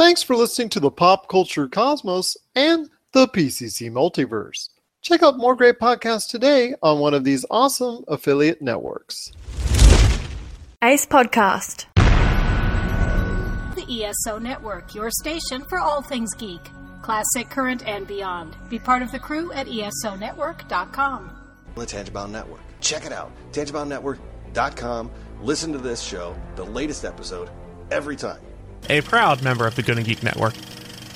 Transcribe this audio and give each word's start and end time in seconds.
Thanks 0.00 0.22
for 0.22 0.34
listening 0.34 0.70
to 0.70 0.80
the 0.80 0.90
Pop 0.90 1.28
Culture 1.28 1.68
Cosmos 1.68 2.34
and 2.54 2.88
the 3.12 3.28
PCC 3.28 3.90
Multiverse. 3.90 4.70
Check 5.02 5.22
out 5.22 5.36
more 5.36 5.54
great 5.54 5.78
podcasts 5.78 6.26
today 6.26 6.74
on 6.82 7.00
one 7.00 7.12
of 7.12 7.22
these 7.22 7.44
awesome 7.50 8.04
affiliate 8.08 8.62
networks. 8.62 9.30
Ace 10.82 11.04
Podcast. 11.04 11.84
The 13.74 13.84
ESO 14.06 14.38
Network, 14.38 14.94
your 14.94 15.10
station 15.10 15.66
for 15.68 15.78
all 15.78 16.00
things 16.00 16.32
geek, 16.32 16.62
classic, 17.02 17.50
current, 17.50 17.86
and 17.86 18.06
beyond. 18.06 18.56
Be 18.70 18.78
part 18.78 19.02
of 19.02 19.12
the 19.12 19.18
crew 19.18 19.52
at 19.52 19.66
ESONetwork.com. 19.66 21.30
The 21.74 21.84
Tangibound 21.84 22.30
Network. 22.30 22.60
Check 22.80 23.04
it 23.04 23.12
out. 23.12 23.32
TangiboundNetwork.com. 23.52 25.10
Listen 25.42 25.72
to 25.72 25.78
this 25.78 26.00
show, 26.00 26.34
the 26.56 26.64
latest 26.64 27.04
episode, 27.04 27.50
every 27.90 28.16
time. 28.16 28.40
A 28.88 29.00
proud 29.02 29.42
member 29.42 29.66
of 29.66 29.76
the 29.76 29.82
Gonna 29.82 30.02
Geek 30.02 30.22
Network. 30.22 30.54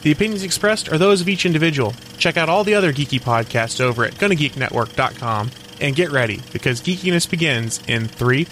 The 0.03 0.13
opinions 0.13 0.43
expressed 0.43 0.93
are 0.93 0.99
those 0.99 1.21
of 1.21 1.29
each 1.29 1.47
individual. 1.47 1.95
Check 2.19 2.37
out 2.37 2.49
all 2.49 2.63
the 2.63 2.75
other 2.75 2.93
geeky 2.93 3.21
podcasts 3.21 3.81
over 3.81 4.05
at 4.05 4.15
GonnaGeekNetwork.com 4.15 5.51
and 5.81 5.97
get 5.97 6.11
ready 6.11 6.43
because 6.53 6.81
geekiness 6.81 7.29
begins 7.29 7.81
in 7.89 8.07
three, 8.07 8.47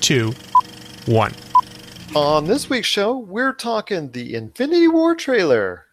two, 0.00 0.32
one. 1.06 1.34
On 2.14 2.46
this 2.46 2.70
week's 2.70 2.86
show, 2.86 3.18
we're 3.18 3.52
talking 3.52 4.12
the 4.12 4.34
Infinity 4.34 4.88
War 4.88 5.14
trailer, 5.14 5.86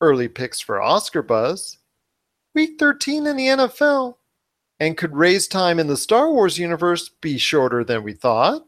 early 0.00 0.28
picks 0.28 0.60
for 0.60 0.80
Oscar 0.80 1.22
buzz, 1.22 1.78
week 2.54 2.78
13 2.78 3.26
in 3.26 3.36
the 3.36 3.46
NFL, 3.46 4.16
and 4.80 4.96
could 4.96 5.14
raise 5.14 5.46
time 5.46 5.78
in 5.78 5.86
the 5.86 5.96
Star 5.96 6.32
Wars 6.32 6.58
universe 6.58 7.10
be 7.20 7.38
shorter 7.38 7.84
than 7.84 8.02
we 8.02 8.12
thought? 8.12 8.67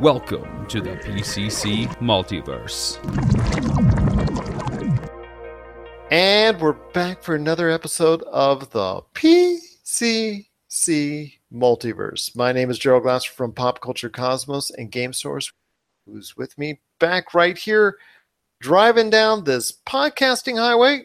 Welcome 0.00 0.66
to 0.66 0.80
the 0.80 0.96
PCC 0.96 1.86
Multiverse. 1.98 2.98
And 6.10 6.60
we're 6.60 6.72
back 6.72 7.22
for 7.22 7.36
another 7.36 7.70
episode 7.70 8.24
of 8.24 8.70
the 8.70 9.02
PCC 9.14 10.48
Multiverse. 11.52 12.34
My 12.34 12.50
name 12.50 12.70
is 12.70 12.78
Gerald 12.80 13.04
Glasser 13.04 13.30
from 13.30 13.52
Pop 13.52 13.80
Culture 13.80 14.10
Cosmos 14.10 14.72
and 14.72 14.90
Game 14.90 15.12
Source, 15.12 15.52
who's 16.06 16.36
with 16.36 16.58
me 16.58 16.80
back 16.98 17.32
right 17.32 17.56
here, 17.56 17.96
driving 18.58 19.10
down 19.10 19.44
this 19.44 19.70
podcasting 19.86 20.58
highway. 20.58 21.02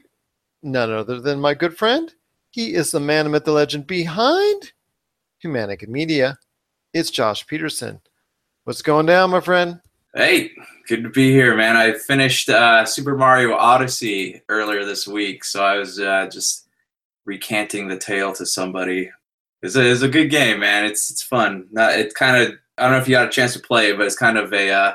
None 0.64 0.92
other 0.92 1.22
than 1.22 1.40
my 1.40 1.54
good 1.54 1.78
friend. 1.78 2.12
He 2.50 2.74
is 2.74 2.90
the 2.90 3.00
man, 3.00 3.26
the 3.26 3.30
myth, 3.30 3.46
the 3.46 3.52
legend 3.52 3.86
behind 3.86 4.72
Humanica 5.46 5.88
Media. 5.88 6.40
It's 6.92 7.12
Josh 7.12 7.46
Peterson. 7.46 8.02
What's 8.70 8.84
going 8.84 9.08
down, 9.08 9.32
my 9.32 9.40
friend? 9.40 9.82
Hey, 10.14 10.52
good 10.88 11.02
to 11.02 11.10
be 11.10 11.32
here, 11.32 11.58
man. 11.58 11.76
I 11.76 11.94
finished 11.94 12.50
uh, 12.50 12.86
Super 12.86 13.18
Mario 13.18 13.56
Odyssey 13.56 14.44
earlier 14.48 14.86
this 14.86 15.08
week, 15.08 15.44
so 15.44 15.64
I 15.64 15.80
was 15.80 16.00
uh, 16.00 16.30
just 16.32 16.68
recanting 17.26 17.88
the 17.88 17.98
tale 17.98 18.32
to 18.34 18.46
somebody. 18.46 19.10
It's 19.64 19.76
a, 19.76 19.92
it's 19.92 20.04
a 20.04 20.08
good 20.08 20.30
game, 20.30 20.60
man. 20.60 20.86
It's 20.86 21.10
it's 21.10 21.24
fun. 21.24 21.66
Not, 21.72 21.94
it's 21.94 22.14
kind 22.14 22.38
of 22.38 22.60
I 22.78 22.84
don't 22.84 22.92
know 22.92 23.00
if 23.00 23.08
you 23.08 23.16
got 23.16 23.26
a 23.26 23.32
chance 23.32 23.54
to 23.54 23.60
play 23.60 23.90
it, 23.90 23.98
but 23.98 24.06
it's 24.06 24.16
kind 24.16 24.38
of 24.38 24.54
a 24.54 24.70
uh, 24.70 24.94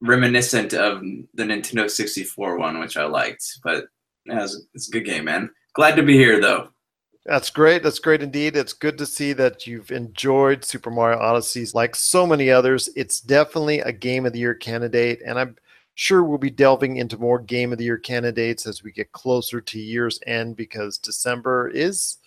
reminiscent 0.00 0.72
of 0.72 1.02
the 1.34 1.42
Nintendo 1.42 1.90
64 1.90 2.56
one, 2.56 2.78
which 2.78 2.96
I 2.96 3.04
liked. 3.04 3.44
But 3.62 3.88
yeah, 4.24 4.42
it's, 4.42 4.58
it's 4.72 4.88
a 4.88 4.90
good 4.90 5.04
game, 5.04 5.24
man. 5.24 5.50
Glad 5.74 5.96
to 5.96 6.02
be 6.02 6.16
here, 6.16 6.40
though. 6.40 6.70
That's 7.24 7.50
great. 7.50 7.82
That's 7.84 8.00
great 8.00 8.22
indeed. 8.22 8.56
It's 8.56 8.72
good 8.72 8.98
to 8.98 9.06
see 9.06 9.32
that 9.34 9.66
you've 9.66 9.92
enjoyed 9.92 10.64
Super 10.64 10.90
Mario 10.90 11.20
Odyssey 11.20 11.64
like 11.72 11.94
so 11.94 12.26
many 12.26 12.50
others. 12.50 12.88
It's 12.96 13.20
definitely 13.20 13.78
a 13.80 13.92
game 13.92 14.26
of 14.26 14.32
the 14.32 14.40
year 14.40 14.54
candidate, 14.54 15.20
and 15.24 15.38
I'm 15.38 15.56
sure 15.94 16.24
we'll 16.24 16.38
be 16.38 16.50
delving 16.50 16.96
into 16.96 17.18
more 17.18 17.38
game 17.38 17.70
of 17.70 17.78
the 17.78 17.84
year 17.84 17.98
candidates 17.98 18.66
as 18.66 18.82
we 18.82 18.90
get 18.90 19.12
closer 19.12 19.60
to 19.60 19.78
year's 19.78 20.18
end 20.26 20.56
because 20.56 20.98
December 20.98 21.68
is 21.68 22.18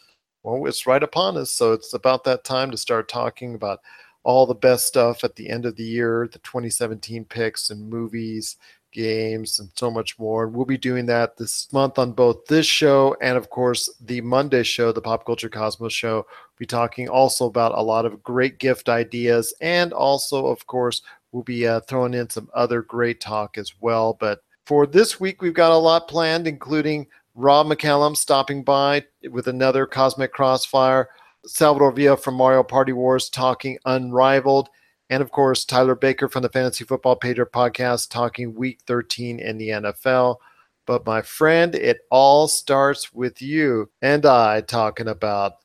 well, 0.44 0.66
it's 0.68 0.86
right 0.88 1.02
upon 1.04 1.38
us. 1.38 1.52
So 1.52 1.74
it's 1.74 1.94
about 1.94 2.24
that 2.26 2.44
time 2.44 2.72
to 2.72 2.78
start 2.78 3.10
talking 3.10 3.56
about 3.56 3.80
all 4.24 4.46
the 4.46 4.54
best 4.54 4.86
stuff 4.86 5.24
at 5.24 5.36
the 5.36 5.50
end 5.50 5.66
of 5.66 5.76
the 5.76 5.84
year, 5.84 6.30
the 6.32 6.40
2017 6.40 7.26
picks 7.26 7.70
and 7.70 7.90
movies 7.90 8.58
games, 8.96 9.60
and 9.60 9.70
so 9.76 9.92
much 9.92 10.18
more. 10.18 10.48
We'll 10.48 10.66
be 10.66 10.78
doing 10.78 11.06
that 11.08 11.38
this 11.38 11.72
month 11.74 12.00
on 12.00 12.14
both 12.14 12.46
this 12.48 12.66
show 12.66 13.16
and, 13.22 13.38
of 13.38 13.50
course, 13.50 13.90
the 14.00 14.22
Monday 14.22 14.64
show, 14.64 14.92
the 14.92 15.02
Pop 15.02 15.26
Culture 15.26 15.50
Cosmos 15.50 15.94
show. 15.94 16.16
We'll 16.16 16.60
be 16.60 16.66
talking 16.66 17.10
also 17.10 17.46
about 17.46 17.78
a 17.78 17.84
lot 17.84 18.06
of 18.06 18.24
great 18.24 18.58
gift 18.58 18.88
ideas, 18.88 19.54
and 19.60 19.92
also, 19.92 20.48
of 20.48 20.66
course, 20.66 21.02
we'll 21.32 21.44
be 21.44 21.68
uh, 21.68 21.82
throwing 21.82 22.14
in 22.14 22.30
some 22.30 22.50
other 22.54 22.82
great 22.82 23.20
talk 23.20 23.58
as 23.58 23.74
well. 23.82 24.18
But 24.20 24.40
for 24.66 24.88
this 24.88 25.20
week, 25.20 25.42
we've 25.42 25.54
got 25.54 25.74
a 25.74 25.78
lot 25.78 26.08
planned, 26.08 26.48
including 26.48 27.08
Rob 27.36 27.68
McCallum 27.68 28.16
stopping 28.16 28.64
by 28.64 29.04
with 29.30 29.48
another 29.48 29.86
Cosmic 29.86 30.32
Crossfire. 30.32 31.10
Salvador 31.46 31.92
Villa 31.92 32.18
from 32.18 32.36
Mario 32.36 32.64
Party 32.64 32.94
Wars 32.94 33.30
talking 33.30 33.78
Unrivaled. 33.86 34.70
And 35.10 35.22
of 35.22 35.32
course, 35.32 35.66
Tyler 35.66 35.96
Baker 35.96 36.28
from 36.28 36.42
the 36.42 36.50
Fantasy 36.50 36.84
Football 36.84 37.20
Pager 37.20 37.46
podcast 37.46 38.10
talking 38.10 38.56
week 38.56 38.80
13 38.88 39.40
in 39.40 39.58
the 39.58 39.70
NFL. 39.70 40.38
But 40.86 41.06
my 41.06 41.22
friend, 41.22 41.76
it 41.76 42.00
all 42.12 42.48
starts 42.48 43.14
with 43.14 43.42
you 43.42 43.90
and 44.02 44.26
I 44.26 44.62
talking 44.62 45.08
about 45.08 45.58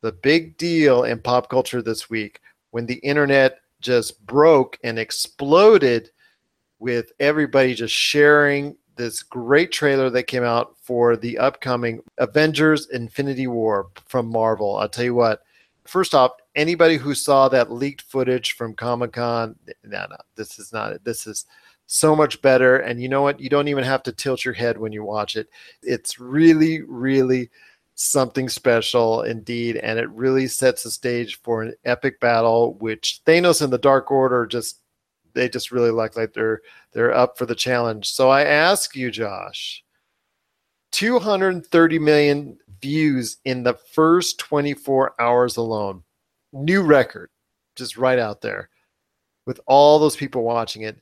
the 0.00 0.12
big 0.12 0.56
deal 0.56 1.04
in 1.04 1.20
pop 1.20 1.48
culture 1.48 1.82
this 1.82 2.08
week 2.08 2.40
when 2.70 2.86
the 2.86 2.96
internet 2.96 3.60
just 3.80 4.24
broke 4.26 4.78
and 4.84 4.98
exploded 4.98 6.10
with 6.78 7.12
everybody 7.18 7.74
just 7.74 7.94
sharing 7.94 8.76
this 8.96 9.22
great 9.22 9.72
trailer 9.72 10.10
that 10.10 10.24
came 10.24 10.42
out 10.42 10.76
for 10.82 11.16
the 11.16 11.38
upcoming 11.38 12.00
Avengers 12.18 12.88
Infinity 12.90 13.46
War 13.46 13.88
from 14.06 14.26
Marvel. 14.26 14.76
I'll 14.76 14.88
tell 14.88 15.04
you 15.04 15.14
what, 15.14 15.42
first 15.84 16.14
off, 16.14 16.32
anybody 16.58 16.96
who 16.96 17.14
saw 17.14 17.48
that 17.48 17.70
leaked 17.70 18.02
footage 18.02 18.52
from 18.52 18.74
Comic 18.74 19.12
Con, 19.12 19.54
no, 19.84 20.06
no, 20.10 20.16
this 20.34 20.58
is 20.58 20.72
not 20.72 20.92
it. 20.92 21.04
This 21.04 21.26
is 21.26 21.46
so 21.86 22.14
much 22.14 22.42
better. 22.42 22.78
And 22.78 23.00
you 23.00 23.08
know 23.08 23.22
what? 23.22 23.40
You 23.40 23.48
don't 23.48 23.68
even 23.68 23.84
have 23.84 24.02
to 24.02 24.12
tilt 24.12 24.44
your 24.44 24.54
head 24.54 24.76
when 24.76 24.92
you 24.92 25.04
watch 25.04 25.36
it. 25.36 25.48
It's 25.82 26.18
really, 26.18 26.82
really 26.82 27.48
something 27.94 28.48
special 28.48 29.22
indeed. 29.22 29.76
And 29.76 29.98
it 29.98 30.10
really 30.10 30.48
sets 30.48 30.82
the 30.82 30.90
stage 30.90 31.40
for 31.42 31.62
an 31.62 31.74
epic 31.84 32.20
battle, 32.20 32.74
which 32.74 33.20
Thanos 33.24 33.62
and 33.62 33.72
the 33.72 33.78
Dark 33.78 34.10
Order 34.10 34.44
just 34.44 34.80
they 35.34 35.48
just 35.48 35.70
really 35.70 35.92
look 35.92 36.16
like 36.16 36.32
they're 36.32 36.62
they're 36.92 37.14
up 37.14 37.38
for 37.38 37.46
the 37.46 37.54
challenge. 37.54 38.10
So 38.10 38.30
I 38.30 38.42
ask 38.42 38.96
you, 38.96 39.10
Josh, 39.12 39.84
230 40.90 41.98
million 42.00 42.58
views 42.80 43.36
in 43.44 43.62
the 43.62 43.74
first 43.74 44.38
24 44.40 45.14
hours 45.20 45.56
alone. 45.56 46.02
New 46.64 46.82
record, 46.82 47.30
just 47.76 47.96
right 47.96 48.18
out 48.18 48.40
there. 48.40 48.68
With 49.46 49.60
all 49.66 49.98
those 49.98 50.16
people 50.16 50.42
watching 50.42 50.82
it, 50.82 51.00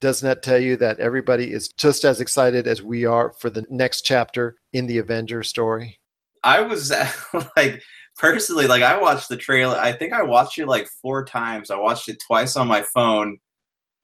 doesn't 0.00 0.26
that 0.26 0.42
tell 0.42 0.58
you 0.58 0.76
that 0.78 0.98
everybody 0.98 1.52
is 1.52 1.68
just 1.68 2.04
as 2.04 2.20
excited 2.20 2.66
as 2.66 2.82
we 2.82 3.04
are 3.04 3.32
for 3.32 3.50
the 3.50 3.64
next 3.70 4.02
chapter 4.02 4.56
in 4.72 4.86
the 4.86 4.98
Avenger 4.98 5.42
story? 5.42 5.98
I 6.42 6.62
was 6.62 6.90
like, 7.56 7.82
personally, 8.16 8.66
like, 8.66 8.82
I 8.82 9.00
watched 9.00 9.28
the 9.28 9.36
trailer. 9.36 9.76
I 9.76 9.92
think 9.92 10.12
I 10.12 10.22
watched 10.22 10.58
it 10.58 10.66
like 10.66 10.88
four 11.02 11.24
times. 11.24 11.70
I 11.70 11.76
watched 11.76 12.08
it 12.08 12.18
twice 12.26 12.56
on 12.56 12.66
my 12.66 12.82
phone 12.82 13.38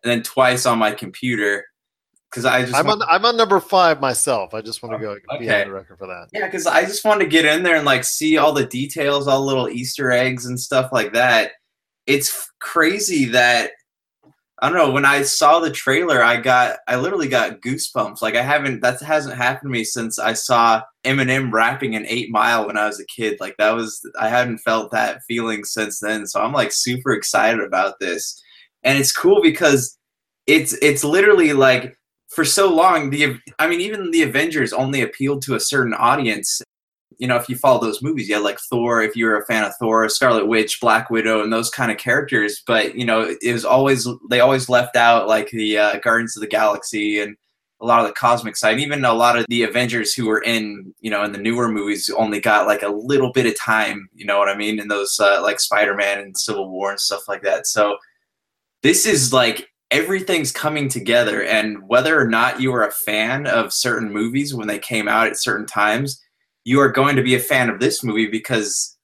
and 0.05 0.11
then 0.11 0.23
twice 0.23 0.67
on 0.67 0.79
my 0.79 0.93
computer 0.93 1.65
because 2.37 2.45
I 2.45 2.61
just 2.61 2.75
I'm 2.75 2.87
want, 2.87 3.01
on 3.01 3.09
I'm 3.11 3.25
on 3.25 3.35
number 3.35 3.59
five 3.61 3.99
myself. 3.99 4.53
I 4.53 4.61
just 4.61 4.83
want 4.83 4.95
to 4.95 4.99
go 4.99 5.13
okay. 5.13 5.39
be 5.39 5.51
on 5.51 5.69
the 5.69 5.73
record 5.73 5.97
for 5.97 6.07
that. 6.07 6.29
Yeah, 6.35 6.45
because 6.45 6.67
I 6.67 6.83
just 6.83 7.03
want 7.03 7.21
to 7.21 7.27
get 7.27 7.47
in 7.47 7.63
there 7.63 7.77
and 7.77 7.87
like 7.87 8.05
see 8.05 8.37
all 8.37 8.53
the 8.53 8.67
details, 8.67 9.27
all 9.27 9.41
the 9.41 9.47
little 9.47 9.71
Easter 9.71 10.13
eggs 10.13 10.45
and 10.45 10.61
stuff 10.61 10.91
like 10.93 11.15
that. 11.15 11.53
It's 12.07 12.51
crazy 12.61 13.25
that 13.27 13.71
I 14.61 14.69
don't 14.69 14.77
know. 14.77 14.91
When 14.91 15.07
I 15.07 15.23
saw 15.23 15.61
the 15.61 15.71
trailer, 15.71 16.23
I 16.23 16.37
got 16.37 16.77
I 16.87 16.97
literally 16.97 17.29
got 17.29 17.63
goosebumps. 17.63 18.21
Like 18.21 18.37
I 18.37 18.43
haven't 18.43 18.83
that 18.83 19.01
hasn't 19.01 19.37
happened 19.37 19.71
to 19.71 19.73
me 19.73 19.85
since 19.85 20.19
I 20.19 20.35
saw 20.35 20.83
Eminem 21.05 21.51
rapping 21.51 21.95
in 21.95 22.05
Eight 22.07 22.31
Mile 22.31 22.67
when 22.67 22.77
I 22.77 22.87
was 22.87 23.01
a 23.01 23.07
kid. 23.07 23.39
Like 23.41 23.57
that 23.57 23.75
was 23.75 23.99
I 24.21 24.29
hadn't 24.29 24.59
felt 24.59 24.93
that 24.93 25.23
feeling 25.27 25.65
since 25.65 26.01
then. 26.01 26.27
So 26.27 26.43
I'm 26.43 26.53
like 26.53 26.71
super 26.71 27.13
excited 27.13 27.61
about 27.61 27.95
this, 27.99 28.39
and 28.83 28.99
it's 28.99 29.17
cool 29.17 29.41
because 29.41 29.97
it's 30.47 30.75
it's 30.83 31.03
literally 31.03 31.55
like 31.55 31.96
for 32.37 32.45
so 32.45 32.69
long, 32.69 33.09
the 33.09 33.39
I 33.59 33.67
mean, 33.67 33.81
even 33.81 34.11
the 34.11 34.23
Avengers 34.23 34.75
only 34.75 35.01
appealed 35.01 35.41
to 35.43 35.55
a 35.55 35.61
certain 35.61 35.95
audience. 35.95 36.61
You 37.17 37.27
know, 37.27 37.37
if 37.37 37.49
you 37.49 37.57
follow 37.57 37.81
those 37.81 38.03
movies, 38.03 38.29
you 38.29 38.35
had 38.35 38.45
like 38.45 38.61
Thor, 38.61 39.01
if 39.01 39.17
you're 39.17 39.41
a 39.41 39.47
fan 39.47 39.65
of 39.65 39.75
Thor, 39.77 40.07
Scarlet 40.11 40.47
Witch, 40.47 40.79
Black 40.79 41.09
Widow, 41.09 41.43
and 41.43 41.51
those 41.51 41.71
kind 41.71 41.91
of 41.91 41.97
characters. 41.97 42.63
But 42.67 42.95
you 42.95 43.07
know, 43.07 43.35
it 43.41 43.53
was 43.55 43.65
always 43.65 44.07
they 44.29 44.41
always 44.41 44.69
left 44.69 44.97
out 44.97 45.29
like 45.29 45.49
the 45.49 45.79
uh, 45.79 45.99
Guardians 46.01 46.37
of 46.37 46.43
the 46.43 46.47
Galaxy 46.47 47.21
and 47.21 47.39
a 47.81 47.87
lot 47.87 48.01
of 48.01 48.07
the 48.07 48.13
cosmic 48.13 48.59
side. 48.59 48.81
Even 48.81 49.03
a 49.07 49.15
lot 49.15 49.39
of 49.39 49.47
the 49.49 49.63
Avengers 49.63 50.13
who 50.13 50.27
were 50.27 50.43
in 50.43 50.95
you 51.01 51.11
know 51.11 51.25
in 51.25 51.33
the 51.33 51.39
newer 51.39 51.71
movies 51.71 52.11
only 52.19 52.39
got 52.39 52.67
like 52.67 52.83
a 52.83 52.89
little 52.89 53.33
bit 53.33 53.47
of 53.47 53.59
time. 53.59 54.11
You 54.15 54.27
know 54.27 54.39
what 54.39 54.51
I 54.51 54.57
mean? 54.59 54.79
In 54.79 54.89
those 54.89 55.19
uh, 55.19 55.41
like 55.43 55.59
Spider 55.59 55.95
Man 55.95 56.19
and 56.19 56.37
Civil 56.37 56.69
War 56.71 56.91
and 56.91 57.01
stuff 57.01 57.29
like 57.29 57.43
that. 57.45 57.67
So 57.67 57.97
this 58.83 59.07
is 59.07 59.33
like 59.33 59.71
everything's 59.91 60.53
coming 60.53 60.89
together 60.89 61.43
and 61.43 61.89
whether 61.89 62.21
or 62.21 62.27
not 62.27 62.61
you 62.61 62.75
are 62.75 62.87
a 62.87 62.93
fan 62.93 63.47
of 63.47 63.73
certain 63.73 64.13
movies 64.13 64.55
when 64.55 64.67
they 64.67 64.79
came 64.79 65.09
out 65.09 65.27
at 65.27 65.41
certain 65.41 65.67
times 65.67 66.21
you 66.65 66.81
are 66.81 66.91
going 66.91 67.15
to 67.15 67.23
be 67.23 67.37
a 67.37 67.41
fan 67.41 67.71
of 67.71 67.79
this 67.79 68.03
movie 68.03 68.27
because 68.27 68.97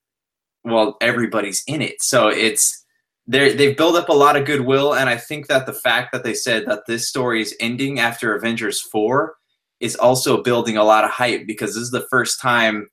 well 0.64 0.96
everybody's 1.00 1.62
in 1.66 1.80
it. 1.80 2.02
So 2.02 2.28
it's 2.28 2.84
they 3.26 3.54
they've 3.54 3.76
built 3.76 3.96
up 3.96 4.08
a 4.08 4.12
lot 4.12 4.36
of 4.36 4.44
goodwill 4.44 4.94
and 4.94 5.08
i 5.08 5.16
think 5.16 5.46
that 5.46 5.64
the 5.64 5.72
fact 5.72 6.10
that 6.12 6.24
they 6.24 6.34
said 6.34 6.66
that 6.66 6.82
this 6.86 7.08
story 7.08 7.40
is 7.40 7.56
ending 7.60 8.00
after 8.00 8.34
avengers 8.34 8.80
4 8.80 9.34
is 9.78 9.94
also 9.94 10.42
building 10.42 10.76
a 10.76 10.84
lot 10.84 11.04
of 11.04 11.10
hype 11.10 11.46
because 11.46 11.74
this 11.74 11.84
is 11.84 11.90
the 11.92 12.06
first 12.10 12.40
time 12.40 12.88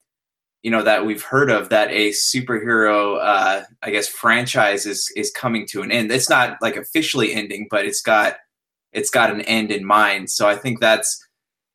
you 0.64 0.72
know 0.72 0.84
that 0.84 1.06
we've 1.06 1.24
heard 1.24 1.50
of 1.50 1.70
that 1.70 1.90
a 1.92 2.10
superhero 2.10 3.18
uh 3.22 3.64
i 3.82 3.90
guess 3.90 4.08
franchise 4.08 4.86
is 4.86 5.12
is 5.16 5.32
coming 5.32 5.66
to 5.68 5.82
an 5.82 5.92
end. 5.92 6.12
It's 6.12 6.30
not 6.30 6.58
like 6.62 6.76
officially 6.76 7.34
ending 7.34 7.68
but 7.70 7.86
it's 7.86 8.02
got 8.02 8.36
it's 8.92 9.10
got 9.10 9.32
an 9.32 9.42
end 9.42 9.72
in 9.72 9.86
mind. 9.86 10.30
So 10.30 10.48
i 10.48 10.56
think 10.56 10.80
that's 10.80 11.26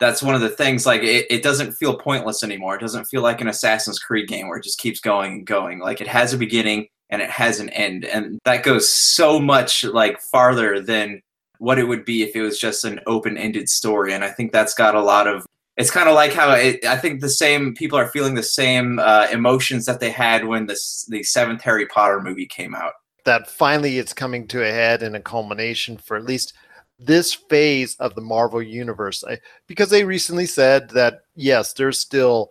that's 0.01 0.23
one 0.23 0.35
of 0.35 0.41
the 0.41 0.51
things 0.51 0.87
like 0.87 1.03
it, 1.03 1.27
it 1.31 1.43
doesn't 1.43 1.73
feel 1.73 1.97
pointless 1.97 2.43
anymore. 2.43 2.75
It 2.75 2.81
doesn't 2.81 3.07
feel 3.07 3.23
like 3.23 3.41
an 3.41 3.49
assassin's 3.49 3.99
creed 3.99 4.29
game 4.29 4.49
where 4.49 4.59
it 4.59 4.65
just 4.65 4.79
keeps 4.79 5.01
going 5.01 5.33
and 5.33 5.47
going. 5.47 5.79
Like 5.79 6.01
it 6.01 6.09
has 6.09 6.33
a 6.35 6.39
beginning 6.39 6.89
and 7.11 7.23
it 7.23 7.31
has 7.31 7.61
an 7.61 7.71
end. 7.71 8.05
And 8.05 8.39
that 8.45 8.65
goes 8.65 8.89
so 8.89 9.39
much 9.39 9.85
like 9.85 10.21
farther 10.21 10.81
than 10.81 11.21
what 11.59 11.79
it 11.79 11.85
would 11.85 12.05
be 12.05 12.23
if 12.23 12.35
it 12.35 12.43
was 12.43 12.59
just 12.59 12.85
an 12.85 13.01
open-ended 13.07 13.69
story. 13.69 14.13
And 14.13 14.25
i 14.25 14.31
think 14.31 14.53
that's 14.53 14.75
got 14.75 14.95
a 14.95 15.03
lot 15.03 15.27
of 15.27 15.47
it's 15.77 15.91
kind 15.91 16.09
of 16.09 16.15
like 16.15 16.33
how 16.33 16.53
it, 16.53 16.85
I 16.85 16.97
think 16.97 17.21
the 17.21 17.29
same 17.29 17.75
people 17.75 17.99
are 17.99 18.09
feeling 18.09 18.35
the 18.35 18.43
same 18.43 18.99
uh, 18.99 19.27
emotions 19.33 19.87
that 19.87 20.01
they 20.01 20.11
had 20.11 20.47
when 20.47 20.67
the 20.67 20.79
the 21.09 21.23
seventh 21.23 21.63
Harry 21.63 21.87
Potter 21.87 22.21
movie 22.21 22.47
came 22.47 22.75
out. 22.75 22.93
That 23.25 23.51
finally 23.51 23.99
it's 23.99 24.13
coming 24.13 24.47
to 24.49 24.63
a 24.63 24.71
head 24.71 25.03
and 25.03 25.17
a 25.17 25.21
culmination 25.21 25.97
for 25.97 26.17
at 26.17 26.25
least 26.25 26.55
this 26.99 27.33
phase 27.33 27.97
of 27.97 28.15
the 28.15 28.21
Marvel 28.21 28.63
universe, 28.63 29.25
I, 29.25 29.41
because 29.67 29.91
they 29.91 30.05
recently 30.05 30.47
said 30.47 30.91
that 30.91 31.23
yes, 31.35 31.73
there's 31.73 31.99
still 31.99 32.51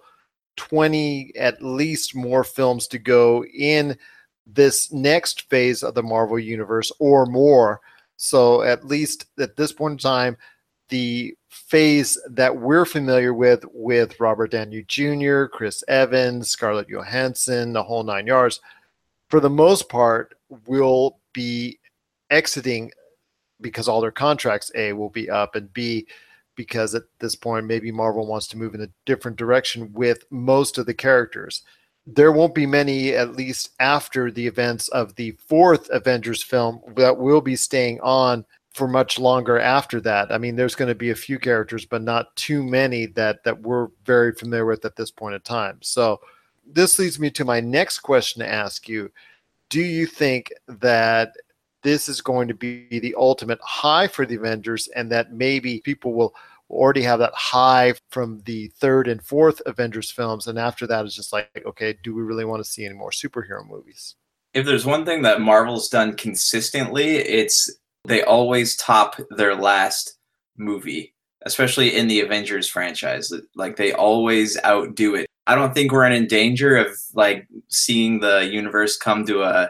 twenty 0.58 1.32
at 1.38 1.64
least 1.64 2.16
more 2.16 2.44
films 2.44 2.88
to 2.88 3.00
go 3.00 3.46
in 3.46 3.98
this 4.46 4.92
next 4.92 5.50
phase 5.50 5.82
of 5.84 5.96
the 5.96 6.04
Marvel 6.04 6.38
universe 6.38 6.92
or 7.00 7.26
more. 7.26 7.80
So 8.18 8.62
at 8.62 8.86
least 8.86 9.26
at 9.40 9.56
this 9.56 9.72
point 9.72 9.94
in 9.94 9.98
time, 9.98 10.38
the 10.90 11.36
phase 11.50 12.18
that 12.30 12.56
we're 12.56 12.86
familiar 12.86 13.34
with 13.34 13.64
with 13.74 14.20
Robert 14.20 14.52
Downey 14.52 14.84
Jr., 14.88 15.46
Chris 15.46 15.84
Evans, 15.88 16.50
Scarlett 16.50 16.90
Johansson, 16.90 17.74
the 17.74 17.84
whole 17.84 18.04
nine 18.04 18.28
yards, 18.28 18.60
for 19.30 19.40
the 19.40 19.50
most 19.50 19.90
part, 19.90 20.36
will 20.68 21.20
be 21.34 21.80
exiting 22.30 22.92
because 23.62 23.88
all 23.88 24.02
their 24.02 24.12
contracts 24.12 24.72
A 24.76 24.94
will 24.94 25.10
be 25.10 25.30
up 25.30 25.56
and 25.56 25.72
B 25.74 26.08
because 26.56 26.94
at 26.94 27.04
this 27.20 27.36
point 27.36 27.66
maybe 27.66 27.92
Marvel 27.92 28.28
wants 28.28 28.48
to 28.48 28.58
move 28.58 28.76
in 28.76 28.82
a 28.82 28.90
different 29.06 29.38
direction 29.38 29.92
with 29.94 30.24
most 30.30 30.78
of 30.78 30.86
the 30.86 30.94
characters. 30.94 31.64
There 32.06 32.32
won't 32.32 32.54
be 32.54 32.66
many, 32.66 33.14
at 33.14 33.36
least 33.36 33.72
after 33.80 34.30
the 34.30 34.46
events 34.46 34.90
of 34.90 35.16
the 35.16 35.32
fourth 35.48 35.90
Avengers 35.90 36.44
film, 36.44 36.82
that 36.96 37.18
will 37.18 37.42
be 37.42 37.56
staying 37.56 38.02
on 38.02 38.46
for 38.74 38.88
much 38.88 39.20
longer 39.20 39.60
after 39.60 40.02
that. 40.02 40.32
I 40.32 40.38
mean, 40.38 40.56
there's 40.56 40.76
going 40.76 40.90
to 40.90 40.96
be 40.96 41.12
a 41.12 41.16
few 41.16 41.38
characters, 41.38 41.86
but 41.86 42.02
not 42.02 42.36
too 42.36 42.64
many 42.64 43.06
that 43.08 43.44
that 43.44 43.62
we're 43.62 43.90
very 44.06 44.34
familiar 44.34 44.66
with 44.66 44.84
at 44.86 44.96
this 44.96 45.12
point 45.12 45.36
in 45.36 45.42
time. 45.42 45.78
So 45.82 46.22
this 46.66 46.98
leads 46.98 47.20
me 47.20 47.30
to 47.32 47.46
my 47.46 47.60
next 47.60 48.00
question 48.00 48.42
to 48.42 48.52
ask 48.52 48.88
you. 48.90 49.12
Do 49.70 49.82
you 49.82 50.06
think 50.06 50.52
that 50.68 51.34
this 51.84 52.08
is 52.08 52.22
going 52.22 52.48
to 52.48 52.54
be 52.54 52.88
the 53.00 53.16
ultimate 53.18 53.60
high 53.62 54.08
for 54.08 54.26
the 54.26 54.36
Avengers 54.36 54.88
and 54.96 55.12
that 55.12 55.34
maybe 55.34 55.82
people 55.82 56.14
will 56.14 56.34
already 56.70 57.02
have 57.02 57.20
that 57.20 57.34
high 57.34 57.94
from 58.10 58.42
the 58.46 58.68
third 58.80 59.08
and 59.08 59.22
fourth 59.22 59.62
Avengers 59.66 60.10
films 60.10 60.48
and 60.48 60.58
after 60.58 60.88
that 60.88 61.06
it's 61.06 61.16
just 61.16 61.34
like 61.34 61.50
okay, 61.66 61.96
do 62.04 62.16
we 62.16 62.24
really 62.24 62.46
want 62.46 62.64
to 62.64 62.70
see 62.70 62.86
any 62.86 62.96
more 62.96 63.12
superhero 63.12 63.68
movies? 63.68 64.16
If 64.54 64.66
there's 64.66 64.86
one 64.86 65.06
thing 65.06 65.24
that 65.24 65.42
Marvel's 65.42 65.90
done 65.90 66.16
consistently, 66.16 67.16
it's 67.16 67.70
they 68.06 68.24
always 68.24 68.76
top 68.78 69.16
their 69.32 69.56
last 69.56 70.18
movie, 70.58 71.14
especially 71.46 71.96
in 71.96 72.08
the 72.08 72.22
Avengers 72.22 72.68
franchise. 72.68 73.34
Like 73.56 73.76
they 73.76 73.94
always 73.94 74.58
outdo 74.64 75.16
it. 75.16 75.28
I 75.48 75.56
don't 75.56 75.74
think 75.74 75.92
we're 75.92 76.06
in 76.06 76.28
danger 76.28 76.76
of 76.78 76.88
like 77.14 77.48
seeing 77.68 78.20
the 78.20 78.46
universe 78.46 78.98
come 78.98 79.26
to 79.26 79.44
a, 79.44 79.70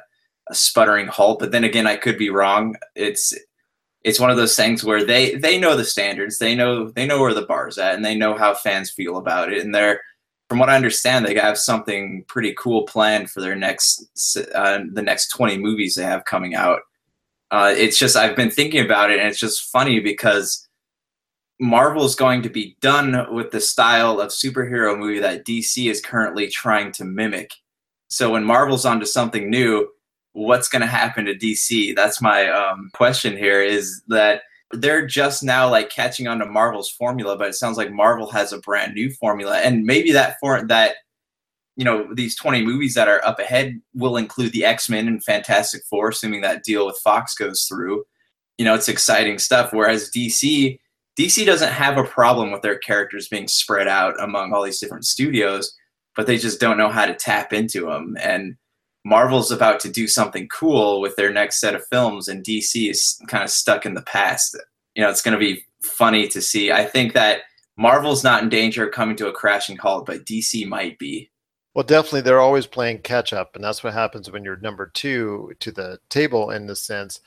a 0.49 0.55
sputtering 0.55 1.07
halt. 1.07 1.39
But 1.39 1.51
then 1.51 1.63
again, 1.63 1.87
I 1.87 1.95
could 1.95 2.17
be 2.17 2.29
wrong. 2.29 2.75
It's 2.95 3.33
it's 4.03 4.19
one 4.19 4.29
of 4.29 4.37
those 4.37 4.55
things 4.55 4.83
where 4.83 5.03
they 5.03 5.35
they 5.35 5.57
know 5.57 5.75
the 5.75 5.85
standards, 5.85 6.37
they 6.37 6.55
know 6.55 6.91
they 6.91 7.05
know 7.05 7.19
where 7.19 7.33
the 7.33 7.45
bar's 7.45 7.77
at, 7.77 7.95
and 7.95 8.03
they 8.03 8.15
know 8.15 8.35
how 8.35 8.53
fans 8.53 8.91
feel 8.91 9.17
about 9.17 9.51
it, 9.51 9.63
and 9.63 9.73
they're 9.73 10.01
from 10.49 10.59
what 10.59 10.69
I 10.69 10.75
understand, 10.75 11.25
they 11.25 11.35
have 11.35 11.57
something 11.57 12.25
pretty 12.27 12.53
cool 12.57 12.83
planned 12.83 13.31
for 13.31 13.41
their 13.41 13.55
next 13.55 14.37
uh, 14.53 14.79
the 14.91 15.01
next 15.01 15.29
twenty 15.29 15.57
movies 15.57 15.95
they 15.95 16.03
have 16.03 16.25
coming 16.25 16.53
out. 16.53 16.81
Uh, 17.53 17.71
it's 17.77 17.99
just 17.99 18.15
I've 18.15 18.35
been 18.35 18.49
thinking 18.49 18.83
about 18.83 19.11
it, 19.11 19.19
and 19.19 19.29
it's 19.29 19.39
just 19.39 19.69
funny 19.69 19.99
because 19.99 20.67
Marvel's 21.59 22.15
going 22.15 22.41
to 22.41 22.49
be 22.49 22.75
done 22.81 23.31
with 23.31 23.51
the 23.51 23.61
style 23.61 24.19
of 24.19 24.29
superhero 24.29 24.97
movie 24.97 25.19
that 25.19 25.45
DC 25.45 25.87
is 25.87 26.01
currently 26.01 26.47
trying 26.47 26.91
to 26.93 27.05
mimic. 27.05 27.51
So 28.07 28.31
when 28.31 28.43
Marvel's 28.43 28.87
onto 28.87 29.05
something 29.05 29.51
new, 29.51 29.87
what's 30.31 30.67
going 30.67 30.81
to 30.81 30.87
happen 30.87 31.25
to 31.25 31.35
DC? 31.35 31.95
That's 31.95 32.23
my 32.23 32.49
um, 32.49 32.89
question 32.95 33.37
here. 33.37 33.61
Is 33.61 34.01
that 34.07 34.41
they're 34.71 35.05
just 35.05 35.43
now 35.43 35.69
like 35.69 35.91
catching 35.91 36.27
on 36.27 36.39
to 36.39 36.47
Marvel's 36.47 36.89
formula, 36.89 37.37
but 37.37 37.49
it 37.49 37.53
sounds 37.53 37.77
like 37.77 37.91
Marvel 37.91 38.31
has 38.31 38.51
a 38.51 38.57
brand 38.61 38.95
new 38.95 39.11
formula, 39.11 39.59
and 39.59 39.83
maybe 39.83 40.11
that 40.11 40.37
for 40.39 40.65
that 40.65 40.95
you 41.75 41.85
know 41.85 42.07
these 42.13 42.35
20 42.35 42.63
movies 42.63 42.93
that 42.93 43.07
are 43.07 43.25
up 43.25 43.39
ahead 43.39 43.79
will 43.93 44.17
include 44.17 44.51
the 44.51 44.65
x-men 44.65 45.07
and 45.07 45.23
fantastic 45.23 45.83
four 45.89 46.09
assuming 46.09 46.41
that 46.41 46.63
deal 46.63 46.85
with 46.85 46.99
fox 47.03 47.35
goes 47.35 47.65
through. 47.65 48.03
You 48.57 48.65
know 48.65 48.75
it's 48.75 48.89
exciting 48.89 49.39
stuff 49.39 49.73
whereas 49.73 50.11
dc 50.15 50.79
dc 51.19 51.45
doesn't 51.45 51.71
have 51.71 51.97
a 51.97 52.03
problem 52.03 52.51
with 52.51 52.61
their 52.61 52.77
characters 52.77 53.27
being 53.27 53.47
spread 53.47 53.87
out 53.87 54.21
among 54.21 54.53
all 54.53 54.63
these 54.63 54.79
different 54.79 55.05
studios 55.05 55.73
but 56.15 56.27
they 56.27 56.37
just 56.37 56.59
don't 56.59 56.77
know 56.77 56.89
how 56.89 57.05
to 57.05 57.15
tap 57.15 57.53
into 57.53 57.87
them 57.87 58.15
and 58.21 58.55
marvel's 59.05 59.51
about 59.51 59.79
to 59.79 59.89
do 59.89 60.07
something 60.07 60.47
cool 60.49 61.01
with 61.01 61.15
their 61.15 61.31
next 61.33 61.59
set 61.59 61.75
of 61.75 61.85
films 61.91 62.27
and 62.27 62.45
dc 62.45 62.89
is 62.89 63.19
kind 63.27 63.43
of 63.43 63.49
stuck 63.49 63.85
in 63.85 63.95
the 63.95 64.01
past. 64.03 64.57
You 64.95 65.03
know 65.03 65.09
it's 65.09 65.23
going 65.23 65.37
to 65.37 65.39
be 65.39 65.63
funny 65.81 66.27
to 66.29 66.41
see. 66.41 66.71
I 66.71 66.85
think 66.85 67.13
that 67.13 67.41
marvel's 67.77 68.23
not 68.23 68.43
in 68.43 68.49
danger 68.49 68.85
of 68.85 68.93
coming 68.93 69.15
to 69.15 69.27
a 69.27 69.33
crashing 69.33 69.77
halt 69.77 70.05
but 70.05 70.25
dc 70.25 70.67
might 70.67 70.99
be 70.99 71.31
well, 71.73 71.83
definitely, 71.83 72.21
they're 72.21 72.39
always 72.39 72.67
playing 72.67 72.99
catch 72.99 73.33
up, 73.33 73.55
and 73.55 73.63
that's 73.63 73.83
what 73.83 73.93
happens 73.93 74.29
when 74.29 74.43
you're 74.43 74.57
number 74.57 74.87
two 74.93 75.53
to 75.59 75.71
the 75.71 75.99
table 76.09 76.51
in 76.51 76.67
this 76.67 76.81
sense, 76.81 77.21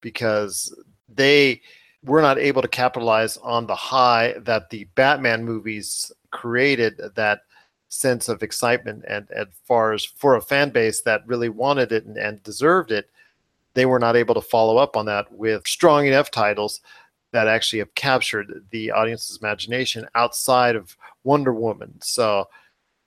because 0.00 0.74
they 1.08 1.60
were 2.04 2.20
not 2.20 2.38
able 2.38 2.60
to 2.62 2.68
capitalize 2.68 3.36
on 3.38 3.66
the 3.66 3.74
high 3.74 4.34
that 4.38 4.70
the 4.70 4.84
Batman 4.94 5.44
movies 5.44 6.12
created. 6.30 7.00
That 7.14 7.40
sense 7.88 8.28
of 8.28 8.42
excitement, 8.42 9.04
and 9.06 9.30
as 9.30 9.46
far 9.64 9.92
as 9.92 10.04
for 10.04 10.34
a 10.34 10.42
fan 10.42 10.70
base 10.70 11.02
that 11.02 11.26
really 11.26 11.48
wanted 11.48 11.92
it 11.92 12.04
and, 12.04 12.16
and 12.16 12.42
deserved 12.42 12.90
it, 12.90 13.08
they 13.74 13.86
were 13.86 14.00
not 14.00 14.16
able 14.16 14.34
to 14.34 14.40
follow 14.40 14.76
up 14.76 14.96
on 14.96 15.06
that 15.06 15.30
with 15.32 15.66
strong 15.66 16.06
enough 16.06 16.30
titles 16.30 16.80
that 17.30 17.46
actually 17.46 17.78
have 17.78 17.94
captured 17.94 18.64
the 18.70 18.90
audience's 18.90 19.38
imagination 19.38 20.06
outside 20.14 20.76
of 20.76 20.96
Wonder 21.22 21.54
Woman. 21.54 21.94
So 22.00 22.48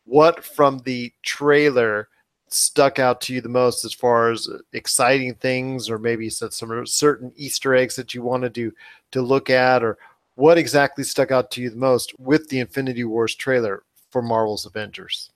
what 0.07 0.43
from 0.43 0.79
the 0.79 1.11
trailer 1.21 2.07
stuck 2.49 2.97
out 2.97 3.19
to 3.19 3.33
you 3.33 3.41
the 3.41 3.49
most 3.49 3.83
as 3.83 3.93
far 3.93 4.31
as 4.31 4.47
exciting 4.71 5.35
things 5.35 5.89
or 5.89 5.99
maybe 5.99 6.29
some 6.29 6.87
certain 6.87 7.31
easter 7.35 7.75
eggs 7.75 7.97
that 7.97 8.13
you 8.13 8.23
wanted 8.23 8.55
to 8.55 8.71
to 9.11 9.21
look 9.21 9.49
at? 9.49 9.83
Or 9.83 9.97
what 10.35 10.57
exactly 10.57 11.03
stuck 11.03 11.29
out 11.29 11.51
to 11.51 11.61
you 11.61 11.69
the 11.69 11.75
most 11.75 12.17
with 12.17 12.47
the 12.49 12.59
infinity 12.59 13.03
wars 13.03 13.35
trailer 13.35 13.83
for 14.09 14.21
marvel's 14.21 14.65
avengers? 14.65 15.29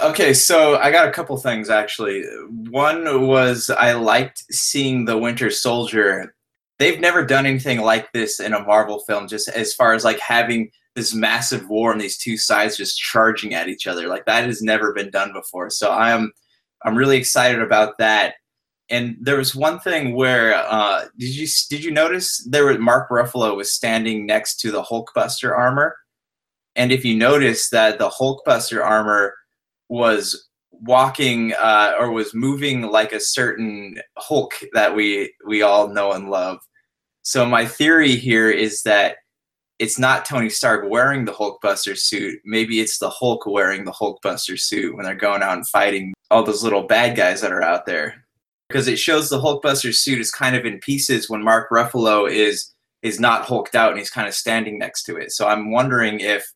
Okay 0.00 0.32
so 0.32 0.76
i 0.76 0.90
got 0.90 1.08
a 1.08 1.12
couple 1.12 1.36
things 1.36 1.68
actually. 1.68 2.24
One 2.70 3.26
was 3.26 3.68
i 3.68 3.92
liked 3.92 4.44
seeing 4.50 5.04
the 5.04 5.18
winter 5.18 5.50
soldier. 5.50 6.34
They've 6.78 7.00
never 7.00 7.26
done 7.26 7.44
anything 7.44 7.80
like 7.80 8.12
this 8.12 8.38
in 8.38 8.54
a 8.54 8.64
Marvel 8.64 9.00
film. 9.00 9.26
Just 9.26 9.48
as 9.48 9.74
far 9.74 9.94
as 9.94 10.04
like 10.04 10.20
having 10.20 10.70
this 10.98 11.14
massive 11.14 11.68
war 11.68 11.92
and 11.92 12.00
these 12.00 12.18
two 12.18 12.36
sides 12.36 12.76
just 12.76 12.98
charging 12.98 13.54
at 13.54 13.68
each 13.68 13.86
other, 13.86 14.08
like 14.08 14.26
that 14.26 14.44
has 14.44 14.60
never 14.60 14.92
been 14.92 15.10
done 15.10 15.32
before. 15.32 15.70
So 15.70 15.90
I 15.90 16.10
am 16.10 16.32
I'm 16.84 16.96
really 16.96 17.16
excited 17.16 17.62
about 17.62 17.98
that. 17.98 18.34
And 18.90 19.16
there 19.20 19.36
was 19.36 19.54
one 19.54 19.78
thing 19.80 20.14
where 20.14 20.54
uh, 20.54 21.04
did 21.18 21.34
you 21.34 21.46
did 21.70 21.84
you 21.84 21.90
notice 21.90 22.46
there 22.50 22.66
was 22.66 22.78
Mark 22.78 23.10
Ruffalo 23.10 23.56
was 23.56 23.72
standing 23.72 24.26
next 24.26 24.56
to 24.60 24.70
the 24.70 24.82
Hulkbuster 24.82 25.56
armor, 25.56 25.96
and 26.74 26.90
if 26.90 27.04
you 27.04 27.16
notice 27.16 27.70
that 27.70 27.98
the 27.98 28.08
Hulkbuster 28.08 28.84
armor 28.84 29.34
was 29.88 30.48
walking 30.70 31.52
uh, 31.54 31.92
or 31.98 32.10
was 32.10 32.34
moving 32.34 32.82
like 32.82 33.12
a 33.12 33.20
certain 33.20 34.00
Hulk 34.16 34.52
that 34.72 34.94
we 34.94 35.34
we 35.46 35.62
all 35.62 35.88
know 35.88 36.12
and 36.12 36.30
love. 36.30 36.58
So 37.22 37.44
my 37.44 37.66
theory 37.66 38.16
here 38.16 38.50
is 38.50 38.82
that 38.82 39.16
it's 39.78 39.98
not 39.98 40.24
Tony 40.24 40.48
Stark 40.48 40.88
wearing 40.88 41.24
the 41.24 41.32
Hulkbuster 41.32 41.96
suit. 41.96 42.40
Maybe 42.44 42.80
it's 42.80 42.98
the 42.98 43.10
Hulk 43.10 43.46
wearing 43.46 43.84
the 43.84 43.92
Hulkbuster 43.92 44.58
suit 44.58 44.96
when 44.96 45.04
they're 45.04 45.14
going 45.14 45.42
out 45.42 45.56
and 45.56 45.68
fighting 45.68 46.14
all 46.30 46.42
those 46.42 46.64
little 46.64 46.82
bad 46.82 47.16
guys 47.16 47.40
that 47.40 47.52
are 47.52 47.62
out 47.62 47.86
there. 47.86 48.24
Because 48.68 48.88
it 48.88 48.98
shows 48.98 49.30
the 49.30 49.40
Hulkbuster 49.40 49.94
suit 49.94 50.20
is 50.20 50.30
kind 50.30 50.56
of 50.56 50.66
in 50.66 50.78
pieces 50.80 51.30
when 51.30 51.42
Mark 51.42 51.70
Ruffalo 51.70 52.30
is 52.30 52.74
is 53.02 53.20
not 53.20 53.44
hulked 53.44 53.76
out 53.76 53.90
and 53.90 53.98
he's 53.98 54.10
kind 54.10 54.26
of 54.26 54.34
standing 54.34 54.76
next 54.76 55.04
to 55.04 55.16
it. 55.16 55.30
So 55.30 55.46
I'm 55.46 55.70
wondering 55.70 56.18
if 56.18 56.52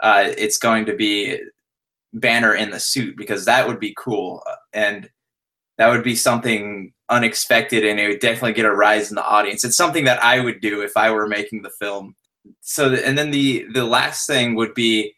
uh, 0.00 0.28
it's 0.38 0.56
going 0.56 0.86
to 0.86 0.94
be 0.94 1.40
Banner 2.14 2.54
in 2.54 2.70
the 2.70 2.78
suit 2.78 3.16
because 3.16 3.44
that 3.46 3.66
would 3.66 3.80
be 3.80 3.94
cool 3.98 4.42
and 4.72 5.10
that 5.78 5.88
would 5.88 6.04
be 6.04 6.14
something 6.14 6.92
unexpected 7.08 7.84
and 7.84 7.98
it 7.98 8.08
would 8.08 8.20
definitely 8.20 8.52
get 8.52 8.64
a 8.64 8.72
rise 8.72 9.10
in 9.10 9.16
the 9.16 9.24
audience. 9.24 9.64
It's 9.64 9.76
something 9.76 10.04
that 10.04 10.22
I 10.22 10.40
would 10.40 10.60
do 10.60 10.82
if 10.82 10.96
I 10.96 11.10
were 11.10 11.26
making 11.26 11.62
the 11.62 11.70
film. 11.70 12.14
So 12.60 12.92
and 12.92 13.16
then 13.16 13.30
the 13.30 13.66
the 13.72 13.84
last 13.84 14.26
thing 14.26 14.54
would 14.54 14.74
be 14.74 15.14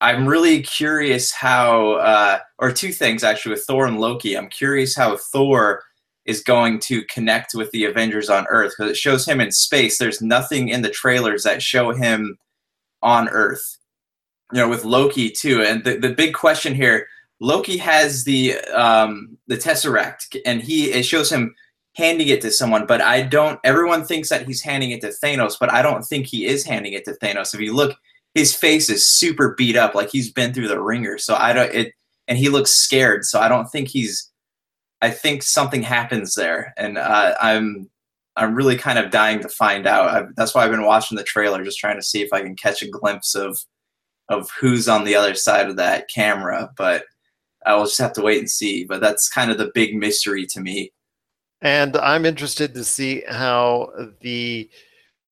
I'm 0.00 0.26
really 0.26 0.62
curious 0.62 1.32
how 1.32 1.92
uh, 1.94 2.38
or 2.58 2.72
two 2.72 2.92
things 2.92 3.24
actually 3.24 3.52
with 3.54 3.64
Thor 3.64 3.86
and 3.86 3.98
Loki. 3.98 4.36
I'm 4.36 4.48
curious 4.48 4.94
how 4.94 5.16
Thor 5.16 5.82
is 6.24 6.42
going 6.42 6.78
to 6.78 7.02
connect 7.04 7.54
with 7.54 7.70
the 7.70 7.84
Avengers 7.84 8.28
on 8.28 8.46
Earth 8.48 8.74
because 8.76 8.92
it 8.92 8.96
shows 8.96 9.26
him 9.26 9.40
in 9.40 9.50
space. 9.50 9.98
There's 9.98 10.20
nothing 10.20 10.68
in 10.68 10.82
the 10.82 10.90
trailers 10.90 11.42
that 11.44 11.62
show 11.62 11.92
him 11.92 12.38
on 13.02 13.28
Earth 13.30 13.78
you 14.52 14.60
know, 14.60 14.68
with 14.68 14.84
Loki 14.84 15.30
too. 15.30 15.62
And 15.62 15.84
the, 15.84 15.98
the 15.98 16.10
big 16.10 16.34
question 16.34 16.74
here, 16.74 17.06
Loki 17.40 17.76
has 17.76 18.24
the 18.24 18.58
um, 18.74 19.36
the 19.46 19.56
Tesseract, 19.56 20.36
and 20.44 20.60
he 20.60 20.90
it 20.90 21.04
shows 21.04 21.30
him 21.30 21.54
handing 21.98 22.28
it 22.28 22.40
to 22.40 22.50
someone. 22.50 22.86
But 22.86 23.02
I 23.02 23.22
don't. 23.22 23.60
Everyone 23.64 24.04
thinks 24.04 24.30
that 24.30 24.46
he's 24.46 24.62
handing 24.62 24.92
it 24.92 25.02
to 25.02 25.08
Thanos, 25.08 25.56
but 25.60 25.72
I 25.72 25.82
don't 25.82 26.04
think 26.04 26.26
he 26.26 26.46
is 26.46 26.64
handing 26.64 26.94
it 26.94 27.04
to 27.04 27.12
Thanos. 27.12 27.52
If 27.52 27.60
you 27.60 27.74
look, 27.74 27.98
his 28.34 28.54
face 28.54 28.88
is 28.88 29.06
super 29.06 29.54
beat 29.58 29.76
up, 29.76 29.94
like 29.94 30.08
he's 30.10 30.32
been 30.32 30.54
through 30.54 30.68
the 30.68 30.80
ringer. 30.80 31.18
So 31.18 31.34
I 31.34 31.52
don't. 31.52 31.74
It 31.74 31.92
and 32.28 32.38
he 32.38 32.48
looks 32.48 32.70
scared. 32.70 33.24
So 33.24 33.40
I 33.40 33.48
don't 33.48 33.66
think 33.66 33.88
he's. 33.88 34.30
I 35.00 35.10
think 35.10 35.42
something 35.42 35.82
happens 35.82 36.34
there, 36.34 36.72
and 36.76 36.96
uh, 36.98 37.34
I'm 37.40 37.90
I'm 38.36 38.54
really 38.54 38.76
kind 38.76 38.98
of 38.98 39.10
dying 39.10 39.40
to 39.40 39.48
find 39.48 39.86
out. 39.86 40.08
I, 40.08 40.26
that's 40.36 40.54
why 40.54 40.64
I've 40.64 40.70
been 40.70 40.84
watching 40.84 41.16
the 41.16 41.24
trailer, 41.24 41.62
just 41.64 41.78
trying 41.78 41.96
to 41.96 42.02
see 42.02 42.22
if 42.22 42.32
I 42.32 42.40
can 42.40 42.56
catch 42.56 42.82
a 42.82 42.88
glimpse 42.88 43.34
of 43.34 43.58
of 44.28 44.48
who's 44.60 44.88
on 44.88 45.04
the 45.04 45.14
other 45.14 45.34
side 45.34 45.68
of 45.68 45.76
that 45.76 46.08
camera, 46.14 46.70
but 46.76 47.04
I 47.66 47.74
will 47.74 47.86
just 47.86 47.98
have 47.98 48.12
to 48.14 48.22
wait 48.22 48.38
and 48.38 48.50
see. 48.50 48.84
But 48.84 49.00
that's 49.00 49.28
kind 49.28 49.50
of 49.50 49.58
the 49.58 49.70
big 49.74 49.94
mystery 49.94 50.46
to 50.46 50.60
me. 50.60 50.92
And 51.60 51.96
I'm 51.96 52.24
interested 52.24 52.74
to 52.74 52.84
see 52.84 53.24
how 53.28 53.90
the 54.20 54.70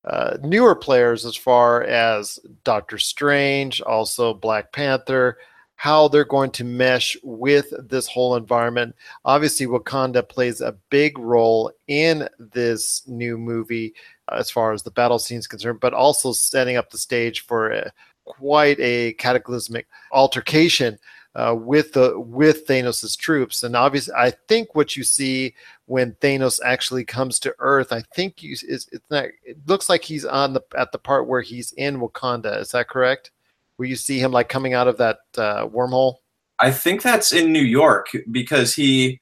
uh, 0.05 0.39
newer 0.43 0.75
players, 0.75 1.25
as 1.25 1.37
far 1.37 1.83
as 1.83 2.39
Doctor 2.65 2.99
Strange, 2.99 3.81
also 3.81 4.35
Black 4.35 4.73
Panther, 4.73 5.39
how 5.77 6.09
they're 6.09 6.25
going 6.25 6.51
to 6.53 6.65
mesh 6.65 7.17
with 7.23 7.73
this 7.89 8.09
whole 8.09 8.35
environment. 8.37 8.97
Obviously, 9.25 9.67
Wakanda 9.67 10.27
plays 10.27 10.61
a 10.61 10.77
big 10.91 11.19
role 11.19 11.71
in 11.87 12.29
this 12.39 13.03
new 13.07 13.37
movie 13.37 13.95
as 14.33 14.51
far 14.51 14.73
as 14.73 14.83
the 14.83 14.91
battle 14.91 15.19
scene 15.19 15.39
is 15.39 15.47
concerned, 15.47 15.81
but 15.81 15.93
also 15.93 16.33
setting 16.33 16.77
up 16.77 16.91
the 16.91 16.99
stage 16.99 17.45
for 17.45 17.71
a, 17.71 17.93
quite 18.25 18.79
a 18.81 19.13
cataclysmic 19.15 19.87
altercation 20.13 20.99
uh, 21.37 21.55
with 21.55 21.93
the 21.93 22.19
with 22.19 22.67
Thanos' 22.67 23.17
troops. 23.17 23.63
And 23.63 23.77
obviously, 23.77 24.15
I 24.17 24.33
think 24.49 24.75
what 24.75 24.97
you 24.97 25.05
see 25.05 25.55
when 25.85 26.13
Thanos 26.15 26.59
actually 26.65 27.05
comes 27.05 27.39
to 27.41 27.55
Earth, 27.59 27.93
I 27.93 28.03
think 28.15 28.43
you, 28.43 28.53
is 28.53 28.89
it's 28.91 29.11
not. 29.11 29.27
It 29.45 29.59
looks 29.67 29.89
like 29.91 30.03
he's 30.03 30.25
on 30.25 30.55
the 30.55 30.63
at 30.77 30.93
the 30.93 30.99
part 30.99 31.29
where 31.29 31.43
he's 31.43 31.73
in 31.73 32.01
Wakanda. 32.01 32.59
Is 32.61 32.71
that 32.73 32.89
correct? 32.89 33.31
Where 33.77 33.87
you 33.87 33.97
see 33.97 34.19
him 34.19 34.33
like 34.33 34.49
coming 34.49 34.73
out 34.73 34.89
of 34.89 34.97
that 34.97 35.19
uh, 35.37 35.67
wormhole? 35.67 36.17
I 36.59 36.71
think 36.71 37.03
that's 37.03 37.33
in 37.33 37.53
New 37.53 37.63
York 37.63 38.09
because 38.31 38.75
he 38.75 39.21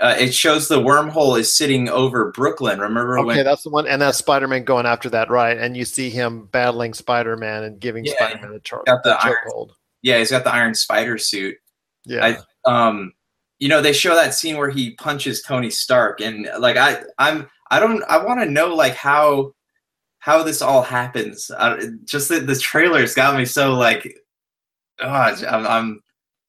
uh, 0.00 0.16
it 0.18 0.34
shows 0.34 0.66
the 0.66 0.80
wormhole 0.80 1.38
is 1.38 1.56
sitting 1.56 1.88
over 1.88 2.32
Brooklyn. 2.32 2.80
Remember 2.80 3.16
okay, 3.20 3.26
when? 3.26 3.44
that's 3.44 3.62
the 3.62 3.70
one, 3.70 3.86
and 3.86 4.02
that's 4.02 4.18
Spider 4.18 4.48
Man 4.48 4.64
going 4.64 4.86
after 4.86 5.08
that, 5.10 5.30
right? 5.30 5.56
And 5.56 5.76
you 5.76 5.84
see 5.84 6.10
him 6.10 6.46
battling 6.46 6.94
Spider 6.94 7.36
Man 7.36 7.62
and 7.62 7.78
giving 7.78 8.04
Yeah, 8.04 8.14
Spider 8.14 8.40
Man 8.40 8.56
a 8.56 8.58
char- 8.58 8.82
got 8.86 9.04
the 9.04 9.14
a 9.14 9.20
iron- 9.24 9.36
chokehold. 9.46 9.70
Yeah, 10.04 10.18
he's 10.18 10.30
got 10.30 10.44
the 10.44 10.52
Iron 10.52 10.74
Spider 10.74 11.16
suit. 11.16 11.56
Yeah, 12.04 12.36
I, 12.66 12.70
um, 12.70 13.14
you 13.58 13.68
know, 13.68 13.80
they 13.80 13.94
show 13.94 14.14
that 14.14 14.34
scene 14.34 14.58
where 14.58 14.68
he 14.68 14.94
punches 14.96 15.40
Tony 15.40 15.70
Stark, 15.70 16.20
and 16.20 16.46
like 16.58 16.76
I, 16.76 17.02
I'm, 17.18 17.48
I 17.70 17.80
don't, 17.80 18.04
I 18.04 18.22
want 18.22 18.40
to 18.40 18.50
know 18.50 18.74
like 18.74 18.94
how, 18.94 19.54
how 20.18 20.42
this 20.42 20.60
all 20.60 20.82
happens. 20.82 21.50
Uh, 21.50 21.78
just 22.04 22.28
the, 22.28 22.40
the 22.40 22.54
trailers 22.54 23.14
got 23.14 23.36
me 23.36 23.46
so 23.46 23.72
like, 23.72 24.14
oh, 25.00 25.08
I'm, 25.08 25.66
I'm 25.66 26.00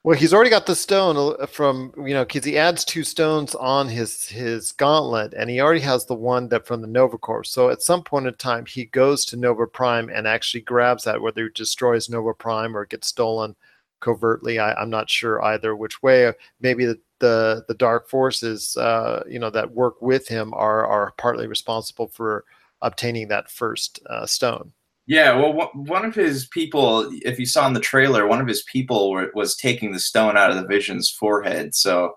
Well, 0.05 0.15
he's 0.15 0.35
already 0.35 0.51
got 0.51 0.67
the 0.67 0.75
stone 0.75 1.35
uh, 1.39 1.47
from 1.47 1.91
you 1.97 2.13
know 2.13 2.23
because 2.25 2.43
he 2.45 2.59
adds 2.59 2.85
two 2.85 3.03
stones 3.03 3.55
on 3.55 3.89
his 3.89 4.27
his 4.27 4.71
gauntlet, 4.71 5.33
and 5.33 5.49
he 5.49 5.59
already 5.59 5.79
has 5.79 6.05
the 6.05 6.13
one 6.13 6.47
that 6.49 6.67
from 6.67 6.81
the 6.81 6.87
Nova 6.87 7.17
Corps. 7.17 7.43
So 7.43 7.71
at 7.71 7.81
some 7.81 8.03
point 8.03 8.27
in 8.27 8.35
time, 8.35 8.67
he 8.67 8.85
goes 8.85 9.25
to 9.25 9.35
Nova 9.35 9.65
Prime 9.65 10.09
and 10.09 10.27
actually 10.27 10.61
grabs 10.61 11.05
that, 11.05 11.19
whether 11.19 11.45
he 11.45 11.49
destroys 11.55 12.07
Nova 12.07 12.35
Prime 12.35 12.77
or 12.77 12.83
it 12.83 12.89
gets 12.91 13.07
stolen 13.07 13.55
covertly. 13.99 14.59
I, 14.59 14.75
I'm 14.75 14.91
not 14.91 15.09
sure 15.09 15.43
either 15.43 15.75
which 15.75 16.03
way. 16.03 16.31
Maybe 16.61 16.85
the 16.85 16.99
the, 17.17 17.65
the 17.67 17.73
dark 17.73 18.07
forces, 18.07 18.77
uh, 18.77 19.23
you 19.27 19.39
know, 19.39 19.49
that 19.49 19.71
work 19.71 20.03
with 20.03 20.27
him 20.27 20.53
are 20.53 20.85
are 20.85 21.13
partly 21.17 21.47
responsible 21.47 22.09
for 22.09 22.45
obtaining 22.83 23.27
that 23.29 23.49
first 23.49 23.99
uh, 24.07 24.27
stone. 24.27 24.71
Yeah, 25.07 25.35
well, 25.35 25.69
one- 25.73 26.05
of 26.05 26.15
his 26.15 26.47
people, 26.47 27.09
if 27.21 27.37
you 27.37 27.45
saw 27.45 27.67
in 27.67 27.73
the 27.73 27.79
trailer, 27.79 28.25
one 28.25 28.41
of 28.41 28.47
his 28.47 28.63
people 28.63 29.11
were, 29.11 29.31
was 29.35 29.55
taking 29.55 29.91
the 29.91 29.99
stone 29.99 30.35
out 30.35 30.49
of 30.49 30.55
the 30.57 30.67
Vision's 30.67 31.09
forehead. 31.09 31.75
So, 31.75 32.13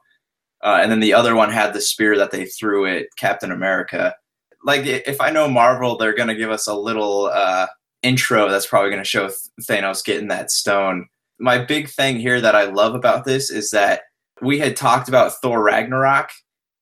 uh, 0.64 0.78
and 0.80 0.90
then 0.90 1.00
the 1.00 1.12
other 1.14 1.34
one 1.34 1.50
had 1.50 1.74
the 1.74 1.80
spear 1.80 2.16
that 2.16 2.30
they 2.30 2.46
threw 2.46 2.86
at 2.86 3.06
Captain 3.18 3.52
America. 3.52 4.14
Like, 4.64 4.86
if 4.86 5.20
I 5.20 5.30
know 5.30 5.48
Marvel, 5.48 5.96
they're 5.96 6.14
going 6.16 6.28
to 6.28 6.34
give 6.34 6.50
us 6.50 6.66
a 6.66 6.74
little 6.74 7.26
uh, 7.26 7.66
intro 8.02 8.48
that's 8.48 8.66
probably 8.66 8.90
going 8.90 9.02
to 9.02 9.08
show 9.08 9.30
Thanos 9.62 10.04
getting 10.04 10.28
that 10.28 10.50
stone. 10.50 11.06
My 11.38 11.58
big 11.58 11.88
thing 11.88 12.18
here 12.18 12.40
that 12.40 12.56
I 12.56 12.64
love 12.64 12.94
about 12.94 13.24
this 13.24 13.50
is 13.50 13.70
that 13.70 14.02
we 14.40 14.58
had 14.58 14.76
talked 14.76 15.08
about 15.08 15.32
Thor 15.42 15.62
Ragnarok, 15.62 16.30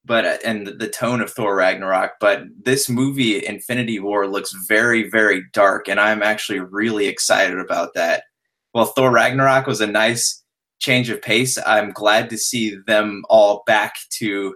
but 0.06 0.24
uh, 0.24 0.38
and 0.44 0.66
the 0.66 0.88
tone 0.88 1.20
of 1.20 1.30
Thor 1.30 1.56
Ragnarok, 1.56 2.12
but 2.20 2.44
this 2.64 2.88
movie 2.88 3.44
Infinity 3.44 3.98
War 4.00 4.26
looks 4.26 4.52
very 4.68 5.10
very 5.10 5.42
dark 5.52 5.88
and 5.88 6.00
I'm 6.00 6.22
actually 6.22 6.60
really 6.60 7.06
excited 7.06 7.58
about 7.58 7.94
that. 7.94 8.24
Well, 8.72 8.86
Thor 8.86 9.10
Ragnarok 9.10 9.66
was 9.66 9.80
a 9.80 9.86
nice 9.86 10.42
change 10.78 11.10
of 11.10 11.22
pace, 11.22 11.58
I'm 11.66 11.90
glad 11.92 12.30
to 12.30 12.38
see 12.38 12.76
them 12.86 13.24
all 13.28 13.62
back 13.66 13.94
to 14.18 14.54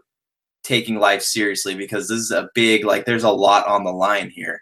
taking 0.63 0.99
life 0.99 1.23
seriously 1.23 1.75
because 1.75 2.09
this 2.09 2.19
is 2.19 2.31
a 2.31 2.49
big 2.55 2.85
like 2.85 3.05
there's 3.07 3.25
a 3.25 3.31
lot 3.31 3.67
on 3.67 3.85
the 3.85 3.93
line 3.93 4.31
here. 4.31 4.61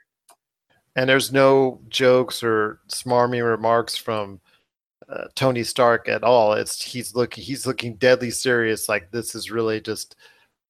and 0.97 1.09
there's 1.09 1.33
no 1.33 1.80
jokes 1.88 2.42
or 2.42 2.80
smarmy 2.88 3.45
remarks 3.45 3.97
from 3.97 4.40
uh, 5.09 5.25
Tony 5.35 5.64
Stark 5.64 6.09
at 6.09 6.23
all. 6.23 6.52
It's 6.52 6.83
he's 6.83 7.14
looking 7.14 7.42
he's 7.45 7.66
looking 7.66 7.97
deadly 7.97 8.30
serious. 8.30 8.88
Like 8.88 9.11
this 9.11 9.35
is 9.35 9.50
really 9.50 9.80
just 9.80 10.16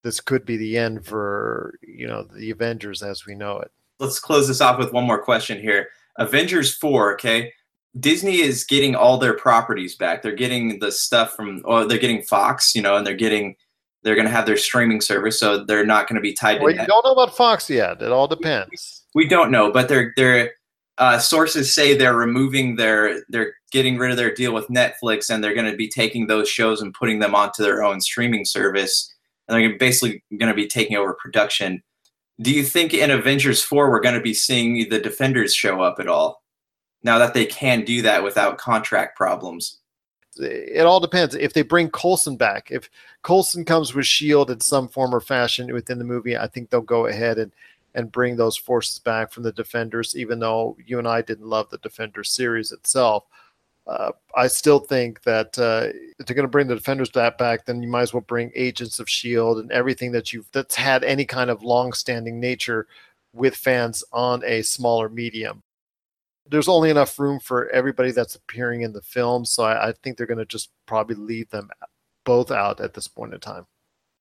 this 0.04 0.20
could 0.20 0.44
be 0.44 0.56
the 0.56 0.76
end 0.78 1.04
for 1.04 1.78
you 1.82 2.06
know 2.06 2.22
the 2.22 2.50
Avengers 2.50 3.02
as 3.02 3.26
we 3.26 3.34
know 3.34 3.58
it. 3.58 3.70
let's 3.98 4.20
close 4.20 4.46
this 4.48 4.60
off 4.60 4.78
with 4.78 4.92
one 4.92 5.04
more 5.04 5.22
question 5.22 5.60
here. 5.60 5.88
Avengers 6.18 6.74
4, 6.76 7.14
okay? 7.14 7.52
Disney 8.00 8.40
is 8.40 8.64
getting 8.64 8.94
all 8.94 9.18
their 9.18 9.34
properties 9.34 9.96
back. 9.96 10.22
They're 10.22 10.32
getting 10.34 10.78
the 10.80 10.90
stuff 10.92 11.32
from 11.34 11.62
or 11.64 11.84
they're 11.84 11.98
getting 11.98 12.22
Fox, 12.22 12.74
you 12.74 12.82
know, 12.82 12.96
and 12.96 13.06
they're 13.06 13.14
getting 13.16 13.56
they're 14.04 14.14
going 14.14 14.26
to 14.26 14.32
have 14.32 14.46
their 14.46 14.56
streaming 14.56 15.00
service 15.00 15.40
so 15.40 15.64
they're 15.64 15.84
not 15.86 16.06
going 16.08 16.14
to 16.16 16.20
be 16.22 16.32
tied 16.32 16.60
Well, 16.62 16.70
to 16.72 16.76
net. 16.78 16.88
don't 16.88 17.04
know 17.04 17.12
about 17.12 17.36
Fox 17.36 17.68
yet. 17.68 18.00
It 18.00 18.12
all 18.12 18.28
depends. 18.28 19.04
We 19.14 19.26
don't 19.26 19.50
know, 19.50 19.72
but 19.72 19.88
they're 19.88 20.12
they're 20.16 20.52
uh, 20.98 21.18
sources 21.18 21.72
say 21.74 21.96
they're 21.96 22.16
removing 22.16 22.76
their 22.76 23.22
they're 23.28 23.54
getting 23.72 23.98
rid 23.98 24.10
of 24.10 24.16
their 24.16 24.32
deal 24.34 24.52
with 24.52 24.66
Netflix 24.68 25.30
and 25.30 25.42
they're 25.42 25.54
going 25.54 25.70
to 25.70 25.76
be 25.76 25.88
taking 25.88 26.26
those 26.26 26.48
shows 26.48 26.80
and 26.82 26.94
putting 26.94 27.18
them 27.20 27.34
onto 27.34 27.62
their 27.62 27.82
own 27.82 28.00
streaming 28.00 28.44
service 28.44 29.12
and 29.48 29.58
they're 29.58 29.78
basically 29.78 30.22
going 30.38 30.50
to 30.50 30.54
be 30.54 30.66
taking 30.66 30.96
over 30.96 31.14
production 31.14 31.82
do 32.40 32.52
you 32.52 32.62
think 32.62 32.94
in 32.94 33.10
Avengers 33.10 33.62
4 33.62 33.90
we're 33.90 34.00
going 34.00 34.14
to 34.14 34.20
be 34.20 34.34
seeing 34.34 34.88
the 34.88 35.00
Defenders 35.00 35.54
show 35.54 35.82
up 35.82 35.98
at 35.98 36.08
all? 36.08 36.42
Now 37.02 37.18
that 37.18 37.34
they 37.34 37.46
can 37.46 37.84
do 37.84 38.02
that 38.02 38.22
without 38.22 38.58
contract 38.58 39.16
problems. 39.16 39.78
It 40.36 40.86
all 40.86 41.00
depends. 41.00 41.34
If 41.34 41.52
they 41.52 41.62
bring 41.62 41.90
Coulson 41.90 42.36
back, 42.36 42.68
if 42.70 42.88
Coulson 43.22 43.64
comes 43.64 43.92
with 43.92 44.06
Shield 44.06 44.50
in 44.50 44.60
some 44.60 44.86
form 44.88 45.12
or 45.12 45.20
fashion 45.20 45.72
within 45.72 45.98
the 45.98 46.04
movie, 46.04 46.36
I 46.36 46.46
think 46.46 46.70
they'll 46.70 46.80
go 46.80 47.06
ahead 47.06 47.38
and 47.38 47.52
and 47.94 48.12
bring 48.12 48.36
those 48.36 48.56
forces 48.56 49.00
back 49.00 49.32
from 49.32 49.42
the 49.42 49.52
Defenders. 49.52 50.14
Even 50.16 50.38
though 50.38 50.76
you 50.84 50.98
and 50.98 51.08
I 51.08 51.22
didn't 51.22 51.48
love 51.48 51.70
the 51.70 51.78
Defenders 51.78 52.30
series 52.30 52.70
itself, 52.70 53.24
uh, 53.88 54.12
I 54.36 54.48
still 54.48 54.80
think 54.80 55.22
that 55.22 55.58
uh, 55.58 55.88
if 56.18 56.26
they're 56.26 56.36
going 56.36 56.44
to 56.44 56.50
bring 56.50 56.66
the 56.66 56.74
Defenders 56.74 57.10
back, 57.10 57.38
back, 57.38 57.64
then 57.64 57.82
you 57.82 57.88
might 57.88 58.02
as 58.02 58.12
well 58.12 58.20
bring 58.20 58.52
Agents 58.54 58.98
of 58.98 59.08
Shield 59.08 59.58
and 59.58 59.72
everything 59.72 60.12
that 60.12 60.32
you've 60.32 60.50
that's 60.52 60.74
had 60.74 61.02
any 61.04 61.24
kind 61.24 61.48
of 61.48 61.62
long-standing 61.62 62.38
nature 62.38 62.86
with 63.32 63.54
fans 63.56 64.04
on 64.12 64.42
a 64.44 64.62
smaller 64.62 65.08
medium. 65.08 65.62
There's 66.46 66.68
only 66.68 66.90
enough 66.90 67.18
room 67.18 67.40
for 67.40 67.68
everybody 67.70 68.10
that's 68.10 68.34
appearing 68.34 68.82
in 68.82 68.92
the 68.92 69.02
film, 69.02 69.44
so 69.44 69.64
I, 69.64 69.88
I 69.88 69.92
think 69.92 70.16
they're 70.16 70.26
going 70.26 70.38
to 70.38 70.46
just 70.46 70.70
probably 70.86 71.16
leave 71.16 71.48
them 71.50 71.70
both 72.24 72.50
out 72.50 72.80
at 72.80 72.92
this 72.92 73.08
point 73.08 73.32
in 73.32 73.40
time. 73.40 73.66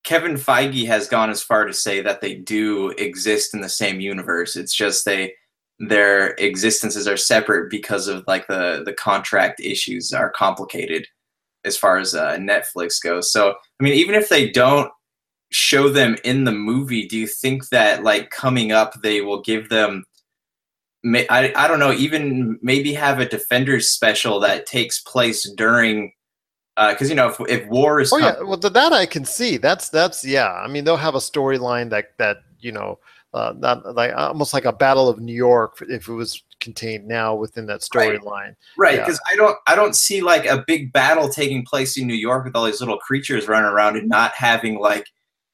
Kevin 0.05 0.35
Feige 0.35 0.87
has 0.87 1.09
gone 1.09 1.29
as 1.29 1.43
far 1.43 1.65
to 1.65 1.73
say 1.73 1.99
that 2.01 2.21
they 2.21 2.35
do 2.35 2.91
exist 2.91 3.53
in 3.53 3.59
the 3.59 3.67
same 3.67 3.99
universe. 3.99 4.55
It's 4.55 4.73
just 4.73 5.03
they 5.03 5.33
their 5.79 6.29
existences 6.35 7.07
are 7.07 7.17
separate 7.17 7.69
because 7.69 8.07
of 8.07 8.23
like 8.27 8.47
the 8.47 8.81
the 8.85 8.93
contract 8.93 9.59
issues 9.59 10.11
are 10.11 10.29
complicated 10.31 11.07
as 11.65 11.77
far 11.77 11.97
as 11.97 12.15
uh, 12.15 12.37
Netflix 12.37 13.01
goes. 13.01 13.31
So 13.31 13.51
I 13.51 13.83
mean, 13.83 13.93
even 13.93 14.15
if 14.15 14.29
they 14.29 14.49
don't 14.49 14.91
show 15.51 15.89
them 15.89 16.17
in 16.23 16.43
the 16.43 16.51
movie, 16.51 17.07
do 17.07 17.17
you 17.17 17.27
think 17.27 17.69
that 17.69 18.03
like 18.03 18.31
coming 18.31 18.71
up 18.71 18.93
they 19.01 19.21
will 19.21 19.41
give 19.41 19.69
them? 19.69 20.03
I 21.05 21.53
I 21.55 21.67
don't 21.67 21.79
know. 21.79 21.93
Even 21.93 22.57
maybe 22.61 22.93
have 22.93 23.19
a 23.19 23.29
Defenders 23.29 23.89
special 23.89 24.39
that 24.39 24.65
takes 24.65 25.01
place 25.01 25.49
during. 25.55 26.11
Because 26.75 27.07
uh, 27.07 27.09
you 27.09 27.15
know, 27.15 27.29
if, 27.29 27.39
if 27.49 27.67
war 27.69 27.99
is 27.99 28.13
oh 28.13 28.17
yeah, 28.17 28.41
well 28.41 28.57
that 28.57 28.93
I 28.93 29.05
can 29.05 29.25
see. 29.25 29.57
That's 29.57 29.89
that's 29.89 30.25
yeah. 30.25 30.51
I 30.51 30.67
mean, 30.67 30.83
they'll 30.83 30.97
have 30.97 31.15
a 31.15 31.19
storyline 31.19 31.89
that 31.91 32.17
that 32.17 32.37
you 32.59 32.71
know 32.71 32.99
uh, 33.37 33.53
not 33.57 33.95
like 33.95 34.13
almost 34.15 34.53
like 34.53 34.65
a 34.65 34.73
Battle 34.73 35.07
of 35.07 35.19
New 35.19 35.33
York 35.33 35.77
if 35.87 36.07
it 36.07 36.13
was 36.13 36.43
contained 36.59 37.07
now 37.07 37.35
within 37.35 37.67
that 37.67 37.81
storyline. 37.81 38.55
Right, 38.77 38.97
because 38.97 39.19
yeah. 39.29 39.33
I 39.33 39.37
don't 39.37 39.57
I 39.67 39.75
don't 39.75 39.95
see 39.95 40.21
like 40.21 40.45
a 40.45 40.63
big 40.65 40.91
battle 40.91 41.29
taking 41.29 41.63
place 41.63 41.97
in 41.97 42.07
New 42.07 42.15
York 42.15 42.45
with 42.45 42.55
all 42.55 42.65
these 42.65 42.79
little 42.79 42.97
creatures 42.97 43.47
running 43.47 43.69
around 43.69 43.95
and 43.97 44.09
not 44.09 44.33
having 44.33 44.79
like 44.79 45.05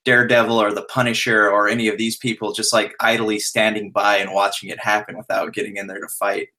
Daredevil 0.06 0.62
or 0.62 0.74
the 0.74 0.84
Punisher 0.84 1.50
or 1.50 1.68
any 1.68 1.88
of 1.88 1.98
these 1.98 2.18
people 2.18 2.54
just 2.54 2.74
like 2.74 2.94
idly 3.00 3.40
standing 3.40 3.92
by 3.92 4.18
and 4.18 4.34
watching 4.34 4.70
it 4.70 4.80
happen 4.80 5.18
without 5.18 5.54
getting 5.54 5.78
in 5.78 5.88
there 5.88 6.00
to 6.00 6.08
fight. 6.08 6.50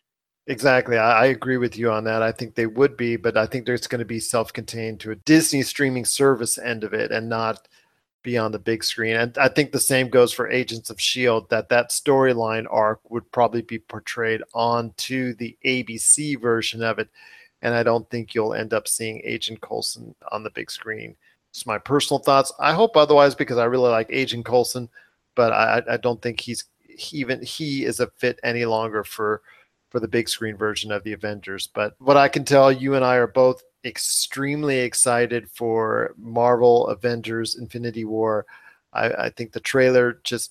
Exactly. 0.47 0.99
I, 0.99 1.23
I, 1.23 1.26
agree 1.26 1.57
with 1.57 1.78
you 1.78 1.90
on 1.90 2.04
that. 2.04 2.23
I 2.23 2.31
think 2.31 2.54
they 2.54 2.66
would 2.66 2.99
be, 2.99 3.16
but 3.16 3.38
I 3.38 3.47
think 3.47 3.64
there's 3.64 3.87
going 3.87 4.00
to 4.00 4.04
be 4.04 4.21
self 4.21 4.52
contained 4.52 5.00
to 5.00 5.11
a 5.11 5.16
Disney 5.16 5.62
streaming 5.62 6.04
service 6.04 6.59
end 6.59 6.85
of 6.85 6.93
it 6.93 7.11
and 7.11 7.31
not 7.31 7.66
be 8.25 8.37
on 8.37 8.50
the 8.50 8.59
big 8.59 8.83
screen. 8.83 9.14
And 9.14 9.38
I 9.38 9.47
think 9.47 9.71
the 9.71 9.78
same 9.78 10.09
goes 10.09 10.33
for 10.33 10.50
Agents 10.50 10.90
of 10.90 11.00
Shield. 11.00 11.49
That 11.50 11.69
that 11.69 11.90
storyline 11.90 12.66
arc 12.69 13.09
would 13.09 13.31
probably 13.31 13.62
be 13.62 13.78
portrayed 13.78 14.43
onto 14.52 15.35
the 15.35 15.57
ABC 15.64 16.40
version 16.40 16.83
of 16.83 16.99
it, 16.99 17.09
and 17.62 17.73
I 17.73 17.85
don't 17.85 18.11
think 18.11 18.35
you'll 18.35 18.54
end 18.54 18.75
up 18.75 18.88
seeing 18.88 19.21
Agent 19.23 19.61
Coulson 19.61 20.16
on 20.33 20.43
the 20.43 20.50
big 20.50 20.73
screen. 20.73 21.14
It's 21.50 21.66
my 21.66 21.78
personal 21.78 22.19
thoughts. 22.19 22.52
I 22.59 22.73
hope 22.73 22.97
otherwise 22.97 23.37
because 23.37 23.59
I 23.59 23.66
really 23.66 23.90
like 23.90 24.09
Agent 24.11 24.45
Coulson, 24.45 24.88
but 25.37 25.52
I, 25.52 25.83
I 25.88 25.97
don't 25.99 26.21
think 26.21 26.40
he's 26.40 26.64
even 27.12 27.43
he 27.43 27.85
is 27.85 28.00
a 28.00 28.09
fit 28.16 28.40
any 28.43 28.64
longer 28.64 29.04
for 29.04 29.43
for 29.94 30.00
the 30.00 30.08
big 30.08 30.28
screen 30.28 30.56
version 30.56 30.90
of 30.90 31.04
the 31.04 31.12
Avengers. 31.12 31.68
But 31.72 31.94
what 32.00 32.16
I 32.16 32.26
can 32.26 32.44
tell, 32.44 32.72
you 32.72 32.96
and 32.96 33.04
I 33.04 33.14
are 33.14 33.28
both 33.28 33.62
extremely 33.84 34.80
excited 34.80 35.49
for 35.49 36.16
Marvel 36.19 36.88
Avengers 36.88 37.54
Infinity 37.54 38.04
War. 38.04 38.45
I, 38.92 39.10
I, 39.10 39.30
think 39.30 39.52
the 39.52 39.60
trailer 39.60 40.19
just 40.25 40.50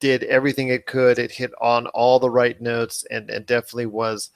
did 0.00 0.24
everything 0.24 0.68
it 0.68 0.84
could. 0.84 1.18
It 1.18 1.30
hit 1.30 1.52
on 1.62 1.86
all 1.86 2.18
the 2.18 2.28
right 2.28 2.60
notes 2.60 3.06
and, 3.10 3.30
and 3.30 3.46
definitely 3.46 3.86
was 3.86 4.28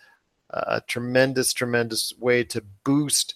a 0.48 0.80
tremendous, 0.80 1.52
tremendous 1.52 2.14
way 2.18 2.42
to 2.44 2.64
boost 2.84 3.34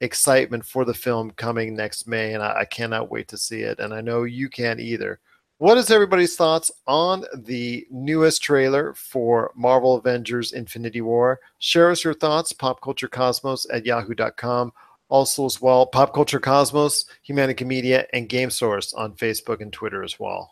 excitement 0.00 0.66
for 0.66 0.84
the 0.84 0.92
film 0.92 1.30
coming 1.30 1.76
next 1.76 2.08
May. 2.08 2.34
And 2.34 2.42
I, 2.42 2.62
I 2.62 2.64
cannot 2.64 3.12
wait 3.12 3.28
to 3.28 3.38
see 3.38 3.60
it. 3.60 3.78
And 3.78 3.94
I 3.94 4.00
know 4.00 4.24
you 4.24 4.48
can't 4.48 4.80
either. 4.80 5.20
What 5.60 5.76
is 5.76 5.90
everybody's 5.90 6.36
thoughts 6.36 6.70
on 6.86 7.24
the 7.34 7.84
newest 7.90 8.44
trailer 8.44 8.94
for 8.94 9.50
Marvel 9.56 9.96
Avengers 9.96 10.52
Infinity 10.52 11.00
War? 11.00 11.40
Share 11.58 11.90
us 11.90 12.04
your 12.04 12.14
thoughts, 12.14 12.52
popculturecosmos 12.52 13.66
at 13.72 13.84
yahoo.com. 13.84 14.72
Also, 15.08 15.46
as 15.46 15.60
well, 15.60 15.84
Pop 15.84 16.14
Culture 16.14 16.38
Cosmos, 16.38 17.06
Humanica 17.28 17.66
Media, 17.66 18.06
and 18.12 18.28
Game 18.28 18.50
Source 18.50 18.92
on 18.94 19.14
Facebook 19.14 19.60
and 19.60 19.72
Twitter 19.72 20.04
as 20.04 20.20
well. 20.20 20.48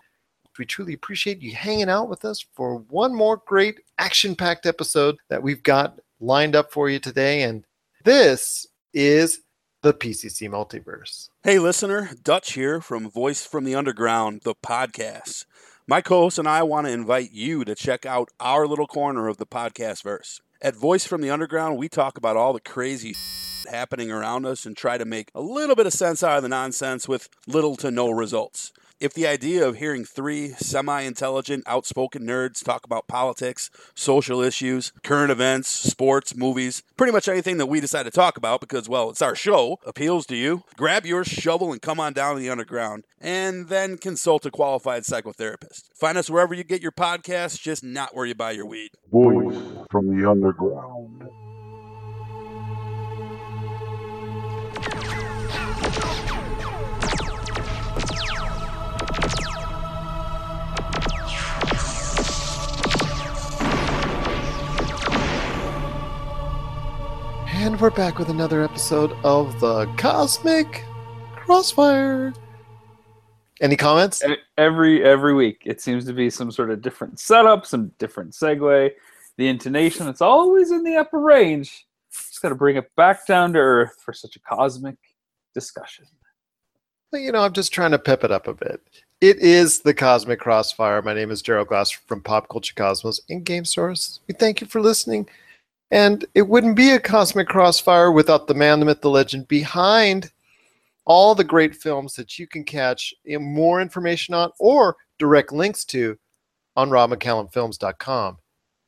We 0.59 0.65
truly 0.65 0.95
appreciate 0.95 1.41
you 1.41 1.55
hanging 1.55 1.89
out 1.89 2.09
with 2.09 2.25
us 2.25 2.45
for 2.55 2.79
one 2.89 3.15
more 3.15 3.41
great 3.47 3.83
action 3.99 4.35
packed 4.35 4.67
episode 4.67 5.19
that 5.29 5.41
we've 5.41 5.63
got 5.63 6.01
lined 6.19 6.57
up 6.57 6.73
for 6.73 6.91
you 6.91 6.99
today. 6.99 7.43
And 7.43 7.65
this 8.03 8.67
is 8.93 9.43
the 9.87 9.95
PCC 9.95 10.51
multiverse. 10.51 11.29
Hey, 11.45 11.61
listener, 11.61 12.11
Dutch 12.21 12.55
here 12.55 12.81
from 12.81 13.09
Voice 13.09 13.47
from 13.47 13.63
the 13.63 13.77
Underground, 13.77 14.41
the 14.43 14.57
podcast. 14.57 15.45
My 15.87 16.01
co 16.01 16.23
host 16.23 16.41
and 16.41 16.49
I 16.49 16.65
want 16.65 16.89
to 16.89 16.93
invite 16.93 17.31
you 17.31 17.65
to 17.65 17.77
check 17.77 18.05
out 18.05 18.31
our 18.41 18.67
little 18.67 18.89
corner 18.89 19.29
of 19.29 19.37
the 19.37 19.47
podcast 19.47 20.03
verse. 20.03 20.41
At 20.61 20.75
Voice 20.75 21.07
from 21.07 21.21
the 21.21 21.31
Underground, 21.31 21.79
we 21.79 21.89
talk 21.89 22.19
about 22.19 22.37
all 22.37 22.53
the 22.53 22.59
crazy 22.59 23.15
happening 23.71 24.11
around 24.11 24.45
us 24.45 24.67
and 24.67 24.77
try 24.77 24.99
to 24.99 25.05
make 25.05 25.31
a 25.37 25.41
little 25.41 25.77
bit 25.77 25.87
of 25.87 25.93
sense 25.93 26.21
out 26.25 26.39
of 26.39 26.43
the 26.43 26.49
nonsense 26.49 27.07
with 27.07 27.29
little 27.47 27.77
to 27.77 27.93
no 27.93 28.11
results. 28.11 28.73
If 28.99 29.13
the 29.13 29.27
idea 29.27 29.69
of 29.69 29.77
hearing 29.77 30.07
three 30.07 30.53
semi 30.53 31.03
intelligent, 31.03 31.65
outspoken 31.67 32.23
nerds 32.23 32.65
talk 32.65 32.87
about 32.87 33.07
politics, 33.07 33.69
social 33.95 34.41
issues, 34.41 34.91
current 35.03 35.31
events, 35.31 35.69
sports, 35.69 36.35
movies, 36.35 36.83
pretty 36.97 37.13
much 37.13 37.29
anything 37.29 37.59
that 37.59 37.67
we 37.67 37.79
decide 37.79 38.05
to 38.05 38.11
talk 38.11 38.39
about 38.39 38.61
because, 38.61 38.89
well, 38.89 39.11
it's 39.11 39.21
our 39.21 39.35
show, 39.35 39.79
appeals 39.85 40.25
to 40.27 40.37
you, 40.37 40.63
grab 40.79 41.05
your 41.05 41.25
shovel 41.25 41.73
and 41.73 41.83
come 41.83 42.01
on 42.01 42.15
down 42.15 42.37
to 42.37 42.41
the 42.41 42.49
underground 42.49 43.05
and 43.21 43.69
then 43.69 43.99
consult 43.99 44.47
a 44.47 44.51
qualified 44.51 45.03
psychotherapist. 45.03 45.91
Find 45.95 46.17
us 46.17 46.31
wherever 46.31 46.55
you 46.55 46.65
get 46.65 46.81
your 46.81 46.93
podcasts, 46.93 47.61
just 47.61 47.85
not 47.85 48.17
where 48.17 48.25
you 48.25 48.35
buy 48.35 48.53
your 48.53 48.67
weed. 48.67 48.93
Voice 49.13 49.63
from 49.91 50.19
the 50.19 50.31
underground. 50.31 51.29
And 67.59 67.81
we're 67.81 67.91
back 67.91 68.19
with 68.19 68.29
another 68.29 68.63
episode 68.63 69.13
of 69.25 69.59
the 69.61 69.87
Cosmic 69.97 70.85
Crossfire. 71.35 72.35
Any 73.63 73.77
comments? 73.77 74.23
Every 74.59 75.03
every 75.03 75.33
week, 75.33 75.63
it 75.65 75.81
seems 75.81 76.05
to 76.05 76.13
be 76.13 76.29
some 76.29 76.53
sort 76.53 76.71
of 76.71 76.83
different 76.83 77.19
setup, 77.19 77.65
some 77.65 77.93
different 77.99 78.33
segue. 78.33 78.91
The 79.39 79.49
intonation, 79.49 80.07
it's 80.07 80.21
always 80.21 80.71
in 80.71 80.85
the 80.85 80.97
upper 80.97 81.19
range. 81.19 81.87
Just 82.13 82.43
got 82.43 82.51
to 82.51 82.55
bring 82.55 82.77
it 82.77 82.95
back 82.95 83.27
down 83.27 83.55
to 83.55 83.59
earth 83.59 83.97
for 84.05 84.13
such 84.13 84.37
a 84.37 84.41
cosmic 84.41 84.99
discussion. 85.55 86.05
Well, 87.11 87.23
you 87.23 87.33
know, 87.33 87.41
I'm 87.41 87.55
just 87.55 87.73
trying 87.73 87.93
to 87.93 87.99
pep 87.99 88.23
it 88.23 88.31
up 88.31 88.49
a 88.49 88.55
bit. 88.55 88.83
It 89.23 89.39
is 89.39 89.81
the 89.81 89.95
Cosmic 89.95 90.41
Crossfire. 90.41 91.01
My 91.01 91.15
name 91.15 91.31
is 91.31 91.41
Gerald 91.41 91.69
Glass 91.69 91.91
from 91.91 92.21
Pop 92.21 92.51
Culture 92.51 92.75
Cosmos 92.77 93.19
in 93.31 93.43
Game 93.43 93.65
Source. 93.65 94.21
We 94.29 94.35
thank 94.35 94.61
you 94.61 94.67
for 94.67 94.83
listening. 94.83 95.27
And 95.91 96.25
it 96.35 96.49
wouldn't 96.49 96.77
be 96.77 96.91
a 96.91 97.01
cosmic 97.01 97.49
crossfire 97.49 98.11
without 98.11 98.47
the 98.47 98.55
man, 98.55 98.81
the 98.81 98.87
myth, 98.87 99.01
the 99.01 99.11
legend 99.11 99.47
behind 99.49 100.33
all 101.05 101.35
the 101.35 101.45
great 101.45 101.75
films 101.75 102.15
that 102.17 102.39
you 102.39 102.47
can 102.47 102.65
catch 102.65 103.15
more 103.27 103.81
information 103.81 104.35
on 104.35 104.51
or 104.59 104.97
direct 105.19 105.53
links 105.53 105.85
to 105.85 106.19
on 106.77 106.91
robmccallumfilms.com. 106.91 108.39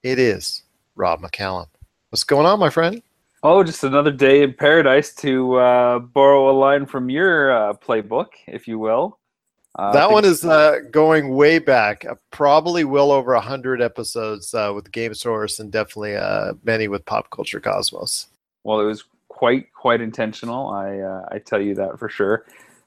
It 0.03 0.19
is 0.19 0.65
Rob 0.97 1.21
McCallum. 1.21 1.67
What's 2.11 2.25
going 2.25 2.47
on, 2.47 2.59
my 2.59 2.71
friend? 2.71 3.03
Oh, 3.43 3.63
just 3.63 3.85
another 3.85 4.11
day 4.11 4.43
in 4.43 4.53
paradise 4.53 5.15
to 5.17 5.55
uh, 5.57 5.99
borrow 6.01 6.51
a 6.51 6.55
line 6.59 6.87
from 6.87 7.09
your 7.09 7.53
uh, 7.53 7.73
playbook, 7.75 8.29
if 8.49 8.67
you 8.67 8.81
will. 8.81 9.18
Uh, 9.79 9.93
that 9.93 10.11
one 10.11 10.25
is 10.25 10.45
uh, 10.45 10.81
going 10.91 11.37
way 11.37 11.61
back, 11.61 12.05
uh, 12.05 12.17
probably 12.33 12.83
well 12.83 13.13
over 13.13 13.35
a 13.35 13.41
hundred 13.41 13.81
episodes 13.81 14.53
uh, 14.53 14.73
with 14.75 14.91
Game 14.91 15.15
Source, 15.15 15.61
and 15.61 15.71
definitely 15.71 16.17
uh, 16.17 16.55
many 16.65 16.89
with 16.89 17.05
Pop 17.05 17.31
Culture 17.31 17.61
Cosmos. 17.61 18.27
Well, 18.65 18.81
it 18.81 18.85
was 18.85 19.05
quite 19.29 19.73
quite 19.73 20.01
intentional. 20.01 20.69
I 20.69 20.99
uh, 20.99 21.29
I 21.31 21.39
tell 21.39 21.61
you 21.61 21.77
that 21.77 21.97
for 21.97 22.09
sure. 22.09 22.45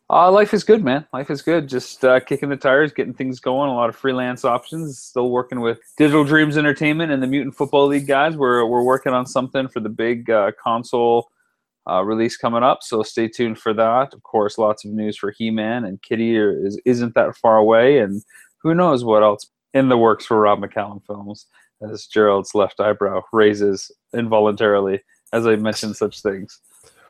Uh, 0.09 0.29
life 0.29 0.53
is 0.53 0.65
good, 0.65 0.83
man. 0.83 1.07
Life 1.13 1.31
is 1.31 1.41
good. 1.41 1.69
Just 1.69 2.03
uh, 2.03 2.19
kicking 2.19 2.49
the 2.49 2.57
tires, 2.57 2.91
getting 2.91 3.13
things 3.13 3.39
going. 3.39 3.69
A 3.69 3.73
lot 3.73 3.87
of 3.87 3.95
freelance 3.95 4.43
options. 4.43 4.99
Still 4.99 5.29
working 5.29 5.61
with 5.61 5.79
Digital 5.97 6.25
Dreams 6.25 6.57
Entertainment 6.57 7.13
and 7.13 7.23
the 7.23 7.27
Mutant 7.27 7.55
Football 7.55 7.87
League 7.87 8.07
guys. 8.07 8.35
We're 8.35 8.65
we're 8.65 8.83
working 8.83 9.13
on 9.13 9.25
something 9.25 9.69
for 9.69 9.79
the 9.79 9.87
big 9.87 10.29
uh, 10.29 10.51
console 10.61 11.31
uh, 11.89 12.03
release 12.03 12.37
coming 12.37 12.63
up. 12.63 12.79
So 12.81 13.03
stay 13.03 13.27
tuned 13.27 13.59
for 13.59 13.73
that. 13.73 14.13
Of 14.13 14.23
course, 14.23 14.57
lots 14.57 14.85
of 14.85 14.91
news 14.91 15.17
for 15.17 15.31
He-Man 15.31 15.85
and 15.85 16.01
Kitty 16.01 16.35
is 16.37 16.79
isn't 16.85 17.15
that 17.15 17.35
far 17.37 17.57
away, 17.57 17.99
and 17.99 18.21
who 18.61 18.73
knows 18.75 19.03
what 19.03 19.23
else 19.23 19.49
in 19.73 19.89
the 19.89 19.97
works 19.97 20.25
for 20.25 20.39
Rob 20.39 20.59
McCallum 20.59 21.05
films. 21.05 21.47
As 21.81 22.05
Gerald's 22.05 22.53
left 22.53 22.79
eyebrow 22.79 23.23
raises 23.33 23.91
involuntarily 24.13 25.01
as 25.33 25.47
I 25.47 25.55
mention 25.55 25.93
such 25.93 26.21
things. 26.21 26.59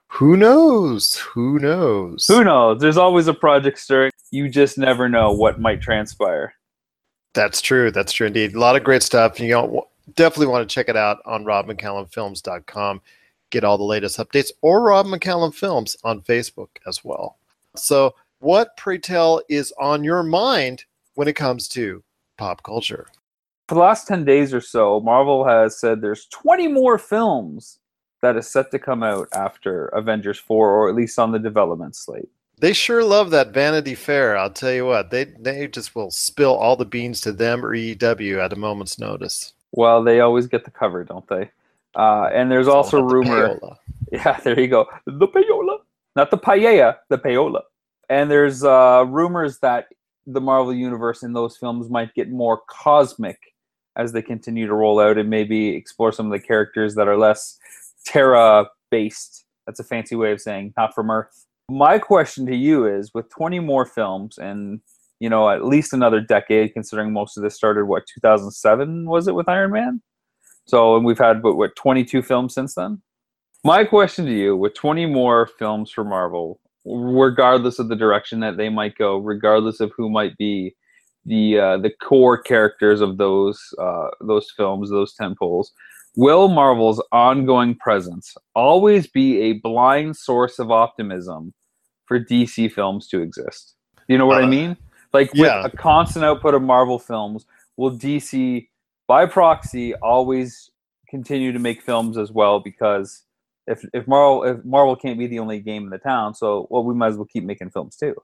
Who 0.07 0.35
knows? 0.35 1.17
Who 1.17 1.59
knows? 1.59 2.25
Who 2.27 2.43
knows? 2.43 2.81
There's 2.81 2.97
always 2.97 3.27
a 3.27 3.33
project 3.33 3.79
stirring. 3.79 4.11
You 4.31 4.49
just 4.49 4.77
never 4.77 5.07
know 5.07 5.31
what 5.31 5.59
might 5.59 5.81
transpire. 5.81 6.53
That's 7.33 7.61
true. 7.61 7.91
That's 7.91 8.11
true 8.11 8.27
indeed. 8.27 8.53
A 8.53 8.59
lot 8.59 8.75
of 8.75 8.83
great 8.83 9.03
stuff. 9.03 9.39
You 9.39 9.49
know, 9.49 9.87
definitely 10.15 10.47
want 10.47 10.67
to 10.67 10.73
check 10.73 10.89
it 10.89 10.97
out 10.97 11.19
on 11.25 11.45
robmccallumfilms.com. 11.45 13.01
Get 13.51 13.63
all 13.63 13.77
the 13.77 13.83
latest 13.83 14.17
updates 14.17 14.51
or 14.61 14.81
Rob 14.81 15.05
McCallum 15.05 15.53
Films 15.53 15.95
on 16.03 16.21
Facebook 16.21 16.69
as 16.87 17.03
well. 17.03 17.37
So, 17.75 18.15
what, 18.39 18.75
pray 18.75 18.97
tell, 18.97 19.41
is 19.49 19.71
on 19.79 20.03
your 20.03 20.23
mind 20.23 20.85
when 21.13 21.27
it 21.27 21.35
comes 21.35 21.67
to 21.69 22.03
pop 22.37 22.63
culture? 22.63 23.07
For 23.67 23.75
the 23.75 23.81
last 23.81 24.07
10 24.07 24.25
days 24.25 24.53
or 24.53 24.61
so, 24.61 24.99
Marvel 24.99 25.45
has 25.45 25.79
said 25.79 26.01
there's 26.01 26.25
20 26.25 26.67
more 26.67 26.97
films 26.97 27.79
that 28.21 28.35
is 28.35 28.47
set 28.47 28.71
to 28.71 28.79
come 28.79 29.03
out 29.03 29.27
after 29.33 29.87
Avengers 29.87 30.39
4, 30.39 30.69
or 30.69 30.89
at 30.89 30.95
least 30.95 31.19
on 31.19 31.31
the 31.31 31.39
development 31.39 31.95
slate. 31.95 32.29
They 32.59 32.73
sure 32.73 33.03
love 33.03 33.31
that 33.31 33.53
Vanity 33.53 33.95
Fair. 33.95 34.37
I'll 34.37 34.51
tell 34.51 34.71
you 34.71 34.85
what, 34.85 35.09
they 35.09 35.23
they 35.23 35.67
just 35.67 35.95
will 35.95 36.11
spill 36.11 36.53
all 36.53 36.75
the 36.75 36.85
beans 36.85 37.19
to 37.21 37.31
them 37.31 37.65
or 37.65 37.73
EW 37.73 38.39
at 38.39 38.53
a 38.53 38.55
moment's 38.55 38.99
notice. 38.99 39.53
Well, 39.71 40.03
they 40.03 40.19
always 40.19 40.45
get 40.45 40.63
the 40.63 40.71
cover, 40.71 41.03
don't 41.03 41.27
they? 41.27 41.49
Uh, 41.95 42.29
and 42.33 42.51
there's 42.51 42.67
It's 42.67 42.73
also 42.73 42.99
about 42.99 43.09
the 43.09 43.15
rumor. 43.15 43.59
Yeah, 44.11 44.37
there 44.41 44.59
you 44.59 44.67
go. 44.67 44.87
The 45.05 45.27
payola, 45.27 45.77
not 46.17 46.31
the 46.31 46.37
paella, 46.37 46.97
the 47.07 47.17
payola. 47.17 47.61
And 48.09 48.29
there's 48.29 48.61
uh, 48.61 49.05
rumors 49.07 49.59
that 49.59 49.85
the 50.27 50.41
Marvel 50.41 50.73
universe 50.73 51.23
in 51.23 51.31
those 51.31 51.55
films 51.55 51.89
might 51.89 52.13
get 52.13 52.29
more 52.29 52.61
cosmic 52.69 53.39
as 53.95 54.11
they 54.11 54.21
continue 54.21 54.67
to 54.67 54.73
roll 54.73 54.99
out 54.99 55.17
and 55.17 55.29
maybe 55.29 55.69
explore 55.69 56.11
some 56.11 56.25
of 56.25 56.31
the 56.31 56.45
characters 56.45 56.95
that 56.95 57.07
are 57.07 57.17
less 57.17 57.57
Terra 58.05 58.67
based. 58.89 59.45
That's 59.65 59.79
a 59.79 59.83
fancy 59.83 60.15
way 60.15 60.31
of 60.31 60.41
saying 60.41 60.73
not 60.77 60.93
from 60.93 61.09
Earth. 61.09 61.45
My 61.69 61.97
question 61.97 62.45
to 62.47 62.55
you 62.55 62.85
is 62.85 63.13
with 63.13 63.29
20 63.29 63.59
more 63.59 63.85
films 63.85 64.37
and 64.37 64.81
you 65.19 65.29
know 65.29 65.49
at 65.49 65.65
least 65.65 65.93
another 65.93 66.19
decade 66.19 66.73
considering 66.73 67.13
most 67.13 67.37
of 67.37 67.43
this 67.43 67.55
started 67.55 67.85
what 67.85 68.03
2007 68.13 69.05
was 69.05 69.27
it 69.27 69.35
with 69.35 69.47
Iron 69.47 69.71
Man? 69.71 70.01
So 70.65 70.95
and 70.95 71.05
we've 71.05 71.17
had 71.17 71.43
what, 71.43 71.57
what 71.57 71.75
22 71.75 72.21
films 72.21 72.53
since 72.53 72.75
then? 72.75 73.01
My 73.63 73.83
question 73.83 74.25
to 74.25 74.31
you 74.31 74.55
with 74.55 74.73
20 74.73 75.05
more 75.05 75.47
films 75.59 75.91
for 75.91 76.03
Marvel 76.03 76.59
regardless 76.85 77.79
of 77.79 77.89
the 77.89 77.95
direction 77.95 78.39
that 78.39 78.57
they 78.57 78.69
might 78.69 78.97
go, 78.97 79.17
regardless 79.17 79.79
of 79.79 79.91
who 79.95 80.09
might 80.09 80.37
be 80.37 80.75
the 81.25 81.59
uh, 81.59 81.77
the 81.77 81.91
core 82.01 82.41
characters 82.41 83.01
of 83.01 83.17
those 83.17 83.59
uh, 83.79 84.07
those 84.21 84.51
films, 84.55 84.89
those 84.89 85.13
temples. 85.13 85.71
Will 86.17 86.49
Marvel's 86.49 87.01
ongoing 87.13 87.75
presence 87.75 88.35
always 88.53 89.07
be 89.07 89.39
a 89.43 89.53
blind 89.53 90.17
source 90.17 90.59
of 90.59 90.69
optimism 90.69 91.53
for 92.05 92.19
DC 92.19 92.71
films 92.71 93.07
to 93.07 93.21
exist? 93.21 93.75
You 94.09 94.17
know 94.17 94.25
what 94.25 94.41
I 94.41 94.45
Uh, 94.45 94.47
mean? 94.47 94.77
Like 95.13 95.31
with 95.31 95.41
yeah. 95.43 95.65
a 95.65 95.69
constant 95.69 96.25
output 96.25 96.53
of 96.53 96.61
Marvel 96.63 96.99
films, 96.99 97.45
will 97.77 97.91
DC 97.97 98.67
by 99.07 99.25
proxy 99.25 99.95
always 99.95 100.71
continue 101.09 101.51
to 101.51 101.59
make 101.59 101.81
films 101.81 102.17
as 102.17 102.31
well? 102.31 102.59
Because 102.59 103.23
if 103.67 103.83
if 103.93 104.07
Marvel 104.07 104.43
if 104.43 104.63
Marvel 104.65 104.95
can't 104.95 105.19
be 105.19 105.27
the 105.27 105.39
only 105.39 105.59
game 105.59 105.83
in 105.83 105.89
the 105.89 105.97
town, 105.97 106.33
so 106.33 106.67
well 106.69 106.83
we 106.83 106.95
might 106.95 107.07
as 107.07 107.17
well 107.17 107.27
keep 107.31 107.43
making 107.43 107.69
films 107.69 107.95
too. 107.95 108.15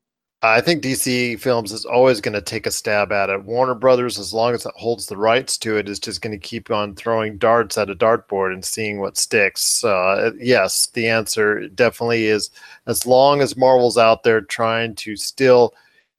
I 0.43 0.61
think 0.61 0.83
DC 0.83 1.39
Films 1.39 1.71
is 1.71 1.83
always 1.83 2.21
going 2.21 2.35
to 2.35 2.43
take 2.43 2.67
a 2.67 2.71
stab 2.71 3.11
at 3.11 3.31
it. 3.31 3.43
Warner 3.43 3.73
Brothers, 3.73 4.19
as 4.19 4.33
long 4.33 4.53
as 4.53 4.67
it 4.67 4.73
holds 4.75 5.07
the 5.07 5.17
rights 5.17 5.57
to 5.59 5.77
it, 5.77 5.89
is 5.89 5.99
just 5.99 6.21
going 6.21 6.31
to 6.31 6.37
keep 6.37 6.69
on 6.69 6.93
throwing 6.93 7.39
darts 7.39 7.75
at 7.75 7.89
a 7.89 7.95
dartboard 7.95 8.53
and 8.53 8.63
seeing 8.63 8.99
what 8.99 9.17
sticks. 9.17 9.83
Uh, 9.83 10.31
yes, 10.37 10.89
the 10.93 11.07
answer 11.07 11.67
definitely 11.69 12.27
is 12.27 12.51
as 12.85 13.03
long 13.07 13.41
as 13.41 13.57
Marvel's 13.57 13.97
out 13.97 14.21
there 14.21 14.41
trying 14.41 14.93
to 14.95 15.15
still 15.15 15.73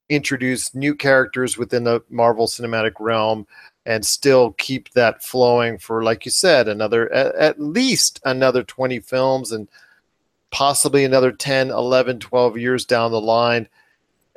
introduce 0.09 0.75
new 0.75 0.95
characters 0.95 1.57
within 1.57 1.85
the 1.85 2.03
Marvel 2.09 2.47
Cinematic 2.47 2.93
Realm 2.99 3.47
and 3.89 4.05
still 4.05 4.51
keep 4.51 4.91
that 4.91 5.23
flowing 5.23 5.79
for, 5.79 6.03
like 6.03 6.23
you 6.23 6.29
said, 6.29 6.67
another 6.67 7.11
at, 7.11 7.33
at 7.33 7.59
least 7.59 8.21
another 8.23 8.61
20 8.61 8.99
films 8.99 9.51
and 9.51 9.67
possibly 10.51 11.03
another 11.03 11.31
10, 11.31 11.71
11, 11.71 12.19
12 12.19 12.57
years 12.59 12.85
down 12.85 13.09
the 13.09 13.19
line. 13.19 13.67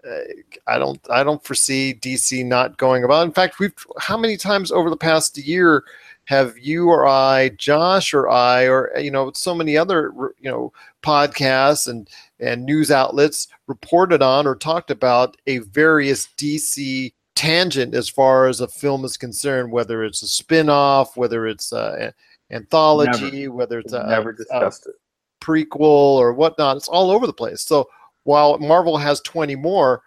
Uh, 0.08 0.20
I 0.66 0.78
don't 0.78 0.98
I 1.10 1.22
don't 1.22 1.44
foresee 1.44 1.92
DC 1.92 2.46
not 2.46 2.78
going 2.78 3.04
about. 3.04 3.26
In 3.26 3.32
fact, 3.32 3.58
we've 3.58 3.74
how 3.98 4.16
many 4.16 4.38
times 4.38 4.72
over 4.72 4.88
the 4.88 4.96
past 4.96 5.36
year 5.36 5.84
have 6.24 6.56
you 6.58 6.88
or 6.88 7.06
I, 7.06 7.50
Josh 7.50 8.14
or 8.14 8.30
I, 8.30 8.66
or 8.66 8.90
you 8.98 9.10
know, 9.10 9.32
so 9.34 9.54
many 9.54 9.76
other 9.76 10.14
you 10.40 10.50
know 10.50 10.72
podcasts 11.02 11.88
and 11.88 12.08
and 12.40 12.64
news 12.64 12.90
outlets 12.90 13.48
reported 13.66 14.22
on 14.22 14.46
or 14.46 14.56
talked 14.56 14.90
about 14.90 15.36
a 15.46 15.58
various 15.58 16.28
DC 16.38 17.12
tangent 17.34 17.94
as 17.94 18.08
far 18.08 18.46
as 18.46 18.60
a 18.60 18.68
film 18.68 19.04
is 19.04 19.16
concerned, 19.16 19.72
whether 19.72 20.04
it's 20.04 20.22
a 20.22 20.26
spin-off, 20.28 21.16
whether 21.16 21.46
it's 21.46 21.72
a, 21.72 22.12
anthology, 22.50 23.48
whether 23.48 23.78
it's 23.78 23.92
a, 23.92 24.06
Never 24.06 24.30
a- 24.30 24.36
discussed 24.36 24.86
it. 24.86 24.94
prequel 25.40 25.80
or 25.80 26.32
whatnot. 26.32 26.76
It's 26.76 26.88
all 26.88 27.10
over 27.10 27.26
the 27.26 27.32
place. 27.32 27.62
So 27.62 27.88
while 28.24 28.58
Marvel 28.58 28.96
has 28.98 29.20
20 29.22 29.56
more 29.56 30.02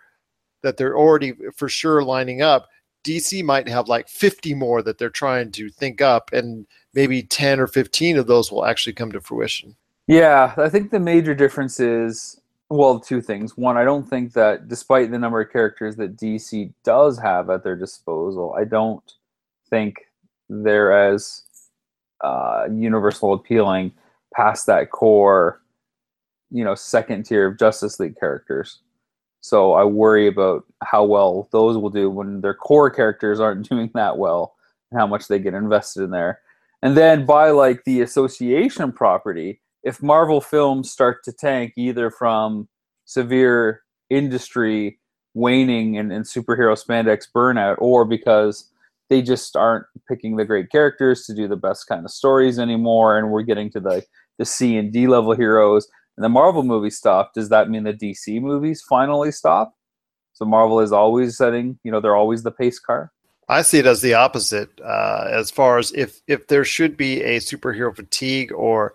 that 0.61 0.77
they're 0.77 0.97
already 0.97 1.33
for 1.55 1.67
sure 1.69 2.03
lining 2.03 2.41
up, 2.41 2.67
DC 3.03 3.43
might 3.43 3.67
have 3.67 3.87
like 3.87 4.07
50 4.07 4.55
more 4.55 4.81
that 4.81 4.97
they're 4.97 5.09
trying 5.09 5.51
to 5.51 5.69
think 5.69 6.01
up, 6.01 6.31
and 6.33 6.65
maybe 6.93 7.21
10 7.21 7.59
or 7.59 7.67
15 7.67 8.17
of 8.17 8.25
those 8.25 8.51
will 8.51 8.65
actually 8.65 8.93
come 8.93 9.11
to 9.11 9.21
fruition. 9.21 9.75
Yeah, 10.07 10.53
I 10.57 10.69
think 10.69 10.89
the 10.91 10.99
major 10.99 11.35
difference 11.35 11.79
is 11.79 12.39
well, 12.69 12.99
two 12.99 13.21
things. 13.21 13.57
One, 13.57 13.77
I 13.77 13.83
don't 13.83 14.07
think 14.07 14.33
that 14.33 14.67
despite 14.67 15.11
the 15.11 15.19
number 15.19 15.41
of 15.41 15.51
characters 15.51 15.95
that 15.97 16.17
DC 16.17 16.73
does 16.83 17.19
have 17.19 17.49
at 17.49 17.63
their 17.63 17.75
disposal, 17.75 18.55
I 18.57 18.63
don't 18.63 19.03
think 19.69 19.97
they're 20.49 20.91
as 20.91 21.43
uh, 22.23 22.67
universal 22.71 23.33
appealing 23.33 23.91
past 24.35 24.65
that 24.65 24.89
core, 24.91 25.61
you 26.51 26.63
know, 26.63 26.75
second 26.75 27.25
tier 27.25 27.47
of 27.47 27.59
Justice 27.59 27.99
League 27.99 28.19
characters. 28.19 28.79
So 29.41 29.73
I 29.73 29.83
worry 29.83 30.25
about 30.25 30.65
how 30.83 31.03
well 31.03 31.47
those 31.51 31.77
will 31.77 31.91
do 31.91 32.09
when 32.09 32.41
their 32.41 32.55
core 32.55 32.89
characters 32.89 33.39
aren't 33.39 33.69
doing 33.69 33.91
that 33.93 34.17
well 34.17 34.55
and 34.89 34.99
how 34.99 35.05
much 35.05 35.27
they 35.27 35.37
get 35.37 35.53
invested 35.53 36.03
in 36.03 36.09
there. 36.09 36.41
And 36.81 36.97
then 36.97 37.25
by 37.25 37.51
like 37.51 37.83
the 37.83 38.01
association 38.01 38.91
property, 38.91 39.61
if 39.85 40.03
Marvel 40.03 40.41
films 40.41 40.91
start 40.91 41.23
to 41.23 41.31
tank 41.31 41.73
either 41.77 42.11
from 42.11 42.67
severe 43.05 43.81
industry 44.09 44.99
waning 45.33 45.97
and, 45.97 46.11
and 46.11 46.25
superhero 46.25 46.75
spandex 46.75 47.25
burnout 47.33 47.75
or 47.77 48.03
because 48.03 48.69
they 49.09 49.21
just 49.21 49.55
aren't 49.55 49.85
picking 50.09 50.35
the 50.35 50.45
great 50.45 50.71
characters 50.71 51.25
to 51.25 51.33
do 51.33 51.47
the 51.47 51.55
best 51.55 51.87
kind 51.87 52.03
of 52.03 52.11
stories 52.11 52.57
anymore 52.57 53.17
and 53.17 53.29
we're 53.29 53.43
getting 53.43 53.69
to 53.71 53.79
the 53.79 54.03
the 54.37 54.45
C 54.45 54.75
and 54.75 54.91
D 54.91 55.07
level 55.07 55.33
heroes 55.33 55.87
and 56.17 56.23
the 56.23 56.29
Marvel 56.29 56.63
movies 56.63 56.97
stop, 56.97 57.33
does 57.33 57.49
that 57.49 57.69
mean 57.69 57.83
the 57.83 57.93
DC 57.93 58.41
movies 58.41 58.83
finally 58.87 59.31
stop? 59.31 59.73
So 60.33 60.45
Marvel 60.45 60.79
is 60.79 60.91
always 60.91 61.37
setting, 61.37 61.79
you 61.83 61.91
know, 61.91 61.99
they're 61.99 62.15
always 62.15 62.43
the 62.43 62.51
pace 62.51 62.79
car. 62.79 63.11
I 63.47 63.61
see 63.61 63.79
it 63.79 63.85
as 63.85 64.01
the 64.01 64.13
opposite. 64.13 64.69
Uh, 64.83 65.27
as 65.29 65.51
far 65.51 65.77
as 65.77 65.91
if 65.93 66.21
if 66.27 66.47
there 66.47 66.65
should 66.65 66.97
be 66.97 67.21
a 67.21 67.39
superhero 67.39 67.95
fatigue 67.95 68.51
or 68.51 68.93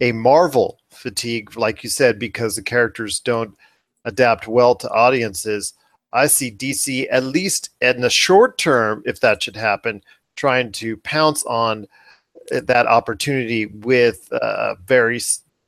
a 0.00 0.12
Marvel 0.12 0.78
fatigue, 0.90 1.56
like 1.56 1.82
you 1.82 1.90
said, 1.90 2.18
because 2.18 2.56
the 2.56 2.62
characters 2.62 3.20
don't 3.20 3.56
adapt 4.04 4.48
well 4.48 4.74
to 4.76 4.88
audiences, 4.90 5.74
I 6.12 6.26
see 6.26 6.50
DC 6.50 7.06
at 7.10 7.24
least 7.24 7.70
in 7.80 8.00
the 8.00 8.10
short 8.10 8.58
term, 8.58 9.02
if 9.04 9.20
that 9.20 9.42
should 9.42 9.56
happen, 9.56 10.02
trying 10.36 10.72
to 10.72 10.96
pounce 10.98 11.44
on 11.44 11.86
that 12.50 12.86
opportunity 12.86 13.66
with 13.66 14.28
a 14.32 14.76
very 14.86 15.20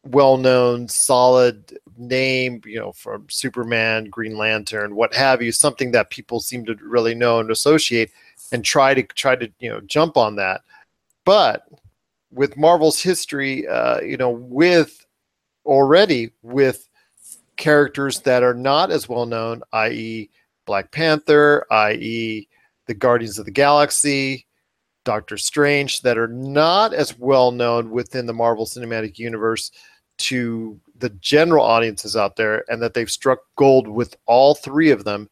well-known, 0.05 0.89
solid 0.89 1.79
name, 1.99 2.63
you 2.65 2.79
know, 2.79 2.93
from 2.93 3.27
Superman, 3.29 4.07
Green 4.07 4.37
Lantern, 4.37 4.95
what 4.95 5.15
have 5.15 5.43
you, 5.43 5.53
something 5.53 5.91
that 5.93 6.09
people 6.09 6.41
seem 6.41 6.65
to 6.65 6.75
really 6.77 7.15
know 7.15 7.41
and 7.41 7.51
associate, 7.51 8.11
and 8.53 8.65
try 8.65 8.95
to 8.95 9.03
try 9.03 9.37
to 9.37 9.51
you 9.61 9.69
know 9.69 9.81
jump 9.83 10.17
on 10.17 10.37
that. 10.37 10.63
But 11.25 11.69
with 12.33 12.57
Marvel's 12.57 13.01
history, 13.01 13.67
uh, 13.67 14.01
you 14.01 14.17
know, 14.17 14.31
with 14.31 15.07
already 15.65 16.31
with 16.43 16.89
characters 17.57 18.21
that 18.21 18.43
are 18.43 18.55
not 18.55 18.91
as 18.91 19.09
well 19.09 19.27
known, 19.27 19.63
i.e., 19.73 20.31
Black 20.67 20.91
Panther, 20.91 21.67
i.e., 21.71 22.49
the 22.87 22.95
Guardians 22.95 23.39
of 23.39 23.45
the 23.45 23.51
Galaxy, 23.51 24.47
Doctor 25.05 25.37
Strange, 25.37 26.03
that 26.03 26.19
are 26.19 26.29
not 26.29 26.93
as 26.93 27.19
well 27.19 27.53
known 27.53 27.91
within 27.91 28.27
the 28.27 28.33
Marvel 28.33 28.67
Cinematic 28.67 29.19
Universe 29.19 29.71
to 30.19 30.79
the 30.99 31.11
general 31.11 31.65
audiences 31.65 32.17
out 32.17 32.37
there, 32.37 32.65
and 32.69 32.83
that 32.83 32.95
they've 32.95 33.11
struck 33.11 33.41
gold 33.57 33.89
with 33.89 34.17
all 34.27 34.55
three 34.55 34.91
of 34.91 35.05
them. 35.05 35.29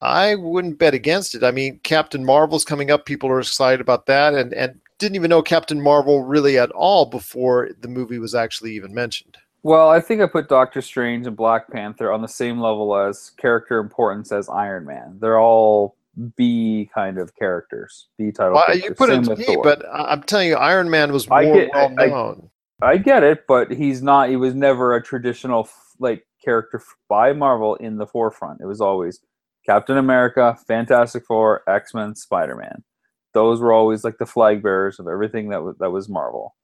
I 0.00 0.34
wouldn't 0.34 0.78
bet 0.78 0.94
against 0.94 1.34
it. 1.34 1.42
I 1.42 1.50
mean, 1.50 1.80
Captain 1.82 2.24
Marvel's 2.24 2.64
coming 2.64 2.90
up. 2.90 3.04
People 3.04 3.30
are 3.30 3.40
excited 3.40 3.80
about 3.80 4.06
that, 4.06 4.34
and 4.34 4.52
and 4.52 4.80
didn't 4.98 5.16
even 5.16 5.28
know 5.30 5.42
Captain 5.42 5.80
Marvel 5.80 6.22
really 6.24 6.58
at 6.58 6.70
all 6.70 7.06
before 7.06 7.70
the 7.80 7.88
movie 7.88 8.18
was 8.18 8.34
actually 8.34 8.72
even 8.74 8.92
mentioned. 8.94 9.36
Well, 9.62 9.88
I 9.90 10.00
think 10.00 10.20
I 10.20 10.26
put 10.26 10.48
Doctor 10.48 10.80
Strange 10.80 11.26
and 11.26 11.36
Black 11.36 11.70
Panther 11.70 12.12
on 12.12 12.22
the 12.22 12.28
same 12.28 12.60
level 12.60 12.96
as 12.96 13.30
character 13.38 13.78
importance 13.78 14.30
as 14.32 14.48
Iron 14.48 14.84
Man. 14.86 15.18
They're 15.20 15.38
all 15.40 15.96
B 16.36 16.88
kind 16.94 17.18
of 17.18 17.34
characters, 17.36 18.06
B 18.18 18.30
title. 18.32 18.54
Well, 18.54 18.66
characters. 18.66 18.88
you 18.88 18.94
put 18.94 19.10
it 19.10 19.24
to 19.24 19.36
me, 19.36 19.44
Thor. 19.44 19.62
but 19.62 19.84
I- 19.86 20.12
I'm 20.12 20.22
telling 20.22 20.48
you, 20.48 20.56
Iron 20.56 20.90
Man 20.90 21.12
was 21.12 21.28
more 21.28 21.38
I 21.38 21.44
get- 21.44 21.70
well 21.72 21.90
known. 21.90 22.50
I 22.80 22.96
get 22.96 23.24
it, 23.24 23.46
but 23.48 23.72
he's 23.72 24.02
not. 24.02 24.28
He 24.28 24.36
was 24.36 24.54
never 24.54 24.94
a 24.94 25.02
traditional 25.02 25.68
like 25.98 26.24
character 26.44 26.80
by 27.08 27.32
Marvel 27.32 27.74
in 27.76 27.98
the 27.98 28.06
forefront. 28.06 28.60
It 28.60 28.66
was 28.66 28.80
always 28.80 29.20
Captain 29.66 29.96
America, 29.98 30.56
Fantastic 30.68 31.24
Four, 31.26 31.62
X 31.68 31.92
Men, 31.94 32.14
Spider 32.14 32.54
Man. 32.54 32.84
Those 33.34 33.60
were 33.60 33.72
always 33.72 34.04
like 34.04 34.18
the 34.18 34.26
flag 34.26 34.62
bearers 34.62 34.98
of 34.98 35.06
everything 35.06 35.50
that 35.50 35.62
was 35.62 35.76
that 35.78 35.90
was 35.90 36.08
Marvel. 36.08 36.54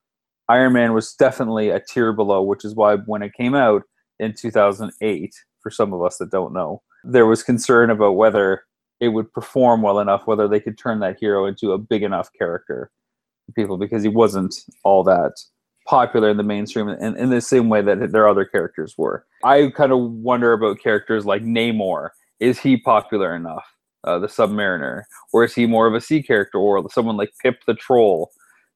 Iron 0.48 0.74
Man 0.74 0.92
was 0.92 1.14
definitely 1.14 1.70
a 1.70 1.80
tier 1.80 2.12
below, 2.12 2.42
which 2.42 2.64
is 2.64 2.74
why 2.74 2.96
when 2.96 3.22
it 3.22 3.32
came 3.34 3.54
out 3.54 3.82
in 4.18 4.34
2008, 4.34 5.34
for 5.62 5.70
some 5.70 5.92
of 5.92 6.02
us 6.02 6.18
that 6.18 6.30
don't 6.30 6.52
know, 6.52 6.82
there 7.02 7.26
was 7.26 7.42
concern 7.42 7.90
about 7.90 8.12
whether 8.12 8.62
it 9.00 9.08
would 9.08 9.32
perform 9.32 9.82
well 9.82 9.98
enough, 10.00 10.26
whether 10.26 10.46
they 10.46 10.60
could 10.60 10.78
turn 10.78 11.00
that 11.00 11.18
hero 11.18 11.46
into 11.46 11.72
a 11.72 11.78
big 11.78 12.02
enough 12.02 12.30
character 12.36 12.90
for 13.46 13.52
people, 13.52 13.76
because 13.76 14.02
he 14.02 14.08
wasn't 14.08 14.54
all 14.84 15.02
that 15.04 15.32
popular 15.86 16.30
in 16.30 16.36
the 16.36 16.42
mainstream 16.42 16.88
in, 16.88 17.16
in 17.16 17.30
the 17.30 17.40
same 17.40 17.68
way 17.68 17.82
that 17.82 18.12
their 18.12 18.28
other 18.28 18.44
characters 18.44 18.94
were. 18.96 19.26
I 19.42 19.70
kind 19.74 19.92
of 19.92 19.98
wonder 20.00 20.52
about 20.52 20.80
characters 20.80 21.26
like 21.26 21.42
Namor. 21.42 22.10
Is 22.40 22.58
he 22.60 22.76
popular 22.76 23.34
enough? 23.34 23.73
Uh, 24.04 24.18
the 24.18 24.26
Submariner, 24.26 25.02
or 25.32 25.44
is 25.44 25.54
he 25.54 25.66
more 25.66 25.86
of 25.86 25.94
a 25.94 26.00
sea 26.00 26.22
character, 26.22 26.58
or 26.58 26.88
someone 26.90 27.16
like 27.16 27.32
Pip 27.42 27.56
the 27.66 27.74
Troll? 27.74 28.30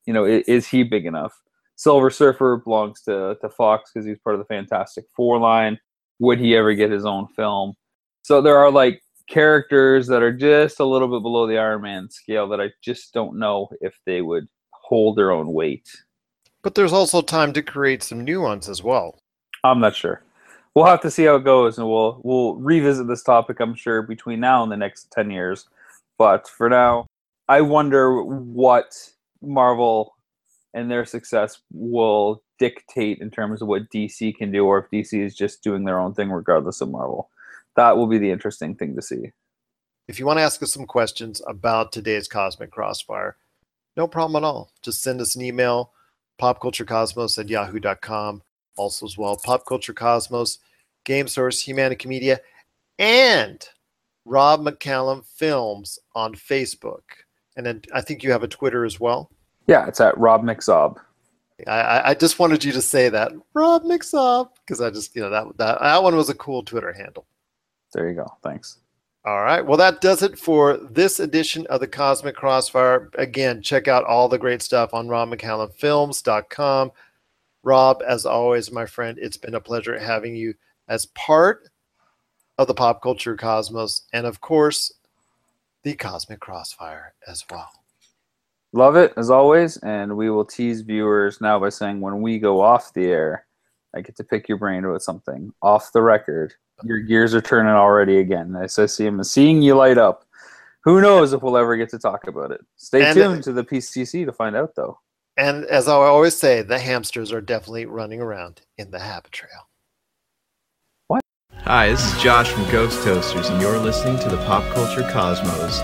You 0.07 0.12
know, 0.12 0.25
is, 0.25 0.45
is 0.49 0.67
he 0.67 0.83
big 0.83 1.07
enough? 1.07 1.35
Silver 1.77 2.11
Surfer 2.11 2.57
belongs 2.64 3.03
to 3.03 3.37
to 3.41 3.49
Fox 3.49 3.91
because 3.93 4.07
he's 4.07 4.19
part 4.19 4.35
of 4.35 4.41
the 4.41 4.47
Fantastic 4.47 5.05
Four 5.14 5.38
line. 5.38 5.79
Would 6.19 6.41
he 6.41 6.57
ever 6.57 6.75
get 6.75 6.91
his 6.91 7.05
own 7.05 7.29
film? 7.37 7.75
So 8.23 8.41
there 8.41 8.59
are 8.59 8.71
like 8.71 9.03
characters 9.29 10.07
that 10.09 10.23
are 10.23 10.33
just 10.33 10.81
a 10.81 10.85
little 10.85 11.09
bit 11.09 11.23
below 11.23 11.47
the 11.47 11.59
Iron 11.59 11.83
Man 11.83 12.11
scale 12.11 12.49
that 12.49 12.61
I 12.61 12.71
just 12.83 13.12
don't 13.12 13.38
know 13.38 13.69
if 13.81 13.95
they 14.07 14.23
would 14.23 14.49
hold 14.73 15.17
their 15.17 15.31
own 15.31 15.53
weight. 15.53 15.88
But 16.62 16.75
there's 16.75 16.93
also 16.93 17.21
time 17.23 17.53
to 17.53 17.62
create 17.62 18.03
some 18.03 18.25
new 18.25 18.41
ones 18.41 18.69
as 18.69 18.83
well. 18.83 19.21
I'm 19.64 19.81
not 19.81 19.95
sure. 19.95 20.23
We'll 20.79 20.87
have 20.87 21.01
to 21.01 21.11
see 21.11 21.25
how 21.25 21.35
it 21.35 21.45
goes, 21.45 21.77
and 21.77 21.88
we'll 21.88 22.21
we'll 22.23 22.55
revisit 22.55 23.09
this 23.09 23.25
topic. 23.25 23.59
I'm 23.59 23.75
sure 23.75 24.01
between 24.01 24.38
now 24.38 24.62
and 24.62 24.71
the 24.71 24.77
next 24.77 25.11
ten 25.11 25.29
years. 25.29 25.67
But 26.19 26.49
for 26.49 26.69
now, 26.69 27.07
I 27.49 27.62
wonder 27.62 28.23
what 28.23 28.95
Marvel 29.43 30.14
and 30.75 30.88
their 30.88 31.05
success 31.05 31.62
will 31.73 32.45
dictate 32.61 33.19
in 33.19 33.29
terms 33.29 33.61
of 33.61 33.67
what 33.67 33.91
DC 33.91 34.37
can 34.37 34.53
do, 34.53 34.67
or 34.67 34.79
if 34.79 34.91
DC 34.93 35.21
is 35.21 35.35
just 35.35 35.64
doing 35.64 35.83
their 35.83 35.99
own 35.99 36.14
thing 36.14 36.31
regardless 36.31 36.81
of 36.81 36.93
Marvel. 36.93 37.29
That 37.75 37.97
will 37.97 38.07
be 38.07 38.19
the 38.19 38.31
interesting 38.31 38.77
thing 38.77 38.95
to 38.95 39.03
see. 39.03 39.33
If 40.07 40.21
you 40.21 40.27
want 40.27 40.38
to 40.38 40.45
ask 40.45 40.62
us 40.62 40.73
some 40.73 40.87
questions 40.87 41.43
about 41.49 41.91
today's 41.91 42.29
Cosmic 42.29 42.71
Crossfire, 42.71 43.37
no 43.97 44.07
problem 44.07 44.45
at 44.45 44.47
all. 44.47 44.71
Just 44.81 45.03
send 45.03 45.21
us 45.21 45.35
an 45.35 45.43
email, 45.43 45.91
popculturecosmos 46.41 47.37
at 47.37 47.49
yahoo.com. 47.49 48.43
Also, 48.77 49.07
as 49.07 49.19
well, 49.19 49.35
Pop 49.35 49.67
Culture 49.67 49.93
Cosmos, 49.93 50.59
Game 51.09 51.27
Source, 51.27 51.64
Humanica 51.64 52.05
Media, 52.05 52.38
and 52.99 53.66
Rob 54.27 54.61
McCallum 54.61 55.25
Films 55.25 55.99
on 56.14 56.35
Facebook. 56.35 57.01
And 57.57 57.64
then 57.64 57.81
I 57.94 58.03
think 58.03 58.23
you 58.23 58.31
have 58.31 58.42
a 58.42 58.49
Twitter 58.49 58.85
as 58.85 59.01
well. 59.01 59.31
Yeah, 59.66 59.87
it's 59.88 60.01
at 60.01 60.16
Rob 60.18 60.42
McZob. 60.42 60.99
I, 61.66 61.81
I, 61.81 62.09
I 62.11 62.14
just 62.14 62.38
wanted 62.38 62.62
you 62.62 62.73
to 62.73 62.83
say 62.83 63.09
that, 63.09 63.33
Rob 63.55 63.85
Mixup, 63.85 64.51
because 64.61 64.83
I 64.83 64.90
just, 64.90 65.16
you 65.16 65.23
know, 65.23 65.31
that, 65.31 65.57
that 65.57 65.81
that 65.81 66.03
one 66.03 66.14
was 66.14 66.29
a 66.29 66.35
cool 66.35 66.62
Twitter 66.62 66.92
handle. 66.92 67.27
There 67.94 68.09
you 68.09 68.14
go. 68.14 68.27
Thanks. 68.44 68.79
All 69.25 69.42
right. 69.42 69.64
Well, 69.64 69.79
that 69.79 70.03
does 70.03 70.23
it 70.23 70.38
for 70.38 70.77
this 70.77 71.21
edition 71.21 71.66
of 71.68 71.81
the 71.81 71.88
Cosmic 71.88 72.37
Crossfire. 72.37 73.11
Again, 73.14 73.62
check 73.62 73.88
out 73.88 74.05
all 74.05 74.29
the 74.29 74.38
great 74.38 74.62
stuff 74.62 74.92
on 74.92 75.09
RobMcCallumFilms.com. 75.09 76.92
Rob, 77.64 78.03
as 78.07 78.25
always, 78.27 78.71
my 78.71 78.87
friend, 78.87 79.18
it's 79.21 79.37
been 79.37 79.55
a 79.55 79.61
pleasure 79.61 79.99
having 79.99 80.37
you 80.37 80.55
as 80.88 81.07
part 81.07 81.68
of 82.59 82.66
the 82.66 82.74
pop 82.74 83.03
culture 83.03 83.37
cosmos 83.37 84.07
and, 84.12 84.27
of 84.27 84.40
course, 84.40 84.92
the 85.85 85.94
Cosmic 85.94 86.40
Crossfire 86.40 87.14
as 87.27 87.44
well. 87.51 87.70
Love 88.72 88.96
it 88.96 89.12
as 89.16 89.31
always, 89.31 89.77
and 89.79 90.16
we 90.16 90.29
will 90.29 90.44
tease 90.44 90.83
viewers 90.83 91.40
now 91.40 91.59
by 91.59 91.68
saying 91.68 92.01
when 92.01 92.20
we 92.20 92.38
go 92.38 92.61
off 92.61 92.92
the 92.92 93.07
air, 93.07 93.46
I 93.94 94.03
get 94.03 94.16
to 94.16 94.24
pick 94.24 94.48
your 94.48 94.59
brain 94.59 94.85
about 94.85 95.03
something 95.03 95.53
off 95.62 95.92
the 95.92 96.03
record. 96.03 96.53
Your 96.85 96.98
gears 96.98 97.35
are 97.35 97.40
turning 97.40 97.72
already 97.72 98.18
again. 98.18 98.55
As 98.57 98.79
I 98.79 98.87
see 98.87 99.05
them, 99.05 99.22
seeing 99.24 99.62
you 99.62 99.74
light 99.74 99.96
up. 99.98 100.24
Who 100.85 101.01
knows 101.01 101.33
if 101.33 101.42
we'll 101.42 101.57
ever 101.57 101.77
get 101.77 101.88
to 101.90 101.98
talk 101.98 102.27
about 102.27 102.51
it? 102.51 102.61
Stay 102.77 103.05
And- 103.05 103.14
tuned 103.16 103.44
to 103.44 103.53
the 103.53 103.64
PCC 103.64 104.24
to 104.27 104.33
find 104.33 104.55
out, 104.55 104.74
though. 104.74 104.98
And 105.37 105.64
as 105.66 105.88
I 105.88 105.92
always 105.92 106.37
say, 106.37 106.62
the 106.62 106.79
hamsters 106.79 107.33
are 107.33 107.40
definitely 107.40 107.87
running 107.87 108.20
around 108.20 108.61
in 108.77 108.90
the 108.90 108.98
Habitrail. 108.98 109.67
Hi, 111.68 111.90
this 111.90 112.14
is 112.14 112.22
Josh 112.22 112.50
from 112.50 112.64
Ghost 112.70 113.04
Toasters, 113.04 113.50
and 113.50 113.61
you're 113.61 113.78
listening 113.78 114.18
to 114.20 114.31
the 114.31 114.38
Pop 114.46 114.64
Culture 114.72 115.02
Cosmos. 115.12 115.83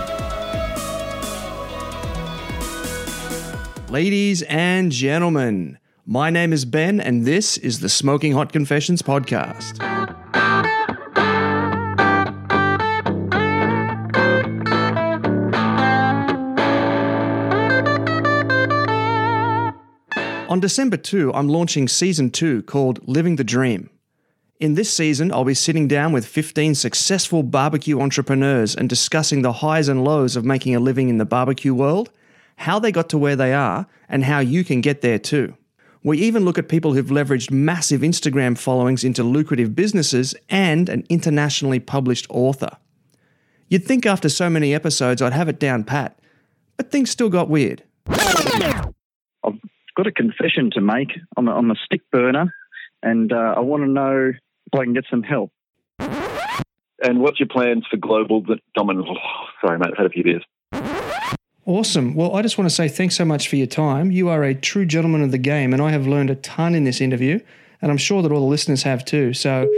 Ladies 3.91 4.41
and 4.45 4.91
gentlemen, 4.91 5.77
my 6.07 6.31
name 6.31 6.55
is 6.55 6.65
Ben, 6.65 7.03
and 7.03 7.27
this 7.27 7.59
is 7.59 7.81
the 7.81 7.91
Smoking 7.91 8.33
Hot 8.33 8.51
Confessions 8.51 9.03
podcast. 9.03 9.79
On 20.49 20.61
December 20.61 20.97
2, 20.97 21.35
I'm 21.35 21.51
launching 21.51 21.89
season 21.89 22.31
2 22.31 22.63
called 22.63 23.07
Living 23.07 23.37
the 23.37 23.45
Dream. 23.45 23.91
In 24.61 24.75
this 24.75 24.93
season, 24.93 25.33
I'll 25.33 25.45
be 25.45 25.53
sitting 25.53 25.89
down 25.89 26.13
with 26.13 26.25
15 26.25 26.77
successful 26.77 27.43
barbecue 27.43 28.01
entrepreneurs 28.01 28.77
and 28.77 28.89
discussing 28.89 29.43
the 29.43 29.53
highs 29.53 29.89
and 29.89 30.05
lows 30.05 30.37
of 30.37 30.45
making 30.45 30.77
a 30.77 30.81
living 30.81 31.09
in 31.09 31.19
the 31.19 31.25
barbecue 31.25 31.75
world, 31.75 32.11
how 32.57 32.79
they 32.79 32.93
got 32.93 33.09
to 33.09 33.19
where 33.19 33.35
they 33.35 33.53
are, 33.53 33.87
and 34.09 34.25
how 34.25 34.39
you 34.39 34.63
can 34.63 34.81
get 34.81 35.01
there 35.01 35.19
too. 35.19 35.57
We 36.05 36.19
even 36.19 36.45
look 36.45 36.57
at 36.57 36.69
people 36.69 36.93
who've 36.93 37.07
leveraged 37.07 37.51
massive 37.51 38.03
Instagram 38.03 38.57
followings 38.57 39.03
into 39.03 39.25
lucrative 39.25 39.75
businesses 39.75 40.37
and 40.49 40.89
an 40.89 41.05
internationally 41.09 41.81
published 41.81 42.27
author. 42.31 42.77
You'd 43.69 43.85
think 43.85 44.07
after 44.07 44.29
so 44.29 44.49
many 44.49 44.73
episodes 44.73 45.21
I'd 45.21 45.33
have 45.33 45.49
it 45.49 45.59
down 45.59 45.83
pat, 45.83 46.21
but 46.77 46.93
things 46.93 47.11
still 47.11 47.29
got 47.29 47.49
weird. 47.49 47.83
I've 48.07 49.59
got 49.97 50.07
a 50.07 50.13
confession 50.13 50.71
to 50.75 50.81
make. 50.81 51.11
I'm 51.37 51.49
a, 51.49 51.57
I'm 51.57 51.73
a 51.73 51.77
stick 51.85 52.03
burner, 52.13 52.55
and 53.03 53.33
uh, 53.33 53.55
I 53.57 53.61
want 53.61 53.83
to 53.83 53.89
know 53.89 54.33
if 54.75 54.81
I 54.81 54.85
can 54.85 54.93
get 54.93 55.05
some 55.11 55.23
help. 55.23 55.51
And 55.99 57.21
what's 57.21 57.39
your 57.39 57.49
plans 57.49 57.85
for 57.91 57.97
global 57.97 58.45
dominance? 58.75 59.09
Oh, 59.11 59.47
sorry, 59.65 59.79
mate, 59.79 59.91
I've 59.93 59.99
had 59.99 60.07
a 60.07 60.11
few 60.11 60.25
beers. 60.25 60.45
Awesome. 61.67 62.15
Well, 62.15 62.35
I 62.37 62.43
just 62.43 62.59
want 62.59 62.69
to 62.69 62.75
say 62.75 62.89
thanks 62.89 63.17
so 63.17 63.25
much 63.25 63.49
for 63.49 63.57
your 63.57 63.67
time. 63.67 64.11
You 64.11 64.29
are 64.29 64.43
a 64.43 64.55
true 64.55 64.85
gentleman 64.85 65.23
of 65.23 65.31
the 65.31 65.39
game, 65.39 65.73
and 65.73 65.81
I 65.81 65.93
have 65.93 66.07
learned 66.07 66.31
a 66.31 66.35
ton 66.35 66.75
in 66.75 66.85
this 66.85 67.01
interview, 67.01 67.41
and 67.81 67.91
I'm 67.91 67.97
sure 67.97 68.23
that 68.23 68.33
all 68.33 68.41
the 68.41 68.47
listeners 68.47 68.83
have 68.83 69.05
too. 69.05 69.33
So, 69.33 69.71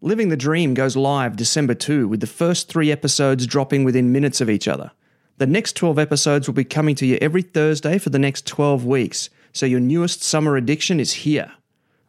Living 0.00 0.28
the 0.28 0.36
Dream 0.36 0.74
goes 0.74 0.96
live 0.96 1.36
December 1.36 1.74
2, 1.74 2.08
with 2.08 2.20
the 2.20 2.26
first 2.26 2.68
three 2.68 2.90
episodes 2.90 3.46
dropping 3.46 3.84
within 3.84 4.12
minutes 4.12 4.40
of 4.40 4.50
each 4.50 4.66
other. 4.66 4.92
The 5.38 5.46
next 5.46 5.76
12 5.76 5.98
episodes 5.98 6.48
will 6.48 6.54
be 6.54 6.64
coming 6.64 6.94
to 6.96 7.06
you 7.06 7.18
every 7.20 7.42
Thursday 7.42 7.98
for 7.98 8.10
the 8.10 8.18
next 8.18 8.46
12 8.46 8.84
weeks, 8.84 9.30
so 9.52 9.66
your 9.66 9.80
newest 9.80 10.22
summer 10.22 10.56
addiction 10.56 11.00
is 11.00 11.12
here. 11.12 11.52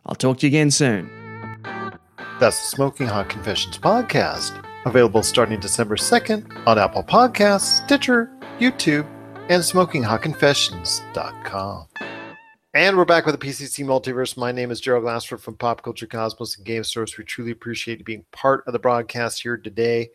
I'll 0.05 0.15
talk 0.15 0.37
to 0.39 0.47
you 0.47 0.49
again 0.49 0.71
soon. 0.71 1.09
That's 2.39 2.61
the 2.61 2.75
Smoking 2.75 3.07
Hot 3.07 3.29
Confessions 3.29 3.77
podcast, 3.77 4.63
available 4.85 5.23
starting 5.23 5.59
December 5.59 5.97
2nd 5.97 6.65
on 6.65 6.79
Apple 6.79 7.03
Podcasts, 7.03 7.85
Stitcher, 7.85 8.31
YouTube, 8.59 9.05
and 9.49 9.61
SmokingHotConfessions.com. 9.61 11.85
And 12.75 12.95
we're 12.95 13.03
back 13.03 13.25
with 13.25 13.37
the 13.37 13.45
PCC 13.45 13.83
Multiverse. 13.83 14.37
My 14.37 14.51
name 14.51 14.69
is 14.69 14.79
Gerald 14.79 15.03
Glassford 15.03 15.41
from 15.41 15.57
Pop 15.57 15.81
Culture 15.81 16.05
Cosmos 16.05 16.55
and 16.55 16.65
Game 16.65 16.83
Source. 16.83 17.17
We 17.17 17.23
truly 17.23 17.51
appreciate 17.51 17.97
you 17.97 18.05
being 18.05 18.25
part 18.31 18.63
of 18.67 18.73
the 18.73 18.79
broadcast 18.79 19.41
here 19.41 19.57
today. 19.57 20.09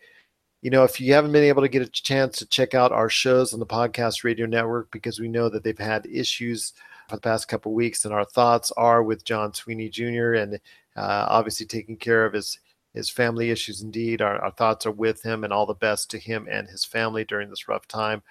You 0.61 0.71
know, 0.71 0.83
if 0.83 0.99
you 0.99 1.13
haven't 1.13 1.33
been 1.33 1.43
able 1.43 1.61
to 1.61 1.67
get 1.67 1.81
a 1.81 1.89
chance 1.89 2.39
to 2.39 2.47
check 2.47 2.73
out 2.73 2.93
our 2.93 3.09
shows 3.09 3.53
on 3.53 3.59
the 3.59 3.65
Podcast 3.65 4.23
Radio 4.23 4.45
Network, 4.45 4.89
because 4.89 5.19
we 5.19 5.27
know 5.27 5.49
that 5.49 5.63
they've 5.63 5.77
had 5.77 6.07
issues 6.07 6.73
for 7.07 7.15
the 7.15 7.21
past 7.21 7.47
couple 7.47 7.71
of 7.71 7.75
weeks, 7.75 8.05
and 8.05 8.13
our 8.13 8.25
thoughts 8.25 8.71
are 8.77 9.03
with 9.03 9.25
John 9.25 9.53
Sweeney 9.53 9.89
Jr. 9.89 10.33
and 10.33 10.55
uh, 10.95 11.25
obviously 11.29 11.65
taking 11.65 11.97
care 11.97 12.25
of 12.25 12.33
his 12.33 12.59
his 12.93 13.09
family 13.09 13.51
issues. 13.51 13.81
Indeed, 13.81 14.21
our, 14.21 14.37
our 14.41 14.51
thoughts 14.51 14.85
are 14.85 14.91
with 14.91 15.21
him, 15.21 15.43
and 15.43 15.51
all 15.51 15.65
the 15.65 15.73
best 15.73 16.09
to 16.11 16.19
him 16.19 16.47
and 16.49 16.67
his 16.67 16.85
family 16.85 17.25
during 17.25 17.49
this 17.49 17.67
rough 17.67 17.87
time 17.87 18.21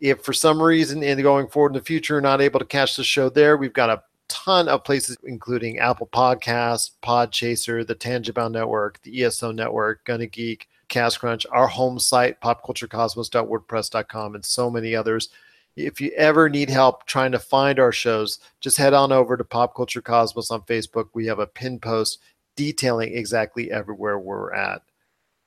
if 0.00 0.22
for 0.22 0.32
some 0.32 0.60
reason 0.60 1.02
in 1.02 1.22
going 1.22 1.48
forward 1.48 1.70
in 1.70 1.78
the 1.78 1.84
future 1.84 2.20
not 2.20 2.40
able 2.40 2.60
to 2.60 2.66
catch 2.66 2.96
the 2.96 3.04
show 3.04 3.30
there, 3.30 3.56
we've 3.56 3.72
got 3.72 3.90
a 3.90 4.02
ton 4.28 4.68
of 4.68 4.84
places, 4.84 5.16
including 5.24 5.78
Apple 5.78 6.08
Podcasts, 6.12 6.90
Podchaser, 7.02 7.86
the 7.86 7.94
Tangent 7.94 8.34
Bound 8.34 8.52
Network, 8.52 9.00
the 9.02 9.24
ESO 9.24 9.52
Network, 9.52 10.04
Gonna 10.04 10.26
Geek, 10.26 10.68
Cast 10.88 11.20
Crunch, 11.20 11.46
our 11.50 11.66
home 11.66 11.98
site, 11.98 12.40
popculturecosmos.wordpress.com, 12.40 14.34
and 14.34 14.44
so 14.44 14.70
many 14.70 14.94
others. 14.94 15.30
If 15.76 16.00
you 16.00 16.12
ever 16.16 16.48
need 16.48 16.70
help 16.70 17.04
trying 17.06 17.32
to 17.32 17.38
find 17.38 17.80
our 17.80 17.92
shows, 17.92 18.38
just 18.60 18.76
head 18.76 18.94
on 18.94 19.10
over 19.10 19.36
to 19.36 19.44
Pop 19.44 19.74
Culture 19.74 20.02
Cosmos 20.02 20.50
on 20.50 20.62
Facebook. 20.62 21.08
We 21.14 21.26
have 21.26 21.40
a 21.40 21.46
pin 21.46 21.80
post 21.80 22.20
detailing 22.56 23.16
exactly 23.16 23.72
everywhere 23.72 24.18
we're 24.18 24.52
at. 24.52 24.82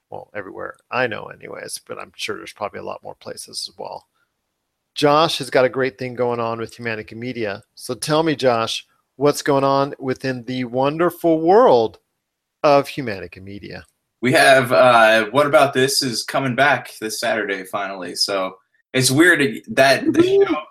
Well, 0.09 0.29
everywhere 0.35 0.75
I 0.91 1.07
know, 1.07 1.25
anyways, 1.25 1.79
but 1.87 1.97
I'm 1.97 2.11
sure 2.15 2.37
there's 2.37 2.53
probably 2.53 2.79
a 2.79 2.83
lot 2.83 3.03
more 3.03 3.15
places 3.15 3.69
as 3.69 3.77
well. 3.77 4.07
Josh 4.95 5.37
has 5.37 5.49
got 5.49 5.65
a 5.65 5.69
great 5.69 5.97
thing 5.97 6.15
going 6.15 6.39
on 6.39 6.59
with 6.59 6.75
Humanica 6.75 7.15
Media. 7.15 7.63
So 7.75 7.93
tell 7.93 8.23
me, 8.23 8.35
Josh, 8.35 8.85
what's 9.15 9.41
going 9.41 9.63
on 9.63 9.93
within 9.99 10.43
the 10.43 10.63
wonderful 10.65 11.39
world 11.39 11.99
of 12.63 12.87
Humanica 12.87 13.41
Media? 13.41 13.85
We 14.21 14.33
have 14.33 14.71
uh, 14.71 15.25
What 15.25 15.45
About 15.45 15.73
This 15.73 16.01
is 16.01 16.23
coming 16.23 16.55
back 16.55 16.91
this 16.99 17.19
Saturday 17.19 17.63
finally. 17.63 18.15
So 18.15 18.57
it's 18.93 19.11
weird 19.11 19.61
that 19.69 20.05
the 20.13 20.23
show, 20.23 20.61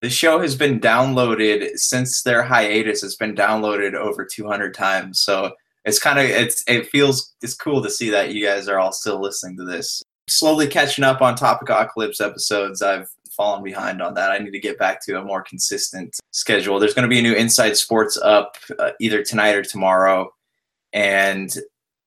the 0.00 0.10
show 0.10 0.40
has 0.40 0.54
been 0.54 0.80
downloaded 0.80 1.78
since 1.78 2.22
their 2.22 2.42
hiatus. 2.42 3.02
It's 3.02 3.16
been 3.16 3.34
downloaded 3.34 3.94
over 3.94 4.24
200 4.24 4.74
times. 4.74 5.20
So 5.20 5.52
it's 5.84 5.98
kind 5.98 6.18
of 6.18 6.24
it's 6.24 6.64
it 6.66 6.88
feels 6.88 7.34
it's 7.42 7.54
cool 7.54 7.82
to 7.82 7.90
see 7.90 8.10
that 8.10 8.32
you 8.32 8.44
guys 8.44 8.68
are 8.68 8.78
all 8.78 8.92
still 8.92 9.20
listening 9.20 9.56
to 9.58 9.64
this. 9.64 10.02
Slowly 10.28 10.66
catching 10.66 11.04
up 11.04 11.20
on 11.20 11.36
Topicocalypse 11.36 12.20
episodes. 12.20 12.80
I've 12.80 13.08
fallen 13.36 13.62
behind 13.62 14.00
on 14.00 14.14
that. 14.14 14.30
I 14.30 14.38
need 14.38 14.52
to 14.52 14.60
get 14.60 14.78
back 14.78 15.04
to 15.04 15.18
a 15.18 15.24
more 15.24 15.42
consistent 15.42 16.14
schedule. 16.30 16.78
There's 16.78 16.94
going 16.94 17.08
to 17.08 17.08
be 17.08 17.18
a 17.18 17.22
new 17.22 17.34
Inside 17.34 17.76
Sports 17.76 18.16
up 18.16 18.56
uh, 18.78 18.92
either 19.00 19.22
tonight 19.22 19.54
or 19.56 19.62
tomorrow, 19.62 20.30
and 20.92 21.54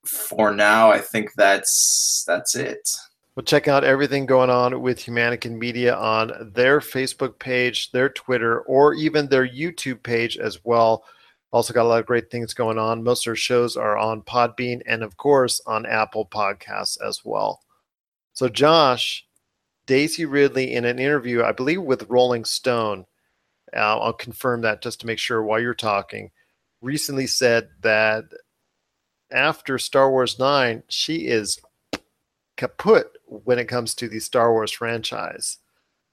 for 0.06 0.54
now, 0.54 0.90
I 0.90 1.00
think 1.00 1.32
that's 1.36 2.24
that's 2.26 2.56
it. 2.56 2.90
Well, 3.38 3.44
check 3.44 3.68
out 3.68 3.84
everything 3.84 4.26
going 4.26 4.50
on 4.50 4.82
with 4.82 4.98
Humanica 4.98 5.52
Media 5.52 5.96
on 5.96 6.52
their 6.56 6.80
Facebook 6.80 7.38
page, 7.38 7.92
their 7.92 8.10
Twitter, 8.10 8.62
or 8.62 8.96
even 8.96 9.28
their 9.28 9.48
YouTube 9.48 10.02
page 10.02 10.40
as 10.40 10.66
well. 10.66 11.04
Also, 11.52 11.72
got 11.72 11.84
a 11.84 11.88
lot 11.88 12.00
of 12.00 12.08
great 12.08 12.32
things 12.32 12.56
going 12.56 12.80
on. 12.80 13.04
Most 13.04 13.28
of 13.28 13.32
our 13.34 13.36
shows 13.36 13.78
are 13.78 13.96
on 13.96 14.24
Podbean 14.24 14.82
and, 14.88 15.04
of 15.04 15.18
course, 15.18 15.62
on 15.68 15.86
Apple 15.86 16.26
Podcasts 16.26 16.98
as 17.00 17.22
well. 17.24 17.62
So, 18.34 18.50
Josh, 18.50 19.24
Daisy 19.86 20.26
Ridley, 20.26 20.74
in 20.74 20.84
an 20.84 20.98
interview, 20.98 21.44
I 21.44 21.52
believe 21.52 21.84
with 21.84 22.10
Rolling 22.10 22.44
Stone, 22.44 23.06
uh, 23.72 24.00
I'll 24.00 24.14
confirm 24.14 24.62
that 24.62 24.82
just 24.82 25.02
to 25.02 25.06
make 25.06 25.20
sure 25.20 25.44
while 25.44 25.60
you're 25.60 25.76
talking, 25.76 26.32
recently 26.82 27.28
said 27.28 27.70
that 27.82 28.24
after 29.32 29.78
Star 29.78 30.10
Wars 30.10 30.40
9, 30.40 30.82
she 30.88 31.28
is 31.28 31.60
kaput 32.56 33.17
when 33.28 33.60
it 33.60 33.66
comes 33.66 33.94
to 33.96 34.08
the 34.08 34.20
Star 34.20 34.52
Wars 34.52 34.72
franchise. 34.72 35.58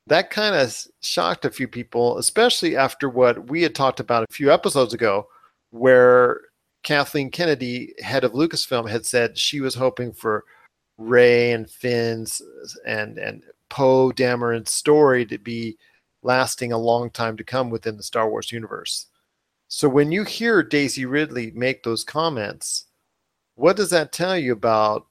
That 0.06 0.30
kind 0.30 0.54
of 0.54 0.76
shocked 1.00 1.44
a 1.44 1.50
few 1.50 1.66
people, 1.66 2.18
especially 2.18 2.76
after 2.76 3.08
what 3.08 3.48
we 3.48 3.62
had 3.62 3.74
talked 3.74 4.00
about 4.00 4.26
a 4.28 4.32
few 4.32 4.52
episodes 4.52 4.92
ago, 4.92 5.28
where 5.70 6.40
Kathleen 6.82 7.30
Kennedy, 7.30 7.94
head 8.02 8.24
of 8.24 8.32
Lucasfilm, 8.32 8.88
had 8.88 9.06
said 9.06 9.38
she 9.38 9.60
was 9.60 9.74
hoping 9.74 10.12
for 10.12 10.44
Rey 10.98 11.52
and 11.52 11.68
Finn's 11.68 12.42
and 12.86 13.18
and 13.18 13.42
Poe 13.70 14.12
Dameron's 14.12 14.70
story 14.70 15.24
to 15.26 15.38
be 15.38 15.76
lasting 16.22 16.72
a 16.72 16.78
long 16.78 17.10
time 17.10 17.36
to 17.36 17.44
come 17.44 17.70
within 17.70 17.96
the 17.96 18.02
Star 18.02 18.28
Wars 18.28 18.52
universe. 18.52 19.06
So 19.68 19.88
when 19.88 20.12
you 20.12 20.24
hear 20.24 20.62
Daisy 20.62 21.06
Ridley 21.06 21.50
make 21.54 21.82
those 21.82 22.04
comments, 22.04 22.86
what 23.56 23.76
does 23.76 23.90
that 23.90 24.12
tell 24.12 24.36
you 24.36 24.52
about 24.52 25.06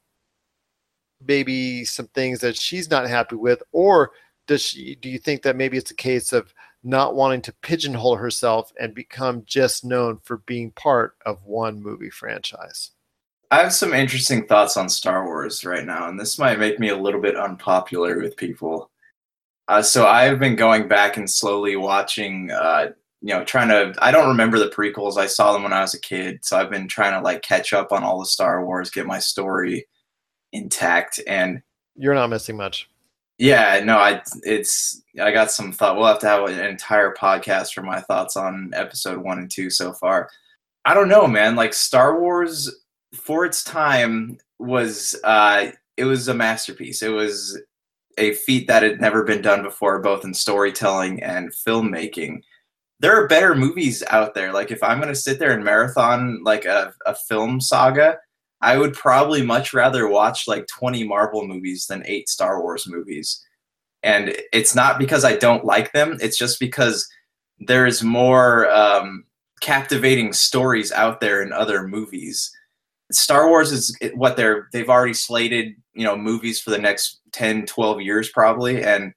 maybe 1.27 1.85
some 1.85 2.07
things 2.07 2.39
that 2.39 2.57
she's 2.57 2.89
not 2.89 3.07
happy 3.07 3.35
with 3.35 3.61
or 3.71 4.11
does 4.47 4.61
she 4.61 4.95
do 4.95 5.09
you 5.09 5.19
think 5.19 5.41
that 5.43 5.55
maybe 5.55 5.77
it's 5.77 5.91
a 5.91 5.95
case 5.95 6.33
of 6.33 6.53
not 6.83 7.15
wanting 7.15 7.41
to 7.41 7.53
pigeonhole 7.61 8.17
herself 8.17 8.73
and 8.79 8.93
become 8.93 9.43
just 9.45 9.85
known 9.85 10.19
for 10.23 10.37
being 10.39 10.71
part 10.71 11.15
of 11.25 11.43
one 11.45 11.81
movie 11.81 12.09
franchise? 12.09 12.91
I 13.51 13.57
have 13.57 13.73
some 13.73 13.93
interesting 13.93 14.45
thoughts 14.47 14.77
on 14.77 14.89
Star 14.89 15.25
Wars 15.25 15.63
right 15.63 15.85
now, 15.85 16.09
and 16.09 16.19
this 16.19 16.39
might 16.39 16.59
make 16.59 16.79
me 16.79 16.89
a 16.89 16.97
little 16.97 17.21
bit 17.21 17.37
unpopular 17.37 18.19
with 18.19 18.35
people. 18.35 18.89
Uh, 19.67 19.81
so 19.81 20.05
I've 20.07 20.39
been 20.39 20.55
going 20.55 20.87
back 20.87 21.15
and 21.15 21.29
slowly 21.29 21.75
watching, 21.75 22.51
uh, 22.51 22.89
you 23.21 23.33
know, 23.33 23.45
trying 23.45 23.69
to. 23.69 23.93
I 24.03 24.11
don't 24.11 24.27
remember 24.27 24.59
the 24.59 24.69
prequels. 24.69 25.17
I 25.17 25.27
saw 25.27 25.53
them 25.53 25.63
when 25.63 25.71
I 25.71 25.81
was 25.81 25.93
a 25.93 26.01
kid, 26.01 26.43
so 26.43 26.57
I've 26.57 26.71
been 26.71 26.87
trying 26.87 27.13
to 27.13 27.21
like 27.21 27.43
catch 27.43 27.71
up 27.71 27.91
on 27.91 28.03
all 28.03 28.19
the 28.19 28.25
Star 28.25 28.65
Wars, 28.65 28.89
get 28.89 29.05
my 29.05 29.19
story 29.19 29.85
intact, 30.53 31.19
and 31.27 31.61
you're 31.95 32.15
not 32.15 32.29
missing 32.29 32.55
much. 32.55 32.89
Yeah, 33.37 33.81
no, 33.83 33.97
I 33.97 34.21
it's 34.43 35.01
I 35.21 35.31
got 35.31 35.51
some 35.51 35.71
thought. 35.71 35.97
We'll 35.97 36.07
have 36.07 36.19
to 36.19 36.27
have 36.27 36.47
an 36.47 36.59
entire 36.59 37.13
podcast 37.13 37.73
for 37.73 37.81
my 37.81 37.99
thoughts 37.99 38.37
on 38.37 38.71
episode 38.73 39.17
one 39.17 39.39
and 39.39 39.51
two 39.51 39.69
so 39.69 39.91
far. 39.93 40.29
I 40.85 40.93
don't 40.93 41.09
know, 41.09 41.27
man. 41.27 41.55
Like 41.55 41.73
Star 41.73 42.19
Wars 42.19 42.73
for 43.13 43.45
its 43.45 43.63
time 43.63 44.37
was 44.59 45.19
uh, 45.23 45.71
it 45.97 46.05
was 46.05 46.27
a 46.27 46.33
masterpiece. 46.33 47.01
It 47.01 47.09
was 47.09 47.59
a 48.17 48.33
feat 48.33 48.67
that 48.67 48.83
had 48.83 49.01
never 49.01 49.23
been 49.23 49.41
done 49.41 49.63
before, 49.63 49.99
both 49.99 50.23
in 50.23 50.33
storytelling 50.33 51.21
and 51.23 51.51
filmmaking. 51.51 52.43
There 52.99 53.19
are 53.19 53.27
better 53.27 53.55
movies 53.55 54.03
out 54.09 54.35
there. 54.35 54.53
Like 54.53 54.71
if 54.71 54.83
I'm 54.83 54.99
gonna 54.99 55.15
sit 55.15 55.39
there 55.39 55.51
and 55.51 55.63
marathon 55.63 56.43
like 56.43 56.65
a, 56.65 56.93
a 57.05 57.15
film 57.15 57.59
saga, 57.59 58.19
I 58.63 58.77
would 58.77 58.93
probably 58.93 59.43
much 59.43 59.73
rather 59.73 60.07
watch 60.07 60.47
like 60.47 60.65
20 60.67 61.03
Marvel 61.03 61.45
movies 61.47 61.85
than 61.87 62.03
eight 62.05 62.29
Star 62.29 62.61
Wars 62.61 62.87
movies. 62.87 63.43
And 64.01 64.35
it's 64.51 64.75
not 64.75 64.99
because 64.99 65.23
I 65.23 65.35
don't 65.35 65.65
like 65.65 65.91
them, 65.93 66.17
it's 66.21 66.37
just 66.37 66.59
because 66.59 67.07
there's 67.59 68.03
more 68.03 68.69
um, 68.71 69.25
captivating 69.61 70.33
stories 70.33 70.91
out 70.91 71.21
there 71.21 71.41
in 71.41 71.53
other 71.53 71.87
movies 71.87 72.51
Star 73.13 73.47
Wars 73.47 73.71
is 73.71 73.97
what 74.15 74.35
they're 74.37 74.67
they've 74.71 74.89
already 74.89 75.13
slated, 75.13 75.75
you 75.93 76.03
know, 76.03 76.17
movies 76.17 76.59
for 76.59 76.71
the 76.71 76.77
next 76.77 77.21
10, 77.33 77.65
12 77.65 78.01
years 78.01 78.29
probably 78.29 78.83
and 78.83 79.13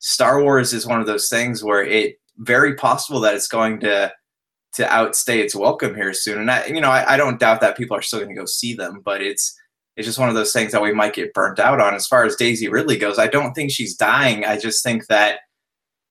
Star 0.00 0.42
Wars 0.42 0.72
is 0.72 0.86
one 0.86 1.00
of 1.00 1.06
those 1.06 1.28
things 1.28 1.64
where 1.64 1.84
it 1.84 2.20
very 2.38 2.74
possible 2.74 3.20
that 3.20 3.34
it's 3.34 3.48
going 3.48 3.80
to 3.80 4.12
to 4.74 4.92
outstay 4.92 5.40
its 5.40 5.54
welcome 5.54 5.94
here 5.94 6.12
soon. 6.12 6.38
And 6.38 6.50
I, 6.50 6.66
you 6.66 6.80
know, 6.80 6.90
I, 6.90 7.14
I 7.14 7.16
don't 7.16 7.40
doubt 7.40 7.60
that 7.60 7.76
people 7.76 7.96
are 7.96 8.02
still 8.02 8.20
going 8.20 8.34
to 8.34 8.40
go 8.40 8.46
see 8.46 8.74
them, 8.74 9.00
but 9.04 9.22
it's 9.22 9.58
it's 9.96 10.06
just 10.06 10.18
one 10.18 10.28
of 10.28 10.36
those 10.36 10.52
things 10.52 10.70
that 10.72 10.82
we 10.82 10.92
might 10.92 11.14
get 11.14 11.34
burnt 11.34 11.58
out 11.58 11.80
on. 11.80 11.94
As 11.94 12.06
far 12.06 12.24
as 12.24 12.36
Daisy 12.36 12.68
Ridley 12.68 12.96
goes, 12.96 13.18
I 13.18 13.26
don't 13.26 13.52
think 13.54 13.72
she's 13.72 13.96
dying. 13.96 14.44
I 14.44 14.56
just 14.56 14.82
think 14.82 15.06
that 15.08 15.40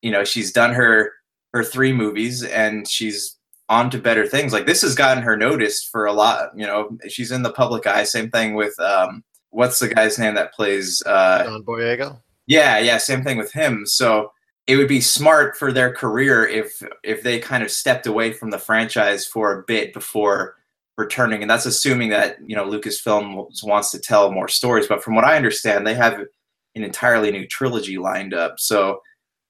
you 0.01 0.11
know 0.11 0.23
she's 0.23 0.51
done 0.51 0.73
her 0.73 1.13
her 1.53 1.63
three 1.63 1.93
movies 1.93 2.43
and 2.43 2.87
she's 2.87 3.37
on 3.69 3.89
to 3.91 3.97
better 3.97 4.25
things. 4.25 4.53
Like 4.53 4.65
this 4.65 4.81
has 4.81 4.95
gotten 4.95 5.23
her 5.23 5.37
noticed 5.37 5.89
for 5.89 6.05
a 6.05 6.13
lot. 6.13 6.49
You 6.55 6.65
know, 6.65 6.97
she's 7.07 7.31
in 7.31 7.43
the 7.43 7.51
public 7.51 7.87
eye. 7.87 8.03
Same 8.03 8.29
thing 8.29 8.55
with 8.55 8.77
um, 8.79 9.23
what's 9.51 9.79
the 9.79 9.87
guy's 9.87 10.19
name 10.19 10.35
that 10.35 10.53
plays 10.53 11.01
uh, 11.05 11.43
John 11.45 11.63
Boyega? 11.63 12.19
Yeah, 12.45 12.79
yeah. 12.79 12.97
Same 12.97 13.23
thing 13.23 13.37
with 13.37 13.51
him. 13.51 13.85
So 13.85 14.31
it 14.67 14.75
would 14.75 14.89
be 14.89 15.01
smart 15.01 15.57
for 15.57 15.71
their 15.71 15.93
career 15.93 16.45
if 16.45 16.83
if 17.03 17.23
they 17.23 17.39
kind 17.39 17.63
of 17.63 17.71
stepped 17.71 18.05
away 18.05 18.33
from 18.33 18.51
the 18.51 18.59
franchise 18.59 19.25
for 19.25 19.53
a 19.53 19.63
bit 19.63 19.93
before 19.93 20.55
returning. 20.97 21.41
And 21.41 21.49
that's 21.49 21.65
assuming 21.65 22.09
that 22.09 22.37
you 22.45 22.55
know 22.55 22.65
Lucasfilm 22.65 23.63
wants 23.63 23.91
to 23.91 23.99
tell 23.99 24.31
more 24.31 24.49
stories. 24.49 24.87
But 24.87 25.03
from 25.03 25.15
what 25.15 25.25
I 25.25 25.37
understand, 25.37 25.87
they 25.87 25.95
have 25.95 26.19
an 26.19 26.83
entirely 26.83 27.31
new 27.31 27.47
trilogy 27.47 27.97
lined 27.97 28.33
up. 28.33 28.59
So 28.59 29.01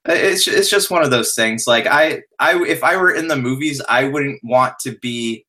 it's 0.05 0.47
it's 0.47 0.70
just 0.70 0.91
one 0.91 1.03
of 1.03 1.11
those 1.11 1.34
things. 1.34 1.65
Like 1.68 1.88
I 1.88 2.22
I 2.39 2.63
if 2.63 2.84
I 2.84 2.95
were 2.95 3.13
in 3.13 3.28
the 3.28 3.36
movies, 3.36 3.82
I 3.89 4.07
wouldn't 4.07 4.39
want 4.43 4.78
to 4.80 4.97
be 5.01 5.45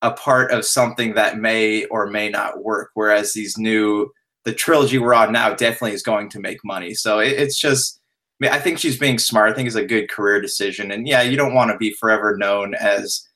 a 0.00 0.10
part 0.10 0.50
of 0.50 0.64
something 0.64 1.14
that 1.14 1.38
may 1.38 1.84
or 1.86 2.08
may 2.08 2.28
not 2.28 2.64
work. 2.64 2.90
Whereas 2.94 3.32
these 3.32 3.58
new 3.58 4.10
the 4.44 4.52
trilogy 4.52 4.98
we're 4.98 5.14
on 5.14 5.32
now 5.32 5.54
definitely 5.54 5.92
is 5.92 6.02
going 6.02 6.28
to 6.30 6.40
make 6.40 6.64
money. 6.64 6.94
So 6.94 7.20
it, 7.20 7.32
it's 7.32 7.60
just 7.60 8.00
mean, 8.42 8.50
I 8.50 8.58
think 8.58 8.78
she's 8.78 8.98
being 8.98 9.18
smart. 9.18 9.50
I 9.50 9.54
think 9.54 9.68
it's 9.68 9.76
a 9.76 9.84
good 9.84 10.10
career 10.10 10.40
decision. 10.40 10.90
And 10.90 11.06
yeah, 11.06 11.22
you 11.22 11.36
don't 11.36 11.54
want 11.54 11.70
to 11.70 11.78
be 11.78 11.92
forever 11.92 12.36
known 12.36 12.74
as 12.74 13.26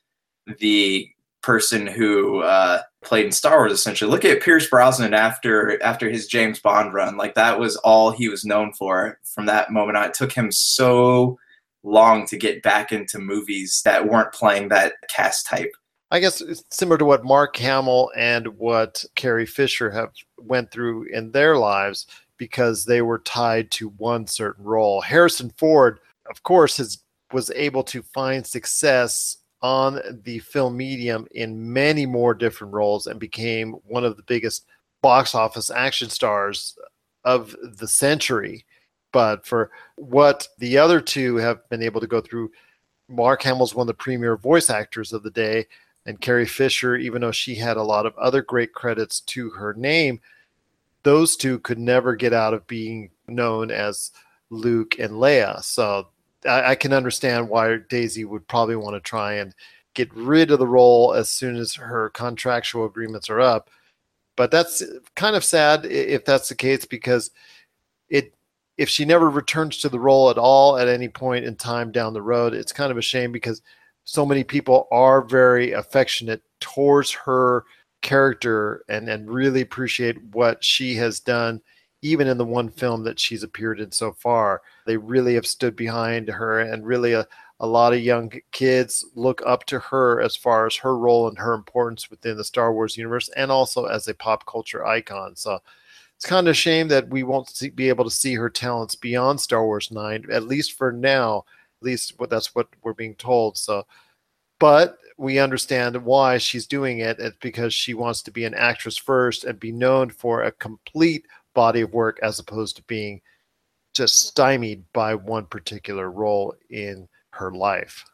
the 0.59 1.09
person 1.41 1.87
who 1.87 2.41
uh, 2.41 2.81
played 3.05 3.25
in 3.25 3.31
Star 3.31 3.59
Wars. 3.59 3.71
Essentially, 3.71 4.11
look 4.11 4.25
at 4.25 4.41
Pierce 4.41 4.69
Brosnan 4.69 5.13
after 5.13 5.81
after 5.81 6.09
his 6.09 6.27
James 6.27 6.59
Bond 6.59 6.93
run. 6.93 7.15
Like 7.15 7.35
that 7.35 7.57
was 7.57 7.77
all 7.77 8.11
he 8.11 8.27
was 8.27 8.43
known 8.43 8.73
for 8.73 9.17
from 9.23 9.45
that 9.45 9.71
moment 9.71 9.97
on. 9.97 10.09
It 10.09 10.13
took 10.13 10.33
him 10.33 10.51
so 10.51 11.39
long 11.83 12.25
to 12.27 12.37
get 12.37 12.61
back 12.61 12.91
into 12.91 13.17
movies 13.17 13.81
that 13.85 14.09
weren't 14.09 14.33
playing 14.33 14.67
that 14.69 14.93
cast 15.09 15.47
type. 15.47 15.71
I 16.11 16.19
guess 16.19 16.41
it's 16.41 16.63
similar 16.69 16.97
to 16.97 17.05
what 17.05 17.23
Mark 17.23 17.55
Hamill 17.57 18.11
and 18.15 18.47
what 18.57 19.05
Carrie 19.15 19.45
Fisher 19.45 19.89
have 19.91 20.11
went 20.37 20.71
through 20.71 21.05
in 21.13 21.31
their 21.31 21.57
lives 21.57 22.07
because 22.37 22.85
they 22.85 23.01
were 23.01 23.19
tied 23.19 23.71
to 23.71 23.89
one 23.89 24.27
certain 24.27 24.63
role. 24.63 25.01
Harrison 25.01 25.51
Ford, 25.57 25.99
of 26.29 26.43
course, 26.43 26.77
has 26.77 26.99
was 27.33 27.51
able 27.55 27.83
to 27.83 28.01
find 28.01 28.45
success 28.45 29.37
on 29.61 29.99
the 30.23 30.39
film 30.39 30.77
medium 30.77 31.27
in 31.31 31.73
many 31.73 32.05
more 32.05 32.33
different 32.33 32.73
roles 32.73 33.07
and 33.07 33.19
became 33.19 33.73
one 33.85 34.05
of 34.05 34.15
the 34.15 34.23
biggest 34.23 34.65
box 35.01 35.35
office 35.35 35.69
action 35.69 36.09
stars 36.09 36.77
of 37.25 37.55
the 37.77 37.87
century. 37.87 38.65
But 39.11 39.45
for 39.45 39.71
what 39.95 40.47
the 40.59 40.77
other 40.77 41.01
two 41.01 41.37
have 41.37 41.67
been 41.69 41.81
able 41.81 42.01
to 42.01 42.07
go 42.07 42.21
through, 42.21 42.51
Mark 43.09 43.41
Hamill's 43.41 43.73
one 43.73 43.83
of 43.83 43.87
the 43.87 43.93
premier 43.93 44.37
voice 44.37 44.69
actors 44.69 45.13
of 45.13 45.23
the 45.23 45.31
day, 45.31 45.65
and 46.05 46.21
Carrie 46.21 46.45
Fisher, 46.45 46.95
even 46.95 47.21
though 47.21 47.31
she 47.31 47.55
had 47.55 47.77
a 47.77 47.83
lot 47.83 48.05
of 48.05 48.17
other 48.17 48.41
great 48.41 48.73
credits 48.73 49.21
to 49.21 49.49
her 49.49 49.73
name, 49.73 50.19
those 51.07 51.37
two 51.37 51.57
could 51.59 51.79
never 51.79 52.17
get 52.17 52.33
out 52.33 52.53
of 52.53 52.67
being 52.67 53.09
known 53.29 53.71
as 53.71 54.11
Luke 54.49 54.99
and 54.99 55.13
Leia. 55.13 55.63
So 55.63 56.09
I, 56.45 56.71
I 56.71 56.75
can 56.75 56.91
understand 56.91 57.47
why 57.47 57.77
Daisy 57.89 58.25
would 58.25 58.45
probably 58.49 58.75
want 58.75 58.97
to 58.97 58.99
try 58.99 59.35
and 59.35 59.55
get 59.93 60.13
rid 60.13 60.51
of 60.51 60.59
the 60.59 60.67
role 60.67 61.13
as 61.13 61.29
soon 61.29 61.55
as 61.55 61.73
her 61.75 62.09
contractual 62.09 62.85
agreements 62.85 63.29
are 63.29 63.39
up. 63.39 63.69
But 64.35 64.51
that's 64.51 64.83
kind 65.15 65.37
of 65.37 65.45
sad 65.45 65.85
if 65.85 66.25
that's 66.25 66.49
the 66.49 66.55
case 66.55 66.83
because 66.83 67.31
it 68.09 68.33
if 68.77 68.89
she 68.89 69.05
never 69.05 69.29
returns 69.29 69.77
to 69.77 69.89
the 69.89 70.01
role 70.01 70.29
at 70.29 70.37
all 70.37 70.77
at 70.77 70.89
any 70.89 71.07
point 71.07 71.45
in 71.45 71.55
time 71.55 71.93
down 71.93 72.11
the 72.11 72.21
road, 72.21 72.53
it's 72.53 72.73
kind 72.73 72.91
of 72.91 72.97
a 72.97 73.01
shame 73.01 73.31
because 73.31 73.61
so 74.03 74.25
many 74.25 74.43
people 74.43 74.89
are 74.91 75.21
very 75.21 75.71
affectionate 75.71 76.43
towards 76.59 77.11
her 77.11 77.63
character 78.01 78.83
and 78.89 79.09
and 79.09 79.29
really 79.29 79.61
appreciate 79.61 80.21
what 80.33 80.63
she 80.63 80.95
has 80.95 81.19
done 81.19 81.61
even 82.01 82.27
in 82.27 82.37
the 82.37 82.45
one 82.45 82.69
film 82.69 83.03
that 83.03 83.19
she's 83.19 83.43
appeared 83.43 83.79
in 83.79 83.91
so 83.91 84.13
far. 84.13 84.61
They 84.85 84.97
really 84.97 85.33
have 85.35 85.47
stood 85.47 85.75
behind 85.75 86.27
her 86.29 86.59
and 86.59 86.85
really 86.85 87.13
a, 87.13 87.27
a 87.59 87.67
lot 87.67 87.93
of 87.93 87.99
young 88.01 88.31
kids 88.51 89.03
look 89.15 89.41
up 89.45 89.65
to 89.65 89.79
her 89.79 90.21
as 90.21 90.35
far 90.35 90.67
as 90.67 90.75
her 90.75 90.97
role 90.97 91.27
and 91.27 91.37
her 91.37 91.53
importance 91.53 92.09
within 92.09 92.37
the 92.37 92.43
star 92.43 92.71
wars 92.71 92.97
universe 92.97 93.29
and 93.35 93.51
also 93.51 93.85
as 93.85 94.07
a 94.07 94.13
pop 94.13 94.45
culture 94.45 94.85
icon. 94.85 95.35
So 95.35 95.59
it's 96.15 96.25
kind 96.25 96.47
of 96.47 96.51
a 96.51 96.55
shame 96.55 96.87
that 96.89 97.09
we 97.09 97.23
won't 97.23 97.49
see, 97.49 97.69
be 97.69 97.89
able 97.89 98.03
to 98.03 98.11
see 98.11 98.35
her 98.35 98.49
talents 98.49 98.95
beyond 98.95 99.41
star 99.41 99.65
wars 99.65 99.91
9 99.91 100.25
at 100.31 100.43
least 100.43 100.73
for 100.73 100.91
now 100.91 101.45
at 101.81 101.85
least 101.85 102.13
what 102.17 102.29
that's 102.29 102.53
what 102.55 102.67
we're 102.83 102.93
being 102.93 103.15
told 103.15 103.57
so. 103.57 103.85
But 104.59 104.97
we 105.17 105.39
understand 105.39 105.95
why 106.05 106.37
she's 106.37 106.67
doing 106.67 106.99
it. 106.99 107.19
It's 107.19 107.37
because 107.41 107.73
she 107.73 107.93
wants 107.93 108.21
to 108.23 108.31
be 108.31 108.45
an 108.45 108.53
actress 108.53 108.97
first 108.97 109.43
and 109.43 109.59
be 109.59 109.71
known 109.71 110.09
for 110.09 110.43
a 110.43 110.51
complete 110.51 111.25
body 111.55 111.81
of 111.81 111.91
work 111.93 112.19
as 112.21 112.39
opposed 112.39 112.75
to 112.77 112.83
being 112.83 113.19
just 113.95 114.27
stymied 114.27 114.83
by 114.93 115.15
one 115.15 115.45
particular 115.45 116.11
role 116.11 116.53
in 116.69 117.07
her 117.31 117.51
life. 117.51 118.05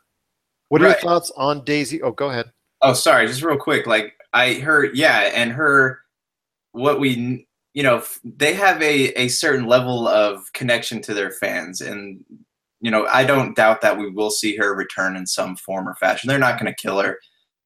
What 0.70 0.82
are 0.82 0.86
Right. 0.86 0.92
your 0.92 1.02
thoughts 1.02 1.32
on 1.36 1.66
Daisy? 1.66 2.02
Oh, 2.02 2.12
go 2.12 2.30
ahead. 2.30 2.52
Oh, 2.82 2.94
sorry, 2.94 3.28
just 3.28 3.44
real 3.44 3.58
quick. 3.58 3.86
Like 3.86 4.14
I 4.34 4.56
heard, 4.56 4.96
yeah, 4.96 5.32
and 5.34 5.52
her, 5.52 6.00
what 6.72 7.00
we, 7.00 7.48
you 7.74 7.84
know, 7.84 8.02
they 8.24 8.54
have 8.54 8.82
a 8.82 9.10
a 9.22 9.28
certain 9.28 9.68
level 9.68 10.08
of 10.08 10.52
connection 10.54 11.02
to 11.04 11.14
their 11.14 11.32
fans, 11.32 11.82
and 11.82 12.24
you 12.84 12.92
know, 12.92 13.08
I 13.08 13.24
don't 13.24 13.56
doubt 13.56 13.80
that 13.82 13.98
we 13.98 14.10
will 14.10 14.30
see 14.30 14.58
her 14.58 14.76
return 14.76 15.16
in 15.16 15.26
some 15.26 15.56
form 15.56 15.88
or 15.88 15.96
fashion. 15.96 16.28
They're 16.28 16.38
not 16.38 16.60
going 16.60 16.72
to 16.72 16.82
kill 16.82 17.00
her 17.00 17.18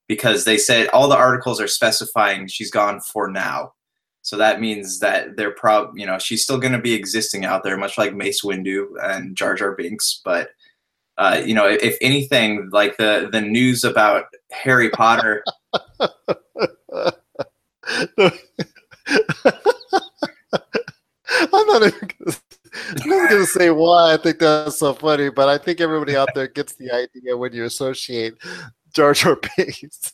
because 0.07 0.45
they 0.45 0.59
said 0.59 0.89
all 0.89 1.09
the 1.09 1.17
articles 1.17 1.59
are 1.59 1.67
specifying 1.67 2.45
she's 2.47 2.69
gone 2.69 3.01
for 3.01 3.27
now. 3.27 3.73
So 4.21 4.37
that 4.37 4.61
means 4.61 4.99
that 4.99 5.35
they're 5.35 5.55
prob, 5.55 5.97
you 5.97 6.05
know, 6.05 6.19
she's 6.19 6.43
still 6.43 6.59
going 6.59 6.73
to 6.73 6.79
be 6.79 6.93
existing 6.93 7.45
out 7.45 7.63
there, 7.63 7.75
much 7.77 7.97
like 7.97 8.13
Mace 8.13 8.43
Windu 8.43 8.85
and 9.01 9.35
Jar 9.35 9.55
Jar 9.55 9.73
Binks. 9.73 10.21
But 10.23 10.49
uh, 11.17 11.41
you 11.43 11.55
know, 11.55 11.67
if, 11.67 11.81
if 11.81 11.97
anything, 11.99 12.69
like 12.71 12.97
the 12.97 13.27
the 13.31 13.41
news 13.41 13.83
about 13.83 14.25
Harry 14.51 14.91
Potter. 14.91 15.43
I'm 21.53 21.67
not 21.67 21.83
even 21.83 22.09
I'm 22.89 23.09
not 23.09 23.29
going 23.29 23.41
to 23.41 23.47
say 23.47 23.69
why 23.69 24.13
I 24.13 24.17
think 24.17 24.39
that's 24.39 24.79
so 24.79 24.93
funny, 24.93 25.29
but 25.29 25.49
I 25.49 25.57
think 25.57 25.81
everybody 25.81 26.15
out 26.15 26.29
there 26.35 26.47
gets 26.47 26.73
the 26.73 26.91
idea 26.91 27.35
when 27.35 27.53
you 27.53 27.65
associate 27.65 28.33
Jar 28.93 29.13
Jar 29.13 29.37
Binks. 29.57 30.13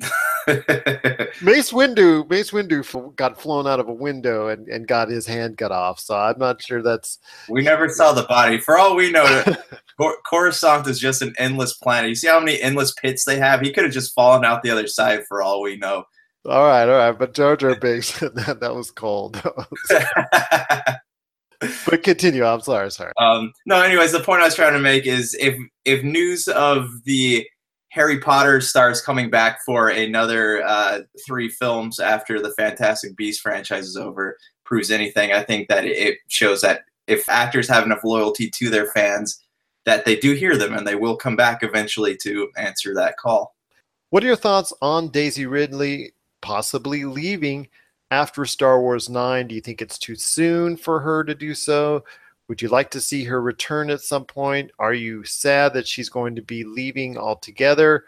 Mace 1.42 1.72
Windu, 1.72 2.28
Mace 2.30 2.52
Windu 2.52 2.80
f- 2.80 3.16
got 3.16 3.40
flown 3.40 3.66
out 3.66 3.80
of 3.80 3.88
a 3.88 3.92
window 3.92 4.48
and, 4.48 4.68
and 4.68 4.86
got 4.86 5.08
his 5.08 5.26
hand 5.26 5.58
cut 5.58 5.72
off. 5.72 5.98
So 5.98 6.16
I'm 6.16 6.38
not 6.38 6.62
sure 6.62 6.82
that's. 6.82 7.18
We 7.48 7.62
never 7.62 7.88
saw 7.88 8.12
the 8.12 8.22
body. 8.22 8.58
For 8.58 8.78
all 8.78 8.94
we 8.94 9.10
know, 9.10 9.44
Cor- 9.98 10.18
Coruscant 10.24 10.86
is 10.86 11.00
just 11.00 11.20
an 11.20 11.34
endless 11.38 11.74
planet. 11.74 12.10
You 12.10 12.14
see 12.14 12.28
how 12.28 12.38
many 12.38 12.60
endless 12.60 12.92
pits 12.92 13.24
they 13.24 13.38
have? 13.38 13.60
He 13.60 13.72
could 13.72 13.84
have 13.84 13.92
just 13.92 14.14
fallen 14.14 14.44
out 14.44 14.62
the 14.62 14.70
other 14.70 14.86
side 14.86 15.24
for 15.26 15.42
all 15.42 15.60
we 15.60 15.76
know. 15.76 16.04
All 16.46 16.64
right, 16.64 16.88
all 16.88 16.96
right, 16.96 17.18
but 17.18 17.34
Jar 17.34 17.56
Jar 17.56 17.74
Binks, 17.74 18.18
that, 18.20 18.58
that 18.60 18.74
was 18.74 18.90
cold. 18.90 19.42
But 21.86 22.02
continue. 22.02 22.44
I'm 22.44 22.60
sorry, 22.60 22.90
sorry. 22.90 23.12
Um, 23.18 23.52
no, 23.66 23.80
anyways, 23.80 24.12
the 24.12 24.20
point 24.20 24.42
I 24.42 24.46
was 24.46 24.54
trying 24.54 24.74
to 24.74 24.78
make 24.78 25.06
is 25.06 25.36
if 25.40 25.56
if 25.84 26.04
news 26.04 26.48
of 26.48 26.88
the 27.04 27.46
Harry 27.90 28.20
Potter 28.20 28.60
stars 28.60 29.00
coming 29.00 29.30
back 29.30 29.60
for 29.64 29.88
another 29.88 30.62
uh, 30.64 31.00
three 31.26 31.48
films 31.48 31.98
after 31.98 32.40
the 32.40 32.52
Fantastic 32.52 33.16
Beasts 33.16 33.40
franchise 33.40 33.86
is 33.86 33.96
over 33.96 34.36
proves 34.64 34.90
anything, 34.90 35.32
I 35.32 35.42
think 35.42 35.68
that 35.68 35.84
it 35.84 36.18
shows 36.28 36.60
that 36.60 36.82
if 37.06 37.28
actors 37.28 37.68
have 37.68 37.84
enough 37.84 38.04
loyalty 38.04 38.50
to 38.50 38.68
their 38.68 38.86
fans, 38.86 39.42
that 39.86 40.04
they 40.04 40.14
do 40.14 40.34
hear 40.34 40.56
them 40.56 40.74
and 40.74 40.86
they 40.86 40.94
will 40.94 41.16
come 41.16 41.34
back 41.34 41.62
eventually 41.62 42.16
to 42.18 42.50
answer 42.56 42.94
that 42.94 43.16
call. 43.16 43.56
What 44.10 44.22
are 44.22 44.26
your 44.26 44.36
thoughts 44.36 44.72
on 44.82 45.08
Daisy 45.08 45.46
Ridley 45.46 46.12
possibly 46.42 47.04
leaving 47.04 47.68
after 48.10 48.44
Star 48.44 48.80
Wars 48.80 49.08
9? 49.08 49.48
Do 49.48 49.54
you 49.54 49.60
think 49.60 49.82
it's 49.82 49.98
too 49.98 50.16
soon 50.16 50.76
for 50.76 51.00
her 51.00 51.24
to 51.24 51.34
do 51.34 51.54
so? 51.54 52.04
Would 52.48 52.62
you 52.62 52.68
like 52.68 52.90
to 52.92 53.00
see 53.00 53.24
her 53.24 53.42
return 53.42 53.90
at 53.90 54.00
some 54.00 54.24
point? 54.24 54.70
Are 54.78 54.94
you 54.94 55.24
sad 55.24 55.74
that 55.74 55.86
she's 55.86 56.08
going 56.08 56.34
to 56.36 56.42
be 56.42 56.64
leaving 56.64 57.18
altogether? 57.18 58.04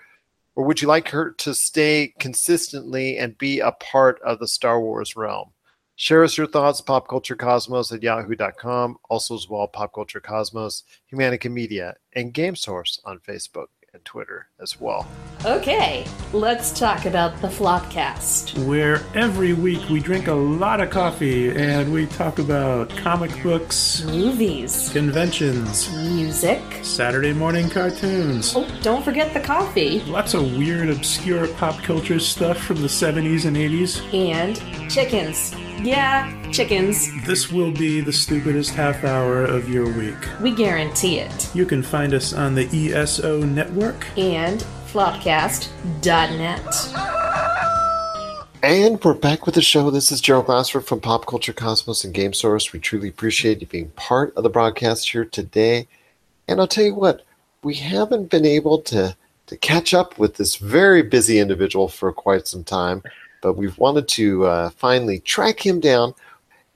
Or 0.57 0.65
would 0.65 0.81
you 0.81 0.89
like 0.89 1.09
her 1.11 1.33
to 1.33 1.55
stay 1.55 2.15
consistently 2.19 3.19
and 3.19 3.37
be 3.39 3.61
a 3.61 3.73
part 3.73 4.21
of 4.23 4.39
the 4.39 4.49
Star 4.49 4.81
Wars 4.81 5.15
realm? 5.17 5.51
Share 5.97 6.25
us 6.25 6.39
your 6.39 6.47
thoughts, 6.47 6.81
popculturecosmos 6.81 7.93
at 7.93 8.03
yahoo.com. 8.03 8.97
Also, 9.11 9.35
as 9.35 9.49
well, 9.51 9.69
Pop 9.69 9.93
Culture 9.93 10.21
Cosmos, 10.21 10.85
Humanica 11.13 11.51
Media, 11.51 11.95
and 12.15 12.33
GameSource 12.33 12.99
on 13.05 13.19
Facebook 13.19 13.67
and 13.93 14.05
Twitter 14.05 14.47
as 14.61 14.81
well. 14.81 15.07
Okay, 15.45 16.07
let's 16.33 16.71
talk 16.79 17.07
about 17.07 17.41
the 17.41 17.49
Flopcast. 17.49 18.65
where 18.67 19.03
every 19.15 19.53
week 19.53 19.89
we 19.89 20.01
drink 20.01 20.29
a 20.29 20.35
lot 20.35 20.81
of 20.81 20.91
coffee 20.91 21.51
and 21.51 21.93
we 21.93 22.07
talk 22.07 22.39
about 22.39 22.89
comic 22.91 23.31
books, 23.43 24.05
movies, 24.05 24.91
conventions, 24.93 25.93
music, 25.93 26.63
Saturday 26.83 27.33
morning 27.33 27.69
cartoons. 27.69 28.53
Oh, 28.55 28.69
don't 28.83 29.05
forget 29.05 29.33
the 29.35 29.41
coffee. 29.41 30.01
Lots 30.03 30.35
of 30.35 30.57
weird, 30.57 30.91
obscure 30.91 31.49
pop 31.55 31.83
culture 31.83 32.21
stuff 32.21 32.59
from 32.59 32.77
the 32.77 32.89
70s 32.89 33.47
and 33.47 33.57
80s. 33.57 34.15
And 34.15 34.91
chickens. 34.91 35.55
Yeah, 35.83 36.31
chickens. 36.51 37.09
This 37.25 37.51
will 37.51 37.71
be 37.71 38.03
the 38.03 38.13
stupidest 38.13 38.75
half 38.75 39.03
hour 39.03 39.43
of 39.45 39.67
your 39.71 39.91
week. 39.91 40.15
We 40.43 40.51
guarantee 40.55 41.21
it. 41.21 41.55
You 41.55 41.65
can 41.65 41.83
find 41.83 42.13
us 42.13 42.35
on 42.35 42.55
the 42.55 42.67
ESO 42.93 43.41
network. 43.43 44.07
And 44.19 44.61
flopcast.net. 44.89 46.61
And 48.63 49.03
we're 49.03 49.15
back 49.15 49.47
with 49.47 49.55
the 49.55 49.63
show. 49.63 49.91
This 49.91 50.13
is 50.13 50.21
Gerald 50.21 50.47
Glassford 50.47 50.85
from 50.85 51.01
Pop 51.01 51.25
Culture 51.25 51.55
Cosmos 51.55 52.05
and 52.05 52.13
Game 52.13 52.35
Source. 52.35 52.75
We 52.75 52.79
truly 52.79 53.09
appreciate 53.09 53.63
you 53.63 53.67
being 53.67 53.89
part 53.93 54.37
of 54.37 54.43
the 54.43 54.51
broadcast 54.51 55.11
here 55.11 55.25
today. 55.25 55.89
And 56.47 56.61
I'll 56.61 56.67
tell 56.67 56.85
you 56.85 56.95
what, 56.95 57.25
we 57.63 57.77
haven't 57.77 58.29
been 58.29 58.45
able 58.45 58.83
to, 58.83 59.17
to 59.47 59.57
catch 59.57 59.95
up 59.95 60.19
with 60.19 60.37
this 60.37 60.57
very 60.57 61.01
busy 61.03 61.39
individual 61.39 61.89
for 61.89 62.13
quite 62.13 62.47
some 62.47 62.65
time, 62.65 63.03
but 63.41 63.55
we've 63.55 63.79
wanted 63.79 64.09
to 64.09 64.47
uh, 64.47 64.71
finally 64.71 65.21
track 65.21 65.65
him 65.65 65.81
down. 65.81 66.15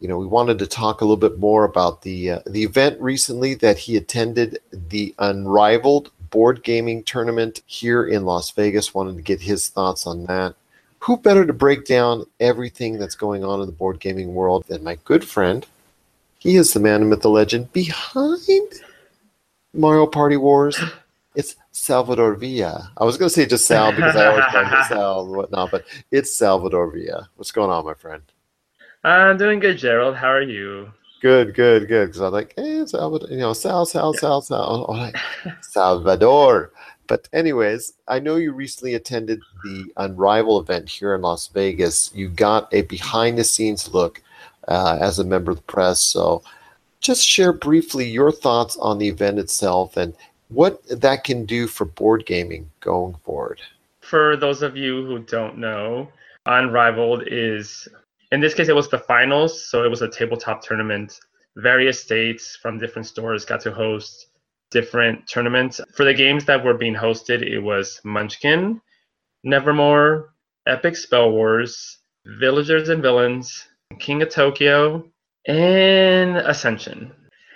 you 0.00 0.08
know, 0.08 0.18
we 0.18 0.26
wanted 0.26 0.58
to 0.58 0.66
talk 0.66 1.00
a 1.00 1.04
little 1.04 1.16
bit 1.16 1.38
more 1.38 1.64
about 1.64 2.02
the 2.02 2.32
uh, 2.32 2.40
the 2.46 2.62
event 2.62 3.00
recently 3.00 3.54
that 3.54 3.78
he 3.78 3.96
attended, 3.96 4.58
the 4.72 5.14
Unrivaled 5.18 6.10
Board 6.30 6.62
Gaming 6.62 7.02
Tournament 7.04 7.62
here 7.66 8.04
in 8.04 8.24
Las 8.24 8.50
Vegas. 8.50 8.94
Wanted 8.94 9.16
to 9.16 9.22
get 9.22 9.40
his 9.40 9.68
thoughts 9.68 10.06
on 10.06 10.26
that. 10.26 10.54
Who 11.00 11.18
better 11.18 11.44
to 11.44 11.52
break 11.52 11.84
down 11.84 12.24
everything 12.40 12.98
that's 12.98 13.14
going 13.14 13.44
on 13.44 13.60
in 13.60 13.66
the 13.66 13.72
board 13.72 14.00
gaming 14.00 14.34
world 14.34 14.64
than 14.68 14.82
my 14.82 14.96
good 15.04 15.22
friend? 15.22 15.66
He 16.38 16.56
is 16.56 16.72
the 16.72 16.80
man, 16.80 17.00
the 17.00 17.06
myth, 17.06 17.20
the 17.20 17.30
legend 17.30 17.72
behind 17.72 18.82
Mario 19.72 20.06
Party 20.06 20.36
Wars. 20.36 20.78
It's 21.34 21.56
Salvador 21.74 22.36
Villa. 22.36 22.92
I 22.96 23.04
was 23.04 23.18
going 23.18 23.28
to 23.28 23.34
say 23.34 23.46
just 23.46 23.66
Sal 23.66 23.90
because 23.90 24.14
I 24.14 24.26
always 24.26 24.44
call 24.46 24.64
him 24.64 24.84
Sal 24.88 25.20
and 25.26 25.36
whatnot, 25.36 25.70
but 25.72 25.84
it's 26.12 26.34
Salvador 26.34 26.88
Villa. 26.90 27.28
What's 27.34 27.50
going 27.50 27.68
on, 27.68 27.84
my 27.84 27.94
friend? 27.94 28.22
I'm 29.02 29.36
doing 29.36 29.58
good, 29.58 29.76
Gerald. 29.76 30.14
How 30.14 30.28
are 30.28 30.40
you? 30.40 30.92
Good, 31.20 31.52
good, 31.52 31.88
good. 31.88 32.06
Because 32.06 32.20
I'm 32.20 32.32
like, 32.32 32.54
hey, 32.56 32.86
Salvador, 32.86 33.28
you 33.28 33.38
know, 33.38 33.52
Sal, 33.52 33.86
Sal, 33.86 34.14
Sal, 34.14 34.40
Sal, 34.40 34.86
oh, 34.88 34.92
like, 34.92 35.16
Salvador. 35.62 36.70
But 37.08 37.28
anyways, 37.32 37.94
I 38.06 38.20
know 38.20 38.36
you 38.36 38.52
recently 38.52 38.94
attended 38.94 39.40
the 39.64 39.92
Unrival 39.96 40.62
event 40.62 40.88
here 40.88 41.14
in 41.16 41.22
Las 41.22 41.48
Vegas. 41.48 42.12
You 42.14 42.28
got 42.28 42.72
a 42.72 42.82
behind-the-scenes 42.82 43.92
look 43.92 44.22
uh, 44.68 44.98
as 45.00 45.18
a 45.18 45.24
member 45.24 45.50
of 45.50 45.56
the 45.56 45.62
press. 45.64 46.00
So, 46.00 46.44
just 47.00 47.26
share 47.26 47.52
briefly 47.52 48.08
your 48.08 48.30
thoughts 48.30 48.76
on 48.76 48.98
the 48.98 49.08
event 49.08 49.38
itself 49.38 49.96
and 49.96 50.14
what 50.48 50.82
that 50.88 51.24
can 51.24 51.46
do 51.46 51.66
for 51.66 51.84
board 51.84 52.26
gaming 52.26 52.70
going 52.80 53.14
forward. 53.24 53.60
For 54.00 54.36
those 54.36 54.62
of 54.62 54.76
you 54.76 55.04
who 55.06 55.18
don't 55.20 55.58
know, 55.58 56.08
Unrivaled 56.46 57.24
is 57.26 57.88
in 58.34 58.40
this 58.40 58.52
case, 58.52 58.68
it 58.68 58.74
was 58.74 58.88
the 58.88 58.98
finals, 58.98 59.64
so 59.64 59.84
it 59.84 59.88
was 59.88 60.02
a 60.02 60.08
tabletop 60.08 60.60
tournament. 60.60 61.20
Various 61.56 62.02
states 62.02 62.56
from 62.56 62.78
different 62.78 63.06
stores 63.06 63.44
got 63.44 63.60
to 63.60 63.72
host 63.72 64.26
different 64.72 65.28
tournaments. 65.28 65.80
For 65.94 66.04
the 66.04 66.14
games 66.14 66.44
that 66.46 66.64
were 66.64 66.74
being 66.74 66.96
hosted, 66.96 67.42
it 67.42 67.60
was 67.60 68.00
Munchkin, 68.02 68.80
Nevermore, 69.44 70.34
Epic 70.66 70.96
Spell 70.96 71.30
Wars, 71.30 71.98
Villagers 72.26 72.88
and 72.88 73.00
Villains, 73.00 73.68
King 74.00 74.20
of 74.22 74.30
Tokyo, 74.30 75.04
and 75.46 76.36
Ascension. 76.38 77.12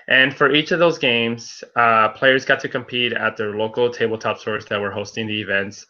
And 0.08 0.34
for 0.34 0.50
each 0.50 0.72
of 0.72 0.78
those 0.78 0.98
games, 0.98 1.62
uh, 1.76 2.08
players 2.10 2.46
got 2.46 2.60
to 2.60 2.68
compete 2.68 3.12
at 3.12 3.36
their 3.36 3.56
local 3.56 3.90
tabletop 3.90 4.38
stores 4.38 4.64
that 4.66 4.80
were 4.80 4.90
hosting 4.90 5.26
the 5.26 5.40
events. 5.40 5.86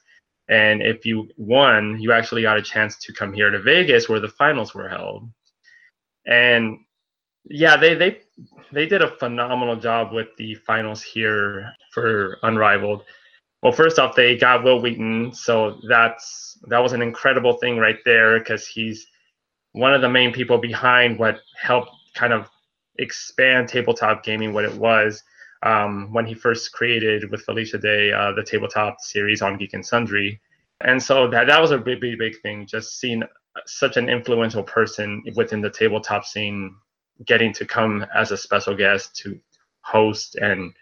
And 0.49 0.83
if 0.83 1.07
you 1.07 1.29
won, 1.37 2.01
you 2.01 2.13
actually 2.13 2.43
got 2.43 2.59
a 2.59 2.63
chance 2.63 2.97
to 2.99 3.13
come 3.13 3.33
here 3.33 3.51
to 3.51 3.61
Vegas 3.61 4.09
where 4.09 4.19
the 4.19 4.29
finals 4.29 4.75
were 4.75 4.89
held. 4.89 5.31
And 6.27 6.79
yeah, 7.45 7.77
they 7.77 7.95
they 7.95 8.21
they 8.73 8.87
did 8.87 9.03
a 9.03 9.17
phenomenal 9.17 9.77
job 9.77 10.13
with 10.13 10.29
the 10.37 10.55
finals 10.67 11.03
here 11.03 11.73
for 11.93 12.39
Unrivaled. 12.43 13.05
Well, 13.63 13.73
first 13.73 13.99
off, 13.99 14.17
they 14.17 14.37
got 14.37 14.65
Wil 14.65 14.81
Wheaton, 14.81 15.33
so 15.33 15.81
that's 15.89 16.59
that 16.69 16.79
was 16.79 16.93
an 16.93 17.03
incredible 17.03 17.55
thing 17.55 17.77
right 17.79 17.99
there 18.05 18.39
because 18.39 18.67
he's 18.67 19.07
one 19.73 19.95
of 19.95 20.01
the 20.01 20.09
main 20.09 20.33
people 20.33 20.59
behind 20.59 21.19
what 21.19 21.41
helped 21.61 21.91
kind 22.15 22.33
of 22.33 22.49
expand 22.99 23.69
tabletop 23.69 24.23
gaming 24.25 24.53
what 24.53 24.65
it 24.65 24.75
was 24.75 25.23
um, 25.63 26.13
when 26.13 26.27
he 26.27 26.35
first 26.35 26.73
created 26.73 27.31
with 27.31 27.43
Felicia 27.43 27.79
Day 27.79 28.13
uh, 28.13 28.33
the 28.33 28.43
tabletop 28.43 29.01
series 29.01 29.43
on 29.43 29.57
Geek 29.57 29.75
and 29.75 29.85
Sundry. 29.85 30.41
And 30.81 31.03
so 31.03 31.29
that, 31.29 31.47
that 31.49 31.61
was 31.61 31.73
a 31.73 31.79
big, 31.79 32.01
big, 32.01 32.19
big 32.19 32.41
thing, 32.41 32.67
just 32.67 33.01
seeing 33.01 33.23
such 33.67 33.97
an 33.97 34.09
influential 34.09 34.63
person 34.63 35.23
within 35.35 35.61
the 35.61 35.71
tabletop 35.71 36.25
scene 36.25 36.77
getting 37.27 37.53
to 37.53 37.67
come 37.67 38.07
as 38.15 38.31
a 38.31 38.37
special 38.37 38.77
guest 38.77 39.17
to 39.17 39.39
host 39.83 40.37
and 40.37 40.73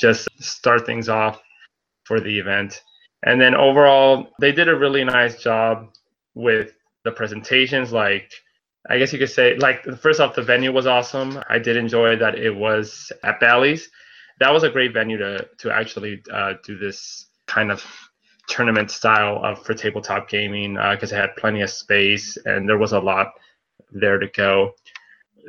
just 0.00 0.28
start 0.42 0.86
things 0.86 1.08
off 1.08 1.40
for 2.04 2.20
the 2.20 2.38
event. 2.38 2.82
And 3.24 3.40
then 3.40 3.54
overall, 3.54 4.28
they 4.40 4.52
did 4.52 4.68
a 4.68 4.76
really 4.76 5.04
nice 5.04 5.42
job 5.42 5.88
with 6.34 6.72
the 7.04 7.10
presentations. 7.12 7.92
Like, 7.92 8.32
I 8.88 8.98
guess 8.98 9.12
you 9.12 9.18
could 9.18 9.30
say, 9.30 9.56
like, 9.56 9.84
first 9.98 10.20
off, 10.20 10.34
the 10.34 10.42
venue 10.42 10.72
was 10.72 10.86
awesome. 10.86 11.42
I 11.48 11.58
did 11.58 11.76
enjoy 11.76 12.16
that 12.16 12.38
it 12.38 12.54
was 12.54 13.10
at 13.24 13.40
Bally's 13.40 13.88
that 14.38 14.52
was 14.52 14.62
a 14.62 14.70
great 14.70 14.92
venue 14.92 15.18
to 15.18 15.48
to 15.58 15.70
actually 15.70 16.22
uh, 16.32 16.54
do 16.64 16.78
this 16.78 17.26
kind 17.46 17.70
of 17.70 17.84
tournament 18.48 18.90
style 18.90 19.40
of 19.44 19.64
for 19.64 19.74
tabletop 19.74 20.28
gaming 20.28 20.74
because 20.74 21.12
uh, 21.12 21.16
it 21.16 21.20
had 21.20 21.36
plenty 21.36 21.62
of 21.62 21.70
space 21.70 22.36
and 22.44 22.68
there 22.68 22.78
was 22.78 22.92
a 22.92 23.00
lot 23.00 23.32
there 23.90 24.18
to 24.18 24.28
go. 24.28 24.72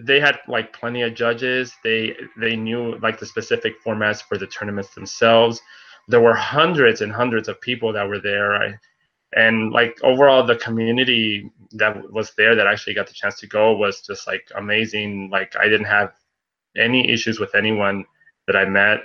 They 0.02 0.20
had 0.20 0.40
like 0.48 0.74
plenty 0.74 1.02
of 1.02 1.16
judges. 1.16 1.74
They 1.84 2.16
they 2.40 2.56
knew 2.56 2.98
like 3.00 3.20
the 3.20 3.26
specific 3.26 3.74
formats 3.84 4.22
for 4.22 4.38
the 4.38 4.48
tournaments 4.48 4.94
themselves. 4.94 5.60
There 6.08 6.22
were 6.22 6.36
hundreds 6.36 7.02
and 7.02 7.12
hundreds 7.12 7.50
of 7.50 7.60
people 7.60 7.92
that 7.94 8.08
were 8.08 8.20
there. 8.20 8.56
I, 8.56 8.80
and 9.36 9.72
like 9.72 9.98
overall 10.04 10.46
the 10.46 10.56
community 10.56 11.52
that 11.72 12.12
was 12.12 12.32
there 12.38 12.56
that 12.56 12.68
actually 12.68 12.94
got 12.94 13.08
the 13.08 13.14
chance 13.14 13.40
to 13.40 13.48
go 13.48 13.76
was 13.76 14.02
just 14.02 14.26
like 14.26 14.50
amazing 14.56 15.30
like 15.30 15.54
i 15.60 15.68
didn't 15.68 15.86
have 15.86 16.14
any 16.78 17.10
issues 17.12 17.40
with 17.40 17.56
anyone 17.56 18.06
that 18.48 18.56
I 18.56 18.66
met. 18.66 19.00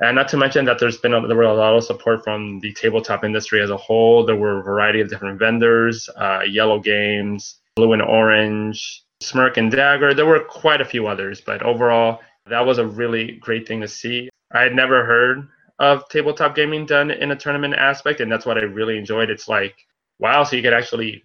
And 0.00 0.16
not 0.16 0.28
to 0.28 0.36
mention 0.36 0.64
that 0.64 0.78
there's 0.78 0.98
been 0.98 1.14
a, 1.14 1.26
there 1.26 1.36
were 1.36 1.44
a 1.44 1.54
lot 1.54 1.74
of 1.74 1.84
support 1.84 2.24
from 2.24 2.58
the 2.60 2.72
tabletop 2.72 3.24
industry 3.24 3.62
as 3.62 3.70
a 3.70 3.76
whole. 3.76 4.26
There 4.26 4.36
were 4.36 4.58
a 4.58 4.62
variety 4.62 5.00
of 5.00 5.08
different 5.08 5.38
vendors, 5.38 6.08
uh, 6.16 6.40
Yellow 6.48 6.80
Games, 6.80 7.60
Blue 7.76 7.92
and 7.92 8.02
Orange, 8.02 9.04
Smirk 9.20 9.56
and 9.56 9.70
Dagger. 9.70 10.12
There 10.12 10.26
were 10.26 10.40
quite 10.40 10.80
a 10.80 10.84
few 10.84 11.06
others, 11.06 11.40
but 11.40 11.62
overall, 11.62 12.20
that 12.46 12.66
was 12.66 12.78
a 12.78 12.86
really 12.86 13.32
great 13.40 13.68
thing 13.68 13.80
to 13.80 13.88
see. 13.88 14.28
I 14.52 14.62
had 14.62 14.74
never 14.74 15.04
heard 15.04 15.48
of 15.78 16.08
tabletop 16.08 16.54
gaming 16.54 16.86
done 16.86 17.10
in 17.10 17.30
a 17.30 17.36
tournament 17.36 17.74
aspect, 17.74 18.20
and 18.20 18.30
that's 18.30 18.46
what 18.46 18.58
I 18.58 18.62
really 18.62 18.98
enjoyed. 18.98 19.30
It's 19.30 19.48
like, 19.48 19.74
wow, 20.18 20.44
so 20.44 20.56
you 20.56 20.62
could 20.62 20.72
actually 20.72 21.24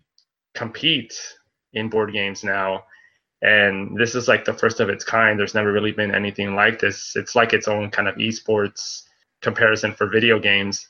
compete 0.56 1.14
in 1.74 1.90
board 1.90 2.12
games 2.14 2.44
now. 2.44 2.84
And 3.42 3.96
this 3.98 4.16
is 4.16 4.28
like 4.28 4.44
the 4.44 4.54
first 4.54 4.80
of 4.80 4.90
its 4.90 5.04
kind. 5.04 5.40
There's 5.40 5.54
never 5.54 5.72
really 5.72 5.92
been 5.92 6.14
anything 6.14 6.56
like 6.56 6.80
this. 6.80 7.14
It's 7.16 7.36
like 7.36 7.54
its 7.54 7.68
own 7.68 7.90
kind 7.90 8.08
of 8.08 8.16
esports 8.16 9.04
comparison 9.42 9.94
for 9.94 10.08
video 10.08 10.40
games. 10.40 10.88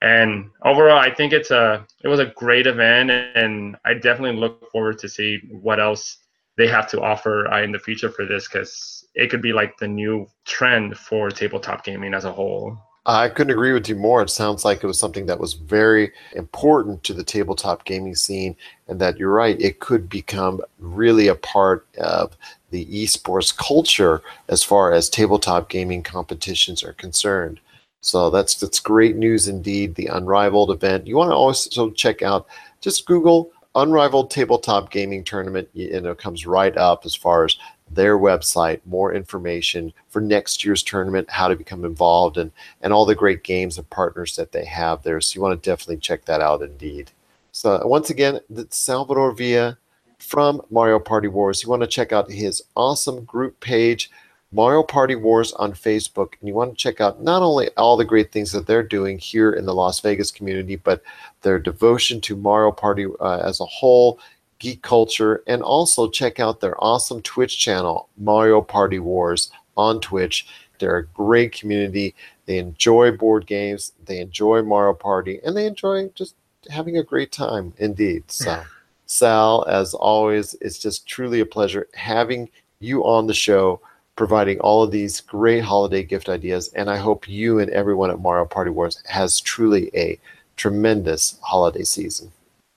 And 0.00 0.50
overall 0.64 0.98
i 0.98 1.14
think 1.14 1.32
it's 1.32 1.52
a 1.52 1.86
it 2.02 2.08
was 2.08 2.18
a 2.18 2.32
great 2.34 2.66
event 2.66 3.12
and 3.12 3.76
i 3.84 3.94
definitely 3.94 4.36
look 4.36 4.68
forward 4.72 4.98
to 4.98 5.08
see 5.08 5.38
what 5.48 5.78
else 5.78 6.18
they 6.56 6.66
have 6.66 6.88
to 6.90 7.00
offer 7.00 7.46
uh, 7.52 7.62
in 7.62 7.70
the 7.70 7.78
future 7.78 8.10
for 8.10 8.26
this 8.26 8.48
because 8.48 9.06
it 9.14 9.30
could 9.30 9.42
be 9.42 9.52
like 9.52 9.78
the 9.78 9.86
new 9.86 10.26
trend 10.44 10.98
for 10.98 11.30
tabletop 11.30 11.84
gaming 11.84 12.14
as 12.14 12.24
a 12.24 12.32
whole 12.32 12.76
I 13.04 13.28
couldn't 13.28 13.52
agree 13.52 13.72
with 13.72 13.88
you 13.88 13.96
more. 13.96 14.22
It 14.22 14.30
sounds 14.30 14.64
like 14.64 14.84
it 14.84 14.86
was 14.86 14.98
something 14.98 15.26
that 15.26 15.40
was 15.40 15.54
very 15.54 16.12
important 16.36 17.02
to 17.02 17.14
the 17.14 17.24
tabletop 17.24 17.84
gaming 17.84 18.14
scene, 18.14 18.54
and 18.86 19.00
that 19.00 19.18
you're 19.18 19.32
right, 19.32 19.60
it 19.60 19.80
could 19.80 20.08
become 20.08 20.60
really 20.78 21.26
a 21.26 21.34
part 21.34 21.86
of 21.98 22.36
the 22.70 22.86
esports 22.86 23.56
culture 23.56 24.22
as 24.48 24.62
far 24.62 24.92
as 24.92 25.08
tabletop 25.08 25.68
gaming 25.68 26.02
competitions 26.02 26.84
are 26.84 26.92
concerned. 26.92 27.58
So 28.02 28.30
that's 28.30 28.54
that's 28.54 28.80
great 28.80 29.16
news 29.16 29.48
indeed. 29.48 29.94
The 29.94 30.06
Unrivaled 30.06 30.70
event. 30.70 31.06
You 31.06 31.16
want 31.16 31.30
to 31.30 31.36
also 31.36 31.90
check 31.90 32.22
out. 32.22 32.46
Just 32.80 33.06
Google 33.06 33.50
Unrivaled 33.74 34.30
Tabletop 34.30 34.90
Gaming 34.90 35.24
Tournament, 35.24 35.68
and 35.74 36.06
it 36.06 36.18
comes 36.18 36.46
right 36.46 36.76
up 36.76 37.06
as 37.06 37.14
far 37.14 37.44
as 37.44 37.56
their 37.94 38.18
website, 38.18 38.80
more 38.86 39.14
information 39.14 39.92
for 40.08 40.20
next 40.20 40.64
year's 40.64 40.82
tournament, 40.82 41.30
how 41.30 41.48
to 41.48 41.56
become 41.56 41.84
involved, 41.84 42.36
and 42.36 42.52
and 42.80 42.92
all 42.92 43.06
the 43.06 43.14
great 43.14 43.44
games 43.44 43.78
and 43.78 43.88
partners 43.90 44.36
that 44.36 44.52
they 44.52 44.64
have 44.64 45.02
there. 45.02 45.20
So 45.20 45.36
you 45.36 45.42
want 45.42 45.62
to 45.62 45.70
definitely 45.70 45.98
check 45.98 46.24
that 46.24 46.40
out, 46.40 46.62
indeed. 46.62 47.10
So 47.52 47.86
once 47.86 48.10
again, 48.10 48.40
Salvador 48.70 49.32
Villa 49.32 49.78
from 50.22 50.62
Mario 50.70 50.98
Party 50.98 51.28
Wars. 51.28 51.62
You 51.62 51.68
want 51.68 51.82
to 51.82 51.88
check 51.88 52.12
out 52.12 52.30
his 52.30 52.62
awesome 52.76 53.24
group 53.24 53.58
page, 53.60 54.10
Mario 54.52 54.82
Party 54.82 55.14
Wars 55.14 55.52
on 55.54 55.72
Facebook, 55.72 56.34
and 56.40 56.48
you 56.48 56.54
want 56.54 56.70
to 56.70 56.76
check 56.76 57.00
out 57.00 57.22
not 57.22 57.42
only 57.42 57.68
all 57.76 57.96
the 57.96 58.04
great 58.04 58.30
things 58.32 58.52
that 58.52 58.66
they're 58.66 58.82
doing 58.82 59.18
here 59.18 59.52
in 59.52 59.66
the 59.66 59.74
Las 59.74 60.00
Vegas 60.00 60.30
community, 60.30 60.76
but 60.76 61.02
their 61.42 61.58
devotion 61.58 62.20
to 62.22 62.36
Mario 62.36 62.70
Party 62.70 63.06
uh, 63.20 63.38
as 63.38 63.60
a 63.60 63.66
whole 63.66 64.18
geek 64.62 64.80
culture, 64.80 65.42
and 65.48 65.60
also 65.60 66.08
check 66.08 66.38
out 66.38 66.60
their 66.60 66.82
awesome 66.82 67.20
Twitch 67.20 67.58
channel, 67.58 68.08
Mario 68.16 68.60
Party 68.62 69.00
Wars, 69.00 69.50
on 69.76 70.00
Twitch. 70.00 70.46
They're 70.78 70.98
a 70.98 71.06
great 71.06 71.52
community. 71.52 72.14
They 72.46 72.58
enjoy 72.58 73.10
board 73.10 73.46
games, 73.46 73.92
they 74.04 74.20
enjoy 74.20 74.62
Mario 74.62 74.94
Party, 74.94 75.40
and 75.44 75.56
they 75.56 75.66
enjoy 75.66 76.10
just 76.14 76.36
having 76.70 76.96
a 76.96 77.02
great 77.02 77.32
time 77.32 77.74
indeed. 77.78 78.22
So, 78.28 78.62
Sal, 79.06 79.64
as 79.68 79.94
always, 79.94 80.54
it's 80.60 80.78
just 80.78 81.08
truly 81.08 81.40
a 81.40 81.46
pleasure 81.46 81.88
having 81.94 82.48
you 82.78 83.04
on 83.04 83.26
the 83.26 83.34
show, 83.34 83.80
providing 84.14 84.60
all 84.60 84.84
of 84.84 84.92
these 84.92 85.20
great 85.20 85.64
holiday 85.64 86.04
gift 86.04 86.28
ideas. 86.28 86.72
And 86.74 86.88
I 86.88 86.98
hope 86.98 87.28
you 87.28 87.58
and 87.58 87.70
everyone 87.70 88.10
at 88.10 88.20
Mario 88.20 88.44
Party 88.44 88.70
Wars 88.70 89.02
has 89.08 89.40
truly 89.40 89.90
a 89.92 90.20
tremendous 90.56 91.40
holiday 91.42 91.82
season. 91.82 92.30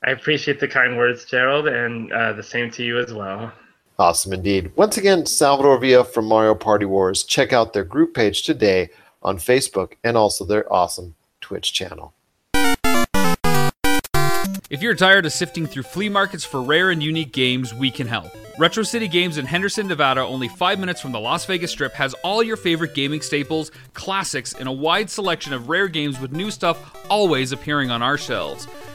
I 0.05 0.11
appreciate 0.11 0.59
the 0.59 0.67
kind 0.67 0.97
words, 0.97 1.25
Gerald, 1.25 1.67
and 1.67 2.13
uh, 2.13 2.33
the 2.33 2.43
same 2.43 2.69
to 2.71 2.83
you 2.83 2.99
as 2.99 3.11
well. 3.11 3.51
Awesome 3.97 4.33
indeed. 4.33 4.71
Once 4.75 4.97
again, 4.97 5.25
Salvador 5.25 5.79
Villa 5.79 6.03
from 6.03 6.25
Mario 6.25 6.53
Party 6.53 6.85
Wars. 6.85 7.23
Check 7.23 7.51
out 7.51 7.73
their 7.73 7.83
group 7.83 8.13
page 8.13 8.43
today 8.43 8.91
on 9.23 9.37
Facebook 9.37 9.93
and 10.03 10.15
also 10.15 10.45
their 10.45 10.71
awesome 10.71 11.15
Twitch 11.41 11.73
channel. 11.73 12.13
If 14.69 14.81
you're 14.81 14.95
tired 14.95 15.25
of 15.25 15.31
sifting 15.31 15.65
through 15.65 15.83
flea 15.83 16.09
markets 16.09 16.43
for 16.43 16.61
rare 16.61 16.91
and 16.91 17.01
unique 17.01 17.31
games, 17.31 17.73
we 17.73 17.89
can 17.89 18.07
help. 18.07 18.31
Retro 18.59 18.83
City 18.83 19.07
Games 19.07 19.37
in 19.37 19.45
Henderson, 19.45 19.87
Nevada, 19.87 20.21
only 20.21 20.47
five 20.47 20.79
minutes 20.79 21.01
from 21.01 21.11
the 21.11 21.19
Las 21.19 21.45
Vegas 21.45 21.71
Strip, 21.71 21.93
has 21.93 22.13
all 22.23 22.43
your 22.43 22.57
favorite 22.57 22.93
gaming 22.93 23.21
staples, 23.21 23.71
classics, 23.93 24.53
and 24.53 24.67
a 24.67 24.71
wide 24.71 25.09
selection 25.09 25.51
of 25.51 25.67
rare 25.67 25.87
games 25.87 26.19
with 26.19 26.31
new 26.31 26.51
stuff 26.51 26.95
always 27.09 27.51
appearing 27.51 27.91
on 27.91 28.01
our 28.01 28.17
shelves. 28.17 28.67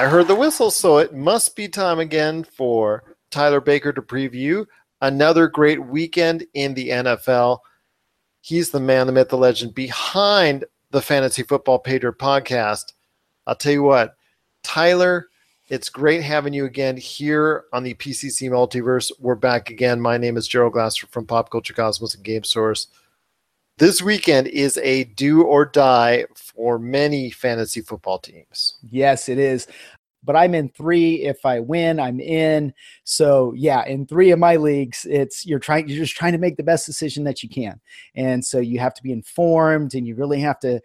I 0.00 0.08
heard 0.08 0.28
the 0.28 0.34
whistle, 0.34 0.70
so 0.70 0.96
it 0.96 1.12
must 1.12 1.54
be 1.54 1.68
time 1.68 1.98
again 1.98 2.42
for 2.42 3.04
Tyler 3.30 3.60
Baker 3.60 3.92
to 3.92 4.00
preview 4.00 4.64
another 5.02 5.46
great 5.46 5.78
weekend 5.78 6.46
in 6.54 6.72
the 6.72 6.88
NFL. 6.88 7.58
He's 8.40 8.70
the 8.70 8.80
man, 8.80 9.06
the 9.06 9.12
myth, 9.12 9.28
the 9.28 9.36
legend 9.36 9.74
behind 9.74 10.64
the 10.90 11.02
Fantasy 11.02 11.42
Football 11.42 11.80
Patriot 11.80 12.18
podcast. 12.18 12.94
I'll 13.46 13.54
tell 13.54 13.72
you 13.72 13.82
what, 13.82 14.16
Tyler, 14.62 15.28
it's 15.68 15.90
great 15.90 16.22
having 16.22 16.54
you 16.54 16.64
again 16.64 16.96
here 16.96 17.64
on 17.74 17.82
the 17.82 17.92
PCC 17.92 18.48
Multiverse. 18.48 19.12
We're 19.18 19.34
back 19.34 19.68
again. 19.68 20.00
My 20.00 20.16
name 20.16 20.38
is 20.38 20.48
Gerald 20.48 20.72
Glasser 20.72 21.08
from 21.08 21.26
Pop 21.26 21.50
Culture 21.50 21.74
Cosmos 21.74 22.14
and 22.14 22.24
Game 22.24 22.44
Source. 22.44 22.86
This 23.76 24.00
weekend 24.00 24.46
is 24.46 24.78
a 24.78 25.04
do 25.04 25.42
or 25.42 25.66
die 25.66 26.24
for 26.60 26.78
many 26.78 27.30
fantasy 27.30 27.80
football 27.80 28.18
teams. 28.18 28.74
Yes, 28.90 29.30
it 29.30 29.38
is. 29.38 29.66
But 30.22 30.36
I'm 30.36 30.54
in 30.54 30.68
three. 30.68 31.24
If 31.24 31.46
I 31.46 31.60
win, 31.60 31.98
I'm 31.98 32.20
in. 32.20 32.74
So 33.04 33.54
yeah, 33.56 33.84
in 33.86 34.06
three 34.06 34.30
of 34.30 34.38
my 34.38 34.56
leagues, 34.56 35.06
it's 35.08 35.46
you're 35.46 35.58
trying 35.58 35.88
you're 35.88 35.98
just 35.98 36.16
trying 36.16 36.32
to 36.32 36.38
make 36.38 36.56
the 36.56 36.62
best 36.62 36.86
decision 36.86 37.24
that 37.24 37.42
you 37.42 37.48
can. 37.48 37.80
And 38.14 38.44
so 38.44 38.58
you 38.58 38.78
have 38.80 38.94
to 38.94 39.02
be 39.02 39.12
informed 39.12 39.94
and 39.94 40.06
you 40.06 40.14
really 40.14 40.40
have 40.40 40.58
to, 40.60 40.80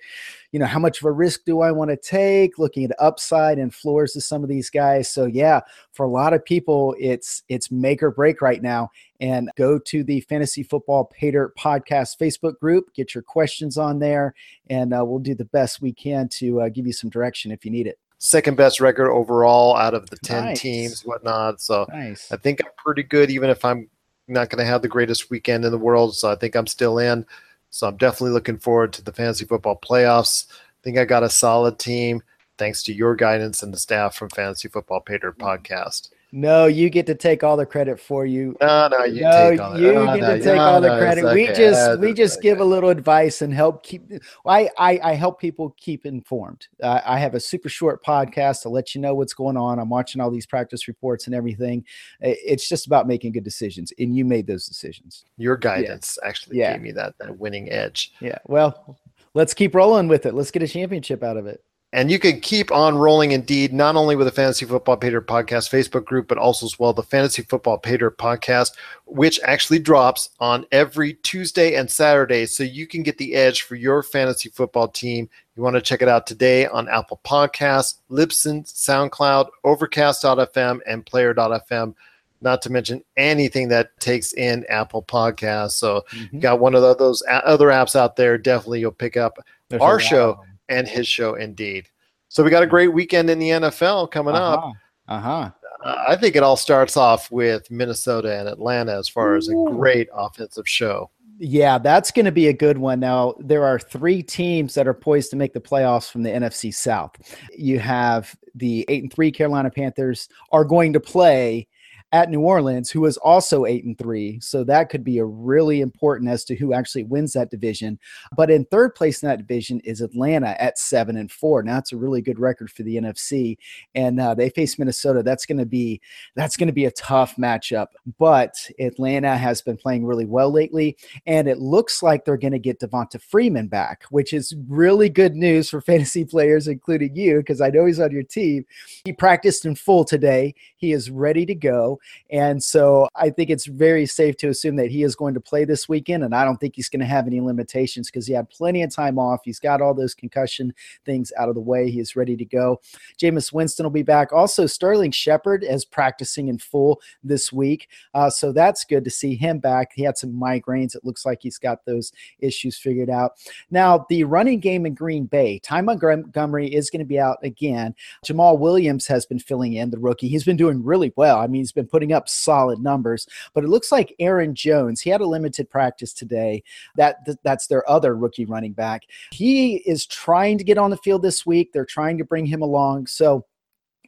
you 0.52 0.60
know, 0.60 0.66
how 0.66 0.80
much 0.80 1.02
of 1.02 1.06
a 1.06 1.12
risk 1.12 1.44
do 1.46 1.62
I 1.62 1.72
want 1.72 1.92
to 1.92 1.98
take? 1.98 2.58
Looking 2.58 2.86
at 2.86 2.96
upside 2.98 3.58
and 3.58 3.74
floors 3.74 4.16
of 4.16 4.24
some 4.24 4.42
of 4.42 4.50
these 4.50 4.70
guys. 4.70 5.10
So 5.10 5.26
yeah, 5.26 5.62
for 5.92 6.06
a 6.06 6.10
lot 6.10 6.34
of 6.34 6.46
people, 6.46 6.96
it's 7.00 7.44
it's 7.50 7.70
make 7.70 8.02
or 8.02 8.12
break 8.12 8.42
right 8.42 8.62
now. 8.62 8.90
And 9.22 9.50
go 9.56 9.80
to 9.80 10.04
the 10.04 10.20
Fantasy 10.22 10.62
Football 10.62 11.06
Patriot 11.06 11.56
Podcast 11.58 12.18
Facebook 12.18 12.60
group, 12.60 12.94
get 12.94 13.16
your 13.16 13.22
questions 13.22 13.78
on 13.78 14.00
there, 14.00 14.34
and 14.70 14.94
uh, 14.94 15.06
we'll 15.06 15.20
do 15.20 15.36
the 15.36 15.46
best 15.46 15.82
we 15.82 15.94
can 15.94 16.28
to 16.30 16.62
uh, 16.62 16.70
give 16.70 16.86
you 16.86 16.92
some 16.92 17.10
direction 17.10 17.52
if 17.52 17.64
you 17.64 17.72
need 17.72 17.88
it 17.88 17.98
second 18.18 18.58
best 18.58 18.80
record 18.80 19.12
overall 19.12 19.76
out 19.76 19.94
of 19.94 20.10
the 20.10 20.18
10 20.18 20.46
Nice. 20.46 20.60
teams, 20.60 21.06
whatnot. 21.06 21.62
So 21.62 21.86
Nice. 21.90 22.32
I 22.32 22.38
think 22.38 22.62
I'm 22.64 22.72
pretty 22.78 23.04
good, 23.04 23.30
even 23.30 23.50
if 23.50 23.64
I'm 23.66 23.90
not 24.28 24.50
going 24.50 24.60
to 24.60 24.70
have 24.70 24.82
the 24.82 24.88
greatest 24.88 25.30
weekend 25.30 25.66
in 25.66 25.72
the 25.72 25.78
world. 25.78 26.16
So 26.16 26.32
I 26.32 26.36
think 26.36 26.56
I'm 26.56 26.68
still 26.68 26.98
in. 27.00 27.26
So 27.70 27.88
I'm 27.88 27.98
definitely 27.98 28.32
looking 28.32 28.58
forward 28.58 28.94
to 28.94 29.04
the 29.04 29.12
fantasy 29.12 29.46
football 29.46 29.80
playoffs. 29.80 30.48
I 30.50 30.82
think 30.84 30.98
I 30.98 31.06
got 31.06 31.24
a 31.24 31.30
solid 31.30 31.78
team 31.78 32.22
thanks 32.58 32.84
to 32.84 32.94
your 32.94 33.16
guidance 33.16 33.64
and 33.64 33.74
the 33.74 33.78
staff 33.78 34.16
from 34.16 34.30
Fantasy 34.30 34.68
Football 34.68 35.02
Patriot 35.02 35.38
mm-hmm. 35.38 35.48
podcast. 35.48 36.10
No, 36.38 36.66
you 36.66 36.90
get 36.90 37.06
to 37.06 37.16
take 37.16 37.46
all 37.46 37.56
the 37.56 37.66
credit 37.66 37.98
for 37.98 38.26
you. 38.26 38.58
No, 38.60 38.90
no, 38.90 39.06
you 39.06 39.22
no, 39.22 39.52
take 39.52 39.60
all 39.62 39.74
the- 39.74 39.80
you 39.80 39.94
no, 39.94 40.06
get 40.08 40.20
no, 40.20 40.38
to 40.38 40.44
take 40.44 40.56
no, 40.56 40.62
all 40.62 40.82
the 40.82 40.90
no, 40.90 41.00
credit. 41.00 41.24
it's 41.24 41.34
We 41.34 41.48
just 41.48 42.00
we 42.02 42.14
just 42.14 42.42
give 42.42 42.60
a 42.60 42.64
little 42.66 42.90
advice 42.90 43.42
and 43.42 43.54
help 43.54 43.84
keep. 43.84 44.04
I 44.46 44.70
I, 44.78 45.00
I 45.02 45.14
help 45.14 45.40
people 45.40 45.74
keep 45.78 46.06
informed. 46.06 46.68
Uh, 46.84 47.00
I 47.06 47.20
have 47.20 47.36
a 47.36 47.40
super 47.40 47.70
short 47.70 48.04
podcast 48.04 48.64
to 48.64 48.70
let 48.70 48.94
you 48.94 49.00
know 49.00 49.16
what's 49.16 49.34
going 49.34 49.56
on. 49.56 49.80
I'm 49.80 49.88
watching 49.88 50.20
all 50.20 50.30
these 50.30 50.46
practice 50.46 50.90
reports 50.90 51.26
and 51.28 51.34
everything. 51.34 51.86
It's 52.20 52.68
just 52.68 52.86
about 52.86 53.08
making 53.08 53.32
good 53.32 53.46
decisions, 53.46 53.94
and 53.98 54.14
you 54.14 54.26
made 54.26 54.46
those 54.46 54.66
decisions. 54.68 55.24
Your 55.38 55.56
guidance 55.56 56.18
actually 56.22 56.58
Yeah. 56.58 56.74
gave 56.74 56.82
me 56.82 56.92
that, 56.92 57.18
that 57.20 57.40
winning 57.40 57.72
edge. 57.72 58.12
Yeah. 58.20 58.40
Well, 58.46 59.00
let's 59.36 59.54
keep 59.54 59.74
rolling 59.74 60.10
with 60.10 60.26
it. 60.26 60.34
Let's 60.34 60.52
get 60.52 60.64
a 60.64 60.68
championship 60.68 61.24
out 61.24 61.38
of 61.38 61.48
it. 61.48 61.64
And 61.96 62.12
you 62.12 62.20
can 62.20 62.42
keep 62.42 62.74
on 62.74 62.98
rolling 62.98 63.32
indeed, 63.32 63.72
not 63.72 63.96
only 63.96 64.18
with 64.18 64.28
the 64.28 64.32
Fantasy 64.32 64.66
Football 64.66 64.98
Patriot 64.98 65.28
Podcast 65.28 65.72
Facebook 65.72 66.04
group, 66.04 66.28
but 66.28 66.38
also 66.38 66.66
as 66.66 66.78
well 66.78 66.92
the 66.92 67.02
Fantasy 67.02 67.42
Football 67.42 67.78
Patriot 67.78 68.18
Podcast, 68.18 68.72
which 69.06 69.40
actually 69.46 69.80
drops 69.80 70.28
on 70.42 70.66
every 70.74 71.14
Tuesday 71.14 71.76
and 71.76 71.90
Saturday. 71.90 72.48
So 72.48 72.64
you 72.64 72.86
can 72.86 73.02
get 73.02 73.18
the 73.18 73.34
edge 73.34 73.62
for 73.62 73.76
your 73.76 74.04
fantasy 74.04 74.50
football 74.50 74.90
team. 74.90 75.30
You 75.56 75.64
want 75.64 75.78
to 75.78 75.82
check 75.82 76.02
it 76.02 76.10
out 76.10 76.28
today 76.28 76.68
on 76.68 76.90
Apple 76.90 77.22
Podcasts, 77.24 77.96
Libsyn, 78.12 78.66
SoundCloud, 78.66 79.48
Overcast.fm, 79.64 80.80
and 80.86 81.06
Player.fm. 81.06 81.96
Not 82.42 82.62
to 82.64 82.70
mention 82.70 83.06
anything 83.16 83.70
that 83.70 83.98
takes 84.02 84.34
in 84.34 84.66
Apple 84.68 85.02
Podcasts. 85.02 85.72
So 85.72 86.04
Mm-hmm. 86.12 86.36
you 86.36 86.42
got 86.42 86.60
one 86.60 86.76
of 86.76 86.82
those 86.98 87.24
other 87.30 87.68
apps 87.68 87.96
out 87.96 88.18
there. 88.18 88.38
Definitely 88.38 88.82
you'll 88.82 88.92
pick 88.92 89.16
up 89.16 89.38
There's 89.70 89.82
our 89.82 89.98
show 89.98 90.44
and 90.70 90.88
his 90.88 91.08
show 91.08 91.36
indeed. 91.36 91.88
So 92.30 92.44
we 92.44 92.50
got 92.50 92.64
a 92.64 92.68
great 92.68 92.94
weekend 92.94 93.30
in 93.30 93.40
the 93.40 93.50
NFL 93.50 94.12
coming 94.12 94.36
up. 94.36 94.74
Uh 95.08 95.20
huh. 95.20 95.52
Uh, 95.84 96.06
I 96.08 96.16
think 96.16 96.36
it 96.36 96.44
all 96.44 96.58
starts 96.58 96.98
off 96.98 97.32
with 97.32 97.70
Minnesota 97.70 98.40
and 98.40 98.50
Atlanta 98.50 98.98
as 98.98 99.08
far 99.08 99.36
as 99.36 99.50
a 99.50 99.54
great 99.54 100.10
offensive 100.14 100.68
show. 100.68 101.12
Yeah, 101.38 101.78
that's 101.78 102.12
going 102.12 102.26
to 102.26 102.32
be 102.32 102.48
a 102.48 102.54
good 102.54 102.78
one. 102.78 103.02
Now, 103.02 103.36
there 103.40 103.66
are 103.66 103.78
three 103.78 104.24
teams 104.24 104.74
that 104.74 104.88
are 104.88 104.94
poised 104.94 105.32
to 105.32 105.36
make 105.36 105.54
the 105.54 105.60
playoffs 105.60 106.10
from 106.10 106.24
the 106.24 106.30
NFC 106.30 106.74
South. 106.74 107.12
You 107.54 107.78
have 107.80 108.36
the 108.56 108.86
8 108.88 109.04
and 109.04 109.14
3 109.14 109.32
Carolina 109.32 109.70
Panthers 109.70 110.30
are 110.52 110.64
going 110.64 110.94
to 110.94 111.00
play 111.00 111.68
at 112.16 112.30
New 112.30 112.40
Orleans, 112.40 112.90
who 112.90 113.06
is 113.06 113.18
also 113.18 113.66
8 113.66 113.84
and 113.84 113.98
3. 113.98 114.40
So 114.40 114.64
that 114.64 114.88
could 114.88 115.04
be 115.04 115.18
a 115.18 115.26
really 115.26 115.82
important 115.82 116.30
as 116.30 116.46
to 116.46 116.56
who 116.56 116.72
actually 116.72 117.04
wins 117.04 117.34
that 117.34 117.52
division. 117.52 118.00
But 118.38 118.50
in 118.50 118.64
third 118.64 118.96
place 118.96 119.22
in 119.22 119.28
that 119.28 119.40
division 119.40 119.82
is 119.82 120.00
Atlanta 120.00 120.56
at 120.62 120.78
7 120.78 121.18
and 121.18 121.30
4. 121.30 121.64
Now, 121.64 121.78
it's 121.78 121.92
a 121.92 121.98
really 121.98 122.22
good 122.22 122.40
record 122.40 122.72
for 122.72 122.84
the 122.84 122.96
NFC 122.96 123.58
and 123.96 124.22
uh, 124.22 124.34
they 124.34 124.50
face 124.50 124.80
Minnesota. 124.80 125.24
That's 125.24 125.46
going 125.46 125.58
to 125.58 125.66
be 125.66 126.00
that's 126.36 126.56
going 126.56 126.68
to 126.68 126.74
be 126.74 126.86
a 126.86 126.92
tough 126.92 127.36
matchup. 127.36 127.88
But 128.18 128.54
Atlanta 128.80 129.36
has 129.36 129.62
been 129.62 129.76
playing 129.76 130.06
really 130.06 130.26
well 130.26 130.52
lately, 130.52 130.96
and 131.28 131.50
it 131.50 131.60
looks 131.60 132.02
like 132.02 132.24
they're 132.24 132.38
going 132.38 132.54
to 132.54 132.60
get 132.60 132.80
Devonta 132.80 133.22
Freeman 133.22 133.68
back, 133.68 134.04
which 134.10 134.32
is 134.32 134.56
really 134.70 135.10
good 135.10 135.36
news 135.36 135.70
for 135.70 135.82
fantasy 135.96 136.24
players, 136.24 136.70
including 136.70 137.14
you, 137.14 137.40
because 137.40 137.60
I 137.60 137.72
know 137.72 137.86
he's 137.86 138.00
on 138.00 138.12
your 138.12 138.24
team. 138.24 138.66
He 139.04 139.12
practiced 139.12 139.66
in 139.66 139.76
full 139.76 140.06
today. 140.06 140.56
He 140.78 140.94
is 140.94 141.12
ready 141.12 141.46
to 141.46 141.56
go, 141.56 142.00
and 142.32 142.64
so 142.64 143.08
I 143.16 143.30
think 143.30 143.50
it's 143.50 143.66
very 143.66 144.06
safe 144.06 144.38
to 144.38 144.50
assume 144.50 144.76
that 144.78 144.90
he 144.90 145.04
is 145.04 145.16
going 145.16 145.34
to 145.36 145.40
play 145.40 145.66
this 145.66 145.88
weekend. 145.88 146.24
And 146.24 146.34
I 146.34 146.44
don't 146.44 146.58
think 146.58 146.76
he's 146.76 146.90
going 146.90 147.00
to 147.02 147.06
have 147.06 147.28
any 147.28 147.42
limitations 147.42 148.10
because 148.10 148.26
he 148.26 148.34
had 148.34 148.50
plenty 148.50 148.82
of 148.84 148.94
time 148.94 149.20
off. 149.20 149.42
He's 149.44 149.60
got 149.60 149.82
all 149.82 149.94
those 149.94 150.14
concussion 150.14 150.74
things 151.06 151.32
out 151.38 151.50
of 151.50 151.56
the 151.56 151.62
way. 151.62 151.90
He 151.90 152.00
is 152.00 152.16
ready 152.16 152.36
to 152.36 152.46
go. 152.46 152.82
Jameis 153.22 153.54
Winston 153.54 153.84
will 153.84 153.92
be 153.92 154.04
back. 154.04 154.34
Also, 154.34 154.66
Sterling 154.66 155.12
Shepard 155.12 155.64
is 155.64 155.86
practicing 155.86 156.48
in 156.48 156.58
full 156.58 157.00
this 157.24 157.54
week. 157.54 157.90
Uh, 158.14 158.30
so 158.30 158.52
that's 158.52 158.86
good 158.86 159.04
to 159.04 159.12
see 159.12 159.36
him 159.36 159.60
back. 159.60 159.92
He 159.94 160.04
had 160.04 160.18
some 160.18 160.32
migraines. 160.32 160.96
It 160.96 161.06
looks 161.06 161.26
like 161.26 161.40
he's 161.42 161.58
got 161.58 161.86
those 161.86 162.12
issues 162.40 162.78
figured 162.78 163.10
out. 163.10 163.34
Now, 163.72 164.06
the 164.10 164.24
running 164.24 164.60
game 164.60 164.86
in 164.86 164.94
Green 164.94 165.26
Bay, 165.26 165.60
Ty 165.60 165.82
Montgomery 165.82 166.68
is 166.68 166.90
going 166.90 167.00
to 167.00 167.06
be 167.06 167.20
out 167.20 167.38
again. 167.44 167.94
Jamaal 168.26 168.60
Williams 168.60 169.08
has 169.08 169.26
been 169.26 169.40
filling 169.40 169.74
in, 169.74 169.92
the 169.92 170.00
rookie. 170.00 170.28
He's 170.28 170.44
been 170.44 170.58
doing 170.58 170.84
really 170.84 171.14
well. 171.16 171.40
I 171.40 171.48
mean, 171.48 171.62
he's 171.62 171.72
been 171.72 171.88
putting 171.96 172.12
up 172.12 172.28
solid 172.28 172.78
numbers, 172.80 173.26
but 173.54 173.64
it 173.64 173.70
looks 173.70 173.90
like 173.90 174.14
Aaron 174.20 174.54
Jones, 174.54 175.00
he 175.00 175.10
had 175.10 175.22
a 175.22 175.26
limited 175.26 175.70
practice 175.70 176.12
today. 176.12 176.62
That 176.98 177.26
That's 177.46 177.68
their 177.68 177.90
other 177.90 178.18
rookie 178.18 178.44
running 178.44 178.74
back. 178.74 179.04
He 179.32 179.78
is 179.86 180.06
trying 180.06 180.58
to 180.58 180.66
get 180.66 180.78
on 180.78 180.90
the 180.90 180.98
field 180.98 181.22
this 181.22 181.46
week. 181.46 181.72
They're 181.72 181.86
trying 181.86 182.18
to 182.18 182.26
bring 182.26 182.46
him 182.46 182.62
along. 182.62 183.08
So, 183.08 183.46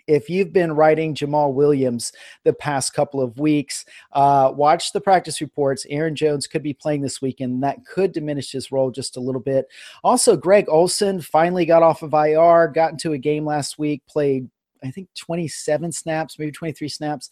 if 0.06 0.30
you've 0.30 0.52
been 0.52 0.74
writing 0.74 1.16
Jamaal 1.16 1.54
Williams 1.54 2.12
the 2.44 2.52
past 2.52 2.94
couple 2.94 3.22
of 3.22 3.40
weeks, 3.40 3.86
uh, 4.12 4.52
watch 4.54 4.92
the 4.92 5.00
practice 5.00 5.40
reports. 5.40 5.86
Aaron 5.90 6.16
Jones 6.16 6.46
could 6.46 6.64
be 6.64 6.74
playing 6.74 7.04
this 7.04 7.22
weekend. 7.22 7.64
That 7.64 7.86
could 7.86 8.12
diminish 8.12 8.52
his 8.52 8.70
role 8.70 8.92
just 8.92 9.16
a 9.16 9.22
little 9.22 9.42
bit. 9.42 9.68
Also, 10.04 10.36
Greg 10.36 10.66
Olsen 10.68 11.22
finally 11.22 11.66
got 11.66 11.84
off 11.84 12.04
of 12.04 12.14
IR, 12.14 12.68
got 12.68 12.92
into 12.92 13.14
a 13.14 13.18
game 13.18 13.46
last 13.46 13.80
week, 13.80 14.02
played 14.08 14.50
I 14.84 14.92
think 14.92 15.10
27 15.16 15.92
snaps, 15.92 16.40
maybe 16.40 16.52
23 16.52 16.88
snaps 16.88 17.30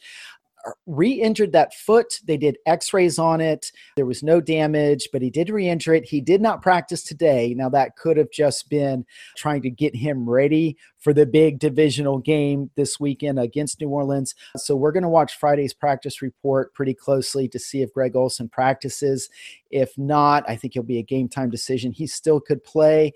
re-injured 0.86 1.52
that 1.52 1.74
foot. 1.74 2.20
They 2.26 2.38
did 2.38 2.58
x-rays 2.66 3.20
on 3.20 3.42
it. 3.42 3.72
There 3.96 4.06
was 4.06 4.24
no 4.24 4.42
damage, 4.42 5.10
but 5.12 5.22
he 5.22 5.30
did 5.30 5.50
re-injure 5.50 5.94
it. 5.94 6.06
He 6.06 6.22
did 6.22 6.42
not 6.42 6.62
practice 6.62 7.04
today. 7.04 7.54
Now 7.56 7.70
that 7.70 7.96
could 7.96 8.18
have 8.18 8.32
just 8.32 8.70
been 8.70 9.06
trying 9.36 9.62
to 9.64 9.70
get 9.70 9.96
him 9.96 10.30
ready 10.30 10.78
for 11.00 11.14
the 11.14 11.26
big 11.26 11.60
divisional 11.60 12.18
game 12.18 12.72
this 12.76 13.00
weekend 13.00 13.38
against 13.38 13.80
New 13.80 13.90
Orleans. 13.90 14.34
So 14.58 14.76
we're 14.76 14.92
going 14.92 15.04
to 15.04 15.10
watch 15.10 15.38
Friday's 15.38 15.74
practice 15.74 16.22
report 16.22 16.74
pretty 16.74 16.96
closely 16.96 17.48
to 17.50 17.60
see 17.60 17.84
if 17.84 17.94
Greg 17.94 18.16
Olsen 18.16 18.50
practices. 18.50 19.30
If 19.70 19.96
not, 19.98 20.44
I 20.50 20.56
think 20.56 20.74
he'll 20.74 20.84
be 20.84 20.98
a 20.98 21.04
game 21.04 21.30
time 21.30 21.50
decision. 21.50 21.92
He 21.92 22.08
still 22.08 22.40
could 22.40 22.64
play, 22.64 23.14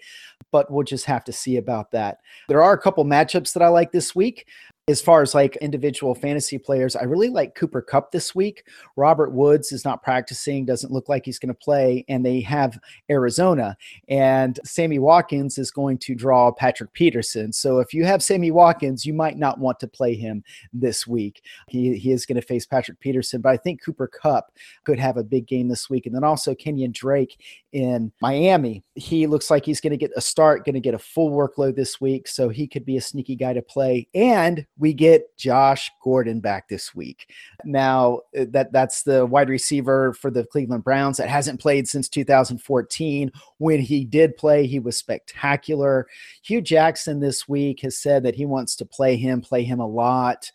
but 0.51 0.71
we'll 0.71 0.83
just 0.83 1.05
have 1.05 1.23
to 1.23 1.31
see 1.31 1.57
about 1.57 1.89
that. 1.91 2.19
There 2.47 2.61
are 2.61 2.73
a 2.73 2.81
couple 2.81 3.05
matchups 3.05 3.53
that 3.53 3.63
I 3.63 3.69
like 3.69 3.91
this 3.91 4.13
week 4.13 4.45
as 4.89 5.01
far 5.01 5.21
as 5.21 5.35
like 5.35 5.55
individual 5.57 6.15
fantasy 6.15 6.57
players, 6.57 6.95
I 6.95 7.03
really 7.03 7.29
like 7.29 7.53
Cooper 7.53 7.81
Kupp 7.81 8.11
this 8.11 8.33
week. 8.33 8.65
Robert 8.95 9.31
Woods 9.31 9.71
is 9.71 9.85
not 9.85 10.01
practicing, 10.01 10.65
doesn't 10.65 10.91
look 10.91 11.07
like 11.07 11.25
he's 11.25 11.37
going 11.37 11.53
to 11.53 11.53
play, 11.53 12.03
and 12.09 12.25
they 12.25 12.41
have 12.41 12.79
Arizona. 13.09 13.77
And 14.07 14.59
Sammy 14.65 14.97
Watkins 14.97 15.57
is 15.59 15.69
going 15.69 15.99
to 15.99 16.15
draw 16.15 16.51
Patrick 16.51 16.91
Peterson. 16.93 17.53
So 17.53 17.79
if 17.79 17.93
you 17.93 18.03
have 18.05 18.23
Sammy 18.23 18.49
Watkins, 18.49 19.05
you 19.05 19.13
might 19.13 19.37
not 19.37 19.59
want 19.59 19.79
to 19.81 19.87
play 19.87 20.15
him 20.15 20.43
this 20.73 21.05
week. 21.05 21.43
He, 21.67 21.95
he 21.95 22.11
is 22.11 22.25
going 22.25 22.41
to 22.41 22.47
face 22.47 22.65
Patrick 22.65 22.99
Peterson, 22.99 23.41
but 23.41 23.49
I 23.49 23.57
think 23.57 23.83
Cooper 23.83 24.07
Kupp 24.07 24.51
could 24.85 24.99
have 24.99 25.17
a 25.17 25.23
big 25.23 25.45
game 25.45 25.67
this 25.67 25.89
week. 25.89 26.07
And 26.07 26.15
then 26.15 26.23
also 26.23 26.55
Kenyan 26.55 26.93
Drake 26.93 27.39
in 27.71 28.11
Miami. 28.21 28.83
He 28.95 29.27
looks 29.27 29.49
like 29.49 29.65
he's 29.65 29.81
going 29.81 29.91
to 29.91 29.97
get 29.97 30.11
a 30.15 30.21
start, 30.21 30.65
going 30.65 30.73
to 30.73 30.79
get 30.79 30.93
a 30.93 30.99
full 30.99 31.31
workload 31.31 31.75
this 31.75 32.01
week. 32.01 32.27
So 32.27 32.49
he 32.49 32.67
could 32.67 32.85
be 32.85 32.97
a 32.97 33.01
sneaky 33.01 33.35
guy 33.35 33.53
to 33.53 33.61
play. 33.61 34.07
And 34.13 34.65
we 34.77 34.93
get 34.93 35.35
Josh 35.37 35.91
Gordon 36.03 36.39
back 36.39 36.67
this 36.67 36.95
week. 36.95 37.31
Now 37.63 38.21
uh, 38.37 38.45
that 38.49 38.71
that's 38.71 39.03
the 39.03 39.25
wide 39.25 39.49
receiver 39.49 40.13
for 40.13 40.31
the 40.31 40.45
Cleveland 40.45 40.83
Browns 40.83 41.17
that 41.17 41.29
hasn't 41.29 41.59
played 41.59 41.87
since 41.87 42.09
2014. 42.09 43.31
When 43.57 43.79
he 43.79 44.05
did 44.05 44.37
play, 44.37 44.65
he 44.65 44.79
was 44.79 44.97
spectacular. 44.97 46.07
Hue 46.43 46.61
Jackson 46.61 47.19
this 47.19 47.47
week 47.47 47.81
has 47.81 47.97
said 47.97 48.23
that 48.23 48.35
he 48.35 48.45
wants 48.45 48.75
to 48.77 48.85
play 48.85 49.15
him, 49.15 49.41
play 49.41 49.63
him 49.63 49.79
a 49.79 49.87
lot. 49.87 50.51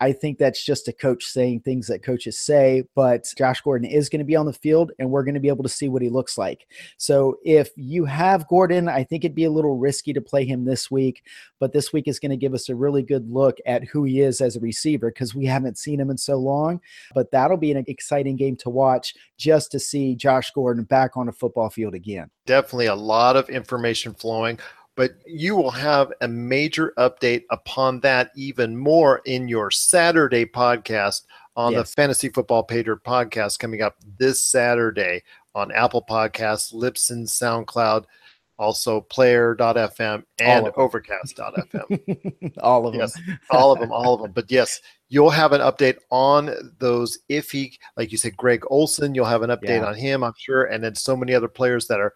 I 0.00 0.12
think 0.12 0.38
that's 0.38 0.64
just 0.64 0.88
a 0.88 0.92
coach 0.92 1.24
saying 1.24 1.60
things 1.60 1.86
that 1.88 2.02
coaches 2.02 2.38
say, 2.38 2.84
but 2.94 3.26
Josh 3.36 3.60
Gordon 3.60 3.88
is 3.88 4.08
going 4.08 4.20
to 4.20 4.24
be 4.24 4.36
on 4.36 4.46
the 4.46 4.52
field 4.52 4.92
and 4.98 5.10
we're 5.10 5.24
going 5.24 5.34
to 5.34 5.40
be 5.40 5.48
able 5.48 5.62
to 5.62 5.68
see 5.68 5.88
what 5.88 6.02
he 6.02 6.08
looks 6.08 6.38
like. 6.38 6.66
So 6.96 7.36
if 7.44 7.70
you 7.76 8.06
have 8.06 8.48
Gordon, 8.48 8.88
I 8.88 9.04
think 9.04 9.24
it'd 9.24 9.34
be 9.34 9.44
a 9.44 9.50
little 9.50 9.76
risky 9.76 10.12
to 10.14 10.20
play 10.20 10.44
him 10.44 10.64
this 10.64 10.90
week, 10.90 11.22
but 11.58 11.72
this 11.72 11.92
week 11.92 12.08
is 12.08 12.18
going 12.18 12.30
to 12.30 12.36
give 12.36 12.54
us 12.54 12.68
a 12.68 12.74
really 12.74 13.02
good 13.02 13.30
look 13.30 13.58
at 13.66 13.84
who 13.84 14.04
he 14.04 14.20
is 14.20 14.40
as 14.40 14.56
a 14.56 14.60
receiver 14.60 15.10
because 15.10 15.34
we 15.34 15.44
haven't 15.44 15.78
seen 15.78 16.00
him 16.00 16.10
in 16.10 16.16
so 16.16 16.36
long. 16.36 16.80
But 17.14 17.30
that'll 17.30 17.56
be 17.58 17.72
an 17.72 17.84
exciting 17.86 18.36
game 18.36 18.56
to 18.56 18.70
watch 18.70 19.14
just 19.36 19.70
to 19.72 19.78
see 19.78 20.16
Josh 20.16 20.50
Gordon 20.52 20.84
back 20.84 21.16
on 21.16 21.28
a 21.28 21.32
football 21.32 21.68
field 21.68 21.94
again. 21.94 22.30
Definitely 22.46 22.86
a 22.86 22.94
lot 22.94 23.36
of 23.36 23.48
information 23.50 24.14
flowing 24.14 24.58
but 24.96 25.12
you 25.26 25.56
will 25.56 25.70
have 25.70 26.12
a 26.20 26.28
major 26.28 26.92
update 26.98 27.44
upon 27.50 28.00
that 28.00 28.30
even 28.36 28.76
more 28.76 29.22
in 29.24 29.48
your 29.48 29.70
Saturday 29.70 30.44
podcast 30.44 31.22
on 31.56 31.72
yes. 31.72 31.90
the 31.90 31.94
Fantasy 31.94 32.28
Football 32.28 32.64
Patriot 32.64 33.02
podcast 33.04 33.58
coming 33.58 33.82
up 33.82 33.96
this 34.18 34.44
Saturday 34.44 35.22
on 35.54 35.72
Apple 35.72 36.04
Podcasts, 36.08 36.72
Libsyn, 36.72 37.26
SoundCloud, 37.26 38.04
also 38.58 39.00
player.fm 39.00 40.22
and 40.38 40.66
overcast.fm. 40.76 42.58
all 42.62 42.86
of 42.86 42.94
yes, 42.94 43.14
them. 43.14 43.40
all 43.50 43.72
of 43.72 43.80
them, 43.80 43.90
all 43.90 44.14
of 44.14 44.20
them. 44.20 44.32
But 44.32 44.50
yes, 44.50 44.80
you'll 45.08 45.30
have 45.30 45.52
an 45.52 45.62
update 45.62 45.96
on 46.10 46.54
those 46.78 47.18
if 47.28 47.50
he 47.50 47.78
like 47.96 48.12
you 48.12 48.18
said, 48.18 48.36
Greg 48.36 48.62
Olsen, 48.68 49.14
you'll 49.14 49.24
have 49.24 49.42
an 49.42 49.50
update 49.50 49.80
yeah. 49.80 49.86
on 49.86 49.94
him, 49.94 50.22
I'm 50.22 50.34
sure, 50.36 50.64
and 50.64 50.84
then 50.84 50.94
so 50.94 51.16
many 51.16 51.34
other 51.34 51.48
players 51.48 51.86
that 51.86 52.00
are 52.00 52.12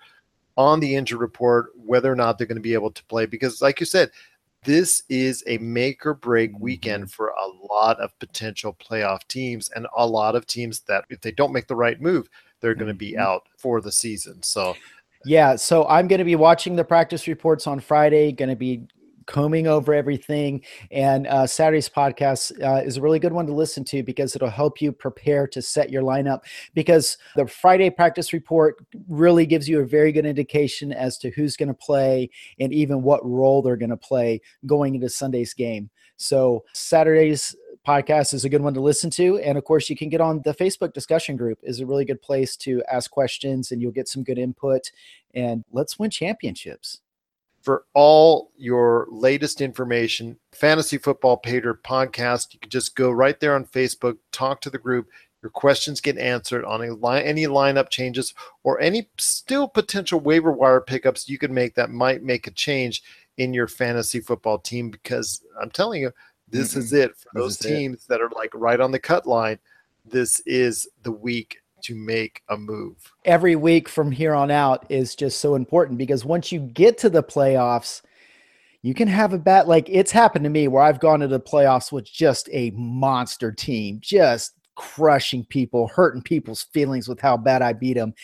on 0.57 0.81
the 0.81 0.95
injury 0.95 1.19
report 1.19 1.71
whether 1.77 2.11
or 2.11 2.17
not 2.17 2.39
they're 2.39 2.47
going 2.47 2.57
to 2.57 2.63
be 2.63 2.75
able 2.75 2.91
to 2.91 3.05
play 3.05 3.27
because 3.27 3.61
like 3.61 3.81
you 3.81 3.87
said 3.87 4.11
this 4.65 5.03
is 5.09 5.45
a 5.47 5.59
make 5.59 6.07
or 6.07 6.15
break 6.15 6.53
mm-hmm. 6.53 6.63
weekend 6.63 7.11
for 7.11 7.29
a 7.29 7.73
lot 7.73 7.99
of 8.01 8.19
potential 8.19 8.75
playoff 8.75 9.27
teams 9.29 9.71
and 9.75 9.87
a 9.97 10.07
lot 10.07 10.35
of 10.35 10.47
teams 10.47 10.81
that 10.81 11.05
if 11.11 11.21
they 11.21 11.33
don't 11.33 11.53
make 11.53 11.67
the 11.67 11.77
right 11.77 12.01
move 12.01 12.29
they're 12.61 12.75
going 12.75 12.89
to 12.89 12.95
be 12.95 13.13
mm-hmm. 13.13 13.23
out 13.23 13.49
for 13.57 13.81
the 13.81 13.93
season 13.93 14.43
so 14.43 14.75
yeah 15.25 15.57
so 15.57 15.87
i'm 15.89 16.09
going 16.09 16.19
to 16.19 16.25
be 16.25 16.37
watching 16.37 16.77
the 16.77 16.85
practice 16.85 17.27
reports 17.27 17.67
on 17.67 17.81
friday 17.81 18.33
going 18.33 18.49
to 18.49 18.57
be 18.57 18.87
combing 19.27 19.67
over 19.67 19.95
everything. 19.95 20.63
And 20.91 21.27
uh, 21.27 21.47
Saturday's 21.47 21.89
podcast 21.89 22.63
uh, 22.63 22.83
is 22.85 22.97
a 22.97 23.01
really 23.01 23.19
good 23.19 23.33
one 23.33 23.47
to 23.47 23.53
listen 23.53 23.85
to 23.85 24.03
because 24.03 24.35
it'll 24.35 24.49
help 24.49 24.81
you 24.81 24.93
prepare 24.93 25.47
to 25.49 25.63
set 25.63 25.91
your 25.91 26.03
lineup. 26.03 26.41
Because 26.75 27.19
the 27.37 27.47
Friday 27.47 27.91
practice 27.91 28.33
report 28.33 28.77
really 29.09 29.47
gives 29.47 29.69
you 29.69 29.81
a 29.81 29.87
very 29.87 30.13
good 30.13 30.27
indication 30.27 30.93
as 30.93 31.19
to 31.19 31.31
who's 31.31 31.57
going 31.57 31.69
to 31.69 31.75
play 31.75 32.31
and 32.59 32.73
even 32.73 33.03
what 33.03 33.25
role 33.25 33.63
they're 33.63 33.77
going 33.77 33.91
to 33.91 33.97
play 33.97 34.41
going 34.67 34.95
into 34.95 35.09
Sunday's 35.09 35.55
game. 35.55 35.91
So 36.17 36.65
Saturday's 36.73 37.57
podcast 37.87 38.33
is 38.33 38.45
a 38.45 38.49
good 38.49 38.63
one 38.63 38.73
to 38.73 38.81
listen 38.81 39.11
to 39.11 39.39
and 39.41 39.59
of 39.59 39.65
course 39.65 39.91
you 39.91 39.97
can 39.97 40.09
get 40.09 40.21
on 40.21 40.41
the 40.45 40.55
facebook 40.55 40.95
discussion 40.95 41.37
group 41.37 41.59
is 41.63 41.81
a 41.81 41.87
really 41.87 42.05
good 42.05 42.21
place 42.23 42.57
to 42.57 42.83
ask 42.91 43.11
questions 43.11 43.71
and 43.71 43.83
you'll 43.83 43.93
get 43.93 44.09
some 44.09 44.25
good 44.25 44.39
input 44.39 44.91
and 45.35 45.65
let's 45.71 45.99
win 45.99 46.09
championships 46.09 47.03
for 47.65 47.87
all 47.95 48.53
your 48.59 49.09
latest 49.11 49.63
information, 49.63 50.39
Fantasy 50.53 50.99
Football 50.99 51.39
Patriot 51.39 51.83
podcast. 51.83 52.53
You 52.53 52.61
can 52.61 52.69
just 52.69 52.95
go 52.95 53.11
right 53.11 53.41
there 53.41 53.55
on 53.55 53.65
Facebook, 53.65 54.19
talk 54.33 54.61
to 54.61 54.71
the 54.71 54.79
group. 54.79 55.09
Your 55.43 55.51
questions 55.51 56.01
get 56.03 56.19
answered 56.19 56.65
on 56.67 56.83
a 56.83 57.17
any 57.17 57.47
lineup 57.47 57.89
changes 57.89 58.35
or 58.63 58.81
any 58.81 59.09
still 59.19 59.67
potential 59.67 60.21
waiver 60.21 60.53
wire 60.53 60.81
pickups 60.81 61.29
you 61.29 61.39
can 61.39 61.53
make 61.53 61.75
that 61.75 61.91
might 61.91 62.23
make 62.23 62.47
a 62.47 62.51
change 62.51 63.03
in 63.39 63.55
your 63.55 63.67
fantasy 63.67 64.21
football 64.21 64.59
team. 64.59 64.91
Because 64.91 65.43
I'm 65.61 65.71
telling 65.71 66.03
you, 66.03 66.13
this 66.49 66.73
mm-hmm. 66.73 66.81
is 66.81 66.93
it 66.93 67.17
for 67.17 67.31
those 67.35 67.57
teams 67.57 68.05
it. 68.05 68.09
that 68.09 68.21
are 68.21 68.31
like 68.31 68.51
right 68.55 68.81
on 68.81 68.93
the 68.93 68.99
cut 68.99 69.27
line. 69.27 69.59
This 70.05 70.41
is 70.41 70.87
the 71.03 71.13
week 71.13 71.59
to 71.85 71.95
make 71.95 72.43
a 72.49 72.57
move. 72.57 72.97
Every 73.25 73.57
week 73.57 73.89
from 73.89 74.11
here 74.11 74.35
on 74.35 74.51
out 74.51 74.87
is 74.91 75.15
just 75.15 75.39
so 75.39 75.55
important 75.55 75.99
because 75.99 76.25
once 76.25 76.53
you 76.53 76.61
get 76.61 76.99
to 76.99 77.11
the 77.11 77.23
playoffs, 77.23 78.03
you 78.83 78.93
can 78.93 79.09
have 79.09 79.33
a 79.33 79.39
bat 79.39 79.67
like 79.67 79.89
it's 79.89 80.13
happened 80.13 80.45
to 80.45 80.51
me 80.51 80.69
where 80.69 80.83
I've 80.83 81.01
gone 81.01 81.21
to 81.21 81.29
the 81.29 81.41
playoffs 81.41 81.91
with 81.91 82.05
just 82.05 82.49
a 82.53 82.71
monster 82.73 83.51
team, 83.51 83.99
just 84.03 84.55
crushing 84.75 85.45
people, 85.45 85.89
hurting 85.89 86.23
people's 86.23 86.65
feelings 86.65 87.09
with 87.09 87.21
how 87.21 87.37
bad 87.37 87.63
I 87.63 87.73
beat 87.73 87.95
them. 87.95 88.15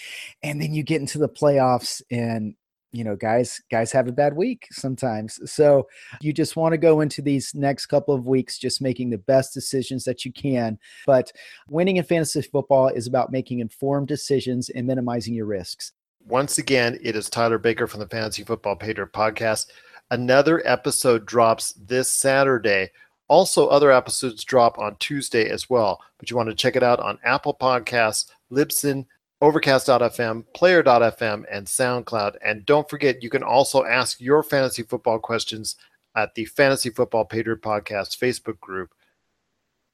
And 0.43 0.61
then 0.61 0.75
you 0.75 0.83
get 0.83 1.01
into 1.01 1.19
the 1.19 1.29
playoffs 1.29 2.03
and 2.11 2.55
you 2.93 3.05
know 3.05 3.17
guys 3.17 3.61
guys 3.71 3.93
have 3.93 4.09
a 4.09 4.13
bad 4.13 4.35
week 4.35 4.67
sometimes. 4.71 5.39
So 5.51 5.87
you 6.21 6.33
just 6.33 6.57
want 6.57 6.73
to 6.73 6.79
go 6.79 7.01
into 7.01 7.23
these 7.23 7.55
next 7.55 7.87
couple 7.87 8.15
of 8.15 8.27
weeks 8.27 8.59
just 8.59 8.83
making 8.83 9.11
the 9.11 9.19
best 9.19 9.55
decisions 9.55 10.05
that 10.05 10.25
you 10.25 10.33
can. 10.33 10.79
But 11.07 11.33
winning 11.69 11.97
in 11.97 12.05
fantasy 12.05 12.43
football 12.43 12.89
is 12.89 13.07
about 13.07 13.33
making 13.33 13.61
informed 13.61 14.09
decisions 14.09 14.71
and 14.71 14.87
minimizing 14.87 15.35
your 15.35 15.47
risks. 15.47 15.93
Once 16.27 16.59
again 16.59 16.99
it 17.03 17.17
is 17.17 17.31
tyler 17.31 17.59
baker 17.59 17.87
from 17.87 18.01
the 18.01 18.09
fantasy 18.09 18.45
football 18.45 18.77
patriot 18.77 19.13
podcast. 19.13 19.67
Another 20.11 20.67
episode 20.67 21.27
drops 21.27 21.73
this 21.75 22.11
saturday. 22.11 22.91
Also 23.29 23.69
other 23.69 23.93
episodes 23.93 24.43
drop 24.43 24.79
on 24.81 24.97
tuesday 24.97 25.49
as 25.49 25.71
well 25.71 26.01
but 26.19 26.29
you 26.29 26.37
want 26.37 26.49
to 26.49 26.55
check 26.55 26.75
it 26.75 26.83
out 26.83 26.99
on 26.99 27.17
apple 27.23 27.55
podcasts 27.55 28.27
libsyn 28.51 29.07
Overcast.fm, 29.43 30.45
Player.fm, 30.53 31.45
and 31.51 31.67
SoundCloud. 31.67 32.37
And 32.45 32.67
don't 32.67 32.89
forget, 32.91 33.23
you 33.23 33.31
can 33.31 33.43
also 33.43 33.85
ask 33.85 34.21
your 34.21 34.43
fantasy 34.43 34.83
football 34.83 35.19
questions 35.19 35.77
at 36.15 36.35
the 36.35 36.45
Fantasy 36.45 36.91
Football 36.91 37.25
Patriot 37.25 37.63
Podcast 37.63 38.19
Facebook 38.19 38.61
group. 38.61 38.93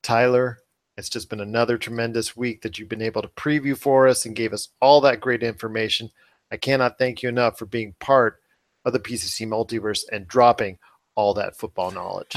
Tyler, 0.02 0.58
it's 0.96 1.08
just 1.08 1.30
been 1.30 1.40
another 1.40 1.78
tremendous 1.78 2.36
week 2.36 2.62
that 2.62 2.76
you've 2.78 2.88
been 2.88 3.02
able 3.02 3.22
to 3.22 3.28
preview 3.28 3.78
for 3.78 4.08
us 4.08 4.26
and 4.26 4.34
gave 4.34 4.52
us 4.52 4.70
all 4.80 5.00
that 5.02 5.20
great 5.20 5.44
information. 5.44 6.10
I 6.50 6.56
cannot 6.56 6.98
thank 6.98 7.22
you 7.22 7.28
enough 7.28 7.56
for 7.56 7.66
being 7.66 7.94
part 8.00 8.40
of 8.84 8.92
the 8.92 9.00
PCC 9.00 9.46
multiverse 9.46 10.02
and 10.10 10.26
dropping 10.26 10.78
all 11.14 11.34
that 11.34 11.56
football 11.56 11.92
knowledge. 11.92 12.34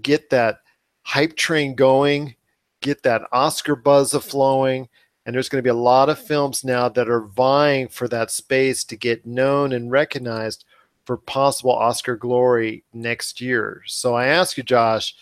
get 0.02 0.30
that 0.30 0.60
hype 1.04 1.36
train 1.36 1.76
going, 1.76 2.36
get 2.82 3.04
that 3.04 3.24
Oscar 3.32 3.76
buzz 3.76 4.14
of 4.14 4.24
flowing 4.24 4.88
and 5.26 5.34
there's 5.34 5.50
going 5.50 5.60
to 5.60 5.64
be 5.64 5.70
a 5.70 5.74
lot 5.74 6.10
of 6.10 6.20
films 6.20 6.64
now 6.64 6.88
that 6.90 7.10
are 7.10 7.22
vying 7.22 7.88
for 7.88 8.08
that 8.08 8.30
space 8.30 8.84
to 8.86 8.96
get 8.96 9.26
known 9.26 9.74
and 9.74 9.92
recognized 9.92 10.66
for 11.06 11.18
possible 11.18 11.72
Oscar 11.72 12.16
glory 12.16 12.84
next 12.94 13.42
year. 13.42 13.82
So 13.88 14.14
I 14.14 14.28
ask 14.28 14.56
you, 14.56 14.64
Josh, 14.64 15.16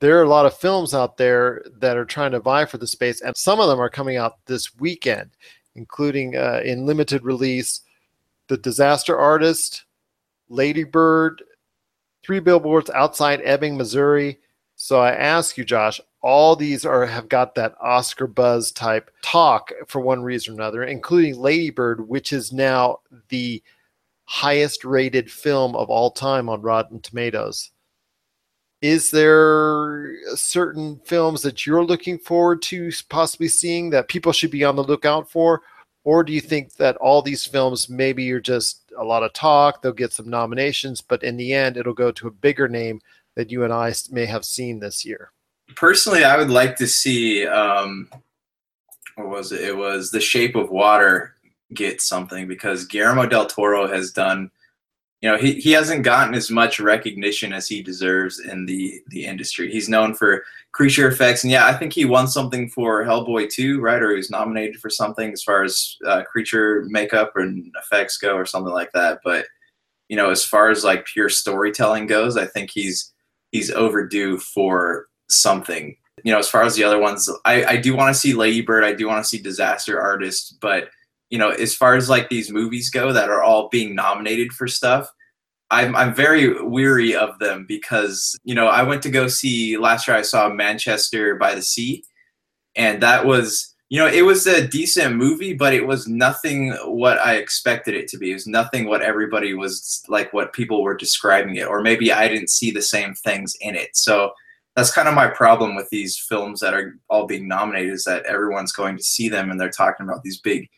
there 0.00 0.18
are 0.18 0.24
a 0.24 0.28
lot 0.28 0.46
of 0.46 0.56
films 0.56 0.94
out 0.94 1.16
there 1.16 1.64
that 1.78 1.96
are 1.96 2.04
trying 2.04 2.32
to 2.32 2.40
vie 2.40 2.64
for 2.64 2.78
the 2.78 2.86
space, 2.86 3.20
and 3.20 3.36
some 3.36 3.60
of 3.60 3.68
them 3.68 3.80
are 3.80 3.88
coming 3.88 4.16
out 4.16 4.44
this 4.46 4.76
weekend, 4.76 5.30
including 5.76 6.36
uh, 6.36 6.60
in 6.64 6.86
limited 6.86 7.24
release 7.24 7.82
The 8.48 8.56
Disaster 8.56 9.16
Artist, 9.16 9.84
Lady 10.48 10.84
Bird, 10.84 11.42
Three 12.24 12.40
Billboards 12.40 12.90
Outside 12.90 13.40
Ebbing, 13.44 13.76
Missouri. 13.76 14.38
So 14.74 15.00
I 15.00 15.12
ask 15.12 15.56
you, 15.56 15.64
Josh, 15.64 16.00
all 16.22 16.56
these 16.56 16.84
are 16.84 17.06
have 17.06 17.28
got 17.28 17.54
that 17.54 17.76
Oscar 17.80 18.26
buzz 18.26 18.72
type 18.72 19.10
talk 19.22 19.72
for 19.86 20.00
one 20.00 20.22
reason 20.22 20.54
or 20.54 20.56
another, 20.56 20.82
including 20.84 21.38
Ladybird, 21.38 22.08
which 22.08 22.32
is 22.32 22.52
now 22.52 22.98
the 23.28 23.62
highest 24.24 24.84
rated 24.84 25.30
film 25.30 25.76
of 25.76 25.88
all 25.88 26.10
time 26.10 26.48
on 26.48 26.60
Rotten 26.62 27.00
Tomatoes. 27.00 27.70
Is 28.82 29.10
there 29.10 30.14
certain 30.36 31.00
films 31.04 31.42
that 31.42 31.66
you're 31.66 31.84
looking 31.84 32.18
forward 32.18 32.62
to 32.62 32.90
possibly 33.08 33.48
seeing 33.48 33.90
that 33.90 34.08
people 34.08 34.32
should 34.32 34.50
be 34.50 34.64
on 34.64 34.76
the 34.76 34.84
lookout 34.84 35.30
for? 35.30 35.62
Or 36.04 36.22
do 36.22 36.32
you 36.32 36.40
think 36.40 36.74
that 36.74 36.96
all 36.96 37.22
these 37.22 37.44
films 37.44 37.88
maybe 37.88 38.30
are 38.32 38.40
just 38.40 38.92
a 38.96 39.02
lot 39.02 39.22
of 39.22 39.32
talk, 39.32 39.82
they'll 39.82 39.92
get 39.92 40.12
some 40.12 40.28
nominations, 40.28 41.00
but 41.00 41.24
in 41.24 41.36
the 41.36 41.52
end, 41.52 41.76
it'll 41.76 41.94
go 41.94 42.12
to 42.12 42.28
a 42.28 42.30
bigger 42.30 42.68
name 42.68 43.00
that 43.34 43.50
you 43.50 43.64
and 43.64 43.72
I 43.72 43.92
may 44.10 44.24
have 44.26 44.44
seen 44.44 44.78
this 44.78 45.04
year? 45.04 45.32
personally, 45.74 46.24
I 46.24 46.36
would 46.36 46.50
like 46.50 46.76
to 46.76 46.86
see 46.86 47.46
um, 47.46 48.08
what 49.16 49.28
was 49.28 49.52
it? 49.52 49.62
It 49.62 49.76
was 49.76 50.10
The 50.10 50.20
Shape 50.20 50.54
of 50.54 50.70
Water 50.70 51.34
get 51.74 52.00
something 52.00 52.46
because 52.46 52.86
Guillermo 52.86 53.26
del 53.26 53.46
Toro 53.46 53.88
has 53.88 54.12
done. 54.12 54.50
You 55.22 55.30
know, 55.30 55.38
he, 55.38 55.54
he 55.54 55.72
hasn't 55.72 56.02
gotten 56.04 56.34
as 56.34 56.50
much 56.50 56.78
recognition 56.78 57.52
as 57.52 57.66
he 57.66 57.82
deserves 57.82 58.38
in 58.38 58.66
the 58.66 59.00
the 59.08 59.24
industry. 59.24 59.72
He's 59.72 59.88
known 59.88 60.14
for 60.14 60.44
creature 60.72 61.08
effects, 61.08 61.42
and 61.42 61.50
yeah, 61.50 61.66
I 61.66 61.72
think 61.72 61.92
he 61.92 62.04
won 62.04 62.28
something 62.28 62.68
for 62.68 63.02
Hellboy 63.02 63.50
2, 63.50 63.80
right? 63.80 64.02
Or 64.02 64.10
he 64.10 64.16
was 64.18 64.30
nominated 64.30 64.76
for 64.76 64.90
something 64.90 65.32
as 65.32 65.42
far 65.42 65.64
as 65.64 65.96
uh, 66.06 66.22
creature 66.24 66.84
makeup 66.88 67.32
and 67.36 67.72
effects 67.82 68.18
go, 68.18 68.36
or 68.36 68.44
something 68.44 68.74
like 68.74 68.92
that. 68.92 69.20
But 69.24 69.46
you 70.08 70.16
know, 70.16 70.30
as 70.30 70.44
far 70.44 70.70
as 70.70 70.84
like 70.84 71.06
pure 71.06 71.30
storytelling 71.30 72.06
goes, 72.06 72.36
I 72.36 72.46
think 72.46 72.70
he's 72.70 73.12
he's 73.52 73.70
overdue 73.70 74.38
for 74.38 75.08
something. 75.28 75.96
You 76.24 76.32
know, 76.32 76.38
as 76.38 76.48
far 76.48 76.62
as 76.62 76.74
the 76.74 76.84
other 76.84 76.98
ones, 76.98 77.30
I, 77.44 77.64
I 77.64 77.76
do 77.76 77.94
want 77.94 78.14
to 78.14 78.18
see 78.18 78.34
Ladybird. 78.34 78.84
I 78.84 78.92
do 78.92 79.06
want 79.06 79.22
to 79.22 79.28
see 79.28 79.38
Disaster 79.38 80.00
Artist. 80.00 80.58
But, 80.60 80.88
you 81.30 81.38
know, 81.38 81.50
as 81.50 81.74
far 81.74 81.94
as 81.94 82.08
like 82.08 82.28
these 82.28 82.50
movies 82.52 82.90
go 82.90 83.12
that 83.12 83.30
are 83.30 83.42
all 83.42 83.68
being 83.68 83.94
nominated 83.94 84.52
for 84.52 84.68
stuff, 84.68 85.10
I'm, 85.70 85.96
I'm 85.96 86.14
very 86.14 86.62
weary 86.62 87.16
of 87.16 87.38
them 87.40 87.64
because, 87.66 88.36
you 88.44 88.54
know, 88.54 88.68
I 88.68 88.82
went 88.84 89.02
to 89.02 89.10
go 89.10 89.26
see 89.26 89.76
last 89.76 90.06
year 90.06 90.16
I 90.16 90.22
saw 90.22 90.48
Manchester 90.48 91.34
by 91.34 91.54
the 91.54 91.62
Sea. 91.62 92.04
And 92.76 93.02
that 93.02 93.26
was, 93.26 93.74
you 93.88 93.98
know, 93.98 94.06
it 94.06 94.22
was 94.22 94.46
a 94.46 94.66
decent 94.66 95.16
movie, 95.16 95.54
but 95.54 95.72
it 95.72 95.86
was 95.86 96.06
nothing 96.06 96.72
what 96.84 97.18
I 97.18 97.36
expected 97.36 97.94
it 97.94 98.06
to 98.08 98.18
be. 98.18 98.30
It 98.30 98.34
was 98.34 98.46
nothing 98.46 98.86
what 98.86 99.02
everybody 99.02 99.54
was 99.54 100.04
like, 100.08 100.32
what 100.32 100.52
people 100.52 100.82
were 100.82 100.96
describing 100.96 101.56
it. 101.56 101.66
Or 101.66 101.80
maybe 101.80 102.12
I 102.12 102.28
didn't 102.28 102.50
see 102.50 102.70
the 102.70 102.82
same 102.82 103.14
things 103.14 103.56
in 103.60 103.74
it. 103.74 103.96
So, 103.96 104.32
that's 104.76 104.92
kind 104.92 105.08
of 105.08 105.14
my 105.14 105.26
problem 105.26 105.74
with 105.74 105.88
these 105.88 106.18
films 106.18 106.60
that 106.60 106.74
are 106.74 106.96
all 107.08 107.26
being 107.26 107.48
nominated 107.48 107.94
is 107.94 108.04
that 108.04 108.26
everyone's 108.26 108.72
going 108.72 108.96
to 108.98 109.02
see 109.02 109.28
them 109.28 109.50
and 109.50 109.58
they're 109.58 109.70
talking 109.70 110.04
about 110.04 110.22
these 110.22 110.38
big 110.38 110.68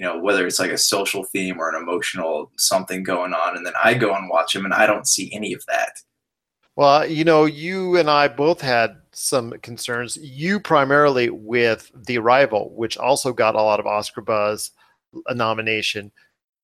you 0.00 0.06
know 0.06 0.18
whether 0.18 0.46
it's 0.46 0.58
like 0.58 0.70
a 0.70 0.78
social 0.78 1.24
theme 1.24 1.60
or 1.60 1.68
an 1.68 1.80
emotional 1.80 2.50
something 2.56 3.02
going 3.02 3.34
on 3.34 3.54
and 3.54 3.66
then 3.66 3.74
i 3.84 3.92
go 3.92 4.14
and 4.14 4.30
watch 4.30 4.54
them 4.54 4.64
and 4.64 4.72
i 4.72 4.86
don't 4.86 5.06
see 5.06 5.30
any 5.34 5.52
of 5.52 5.62
that 5.66 6.00
well 6.74 7.06
you 7.06 7.22
know 7.22 7.44
you 7.44 7.98
and 7.98 8.08
i 8.08 8.26
both 8.26 8.62
had 8.62 8.96
some 9.12 9.50
concerns 9.60 10.16
you 10.16 10.58
primarily 10.58 11.28
with 11.28 11.92
the 12.06 12.16
arrival 12.16 12.72
which 12.74 12.96
also 12.96 13.30
got 13.30 13.54
a 13.54 13.62
lot 13.62 13.78
of 13.78 13.86
oscar 13.86 14.22
buzz 14.22 14.70
a 15.26 15.34
nomination 15.34 16.10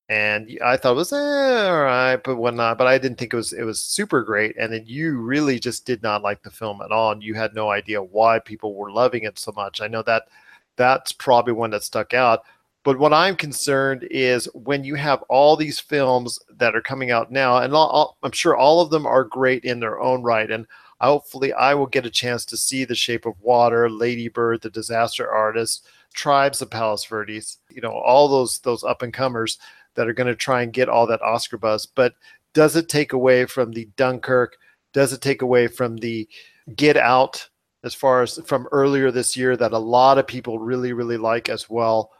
and 0.08 0.56
I 0.64 0.76
thought 0.76 0.92
it 0.92 0.94
was 0.94 1.12
eh, 1.12 1.16
all 1.16 1.82
right, 1.82 2.16
but 2.22 2.36
whatnot. 2.36 2.78
But 2.78 2.86
I 2.86 2.96
didn't 2.96 3.18
think 3.18 3.32
it 3.32 3.36
was 3.36 3.52
it 3.52 3.64
was 3.64 3.80
super 3.80 4.22
great. 4.22 4.54
And 4.56 4.72
then 4.72 4.84
you 4.86 5.18
really 5.18 5.58
just 5.58 5.84
did 5.84 6.00
not 6.00 6.22
like 6.22 6.44
the 6.44 6.50
film 6.52 6.80
at 6.80 6.92
all, 6.92 7.10
and 7.10 7.24
you 7.24 7.34
had 7.34 7.56
no 7.56 7.70
idea 7.70 8.00
why 8.00 8.38
people 8.38 8.76
were 8.76 8.92
loving 8.92 9.24
it 9.24 9.36
so 9.36 9.50
much. 9.56 9.80
I 9.80 9.88
know 9.88 10.02
that 10.02 10.28
that's 10.76 11.10
probably 11.10 11.54
one 11.54 11.70
that 11.70 11.82
stuck 11.82 12.14
out. 12.14 12.44
But 12.86 13.00
what 13.00 13.12
I'm 13.12 13.34
concerned 13.34 14.06
is 14.12 14.48
when 14.54 14.84
you 14.84 14.94
have 14.94 15.20
all 15.22 15.56
these 15.56 15.80
films 15.80 16.38
that 16.56 16.76
are 16.76 16.80
coming 16.80 17.10
out 17.10 17.32
now, 17.32 17.56
and 17.56 17.74
I'm 18.22 18.30
sure 18.30 18.56
all 18.56 18.80
of 18.80 18.90
them 18.90 19.06
are 19.06 19.24
great 19.24 19.64
in 19.64 19.80
their 19.80 20.00
own 20.00 20.22
right, 20.22 20.48
and 20.48 20.68
hopefully 21.00 21.52
I 21.52 21.74
will 21.74 21.88
get 21.88 22.06
a 22.06 22.10
chance 22.10 22.44
to 22.44 22.56
see 22.56 22.84
The 22.84 22.94
Shape 22.94 23.26
of 23.26 23.40
Water, 23.40 23.90
Lady 23.90 24.28
Bird, 24.28 24.62
The 24.62 24.70
Disaster 24.70 25.28
Artist, 25.28 25.84
Tribes 26.14 26.62
of 26.62 26.70
Palos 26.70 27.04
Verdes, 27.04 27.58
you 27.70 27.80
know, 27.80 27.90
all 27.90 28.28
those 28.28 28.60
those 28.60 28.84
up 28.84 29.02
and 29.02 29.12
comers 29.12 29.58
that 29.96 30.06
are 30.06 30.14
going 30.14 30.28
to 30.28 30.36
try 30.36 30.62
and 30.62 30.72
get 30.72 30.88
all 30.88 31.08
that 31.08 31.22
Oscar 31.22 31.58
buzz. 31.58 31.86
But 31.86 32.14
does 32.54 32.76
it 32.76 32.88
take 32.88 33.12
away 33.12 33.46
from 33.46 33.72
the 33.72 33.86
Dunkirk? 33.96 34.58
Does 34.92 35.12
it 35.12 35.20
take 35.20 35.42
away 35.42 35.66
from 35.66 35.96
the 35.96 36.28
Get 36.76 36.96
Out 36.96 37.48
as 37.82 37.94
far 37.94 38.22
as 38.22 38.38
from 38.46 38.68
earlier 38.70 39.10
this 39.10 39.36
year 39.36 39.56
that 39.56 39.72
a 39.72 39.78
lot 39.78 40.18
of 40.18 40.28
people 40.28 40.60
really, 40.60 40.92
really 40.92 41.16
like 41.16 41.48
as 41.48 41.68
well? 41.68 42.12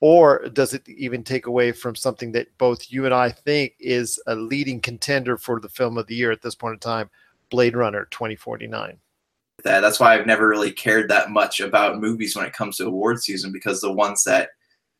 Or 0.00 0.48
does 0.50 0.74
it 0.74 0.88
even 0.88 1.24
take 1.24 1.46
away 1.46 1.72
from 1.72 1.96
something 1.96 2.32
that 2.32 2.56
both 2.56 2.90
you 2.90 3.04
and 3.04 3.14
I 3.14 3.30
think 3.30 3.74
is 3.80 4.20
a 4.26 4.34
leading 4.36 4.80
contender 4.80 5.36
for 5.36 5.58
the 5.58 5.68
film 5.68 5.98
of 5.98 6.06
the 6.06 6.14
year 6.14 6.30
at 6.30 6.40
this 6.40 6.54
point 6.54 6.74
in 6.74 6.78
time, 6.78 7.10
Blade 7.50 7.76
Runner 7.76 8.06
2049? 8.10 8.98
That, 9.64 9.80
that's 9.80 9.98
why 9.98 10.14
I've 10.14 10.26
never 10.26 10.46
really 10.46 10.70
cared 10.70 11.10
that 11.10 11.30
much 11.30 11.58
about 11.58 12.00
movies 12.00 12.36
when 12.36 12.46
it 12.46 12.52
comes 12.52 12.76
to 12.76 12.86
award 12.86 13.20
season 13.20 13.50
because 13.50 13.80
the 13.80 13.92
ones 13.92 14.22
that 14.24 14.50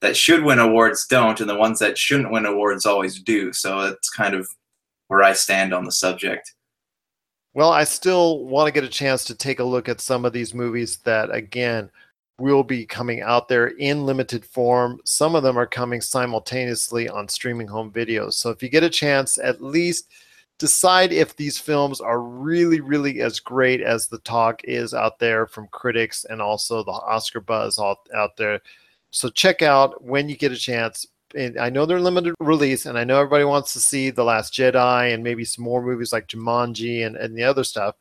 that 0.00 0.16
should 0.16 0.44
win 0.44 0.58
awards 0.58 1.06
don't, 1.06 1.40
and 1.40 1.50
the 1.50 1.56
ones 1.56 1.78
that 1.80 1.98
shouldn't 1.98 2.30
win 2.30 2.46
awards 2.46 2.86
always 2.86 3.20
do. 3.20 3.52
So 3.52 3.80
it's 3.80 4.10
kind 4.10 4.34
of 4.34 4.48
where 5.08 5.22
I 5.22 5.32
stand 5.32 5.74
on 5.74 5.84
the 5.84 5.92
subject. 5.92 6.54
Well, 7.54 7.72
I 7.72 7.84
still 7.84 8.44
want 8.44 8.68
to 8.68 8.72
get 8.72 8.84
a 8.84 8.88
chance 8.88 9.24
to 9.24 9.34
take 9.34 9.58
a 9.58 9.64
look 9.64 9.88
at 9.88 10.00
some 10.00 10.24
of 10.24 10.32
these 10.32 10.54
movies 10.54 10.98
that, 10.98 11.34
again, 11.34 11.90
will 12.38 12.62
be 12.62 12.86
coming 12.86 13.20
out 13.20 13.48
there 13.48 13.68
in 13.68 14.06
limited 14.06 14.44
form. 14.44 15.00
Some 15.04 15.34
of 15.34 15.42
them 15.42 15.58
are 15.58 15.66
coming 15.66 16.00
simultaneously 16.00 17.08
on 17.08 17.28
streaming 17.28 17.66
home 17.66 17.90
videos. 17.90 18.34
So 18.34 18.50
if 18.50 18.62
you 18.62 18.68
get 18.68 18.84
a 18.84 18.90
chance, 18.90 19.38
at 19.38 19.62
least 19.62 20.10
decide 20.58 21.12
if 21.12 21.36
these 21.36 21.58
films 21.58 22.00
are 22.00 22.20
really, 22.20 22.80
really 22.80 23.20
as 23.20 23.40
great 23.40 23.80
as 23.80 24.06
the 24.06 24.18
talk 24.18 24.62
is 24.64 24.94
out 24.94 25.18
there 25.18 25.46
from 25.46 25.68
critics 25.68 26.24
and 26.24 26.42
also 26.42 26.82
the 26.82 26.90
Oscar 26.90 27.40
buzz 27.40 27.78
out, 27.78 27.98
out 28.14 28.36
there. 28.36 28.60
So 29.10 29.28
check 29.28 29.62
out 29.62 30.02
when 30.02 30.28
you 30.28 30.36
get 30.36 30.52
a 30.52 30.56
chance. 30.56 31.06
And 31.34 31.58
I 31.58 31.68
know 31.68 31.84
they're 31.84 32.00
limited 32.00 32.34
release, 32.40 32.86
and 32.86 32.98
I 32.98 33.04
know 33.04 33.18
everybody 33.18 33.44
wants 33.44 33.74
to 33.74 33.80
see 33.80 34.08
The 34.08 34.24
Last 34.24 34.54
Jedi 34.54 35.12
and 35.12 35.22
maybe 35.22 35.44
some 35.44 35.62
more 35.62 35.82
movies 35.82 36.10
like 36.10 36.26
Jumanji 36.26 37.04
and, 37.04 37.16
and 37.16 37.36
the 37.36 37.44
other 37.44 37.64
stuff. 37.64 37.96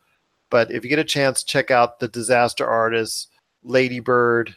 But 0.49 0.71
if 0.71 0.85
you 0.85 0.89
get 0.89 0.99
a 0.99 1.03
chance, 1.03 1.43
check 1.43 1.69
out 1.69 1.99
The 1.99 2.07
Disaster 2.07 2.65
Artist, 2.65 3.29
Lady 3.67 3.99
Bird, 3.99 4.55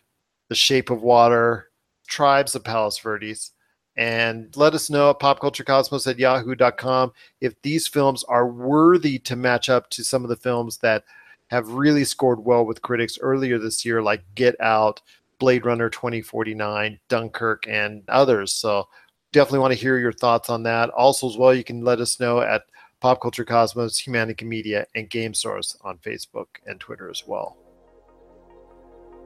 The 0.49 0.55
Shape 0.55 0.91
of 0.91 1.03
Water, 1.03 1.71
Tribes 2.07 2.55
of 2.55 2.65
Palos 2.65 2.99
Verdes, 2.99 3.53
and 3.97 4.57
let 4.57 4.75
us 4.75 4.89
know 4.89 5.11
at 5.11 5.21
popculturecosmos 5.21 6.07
at 6.07 6.19
yahoo.com 6.19 7.13
if 7.41 7.61
these 7.63 7.87
films 7.87 8.25
are 8.25 8.47
worthy 8.47 9.19
to 9.19 9.37
match 9.37 9.69
up 9.69 9.91
to 9.91 10.05
some 10.05 10.23
of 10.23 10.31
the 10.31 10.37
films 10.37 10.79
that 10.79 11.05
have 11.49 11.69
really 11.69 12.05
scored 12.05 12.45
well 12.45 12.65
with 12.65 12.83
critics 12.83 13.19
earlier 13.21 13.59
this 13.59 13.85
year, 13.85 14.01
like 14.01 14.23
Get 14.35 14.59
Out, 14.61 15.03
Blade 15.39 15.67
Runner 15.67 15.91
2049, 15.91 17.01
Dunkirk, 17.09 17.67
and 17.69 18.03
others. 18.09 18.53
So 18.53 18.89
definitely 19.33 19.59
want 19.59 19.75
to 19.75 19.81
hear 19.81 19.99
your 19.99 20.13
thoughts 20.13 20.49
on 20.49 20.63
that. 20.63 20.91
Also, 20.91 21.29
as 21.29 21.37
well, 21.37 21.55
you 21.55 21.65
can 21.65 21.85
let 21.85 22.01
us 22.01 22.21
know 22.21 22.41
at 22.41 22.63
Pop 23.01 23.21
Culture 23.21 23.45
Cosmos, 23.45 24.01
Humanica 24.01 24.45
Media, 24.45 24.87
and 24.95 25.11
Game 25.11 25.35
Source 25.35 25.77
on 25.83 25.99
Facebook 25.99 26.47
and 26.67 26.79
Twitter 26.79 27.11
as 27.11 27.25
well. 27.27 27.57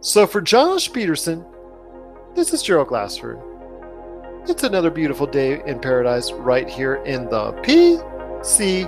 So 0.05 0.27
for 0.27 0.43
Josh 0.43 0.93
Peterson, 0.93 1.47
this 2.35 2.53
is 2.53 2.63
Gerald 2.63 2.89
Glassford. 2.89 3.41
It's 4.47 4.63
another 4.63 4.91
beautiful 4.91 5.27
day 5.27 5.63
in 5.65 5.81
paradise 5.81 6.31
right 6.31 6.69
here 6.69 6.97
in 7.07 7.25
the 7.31 7.53
PCC 7.63 8.85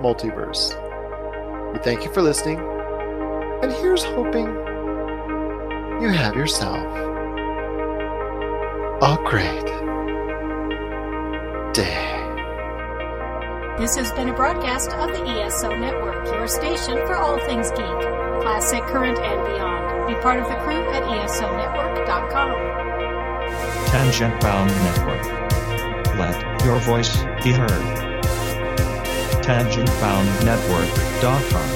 multiverse. 0.00 0.72
We 1.74 1.80
thank 1.80 2.02
you 2.02 2.10
for 2.14 2.22
listening, 2.22 2.58
and 3.62 3.70
here's 3.72 4.02
hoping 4.02 4.46
you 6.00 6.08
have 6.08 6.34
yourself 6.34 6.86
a 9.02 9.18
great 9.26 9.66
day. 11.74 12.10
This 13.78 13.96
has 13.96 14.10
been 14.12 14.30
a 14.30 14.34
broadcast 14.34 14.92
of 14.92 15.10
the 15.10 15.26
ESO 15.26 15.76
Network, 15.76 16.24
your 16.28 16.48
station 16.48 16.96
for 17.06 17.16
all 17.16 17.38
things 17.40 17.70
geek, 17.72 18.24
classic, 18.44 18.84
current, 18.84 19.18
and 19.18 19.44
beyond. 19.46 20.06
Be 20.06 20.14
part 20.20 20.38
of 20.38 20.46
the 20.46 20.54
crew 20.56 20.86
at 20.92 21.02
ESONetwork.com. 21.02 22.50
Tangent 23.86 24.38
Bound 24.42 24.70
Network. 24.84 25.24
Let 26.18 26.62
your 26.62 26.78
voice 26.80 27.16
be 27.42 27.52
heard. 27.52 27.70
TangentBoundNetwork.com. 29.42 31.68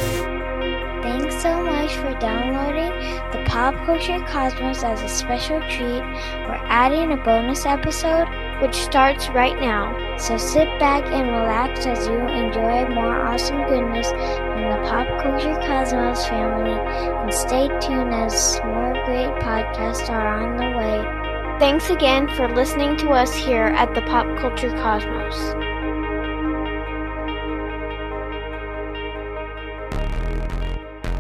Thanks 1.03 1.43
so 1.43 1.63
much 1.63 1.95
for 1.95 2.13
downloading 2.21 2.93
the 3.33 3.43
Pop 3.49 3.75
Culture 3.87 4.21
Cosmos 4.29 4.85
as 4.85 5.01
a 5.01 5.09
special 5.09 5.61
treat. 5.71 6.03
We're 6.45 6.61
adding 6.69 7.13
a 7.13 7.17
bonus 7.17 7.65
episode 7.65 8.29
which 8.61 8.75
starts 8.75 9.29
right 9.31 9.59
now. 9.61 10.17
So 10.19 10.37
sit 10.37 10.67
back 10.81 11.05
and 11.07 11.29
relax 11.31 11.87
as 11.87 12.07
you 12.07 12.19
enjoy 12.19 12.93
more 12.93 13.21
awesome 13.21 13.63
goodness 13.69 14.11
from 14.11 14.63
the 14.71 14.81
Pop 14.89 15.07
Culture 15.23 15.55
Cosmos 15.67 16.27
family 16.27 16.79
and 16.79 17.33
stay 17.33 17.69
tuned 17.81 18.13
as 18.13 18.61
more 18.65 18.95
great 19.07 19.33
podcasts 19.43 20.11
are 20.11 20.43
on 20.43 20.57
the 20.57 20.77
way. 20.77 21.59
Thanks 21.61 21.91
again 21.91 22.29
for 22.37 22.49
listening 22.49 22.97
to 22.99 23.11
us 23.11 23.35
here 23.35 23.67
at 23.67 23.95
the 23.95 24.03
Pop 24.03 24.27
Culture 24.39 24.71
Cosmos. 24.71 25.37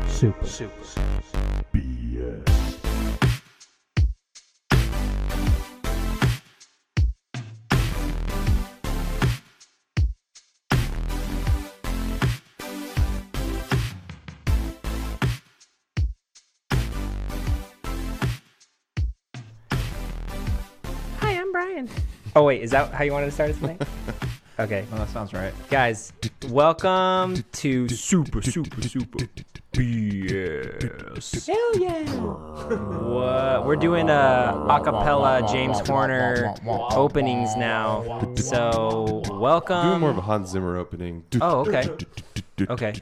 Super. 0.09 0.79
Brian. 21.87 22.03
Oh 22.35 22.45
wait, 22.45 22.63
is 22.63 22.71
that 22.73 22.93
how 22.93 23.05
you 23.05 23.13
wanted 23.13 23.27
to 23.27 23.33
start 23.33 23.51
it 23.51 23.59
tonight? 23.59 23.83
Okay. 24.61 24.85
Well, 24.91 24.99
that 24.99 25.09
sounds 25.11 25.33
right. 25.33 25.55
Guys, 25.71 26.13
welcome 26.49 27.45
to 27.53 27.89
Super 27.89 28.43
Super 28.43 28.83
Super 28.83 29.19
BS. 29.73 31.47
Hell 31.47 31.79
yeah! 31.79 32.03
What? 32.75 33.65
We're 33.65 33.77
doing 33.77 34.11
uh, 34.11 34.67
a 34.69 34.81
acapella 34.81 35.49
James 35.53 35.79
Horner 35.87 36.53
openings 36.67 37.55
now. 37.55 38.35
So 38.35 39.23
welcome. 39.31 39.87
Doing 39.87 40.01
more 40.01 40.11
of 40.11 40.19
a 40.19 40.23
Hans 40.23 40.51
Zimmer 40.51 40.77
opening. 40.77 41.23
Oh, 41.41 41.61
okay. 41.61 41.89
Okay. 42.69 42.95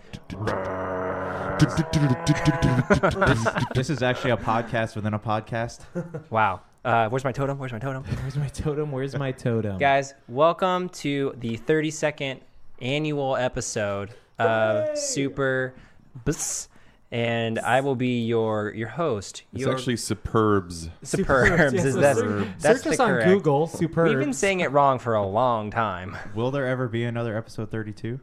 this, 1.58 3.46
this 3.74 3.88
is 3.88 4.02
actually 4.02 4.32
a 4.32 4.36
podcast 4.36 4.94
within 4.94 5.14
a 5.14 5.18
podcast. 5.18 5.80
Wow. 6.28 6.60
Uh, 6.86 7.08
where's 7.08 7.24
my 7.24 7.32
totem? 7.32 7.58
Where's 7.58 7.72
my 7.72 7.80
totem? 7.80 8.04
Where's 8.22 8.36
my 8.36 8.46
totem? 8.46 8.92
Where's 8.92 9.16
my 9.16 9.32
totem? 9.32 9.76
Guys, 9.76 10.14
welcome 10.28 10.88
to 10.90 11.34
the 11.36 11.58
32nd 11.58 12.38
annual 12.80 13.34
episode 13.34 14.14
of 14.38 14.96
Super 14.96 15.74
Bs. 16.24 16.68
And 17.10 17.58
I 17.58 17.80
will 17.80 17.96
be 17.96 18.24
your 18.24 18.72
your 18.72 18.86
host. 18.86 19.42
It's 19.52 19.62
your 19.62 19.72
actually 19.72 19.96
Superbs. 19.96 20.90
Superbs. 21.02 21.72
yes, 21.72 21.84
is 21.84 21.96
that, 21.96 22.18
Superbs. 22.18 22.60
that's 22.60 22.82
Search 22.84 22.92
us 22.92 23.00
on 23.00 23.08
correct- 23.08 23.30
Google, 23.30 23.70
We've 23.80 23.92
been 23.92 24.32
saying 24.32 24.60
it 24.60 24.70
wrong 24.70 25.00
for 25.00 25.14
a 25.14 25.26
long 25.26 25.72
time. 25.72 26.16
Will 26.36 26.52
there 26.52 26.68
ever 26.68 26.86
be 26.86 27.02
another 27.02 27.36
episode 27.36 27.72
32? 27.72 28.20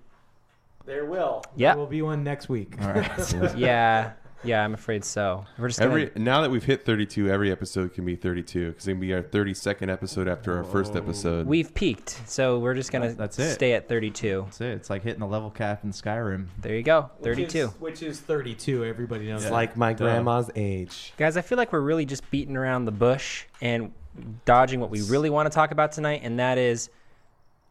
There 0.86 1.04
will. 1.04 1.44
Yeah. 1.58 1.74
There 1.74 1.80
will 1.80 1.88
be 1.88 2.02
one 2.02 2.24
next 2.24 2.48
week. 2.48 2.76
All 2.82 2.94
right. 2.94 3.56
yeah, 3.58 4.14
yeah, 4.44 4.64
I'm 4.64 4.74
afraid 4.74 5.04
so. 5.06 5.46
We're 5.58 5.68
just 5.70 5.80
gonna, 5.80 5.92
Every 5.92 6.12
now 6.22 6.42
that 6.42 6.52
we've 6.52 6.64
hit 6.64 6.86
32, 6.86 7.30
every 7.30 7.52
episode 7.52 7.94
can 7.94 8.06
be 8.06 8.16
32 8.16 8.70
because 8.72 8.88
it'll 8.88 9.00
be 9.00 9.14
our 9.14 9.22
32nd 9.24 9.90
episode 9.92 10.28
after 10.28 10.56
our 10.58 10.64
first 10.64 10.96
episode. 10.96 11.48
we've 11.48 11.74
peaked, 11.74 12.22
so 12.28 12.60
we're 12.60 12.74
just 12.74 12.92
gonna 12.92 13.14
That's 13.14 13.40
it. 13.40 13.54
stay 13.54 13.74
at 13.74 13.88
32. 13.88 14.44
That's 14.46 14.62
it. 14.62 14.68
It's 14.74 14.90
like 14.90 15.04
hitting 15.04 15.20
the 15.22 15.28
level 15.28 15.50
cap 15.50 15.84
in 15.84 15.92
Skyrim. 15.92 16.48
There 16.62 16.76
you 16.76 16.84
go, 16.84 17.10
Which 17.20 17.38
is- 17.40 17.52
32. 17.54 17.68
Which 17.80 18.04
is 18.04 18.20
32. 18.20 18.86
Everybody 18.86 19.28
knows. 19.28 19.42
It's 19.42 19.46
that. 19.50 19.54
like 19.54 19.78
my 19.78 19.94
Duh. 19.94 20.06
grandma's 20.06 20.50
age. 20.56 21.14
Guys, 21.18 21.38
I 21.38 21.42
feel 21.42 21.58
like 21.58 21.72
we're 21.74 21.80
really 21.82 22.06
just 22.06 22.30
beating 22.32 22.58
around 22.58 22.86
the 22.86 22.92
bush 22.92 23.46
and 23.62 23.92
dodging 24.46 24.80
what 24.80 24.90
we 24.90 25.02
really 25.04 25.30
want 25.30 25.50
to 25.52 25.56
talk 25.56 25.72
about 25.72 25.92
tonight, 25.92 26.22
and 26.24 26.40
that 26.40 26.58
is, 26.58 26.90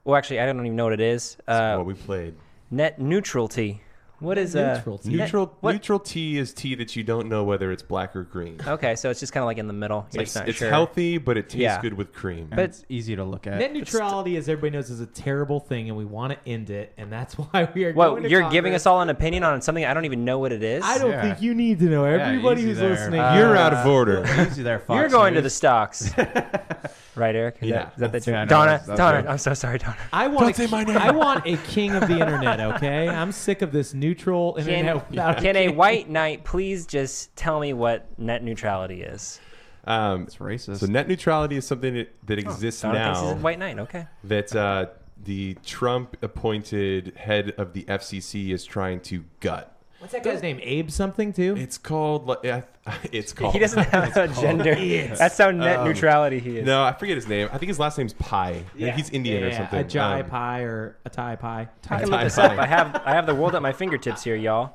well, 0.05 0.16
actually, 0.16 0.41
I 0.41 0.47
don't 0.47 0.59
even 0.64 0.75
know 0.77 0.85
what 0.85 0.93
it 0.93 1.01
is. 1.01 1.37
Uh, 1.47 1.77
what 1.77 1.87
we 1.87 1.95
played. 1.95 2.35
Net 2.70 2.99
neutrality. 3.01 3.83
What 4.23 4.39
is 4.39 4.55
uh, 4.55 4.83
net- 4.85 5.05
Neutral 5.07 5.57
what- 5.61 5.73
neutral 5.73 5.99
tea 5.99 6.39
is 6.39 6.53
tea 6.55 6.75
that 6.77 6.95
you 6.97 7.03
don't 7.03 7.29
know 7.29 7.45
whether 7.45 7.73
it's 7.73 7.83
black 7.83 8.14
or 8.14 8.23
green. 8.23 8.59
Okay, 8.66 8.95
so 8.97 9.11
it's 9.11 9.18
just 9.20 9.33
kind 9.33 9.43
of 9.43 9.47
like 9.47 9.59
in 9.59 9.66
the 9.66 9.73
middle. 9.73 10.07
You're 10.12 10.23
It's, 10.23 10.33
just 10.33 10.43
not 10.43 10.49
it's 10.49 10.59
sure. 10.59 10.70
healthy, 10.70 11.18
but 11.18 11.37
it 11.37 11.49
tastes 11.49 11.57
Yeah. 11.57 11.81
good 11.81 11.95
with 11.95 12.12
cream. 12.12 12.49
And 12.53 12.61
it's 12.61 12.85
easy 12.89 13.16
to 13.16 13.25
look 13.25 13.47
at. 13.47 13.59
Net 13.59 13.73
neutrality, 13.73 14.37
as 14.37 14.49
everybody 14.49 14.77
knows, 14.77 14.91
is 14.91 15.01
a 15.01 15.07
terrible 15.07 15.59
thing, 15.61 15.89
and 15.89 15.97
we 15.99 16.05
want 16.05 16.33
to 16.33 16.49
end 16.49 16.70
it, 16.70 16.93
and 16.97 17.12
that's 17.12 17.35
why 17.39 17.68
we 17.75 17.85
are. 17.85 17.93
Well, 17.93 18.11
going 18.12 18.23
to 18.23 18.29
you're 18.31 18.43
giving 18.43 18.70
Congress. 18.70 18.83
us 18.83 18.87
all 18.87 19.01
an 19.01 19.11
opinion 19.11 19.43
on 19.45 19.61
something 19.61 19.85
I 19.85 19.93
don't 19.93 20.05
even 20.05 20.25
know 20.25 20.39
what 20.39 20.53
it 20.53 20.62
is. 20.62 20.85
I 20.85 20.99
don't 20.99 21.20
think 21.20 21.43
you 21.43 21.55
need 21.55 21.81
to 21.81 21.87
know. 21.87 22.05
Everybody 22.05 22.61
easy 22.61 22.70
who's 22.70 22.79
there. 22.79 22.91
listening, 22.91 23.20
You're 23.20 23.57
out 23.57 23.75
of 23.75 23.85
order. 23.87 24.25
Easy 24.47 24.62
there, 24.62 24.79
Fox 24.79 24.97
You're 24.99 25.09
going 25.09 25.35
to 25.35 25.41
News. 25.41 25.45
the 25.53 25.57
stocks, 25.57 26.12
right, 27.16 27.34
Eric? 27.34 27.56
Is 27.60 27.68
Yeah, 27.68 27.84
that, 27.84 27.92
is 27.94 28.00
that 28.00 28.12
the 28.24 28.30
yeah, 28.30 28.42
I 28.42 28.44
joke? 28.44 28.50
know, 28.50 28.56
Donna, 28.56 28.66
that's- 28.70 28.86
that's 28.86 28.98
Donna, 28.98 29.16
right. 29.18 29.26
I'm 29.28 29.38
so 29.38 29.54
sorry, 29.54 29.78
Donna. 29.78 29.96
I 30.12 30.26
want 30.28 30.40
Don't 30.40 30.50
a, 30.50 30.54
say 30.54 30.66
my 30.66 30.84
name. 30.84 30.96
I 30.98 31.10
want 31.10 31.46
a 31.46 31.56
king 31.58 31.92
of 31.92 32.08
the 32.08 32.18
internet. 32.18 32.60
Okay, 32.60 33.08
I'm 33.08 33.32
sick 33.32 33.62
of 33.62 33.72
this 33.72 33.94
neutral 33.94 34.54
Can, 34.54 34.68
internet. 34.68 35.38
can 35.38 35.56
a 35.56 35.68
white 35.68 36.08
knight 36.08 36.44
please 36.44 36.86
just 36.86 37.34
tell 37.36 37.60
me 37.60 37.72
what 37.72 38.06
net 38.18 38.42
neutrality 38.42 39.02
is? 39.02 39.40
Um, 39.84 40.22
It's 40.22 40.36
racist. 40.36 40.78
so 40.78 40.86
net 40.86 41.08
neutrality 41.08 41.56
is 41.56 41.66
something 41.66 41.94
that, 41.94 42.14
that 42.26 42.38
exists 42.38 42.82
Donna 42.82 43.02
thinks 43.04 43.20
he's 43.20 43.30
now. 43.30 43.36
a 43.36 43.40
white 43.40 43.58
knight. 43.58 43.78
Okay. 43.80 44.06
that 44.24 44.54
uh, 44.54 44.86
the 45.24 45.56
Trump 45.64 46.16
appointed 46.22 47.14
head 47.16 47.52
of 47.58 47.72
the 47.72 47.82
FCC 47.84 48.50
is 48.50 48.64
trying 48.64 49.00
to 49.00 49.24
gut. 49.40 49.76
What's 50.03 50.12
that 50.12 50.24
guy's 50.24 50.42
name? 50.42 50.59
Abe 50.62 50.90
something 50.90 51.32
too. 51.32 51.55
It's 51.57 51.78
called. 51.78 52.26
like, 52.26 52.40
It's 53.12 53.32
called. 53.32 53.53
He 53.53 53.61
doesn't 53.61 53.84
have 53.84 54.09
a 54.09 54.26
called- 54.26 54.34
gender. 54.42 54.70
It's- 54.72 55.18
That's 55.18 55.38
how 55.38 55.50
net 55.53 55.78
um, 55.78 55.86
neutrality 55.88 56.40
he 56.40 56.59
is. 56.59 56.66
No, 56.66 56.82
I 56.82 56.92
forget 56.92 57.14
his 57.16 57.28
name. 57.28 57.48
I 57.53 57.59
think 57.59 57.68
his 57.68 57.78
last 57.78 57.96
name's 57.98 58.12
Pai. 58.14 58.64
I 58.74 58.78
think 58.78 58.96
he's 58.96 59.11
Indian 59.11 59.42
yeah, 59.42 59.48
or 59.48 59.53
something. 59.53 59.78
A 59.78 59.84
jai 59.84 60.20
Um, 60.20 60.28
pie 60.28 60.61
or 60.62 60.96
a 61.05 61.11
Thai 61.11 61.36
pie. 61.36 61.68
I 61.88 62.00
can 62.00 62.11
look 62.11 62.20
this 62.22 62.36
up. 62.36 62.59
I 62.59 62.66
have 62.66 63.00
I 63.05 63.12
have 63.14 63.26
the 63.26 63.34
world 63.34 63.55
at 63.55 63.62
my 63.62 63.72
fingertips 63.72 64.24
here, 64.24 64.34
y'all. 64.36 64.74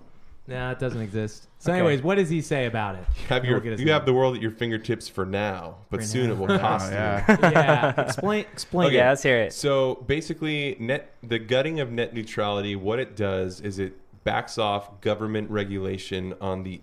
No, 0.49 0.71
it 0.71 0.79
doesn't 0.79 1.01
exist. 1.01 1.49
So, 1.59 1.71
Okay. 1.73 1.79
anyways, 1.79 2.01
what 2.03 2.15
does 2.15 2.29
he 2.29 2.39
say 2.39 2.67
about 2.67 2.95
it? 2.95 3.03
you 3.19 3.25
have 3.27 3.41
We'll 3.41 3.51
your, 3.51 3.59
get 3.59 3.71
his 3.73 3.79
you 3.81 3.87
name. 3.87 3.93
have 3.93 4.05
the 4.05 4.13
world 4.13 4.37
at 4.37 4.41
your 4.41 4.51
fingertips 4.51 5.09
for 5.09 5.25
now, 5.25 5.75
but 5.89 5.99
For 5.99 6.05
soon 6.05 6.27
now. 6.27 6.31
it 6.35 6.37
will 6.37 6.57
cost 6.57 6.89
you. 6.89 6.95
yeah. 7.51 7.99
Explain. 8.01 8.45
Explain. 8.53 8.93
Yeah, 8.93 9.09
let's 9.09 9.23
hear 9.23 9.39
it. 9.41 9.51
So 9.51 9.95
basically, 10.07 10.77
net 10.79 11.11
the 11.21 11.37
gutting 11.37 11.81
of 11.81 11.91
net 11.91 12.13
neutrality. 12.13 12.77
What 12.77 12.99
it 12.99 13.17
does 13.17 13.59
is 13.59 13.77
it 13.77 13.97
backs 14.27 14.57
off 14.57 14.99
government 14.99 15.49
regulation 15.49 16.33
on 16.41 16.63
the 16.63 16.81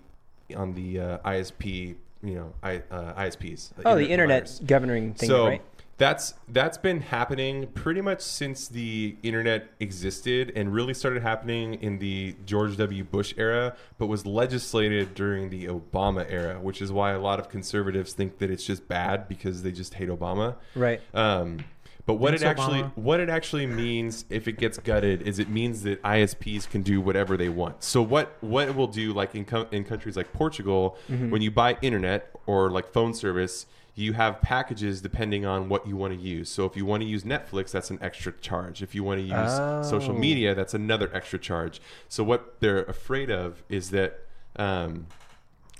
on 0.56 0.72
the 0.72 0.98
uh, 0.98 1.18
ISP. 1.18 1.94
You 2.22 2.34
know, 2.34 2.54
I, 2.62 2.76
uh, 2.90 3.12
ISPs. 3.20 3.72
Oh, 3.84 3.96
the 3.96 4.08
internet 4.08 4.44
providers. 4.44 4.62
governing 4.66 5.12
thing, 5.12 5.28
so 5.28 5.46
right? 5.48 5.62
that's 5.98 6.32
that's 6.48 6.78
been 6.78 7.02
happening 7.02 7.66
pretty 7.74 8.00
much 8.00 8.22
since 8.22 8.66
the 8.66 9.16
internet 9.22 9.68
existed 9.78 10.52
and 10.56 10.72
really 10.72 10.94
started 10.94 11.22
happening 11.22 11.74
in 11.74 11.98
the 11.98 12.34
George 12.46 12.78
W. 12.78 13.04
Bush 13.04 13.34
era, 13.36 13.76
but 13.98 14.06
was 14.06 14.24
legislated 14.24 15.14
during 15.14 15.50
the 15.50 15.66
Obama 15.66 16.24
era, 16.30 16.58
which 16.58 16.80
is 16.80 16.90
why 16.90 17.12
a 17.12 17.20
lot 17.20 17.38
of 17.38 17.50
conservatives 17.50 18.14
think 18.14 18.38
that 18.38 18.50
it's 18.50 18.64
just 18.64 18.88
bad 18.88 19.28
because 19.28 19.62
they 19.62 19.70
just 19.70 19.92
hate 19.92 20.08
Obama. 20.08 20.56
Right. 20.74 21.02
Um, 21.12 21.58
but 22.06 22.14
what 22.14 22.30
Thanks, 22.30 22.42
it 22.42 22.46
actually 22.46 22.82
Obama. 22.82 22.96
what 22.96 23.20
it 23.20 23.28
actually 23.30 23.66
means 23.66 24.24
if 24.28 24.46
it 24.46 24.58
gets 24.58 24.78
gutted 24.78 25.22
is 25.22 25.38
it 25.38 25.48
means 25.48 25.82
that 25.84 26.02
ISPs 26.02 26.68
can 26.68 26.82
do 26.82 27.00
whatever 27.00 27.36
they 27.36 27.48
want. 27.48 27.82
So 27.82 28.02
what 28.02 28.36
what 28.42 28.68
it 28.68 28.74
will 28.76 28.86
do 28.88 29.12
like 29.12 29.34
in 29.34 29.46
in 29.72 29.84
countries 29.84 30.16
like 30.16 30.32
Portugal 30.32 30.96
Mhm. 31.10 31.30
when 31.30 31.40
you 31.42 31.50
buy 31.50 31.78
internet 31.82 32.30
or 32.46 32.70
like 32.70 32.92
phone 32.92 33.14
service 33.14 33.66
you 33.96 34.12
have 34.14 34.40
packages 34.42 35.00
depending 35.00 35.46
on 35.46 35.68
what 35.68 35.86
you 35.86 35.96
want 35.96 36.12
to 36.12 36.18
use. 36.18 36.48
So 36.48 36.64
if 36.66 36.76
you 36.76 36.84
want 36.84 37.02
to 37.04 37.08
use 37.08 37.22
Netflix, 37.22 37.70
that's 37.70 37.90
an 37.92 37.98
extra 38.02 38.32
charge. 38.32 38.82
If 38.82 38.92
you 38.92 39.04
want 39.04 39.20
to 39.20 39.24
use 39.24 39.88
social 39.88 40.16
Oh. 40.16 40.18
media, 40.18 40.52
that's 40.52 40.74
another 40.74 41.08
extra 41.14 41.38
charge. 41.38 41.80
So 42.08 42.24
what 42.24 42.58
they're 42.58 42.82
afraid 42.82 43.30
of 43.30 43.62
is 43.68 43.90
that 43.90 44.18
um, 44.56 45.06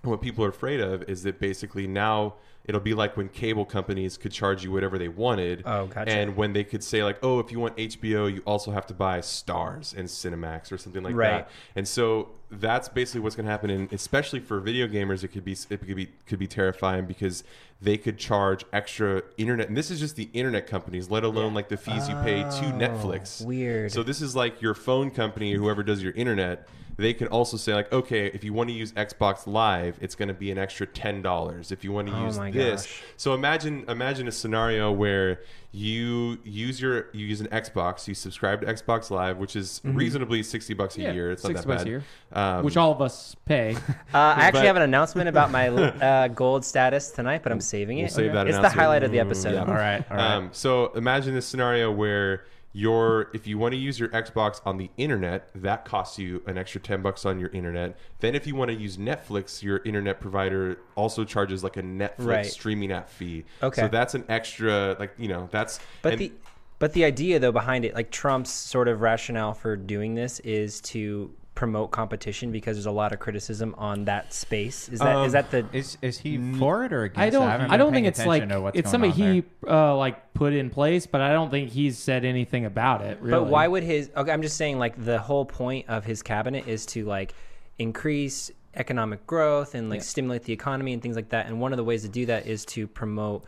what 0.03 0.23
people 0.23 0.45
are 0.45 0.49
afraid 0.49 0.81
of 0.81 1.03
is 1.09 1.25
that 1.25 1.41
basically 1.41 1.89
now 1.89 2.35
it'll 2.65 2.81
be 2.81 2.95
like 2.95 3.17
when 3.17 3.29
cable 3.29 3.65
companies 3.65 4.17
could 4.17 4.33
charge 4.33 4.65
you 4.65 4.73
whatever 4.73 4.99
they 4.99 5.09
wanted. 5.09 5.63
Oh, 5.67 5.87
gotcha. 5.87 6.11
And 6.11 6.37
when 6.37 6.53
they 6.53 6.65
could 6.65 6.83
say 6.83 7.05
like, 7.05 7.19
oh, 7.23 7.39
if 7.39 7.53
you 7.53 7.61
want 7.61 7.77
HBO, 7.77 8.33
you 8.33 8.43
also 8.47 8.71
have 8.71 8.87
to 8.87 8.95
buy 8.95 9.19
Starz 9.21 9.95
and 9.97 10.09
Cinemax 10.09 10.73
or 10.73 10.79
something 10.79 11.03
like 11.03 11.15
Right. 11.15 11.31
that. 11.31 11.51
And 11.77 11.87
so 11.87 12.31
that's 12.51 12.89
basically 12.89 13.21
what's 13.21 13.37
going 13.37 13.47
to 13.47 13.53
happen, 13.53 13.71
and 13.71 13.93
especially 13.93 14.41
for 14.41 14.61
video 14.61 14.87
gamers, 14.87 15.25
it 15.25 15.29
could 15.29 15.45
be 15.45 15.57
it 15.71 15.79
could 15.87 15.97
be 15.97 16.07
could 16.27 16.39
be 16.39 16.47
terrifying 16.47 17.05
because 17.07 17.45
they 17.85 17.99
could 17.99 18.19
charge 18.19 18.65
extra 18.73 19.23
internet, 19.37 19.69
and 19.69 19.77
this 19.77 19.91
is 19.91 20.01
just 20.01 20.17
the 20.17 20.31
internet 20.33 20.67
companies, 20.67 21.11
let 21.11 21.23
alone 21.23 21.53
like 21.53 21.69
the 21.69 21.77
fees 21.77 22.09
you 22.09 22.15
pay 22.17 22.41
to 22.43 22.47
oh, 22.47 22.73
Netflix. 22.73 23.43
Oh, 23.43 23.47
weird. 23.47 23.93
So 23.93 24.03
this 24.03 24.23
is 24.23 24.35
like 24.35 24.63
your 24.63 24.75
phone 24.75 25.11
company 25.11 25.55
or 25.55 25.59
whoever 25.59 25.83
does 25.83 26.03
your 26.03 26.13
internet. 26.15 26.67
They 26.97 27.13
can 27.13 27.27
also 27.29 27.57
say 27.57 27.75
like, 27.75 27.93
okay, 27.93 28.27
if 28.27 28.43
you 28.43 28.53
want 28.53 28.71
to 28.71 28.75
use 28.75 28.93
Xbox 28.93 29.47
Live, 29.47 29.99
it's 30.01 30.15
going 30.15 30.29
to 30.29 30.35
be 30.35 30.51
an 30.51 30.59
extra 30.59 30.87
ten 30.87 31.21
dollars. 31.23 31.73
If 31.73 31.85
you 31.85 31.93
want 31.93 32.09
to 32.09 32.17
Oh 32.17 32.25
use 32.25 32.39
this, 32.55 32.87
gosh. 32.87 33.03
so 33.17 33.35
imagine 33.35 33.85
imagine 33.89 34.29
a 34.29 34.33
scenario 34.33 34.91
where 34.91 35.43
you 35.75 36.39
use 36.45 36.81
your 36.81 37.07
you 37.13 37.27
use 37.27 37.41
an 37.41 37.49
Xbox, 37.49 38.07
you 38.07 38.15
subscribe 38.15 38.61
to 38.61 38.67
Xbox 38.69 39.11
Live, 39.11 39.39
which 39.39 39.57
is 39.57 39.81
Mhm. 39.85 39.97
reasonably 39.97 40.43
sixty 40.45 40.73
bucks 40.73 40.97
a 40.97 41.03
Yeah, 41.03 41.13
year. 41.13 41.33
It's 41.33 41.43
not 41.43 41.49
60 41.51 41.63
that 41.63 41.69
bucks 41.69 41.81
bad. 41.83 41.87
a 41.87 41.91
year. 41.91 42.03
Um, 42.33 42.65
Which 42.65 42.77
all 42.77 42.93
of 42.93 43.03
us 43.03 43.35
pay. 43.45 43.75
Uh, 44.15 44.19
I 44.19 44.43
actually 44.43 44.61
But- 44.61 44.67
have 44.67 44.77
an 44.77 44.83
announcement 44.83 45.29
about 45.29 45.51
my 45.51 45.69
uh, 45.69 46.29
gold 46.29 46.65
status 46.65 47.11
tonight, 47.11 47.43
but 47.43 47.51
I'm 47.51 47.61
saving 47.61 47.99
it. 47.99 48.03
We'll 48.03 48.11
save 48.11 48.33
that. 48.35 48.47
It's 48.47 48.59
the 48.59 48.69
highlight 48.69 49.03
of 49.03 49.11
the 49.11 49.19
episode. 49.19 49.55
Yeah. 49.55 50.03
Um, 50.11 50.51
so 50.53 50.93
imagine 50.95 51.35
this 51.35 51.47
scenario 51.47 51.91
where 51.91 52.45
your 52.75 53.31
if 53.33 53.47
you 53.47 53.57
want 53.57 53.73
to 53.73 53.79
use 53.79 53.99
your 53.99 54.09
Xbox 54.11 54.61
on 54.67 54.77
the 54.77 54.91
internet, 54.97 55.49
that 55.55 55.85
costs 55.85 56.19
you 56.19 56.43
an 56.47 56.59
extra 56.59 56.81
ten 56.81 57.01
bucks 57.03 57.25
on 57.25 57.39
your 57.39 57.49
internet. 57.51 57.97
Then 58.19 58.35
if 58.35 58.47
you 58.47 58.57
want 58.57 58.71
to 58.73 58.77
use 58.77 58.97
Netflix, 58.97 59.63
your 59.63 59.79
internet 59.85 60.21
provider 60.21 60.79
also 60.97 61.25
charges 61.25 61.63
like 61.63 61.77
a 61.77 61.83
Netflix 61.83 62.27
Right. 62.27 62.47
streaming 62.47 62.91
app 62.93 63.09
fee. 63.09 63.45
Okay. 63.63 63.83
So 63.83 63.89
that's 63.89 64.15
an 64.15 64.25
extra 64.29 64.97
like 64.99 65.15
you 65.17 65.29
know 65.29 65.49
that's 65.53 65.79
But 66.03 66.15
and- 66.15 66.21
the 66.21 66.33
but 66.81 66.93
the 66.93 67.05
idea 67.05 67.39
though 67.39 67.53
behind 67.53 67.85
it, 67.85 67.95
like 67.95 68.11
Trump's 68.11 68.51
sort 68.51 68.89
of 68.89 69.01
rationale 69.01 69.55
for 69.55 69.77
doing 69.77 70.17
this 70.17 70.41
is 70.41 70.81
to 70.83 71.31
promote 71.55 71.93
competition 71.93 72.51
because 72.51 72.77
there's 72.77 72.87
a 72.87 72.91
lot 72.91 73.13
of 73.13 73.21
criticism 73.21 73.75
on 73.79 74.07
that 74.07 74.33
space. 74.33 74.89
Is 74.89 74.99
that 74.99 75.25
is 75.25 75.35
Um, 75.35 75.43
that 75.43 75.51
the 75.51 75.77
is 75.77 75.97
is 76.03 76.19
he 76.19 76.37
for 76.59 76.85
it 76.85 76.93
or 76.93 77.05
against? 77.05 77.21
I 77.21 77.31
don't. 77.31 77.47
it? 77.47 77.51
haven't 77.51 77.71
I, 77.71 77.77
don't 77.77 77.93
think 77.93 78.07
it's 78.07 78.27
like 78.27 78.43
it's 78.43 78.51
going 78.51 78.83
something 78.87 79.13
he 79.13 79.45
uh, 79.67 79.97
like 79.97 80.35
put 80.35 80.53
in 80.53 80.71
place, 80.71 81.07
but 81.07 81.21
I 81.21 81.33
don't 81.33 81.51
think 81.51 81.71
he's 81.71 81.97
said 81.97 82.25
anything 82.25 82.65
about 82.65 83.03
it. 83.03 83.21
Really. 83.21 83.31
But 83.39 83.49
why 83.49 83.69
would 83.69 83.83
his? 83.85 84.11
Okay, 84.17 84.33
I'm 84.33 84.43
just 84.43 84.57
saying, 84.57 84.79
like 84.79 85.03
the 85.05 85.19
whole 85.19 85.45
point 85.45 85.89
of 85.89 86.05
his 86.05 86.23
cabinet 86.23 86.67
is 86.67 86.87
to 86.87 87.05
like 87.05 87.35
increase 87.79 88.51
economic 88.75 89.25
growth 89.27 89.75
and 89.77 89.89
like 89.91 89.99
Yeah. 90.01 90.05
stimulate 90.05 90.43
the 90.43 90.53
economy 90.53 90.93
and 90.93 91.01
things 91.03 91.15
like 91.17 91.29
that. 91.29 91.47
And 91.47 91.61
one 91.61 91.73
of 91.73 91.77
the 91.77 91.85
ways 91.85 92.03
to 92.03 92.09
do 92.09 92.27
that 92.27 92.47
is 92.47 92.65
to 92.67 92.89
promote 92.89 93.45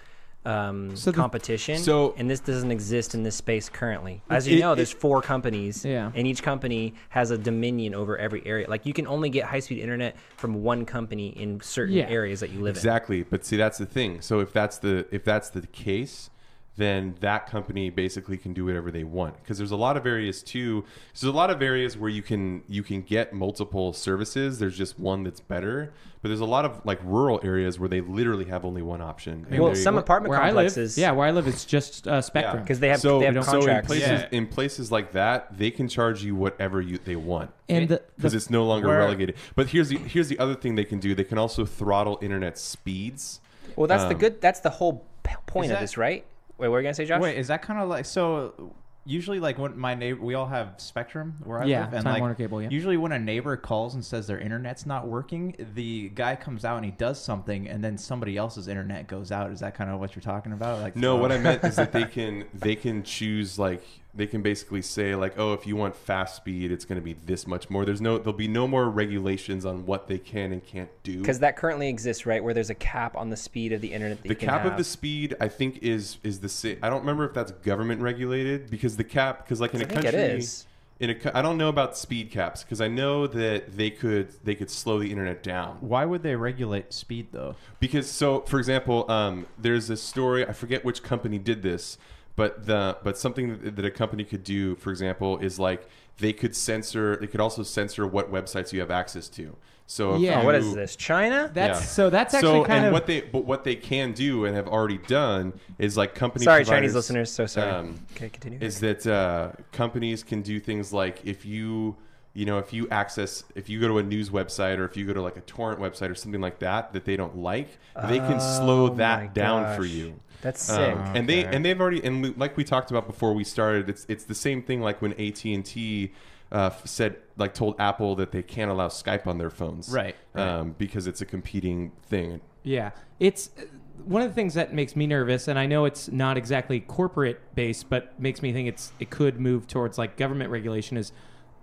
um, 0.47 0.95
So 0.97 1.11
the- 1.11 1.17
competition. 1.17 1.79
so- 1.79 2.15
and 2.17 2.31
this 2.31 2.41
doesn't 2.41 2.71
exist 2.71 3.15
in 3.15 3.23
this 3.25 3.35
space 3.35 3.69
currently. 3.69 4.23
As 4.31 4.47
you 4.47 4.57
It- 4.57 4.61
know, 4.61 4.73
it- 4.73 4.77
there's 4.77 4.93
four 4.93 5.21
companies, 5.21 5.85
Yeah. 5.85 6.13
and 6.15 6.27
each 6.27 6.43
company 6.43 6.95
has 7.11 7.31
a 7.31 7.39
dominion 7.39 7.95
over 7.95 8.17
every 8.17 8.47
area. 8.47 8.69
Like 8.71 8.87
you 8.87 8.93
can 8.93 9.07
only 9.07 9.29
get 9.29 9.45
high 9.47 9.61
speed 9.61 9.81
internet 9.81 10.17
from 10.37 10.63
one 10.63 10.85
company 10.85 11.29
in 11.29 11.61
certain 11.61 11.97
Yeah. 11.97 12.09
areas 12.09 12.41
that 12.41 12.51
you 12.51 12.61
live 12.61 12.77
in. 12.77 12.79
exactly. 12.79 13.23
But 13.25 13.45
see, 13.45 13.57
that's 13.57 13.79
the 13.79 13.87
thing. 13.87 14.21
So 14.21 14.41
if 14.41 14.53
that's 14.53 14.79
the 14.79 15.07
if 15.11 15.25
that's 15.25 15.51
the 15.51 15.67
case, 15.67 16.31
then 16.79 17.15
that 17.21 17.47
company 17.47 17.89
basically 17.89 18.37
can 18.37 18.53
do 18.53 18.67
whatever 18.67 18.91
they 18.91 19.05
want 19.05 19.35
because 19.43 19.57
there's 19.57 19.71
a 19.71 19.77
lot 19.77 19.97
of 19.97 20.07
areas 20.07 20.43
too. 20.43 20.85
There's 21.15 21.23
a 21.25 21.37
lot 21.37 21.51
of 21.51 21.63
areas 21.63 21.97
where 21.97 22.11
you 22.11 22.23
can 22.23 22.63
you 22.69 22.83
can 22.83 23.01
get 23.03 23.33
multiple 23.33 23.93
services. 23.95 24.59
There's 24.59 24.77
just 24.77 24.99
one 24.99 25.23
that's 25.25 25.41
better, 25.41 25.93
but 26.21 26.29
there's 26.29 26.41
a 26.41 26.45
lot 26.47 26.67
of 26.67 26.85
like 26.85 27.01
rural 27.03 27.41
areas 27.43 27.79
where 27.81 27.89
they 27.89 28.03
literally 28.03 28.45
have 28.45 28.65
only 28.65 28.83
one 28.83 29.01
option. 29.01 29.47
And 29.51 29.59
Well, 29.61 29.73
they- 29.73 29.77
some 29.81 29.97
apartment 29.97 30.31
where 30.31 30.39
I 30.41 30.49
live, 30.49 30.67
complexes, 30.67 30.99
yeah, 30.99 31.13
where 31.13 31.27
I 31.27 31.31
live, 31.31 31.47
it's 31.47 31.65
just 31.65 32.07
uh, 32.07 32.21
Spectrum. 32.21 32.63
because 32.63 32.79
they 32.81 32.89
have 32.89 33.01
so, 33.01 33.21
they 33.21 33.27
have 33.27 33.45
so 33.45 33.67
in 33.67 33.83
places 33.87 34.09
Yeah. 34.09 34.29
in 34.33 34.47
places 34.47 34.93
like 34.93 35.13
that, 35.13 35.57
they 35.57 35.71
can 35.71 35.89
charge 35.89 36.23
you 36.23 36.35
whatever 36.37 36.83
you 36.83 36.99
they 36.99 37.17
want. 37.17 37.51
And 37.71 37.89
because 38.17 38.35
it's 38.35 38.51
no 38.51 38.67
longer 38.67 38.89
where- 38.89 38.99
relegated. 38.99 39.37
But 39.55 39.69
here's 39.69 39.89
the 39.89 39.97
here's 39.97 40.29
the 40.29 40.39
other 40.39 40.55
thing 40.55 40.75
they 40.75 40.85
can 40.85 40.99
do. 41.01 41.15
They 41.15 41.25
can 41.25 41.39
also 41.39 41.65
throttle 41.65 42.19
internet 42.21 42.59
speeds. 42.59 43.41
Well, 43.77 43.87
that's 43.87 44.05
the 44.05 44.11
Um, 44.11 44.19
good. 44.19 44.41
That's 44.43 44.61
the 44.61 44.71
whole 44.71 45.05
point 45.47 45.67
Is 45.67 45.71
of 45.71 45.77
that- 45.77 45.81
this, 45.81 45.97
right? 45.97 46.25
Wait, 46.59 46.69
what 46.69 46.73
were 46.73 46.81
you 46.81 46.85
gonna 46.85 46.95
say, 46.95 47.05
Josh? 47.05 47.21
Wait, 47.21 47.37
is 47.37 47.49
that 47.49 47.63
kind 47.63 47.81
of 47.81 47.89
like 47.89 48.05
so? 48.05 48.75
Usually, 49.09 49.39
like 49.39 49.57
when 49.57 49.79
my 49.79 49.95
neighbor, 49.95 50.21
we 50.21 50.35
all 50.35 50.47
have 50.47 50.75
Spectrum 50.79 51.37
where 51.45 51.63
I 51.63 51.67
Yeah, 51.67 51.85
live, 51.85 51.93
and 51.93 52.03
Time 52.03 52.13
like 52.15 52.21
Warner 52.21 52.35
Cable, 52.35 52.61
yeah. 52.61 52.71
usually 52.71 52.97
when 52.97 53.13
a 53.13 53.19
neighbor 53.21 53.57
calls 53.57 53.95
and 53.95 54.05
says 54.05 54.27
their 54.27 54.41
internet's 54.41 54.85
not 54.85 55.07
working, 55.07 55.55
the 55.75 56.09
guy 56.09 56.35
comes 56.35 56.65
out 56.65 56.75
and 56.77 56.85
he 56.85 56.91
does 56.91 57.23
something, 57.23 57.69
and 57.69 57.85
then 57.85 57.99
somebody 57.99 58.37
else's 58.37 58.67
internet 58.67 59.07
goes 59.07 59.31
out. 59.31 59.53
Is 59.53 59.61
that 59.61 59.77
kind 59.77 59.91
of 59.91 60.01
what 60.01 60.17
you're 60.17 60.23
talking 60.23 60.53
about? 60.53 60.81
Like 60.81 60.97
No, 60.97 61.15
what 61.17 61.31
I 61.31 61.39
meant 61.39 61.63
is 61.63 61.77
that 61.77 61.93
they 61.93 62.05
can 62.05 62.47
they 62.53 62.75
can 62.75 63.05
choose 63.05 63.61
like 63.61 63.85
they 64.17 64.27
can 64.27 64.43
basically 64.43 64.83
say 64.83 65.15
like, 65.15 65.39
oh, 65.39 65.53
if 65.53 65.67
you 65.67 65.77
want 65.77 65.95
fast 65.95 66.37
speed, 66.37 66.73
it's 66.73 66.85
going 66.85 67.01
to 67.01 67.05
be 67.05 67.13
this 67.13 67.47
much 67.47 67.69
more. 67.69 67.85
There's 67.85 68.01
no 68.01 68.19
there'll 68.19 68.33
be 68.33 68.49
no 68.49 68.67
more 68.67 68.89
regulations 68.89 69.65
on 69.67 69.87
what 69.87 70.09
they 70.09 70.19
can 70.19 70.53
and 70.53 70.65
can't 70.65 70.91
do. 71.03 71.21
Because 71.21 71.41
that 71.41 71.57
currently 71.57 71.89
exists, 71.89 72.27
right? 72.27 72.43
Where 72.43 72.55
there's 72.55 72.71
a 72.71 72.75
cap 72.75 73.17
on 73.17 73.31
the 73.31 73.37
speed 73.37 73.73
of 73.73 73.81
the 73.81 73.93
internet 73.93 74.19
that 74.19 74.23
the 74.23 74.29
you 74.31 74.37
can 74.37 74.49
cap 74.49 74.65
of 74.65 74.77
the 74.77 74.85
speed, 74.85 75.37
I 75.41 75.49
think, 75.49 75.79
is 75.83 76.19
is 76.23 76.41
the 76.41 76.49
same. 76.49 76.79
I 76.83 76.89
don't 76.89 77.01
remember 77.01 77.25
if 77.25 77.35
that's 77.35 77.53
government 77.53 78.01
regulated 78.01 78.71
because 78.71 78.97
the 78.97 79.05
cap 79.05 79.45
because 79.45 79.61
like 79.61 79.75
in 79.75 79.83
a 79.83 79.85
I 79.85 79.89
think 79.89 80.03
country. 80.03 80.21
is. 80.21 80.67
In 80.99 81.11
a, 81.11 81.15
co- 81.15 81.31
I 81.35 81.43
don't 81.43 81.59
know 81.59 81.69
about 81.69 81.95
speed 81.95 82.31
caps 82.31 82.65
because 82.65 82.81
I 82.81 82.89
know 82.89 83.27
that 83.27 83.77
they 83.77 83.91
could 83.91 84.33
they 84.43 84.55
could 84.55 84.71
slow 84.71 84.99
the 84.99 85.11
internet 85.11 85.43
down. 85.43 85.77
Why 85.81 86.07
would 86.07 86.23
they 86.23 86.37
regulate 86.37 86.95
speed 86.95 87.27
though? 87.33 87.55
Because 87.81 88.11
so, 88.11 88.41
for 88.41 88.59
example, 88.59 89.05
um, 89.11 89.47
there's 89.59 89.91
a 89.91 89.97
story. 89.99 90.49
I 90.49 90.53
forget 90.53 90.87
which 90.87 91.03
company 91.03 91.39
did 91.39 91.63
this, 91.63 91.99
but 92.37 92.67
the 92.67 92.99
but 93.03 93.19
something 93.19 93.59
that, 93.59 93.77
that 93.77 93.85
a 93.85 93.91
company 93.91 94.23
could 94.25 94.45
do, 94.45 94.77
for 94.77 94.91
example, 94.91 95.39
is 95.39 95.59
like 95.59 95.89
they 96.19 96.33
could 96.33 96.55
censor. 96.55 97.17
They 97.17 97.27
could 97.27 97.41
also 97.41 97.63
censor 97.63 98.07
what 98.07 98.31
websites 98.31 98.73
you 98.73 98.81
have 98.81 98.91
access 98.91 99.29
to. 99.31 99.57
So 99.87 100.15
if 100.15 100.21
Yeah. 100.21 100.43
Oh, 100.43 100.51
you- 100.51 100.57
is 100.57 100.75
this? 100.75 100.97
China? 100.97 101.51
That's 101.53 101.89
so. 101.89 102.11
That's 102.11 102.35
actually 102.35 102.61
so, 102.61 102.65
kind 102.65 102.79
and 102.79 102.87
of 102.87 102.93
what 102.93 103.07
they 103.07 103.21
but 103.23 103.45
what 103.45 103.65
they 103.65 103.77
can 103.77 104.13
do 104.13 104.45
and 104.45 104.55
have 104.55 104.69
already 104.69 104.99
done 104.99 105.55
is 105.79 105.97
like 105.97 106.15
company 106.15 106.45
Sorry, 106.45 106.65
Chinese 106.65 106.95
listeners. 106.95 107.33
So 107.33 107.47
sorry. 107.47 107.71
um, 107.71 108.07
okay, 108.13 108.29
continue. 108.29 108.59
is 108.61 108.81
that 108.81 109.07
uh, 109.07 109.53
companies 109.73 110.23
can 110.23 110.43
do 110.43 110.61
things 110.61 110.93
like 110.93 111.25
if 111.25 111.47
you 111.47 111.97
you 112.35 112.45
know 112.45 112.59
if 112.59 112.73
you 112.73 112.87
access 112.91 113.45
if 113.55 113.69
you 113.69 113.81
go 113.81 113.89
to 113.89 113.99
a 113.99 114.03
news 114.03 114.29
website 114.29 114.79
or 114.79 114.85
if 114.85 114.97
you 114.97 115.07
go 115.07 115.15
to 115.15 115.23
like 115.23 115.37
a 115.39 115.41
torrent 115.43 115.81
website 115.81 116.11
or 116.11 116.15
something 116.15 116.41
like 116.41 116.59
that 116.59 116.93
that 116.93 117.05
they 117.07 117.17
don't 117.17 117.37
like 117.37 117.79
they 118.09 118.19
can 118.19 118.39
slow 118.41 118.87
Oh 118.87 118.95
that 118.97 119.21
my 119.21 119.27
down 119.29 119.75
for 119.75 119.87
you 119.87 120.21
That's 120.47 120.71
Um, 120.71 120.77
sick. 120.77 121.17
and 121.17 121.29
they 121.29 121.45
and 121.45 121.65
they've 121.65 121.81
already 121.81 122.01
and 122.05 122.37
like 122.39 122.57
we 122.57 122.63
talked 122.63 122.93
about 122.93 123.09
before 123.09 123.33
we 123.35 123.43
started 123.43 123.89
it's 123.91 124.07
it's 124.09 124.23
the 124.25 124.35
same 124.35 124.63
thing 124.63 124.81
like 124.81 125.03
when 125.03 125.13
AT&T 125.15 126.13
uh, 126.53 126.71
said 126.85 127.17
like 127.37 127.53
told 127.53 127.75
Apple 127.81 128.15
that 128.15 128.31
they 128.31 128.45
can't 128.45 128.71
allow 128.71 128.87
Skype 128.87 129.27
on 129.27 129.39
their 129.39 129.51
phones 129.51 129.89
Right, 129.89 130.15
right. 130.35 130.49
Um, 130.49 130.77
because 130.79 131.09
it's 131.09 131.21
a 131.21 131.27
competing 131.27 131.91
thing 132.09 132.41
Yeah, 132.63 132.91
it's 133.19 133.51
uh, 133.59 133.63
one 134.05 134.23
of 134.23 134.29
the 134.29 134.35
things 134.35 134.55
that 134.55 134.73
makes 134.73 134.95
me 134.95 135.09
nervous, 135.09 135.49
and 135.49 135.59
I 135.59 135.67
know 135.67 135.85
it's 135.85 136.09
not 136.13 136.37
exactly 136.37 136.79
corporate 136.79 137.41
based, 137.57 137.91
but 137.91 138.21
makes 138.21 138.41
me 138.41 138.53
think 138.53 138.69
it's 138.69 138.93
it 139.01 139.11
could 139.11 139.41
move 139.41 139.67
towards 139.67 139.99
like 139.99 140.17
government 140.17 140.51
regulation. 140.51 140.97
Is 140.97 141.11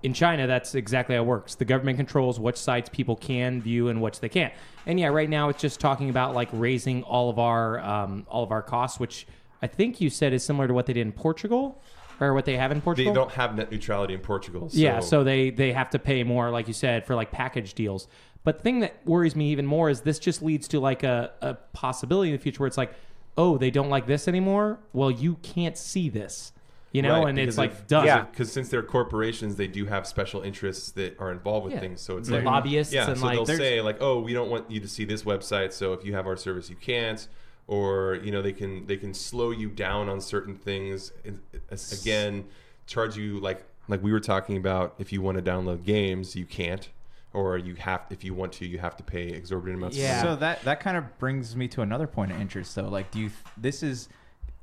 in 0.03 0.13
China, 0.13 0.45
that's 0.45 0.75
exactly 0.75 1.15
how 1.15 1.21
it 1.21 1.25
works. 1.25 1.55
The 1.55 1.65
government 1.65 1.97
controls 1.97 2.39
which 2.39 2.57
sites 2.57 2.89
people 2.89 3.15
can 3.15 3.61
view 3.61 3.87
and 3.87 4.01
which 4.01 4.19
they 4.19 4.29
can't. 4.29 4.53
And 4.85 4.99
yeah, 4.99 5.07
right 5.07 5.29
now 5.29 5.49
it's 5.49 5.61
just 5.61 5.79
talking 5.79 6.09
about 6.09 6.35
like 6.35 6.49
raising 6.51 7.03
all 7.03 7.29
of 7.29 7.39
our 7.39 7.79
um, 7.79 8.25
all 8.29 8.43
of 8.43 8.51
our 8.51 8.61
costs, 8.61 8.99
which 8.99 9.25
I 9.61 9.67
think 9.67 10.01
you 10.01 10.09
said 10.09 10.33
is 10.33 10.43
similar 10.43 10.67
to 10.67 10.73
what 10.73 10.85
they 10.85 10.93
did 10.93 11.01
in 11.01 11.13
Portugal 11.13 11.81
or 12.19 12.33
what 12.33 12.45
they 12.45 12.57
have 12.57 12.71
in 12.71 12.81
Portugal. 12.81 13.13
they 13.13 13.19
don't 13.19 13.31
have 13.31 13.55
net 13.55 13.71
neutrality 13.71 14.13
in 14.13 14.19
Portugal 14.19 14.69
so 14.69 14.77
Yeah, 14.77 14.99
so 14.99 15.23
they 15.23 15.49
they 15.49 15.71
have 15.71 15.89
to 15.91 15.99
pay 15.99 16.23
more, 16.23 16.51
like 16.51 16.67
you 16.67 16.73
said, 16.73 17.05
for 17.05 17.15
like 17.15 17.31
package 17.31 17.73
deals. 17.73 18.07
But 18.43 18.57
the 18.57 18.63
thing 18.63 18.79
that 18.81 18.95
worries 19.05 19.35
me 19.35 19.51
even 19.51 19.65
more 19.65 19.89
is 19.89 20.01
this 20.01 20.19
just 20.19 20.41
leads 20.41 20.67
to 20.69 20.79
like 20.79 21.03
a, 21.03 21.31
a 21.41 21.53
possibility 21.71 22.31
in 22.31 22.35
the 22.35 22.41
future 22.41 22.59
where 22.59 22.67
it's 22.67 22.77
like, 22.77 22.93
oh, 23.37 23.57
they 23.57 23.71
don't 23.71 23.89
like 23.89 24.05
this 24.05 24.27
anymore. 24.27 24.79
Well, 24.91 25.09
you 25.09 25.35
can't 25.43 25.77
see 25.77 26.09
this, 26.09 26.51
you 26.93 27.01
know, 27.01 27.21
Right, 27.23 27.29
and 27.29 27.39
it's 27.39 27.55
because 27.55 27.57
like, 27.57 27.71
of- 27.73 27.87
duh. 27.87 28.03
Yeah, 28.05 28.21
because 28.21 28.51
since 28.51 28.69
they're 28.69 28.83
corporations, 28.83 29.55
they 29.57 29.67
do 29.67 29.85
have 29.87 30.07
special 30.07 30.41
interests 30.41 30.91
that 30.91 31.19
are 31.19 31.31
involved 31.31 31.65
with 31.65 31.73
Yeah. 31.73 31.79
things. 31.81 31.99
So 32.01 32.17
it's 32.17 32.29
The 32.29 32.35
like 32.35 32.45
lobbyists 32.45 32.93
Yeah, 32.93 33.09
and, 33.09 33.17
so 33.19 33.25
like, 33.25 33.35
they'll 33.35 33.45
there's- 33.45 33.59
say 33.59 33.81
like, 33.81 33.97
"Oh, 33.99 34.19
we 34.21 34.33
don't 34.33 34.49
want 34.49 34.69
you 34.71 34.79
to 34.79 34.87
see 34.87 35.03
this 35.03 35.23
website, 35.23 35.73
so 35.73 35.91
if 35.93 36.05
you 36.05 36.13
have 36.13 36.25
our 36.27 36.37
service, 36.37 36.69
you 36.69 36.75
can't." 36.77 37.27
Or 37.67 38.19
you 38.23 38.31
know, 38.31 38.41
they 38.41 38.51
can 38.53 38.85
they 38.87 38.97
can 38.97 39.13
slow 39.13 39.51
you 39.51 39.69
down 39.69 40.07
on 40.09 40.19
certain 40.21 40.55
things. 40.55 41.11
And, 41.25 41.39
uh, 41.71 41.75
Again, 42.01 42.45
charge 42.85 43.15
you 43.17 43.39
like 43.39 43.63
like 43.87 44.03
we 44.03 44.11
were 44.11 44.19
talking 44.19 44.57
about. 44.57 44.95
If 44.99 45.11
you 45.13 45.21
want 45.21 45.37
to 45.37 45.43
download 45.43 45.83
games, 45.83 46.35
you 46.35 46.45
can't. 46.45 46.89
Or 47.31 47.57
you 47.57 47.73
have 47.75 48.01
if 48.11 48.23
you 48.23 48.33
want 48.35 48.51
to, 48.53 48.67
you 48.67 48.77
have 48.79 48.95
to 48.97 49.03
pay 49.03 49.29
exorbitant 49.29 49.77
amounts. 49.79 49.97
of 49.97 50.03
money. 50.03 50.21
So 50.21 50.35
that 50.35 50.61
that 50.65 50.79
kind 50.81 50.97
of 50.97 51.17
brings 51.17 51.55
me 51.55 51.67
to 51.69 51.81
another 51.81 52.05
point 52.05 52.31
of 52.31 52.39
interest, 52.39 52.75
though. 52.75 52.89
Like, 52.89 53.09
do 53.11 53.19
you? 53.21 53.31
This 53.57 53.81
is, 53.81 54.07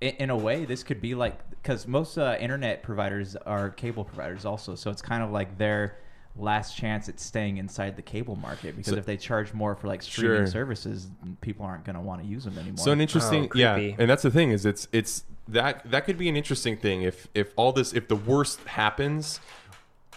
in, 0.00 0.10
in 0.16 0.30
a 0.30 0.36
way, 0.36 0.64
this 0.64 0.82
could 0.82 1.00
be 1.00 1.14
like 1.14 1.38
because 1.50 1.86
most 1.86 2.16
uh, 2.18 2.36
internet 2.40 2.82
providers 2.82 3.36
are 3.36 3.70
cable 3.70 4.04
providers 4.04 4.44
also. 4.44 4.74
So 4.74 4.90
it's 4.90 5.02
kind 5.02 5.22
of 5.22 5.30
like 5.30 5.58
their 5.58 5.96
last 6.36 6.76
chance 6.76 7.08
at 7.08 7.18
staying 7.20 7.58
inside 7.58 7.96
the 7.96 8.02
cable 8.02 8.36
market 8.36 8.76
because 8.76 8.92
So- 8.92 8.98
if 8.98 9.04
they 9.06 9.16
charge 9.16 9.52
more 9.52 9.74
for 9.74 9.88
like 9.88 10.02
streaming 10.02 10.38
Sure. 10.38 10.46
services, 10.46 11.08
people 11.40 11.66
aren't 11.66 11.84
going 11.84 11.96
to 11.96 12.00
want 12.02 12.22
to 12.22 12.26
use 12.26 12.44
them 12.44 12.56
anymore. 12.58 12.78
So 12.78 12.92
an 12.92 13.00
Oh, 13.00 13.02
interesting, 13.02 13.50
yeah, 13.54 13.76
and 13.76 14.08
that's 14.08 14.22
the 14.22 14.30
thing 14.30 14.50
is 14.52 14.64
it's 14.64 14.88
it's 14.92 15.24
that 15.48 15.88
that 15.90 16.04
could 16.04 16.16
be 16.16 16.28
an 16.28 16.36
interesting 16.36 16.76
thing 16.76 17.02
if 17.02 17.28
if 17.34 17.52
all 17.56 17.72
this 17.72 17.92
if 17.92 18.08
the 18.08 18.16
worst 18.16 18.60
happens, 18.60 19.40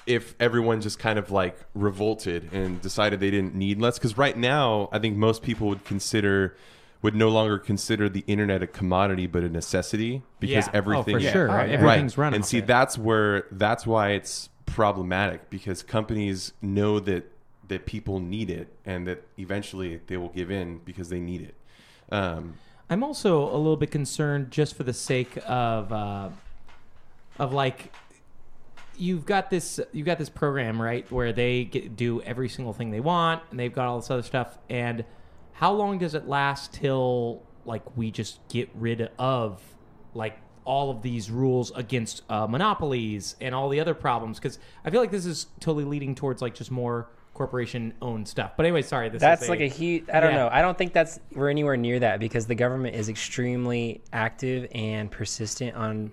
if 0.05 0.35
everyone 0.39 0.80
just 0.81 0.99
kind 0.99 1.18
of 1.18 1.31
like 1.31 1.57
revolted 1.73 2.53
and 2.53 2.80
decided 2.81 3.19
they 3.19 3.31
didn't 3.31 3.55
need 3.55 3.81
less 3.81 3.97
because 3.97 4.18
right 4.18 4.38
now 4.38 4.89
I 4.91 4.99
think 4.99 5.18
most 5.18 5.41
people 5.41 5.68
would 5.69 5.84
consider 5.84 6.55
would 7.03 7.13
no 7.13 7.30
longer 7.30 7.59
consider 7.59 8.09
the 8.09 8.23
internet 8.25 8.63
a 8.63 8.67
commodity 8.67 9.27
but 9.27 9.43
a 9.43 9.49
necessity 9.49 10.23
because 10.39 10.65
Yeah. 10.65 10.71
Oh, 10.73 10.77
everything 10.77 11.15
for 11.19 11.21
sure. 11.21 11.47
right 11.47 11.69
Everything's 11.69 12.17
running 12.17 12.38
and 12.38 12.45
see 12.45 12.57
it. 12.59 12.65
that's 12.67 12.97
where 12.97 13.45
that's 13.51 13.85
why 13.85 14.11
it's 14.11 14.49
problematic 14.65 15.49
because 15.51 15.84
companies 15.84 16.53
know 16.61 16.99
that 17.01 17.30
that 17.67 17.85
people 17.85 18.19
need 18.19 18.49
it 18.49 18.73
and 18.85 19.05
that 19.07 19.27
eventually 19.38 20.01
they 20.07 20.17
will 20.17 20.30
give 20.30 20.49
in 20.49 20.80
because 20.80 21.09
they 21.09 21.19
need 21.19 21.41
it 21.41 21.55
um, 22.11 22.55
I'm 22.89 23.03
also 23.03 23.43
a 23.43 23.57
little 23.57 23.77
bit 23.77 23.91
concerned 23.91 24.51
just 24.51 24.75
for 24.75 24.84
the 24.84 24.93
sake 24.93 25.38
of 25.47 25.91
uh, 25.91 26.30
of 27.39 27.53
like 27.53 27.93
you've 28.97 29.25
got 29.25 29.49
this 29.49 29.80
you've 29.91 30.05
got 30.05 30.19
this 30.19 30.30
program 30.30 30.81
right 30.81 31.09
where 31.11 31.34
they 31.34 31.65
get, 31.65 31.95
do 31.95 32.21
every 32.21 32.47
single 32.47 32.73
thing 32.73 32.91
they 32.91 32.99
want 32.99 33.41
and 33.51 33.59
they've 33.59 33.73
got 33.73 33.88
all 33.88 33.99
this 33.99 34.11
other 34.11 34.21
stuff 34.21 34.57
and 34.69 35.03
how 35.53 35.71
long 35.71 35.97
does 35.97 36.13
it 36.15 36.27
last 36.27 36.73
till 36.73 37.41
like 37.65 37.95
we 37.97 38.11
just 38.11 38.39
get 38.49 38.69
rid 38.75 39.09
of 39.17 39.61
like 40.13 40.38
all 40.65 40.89
of 40.89 41.01
these 41.01 41.30
rules 41.30 41.71
against 41.75 42.21
uh, 42.30 42.47
monopolies 42.47 43.35
and 43.41 43.53
all 43.53 43.69
the 43.69 43.80
other 43.80 43.93
problems 43.93 44.39
because 44.39 44.59
I 44.85 44.89
feel 44.89 45.01
like 45.01 45.11
this 45.11 45.25
is 45.25 45.47
totally 45.59 45.85
leading 45.85 46.15
towards 46.15 46.41
like 46.41 46.53
just 46.55 46.71
more 46.71 47.09
corporation 47.34 47.93
owned 48.01 48.27
stuff. 48.27 48.51
But 48.55 48.65
anyway, 48.65 48.81
sorry, 48.84 49.09
this 49.09 49.19
that's 49.21 49.43
is 49.43 49.49
like 49.49 49.59
a 49.59 49.67
huge. 49.67 50.05
I 50.13 50.19
don't 50.19 50.31
Yeah. 50.34 50.38
know. 50.38 50.49
I 50.51 50.61
don't 50.61 50.77
think 50.77 50.93
that's 50.93 51.19
we're 51.34 51.49
anywhere 51.49 51.75
near 51.77 51.99
that 51.99 52.19
because 52.19 52.45
the 52.45 52.55
government 52.55 52.95
is 52.95 53.09
extremely 53.09 54.01
active 54.13 54.67
and 54.73 55.09
persistent 55.09 55.75
on 55.75 56.11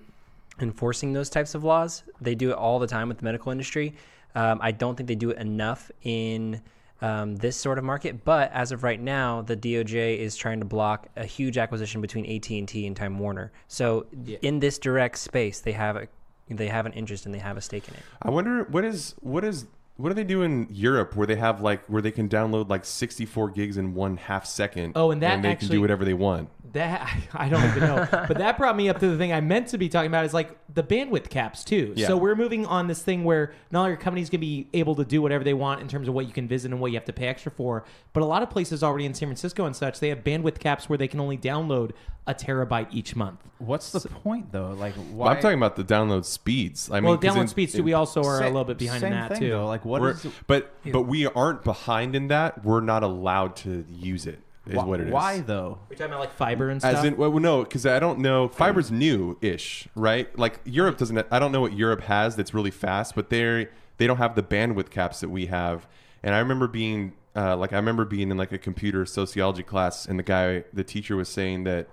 enforcing 0.60 1.12
those 1.12 1.30
types 1.30 1.54
of 1.54 1.62
laws. 1.64 2.02
They 2.20 2.34
do 2.34 2.50
it 2.50 2.56
all 2.56 2.78
the 2.78 2.86
time 2.86 3.08
with 3.08 3.18
the 3.18 3.24
medical 3.24 3.52
industry. 3.52 3.94
Um, 4.34 4.60
I 4.62 4.72
don't 4.72 4.96
think 4.96 5.08
they 5.08 5.14
do 5.14 5.30
it 5.30 5.38
enough 5.38 5.90
in 6.02 6.60
um, 7.02 7.36
this 7.36 7.56
sort 7.56 7.78
of 7.78 7.84
market. 7.84 8.24
But 8.24 8.52
as 8.52 8.72
of 8.72 8.82
right 8.82 9.00
now, 9.00 9.42
the 9.42 9.56
DOJ 9.56 10.18
is 10.18 10.36
trying 10.36 10.60
to 10.60 10.66
block 10.66 11.08
a 11.16 11.24
huge 11.24 11.58
acquisition 11.58 12.00
between 12.00 12.24
AT 12.26 12.50
and 12.50 12.68
T 12.68 12.86
and 12.86 12.96
Time 12.96 13.18
Warner. 13.18 13.52
So 13.68 14.06
in 14.42 14.60
this 14.60 14.78
direct 14.78 15.18
space, 15.18 15.60
they 15.60 15.72
have 15.72 15.96
a 15.96 16.08
they 16.48 16.68
have 16.68 16.84
an 16.84 16.92
interest 16.94 17.26
and 17.26 17.34
they 17.34 17.38
have 17.38 17.56
a 17.56 17.60
stake 17.60 17.86
in 17.88 17.94
it. 17.94 18.00
I 18.22 18.30
wonder 18.30 18.64
what 18.64 18.84
is 18.84 19.14
what 19.20 19.44
is 19.44 19.66
what 20.00 20.08
do 20.10 20.14
they 20.14 20.24
do 20.24 20.42
in 20.42 20.66
Europe 20.70 21.14
where 21.16 21.26
they 21.26 21.36
have 21.36 21.60
like 21.60 21.84
where 21.86 22.02
they 22.02 22.10
can 22.10 22.28
download 22.28 22.68
like 22.68 22.84
64 22.84 23.50
gigs 23.50 23.76
in 23.76 23.94
one 23.94 24.16
half 24.16 24.46
second 24.46 24.92
Oh, 24.96 25.10
and 25.10 25.22
that 25.22 25.36
they 25.36 25.42
can 25.42 25.46
actually- 25.50 25.68
do 25.76 25.80
whatever 25.80 26.04
they 26.04 26.14
want 26.14 26.48
That 26.72 27.10
I 27.34 27.48
don't 27.48 27.64
even 27.64 27.80
know, 27.80 28.06
but 28.10 28.38
that 28.38 28.56
brought 28.56 28.76
me 28.76 28.88
up 28.88 28.98
to 29.00 29.08
the 29.08 29.16
thing 29.18 29.32
I 29.32 29.40
meant 29.40 29.68
to 29.68 29.78
be 29.78 29.88
talking 29.88 30.08
about 30.10 30.24
is 30.24 30.32
like 30.32 30.56
the 30.72 30.82
bandwidth 30.84 31.28
caps 31.28 31.64
too. 31.64 31.92
Yeah. 31.96 32.06
So 32.06 32.16
we're 32.16 32.36
moving 32.36 32.64
on 32.64 32.86
this 32.86 33.02
thing 33.02 33.24
where 33.24 33.52
not 33.72 33.80
all 33.82 33.88
your 33.88 33.96
companies 33.96 34.30
can 34.30 34.40
be 34.40 34.68
able 34.72 34.94
to 34.94 35.04
do 35.04 35.20
whatever 35.20 35.42
they 35.42 35.54
want 35.54 35.80
in 35.80 35.88
terms 35.88 36.06
of 36.06 36.14
what 36.14 36.26
you 36.26 36.32
can 36.32 36.46
visit 36.46 36.70
and 36.70 36.80
what 36.80 36.92
you 36.92 36.96
have 36.96 37.04
to 37.06 37.12
pay 37.12 37.26
extra 37.26 37.50
for, 37.50 37.84
but 38.12 38.22
a 38.22 38.26
lot 38.26 38.42
of 38.44 38.50
places 38.50 38.82
already 38.84 39.04
in 39.04 39.14
San 39.14 39.26
Francisco 39.28 39.66
and 39.66 39.74
such 39.74 39.98
they 39.98 40.10
have 40.10 40.22
bandwidth 40.22 40.60
caps 40.60 40.88
where 40.88 40.96
they 40.96 41.08
can 41.08 41.18
only 41.20 41.36
download 41.36 41.90
a 42.30 42.34
terabyte 42.34 42.88
each 42.90 43.14
month. 43.16 43.40
What's 43.58 43.92
the 43.92 44.08
point 44.08 44.52
though? 44.52 44.70
Like, 44.70 44.94
Well, 45.12 45.28
I'm 45.28 45.40
talking 45.40 45.58
about 45.58 45.76
the 45.76 45.84
download 45.84 46.24
speeds. 46.24 46.90
I 46.90 46.94
mean, 47.00 47.04
Well, 47.04 47.18
'cause 47.18 47.34
download 47.34 47.40
in- 47.42 47.48
speeds, 47.48 47.72
too, 47.74 47.82
we 47.82 47.92
also 47.92 48.22
are 48.22 48.40
a 48.42 48.46
little 48.46 48.64
bit 48.64 48.78
behind 48.78 49.02
in 49.02 49.10
that 49.10 49.30
thing, 49.32 49.40
too. 49.40 49.50
though. 49.50 49.66
Like, 49.66 49.84
what 49.84 50.00
We're- 50.00 50.16
but 50.46 50.72
but 50.92 51.02
we 51.02 51.26
aren't 51.26 51.62
behind 51.64 52.14
in 52.14 52.28
that. 52.28 52.64
We're 52.64 52.80
not 52.80 53.02
allowed 53.02 53.56
to 53.56 53.84
use 53.90 54.26
it. 54.26 54.40
Is 54.66 54.76
Why- 54.76 54.84
what 54.84 55.00
it 55.00 55.08
is. 55.08 55.12
why, 55.12 55.40
though? 55.40 55.78
We're 55.88 55.96
talking 55.96 56.12
about 56.12 56.20
like 56.20 56.32
fiber 56.32 56.68
and 56.70 56.80
stuff. 56.80 56.92
As 56.92 56.98
stuff. 57.00 57.06
in, 57.12 57.16
well, 57.16 57.30
no, 57.40 57.62
because 57.64 57.84
I 57.86 57.98
don't 57.98 58.20
know. 58.20 58.48
Fiber's 58.48 58.90
new-ish, 58.90 59.88
right? 59.94 60.36
Like 60.38 60.60
Europe 60.64 60.96
doesn't. 60.98 61.26
I 61.30 61.38
don't 61.38 61.50
know 61.52 61.60
what 61.60 61.72
Europe 61.72 62.02
has 62.02 62.36
that's 62.36 62.54
really 62.54 62.70
fast, 62.70 63.14
but 63.14 63.30
they 63.30 63.68
they 63.98 64.06
don't 64.06 64.18
have 64.18 64.34
the 64.36 64.42
bandwidth 64.42 64.90
caps 64.90 65.20
that 65.20 65.28
we 65.28 65.46
have. 65.46 65.86
And 66.22 66.34
I 66.34 66.38
remember 66.38 66.66
being 66.66 67.12
uh, 67.36 67.56
like, 67.56 67.72
I 67.72 67.76
remember 67.76 68.04
being 68.04 68.30
in 68.32 68.36
like 68.36 68.50
a 68.52 68.58
computer 68.58 69.06
sociology 69.06 69.62
class, 69.62 70.04
and 70.04 70.18
the 70.18 70.22
guy, 70.24 70.64
the 70.72 70.82
teacher, 70.82 71.14
was 71.16 71.28
saying 71.28 71.62
that 71.64 71.86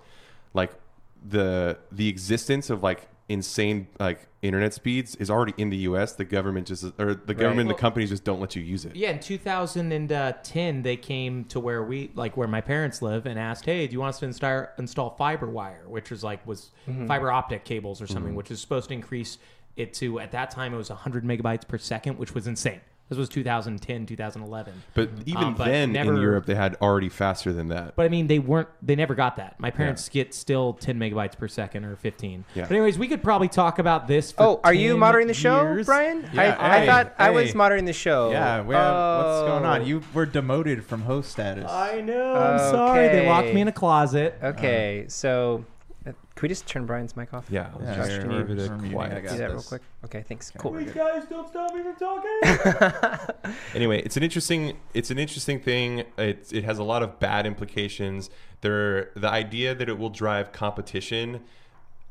like 0.54 0.72
the 1.28 1.78
the 1.92 2.08
existence 2.08 2.70
of 2.70 2.82
like 2.82 3.08
insane 3.28 3.86
like 4.00 4.26
internet 4.40 4.72
speeds 4.72 5.14
is 5.16 5.28
already 5.30 5.52
in 5.58 5.68
the 5.68 5.76
U.S. 5.78 6.12
The 6.12 6.24
government 6.24 6.66
just 6.68 6.84
or 6.98 7.14
the 7.14 7.34
government 7.34 7.60
and 7.60 7.68
Well- 7.68 7.76
the 7.76 7.80
companies 7.80 8.08
just 8.10 8.24
don't 8.24 8.40
let 8.40 8.56
you 8.56 8.62
use 8.62 8.84
it. 8.84 8.94
Yeah, 8.96 9.10
in 9.10 9.18
2010, 9.20 10.82
they 10.82 10.96
came 10.96 11.44
to 11.46 11.60
where 11.60 11.82
we 11.82 12.10
like 12.14 12.36
where 12.36 12.48
my 12.48 12.60
parents 12.60 13.02
live 13.02 13.26
and 13.26 13.38
asked, 13.38 13.64
"Hey, 13.64 13.86
do 13.86 13.92
you 13.92 14.00
want 14.00 14.10
us 14.14 14.18
to 14.20 14.26
install 14.26 14.66
install 14.78 15.10
fiber 15.16 15.46
wire?" 15.48 15.82
Which 15.86 16.10
was 16.10 16.22
like 16.24 16.46
was 16.46 16.70
Mm-hmm. 16.88 17.04
Mhm. 17.04 17.08
fiber 17.08 17.30
optic 17.30 17.64
cables 17.64 18.00
or 18.00 18.06
something, 18.06 18.32
Mhm. 18.32 18.36
which 18.36 18.50
is 18.50 18.60
supposed 18.60 18.88
to 18.88 18.94
increase 18.94 19.38
it 19.76 19.92
to 19.94 20.18
at 20.20 20.32
that 20.32 20.50
time 20.50 20.72
it 20.74 20.76
was 20.76 20.90
100 20.90 21.24
megabytes 21.24 21.66
per 21.68 21.78
second, 21.78 22.18
which 22.18 22.34
was 22.34 22.46
insane. 22.46 22.80
This 23.08 23.16
was 23.16 23.28
2010, 23.30 24.04
2011. 24.04 24.74
But 24.92 25.08
even 25.24 25.42
Um, 25.42 25.54
but 25.54 25.64
then, 25.64 25.92
never- 25.92 26.14
in 26.14 26.20
Europe, 26.20 26.44
they 26.44 26.54
had 26.54 26.76
already 26.82 27.08
faster 27.08 27.52
than 27.54 27.68
that. 27.68 27.94
But 27.96 28.04
I 28.04 28.08
mean, 28.10 28.26
they 28.26 28.38
weren't. 28.38 28.68
They 28.82 28.96
never 28.96 29.14
got 29.14 29.36
that. 29.36 29.58
My 29.58 29.70
parents 29.70 30.08
get 30.10 30.34
still 30.34 30.74
10 30.74 30.98
megabytes 30.98 31.38
per 31.38 31.48
second 31.48 31.84
or 31.86 31.96
15. 31.96 32.44
Yeah. 32.54 32.64
But 32.64 32.72
anyways, 32.72 32.98
we 32.98 33.08
could 33.08 33.22
probably 33.22 33.48
talk 33.48 33.78
about 33.78 34.08
this. 34.08 34.32
For 34.32 34.42
Oh, 34.42 34.60
are 34.62 34.74
you 34.74 34.96
moderating 34.98 35.28
the 35.28 35.32
show, 35.34 35.62
years. 35.62 35.86
Brian? 35.86 36.28
Yeah, 36.34 36.54
I, 36.58 36.76
I 36.76 36.78
hey, 36.80 36.86
thought 36.86 37.14
I 37.18 37.30
was 37.30 37.54
moderating 37.54 37.86
the 37.86 37.92
show. 37.94 38.30
Yeah, 38.30 38.60
we 38.62 38.74
have, 38.74 39.24
what's 39.24 39.40
going 39.48 39.64
Oh. 39.64 39.68
on? 39.68 39.86
You 39.86 40.02
were 40.12 40.26
demoted 40.26 40.84
from 40.84 41.00
host 41.02 41.30
status. 41.30 41.70
I 41.70 42.02
know. 42.02 42.34
I'm 42.34 42.58
sorry. 42.58 43.08
They 43.08 43.26
locked 43.26 43.54
me 43.54 43.62
in 43.62 43.68
a 43.68 43.72
closet. 43.72 44.38
Okay, 44.42 45.06
so 45.08 45.64
uh, 45.64 45.77
can 46.38 46.44
we 46.44 46.50
just 46.50 46.68
turn 46.68 46.86
Brian's 46.86 47.16
mic 47.16 47.34
off? 47.34 47.46
Yeah, 47.50 47.68
Yeah, 47.82 47.96
Josh, 47.96 48.08
here, 48.10 48.20
can 48.20 48.28
we're- 48.28 48.38
you 48.42 48.46
we're 48.46 48.76
muting, 48.76 49.00
I 49.00 49.20
do 49.20 49.26
that 49.38 49.50
real 49.50 49.60
quick? 49.60 49.82
Okay, 50.04 50.22
thanks. 50.22 50.52
Cool. 50.56 50.70
Wait, 50.70 50.94
guys, 50.94 51.24
don't 51.28 51.48
stop 51.48 51.74
me 51.74 51.82
from 51.82 51.96
talking. 51.96 53.52
anyway, 53.74 54.00
it's 54.02 54.16
an 54.16 54.22
interesting 54.22 54.78
it's 54.94 55.10
an 55.10 55.18
interesting 55.18 55.58
thing. 55.58 56.04
It 56.16 56.52
it 56.52 56.62
has 56.62 56.78
a 56.78 56.84
lot 56.84 57.02
of 57.02 57.18
bad 57.18 57.44
implications. 57.44 58.30
There, 58.60 59.10
the 59.16 59.28
idea 59.28 59.74
that 59.74 59.88
it 59.88 59.98
will 59.98 60.10
drive 60.10 60.52
competition. 60.52 61.40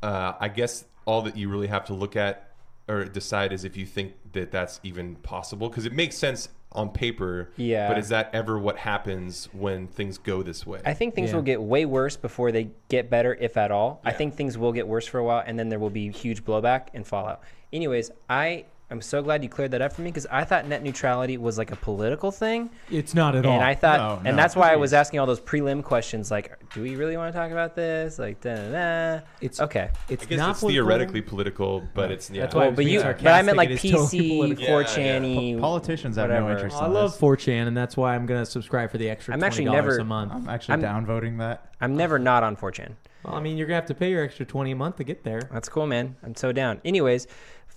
Uh, 0.02 0.34
I 0.38 0.48
guess 0.48 0.84
all 1.06 1.22
that 1.22 1.34
you 1.38 1.48
really 1.48 1.68
have 1.68 1.86
to 1.86 1.94
look 1.94 2.14
at 2.14 2.50
or 2.86 3.04
decide 3.04 3.50
is 3.54 3.64
if 3.64 3.78
you 3.78 3.86
think 3.86 4.12
that 4.32 4.50
that's 4.50 4.78
even 4.82 5.16
possible 5.16 5.70
because 5.70 5.86
it 5.86 5.94
makes 5.94 6.18
sense 6.18 6.50
on 6.72 6.90
paper. 6.90 7.50
Yeah. 7.56 7.88
But 7.88 7.98
is 7.98 8.08
that 8.10 8.30
ever 8.34 8.58
what 8.58 8.76
happens 8.78 9.48
when 9.52 9.86
things 9.86 10.18
go 10.18 10.42
this 10.42 10.66
way? 10.66 10.80
I 10.84 10.94
think 10.94 11.14
things 11.14 11.30
Yeah. 11.30 11.36
will 11.36 11.42
get 11.42 11.62
way 11.62 11.84
worse 11.86 12.16
before 12.16 12.52
they 12.52 12.70
get 12.88 13.08
better, 13.08 13.34
if 13.34 13.56
at 13.56 13.70
all. 13.70 14.00
I 14.04 14.12
think 14.12 14.34
things 14.34 14.58
will 14.58 14.72
get 14.72 14.86
worse 14.86 15.06
for 15.06 15.18
a 15.18 15.24
while, 15.24 15.42
and 15.46 15.58
then 15.58 15.68
there 15.70 15.78
will 15.78 15.90
be 15.90 16.10
huge 16.10 16.44
blowback 16.44 16.88
and 16.92 17.06
fallout. 17.06 17.40
Anyways, 17.72 18.10
I 18.28 18.66
am 18.94 19.02
so 19.02 19.22
glad 19.22 19.42
you 19.42 19.48
cleared 19.48 19.72
that 19.72 19.82
up 19.82 19.92
for 19.92 20.02
me 20.02 20.10
because 20.10 20.26
I 20.30 20.44
thought 20.44 20.66
net 20.66 20.82
neutrality 20.82 21.36
was 21.36 21.58
like 21.58 21.72
a 21.72 21.76
political 21.76 22.30
thing. 22.30 22.70
It's 22.90 23.14
not 23.14 23.34
at 23.34 23.38
and 23.38 23.46
all. 23.46 23.54
And 23.54 23.64
I 23.64 23.74
thought, 23.74 23.98
No, 23.98 24.28
and 24.28 24.36
no, 24.36 24.42
that's 24.42 24.56
why 24.56 24.72
I 24.72 24.76
was 24.76 24.92
asking 24.92 25.20
all 25.20 25.26
those 25.26 25.40
prelim 25.40 25.82
questions, 25.82 26.30
like, 26.30 26.58
do 26.74 26.82
we 26.82 26.96
really 26.96 27.16
want 27.16 27.32
to 27.32 27.38
talk 27.38 27.50
about 27.50 27.74
this? 27.74 28.18
Like, 28.18 28.40
da 28.40 28.54
da 28.54 28.70
da. 29.18 29.24
It's 29.40 29.60
okay. 29.60 29.90
I 30.08 30.14
guess 30.14 30.26
it's 30.30 30.60
theoretically 30.60 31.20
political, 31.20 31.82
but 31.94 32.10
it's 32.10 32.30
yeah. 32.30 32.42
That's 32.42 32.54
why 32.54 32.62
I 32.62 32.66
Well, 32.68 32.76
but 32.76 32.84
you, 32.86 33.02
but 33.02 33.26
I 33.26 33.42
meant 33.42 33.58
like 33.58 33.70
It 33.70 33.84
is 33.84 33.90
totally 33.90 34.06
PC, 34.06 34.36
political. 34.36 34.66
4chan, 34.66 35.54
Po- 35.56 35.60
politicians 35.60 36.16
have 36.16 36.28
no 36.30 36.34
whatever. 36.34 36.52
interest 36.52 36.76
I 36.76 36.86
in 36.86 36.92
love 36.94 37.18
4chan, 37.18 37.66
and 37.68 37.76
that's 37.76 37.96
why 37.96 38.14
I'm 38.14 38.26
going 38.26 38.40
to 38.40 38.50
subscribe 38.50 38.90
for 38.90 38.98
the 38.98 39.10
extra. 39.10 39.34
I'm 39.34 39.44
actually 39.44 39.66
$20 39.66 39.72
never 39.72 39.98
a 39.98 40.04
month. 40.04 40.32
I'm 40.32 40.48
actually 40.48 40.74
I'm, 40.74 40.82
downvoting 40.82 41.38
that. 41.38 41.72
I'm 41.80 41.96
never 41.96 42.18
not 42.18 42.42
on 42.42 42.56
4chan. 42.56 42.92
Well, 43.24 43.34
I 43.34 43.40
mean, 43.40 43.56
you're 43.56 43.66
gonna 43.66 43.76
have 43.76 43.86
to 43.86 43.94
pay 43.94 44.10
your 44.10 44.22
extra 44.22 44.46
20 44.46 44.70
a 44.70 44.76
month 44.76 44.96
to 44.96 45.04
get 45.04 45.24
there. 45.24 45.42
That's 45.52 45.68
cool, 45.68 45.86
man. 45.86 46.16
I'm 46.22 46.36
so 46.36 46.52
down. 46.52 46.80
Anyways, 46.84 47.26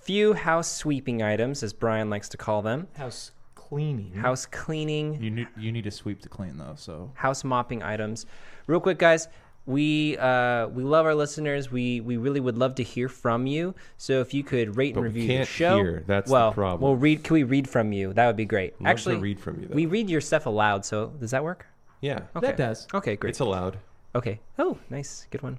few 0.02 0.32
house 0.32 0.70
sweeping 0.70 1.22
items, 1.22 1.62
as 1.62 1.72
Brian 1.72 2.10
likes 2.10 2.28
to 2.30 2.36
call 2.36 2.62
them. 2.62 2.88
House 2.96 3.32
cleaning. 3.54 4.12
House 4.14 4.46
cleaning. 4.46 5.22
You 5.22 5.30
need 5.30 5.48
you 5.56 5.72
need 5.72 5.84
to 5.84 5.90
sweep 5.90 6.20
to 6.22 6.28
clean 6.28 6.58
though. 6.58 6.74
So 6.76 7.10
House 7.14 7.44
mopping 7.44 7.82
items. 7.82 8.26
Real 8.66 8.80
quick, 8.80 8.98
guys. 8.98 9.28
We 9.64 10.18
uh, 10.18 10.66
we 10.68 10.82
love 10.82 11.06
our 11.06 11.14
listeners. 11.14 11.70
We 11.70 12.00
we 12.00 12.16
really 12.16 12.40
would 12.40 12.58
love 12.58 12.74
to 12.76 12.82
hear 12.82 13.08
from 13.08 13.46
you. 13.46 13.74
So 13.96 14.20
if 14.20 14.34
you 14.34 14.42
could 14.42 14.76
rate 14.76 14.94
But 14.94 15.04
and 15.04 15.14
we 15.14 15.20
review 15.20 15.36
can't 15.36 15.48
the 15.48 15.54
show, 15.54 15.76
hear. 15.76 16.04
That's 16.06 16.26
the 16.26 16.32
well, 16.32 16.52
problem. 16.52 16.80
We'll 16.80 16.96
read. 16.96 17.22
Can 17.22 17.34
we 17.34 17.44
read 17.44 17.68
from 17.68 17.92
you? 17.92 18.12
That 18.12 18.26
would 18.26 18.36
be 18.36 18.44
great. 18.44 18.72
Love 18.72 18.80
to 18.80 18.88
Actually, 18.88 19.16
read 19.16 19.38
from 19.38 19.60
you, 19.60 19.68
though. 19.68 19.76
We 19.76 19.86
read 19.86 20.10
your 20.10 20.20
stuff 20.20 20.46
aloud. 20.46 20.84
So 20.84 21.12
does 21.20 21.30
that 21.30 21.44
work? 21.44 21.66
Yeah. 22.00 22.22
Okay. 22.34 22.48
That 22.48 22.56
does. 22.56 22.88
Okay, 22.92 23.14
great. 23.14 23.30
It's 23.30 23.40
allowed. 23.40 23.78
Okay. 24.16 24.40
Oh, 24.58 24.76
nice. 24.90 25.28
Good 25.30 25.42
one. 25.42 25.58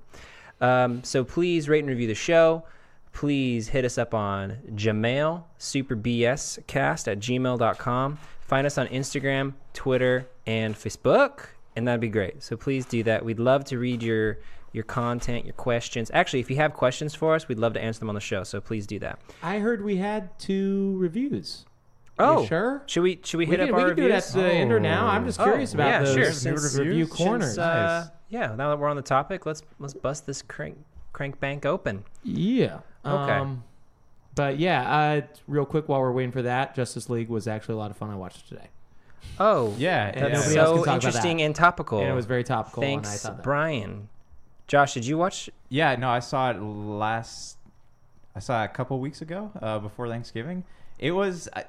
Um, 0.60 1.02
so 1.04 1.24
please 1.24 1.70
rate 1.70 1.80
and 1.80 1.90
review 1.90 2.08
the 2.08 2.16
show. 2.16 2.66
Please 3.14 3.70
hit 3.70 3.86
us 3.86 3.98
up 3.98 4.14
on 4.14 4.58
Gmail, 4.76 5.44
superbscast 5.60 7.12
at 7.12 7.20
gmail.com. 7.20 8.18
Find 8.42 8.68
us 8.68 8.78
on 8.78 8.88
Instagram, 8.88 9.54
Twitter, 9.74 10.28
and 10.46 10.76
Facebook, 10.76 11.46
and 11.76 11.88
that'd 11.88 12.02
be 12.02 12.10
great. 12.10 12.44
So 12.44 12.58
please 12.58 12.86
do 12.86 13.04
that. 13.04 13.24
We'd 13.24 13.40
love 13.40 13.64
to 13.66 13.78
read 13.80 14.04
your 14.04 14.40
your 14.74 14.84
content, 14.84 15.46
your 15.46 15.54
questions. 15.54 16.10
Actually, 16.16 16.40
if 16.40 16.50
you 16.50 16.56
have 16.56 16.74
questions 16.74 17.14
for 17.14 17.36
us, 17.36 17.48
we'd 17.48 17.60
love 17.60 17.74
to 17.74 17.82
answer 17.82 18.00
them 18.00 18.10
on 18.10 18.16
the 18.16 18.22
show. 18.22 18.44
So 18.44 18.60
please 18.60 18.88
do 18.88 18.98
that. 19.00 19.20
I 19.44 19.60
heard 19.60 19.84
we 19.84 19.98
had 19.98 20.38
two 20.40 20.96
reviews. 20.98 21.66
Oh, 22.18 22.46
sure. 22.48 22.82
Should 22.88 23.04
we 23.04 23.20
should 23.24 23.38
we 23.38 23.46
We 23.46 23.52
hit 23.52 23.60
can- 23.60 23.70
up 23.70 23.76
we 23.76 23.82
our 23.84 23.88
can 23.90 23.98
do 23.98 24.04
it 24.06 24.12
at 24.12 24.16
reviews? 24.26 24.34
the 24.34 24.44
end 24.52 24.72
or 24.72 24.80
now. 24.80 25.06
I'm 25.08 25.26
just 25.26 25.40
curious 25.40 25.74
about 25.76 25.88
yeah, 25.88 26.00
those 26.00 26.14
sure. 26.14 26.26
new 26.26 26.32
Since- 26.58 26.78
review 26.80 27.06
since, 27.06 27.18
corners. 27.18 27.58
uh, 27.58 28.02
Nice. 28.06 28.12
yeah, 28.30 28.56
now 28.56 28.70
that 28.70 28.80
we're 28.80 28.90
on 28.90 28.96
the 28.96 29.02
topic, 29.04 29.46
let's 29.46 29.62
let's 29.80 29.94
bust 29.94 30.26
this 30.26 30.42
crank 30.42 30.78
crank 31.14 31.40
bank 31.40 31.66
open. 31.66 32.04
Yeah. 32.24 32.80
Okay. 33.06 33.34
Um, 33.34 33.64
but 34.36 34.58
yeah, 34.60 34.90
uh, 34.98 35.22
real 35.48 35.66
quick 35.66 35.88
while 35.90 36.00
we're 36.02 36.12
waiting 36.12 36.32
for 36.32 36.42
that, 36.44 36.76
Justice 36.76 37.10
League 37.10 37.30
was 37.30 37.48
actually 37.48 37.76
a 37.76 37.78
lot 37.78 37.92
of 37.92 37.98
fun. 37.98 38.10
I 38.10 38.16
watched 38.16 38.46
it 38.46 38.48
today. 38.50 38.68
Oh, 39.40 39.74
Yeah, 39.78 40.06
that's 40.12 40.18
and 40.22 40.34
nobody 40.34 40.58
else 40.58 40.86
so 40.86 40.94
interesting 40.94 41.38
that. 41.38 41.44
and 41.44 41.56
topical. 41.56 42.00
And 42.00 42.10
it 42.10 42.14
was 42.14 42.26
very 42.26 42.44
topical, 42.44 42.84
and 42.84 42.92
I 42.92 42.96
Thanks, 43.04 43.24
that- 43.24 43.44
Brian. 43.44 44.10
Josh, 44.68 44.94
did 44.94 45.06
you 45.06 45.18
watch? 45.18 45.50
Yeah, 45.70 45.96
no, 45.96 46.10
I 46.10 46.20
saw 46.20 46.50
it 46.52 46.60
last. 46.60 47.58
I 48.36 48.40
saw 48.40 48.62
it 48.64 48.66
a 48.66 48.70
couple 48.70 49.00
weeks 49.00 49.22
ago, 49.22 49.52
uh, 49.62 49.78
before 49.80 50.08
Thanksgiving. 50.08 50.64
It 50.98 51.12
was. 51.12 51.48
I, 51.56 51.66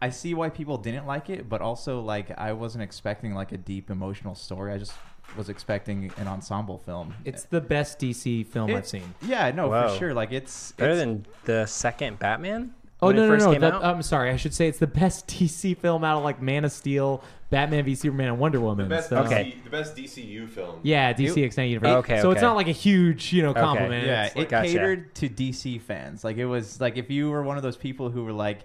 I 0.00 0.10
see 0.10 0.34
why 0.34 0.48
people 0.48 0.78
didn't 0.78 1.06
like 1.06 1.30
it, 1.30 1.48
but 1.48 1.60
also 1.60 2.00
like 2.00 2.36
I 2.36 2.52
wasn't 2.54 2.82
expecting 2.82 3.34
like 3.34 3.52
a 3.52 3.56
deep 3.58 3.90
emotional 3.90 4.34
story. 4.34 4.72
I 4.72 4.78
just 4.78 4.92
was 5.36 5.48
expecting 5.48 6.10
an 6.18 6.28
ensemble 6.28 6.78
film. 6.78 7.14
It's 7.24 7.44
the 7.44 7.60
best 7.60 7.98
DC 7.98 8.46
film 8.46 8.70
I've 8.70 8.76
It's- 8.78 8.90
seen. 8.90 9.14
Yeah, 9.22 9.50
no, 9.50 9.68
Wow. 9.68 9.88
for 9.88 9.96
sure. 9.98 10.14
Like 10.14 10.32
it's 10.32 10.72
better 10.72 10.92
it's- 10.92 11.04
than 11.04 11.26
the 11.44 11.66
second 11.66 12.18
Batman. 12.18 12.74
Oh 13.00 13.08
when 13.08 13.16
it 13.16 13.20
no 13.20 13.26
no 13.26 13.32
first 13.34 13.46
no! 13.46 13.52
came 13.52 13.60
That, 13.62 13.72
out? 13.74 13.84
I'm 13.84 14.00
sorry. 14.02 14.30
I 14.30 14.36
should 14.36 14.54
say 14.54 14.68
it's 14.68 14.78
the 14.78 14.86
best 14.86 15.26
DC 15.28 15.76
film 15.76 16.04
out 16.04 16.18
of 16.18 16.24
like 16.24 16.40
Man 16.40 16.64
of 16.64 16.70
Steel, 16.70 17.24
Batman 17.50 17.84
v 17.84 17.96
Superman, 17.96 18.28
and 18.28 18.38
Wonder 18.38 18.60
Woman. 18.60 18.88
The 18.88 18.94
best, 18.94 19.08
so- 19.08 19.24
DC, 19.24 19.64
the 19.64 19.70
best 19.70 19.96
DCU 19.96 20.48
film. 20.48 20.78
Yeah, 20.84 21.12
DC 21.12 21.36
It- 21.42 21.46
Extended 21.46 21.70
Universe. 21.70 21.90
Okay, 22.04 22.20
so 22.20 22.30
it's 22.30 22.38
okay. 22.38 22.46
not 22.46 22.54
like 22.54 22.68
a 22.68 22.72
huge 22.72 23.32
you 23.32 23.42
know 23.42 23.54
compliment. 23.54 24.06
Yeah, 24.06 24.26
It's 24.26 24.36
it 24.36 24.52
like- 24.52 24.66
catered 24.66 25.14
to 25.16 25.28
DC 25.28 25.80
fans. 25.80 26.22
Like 26.22 26.36
it 26.36 26.46
was 26.46 26.80
like 26.80 26.96
if 26.96 27.10
you 27.10 27.28
were 27.30 27.42
one 27.42 27.56
of 27.56 27.64
those 27.64 27.76
people 27.76 28.08
who 28.08 28.22
were 28.24 28.32
like, 28.32 28.60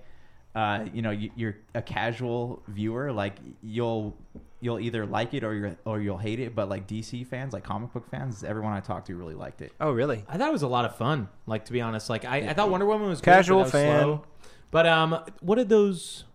uh, 0.53 0.85
you 0.93 1.01
know, 1.01 1.11
you, 1.11 1.31
you're 1.35 1.55
a 1.73 1.81
casual 1.81 2.61
viewer, 2.67 3.11
like 3.11 3.33
you'll 3.63 4.15
you'll 4.59 4.79
either 4.79 5.05
like 5.05 5.33
it 5.33 5.43
or 5.43 5.53
you 5.53 5.77
or 5.85 5.99
you'll 5.99 6.17
hate 6.17 6.39
it. 6.39 6.55
But 6.55 6.69
like 6.69 6.87
DC 6.87 7.25
fans, 7.27 7.53
like 7.53 7.63
comic 7.63 7.93
book 7.93 8.09
fans, 8.09 8.43
everyone 8.43 8.73
I 8.73 8.79
talked 8.79 9.07
to 9.07 9.15
really 9.15 9.35
liked 9.35 9.61
it. 9.61 9.71
Oh, 9.79 9.91
really? 9.91 10.23
I 10.27 10.37
thought 10.37 10.49
it 10.49 10.53
was 10.53 10.63
a 10.63 10.67
lot 10.67 10.85
of 10.85 10.95
fun. 10.95 11.29
Like 11.45 11.65
to 11.65 11.73
be 11.73 11.81
honest, 11.81 12.09
like 12.09 12.25
I, 12.25 12.37
I 12.37 12.53
thought 12.53 12.69
Wonder 12.69 12.85
Woman 12.85 13.07
was 13.09 13.21
Casual 13.21 13.63
great, 13.63 13.71
but 13.71 13.77
that 13.77 13.87
was 13.87 13.93
fan. 13.93 14.03
slow. 14.03 14.25
But 14.71 14.85
um, 14.85 15.19
what 15.41 15.55
did 15.55 15.69
those 15.69 16.25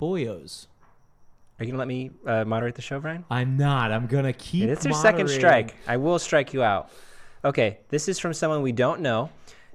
boyos? 0.00 0.66
Are 1.58 1.64
you 1.64 1.70
gonna 1.70 1.78
let 1.78 1.88
me 1.88 2.10
uh, 2.26 2.44
moderate 2.44 2.74
the 2.74 2.82
show, 2.82 2.98
Brian? 2.98 3.24
I'm 3.30 3.56
not. 3.56 3.92
I'm 3.92 4.06
gonna 4.06 4.32
keep. 4.32 4.68
It's 4.68 4.84
your 4.84 4.94
second 4.94 5.26
moderating. 5.26 5.40
strike. 5.40 5.74
I 5.86 5.96
will 5.98 6.18
strike 6.18 6.52
you 6.52 6.62
out. 6.62 6.90
Okay, 7.44 7.78
this 7.90 8.08
is 8.08 8.18
from 8.18 8.32
someone 8.32 8.62
we 8.62 8.72
don't 8.72 9.00
know, 9.00 9.30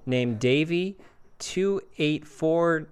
named 0.06 0.40
Davy 0.40 0.98
two 1.38 1.82
eight 1.98 2.28
four 2.28 2.90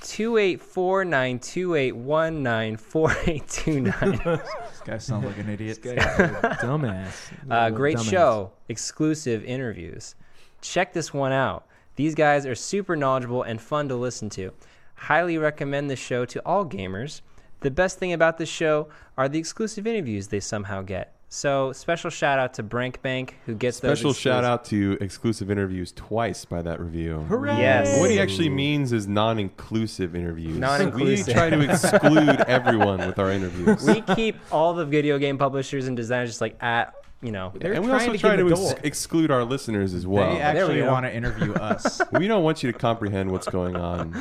two 0.00 0.36
eight 0.36 0.60
four 0.60 1.04
nine 1.04 1.38
two 1.38 1.74
eight 1.74 1.96
one 1.96 2.42
nine 2.42 2.76
four 2.76 3.14
eight 3.26 3.46
two 3.48 3.80
nine. 3.80 4.20
This 4.74 4.80
guy 4.84 4.98
sounds 4.98 5.24
like 5.24 5.38
an 5.38 5.48
idiot. 5.48 5.80
dumbass. 5.82 7.32
Uh, 7.50 7.70
great 7.70 7.96
dumbass. 7.96 8.10
show, 8.10 8.52
exclusive 8.68 9.42
interviews. 9.44 10.14
Check 10.60 10.92
this 10.92 11.14
one 11.14 11.32
out. 11.32 11.66
These 11.96 12.14
guys 12.14 12.44
are 12.44 12.54
super 12.54 12.96
knowledgeable 12.96 13.42
and 13.42 13.60
fun 13.60 13.88
to 13.88 13.96
listen 13.96 14.28
to. 14.30 14.52
Highly 14.96 15.38
recommend 15.38 15.88
this 15.88 15.98
show 16.00 16.24
to 16.26 16.40
all 16.44 16.64
gamers. 16.66 17.20
The 17.60 17.70
best 17.70 17.98
thing 17.98 18.12
about 18.12 18.36
this 18.36 18.48
show 18.48 18.88
are 19.16 19.28
the 19.28 19.38
exclusive 19.38 19.86
interviews 19.86 20.28
they 20.28 20.40
somehow 20.40 20.82
get. 20.82 21.14
So 21.34 21.72
special 21.72 22.10
shout 22.10 22.38
out 22.38 22.54
to 22.54 22.62
Brank 22.62 23.02
Bank 23.02 23.38
who 23.44 23.56
gets 23.56 23.80
those. 23.80 23.98
Special 23.98 24.12
shout 24.12 24.44
out 24.44 24.64
to 24.66 24.96
exclusive 25.00 25.50
interviews 25.50 25.90
twice 25.90 26.44
by 26.44 26.62
that 26.62 26.78
review. 26.80 27.22
Hooray! 27.22 27.58
Yes. 27.58 27.98
What 27.98 28.08
he 28.08 28.20
actually 28.20 28.50
means 28.50 28.92
is 28.92 29.08
non-inclusive 29.08 30.14
interviews. 30.14 30.56
Non-inclusive. 30.56 31.26
We 31.26 31.32
try 31.32 31.50
to 31.50 31.60
exclude 31.60 32.40
everyone 32.46 32.98
with 33.04 33.18
our 33.18 33.32
interviews. 33.32 33.84
We 33.84 34.02
keep 34.14 34.36
all 34.52 34.74
the 34.74 34.86
video 34.86 35.18
game 35.18 35.36
publishers 35.36 35.88
and 35.88 35.96
designers 35.96 36.30
just 36.30 36.40
like 36.40 36.56
at 36.62 36.94
you 37.20 37.32
know. 37.32 37.52
and 37.60 37.84
we 37.84 37.90
also 37.90 38.14
try 38.14 38.36
to 38.36 38.52
ex- 38.52 38.74
exclude 38.84 39.32
our 39.32 39.42
listeners 39.42 39.92
as 39.92 40.06
well. 40.06 40.32
They 40.32 40.40
actually 40.40 40.82
want 40.82 41.04
to 41.04 41.12
interview 41.12 41.52
us. 41.54 42.00
we 42.12 42.28
don't 42.28 42.44
want 42.44 42.62
you 42.62 42.70
to 42.70 42.78
comprehend 42.78 43.32
what's 43.32 43.48
going 43.48 43.74
on. 43.74 44.12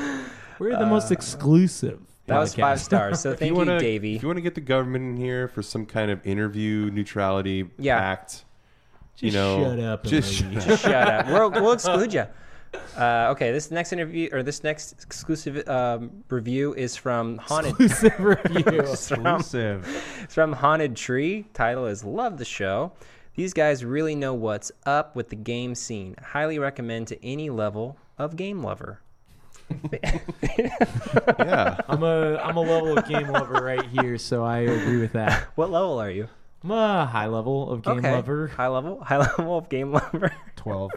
We're 0.57 0.80
the 0.80 0.88
most 0.88 1.11
uh, 1.11 1.14
exclusive. 1.14 1.99
That 2.27 2.39
was 2.39 2.55
five 2.55 2.79
stars. 2.79 3.19
So 3.19 3.31
If 3.33 3.39
thank 3.39 3.49
you, 3.51 3.55
wanna, 3.55 3.79
Davey. 3.79 4.15
If 4.15 4.21
you 4.23 4.27
want 4.29 4.37
to 4.37 4.41
get 4.41 4.55
the 4.55 4.61
government 4.61 5.03
in 5.05 5.17
here 5.17 5.47
for 5.47 5.61
some 5.61 5.85
kind 5.85 6.09
of 6.09 6.25
interview 6.25 6.89
neutrality 6.91 7.69
Yeah. 7.77 7.97
act, 7.99 8.45
you 9.17 9.29
Just 9.31 9.35
know, 9.35 9.63
shut 9.63 9.79
up 9.79 10.03
Just, 10.05 10.41
leave. 10.41 10.53
shut 10.53 10.63
Just 10.69 10.83
shut 10.83 10.93
up. 11.09 11.27
We'll, 11.27 11.51
we'll 11.63 11.73
exclude 11.73 12.13
you. 12.13 12.25
Uh, 12.97 13.27
okay, 13.31 13.51
this 13.51 13.69
next 13.69 13.93
interview 13.93 14.29
or 14.31 14.41
this 14.41 14.63
next 14.63 14.93
exclusive 15.03 15.67
um, 15.67 16.23
review 16.29 16.73
is 16.73 16.95
from 16.95 17.37
Haunted. 17.37 17.79
Exclusive 17.79 18.19
review. 18.19 18.63
It's 18.81 19.09
from- 19.09 19.27
Exclusive. 19.27 20.03
It's 20.23 20.33
from 20.33 20.53
Haunted 20.53 20.95
Tree. 20.95 21.45
Title 21.53 21.85
is 21.85 22.03
Love 22.03 22.37
the 22.37 22.45
Show. 22.45 22.93
These 23.35 23.53
guys 23.53 23.83
really 23.85 24.15
know 24.15 24.33
what's 24.33 24.71
up 24.85 25.15
with 25.15 25.29
the 25.29 25.35
game 25.35 25.75
scene. 25.75 26.15
Highly 26.23 26.57
recommend 26.57 27.07
to 27.09 27.23
any 27.25 27.49
level 27.49 27.97
of 28.17 28.35
game 28.35 28.63
lover. 28.63 29.01
yeah. 31.39 31.79
I'm 31.87 32.03
a 32.03 32.37
I'm 32.37 32.57
a 32.57 32.61
level 32.61 32.97
of 32.97 33.07
game 33.07 33.29
lover 33.29 33.63
right 33.63 33.85
here, 33.87 34.17
so 34.17 34.43
I 34.43 34.59
agree 34.59 34.99
with 34.99 35.13
that. 35.13 35.47
What 35.55 35.71
level 35.71 35.99
are 35.99 36.09
you? 36.09 36.27
I'm 36.63 36.71
a 36.71 37.05
high 37.05 37.27
level 37.27 37.69
of 37.69 37.81
game 37.81 37.97
okay. 37.99 38.11
lover. 38.11 38.47
High 38.47 38.67
level? 38.67 39.03
High 39.03 39.17
level 39.37 39.57
of 39.57 39.69
game 39.69 39.91
lover. 39.91 40.33
Twelve. 40.55 40.91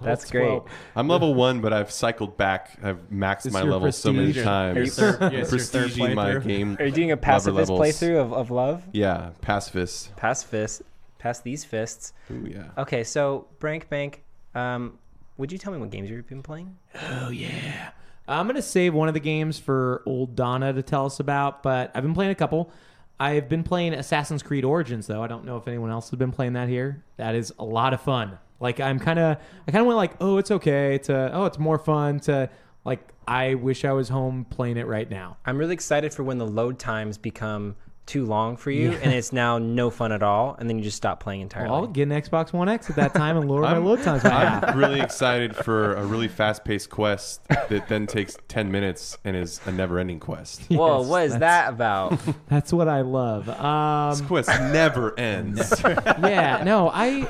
That's 0.00 0.22
That's 0.22 0.30
great. 0.30 0.46
12. 0.46 0.68
I'm 0.96 1.08
level 1.08 1.34
one, 1.34 1.60
but 1.60 1.72
I've 1.72 1.90
cycled 1.90 2.36
back. 2.36 2.78
I've 2.82 3.10
maxed 3.10 3.46
It's 3.46 3.52
my 3.52 3.62
your 3.62 3.72
level 3.72 3.92
so 3.92 4.12
many 4.12 4.32
times. 4.32 4.78
Are 4.78 4.82
you 4.82 4.90
third- 4.90 5.32
yeah, 5.32 5.40
it's 5.40 5.50
your 5.52 5.60
third 5.60 5.90
Prestiging 5.90 6.14
my 6.14 6.38
game. 6.38 6.76
Are 6.78 6.86
you 6.86 6.92
doing 6.92 7.10
a 7.10 7.16
lover 7.16 7.22
pacifist 7.22 7.70
playthrough 7.70 8.18
of, 8.20 8.32
of 8.32 8.50
love? 8.50 8.82
Yeah, 8.92 9.30
pacifist. 9.42 10.16
Pass 10.16 10.42
fist. 10.42 10.82
Pass 11.18 11.40
these 11.40 11.64
fists. 11.64 12.14
Ooh, 12.30 12.48
yeah. 12.50 12.68
Okay, 12.78 13.04
so 13.04 13.46
Brank 13.58 13.90
Bank, 13.90 14.22
um, 14.54 14.98
would 15.36 15.52
you 15.52 15.58
tell 15.58 15.72
me 15.72 15.78
what 15.78 15.90
games 15.90 16.08
you've 16.08 16.26
been 16.26 16.42
playing? 16.42 16.76
Oh 17.10 17.28
yeah. 17.28 17.90
I'm 18.30 18.46
gonna 18.46 18.62
save 18.62 18.94
one 18.94 19.08
of 19.08 19.14
the 19.14 19.20
games 19.20 19.58
for 19.58 20.02
old 20.06 20.36
Donna 20.36 20.72
to 20.72 20.82
tell 20.82 21.06
us 21.06 21.20
about, 21.20 21.62
but 21.62 21.90
I've 21.94 22.02
been 22.02 22.14
playing 22.14 22.30
a 22.30 22.36
couple. 22.36 22.70
I've 23.18 23.48
been 23.48 23.64
playing 23.64 23.92
Assassin's 23.92 24.42
Creed 24.42 24.64
Origins 24.64 25.06
though. 25.06 25.22
I 25.22 25.26
don't 25.26 25.44
know 25.44 25.56
if 25.56 25.68
anyone 25.68 25.90
else 25.90 26.10
has 26.10 26.18
been 26.18 26.32
playing 26.32 26.54
that 26.54 26.68
here. 26.68 27.04
That 27.16 27.34
is 27.34 27.52
a 27.58 27.64
lot 27.64 27.92
of 27.92 28.00
fun. 28.00 28.38
Like 28.60 28.78
I'm 28.80 28.98
kind 28.98 29.18
of, 29.18 29.36
I 29.66 29.70
kind 29.70 29.82
of 29.82 29.86
went 29.86 29.96
like, 29.96 30.12
oh, 30.20 30.38
it's 30.38 30.50
okay. 30.50 30.98
To 30.98 31.30
oh, 31.34 31.44
it's 31.46 31.58
more 31.58 31.78
fun. 31.78 32.20
To 32.20 32.48
like, 32.84 33.00
I 33.26 33.54
wish 33.54 33.84
I 33.84 33.92
was 33.92 34.08
home 34.08 34.46
playing 34.48 34.76
it 34.76 34.86
right 34.86 35.10
now. 35.10 35.36
I'm 35.44 35.58
really 35.58 35.74
excited 35.74 36.14
for 36.14 36.22
when 36.22 36.38
the 36.38 36.46
load 36.46 36.78
times 36.78 37.18
become 37.18 37.76
too 38.10 38.26
long 38.26 38.56
for 38.56 38.70
you 38.70 38.90
Yeah. 38.90 38.98
and 39.02 39.12
it's 39.12 39.32
now 39.32 39.58
no 39.58 39.88
fun 39.88 40.10
at 40.12 40.22
all, 40.22 40.56
and 40.58 40.68
then 40.68 40.76
you 40.78 40.84
just 40.84 40.96
stop 40.96 41.20
playing 41.20 41.40
entirely. 41.42 41.70
Well, 41.70 41.80
I'll 41.82 41.86
get 41.86 42.02
an 42.02 42.10
Xbox 42.10 42.52
One 42.52 42.68
X 42.68 42.90
at 42.90 42.96
that 42.96 43.14
time 43.14 43.36
and 43.36 43.48
lower 43.48 43.62
my 43.62 43.78
load 43.78 44.02
times. 44.02 44.24
I'm 44.24 44.76
really 44.76 45.00
excited 45.00 45.54
for 45.56 45.94
a 45.94 46.04
really 46.04 46.28
fast-paced 46.28 46.90
quest 46.90 47.46
that 47.48 47.88
then 47.88 48.06
takes 48.06 48.36
10 48.48 48.70
minutes 48.70 49.16
and 49.24 49.36
is 49.36 49.60
a 49.66 49.72
never-ending 49.72 50.20
quest. 50.20 50.62
Whoa, 50.68 51.02
what 51.02 51.24
is 51.24 51.38
that 51.38 51.68
about? 51.70 52.18
That's 52.48 52.72
what 52.72 52.88
I 52.88 53.02
love. 53.02 53.48
Um, 53.48 54.10
This 54.10 54.20
quest 54.22 54.48
never 54.72 55.18
ends. 55.18 55.72
yeah, 55.84 56.62
no, 56.64 56.90
I 56.92 57.28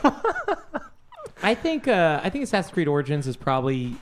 I 1.43 1.55
think 1.55 1.89
uh, 1.89 2.20
I 2.23 2.31
think 2.31 2.44
Assassin's 2.44 2.73
Creed 2.73 2.89
Origins 2.89 3.27
is 3.27 3.36
probably 3.36 3.97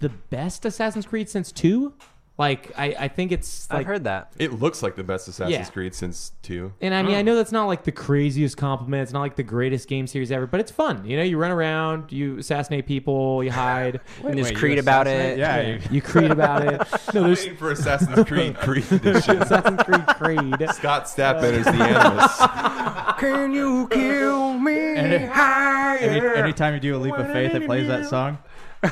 the 0.00 0.08
best 0.08 0.64
Assassin's 0.64 1.06
Creed 1.06 1.28
since 1.28 1.52
two. 1.52 1.92
Like 2.36 2.72
I, 2.76 2.96
I 2.98 3.08
think 3.08 3.30
it's 3.30 3.70
like 3.70 3.80
I've 3.82 3.86
heard 3.86 4.04
that. 4.04 4.32
It 4.38 4.54
looks 4.58 4.82
like 4.82 4.96
the 4.96 5.04
best 5.04 5.28
Assassin's 5.28 5.52
Yeah. 5.52 5.64
Creed 5.66 5.94
since 5.94 6.32
2. 6.42 6.72
and 6.80 6.92
I 6.92 7.02
mean 7.04 7.14
I 7.14 7.20
hmm. 7.20 7.26
know 7.26 7.36
that's 7.36 7.52
not 7.52 7.66
like 7.66 7.84
the 7.84 7.92
craziest 7.92 8.56
compliment. 8.56 9.04
It's 9.04 9.12
not 9.12 9.20
like 9.20 9.36
the 9.36 9.44
greatest 9.44 9.88
game 9.88 10.08
series 10.08 10.32
ever, 10.32 10.44
but 10.48 10.58
it's 10.58 10.72
fun. 10.72 11.04
You 11.06 11.16
know, 11.16 11.22
you 11.22 11.38
run 11.38 11.52
around, 11.52 12.10
you 12.10 12.38
assassinate 12.38 12.86
people, 12.88 13.44
you 13.44 13.52
hide. 13.52 14.00
And 14.24 14.34
there's 14.34 14.46
Wait, 14.46 14.52
you 14.54 14.58
Creed 14.58 14.78
about 14.78 15.06
assassinate? 15.06 15.32
it. 15.34 15.38
Yeah, 15.38 15.60
Yeah, 15.60 15.68
you- 15.74 15.80
you 15.92 16.02
creed 16.02 16.30
about 16.32 16.66
it. 16.66 16.80
No, 17.14 17.20
I'm 17.20 17.26
there's 17.28 17.40
waiting 17.42 17.56
for 17.56 17.70
Assassin's 17.70 18.26
Creed 18.26 18.56
Creed 18.58 18.90
Edition. 18.90 19.40
Assassin's 19.40 19.82
Creed 19.84 20.06
Creed. 20.08 20.70
Scott 20.74 21.04
Stapp 21.04 21.40
enters 21.40 21.66
the 21.66 21.70
animus. 21.72 23.16
Can 23.20 23.52
you 23.52 23.86
kill 23.88 24.54
me 24.58 24.96
Any- 24.96 25.26
higher? 25.26 25.98
Any, 25.98 26.26
anytime 26.40 26.74
you 26.74 26.80
do 26.80 26.96
a 26.96 26.98
leap 26.98 27.14
of 27.14 27.28
faith, 27.28 27.54
it 27.54 27.66
plays 27.66 27.86
that 27.86 28.06
song. 28.08 28.38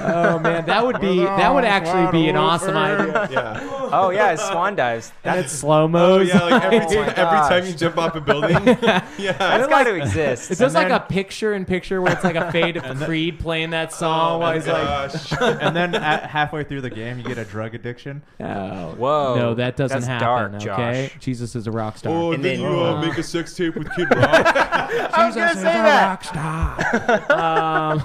Oh 0.01 0.39
man, 0.39 0.65
that 0.67 0.85
would 0.87 1.01
be 1.01 1.19
that 1.25 1.53
would 1.55 1.65
actually 1.65 2.11
be 2.13 2.29
an 2.29 2.37
awesome 2.37 2.77
idea. 2.77 3.29
Yeah. 3.31 3.79
Oh 3.95 4.09
yeah, 4.09 4.33
it's 4.33 4.43
swan 4.49 4.75
dives. 4.75 5.13
And 5.23 5.37
That's 5.37 5.53
it's 5.53 5.61
slow 5.61 5.87
mo. 5.87 6.15
Oh, 6.15 6.19
yeah, 6.21 6.41
like 6.45 6.65
every, 6.65 6.79
Oh 6.87 6.89
ti- 6.89 6.97
every 6.99 7.15
time 7.15 7.67
you 7.67 7.75
jump 7.75 7.99
off 7.99 8.15
a 8.17 8.23
building. 8.23 8.53
yeah. 9.19 9.33
that's 9.37 9.67
got 9.69 9.85
to 9.85 9.95
exist. 9.97 10.51
It's 10.51 10.59
just 10.61 10.75
like 10.75 10.89
a 10.89 11.01
picture 11.01 11.53
in 11.53 11.67
picture 11.67 12.01
where 12.01 12.11
it's 12.15 12.25
like 12.25 12.35
a 12.37 12.51
fade 12.51 12.79
of 12.79 13.01
Creed 13.03 13.39
playing 13.39 13.69
that 13.71 13.93
song 13.93 14.37
Oh, 14.37 14.39
while 14.39 14.49
my 14.53 14.55
he's 14.55 14.67
like, 14.67 14.83
gosh. 15.13 15.33
and 15.61 15.77
then 15.77 15.95
at, 15.95 16.25
halfway 16.31 16.65
through 16.65 16.81
the 16.81 16.89
game, 16.89 17.19
you 17.19 17.25
get 17.25 17.37
a 17.37 17.45
drug 17.45 17.75
addiction. 17.75 18.23
oh, 18.41 18.95
Whoa, 18.95 19.35
no, 19.37 19.55
that 19.57 19.77
doesn't 19.77 20.01
that's 20.01 20.07
happen. 20.07 20.27
dark, 20.27 20.55
okay, 20.55 21.11
Josh. 21.13 21.21
Jesus 21.23 21.55
is 21.55 21.67
a 21.67 21.71
rock 21.71 21.99
star. 21.99 22.15
Oh, 22.15 22.33
and, 22.33 22.37
And 22.37 22.45
then, 22.45 22.63
then- 22.63 22.73
you 22.73 22.81
uh, 22.81 22.95
Uh, 22.95 23.01
make 23.07 23.19
a 23.19 23.23
sex 23.23 23.55
tape 23.55 23.75
with 23.77 23.95
Kid 23.95 24.09
Rock. 24.17 24.57
I 24.57 25.27
was 25.27 25.35
gonna 25.37 25.55
say 25.55 25.65
that. 25.65 27.31
um, 27.31 28.01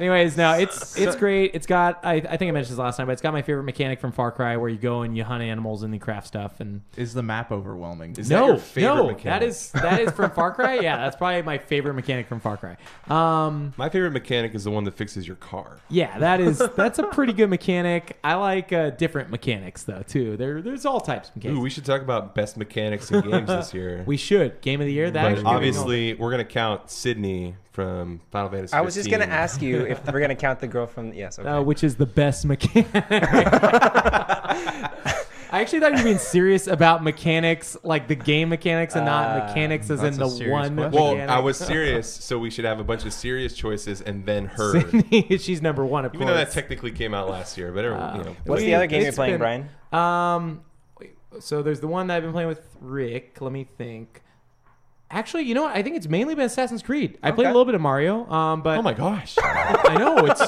Anyways, 0.00 0.36
no, 0.36 0.54
it's 0.58 0.96
it's 0.98 1.14
great. 1.14 1.50
It's 1.54 1.66
got 1.66 2.00
I, 2.04 2.14
I 2.14 2.36
think 2.38 2.48
I 2.48 2.52
mentioned 2.52 2.72
this 2.72 2.78
last 2.78 2.96
time, 2.96 3.06
but 3.06 3.12
it's 3.12 3.20
got 3.22 3.34
my 3.34 3.42
favorite 3.42 3.64
mechanic 3.64 4.00
from 4.00 4.12
Far 4.12 4.32
Cry, 4.32 4.56
where 4.56 4.70
you 4.70 4.78
go 4.78 5.02
and 5.02 5.14
you 5.14 5.24
hunt 5.24 5.42
animals 5.42 5.82
and 5.82 5.92
you 5.92 6.00
craft 6.00 6.26
stuff. 6.26 6.60
And 6.60 6.80
Is 6.96 7.12
the 7.12 7.22
map 7.22 7.52
overwhelming? 7.52 8.16
no, 8.28 8.60
no, 8.76 9.12
that 9.24 9.42
is 9.42 9.70
that 9.72 10.00
is 10.00 10.10
from 10.12 10.30
Far 10.30 10.52
Cry. 10.54 10.76
Yeah, 10.80 10.96
that's 10.96 11.16
probably 11.16 11.42
my 11.42 11.58
favorite 11.58 11.94
mechanic 11.94 12.26
from 12.28 12.40
Far 12.40 12.56
Cry. 12.56 12.76
Um, 13.08 13.74
My 13.76 13.90
favorite 13.90 14.12
mechanic 14.12 14.54
is 14.54 14.64
the 14.64 14.70
one 14.70 14.84
that 14.84 14.94
fixes 14.94 15.26
your 15.26 15.36
car. 15.36 15.80
yeah, 15.90 16.18
that 16.18 16.40
is 16.40 16.58
that's 16.76 16.98
a 16.98 17.04
pretty 17.04 17.34
good 17.34 17.50
mechanic. 17.50 18.16
I 18.24 18.34
like 18.34 18.72
uh, 18.72 18.90
different 18.90 19.30
mechanics 19.30 19.82
though 19.82 20.02
too. 20.06 20.36
There 20.38 20.62
there's 20.62 20.86
all 20.86 21.00
types 21.00 21.28
of 21.28 21.36
mechanics. 21.36 21.58
Ooh, 21.58 21.62
we 21.62 21.68
should 21.70 21.84
talk 21.84 22.00
about 22.00 22.34
best 22.34 22.56
mechanics 22.56 23.10
in 23.10 23.20
games 23.20 23.48
this 23.48 23.74
year. 23.74 24.04
We 24.10 24.16
should 24.16 24.60
game 24.62 24.80
of 24.80 24.86
the 24.86 24.92
year. 24.92 25.10
That 25.10 25.22
But 25.22 25.30
actually 25.32 25.44
obviously, 25.46 26.14
we're 26.14 26.30
gonna 26.30 26.44
count 26.44 26.90
Cindy 26.90 27.54
from 27.72 28.20
Final 28.30 28.50
Fantasy. 28.50 28.74
I 28.74 28.80
was 28.80 28.94
just 28.94 29.10
gonna 29.10 29.24
ask 29.26 29.62
you 29.62 29.82
if 29.86 30.04
we're 30.12 30.20
gonna 30.20 30.34
count 30.34 30.60
the 30.60 30.66
girl 30.66 30.86
from 30.86 31.12
yes. 31.14 31.38
Okay. 31.38 31.48
uh, 31.48 31.62
which 31.62 31.84
is 31.84 31.96
the 31.96 32.06
best 32.06 32.44
mechanic. 32.44 32.86
I 35.52 35.62
actually 35.62 35.80
thought 35.80 35.90
you 35.92 35.98
were 35.98 36.04
being 36.04 36.18
serious 36.18 36.68
about 36.68 37.02
mechanics, 37.02 37.76
like 37.82 38.06
the 38.06 38.14
game 38.14 38.50
mechanics, 38.50 38.94
and 38.94 39.04
not 39.04 39.26
Uh, 39.40 39.46
mechanics 39.46 39.90
as 39.90 40.00
in 40.04 40.14
the 40.16 40.28
one. 40.28 40.48
question. 40.48 40.74
mechanic. 40.76 40.94
Well, 40.94 41.28
I 41.30 41.40
was 41.40 41.56
serious, 41.58 42.08
so 42.08 42.38
we 42.38 42.50
should 42.50 42.64
have 42.64 42.78
a 42.78 42.84
bunch 42.84 43.04
of 43.04 43.12
serious 43.12 43.52
choices 43.54 44.00
and 44.00 44.24
then 44.24 44.46
her. 44.46 44.80
Cindy, 44.80 45.38
she's 45.38 45.60
number 45.60 45.84
one, 45.84 46.04
of 46.04 46.14
Even 46.14 46.28
though 46.28 46.34
that 46.34 46.52
technically 46.52 46.92
came 46.92 47.14
out 47.14 47.28
last 47.28 47.58
year, 47.58 47.72
but 47.72 47.84
everyone, 47.84 48.16
you 48.18 48.24
know. 48.24 48.36
What's 48.44 48.60
We- 48.62 48.66
the 48.66 48.74
other 48.76 48.86
game 48.86 49.02
you're 49.02 49.12
playing, 49.12 49.38
been- 49.40 49.66
Brian? 49.90 50.42
Um, 50.44 50.60
so 51.40 51.62
there's 51.62 51.80
the 51.80 51.88
one 51.88 52.06
that 52.08 52.18
I've 52.18 52.22
been 52.22 52.32
playing 52.32 52.48
with 52.48 52.60
Rick. 52.80 53.40
Let 53.40 53.50
me 53.50 53.64
think. 53.76 54.22
Actually, 55.12 55.42
you 55.42 55.54
know 55.54 55.62
what? 55.62 55.76
I 55.76 55.82
think 55.82 55.96
it's 55.96 56.06
mainly 56.08 56.36
been 56.36 56.44
Assassin's 56.46 56.82
Creed. 56.82 57.18
I 57.20 57.32
played 57.32 57.46
a 57.46 57.48
Okay. 57.48 57.52
little 57.52 57.64
bit 57.64 57.74
of 57.74 57.80
Mario. 57.80 58.30
Um, 58.30 58.62
but 58.62 58.78
Oh 58.78 58.82
my 58.82 58.92
gosh! 58.94 59.36
I 59.42 59.96
know 59.98 60.18
it's 60.18 60.40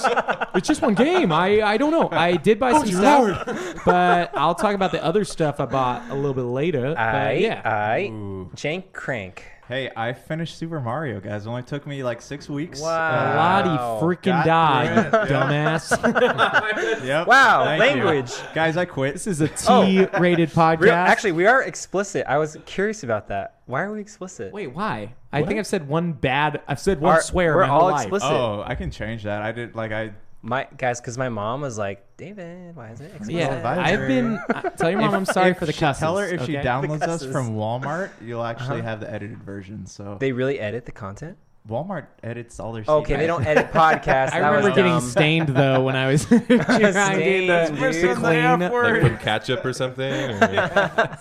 it's 0.55 0.69
just 0.69 0.81
one 0.83 0.95
game. 0.95 1.33
I 1.33 1.63
I 1.63 1.77
don't 1.77 1.91
know. 1.91 2.09
I 2.13 2.37
did 2.37 2.61
buy 2.61 2.71
Oh, 2.71 2.85
some 2.85 2.89
dear 2.89 3.35
stuff, 3.35 3.85
but 3.85 4.31
I'll 4.37 4.55
talk 4.55 4.75
about 4.77 4.93
the 4.93 5.03
other 5.03 5.25
stuff 5.25 5.59
I 5.59 5.67
bought 5.67 6.09
a 6.11 6.15
little 6.15 6.35
bit 6.35 6.43
later. 6.43 6.95
I 6.97 7.13
But 7.35 7.41
yeah. 7.41 7.61
I 7.65 8.03
Ooh. 8.13 8.51
Jank 8.55 8.93
Crank. 8.93 9.45
Hey, 9.69 9.91
I 9.97 10.13
finished 10.13 10.59
Super 10.59 10.81
Mario, 10.81 11.21
guys. 11.21 11.47
It 11.47 11.49
only 11.49 11.63
took 11.63 11.87
me 11.87 12.03
like 12.03 12.21
six 12.21 12.49
weeks. 12.49 12.81
Wow. 12.81 12.89
A 12.89 13.37
lot 13.37 13.65
Wow. 13.65 14.01
freaking 14.03 14.45
Got 14.45 14.45
died, 14.47 15.11
through 15.11 15.37
dumbass. 15.37 17.03
Yep. 17.05 17.27
Wow, 17.29 17.65
Thank 17.79 17.97
you. 17.97 18.05
language. 18.05 18.33
Guys, 18.55 18.77
I 18.77 18.85
quit. 18.85 19.15
This 19.15 19.27
is 19.29 19.41
a 19.41 19.49
Oh. 19.69 19.85
T-rated 19.87 20.51
podcast. 20.51 20.81
Real, 20.81 20.93
actually, 20.95 21.33
we 21.33 21.47
are 21.47 21.63
explicit. 21.63 22.27
I 22.29 22.39
was 22.39 22.57
curious 22.67 23.03
about 23.05 23.29
that. 23.29 23.61
Why 23.67 23.83
are 23.83 23.93
we 23.93 24.01
explicit? 24.01 24.53
wait, 24.53 24.67
why? 24.75 25.15
I 25.33 25.43
think 25.45 25.59
I've 25.61 25.67
said 25.67 25.89
one 25.89 26.13
bad. 26.13 26.61
I've 26.69 26.81
said 26.81 27.01
one 27.01 27.15
Our- 27.15 27.23
swear 27.23 27.55
we're 27.55 27.63
my 27.67 27.71
all 27.73 27.91
life. 27.91 28.03
explicit. 28.03 28.31
Oh, 28.31 28.63
I 28.67 28.75
can 28.75 28.91
change 28.91 29.23
that. 29.23 29.43
I 29.43 29.53
did 29.53 29.75
like 29.77 29.93
I. 29.93 30.13
My 30.44 30.66
guys, 30.77 31.01
because 31.01 31.16
my 31.16 31.28
mom 31.28 31.60
was 31.60 31.78
like, 31.78 32.05
David, 32.16 32.74
why 32.74 32.90
is 32.90 33.01
it 33.01 33.06
explicit? 33.14 33.35
Yeah, 33.35 33.55
advisory. 33.55 33.85
I've 33.85 34.09
been. 34.09 34.39
Uh, 34.52 34.62
tell 34.70 34.90
your 34.90 34.98
mom 35.01 35.10
If- 35.10 35.14
I'm 35.14 35.24
sorry 35.24 35.51
if 35.52 35.59
for 35.59 35.66
the 35.66 35.73
she- 35.73 35.78
cusses. 35.81 36.01
Tell 36.01 36.19
her 36.19 36.27
if 36.27 36.44
she 36.47 36.56
okay? 36.59 36.66
downloads 36.66 37.02
us 37.02 37.23
cusses. 37.23 37.32
from 37.32 37.55
Walmart, 37.55 38.10
you'll 38.20 38.43
actually 38.43 38.81
Uh-huh. 38.81 38.89
have 38.89 39.01
the 39.01 39.09
edited 39.12 39.40
version. 39.43 39.86
So 39.86 40.16
They 40.19 40.32
really 40.32 40.59
edit 40.59 40.85
the 40.85 40.90
content? 40.93 41.36
Walmart 41.69 42.06
edits 42.24 42.59
all 42.59 42.73
their. 42.73 42.82
Okay, 42.89 43.14
they 43.14 43.28
don't 43.28 43.47
edit 43.47 43.70
podcasts. 43.70 44.32
I 44.32 44.40
That 44.40 44.48
remember 44.48 44.69
was 44.70 44.74
getting 44.74 44.93
dumb. 44.94 45.01
stained 45.01 45.48
though 45.51 45.81
when 45.85 45.94
I 45.94 46.09
was 46.09 46.24
trying 46.27 46.40
to 46.40 46.56
get 46.56 46.93
Stained, 46.93 47.48
the 47.48 47.90
dude. 47.93 48.16
clean. 48.16 48.59
like 48.59 49.01
from 49.02 49.19
ketchup 49.19 49.64
or 49.64 49.73
something. 49.73 50.12
Or... 50.43 51.19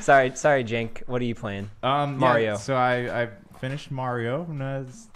Sorry, 0.00 0.32
sorry, 0.34 0.64
Jank. 0.64 1.06
What 1.06 1.20
are 1.20 1.26
you 1.26 1.34
playing? 1.34 1.68
Um, 1.82 2.12
yeah, 2.12 2.16
Mario. 2.18 2.56
so 2.56 2.74
I 2.74 3.24
I 3.24 3.28
finished 3.60 3.90
Mario 3.90 4.44
and 4.48 4.62
uh, 4.62 4.64
it's- 4.80 5.08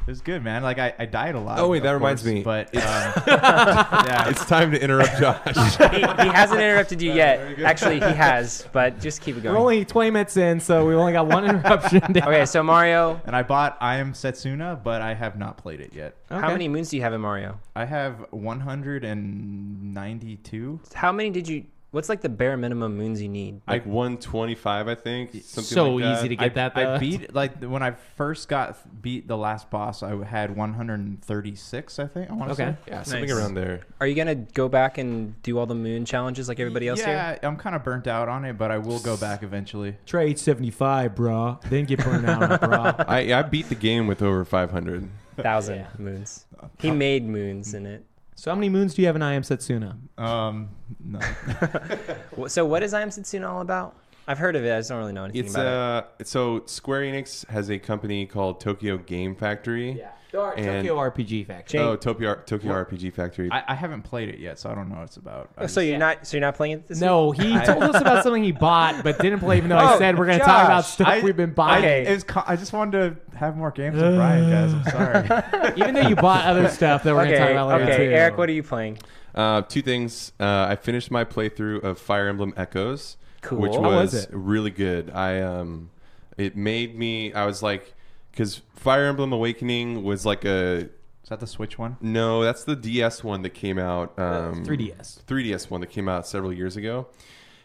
it 0.00 0.06
was 0.06 0.20
good, 0.20 0.42
man. 0.42 0.62
Like 0.62 0.78
I, 0.78 0.94
I 0.98 1.06
died 1.06 1.34
a 1.34 1.40
lot. 1.40 1.58
Oh, 1.58 1.68
wait, 1.68 1.78
of 1.78 1.84
that 1.84 1.92
reminds 1.92 2.24
me. 2.24 2.42
But 2.42 2.68
It's- 2.74 3.06
um, 3.06 3.12
yeah, 3.26 4.28
it's 4.28 4.44
time 4.46 4.70
to 4.72 4.82
interrupt 4.82 5.18
Josh. 5.18 5.76
he, 5.92 5.98
he 5.98 6.02
hasn't 6.30 6.60
interrupted 6.60 7.00
you 7.02 7.12
yet. 7.12 7.58
Actually, 7.60 7.96
he 8.00 8.12
has, 8.12 8.66
but 8.72 9.00
just 9.00 9.20
keep 9.22 9.36
it 9.36 9.42
going. 9.42 9.54
We're 9.54 9.60
only 9.60 9.84
20 9.84 10.10
minutes 10.10 10.36
in, 10.36 10.60
so 10.60 10.86
we 10.86 10.94
only 10.94 11.12
got 11.12 11.26
one 11.26 11.44
interruption. 11.48 12.00
down. 12.12 12.28
okay, 12.28 12.46
so 12.46 12.62
Mario. 12.62 13.20
and 13.24 13.34
I 13.36 13.42
bought 13.42 13.76
I 13.80 13.96
Am 13.98 14.12
Setsuna, 14.12 14.82
but 14.82 15.00
I 15.02 15.14
have 15.14 15.38
not 15.38 15.56
played 15.58 15.80
it 15.80 15.92
yet. 15.94 16.16
How 16.30 16.48
many 16.52 16.68
moons 16.68 16.90
do 16.90 16.96
you 16.96 17.02
have 17.02 17.12
in 17.12 17.20
Mario? 17.20 17.58
I 17.76 17.84
have 17.84 18.24
192. 18.30 20.80
How 20.94 21.12
many 21.12 21.30
did 21.30 21.48
you? 21.48 21.64
What's 21.92 22.08
like 22.08 22.20
the 22.20 22.28
bare 22.28 22.56
minimum 22.56 22.96
moons 22.96 23.20
you 23.20 23.28
need? 23.28 23.62
like 23.66 23.84
125, 23.84 24.86
I 24.88 24.94
think. 24.94 25.30
Something 25.42 25.62
So 25.64 25.94
like 25.94 26.04
that. 26.04 26.18
easy 26.18 26.28
to 26.28 26.36
get 26.36 26.54
that. 26.54 26.76
I 26.76 26.98
beat 26.98 27.34
like 27.34 27.60
when 27.64 27.82
I 27.82 27.92
first 28.16 28.48
got 28.48 28.76
beat 29.02 29.26
the 29.26 29.36
last 29.36 29.70
boss. 29.70 30.02
I 30.04 30.14
had 30.24 30.54
136, 30.56 31.98
I 31.98 32.06
think. 32.06 32.30
I 32.30 32.34
want 32.34 32.54
to 32.56 32.62
Okay. 32.62 32.72
say. 32.72 32.90
Yeah, 32.90 33.02
something 33.02 33.28
Nice. 33.28 33.38
around 33.38 33.54
there. 33.54 33.80
Are 34.00 34.06
you 34.06 34.14
gonna 34.14 34.34
go 34.36 34.68
back 34.68 34.98
and 34.98 35.40
do 35.42 35.58
all 35.58 35.66
the 35.66 35.74
moon 35.74 36.04
challenges 36.04 36.48
like 36.48 36.60
everybody 36.60 36.88
else 36.88 37.00
yeah, 37.00 37.30
here? 37.30 37.38
I'm 37.42 37.56
kind 37.56 37.74
of 37.74 37.82
burnt 37.82 38.06
out 38.06 38.28
on 38.28 38.44
it, 38.44 38.56
but 38.56 38.70
I 38.70 38.78
will 38.78 39.00
go 39.00 39.16
back 39.16 39.42
eventually. 39.42 39.96
Trade 40.06 40.38
75, 40.38 41.14
bro. 41.14 41.58
Then 41.68 41.84
get 41.86 42.04
burned 42.04 42.26
out 42.26 42.42
on 42.42 42.52
it, 42.52 42.60
bro. 42.60 43.04
I 43.08 43.32
I 43.34 43.42
beat 43.42 43.68
the 43.68 43.74
game 43.74 44.06
with 44.06 44.22
over 44.22 44.44
500. 44.44 45.08
Thousand 45.36 45.86
moons. 45.98 46.44
Uh, 46.62 46.66
he 46.78 46.90
made 46.90 47.26
moons 47.26 47.72
in 47.74 47.86
it. 47.86 48.04
So 48.40 48.50
how 48.50 48.54
many 48.54 48.70
moons 48.70 48.94
do 48.94 49.02
you 49.02 49.06
have 49.06 49.16
in 49.16 49.20
I 49.20 49.34
Am 49.34 49.42
Setsuna? 49.42 49.98
Um, 50.16 50.70
no. 50.98 51.20
So 52.48 52.64
what 52.64 52.82
is 52.82 52.94
I 52.94 53.02
Am 53.02 53.10
Setsuna 53.10 53.46
all 53.46 53.60
about? 53.60 53.94
I've 54.26 54.38
heard 54.38 54.56
of 54.56 54.64
it. 54.64 54.72
I 54.72 54.78
just 54.78 54.88
don't 54.88 54.98
really 54.98 55.12
know 55.12 55.24
anything 55.24 55.44
It's 55.44 55.54
about 55.54 56.04
uh 56.20 56.24
so 56.24 56.62
Square 56.64 57.02
Enix 57.02 57.46
has 57.48 57.70
a 57.70 57.78
company 57.78 58.24
called 58.24 58.58
Tokyo 58.58 58.96
Game 58.96 59.36
Factory. 59.36 59.92
Yeah. 59.92 60.12
Or 60.32 60.52
And- 60.56 60.86
Tokyo 60.86 60.96
RPG 60.96 61.46
Factory. 61.46 61.80
Oh, 61.80 61.96
Tokyo 61.96 62.34
Tokyo 62.46 62.72
RPG 62.72 63.12
Factory. 63.12 63.48
I, 63.50 63.64
I 63.68 63.74
haven't 63.74 64.02
played 64.02 64.28
it 64.28 64.38
yet, 64.38 64.58
so 64.58 64.70
I 64.70 64.74
don't 64.74 64.88
know 64.88 64.96
what 64.96 65.04
it's 65.04 65.16
about. 65.16 65.50
I. 65.56 65.62
So 65.66 65.80
just- 65.80 65.86
you're 65.88 65.98
not. 65.98 66.26
So 66.26 66.36
you're 66.36 66.46
not 66.46 66.54
playing 66.54 66.72
it 66.74 66.88
this 66.88 67.00
No, 67.00 67.28
week? 67.28 67.40
he 67.40 67.58
told 67.60 67.82
us 67.82 68.00
about 68.00 68.22
something 68.22 68.44
he 68.44 68.52
bought, 68.52 69.02
but 69.02 69.18
didn't 69.18 69.40
play. 69.40 69.56
Even 69.56 69.70
though 69.70 69.76
I 69.78 69.94
Oh, 69.94 69.98
said 69.98 70.18
we're 70.18 70.26
going 70.26 70.38
to 70.38 70.44
talk 70.44 70.64
about 70.66 70.84
stuff 70.84 71.08
I- 71.08 71.20
we've 71.22 71.36
been 71.36 71.52
buying. 71.52 71.84
Okay. 71.84 72.06
it 72.06 72.14
was 72.14 72.24
I 72.46 72.56
just 72.56 72.72
wanted 72.72 73.20
to 73.30 73.36
have 73.38 73.56
more 73.56 73.70
games 73.70 73.96
with 74.00 74.14
Brian, 74.14 74.50
guys. 74.50 74.72
I'm 74.72 74.84
sorry. 74.84 75.72
Even 75.76 75.94
though 75.94 76.08
you 76.08 76.14
bought 76.16 76.44
other 76.44 76.68
stuff 76.80 77.02
that 77.02 77.14
we're 77.14 77.24
going 77.24 77.32
to 77.32 77.38
talk 77.38 77.50
about 77.50 77.68
later 77.68 77.84
Okay. 77.84 77.96
too. 78.08 78.12
Eric, 78.12 78.38
what 78.38 78.48
are 78.48 78.52
you 78.52 78.62
playing? 78.62 78.98
Uh, 79.34 79.62
two 79.62 79.82
things. 79.82 80.32
Uh, 80.40 80.66
I 80.70 80.76
finished 80.76 81.10
my 81.10 81.24
playthrough 81.24 81.82
of 81.84 81.98
Fire 81.98 82.28
Emblem 82.28 82.52
Echoes, 82.56 83.16
Cool. 83.42 83.58
which 83.60 83.74
How 83.74 83.80
was, 83.82 84.12
was 84.12 84.24
it? 84.24 84.30
really 84.32 84.70
good. 84.70 85.10
I 85.10 85.40
um, 85.40 85.90
it 86.36 86.56
made 86.56 86.98
me. 86.98 87.32
I 87.32 87.46
was 87.46 87.62
like, 87.62 87.94
because 88.30 88.62
Fire 88.74 89.06
Emblem 89.06 89.32
Awakening 89.32 90.02
was 90.04 90.24
like 90.26 90.44
a 90.44 90.88
Is 91.22 91.28
that 91.28 91.40
the 91.40 91.46
Switch 91.46 91.78
one? 91.78 91.96
no, 92.00 92.42
that's 92.42 92.64
the 92.64 92.76
DS 92.76 93.22
one 93.24 93.42
that 93.42 93.50
came 93.50 93.78
out. 93.78 94.18
Um, 94.18 94.64
3DS. 94.64 95.22
3DS 95.24 95.70
one 95.70 95.80
that 95.80 95.88
came 95.90 96.08
out 96.08 96.26
several 96.26 96.52
years 96.52 96.76
ago, 96.76 97.08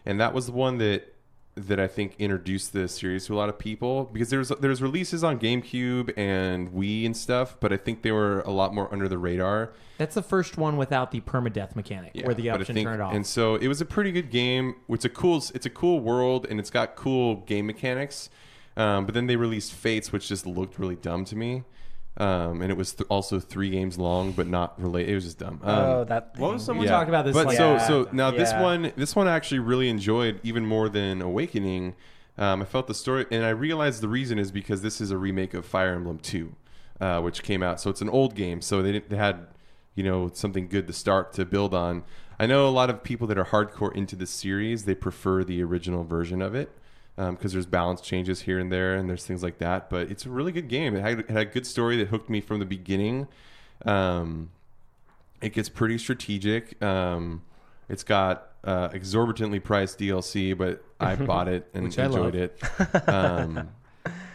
and 0.06 0.20
that 0.20 0.34
was 0.34 0.48
the 0.48 0.52
one 0.54 0.78
that 0.80 1.12
that 1.58 1.80
I 1.80 1.88
think 1.88 2.16
introduced 2.20 2.74
this 2.74 2.98
series 2.98 3.28
to 3.28 3.34
a 3.34 3.38
lot 3.38 3.48
of 3.48 3.58
people 3.58 4.10
because 4.12 4.30
there's 4.30 4.50
there's 4.60 4.82
releases 4.82 5.24
on 5.24 5.40
GameCube 5.40 6.12
and 6.18 6.70
Wii 6.74 7.06
and 7.06 7.16
stuff, 7.16 7.56
but 7.62 7.72
I 7.72 7.78
think 7.78 8.02
they 8.02 8.12
were 8.12 8.42
a 8.42 8.52
lot 8.52 8.74
more 8.74 8.92
under 8.94 9.08
the 9.08 9.18
radar. 9.18 9.72
That's 9.98 10.16
the 10.16 10.22
first 10.22 10.58
one 10.58 10.76
without 10.76 11.12
the 11.12 11.22
permadeath 11.22 11.74
mechanic, 11.78 12.12
where 12.26 12.34
the 12.36 12.50
but 12.50 12.58
I 12.58 12.60
option 12.60 12.76
think- 12.76 12.88
turned 12.90 13.02
off. 13.02 13.14
And 13.14 13.26
so 13.26 13.56
it 13.56 13.70
was 13.70 13.80
a 13.80 13.86
pretty 13.86 14.12
good 14.12 14.30
game. 14.32 14.76
It's 14.90 15.06
a 15.06 15.10
cool, 15.10 15.38
it's 15.54 15.66
a 15.66 15.70
cool 15.70 16.02
world, 16.02 16.46
and 16.50 16.60
it's 16.60 16.70
got 16.70 16.98
cool 16.98 17.38
game 17.38 17.68
mechanics. 17.68 18.30
Um, 18.78 19.06
but 19.06 19.14
then 19.14 19.28
they 19.28 19.36
released 19.36 19.74
Fates, 19.74 20.12
which 20.12 20.28
just 20.28 20.46
looked 20.46 20.80
really 20.80 20.96
dumb 20.96 21.26
to 21.26 21.36
me. 21.36 21.64
Um, 22.18 22.62
and 22.62 22.72
it 22.72 22.78
was 22.78 22.94
th- 22.94 23.08
also 23.10 23.40
three 23.40 23.70
games 23.70 23.98
long, 23.98 24.32
but 24.32 24.48
not 24.48 24.82
related. 24.82 25.12
It 25.12 25.16
was 25.16 25.26
just 25.26 25.40
dumb. 25.40 25.60
Um, 25.64 25.80
oh, 25.80 26.04
that. 26.06 26.34
what 26.38 26.54
was 26.54 26.62
thing. 26.62 26.68
someone 26.68 26.88
talking 26.88 27.10
about 27.10 27.26
this? 27.26 27.34
But 27.34 27.48
like, 27.48 27.58
so 27.58 27.74
Yeah, 27.74 27.88
so 27.88 28.10
now 28.14 28.32
this 28.32 28.54
one 28.54 28.94
this 28.96 29.16
one 29.16 29.28
I 29.28 29.36
actually 29.36 29.60
really 29.60 29.90
enjoyed 29.90 30.40
even 30.44 30.66
more 30.66 30.88
than 30.88 31.22
Awakening. 31.22 31.96
Um, 32.38 32.62
I 32.62 32.66
felt 32.66 32.88
the 32.88 32.94
story, 32.94 33.26
and 33.32 33.46
I 33.46 33.50
realized 33.50 34.02
the 34.02 34.08
reason 34.08 34.40
is 34.40 34.52
because 34.52 34.82
this 34.82 35.00
is 35.02 35.12
a 35.12 35.18
remake 35.18 35.54
of 35.54 35.66
Fire 35.66 35.94
Emblem 35.94 36.20
Two, 36.20 36.56
uh, 37.02 37.20
which 37.20 37.44
came 37.44 37.62
out. 37.62 37.82
So 37.82 37.90
it's 37.90 38.02
an 38.02 38.10
old 38.10 38.36
game, 38.36 38.62
so 38.62 38.82
they, 38.82 38.94
didn't, 38.94 39.10
they 39.10 39.18
had 39.18 39.48
you 39.94 40.04
know 40.04 40.32
something 40.34 40.70
good 40.70 40.88
to 40.88 40.94
start 40.94 41.34
to 41.34 41.46
build 41.46 41.74
on. 41.74 42.04
I 42.40 42.46
know 42.46 42.68
a 42.68 42.72
lot 42.72 42.90
of 42.90 43.04
people 43.04 43.28
that 43.28 43.38
are 43.38 43.46
hardcore 43.46 43.94
into 43.94 44.16
the 44.16 44.28
series 44.28 44.86
they 44.86 44.96
prefer 44.96 45.44
the 45.44 45.62
original 45.64 46.06
version 46.06 46.42
of 46.42 46.56
it 46.56 46.70
because 47.16 47.54
there's 47.54 47.66
balance 47.66 48.02
changes 48.02 48.42
here 48.42 48.60
and 48.60 48.72
there, 48.72 48.96
and 48.96 49.10
there's 49.10 49.26
things 49.26 49.42
like 49.44 49.58
that. 49.60 49.90
But 49.90 50.12
it's 50.12 50.26
a 50.26 50.30
really 50.30 50.52
good 50.52 50.68
game. 50.68 50.96
It 50.96 51.02
had, 51.02 51.20
it 51.20 51.30
had 51.30 51.42
a 51.42 51.46
good 51.46 51.66
story 51.66 51.98
that 51.98 52.08
hooked 52.08 52.30
me 52.30 52.42
from 52.42 52.60
the 52.60 52.66
beginning. 52.66 53.28
Um, 53.86 54.52
it 55.42 55.54
gets 55.54 55.70
pretty 55.70 55.98
strategic. 55.98 56.82
Um, 56.84 57.44
it's 57.88 58.04
got 58.04 58.50
uh, 58.64 58.90
exorbitantly 58.92 59.60
priced 59.60 60.00
DLC, 60.00 60.58
but 60.58 60.84
I 61.00 61.16
bought 61.28 61.48
it 61.48 61.70
and 61.74 61.86
enjoyed 61.86 62.36
it. 62.36 62.62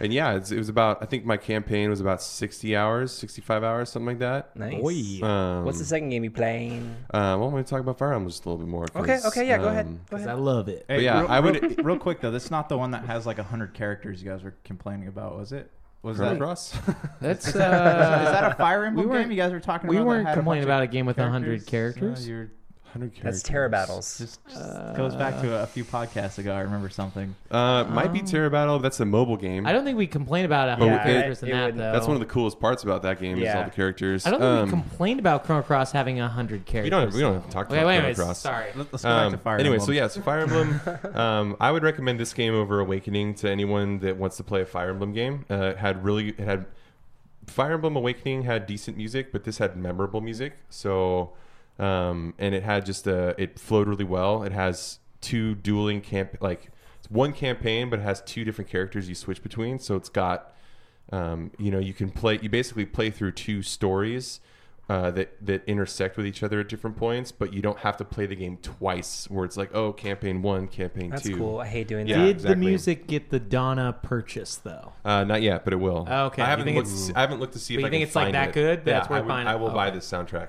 And 0.01 0.13
yeah, 0.15 0.35
it's, 0.35 0.51
it 0.51 0.57
was 0.59 0.69
about. 0.71 1.03
I 1.03 1.07
think 1.07 1.27
my 1.27 1.37
campaign 1.37 1.91
was 1.91 2.01
about 2.01 2.23
sixty 2.23 2.75
hours, 2.75 3.13
sixty-five 3.13 3.63
hours, 3.63 3.91
something 3.91 4.07
like 4.07 4.19
that. 4.21 4.57
Nice. 4.57 4.81
Boy. 4.81 5.27
Um, 5.27 5.65
What's 5.67 5.79
the 5.79 5.85
second 5.85 6.09
game 6.09 6.25
you 6.25 6.31
playing? 6.31 6.97
Uh, 7.13 7.37
well, 7.39 7.45
I'm 7.45 7.51
going 7.51 7.63
to 7.65 7.69
talk 7.71 7.81
about 7.81 7.99
Fire 7.99 8.15
Emblem 8.15 8.29
just 8.31 8.45
a 8.47 8.49
little 8.49 8.65
bit 8.65 8.71
more. 8.71 8.87
Okay. 8.97 9.19
Okay. 9.27 9.47
Yeah. 9.47 9.59
Go 9.59 9.69
ahead. 9.69 9.87
um, 9.87 10.01
Go 10.09 10.17
Because 10.17 10.27
I 10.27 10.33
love 10.33 10.69
it. 10.69 10.87
But 10.89 11.03
yeah, 11.03 11.21
real, 11.21 11.31
I 11.31 11.41
would- 11.41 11.63
real, 11.63 11.85
real 11.85 11.99
quick 11.99 12.21
though. 12.21 12.31
That's 12.31 12.51
not 12.51 12.69
the 12.71 12.79
one 12.79 12.93
that 12.93 13.05
has 13.05 13.27
like 13.27 13.39
hundred 13.39 13.75
characters. 13.75 14.23
You 14.23 14.31
guys 14.31 14.43
were 14.43 14.57
complaining 14.65 15.07
about, 15.09 15.37
was 15.37 15.53
it? 15.53 15.71
Was 16.03 16.17
Chrono 16.17 16.33
that 16.33 16.39
Cross? 16.41 16.79
That's 17.21 17.49
is 17.49 17.57
uh, 17.57 17.59
that, 17.59 18.23
is 18.27 18.33
that 18.33 18.53
a 18.53 18.55
Fire 18.55 18.87
Emblem 18.87 19.05
we 19.07 19.11
weren't- 19.13 19.25
game? 19.29 19.33
You 19.33 19.37
guys 19.37 19.53
were 19.53 19.61
talking 19.61 19.91
we 19.91 19.97
about. 19.97 20.05
that 20.05 20.09
weren't 20.09 20.27
had 20.29 20.35
complaining 20.35 20.63
bunch 20.65 20.67
about 20.67 20.83
a 20.83 20.87
game 20.87 21.05
with 21.05 21.19
100 21.19 21.67
characters. 21.67 22.27
No, 22.27 22.33
you're 22.35 22.51
100 22.93 23.11
That's 23.11 23.21
characters. 23.21 23.43
Terra 23.43 23.71
Battles. 23.71 24.19
just, 24.19 24.45
just 24.49 24.97
goes 24.97 25.15
back 25.15 25.41
to 25.43 25.55
a, 25.57 25.63
a 25.63 25.67
few 25.67 25.85
podcasts 25.85 26.39
ago. 26.39 26.53
I 26.53 26.61
remember 26.61 26.89
something. 26.89 27.35
Uh, 27.51 27.85
might 27.85 28.13
be 28.13 28.21
Um, 28.21 28.27
Terra 28.27 28.51
Battle. 28.51 28.79
That's 28.79 29.01
a 29.01 29.05
mobile 29.05 29.37
game. 29.37 29.67
I 29.67 29.73
don't 29.73 29.85
think 29.85 29.97
we 29.99 30.07
complained 30.07 30.47
about 30.47 30.69
a 30.69 30.77
But 30.77 30.89
hundred 30.89 30.95
it- 31.01 31.05
characters 31.13 31.43
in 31.43 31.49
it 31.49 31.53
that 31.53 31.61
wouldn't- 31.65 31.79
though. 31.79 31.93
That's 31.93 32.07
one 32.07 32.15
of 32.17 32.21
the 32.21 32.27
coolest 32.27 32.61
parts 32.61 32.83
about 32.83 33.03
that 33.03 33.21
game 33.21 33.39
is 33.39 33.45
Yeah. 33.45 33.59
all 33.59 33.65
the 33.65 33.71
characters. 33.71 34.27
I 34.27 34.31
don't 34.31 34.41
think 34.41 34.51
Um, 34.53 34.65
we 34.67 34.71
complained 34.71 35.21
about 35.21 35.45
Chrono 35.45 35.63
Cross 35.63 35.93
having 35.93 36.21
a 36.21 36.29
hundred 36.29 36.67
characters. 36.67 36.85
We 36.85 36.91
don't. 36.91 37.13
We 37.15 37.21
don't 37.21 37.35
have 37.35 37.47
to 37.47 37.51
talk 37.51 37.67
Okay, 37.67 37.77
about 37.79 37.87
wait, 37.87 37.95
Chrono 37.97 38.09
wait, 38.09 38.17
Cross. 38.17 38.39
sorry. 38.39 38.67
Let- 38.75 38.93
Let's 38.93 39.03
go 39.05 39.09
back 39.09 39.27
Um, 39.27 39.33
to 39.33 39.39
Fire 39.39 39.53
Emblem. 39.55 39.61
anyway, 39.67 39.75
Emblem. 39.77 39.87
so 39.87 39.93
yeah, 39.93 40.07
so 40.09 40.21
Fire 40.21 40.41
Emblem. 40.41 40.81
um, 41.15 41.57
I 41.61 41.71
would 41.71 41.83
recommend 41.83 42.19
this 42.21 42.33
game 42.35 42.55
over 42.55 42.81
Awakening 42.81 43.35
to 43.37 43.51
anyone 43.51 43.99
that 44.01 44.17
wants 44.17 44.37
to 44.39 44.45
play 44.45 44.61
a 44.63 44.67
Fire 44.67 44.91
Emblem 44.91 45.13
game. 45.13 45.45
Uh, 45.51 45.55
it 45.55 45.77
had 45.79 46.05
really, 46.05 46.31
it 46.31 46.41
had 46.41 46.67
Fire 47.47 47.73
Emblem 47.73 47.97
Awakening 47.97 48.43
had 48.45 48.67
decent 48.67 48.97
music, 48.97 49.33
but 49.33 49.45
this 49.45 49.59
had 49.59 49.77
memorable 49.77 50.21
music. 50.21 50.59
So, 50.69 51.33
um, 51.81 52.35
and 52.39 52.55
it 52.55 52.63
had 52.63 52.85
just 52.87 53.07
a, 53.07 53.35
it 53.41 53.59
flowed 53.59 53.89
really 53.89 54.05
well. 54.05 54.43
It 54.43 54.53
has 54.53 54.99
two 55.21 55.55
dueling 55.55 56.01
camp, 56.01 56.37
like 56.41 56.71
it's 56.99 57.11
one 57.11 57.33
campaign, 57.33 57.91
but 57.91 57.99
it 57.99 58.03
has 58.03 58.21
two 58.23 58.45
different 58.45 58.71
characters 58.71 59.09
you 59.09 59.15
switch 59.15 59.43
between. 59.43 59.79
So 59.79 59.97
it's 59.97 60.09
got, 60.09 60.53
um, 61.11 61.51
you 61.59 61.71
know, 61.71 61.79
you 61.79 61.93
can 61.95 62.11
play, 62.11 62.39
you 62.43 62.49
basically 62.49 62.87
play 62.87 63.11
through 63.11 63.33
two 63.33 63.63
stories 63.63 64.41
uh, 64.91 65.09
that 65.13 65.35
that 65.47 65.63
intersect 65.69 66.17
with 66.17 66.27
each 66.27 66.43
other 66.43 66.59
at 66.61 66.69
different 66.69 66.97
points, 66.97 67.31
but 67.31 67.53
you 67.55 67.63
don't 67.63 67.79
have 67.79 67.97
to 67.97 68.05
play 68.05 68.27
the 68.27 68.35
game 68.35 68.57
twice. 68.61 69.31
Where 69.31 69.45
it's 69.45 69.57
like, 69.57 69.71
oh, 69.73 69.93
campaign 69.93 70.43
one, 70.43 70.67
campaign 70.67 71.11
That's 71.11 71.23
two. 71.23 71.37
cool. 71.37 71.61
I 71.61 71.67
hate 71.69 71.87
doing 71.87 72.09
Yeah, 72.09 72.17
that. 72.19 72.25
Did 72.25 72.31
exactly. 72.37 72.55
the 72.55 72.67
music 72.71 73.07
get 73.07 73.31
the 73.31 73.39
Donna 73.39 73.97
purchase 74.03 74.57
though? 74.57 74.93
Uh, 75.05 75.23
not 75.23 75.43
yet, 75.43 75.63
but 75.65 75.73
it 75.73 75.77
will. 75.77 76.07
Oh, 76.11 76.25
okay. 76.27 76.43
I 76.43 76.47
haven't 76.47 76.75
looked. 76.75 76.89
To 76.89 76.93
see, 76.97 77.13
I 77.15 77.21
haven't 77.21 77.39
looked 77.39 77.53
to 77.53 77.61
see 77.61 77.77
but 77.77 77.79
if 77.79 77.83
you 77.83 77.87
I 77.87 77.91
think 77.91 78.01
can 78.01 78.07
it's, 78.09 78.17
like, 78.17 78.33
that 78.33 78.49
it. 78.49 78.55
good? 78.55 78.85
That's 78.85 79.09
yeah, 79.09 79.13
worth 79.13 79.19
I, 79.19 79.21
would- 79.21 79.29
buying? 79.29 79.47
I 79.47 79.55
will 79.57 79.71
buy 79.71 79.91
this 79.91 80.11
soundtrack. 80.11 80.49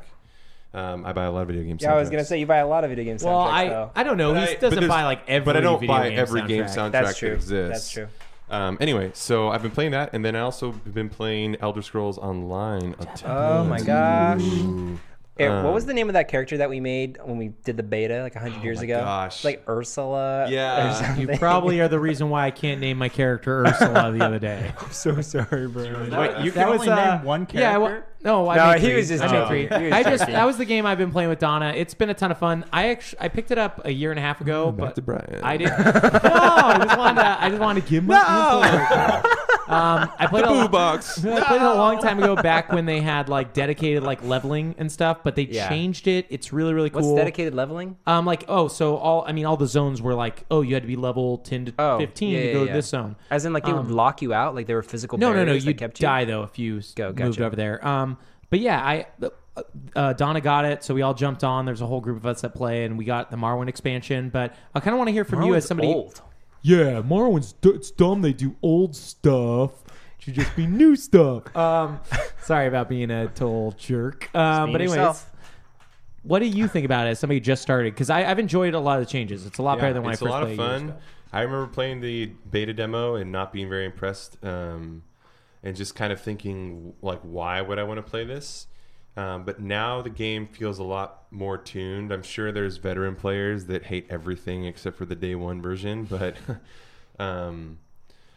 Um, 0.74 1.06
I 1.06 1.12
buy 1.14 1.26
a 1.26 1.32
lot 1.32 1.42
of 1.42 1.48
video 1.48 1.64
games. 1.64 1.82
Yeah, 1.84 1.94
I 1.94 1.98
was 1.98 2.10
gonna 2.10 2.24
say 2.24 2.40
you 2.40 2.46
buy 2.46 2.58
a 2.58 2.68
lot 2.68 2.84
of 2.84 2.90
video 2.90 3.04
games. 3.06 3.24
Well, 3.24 3.38
I 3.40 3.90
I 3.96 4.04
don't 4.04 4.18
know. 4.18 4.34
But 4.34 4.50
He 4.50 4.56
I- 4.56 4.60
doesn't 4.60 4.88
buy 4.88 5.04
like 5.04 5.22
every. 5.28 5.46
But 5.46 5.58
I 5.58 5.62
don't 5.62 5.80
video 5.80 5.94
buy 5.96 6.10
game 6.10 6.20
every 6.20 6.42
game 6.44 6.64
soundtrack. 6.66 6.76
soundtrack 6.76 6.92
That's 6.92 7.18
true. 7.18 7.30
that 7.30 7.36
exists. 7.36 7.70
That's 7.70 7.92
true. 7.92 8.08
Um, 8.50 8.78
anyway, 8.82 9.12
so 9.14 9.50
I've 9.50 9.62
been 9.62 9.72
playing 9.72 9.92
that, 9.92 10.10
and 10.14 10.24
then 10.26 10.36
I 10.36 10.42
also 10.42 10.72
been 10.72 11.10
playing 11.10 11.56
Elder 11.62 11.82
Scrolls 11.82 12.18
Online. 12.18 12.96
a 13.00 13.08
Oh 13.26 13.64
my 13.64 13.80
gosh. 13.80 14.42
Ooh. 14.44 15.00
Eh, 15.40 15.64
what 15.64 15.74
was 15.74 15.86
Um, 15.86 15.88
the 15.88 15.94
name 15.94 16.10
of 16.10 16.14
that 16.14 16.28
character 16.28 16.58
that 16.58 16.70
we 16.70 16.82
made 16.82 17.18
when 17.24 17.38
we 17.38 17.54
did 17.64 17.78
the 17.78 17.84
beta 17.84 18.22
like 18.22 18.36
hundred 18.36 18.62
years 18.62 18.80
my 18.80 18.84
ago? 18.84 19.00
gosh. 19.00 19.46
like 19.46 19.64
Ursula. 19.68 20.48
Yeah. 20.50 21.16
or 21.18 21.22
You 21.22 21.28
probably 21.38 21.80
are 21.80 21.88
the 21.88 22.00
reason 22.00 22.30
why 22.30 22.46
I 22.46 22.52
can't 22.52 22.82
name 22.82 22.98
my 22.98 23.08
character 23.10 23.66
Ursula 23.66 24.12
the 24.12 24.24
other 24.24 24.40
day. 24.40 24.74
I'm 24.82 24.92
so 24.92 25.22
sorry, 25.22 25.68
bro. 25.68 25.84
Wait, 26.12 26.44
you 26.46 26.52
can 26.52 26.70
was, 26.70 26.82
only 26.82 26.90
uh, 26.90 27.16
name 27.16 27.24
one 27.26 27.48
Yeah, 27.54 27.70
I 27.70 27.80
character? 27.80 28.06
No, 28.24 28.48
I 28.50 28.56
No, 28.56 28.72
made 28.72 28.82
he 28.82 28.88
three. 28.88 28.96
was 28.98 29.08
just 29.10 29.24
I 29.24 29.28
made 29.28 29.32
joking. 29.34 29.68
three. 29.70 29.78
He 29.80 29.84
was 29.86 29.94
I 29.94 30.04
just 30.04 30.22
joking. 30.24 30.34
that 30.36 30.46
was 30.46 30.58
the 30.58 30.66
game 30.66 30.86
I've 30.86 30.98
been 30.98 31.12
playing 31.12 31.30
with 31.30 31.40
Donna. 31.40 31.74
It's 31.76 31.94
been 31.94 32.10
a 32.10 32.14
ton 32.14 32.32
of 32.32 32.38
fun. 32.38 32.66
I 32.72 32.90
actually 32.90 33.20
I 33.22 33.28
picked 33.30 33.52
it 33.52 33.58
up 33.58 33.82
a 33.86 33.92
year 33.92 34.12
and 34.12 34.20
a 34.20 34.22
half 34.22 34.42
ago, 34.42 34.72
Back 34.72 34.88
but 34.88 34.96
to 34.96 35.02
Brian. 35.02 35.40
I 35.44 35.58
didn't. 35.58 35.78
no, 35.86 35.86
I 36.34 36.80
just 36.84 36.98
wanted 36.98 37.22
to. 37.22 37.44
I 37.44 37.50
just 37.50 37.62
wanted 37.62 37.84
to 37.84 37.90
give 37.90 38.04
my. 38.06 39.22
Um, 39.68 40.10
I 40.20 40.28
played 40.28 40.44
The 40.44 40.50
a 40.50 40.52
boo 40.52 40.58
lo- 40.64 40.68
box. 40.68 41.18
I 41.26 41.42
played 41.46 41.62
it 41.62 41.66
a 41.66 41.74
long 41.76 41.98
time 42.02 42.22
ago, 42.22 42.36
back 42.36 42.74
when 42.74 42.86
they 42.86 43.00
had 43.00 43.30
like 43.30 43.54
dedicated 43.54 44.04
like 44.04 44.22
leveling 44.22 44.76
and 44.78 44.92
stuff, 44.92 45.20
but 45.24 45.36
they 45.38 45.44
Yeah. 45.44 45.70
changed 45.70 46.08
it. 46.08 46.26
It's 46.30 46.52
really 46.52 46.74
really 46.74 46.90
cool. 46.90 47.02
What's 47.02 47.16
dedicated 47.16 47.56
leveling? 47.56 47.96
Um, 48.06 48.26
like 48.26 48.44
oh, 48.50 48.68
so 48.68 48.98
all 48.98 49.24
I 49.26 49.32
mean, 49.32 49.46
all 49.46 49.56
the 49.56 49.68
zones 49.68 50.02
were 50.02 50.14
like 50.14 50.44
oh, 50.52 50.62
you 50.62 50.74
had 50.74 50.84
to 50.84 50.88
be 50.88 50.98
level 50.98 51.38
ten 51.38 51.66
to 51.68 51.74
Oh, 51.80 52.00
fifteen 52.00 52.34
yeah, 52.34 52.42
to 52.48 52.54
go 52.54 52.60
yeah. 52.64 52.68
to 52.68 52.74
this 52.74 52.88
zone. 52.88 53.16
As 53.30 53.46
in, 53.46 53.54
like 53.54 53.64
they 53.64 53.72
would 53.72 53.80
Um, 53.86 53.90
lock 53.94 54.22
you 54.22 54.34
out, 54.34 54.56
like 54.56 54.68
there 54.68 54.76
were 54.76 54.84
physical. 54.84 55.18
No, 55.18 55.30
no, 55.30 55.36
no. 55.40 55.46
barriers 55.46 55.64
that 55.64 55.72
You 55.72 55.76
kept 55.76 56.02
you. 56.02 56.06
die 56.06 56.26
though 56.26 56.44
if 56.44 56.60
you 56.60 56.80
s- 56.80 56.94
Go, 56.94 57.08
moved 57.08 57.18
gotcha. 57.18 57.46
over 57.46 57.56
there. 57.56 57.88
Um, 57.88 58.11
but 58.52 58.60
yeah, 58.60 58.80
I 58.80 59.08
uh, 59.96 60.14
Donna 60.14 60.40
got 60.42 60.66
it, 60.66 60.84
so 60.84 60.94
we 60.94 61.02
all 61.02 61.14
jumped 61.16 61.44
on. 61.44 61.66
There's 61.66 61.82
a 61.82 61.88
whole 61.88 62.02
group 62.02 62.18
of 62.18 62.26
us 62.26 62.42
that 62.42 62.54
play, 62.54 62.86
and 62.86 62.98
we 62.98 63.06
got 63.06 63.32
the 63.32 63.38
Morrowind 63.38 63.68
expansion. 63.70 64.30
But 64.30 64.56
I 64.76 64.80
kind 64.80 64.94
of 64.94 65.00
want 65.00 65.08
to 65.08 65.12
hear 65.14 65.26
from 65.26 65.42
you 65.42 65.56
as 65.56 65.66
somebody. 65.66 65.88
old. 65.90 66.22
Yeah, 66.62 67.02
Morrowind's 67.02 67.54
d- 67.54 67.70
it's 67.72 67.90
dumb. 67.90 68.22
They 68.22 68.34
do 68.34 68.56
old 68.62 68.96
stuff. 68.96 69.72
Should 70.20 70.36
just 70.36 70.56
be 70.56 70.68
new 70.68 70.96
stuff. 70.96 71.44
Um, 71.56 72.00
sorry 72.44 72.68
about 72.68 72.88
being 72.88 73.10
a 73.10 73.28
total 73.30 73.72
jerk. 73.72 74.30
Um, 74.36 74.72
but 74.72 74.82
anyways. 74.82 74.98
yourself. 74.98 75.28
What 76.24 76.40
do 76.40 76.46
you 76.46 76.68
think 76.68 76.86
about 76.86 77.08
it 77.08 77.12
as 77.12 77.20
somebody 77.20 77.40
just 77.40 77.64
started? 77.64 77.96
Because 77.96 78.12
I've 78.12 78.38
enjoyed 78.38 78.76
a 78.76 78.80
lot 78.80 79.00
of 79.00 79.06
the 79.08 79.12
changes. 79.12 79.48
It's 79.48 79.58
a 79.58 79.64
lot 79.64 79.78
Yeah, 79.78 79.82
better 79.82 79.94
than 79.96 80.04
when 80.04 80.14
it's 80.14 80.22
I 80.22 80.26
first 80.26 80.38
played. 80.38 80.52
It's 80.52 80.60
a 80.60 80.62
lot 80.62 80.74
of 80.74 80.82
fun. 80.82 80.98
I 81.34 81.42
remember 81.42 81.66
playing 81.66 82.02
the 82.02 82.28
beta 82.52 82.74
demo 82.74 83.16
and 83.16 83.32
not 83.32 83.52
being 83.52 83.70
very 83.70 83.86
impressed, 83.86 84.38
um, 84.46 85.02
and 85.64 85.76
just 85.76 85.96
kind 85.96 86.12
of 86.12 86.22
thinking 86.22 86.94
like, 87.02 87.22
why 87.22 87.62
would 87.62 87.80
I 87.80 87.84
want 87.84 87.98
to 87.98 88.10
play 88.10 88.24
this? 88.24 88.68
Um, 89.18 89.44
but 89.44 89.60
now 89.60 90.02
the 90.02 90.10
game 90.10 90.48
feels 90.48 90.80
a 90.80 90.84
lot 90.84 91.24
more 91.32 91.58
tuned. 91.58 92.12
I'm 92.12 92.24
sure 92.24 92.52
there's 92.52 92.78
veteran 92.78 93.16
players 93.16 93.66
that 93.66 93.84
hate 93.84 94.08
everything 94.10 94.66
except 94.66 94.98
for 94.98 95.06
the 95.06 95.16
day 95.16 95.36
one 95.36 95.62
version, 95.62 96.06
but 96.06 96.38
um, 97.20 97.80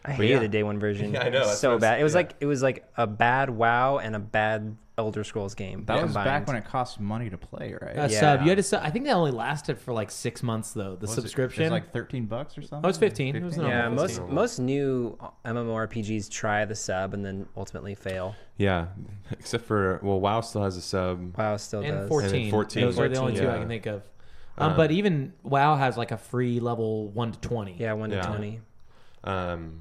I 0.05 0.11
but 0.11 0.17
hated 0.17 0.31
yeah. 0.31 0.39
the 0.41 0.49
day 0.49 0.63
one 0.63 0.79
version. 0.79 1.13
Yeah, 1.15 1.23
I 1.25 1.29
know. 1.31 1.39
It 1.39 1.47
was 1.47 1.61
so 1.61 1.71
what 1.71 1.77
I 1.77 1.81
bad. 1.81 2.01
It 2.01 2.05
was 2.05 2.13
yeah. 2.13 2.19
like 2.19 2.35
it 2.41 2.47
was 2.47 2.63
like 2.63 2.85
a 2.97 3.07
bad 3.07 3.51
WoW 3.51 3.99
and 3.99 4.15
a 4.15 4.19
bad 4.19 4.77
Elder 4.97 5.25
Scrolls 5.25 5.55
game. 5.57 5.85
That 5.87 6.03
was 6.03 6.15
back 6.15 6.47
when 6.47 6.55
it 6.57 6.65
cost 6.65 7.01
money 7.01 7.29
to 7.31 7.37
play, 7.39 7.75
right? 7.81 7.97
A 7.97 8.09
Yeah. 8.13 8.21
sub. 8.21 8.43
You 8.43 8.49
had 8.51 8.59
to 8.59 8.63
sub. 8.63 8.81
I 8.85 8.91
think 8.91 9.07
that 9.07 9.13
only 9.15 9.33
lasted 9.33 9.77
for 9.79 9.93
like 9.93 10.11
six 10.11 10.43
months 10.43 10.73
though. 10.73 10.95
The 10.95 11.07
Was 11.07 11.15
subscription. 11.15 11.63
It 11.63 11.67
was 11.67 11.71
like 11.73 11.93
thirteen 11.93 12.27
bucks 12.27 12.57
or 12.57 12.63
something. 12.63 12.87
Oh, 12.87 12.89
it's 12.89 12.99
15. 12.99 13.35
It 13.35 13.43
was 13.43 13.57
Yeah, 13.57 13.89
most 13.89 14.19
15. 14.19 14.35
most 14.35 14.59
new 14.61 15.19
MMORPGs 15.45 16.31
try 16.31 16.65
the 16.65 16.75
sub 16.77 17.15
and 17.15 17.25
then 17.25 17.47
ultimately 17.57 17.95
fail. 17.95 18.35
yeah, 18.57 18.87
except 19.33 19.65
for 19.65 19.99
well, 20.03 20.21
WoW 20.21 20.41
still 20.43 20.63
has 20.63 20.77
a 20.77 20.83
sub. 20.83 21.37
WoW 21.37 21.57
still 21.57 21.81
and 21.81 22.01
does. 22.01 22.09
14. 22.09 22.35
And 22.35 22.45
then 22.45 22.51
14. 22.51 22.83
Those 22.85 22.99
are 22.99 23.09
the 23.09 23.17
only 23.19 23.35
two 23.37 23.49
I 23.51 23.59
can 23.59 23.69
think 23.69 23.87
of. 23.87 24.03
Um, 24.59 24.73
Uh, 24.73 24.77
but 24.77 24.91
even 24.93 25.33
WoW 25.43 25.75
has 25.77 25.97
like 25.97 26.13
a 26.13 26.17
free 26.19 26.61
level 26.61 27.09
one 27.09 27.33
to 27.33 27.41
twenty. 27.41 27.75
Yeah, 27.79 27.95
one 27.95 28.11
to 28.11 28.17
Yeah. 28.17 28.23
twenty. 28.27 28.61
Um, 29.25 29.81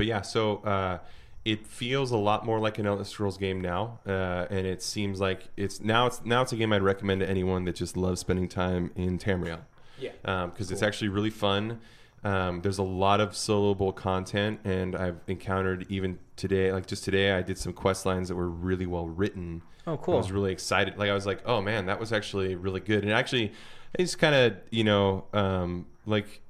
but 0.00 0.06
yeah, 0.06 0.22
so 0.22 0.62
uh, 0.64 0.98
it 1.44 1.66
feels 1.66 2.10
a 2.10 2.16
lot 2.16 2.46
more 2.46 2.58
like 2.58 2.78
an 2.78 2.86
Elder 2.86 3.04
Scrolls 3.04 3.36
game 3.36 3.60
now, 3.60 3.98
uh, 4.06 4.46
and 4.48 4.66
it 4.66 4.82
seems 4.82 5.20
like 5.20 5.50
it's 5.58 5.78
now 5.78 6.06
it's 6.06 6.24
now 6.24 6.40
it's 6.40 6.52
a 6.52 6.56
game 6.56 6.72
I'd 6.72 6.80
recommend 6.80 7.20
to 7.20 7.28
anyone 7.28 7.66
that 7.66 7.74
just 7.74 7.98
loves 7.98 8.18
spending 8.18 8.48
time 8.48 8.92
in 8.96 9.18
Tamriel. 9.18 9.60
Yeah. 9.98 10.46
because 10.46 10.70
it's 10.70 10.82
actually 10.82 11.08
really 11.08 11.28
fun. 11.28 11.80
Um, 12.24 12.62
there's 12.62 12.78
a 12.78 12.82
lot 12.82 13.20
of 13.20 13.32
soloable 13.32 13.94
content, 13.94 14.60
and 14.64 14.96
I've 14.96 15.18
encountered 15.26 15.84
even 15.90 16.18
today, 16.34 16.72
like 16.72 16.86
just 16.86 17.04
today, 17.04 17.32
I 17.32 17.42
did 17.42 17.58
some 17.58 17.74
quest 17.74 18.06
lines 18.06 18.28
that 18.28 18.36
were 18.36 18.48
really 18.48 18.86
well 18.86 19.06
written. 19.06 19.60
Oh, 19.86 19.98
cool! 19.98 20.14
I 20.14 20.16
was 20.16 20.32
really 20.32 20.50
excited. 20.50 20.96
Like 20.96 21.10
I 21.10 21.14
was 21.14 21.26
like, 21.26 21.42
oh 21.44 21.60
man, 21.60 21.84
that 21.84 22.00
was 22.00 22.10
actually 22.10 22.54
really 22.54 22.80
good. 22.80 23.04
And 23.04 23.12
actually, 23.12 23.52
it's 23.98 24.14
kind 24.14 24.34
of 24.34 24.56
you 24.70 24.82
know 24.82 25.26
um, 25.34 25.84
like 26.06 26.40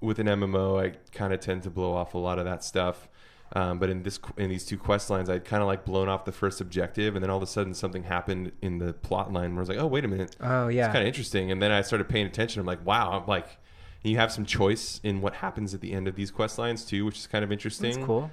with 0.00 0.18
an 0.18 0.26
MMO, 0.26 0.82
I 0.82 0.96
kind 1.12 1.32
of 1.32 1.40
tend 1.40 1.62
to 1.64 1.70
blow 1.70 1.92
off 1.94 2.14
a 2.14 2.18
lot 2.18 2.38
of 2.38 2.44
that 2.44 2.64
stuff. 2.64 3.08
Um, 3.52 3.80
but 3.80 3.90
in 3.90 4.04
this 4.04 4.20
in 4.36 4.48
these 4.48 4.64
two 4.64 4.78
quest 4.78 5.10
lines, 5.10 5.28
I'd 5.28 5.44
kind 5.44 5.60
of 5.60 5.66
like 5.66 5.84
blown 5.84 6.08
off 6.08 6.24
the 6.24 6.30
first 6.32 6.60
objective, 6.60 7.16
and 7.16 7.22
then 7.22 7.30
all 7.30 7.36
of 7.38 7.42
a 7.42 7.46
sudden 7.48 7.74
something 7.74 8.04
happened 8.04 8.52
in 8.62 8.78
the 8.78 8.92
plot 8.92 9.32
line 9.32 9.50
where 9.54 9.60
I 9.60 9.62
was 9.62 9.68
like, 9.68 9.78
oh 9.78 9.88
wait 9.88 10.04
a 10.04 10.08
minute, 10.08 10.36
Oh, 10.40 10.68
yeah. 10.68 10.84
it's 10.86 10.92
kind 10.92 11.02
of 11.02 11.08
interesting. 11.08 11.50
And 11.50 11.60
then 11.60 11.72
I 11.72 11.82
started 11.82 12.08
paying 12.08 12.26
attention. 12.26 12.60
I'm 12.60 12.66
like, 12.66 12.86
wow, 12.86 13.10
I'm 13.20 13.26
like, 13.26 13.58
you 14.04 14.16
have 14.18 14.30
some 14.30 14.44
choice 14.46 15.00
in 15.02 15.20
what 15.20 15.34
happens 15.34 15.74
at 15.74 15.80
the 15.80 15.92
end 15.92 16.06
of 16.06 16.14
these 16.14 16.30
quest 16.30 16.58
lines 16.58 16.84
too, 16.84 17.04
which 17.04 17.18
is 17.18 17.26
kind 17.26 17.42
of 17.44 17.50
interesting. 17.50 17.92
That's 17.94 18.06
cool. 18.06 18.30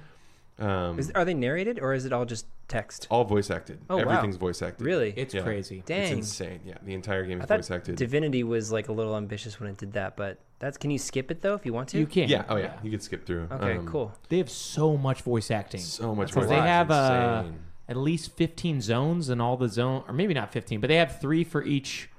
Um, 0.58 0.98
Is, 0.98 1.10
are 1.12 1.24
they 1.24 1.34
narrated 1.34 1.78
or 1.80 1.94
is 1.94 2.04
it 2.04 2.12
all 2.12 2.24
just 2.24 2.46
text? 2.66 3.06
all 3.10 3.24
voice 3.24 3.48
acted. 3.50 3.78
Oh, 3.88 3.96
wow. 3.98 4.02
Everything's 4.02 4.36
voice 4.36 4.60
acted. 4.60 4.84
Really? 4.84 5.14
It's 5.16 5.32
Yeah. 5.32 5.42
crazy. 5.42 5.82
Dang. 5.86 6.02
It's 6.02 6.10
insane. 6.12 6.60
Yeah, 6.64 6.74
the 6.82 6.94
entire 6.94 7.24
game 7.24 7.38
I 7.40 7.44
is 7.44 7.48
thought 7.48 7.58
voice 7.58 7.70
acted. 7.70 7.96
Divinity 7.96 8.42
was 8.42 8.72
like 8.72 8.88
a 8.88 8.92
little 8.92 9.16
ambitious 9.16 9.60
when 9.60 9.70
it 9.70 9.76
did 9.78 9.92
that, 9.92 10.16
but 10.16 10.38
that's 10.58 10.76
can 10.76 10.90
you 10.90 10.98
skip 10.98 11.30
it 11.30 11.42
though 11.42 11.54
if 11.54 11.64
you 11.64 11.72
want 11.72 11.88
to? 11.90 11.98
You 11.98 12.06
can. 12.06 12.28
yeah. 12.28 12.44
Oh 12.48 12.56
yeah. 12.56 12.72
You 12.82 12.90
can 12.90 13.00
skip 13.00 13.24
through. 13.24 13.46
Okay, 13.52 13.76
Um, 13.76 13.86
cool. 13.86 14.12
They 14.28 14.38
have 14.38 14.50
so 14.50 14.96
much 14.96 15.22
voice 15.22 15.50
acting. 15.52 15.80
So 15.80 16.14
much 16.14 16.28
Because 16.28 16.46
voice 16.46 16.56
they 16.58 16.60
have 16.66 16.90
uh, 16.90 17.44
at 17.88 17.96
least 17.96 18.36
15 18.36 18.80
zones 18.80 19.28
and 19.28 19.40
all 19.40 19.56
the 19.56 19.68
zone, 19.68 20.02
or 20.08 20.12
maybe 20.12 20.34
not 20.34 20.52
15, 20.52 20.80
but 20.80 20.88
they 20.88 20.96
have 20.96 21.20
three 21.20 21.44
for 21.44 21.62
each. 21.62 22.10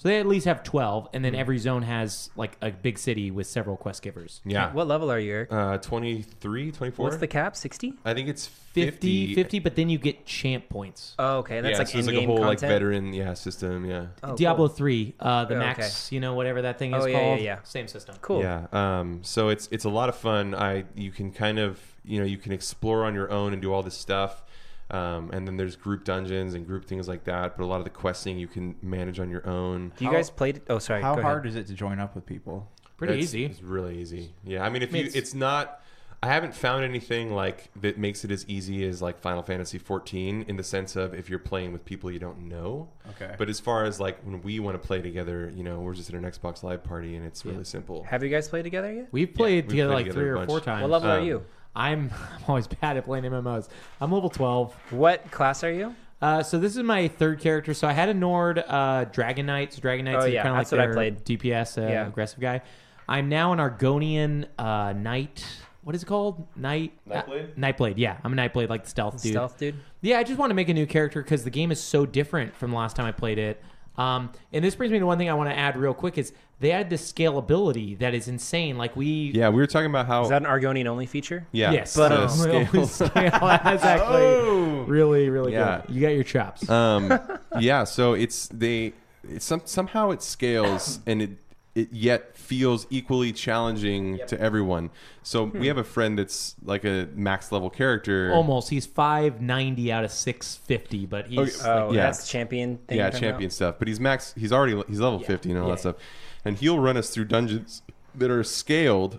So 0.00 0.08
they 0.08 0.20
at 0.20 0.26
least 0.26 0.46
have 0.46 0.62
12, 0.62 1.08
and 1.12 1.24
then 1.24 1.34
Hmm. 1.34 1.40
every 1.40 1.58
zone 1.58 1.82
has 1.82 2.30
like 2.36 2.56
a 2.62 2.70
big 2.70 2.98
city 3.00 3.32
with 3.32 3.48
several 3.48 3.76
quest 3.76 4.00
givers. 4.00 4.40
Yeah. 4.44 4.72
What 4.72 4.86
level 4.86 5.10
are 5.10 5.18
you, 5.18 5.32
Eric? 5.32 5.52
Uh, 5.52 5.76
23, 5.78 6.70
24? 6.70 7.02
What's 7.04 7.16
the 7.16 7.26
cap? 7.26 7.56
60? 7.56 7.94
I 8.04 8.14
think 8.14 8.28
it's 8.28 8.46
50, 8.46 8.90
50. 9.26 9.34
50, 9.34 9.58
but 9.58 9.74
then 9.74 9.88
you 9.88 9.98
get 9.98 10.24
champ 10.24 10.68
points. 10.68 11.16
Oh, 11.18 11.38
okay. 11.38 11.60
That's 11.60 11.72
yeah, 11.72 11.78
like 11.78 11.86
so 11.88 11.92
there's 11.94 12.06
like 12.06 12.14
a 12.14 12.18
in-game 12.20 12.28
whole 12.28 12.38
like 12.46 12.58
content. 12.60 12.72
veteran 12.72 13.12
yeah 13.12 13.34
system. 13.34 13.84
Yeah. 13.86 14.06
Oh, 14.22 14.36
Diablo 14.36 14.68
cool. 14.68 14.76
3, 14.76 15.14
uh, 15.18 15.44
the 15.46 15.56
Oh, 15.56 15.58
max, 15.58 16.12
you 16.12 16.20
know, 16.20 16.34
whatever 16.34 16.62
that 16.62 16.78
thing 16.78 16.92
is 16.94 16.98
called. 16.98 17.08
Oh, 17.08 17.10
yeah, 17.10 17.18
yeah, 17.18 17.26
called. 17.30 17.40
yeah. 17.40 17.58
Same 17.64 17.88
system. 17.88 18.14
Cool. 18.20 18.40
Yeah. 18.42 18.66
Um, 18.72 19.18
so 19.22 19.48
it's 19.48 19.68
it's 19.72 19.84
a 19.84 19.90
lot 19.90 20.08
of 20.08 20.14
fun. 20.16 20.54
I 20.54 20.84
you 20.94 21.10
can 21.10 21.32
kind 21.32 21.58
of 21.58 21.80
you 22.04 22.20
know 22.20 22.24
you 22.24 22.38
can 22.38 22.52
explore 22.52 23.04
on 23.04 23.14
your 23.14 23.30
own 23.32 23.52
and 23.52 23.60
do 23.60 23.72
all 23.72 23.82
this 23.82 23.96
stuff. 23.96 24.44
Um, 24.90 25.30
and 25.32 25.46
then 25.46 25.56
there's 25.56 25.76
group 25.76 26.04
dungeons 26.04 26.54
and 26.54 26.66
group 26.66 26.84
things 26.86 27.08
like 27.08 27.24
that. 27.24 27.56
But 27.56 27.64
a 27.64 27.66
lot 27.66 27.78
of 27.78 27.84
the 27.84 27.90
questing 27.90 28.38
you 28.38 28.48
can 28.48 28.74
manage 28.82 29.20
on 29.20 29.30
your 29.30 29.46
own. 29.46 29.92
Do 29.96 30.04
you 30.04 30.10
How- 30.10 30.16
guys 30.16 30.30
played? 30.30 30.62
Oh, 30.70 30.78
sorry. 30.78 31.02
How 31.02 31.14
go 31.14 31.22
hard 31.22 31.44
ahead. 31.44 31.50
is 31.50 31.56
it 31.56 31.66
to 31.68 31.74
join 31.74 31.98
up 32.00 32.14
with 32.14 32.24
people? 32.24 32.70
Pretty 32.96 33.12
It's- 33.14 33.24
easy. 33.28 33.44
It's 33.44 33.62
really 33.62 33.98
easy. 33.98 34.32
Yeah. 34.44 34.64
I 34.64 34.70
mean, 34.70 34.82
if 34.82 34.88
I 34.90 34.92
mean, 34.92 35.02
you, 35.02 35.08
it's- 35.08 35.22
it's 35.22 35.34
not. 35.34 35.82
I 36.20 36.26
haven't 36.26 36.52
found 36.52 36.82
anything 36.84 37.32
like 37.32 37.70
that 37.80 37.96
makes 37.96 38.24
it 38.24 38.32
as 38.32 38.44
easy 38.48 38.84
as 38.88 39.00
like 39.00 39.20
Final 39.20 39.40
Fantasy 39.44 39.78
14 39.78 40.46
in 40.48 40.56
the 40.56 40.64
sense 40.64 40.96
of 40.96 41.14
if 41.14 41.30
you're 41.30 41.38
playing 41.38 41.72
with 41.72 41.84
people 41.84 42.10
you 42.10 42.18
don't 42.18 42.48
know. 42.48 42.88
Okay. 43.10 43.36
But 43.38 43.48
as 43.48 43.60
far 43.60 43.84
as 43.84 44.00
like 44.00 44.18
when 44.24 44.42
we 44.42 44.58
want 44.58 44.74
to 44.82 44.84
play 44.84 45.00
together, 45.00 45.52
you 45.54 45.62
know, 45.62 45.78
we're 45.78 45.94
just 45.94 46.08
at 46.08 46.16
an 46.16 46.24
Xbox 46.24 46.64
Live 46.64 46.82
party 46.82 47.14
and 47.14 47.24
it's 47.24 47.44
Yeah. 47.44 47.52
really 47.52 47.62
simple. 47.62 48.02
Have 48.02 48.24
you 48.24 48.30
guys 48.30 48.48
played 48.48 48.64
together 48.64 48.92
yet? 48.92 49.08
We've 49.12 49.32
played 49.32 49.66
we've 49.66 49.68
together 49.70 49.90
played 49.92 49.94
like 49.94 50.04
together 50.06 50.20
three 50.20 50.30
or 50.30 50.34
bunch. 50.38 50.48
four 50.48 50.60
times. 50.60 50.82
What 50.82 50.90
level 50.90 51.08
are 51.10 51.18
Um, 51.20 51.24
you? 51.26 51.44
I'm 51.78 52.10
I'm 52.36 52.44
always 52.48 52.66
bad 52.66 52.96
at 52.98 53.04
playing 53.04 53.24
MMOs. 53.24 53.68
I'm 54.00 54.12
level 54.12 54.28
12. 54.28 54.74
What 54.90 55.30
class 55.30 55.62
are 55.64 55.72
you? 55.72 55.94
Uh, 56.20 56.42
so 56.42 56.58
this 56.58 56.76
is 56.76 56.82
my 56.82 57.06
third 57.08 57.40
character. 57.40 57.72
So 57.72 57.86
I 57.86 57.92
had 57.92 58.08
a 58.08 58.14
Nord, 58.14 58.58
uh, 58.58 59.04
Dragon 59.04 59.46
Knights. 59.46 59.76
Dragon 59.78 60.04
Knights 60.04 60.24
Oh, 60.24 60.26
yeah, 60.26 60.42
kind 60.42 60.52
of 60.54 60.58
like 60.58 60.66
that's 60.68 60.72
what 60.72 60.80
I 60.80 60.92
played. 60.92 61.24
DPS, 61.24 61.78
uh, 61.78 61.88
Yeah. 61.88 62.06
aggressive 62.08 62.40
guy. 62.40 62.60
I'm 63.08 63.28
now 63.28 63.52
an 63.52 63.58
Argonian 63.60 64.46
uh, 64.58 64.92
Knight. 64.92 65.44
What 65.84 65.94
is 65.94 66.02
it 66.02 66.06
called? 66.06 66.46
Knight. 66.56 66.92
Nightblade? 67.08 67.52
Uh, 67.52 67.60
Nightblade. 67.60 67.94
Yeah, 67.96 68.18
I'm 68.24 68.32
a 68.32 68.36
Nightblade, 68.36 68.68
like 68.68 68.82
the 68.82 68.90
stealth 68.90 69.22
dude. 69.22 69.32
Stealth 69.32 69.56
dude? 69.58 69.76
Yeah, 70.02 70.18
I 70.18 70.24
just 70.24 70.38
want 70.38 70.50
to 70.50 70.54
make 70.54 70.68
a 70.68 70.74
new 70.74 70.86
character 70.86 71.22
because 71.22 71.44
the 71.44 71.50
game 71.50 71.70
is 71.70 71.80
so 71.80 72.04
different 72.04 72.54
from 72.56 72.72
the 72.72 72.76
last 72.76 72.96
time 72.96 73.06
I 73.06 73.12
played 73.12 73.38
it. 73.38 73.62
Um, 73.98 74.30
and 74.52 74.64
this 74.64 74.74
brings 74.76 74.92
me 74.92 74.98
to 75.00 75.06
one 75.06 75.18
thing 75.18 75.28
I 75.28 75.34
want 75.34 75.50
to 75.50 75.56
add 75.58 75.76
real 75.76 75.92
quick 75.92 76.16
is 76.18 76.32
they 76.60 76.70
added 76.72 76.88
this 76.88 77.12
scalability 77.12 77.98
that 77.98 78.14
is 78.14 78.28
insane. 78.28 78.78
Like 78.78 78.96
we 78.96 79.32
Yeah, 79.34 79.48
we 79.48 79.56
were 79.56 79.66
talking 79.66 79.90
about 79.90 80.06
how 80.06 80.22
Is 80.22 80.28
that 80.30 80.42
an 80.42 80.48
Argonian 80.48 80.86
only 80.86 81.06
feature? 81.06 81.46
Yeah. 81.52 81.72
Yes, 81.72 81.96
But, 81.96 82.08
the 82.10 82.22
um, 82.22 82.28
scale- 82.28 82.86
scale. 82.86 83.10
That's 83.42 83.84
actually 83.84 84.22
Oh! 84.22 84.84
really, 84.86 85.28
really 85.28 85.52
Yeah. 85.52 85.82
good. 85.86 85.94
You 85.94 86.00
got 86.00 86.08
your 86.14 86.24
chops. 86.24 86.68
um, 86.70 87.18
yeah, 87.58 87.84
so 87.84 88.12
it's 88.14 88.46
they 88.48 88.92
it's 89.28 89.44
some 89.44 89.62
somehow 89.64 90.10
it 90.10 90.22
scales 90.22 91.00
and 91.06 91.20
it 91.20 91.30
it 91.78 91.92
yet 91.92 92.36
feels 92.36 92.86
equally 92.90 93.32
challenging 93.32 94.18
to 94.26 94.40
everyone. 94.40 94.90
So 95.22 95.46
Hmm. 95.46 95.58
we 95.60 95.66
have 95.68 95.76
a 95.78 95.84
friend 95.84 96.18
that's 96.18 96.56
like 96.64 96.84
a 96.84 97.08
max 97.14 97.52
level 97.52 97.70
character. 97.70 98.32
Almost. 98.32 98.70
He's 98.70 98.84
590 98.86 99.92
out 99.92 100.02
of 100.04 100.10
650, 100.10 101.06
but 101.06 101.26
he's 101.26 101.60
Okay. 101.62 101.70
Oh, 101.70 101.86
like, 101.86 101.94
Yeah. 101.96 102.02
that's 102.04 102.28
champion 102.28 102.78
thing. 102.88 102.96
yeah, 102.98 103.04
you're 103.04 103.10
talking 103.12 103.28
champion 103.28 103.50
stuff. 103.50 103.76
But 103.78 103.86
he's 103.88 104.00
max. 104.00 104.34
He's 104.36 104.52
already 104.52 104.80
he's 104.88 104.98
level 105.00 105.20
fifty 105.20 105.50
and 105.50 105.58
all 105.58 105.68
Yeah. 105.68 105.74
that 105.74 105.80
stuff, 105.80 105.96
and 106.44 106.56
he'll 106.56 106.80
run 106.80 106.96
us 106.96 107.10
through 107.10 107.26
dungeons 107.26 107.82
that 108.14 108.30
are 108.30 108.42
scaled, 108.42 109.18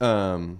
um, 0.00 0.58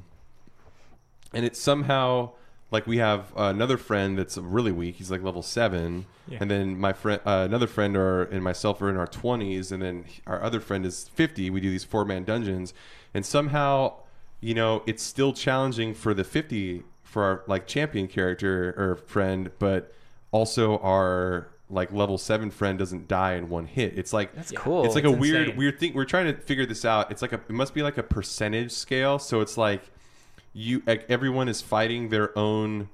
and 1.33 1.45
it's 1.45 1.61
somehow 1.61 2.31
like 2.71 2.87
we 2.87 2.99
have 2.99 3.33
another 3.37 3.77
friend 3.79 4.19
that's 4.19 4.37
really 4.37 4.73
weak. 4.73 4.97
He's 4.97 5.11
like 5.11 5.23
level 5.23 5.43
seven, 5.43 6.07
Yeah. 6.27 6.39
and 6.41 6.51
then 6.51 6.79
my 6.79 6.93
friend, 6.93 7.21
uh, 7.25 7.45
another 7.49 7.67
friend, 7.67 7.97
or 7.97 8.25
and 8.25 8.43
myself 8.43 8.83
are 8.83 8.91
in 8.91 8.97
our 8.97 9.07
twenties, 9.07 9.73
and 9.73 9.83
then 9.83 10.05
our 10.27 10.43
other 10.43 10.61
friend 10.61 10.85
is 10.85 11.09
fifty. 11.09 11.49
We 11.51 11.61
do 11.61 11.71
these 11.71 11.85
four 11.85 12.05
man 12.05 12.25
dungeons, 12.25 12.75
and 13.15 13.25
somehow, 13.25 13.95
you 14.41 14.55
know, 14.55 14.83
it's 14.87 15.03
still 15.03 15.33
challenging 15.33 15.95
for 15.95 16.13
the 16.15 16.25
fifty 16.25 16.83
for 17.03 17.23
our 17.23 17.43
like 17.47 17.67
champion 17.67 18.07
character 18.07 18.75
or 18.77 18.97
friend, 18.97 19.51
but 19.59 19.95
also 20.31 20.79
our 20.81 21.49
like 21.71 21.93
level 21.93 22.17
seven 22.19 22.51
friend 22.51 22.79
doesn't 22.79 23.09
die 23.09 23.35
in 23.35 23.49
one 23.49 23.67
hit. 23.67 23.99
It's 23.99 24.13
like 24.13 24.35
That's 24.35 24.53
cool. 24.53 24.85
It's 24.85 24.95
like 24.95 25.05
It's 25.05 25.15
a 25.15 25.17
weird 25.17 25.57
weird 25.57 25.79
thing. 25.81 25.95
We're 25.95 26.05
trying 26.05 26.27
to 26.35 26.39
figure 26.41 26.67
this 26.67 26.85
out. 26.85 27.11
It's 27.11 27.23
like 27.23 27.33
a 27.33 27.37
it 27.37 27.51
must 27.51 27.73
be 27.75 27.83
like 27.83 27.97
a 27.99 28.03
percentage 28.03 28.73
scale. 28.73 29.19
So 29.19 29.41
it's 29.41 29.57
like 29.57 29.83
you 30.53 30.83
like 30.87 31.07
everyone 31.09 31.49
is 31.49 31.61
fighting 31.63 32.09
their 32.09 32.37
own 32.39 32.89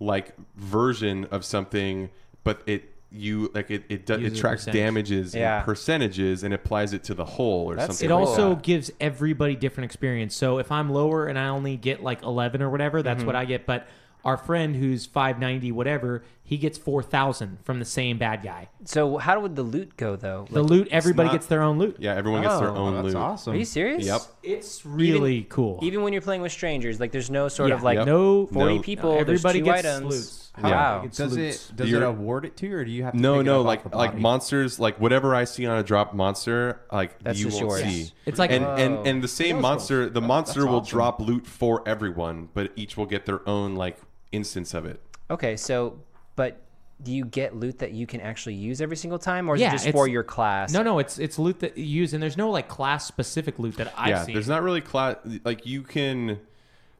like 0.00 0.34
version 0.56 1.24
of 1.26 1.44
something, 1.44 2.10
but 2.44 2.62
it 2.66 2.92
you 3.10 3.50
like 3.54 3.70
it 3.70 3.84
it, 3.88 4.04
do, 4.04 4.14
it 4.14 4.34
tracks 4.34 4.64
damages 4.66 5.34
Yeah. 5.34 5.58
and 5.58 5.64
percentages 5.64 6.42
and 6.42 6.52
applies 6.52 6.92
it 6.92 7.04
to 7.04 7.14
the 7.14 7.24
whole 7.24 7.70
or 7.70 7.76
That's 7.76 7.98
something. 7.98 8.10
It 8.10 8.14
like 8.14 8.26
also 8.28 8.50
that. 8.54 8.62
gives 8.62 8.90
everybody 9.00 9.54
different 9.56 9.86
experience. 9.86 10.34
So 10.34 10.58
if 10.58 10.72
I'm 10.72 10.90
lower 10.90 11.26
and 11.26 11.38
I 11.38 11.48
only 11.48 11.76
get 11.76 12.02
like 12.02 12.22
11 12.22 12.60
or 12.62 12.68
whatever, 12.70 13.02
that's 13.02 13.18
Mm-hmm. 13.18 13.26
what 13.26 13.36
I 13.36 13.44
get. 13.44 13.64
But 13.64 13.86
our 14.24 14.36
friend 14.36 14.74
who's 14.74 15.06
590 15.06 15.70
whatever, 15.72 16.24
he 16.48 16.56
gets 16.56 16.78
4,000 16.78 17.58
from 17.64 17.80
the 17.80 17.84
same 17.84 18.18
bad 18.18 18.40
guy. 18.42 18.68
So 18.84 19.18
how 19.18 19.40
would 19.40 19.56
the 19.56 19.64
loot 19.64 19.96
go 19.96 20.14
though? 20.14 20.46
The 20.48 20.62
Like, 20.62 20.70
loot, 20.70 20.88
everybody 20.92 21.26
not- 21.26 21.32
gets 21.32 21.46
their 21.46 21.60
own 21.60 21.76
loot. 21.78 21.96
yeah, 21.98 22.14
everyone 22.14 22.42
gets 22.42 22.58
their 22.60 22.70
Oh, 22.70 22.76
own 22.76 22.94
that's 22.94 23.06
loot. 23.06 23.16
awesome. 23.16 23.52
Are 23.54 23.56
you 23.56 23.64
serious? 23.64 24.04
Yep. 24.06 24.20
It's 24.44 24.86
really 24.86 25.42
cool. 25.48 25.80
Even 25.82 26.02
when 26.02 26.12
you're 26.12 26.22
playing 26.22 26.42
with 26.42 26.52
strangers, 26.52 27.00
like 27.00 27.10
there's 27.10 27.30
no 27.30 27.48
sort 27.48 27.70
Yeah. 27.70 27.74
of 27.74 27.82
like 27.82 27.96
Yep. 27.98 28.06
no, 28.06 28.46
40 28.46 28.76
No. 28.76 28.82
people. 28.82 29.12
everybody 29.18 29.60
there's 29.60 29.80
two 29.82 29.82
gets 29.82 29.96
items. 29.98 30.14
loots. 30.14 30.42
Yeah. 30.62 31.02
Gets 31.02 31.18
Does 31.18 31.36
loots. 31.36 31.70
it 31.70 31.76
does 31.76 31.90
You're- 31.90 32.04
it 32.04 32.08
award 32.08 32.44
it 32.46 32.56
to 32.58 32.66
you, 32.68 32.76
or 32.76 32.84
do 32.84 32.90
you 32.92 33.02
have 33.02 33.12
to? 33.12 33.18
No, 33.20 33.34
pick 33.34 33.40
it 33.40 33.44
no, 33.44 33.60
up 33.60 33.66
like 33.66 33.84
off 33.86 33.90
the 33.92 33.98
like 33.98 34.10
body? 34.12 34.22
monsters, 34.22 34.78
like 34.80 34.98
whatever 35.00 35.34
I 35.34 35.44
see 35.44 35.66
on 35.66 35.76
a 35.78 35.82
drop 35.82 36.14
monster, 36.14 36.80
like 36.92 37.18
That's 37.22 37.38
you 37.40 37.46
just 37.46 37.60
won't 37.62 37.80
yours. 37.82 37.92
see. 37.92 38.12
It's 38.24 38.38
like 38.38 38.52
and, 38.52 38.64
Whoa. 38.64 38.74
and 38.76 39.06
and 39.06 39.22
the 39.22 39.28
same 39.28 39.60
monster, 39.60 40.02
ones. 40.02 40.12
the 40.14 40.20
monster 40.22 40.60
that's 40.60 40.70
will 40.70 40.78
awesome. 40.80 40.96
drop 40.96 41.20
loot 41.20 41.46
for 41.46 41.82
everyone, 41.86 42.48
but 42.54 42.70
each 42.76 42.96
will 42.96 43.04
get 43.06 43.26
their 43.26 43.46
own 43.48 43.74
like 43.74 43.98
instance 44.32 44.72
of 44.74 44.86
it. 44.86 45.00
Okay, 45.30 45.56
so 45.56 45.98
but 46.36 46.60
do 47.02 47.12
you 47.12 47.24
get 47.26 47.54
loot 47.54 47.78
that 47.80 47.92
you 47.92 48.06
can 48.06 48.20
actually 48.20 48.54
use 48.54 48.80
every 48.80 48.96
single 48.96 49.18
time, 49.18 49.48
or 49.48 49.54
is 49.54 49.60
Yeah, 49.60 49.68
it 49.70 49.72
just 49.72 49.88
for 49.90 50.08
your 50.08 50.22
class? 50.22 50.72
No, 50.72 50.82
no, 50.82 50.98
it's 50.98 51.18
it's 51.18 51.38
loot 51.38 51.60
that 51.60 51.76
you 51.76 51.84
use, 51.84 52.14
and 52.14 52.22
there's 52.22 52.36
no 52.36 52.50
like 52.50 52.68
class 52.68 53.04
specific 53.06 53.58
loot 53.58 53.76
that 53.76 53.92
I've 53.96 54.08
yeah, 54.08 54.22
seen. 54.24 54.34
there's 54.34 54.48
not 54.48 54.62
really 54.62 54.80
class 54.80 55.16
like 55.44 55.66
you 55.66 55.82
can. 55.82 56.40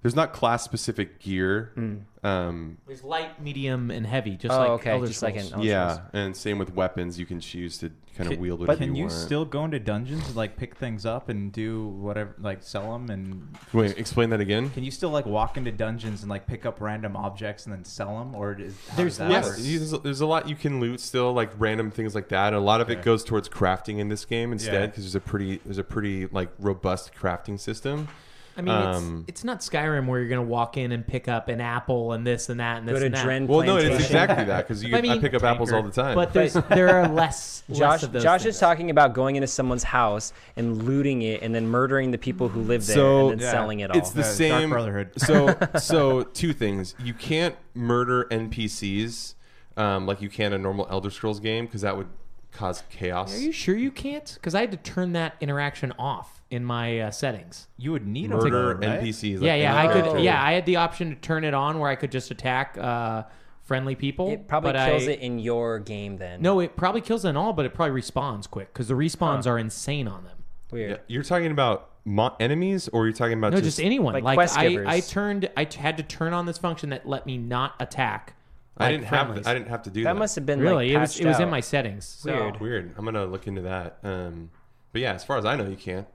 There's 0.06 0.14
not 0.14 0.32
class 0.32 0.62
specific 0.62 1.18
gear. 1.18 1.72
Um, 2.22 2.78
There's 2.86 3.02
light, 3.02 3.42
medium, 3.42 3.90
and 3.90 4.06
heavy, 4.06 4.36
just 4.36 4.54
Oh, 4.54 4.58
like 4.58 4.68
okay, 4.80 4.90
Elder 4.92 5.06
just 5.08 5.20
like 5.20 5.34
Scrolls. 5.34 5.48
in- 5.50 5.54
Elder 5.56 5.66
yeah, 5.68 5.92
Scrolls. 5.94 6.10
and 6.12 6.36
same 6.36 6.58
with 6.60 6.72
weapons. 6.74 7.18
You 7.18 7.26
can 7.26 7.40
choose 7.40 7.78
to 7.78 7.90
kind 8.16 8.28
of 8.28 8.34
Can- 8.34 8.40
wield 8.40 8.62
it. 8.62 8.66
But 8.66 8.78
can 8.78 8.94
you, 8.94 9.02
want. 9.06 9.12
still 9.12 9.44
go 9.44 9.64
into 9.64 9.80
dungeons 9.80 10.26
and 10.28 10.36
like 10.36 10.56
pick 10.56 10.76
things 10.76 11.04
up 11.04 11.28
and 11.28 11.50
do 11.52 11.88
whatever, 11.88 12.34
like 12.38 12.62
sell 12.62 12.92
them 12.92 13.10
and? 13.10 13.56
wait? 13.72 13.98
Explain 13.98 14.30
that 14.30 14.40
again. 14.40 14.70
Can 14.70 14.84
you 14.84 14.90
still 14.92 15.10
like 15.10 15.26
walk 15.26 15.56
into 15.56 15.72
dungeons 15.72 16.22
and 16.22 16.30
like 16.30 16.46
pick 16.46 16.64
up 16.66 16.80
random 16.80 17.16
objects 17.16 17.66
and 17.66 17.74
then 17.74 17.84
sell 17.84 18.16
them, 18.18 18.32
or 18.36 18.52
is, 18.54 18.74
how 18.90 18.96
There's 18.96 19.18
does 19.18 19.18
that 19.18 19.30
Yes, 19.32 19.44
work? 19.48 19.56
you- 19.60 19.78
there's, 19.80 20.02
there's 20.02 20.20
a 20.20 20.26
lot 20.26 20.48
you 20.48 20.54
can 20.56 20.78
loot 20.78 21.00
still, 21.00 21.32
like 21.32 21.50
random 21.58 21.90
things 21.90 22.14
like 22.14 22.28
that. 22.28 22.52
A 22.54 22.60
lot 22.60 22.80
of 22.80 22.90
it 22.90 22.94
Okay. 22.98 23.02
goes 23.02 23.24
towards 23.24 23.48
crafting 23.48 23.98
in 23.98 24.08
this 24.08 24.24
game 24.24 24.52
instead, 24.52 24.72
Yeah. 24.72 24.86
because 24.86 25.02
there's 25.02 25.16
a 25.16 25.20
pretty 25.20 25.60
there's 25.64 25.78
a 25.78 25.84
pretty 25.84 26.26
like 26.26 26.50
robust 26.60 27.12
crafting 27.14 27.58
system. 27.58 28.06
I 28.56 28.62
mean, 28.62 28.74
Um, 28.74 29.24
it's, 29.28 29.40
it's 29.40 29.44
not 29.44 29.60
Skyrim 29.60 30.06
where 30.06 30.18
you're 30.20 30.28
gonna 30.28 30.42
walk 30.42 30.76
in 30.76 30.92
and 30.92 31.06
pick 31.06 31.28
up 31.28 31.48
an 31.48 31.60
apple 31.60 32.12
and 32.12 32.26
this 32.26 32.48
and 32.48 32.58
that 32.60 32.78
and 32.78 32.86
Go 32.86 32.92
this 32.94 33.00
to 33.00 33.06
and 33.06 33.14
that. 33.14 33.24
Dren 33.24 33.46
Well, 33.46 33.62
no, 33.62 33.76
it's 33.76 34.04
exactly 34.04 34.44
that 34.44 34.58
because 34.66 34.82
you 34.82 34.96
I 34.96 35.00
I, 35.00 35.18
pick 35.18 35.34
up 35.34 35.42
apples 35.42 35.72
all 35.72 35.82
the 35.82 35.90
time. 35.90 36.14
But 36.14 36.32
there 36.32 36.88
are 36.88 37.08
less. 37.12 37.62
less 37.68 37.78
Josh, 37.78 38.02
of 38.02 38.12
those 38.12 38.22
Josh 38.22 38.42
things. 38.42 38.54
is 38.54 38.60
talking 38.60 38.90
about 38.90 39.12
going 39.12 39.36
into 39.36 39.46
someone's 39.46 39.82
house 39.82 40.32
and 40.56 40.84
looting 40.84 41.22
it, 41.22 41.42
and 41.42 41.54
then 41.54 41.66
murdering 41.68 42.10
the 42.12 42.18
people 42.18 42.48
who 42.48 42.62
live 42.62 42.86
there, 42.86 42.96
so 42.96 43.30
and 43.30 43.40
then 43.40 43.50
selling 43.50 43.80
it 43.80 43.90
all. 43.90 43.98
It's 43.98 44.10
the 44.10 44.20
Yeah, 44.20 44.24
Dark 44.26 44.36
same. 44.36 44.70
Brotherhood. 44.70 45.10
So 45.18 45.56
so 45.78 46.22
two 46.22 46.52
things: 46.52 46.94
you 47.02 47.12
can't 47.14 47.56
murder 47.74 48.26
NPCs 48.30 49.34
um, 49.76 50.06
like 50.06 50.20
you 50.22 50.28
can 50.30 50.52
a 50.52 50.58
normal 50.58 50.86
Elder 50.90 51.10
Scrolls 51.10 51.40
game 51.40 51.66
because 51.66 51.82
that 51.82 51.96
would 51.96 52.08
cause 52.52 52.82
chaos. 52.90 53.34
Are 53.34 53.40
you 53.40 53.52
sure 53.52 53.76
you 53.76 53.90
can't? 53.90 54.32
Because 54.34 54.54
I 54.54 54.60
had 54.60 54.70
to 54.72 54.76
turn 54.78 55.12
that 55.12 55.34
interaction 55.40 55.92
off 55.98 56.42
in 56.50 56.64
my 56.64 57.00
uh, 57.00 57.10
settings. 57.10 57.68
You 57.76 57.92
would 57.92 58.06
need 58.06 58.30
them 58.30 58.38
Murder 58.38 58.74
to, 58.74 58.86
right? 58.88 59.00
NPCs. 59.00 59.40
yeah, 59.42 59.52
like 59.52 59.60
yeah, 59.60 59.78
any 59.78 59.88
I 59.88 59.92
could. 59.92 60.02
character. 60.04 60.22
Yeah, 60.22 60.42
I 60.42 60.52
had 60.52 60.66
the 60.66 60.76
option 60.76 61.10
to 61.10 61.16
turn 61.16 61.44
it 61.44 61.54
on 61.54 61.78
where 61.78 61.90
I 61.90 61.96
could 61.96 62.12
just 62.12 62.30
attack 62.30 62.78
uh, 62.78 63.24
friendly 63.62 63.94
people. 63.96 64.30
it 64.30 64.46
probably 64.48 64.72
but 64.72 64.86
kills 64.88 65.08
I- 65.08 65.12
it 65.12 65.20
in 65.20 65.38
your 65.38 65.78
game 65.80 66.16
then. 66.18 66.40
No, 66.40 66.60
it 66.60 66.76
probably 66.76 67.00
kills 67.00 67.24
it 67.24 67.30
in 67.30 67.36
all, 67.36 67.52
but 67.52 67.66
it 67.66 67.74
probably 67.74 68.00
respawns 68.00 68.48
quick 68.48 68.72
because 68.72 68.88
the 68.88 68.94
respawns 68.94 69.46
are 69.46 69.58
insane 69.58 70.06
on 70.08 70.24
them. 70.24 70.36
weird. 70.70 70.90
Yeah, 70.92 70.96
You're 71.08 71.24
talking 71.24 71.50
about 71.50 71.90
mo- 72.04 72.36
enemies, 72.38 72.88
or 72.92 73.06
you're 73.06 73.12
talking 73.12 73.36
about 73.38 73.52
No, 73.52 73.60
just, 73.60 73.80
anyone. 73.80 74.14
like 74.14 74.22
Like, 74.22 74.36
quest 74.36 74.56
I, 74.56 74.68
givers. 74.68 74.86
I 74.86 75.00
turned, 75.00 75.50
I 75.56 75.64
t- 75.64 75.80
had 75.80 75.96
to 75.96 76.04
turn 76.04 76.32
on 76.32 76.46
this 76.46 76.58
function 76.58 76.90
that 76.90 77.08
let 77.08 77.26
me 77.26 77.38
not 77.38 77.74
attack. 77.80 78.35
I 78.78 78.84
like, 78.84 78.92
didn't 78.92 79.04
have. 79.06 79.18
friendlies. 79.26 79.44
To, 79.44 79.50
I 79.50 79.54
didn't 79.54 79.68
have 79.68 79.82
to 79.84 79.90
do 79.90 80.04
That 80.04 80.12
that. 80.14 80.18
must 80.18 80.34
have 80.34 80.44
been 80.46 80.60
really. 80.60 80.88
like 80.88 80.96
it 80.96 80.98
was. 81.00 81.20
It 81.20 81.26
was 81.26 81.40
in 81.40 81.48
my 81.50 81.60
settings. 81.60 82.04
So. 82.04 82.32
Weird. 82.34 82.60
Weird. 82.60 82.94
I'm 82.98 83.04
gonna 83.04 83.24
look 83.26 83.46
into 83.46 83.62
that. 83.62 83.98
Um, 84.02 84.50
but 84.92 85.00
yeah, 85.02 85.12
as 85.14 85.24
far 85.24 85.38
as 85.38 85.44
I 85.44 85.56
know, 85.56 85.66
you 85.66 85.76
can't. 85.76 86.06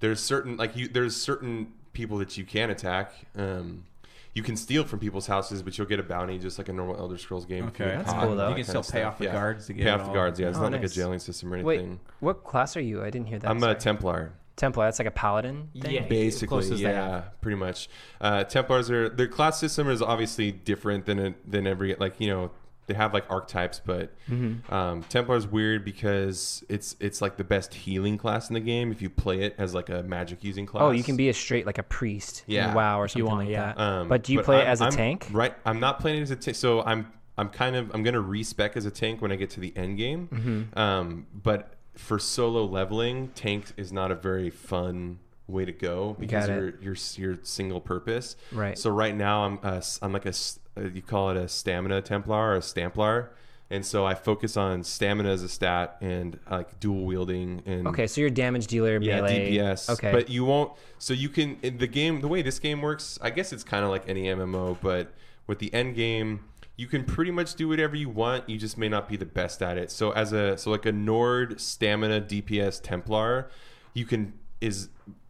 There's 0.00 0.20
certain 0.20 0.56
like 0.56 0.76
you. 0.76 0.88
There's 0.88 1.14
certain 1.16 1.72
people 1.92 2.18
that 2.18 2.38
you 2.38 2.44
can 2.44 2.70
attack. 2.70 3.12
Um, 3.36 3.84
you 4.32 4.42
can 4.44 4.56
steal 4.56 4.84
from 4.84 5.00
people's 5.00 5.26
houses, 5.26 5.60
but 5.62 5.76
you'll 5.76 5.88
get 5.88 5.98
a 5.98 6.04
bounty 6.04 6.38
just 6.38 6.56
like 6.56 6.68
a 6.68 6.72
normal 6.72 6.96
Elder 6.96 7.18
Scrolls 7.18 7.44
game. 7.44 7.66
if 7.68 7.78
you 7.78 7.84
Okay, 7.84 7.96
that's 7.96 8.10
caught, 8.12 8.22
cool, 8.24 8.36
though. 8.36 8.48
You 8.50 8.54
can 8.54 8.64
kind 8.64 8.84
still 8.84 8.92
pay 8.98 9.02
off 9.02 9.18
the 9.18 9.24
Yeah. 9.24 9.32
guards 9.32 9.66
to 9.66 9.72
get 9.72 9.82
pay 9.84 9.90
it 9.90 10.00
off 10.00 10.06
the 10.06 10.12
guards. 10.12 10.38
Yeah, 10.38 10.48
it's 10.50 10.58
Oh, 10.58 10.62
not 10.62 10.72
like 10.72 10.84
a 10.84 10.88
jailing 10.88 11.18
system 11.18 11.52
or 11.52 11.56
anything. 11.56 11.66
Wait, 11.66 11.78
anything. 11.80 12.00
what 12.20 12.44
class 12.44 12.76
are 12.76 12.80
you? 12.80 13.02
I 13.02 13.10
didn't 13.10 13.26
hear 13.26 13.40
that. 13.40 13.50
I'm 13.50 13.62
a. 13.62 13.74
Templar. 13.74 14.32
Templar. 14.56 14.84
That's 14.86 14.98
like 14.98 15.08
a 15.08 15.12
paladin. 15.12 15.68
Thing? 15.80 15.92
Yeah. 15.94 16.06
Basically, 16.06 16.48
close 16.48 16.70
yeah, 16.80 17.22
pretty 17.40 17.56
much. 17.56 17.88
Uh, 18.20 18.44
Templars 18.44 18.90
are 18.90 19.08
their 19.08 19.28
class 19.28 19.58
system 19.58 19.88
is 19.88 20.02
obviously 20.02 20.52
different 20.52 21.06
than 21.06 21.18
a, 21.18 21.34
than 21.46 21.66
every 21.66 21.94
like 21.94 22.20
you 22.20 22.28
know 22.28 22.50
they 22.86 22.94
have 22.94 23.14
like 23.14 23.24
archetypes, 23.30 23.80
but 23.84 24.12
Mm-hmm. 24.28 24.72
um, 24.74 25.02
Templar's 25.04 25.46
weird 25.46 25.84
because 25.84 26.64
it's 26.68 26.96
it's 27.00 27.22
like 27.22 27.36
the 27.36 27.44
best 27.44 27.72
healing 27.72 28.18
class 28.18 28.48
in 28.50 28.54
the 28.54 28.60
game 28.60 28.90
if 28.90 29.00
you 29.00 29.08
play 29.08 29.42
it 29.42 29.54
as 29.58 29.74
like 29.74 29.88
a 29.88 30.02
magic 30.02 30.42
using 30.42 30.66
class. 30.66 30.82
Oh, 30.82 30.90
you 30.90 31.04
can 31.04 31.16
be 31.16 31.28
a 31.28 31.34
straight 31.34 31.66
like 31.66 31.78
a 31.78 31.82
priest. 31.84 32.42
in 32.48 32.54
Yeah. 32.54 32.74
WoW 32.74 33.00
or 33.00 33.04
If 33.06 33.14
you 33.16 33.20
something 33.22 33.36
want, 33.36 33.46
like 33.48 33.52
yeah. 33.52 33.72
that. 33.74 33.80
Um, 33.80 34.08
but 34.08 34.24
do 34.24 34.32
you 34.32 34.42
play 34.42 34.56
it 34.56 34.62
I'm- 34.62 34.68
as 34.72 34.80
a 34.80 34.84
I'm- 34.84 34.92
tank? 34.92 35.28
Right. 35.30 35.54
I'm 35.64 35.78
not 35.80 36.00
playing 36.00 36.18
it 36.18 36.22
as 36.22 36.30
a 36.32 36.36
tank. 36.36 36.56
So 36.56 36.82
I'm 36.82 37.06
I'm 37.38 37.48
kind 37.48 37.76
of 37.76 37.90
I'm 37.94 38.02
gonna 38.02 38.20
respec 38.20 38.76
as 38.76 38.84
a 38.86 38.90
tank 38.90 39.22
when 39.22 39.30
I 39.32 39.36
get 39.36 39.50
to 39.50 39.60
the 39.60 39.72
end 39.76 39.96
game. 39.96 40.28
Mm-hmm. 40.32 40.78
Um, 40.78 41.26
but 41.32 41.74
for 41.94 42.18
solo 42.18 42.64
leveling, 42.64 43.28
tank 43.34 43.72
is 43.76 43.92
not 43.92 44.10
a 44.10 44.14
very 44.14 44.50
fun 44.50 45.18
way 45.46 45.64
to 45.64 45.72
go 45.72 46.16
because 46.18 46.46
Got 46.46 46.54
you're 46.54 46.74
you're 46.80 46.96
you're 47.16 47.38
single 47.42 47.80
purpose. 47.80 48.36
Right. 48.52 48.78
So 48.78 48.90
right 48.90 49.14
now 49.14 49.44
I'm 49.44 49.58
uh, 49.62 49.80
I'm 50.02 50.12
like 50.12 50.26
a 50.26 50.32
uh, 50.76 50.82
you 50.92 51.02
call 51.02 51.30
it 51.30 51.36
a 51.36 51.48
stamina 51.48 52.02
Templar 52.02 52.52
or 52.52 52.56
a 52.56 52.60
Stamplar. 52.60 53.28
And 53.72 53.86
so 53.86 54.04
I 54.04 54.14
focus 54.14 54.56
on 54.56 54.82
stamina 54.82 55.30
as 55.30 55.44
a 55.44 55.48
stat 55.48 55.96
and 56.00 56.40
like 56.50 56.80
dual 56.80 57.04
wielding 57.04 57.62
and 57.66 57.86
Okay, 57.86 58.08
so 58.08 58.20
you're 58.20 58.26
a 58.26 58.32
damage 58.32 58.66
dealer, 58.66 58.98
yeah, 59.00 59.20
melee. 59.20 59.52
DPS. 59.52 59.88
Okay. 59.90 60.10
But 60.10 60.28
you 60.28 60.44
won't. 60.44 60.72
So 60.98 61.14
you 61.14 61.28
can 61.28 61.56
in 61.62 61.78
the 61.78 61.86
game. 61.86 62.20
The 62.20 62.26
way 62.26 62.42
this 62.42 62.58
game 62.58 62.82
works, 62.82 63.16
I 63.22 63.30
guess 63.30 63.52
it's 63.52 63.62
kind 63.62 63.84
of 63.84 63.90
like 63.90 64.08
any 64.08 64.24
MMO, 64.24 64.76
but 64.80 65.12
with 65.46 65.60
the 65.60 65.72
end 65.72 65.94
game, 65.94 66.40
you 66.80 66.86
can 66.86 67.04
pretty 67.04 67.30
much 67.30 67.56
do 67.56 67.68
whatever 67.68 67.94
you 67.94 68.08
want. 68.08 68.48
You 68.48 68.56
just 68.56 68.78
may 68.78 68.88
not 68.88 69.06
be 69.06 69.18
the 69.18 69.26
best 69.26 69.60
at 69.60 69.76
it. 69.76 69.90
So 69.90 70.12
as 70.12 70.32
a 70.32 70.56
so 70.56 70.70
like 70.70 70.86
a 70.86 70.92
Nord 70.92 71.60
stamina 71.60 72.22
DPS 72.22 72.80
Templar, 72.82 73.50
you 73.92 74.06
can 74.06 74.32
is 74.62 74.88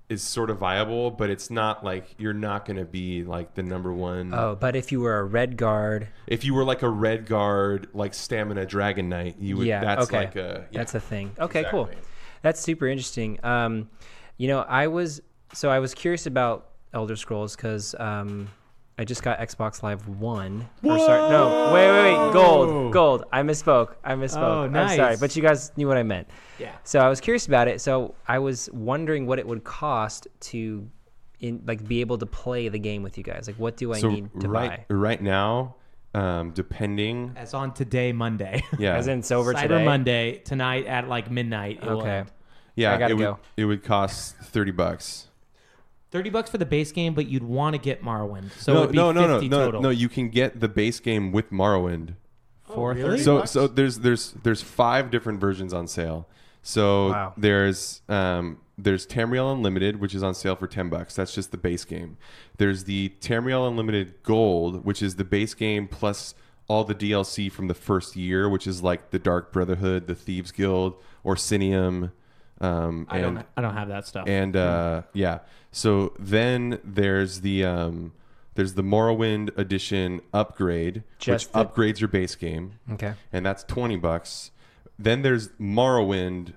is 0.09 0.22
sort 0.22 0.48
of 0.48 0.59
viable, 0.59 1.10
but 1.10 1.28
it's 1.28 1.51
not 1.51 1.85
like 1.85 2.14
you're 2.18 2.32
not 2.32 2.66
going 2.66 2.77
to 2.77 2.85
be 2.85 3.24
like 3.24 3.55
the 3.55 3.64
number 3.64 3.93
one. 3.93 4.32
Oh, 4.32 4.55
but 4.55 4.77
if 4.77 4.93
you 4.93 5.01
were 5.01 5.18
a 5.18 5.28
Redguard, 5.28 6.06
If 6.28 6.44
you 6.44 6.55
were 6.55 6.62
like 6.62 6.82
a 6.82 6.89
red 6.89 7.27
guard, 7.27 7.89
like 7.94 8.14
stamina 8.14 8.64
Dragon 8.64 9.09
Knight, 9.09 9.35
you 9.40 9.56
would. 9.56 9.66
yeah, 9.66 9.81
that's 9.81 10.05
okay, 10.05 10.18
like 10.18 10.36
a. 10.36 10.68
yeah. 10.70 10.78
that's 10.78 10.94
a 10.94 11.01
thing. 11.01 11.32
Okay, 11.36 11.64
cool. 11.68 11.90
That's 12.43 12.60
super 12.60 12.86
interesting. 12.86 13.44
Um, 13.44 13.90
you 14.36 14.47
know, 14.47 14.60
I 14.60 14.86
was 14.86 15.20
so 15.52 15.68
I 15.68 15.81
was 15.81 15.94
curious 15.94 16.27
about 16.27 16.68
Elder 16.94 17.16
Scrolls 17.16 17.56
because 17.56 17.97
um, 17.98 18.48
I 19.01 19.05
just 19.05 19.22
got 19.22 19.39
Xbox 19.39 19.82
Live 19.82 20.06
One. 20.09 20.68
Or 20.85 20.98
sorry, 20.98 21.31
no, 21.31 21.72
wait, 21.72 21.90
wait, 21.90 22.18
wait, 22.18 22.32
gold, 22.35 22.93
gold. 22.93 23.24
I 23.32 23.40
misspoke. 23.40 23.94
I 24.05 24.12
misspoke. 24.12 24.36
Oh, 24.74 24.78
I'm 24.78 24.94
sorry, 24.94 25.16
but 25.16 25.35
you 25.35 25.40
guys 25.40 25.72
knew 25.78 25.89
what 25.89 25.97
I 25.97 26.02
meant. 26.02 26.28
Yeah. 26.59 26.72
So 26.85 26.98
I 27.01 27.09
was 27.09 27.18
curious 27.18 27.47
about 27.47 27.66
it. 27.66 27.81
So 27.81 28.14
I 28.28 28.40
was 28.40 28.68
wondering 28.74 29.27
what 29.27 29.39
it 29.39 29.47
would 29.47 29.64
cost 29.64 30.28
to, 30.40 30.86
in 31.40 31.62
like, 31.66 31.89
be 31.89 32.02
able 32.02 32.18
to 32.18 32.27
play 32.27 32.68
the 32.68 32.78
game 32.78 33.02
with 33.02 33.16
you 33.16 33.24
guys. 33.24 33.47
Like, 33.47 33.56
what 33.56 33.78
do 33.78 33.94
I 33.94 34.01
so 34.01 34.10
need 34.10 34.28
to 34.39 34.51
right 34.51 34.86
buy? 34.86 34.94
right 34.94 35.22
now, 35.22 35.77
um, 36.12 36.51
depending 36.51 37.32
As 37.36 37.55
on 37.55 37.72
today, 37.72 38.12
Monday. 38.12 38.62
Yeah. 38.78 38.97
As 38.97 39.06
in, 39.09 39.20
it's 39.20 39.31
over 39.32 39.55
Cyber 39.55 39.62
today. 39.62 39.85
Monday 39.86 40.39
tonight 40.44 40.85
at 40.85 41.09
like 41.09 41.31
midnight. 41.31 41.78
it 41.82 41.89
will 41.89 42.01
Okay. 42.02 42.10
end. 42.18 42.32
Yeah, 42.77 42.93
I 42.93 42.98
gotta 42.98 43.12
it 43.12 43.16
would 43.16 43.24
go. 43.24 43.39
it 43.56 43.64
would 43.64 43.82
cost 43.82 44.36
thirty 44.36 44.72
bucks. 44.72 45.27
Thirty 46.11 46.31
bucks 46.31 46.51
for 46.51 46.59
the 46.59 46.66
base 46.66 46.91
game, 46.93 47.15
but 47.15 47.27
you'd 47.28 47.45
want 47.45 47.74
to 47.74 47.81
get 47.81 48.03
Morrowind. 48.03 48.51
So 48.59 48.74
no, 48.74 48.78
it'd 48.81 48.93
be 48.93 48.97
no, 48.99 49.12
no, 49.12 49.27
no, 49.27 49.35
50 49.35 49.49
no, 49.49 49.65
total. 49.66 49.82
no. 49.82 49.91
You 49.91 50.09
can 50.09 50.28
get 50.28 50.59
the 50.61 50.69
base 50.69 50.99
game 51.01 51.31
with 51.32 51.51
Morrowind. 51.51 52.15
For 52.65 52.91
really? 52.95 53.03
30 53.19 53.23
So 53.23 53.39
bucks? 53.39 53.51
so 53.53 53.66
there's 53.69 53.99
there's 54.01 54.32
there's 54.43 54.62
five 54.62 55.11
different 55.11 55.41
versions 55.41 55.73
on 55.73 55.87
sale. 55.87 56.28
So 56.62 57.09
Wow. 57.11 57.35
there's 57.37 58.03
um 58.09 58.59
there's 58.77 59.07
Tamriel 59.07 59.53
Unlimited, 59.53 60.01
which 60.01 60.15
is 60.15 60.23
on 60.23 60.35
sale 60.35 60.57
for 60.57 60.66
ten 60.66 60.89
bucks. 60.89 61.15
That's 61.15 61.35
just 61.35 61.51
the 61.53 61.57
base 61.59 61.85
game. 61.85 62.16
There's 62.59 62.85
the 62.85 63.12
Tamriel 63.20 63.69
Unlimited 63.69 64.23
Gold, 64.23 64.85
which 64.85 65.03
is 65.03 65.16
the 65.16 65.24
base 65.24 65.55
game 65.55 65.87
plus 65.89 66.35
all 66.69 66.85
the 66.85 66.95
DLC 66.95 67.51
from 67.51 67.66
the 67.69 67.74
first 67.74 68.15
year, 68.16 68.49
which 68.49 68.66
is 68.66 68.82
like 68.82 69.11
the 69.11 69.19
Dark 69.19 69.53
Brotherhood, 69.53 70.07
the 70.07 70.15
Thieves 70.15 70.51
Guild, 70.53 70.95
Orsinium. 71.24 72.12
Um, 72.61 73.07
I 73.11 73.19
and, 73.19 73.37
don't. 73.37 73.47
I 73.57 73.61
don't 73.62 73.74
have 73.74 73.89
that 73.89 74.07
stuff. 74.07 74.28
and 74.28 74.55
uh, 74.55 75.03
yeah, 75.15 75.39
so 75.72 76.12
then 76.18 76.78
there's 76.84 77.40
the 77.42 77.64
um, 77.64 78.12
there's 78.55 78.74
the 78.74 78.82
Morrowind 78.82 79.56
edition 79.59 80.20
upgrade, 80.32 81.05
Just 81.18 81.47
which 81.48 81.52
the- 81.52 81.64
upgrades 81.64 82.01
your 82.01 82.09
base 82.09 82.34
game. 82.34 82.78
Okay. 82.92 83.14
and 83.32 83.44
that's 83.47 83.62
twenty 83.64 83.97
bucks. 83.97 84.51
Then 84.98 85.22
there's 85.22 85.48
Morrowind, 85.60 86.52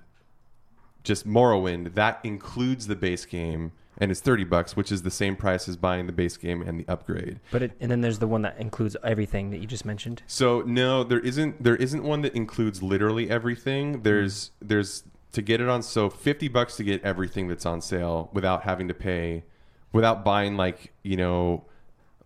just 1.02 1.26
Morrowind 1.26 1.94
that 1.94 2.20
includes 2.24 2.86
the 2.88 2.96
base 2.96 3.24
game, 3.24 3.72
and 3.98 4.10
it's 4.10 4.20
thirty 4.20 4.44
bucks, 4.44 4.76
which 4.76 4.90
is 4.92 5.02
the 5.02 5.10
same 5.10 5.36
price 5.36 5.68
as 5.68 5.76
buying 5.76 6.06
the 6.06 6.12
base 6.12 6.36
game 6.36 6.60
and 6.62 6.80
the 6.80 6.84
upgrade. 6.90 7.40
But 7.50 7.62
it, 7.62 7.72
and 7.80 7.90
then 7.90 8.00
there's 8.00 8.18
the 8.18 8.26
one 8.26 8.42
that 8.42 8.58
includes 8.58 8.96
everything 9.02 9.50
that 9.50 9.58
you 9.60 9.66
just 9.66 9.84
mentioned. 9.84 10.22
So 10.26 10.62
no, 10.62 11.04
there 11.04 11.20
isn't 11.20 11.62
there 11.62 11.76
isn't 11.76 12.02
one 12.02 12.22
that 12.22 12.34
includes 12.34 12.82
literally 12.82 13.30
everything. 13.30 14.02
There's 14.02 14.50
there's 14.60 15.04
to 15.34 15.42
get 15.42 15.60
it 15.60 15.68
on 15.68 15.82
so 15.82 16.08
50 16.08 16.48
bucks 16.48 16.76
to 16.76 16.84
get 16.84 17.02
everything 17.04 17.48
that's 17.48 17.66
on 17.66 17.80
sale 17.80 18.30
without 18.32 18.62
having 18.62 18.88
to 18.88 18.94
pay 18.94 19.44
without 19.92 20.24
buying 20.24 20.56
like, 20.56 20.92
you 21.04 21.16
know, 21.16 21.64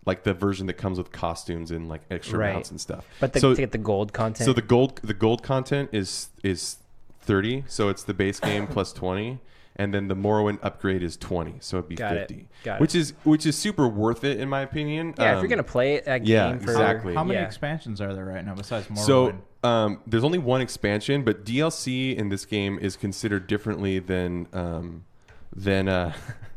like 0.06 0.22
the 0.24 0.32
version 0.32 0.66
that 0.68 0.74
comes 0.74 0.96
with 0.96 1.12
costumes 1.12 1.70
and 1.70 1.86
like 1.88 2.00
extra 2.10 2.38
Right. 2.38 2.54
mounts 2.54 2.70
and 2.70 2.80
stuff. 2.80 3.04
But 3.20 3.34
the- 3.34 3.40
so, 3.40 3.52
to 3.54 3.60
get 3.60 3.72
the 3.72 3.78
gold 3.78 4.12
content? 4.14 4.46
So 4.46 4.52
the 4.54 4.62
gold 4.62 5.00
the 5.02 5.12
gold 5.14 5.42
content 5.42 5.90
is 5.92 6.28
is 6.42 6.76
30, 7.20 7.64
so 7.66 7.88
it's 7.90 8.04
the 8.04 8.14
base 8.14 8.40
game 8.40 8.66
plus 8.74 8.92
20 8.92 9.38
and 9.76 9.92
then 9.94 10.08
the 10.08 10.16
Morrowind 10.16 10.58
upgrade 10.62 11.02
is 11.04 11.16
20, 11.18 11.56
so 11.60 11.76
it'd 11.78 11.88
be 11.88 11.94
Got 11.94 12.16
it. 12.16 12.28
50. 12.28 12.48
Got 12.64 12.80
which 12.80 12.94
is 12.94 13.12
which 13.24 13.44
is 13.46 13.56
super 13.56 13.86
worth 13.86 14.24
it 14.24 14.40
in 14.40 14.48
my 14.48 14.62
opinion. 14.62 15.14
Yeah, 15.18 15.24
if 15.32 15.36
you're 15.36 15.40
Um, 15.44 15.48
gonna 15.48 15.62
play 15.62 15.94
it, 15.94 16.04
that 16.06 16.26
yeah, 16.26 16.50
game 16.50 16.60
for- 16.60 16.70
exactly. 16.72 17.14
How 17.14 17.22
many 17.24 17.38
Yeah. 17.38 17.46
expansions 17.46 18.00
are 18.00 18.14
there 18.14 18.24
right 18.24 18.44
now 18.44 18.54
besides 18.54 18.86
Morrowind? 18.88 18.98
So 18.98 19.32
um, 19.64 20.00
there's 20.06 20.24
only 20.24 20.38
one 20.38 20.60
expansion, 20.60 21.24
but 21.24 21.44
DLC 21.44 22.16
in 22.16 22.28
this 22.28 22.44
game 22.44 22.78
is 22.80 22.96
considered 22.96 23.46
differently 23.46 23.98
than 23.98 24.46
um, 24.52 25.04
than 25.54 25.88
uh, 25.88 26.12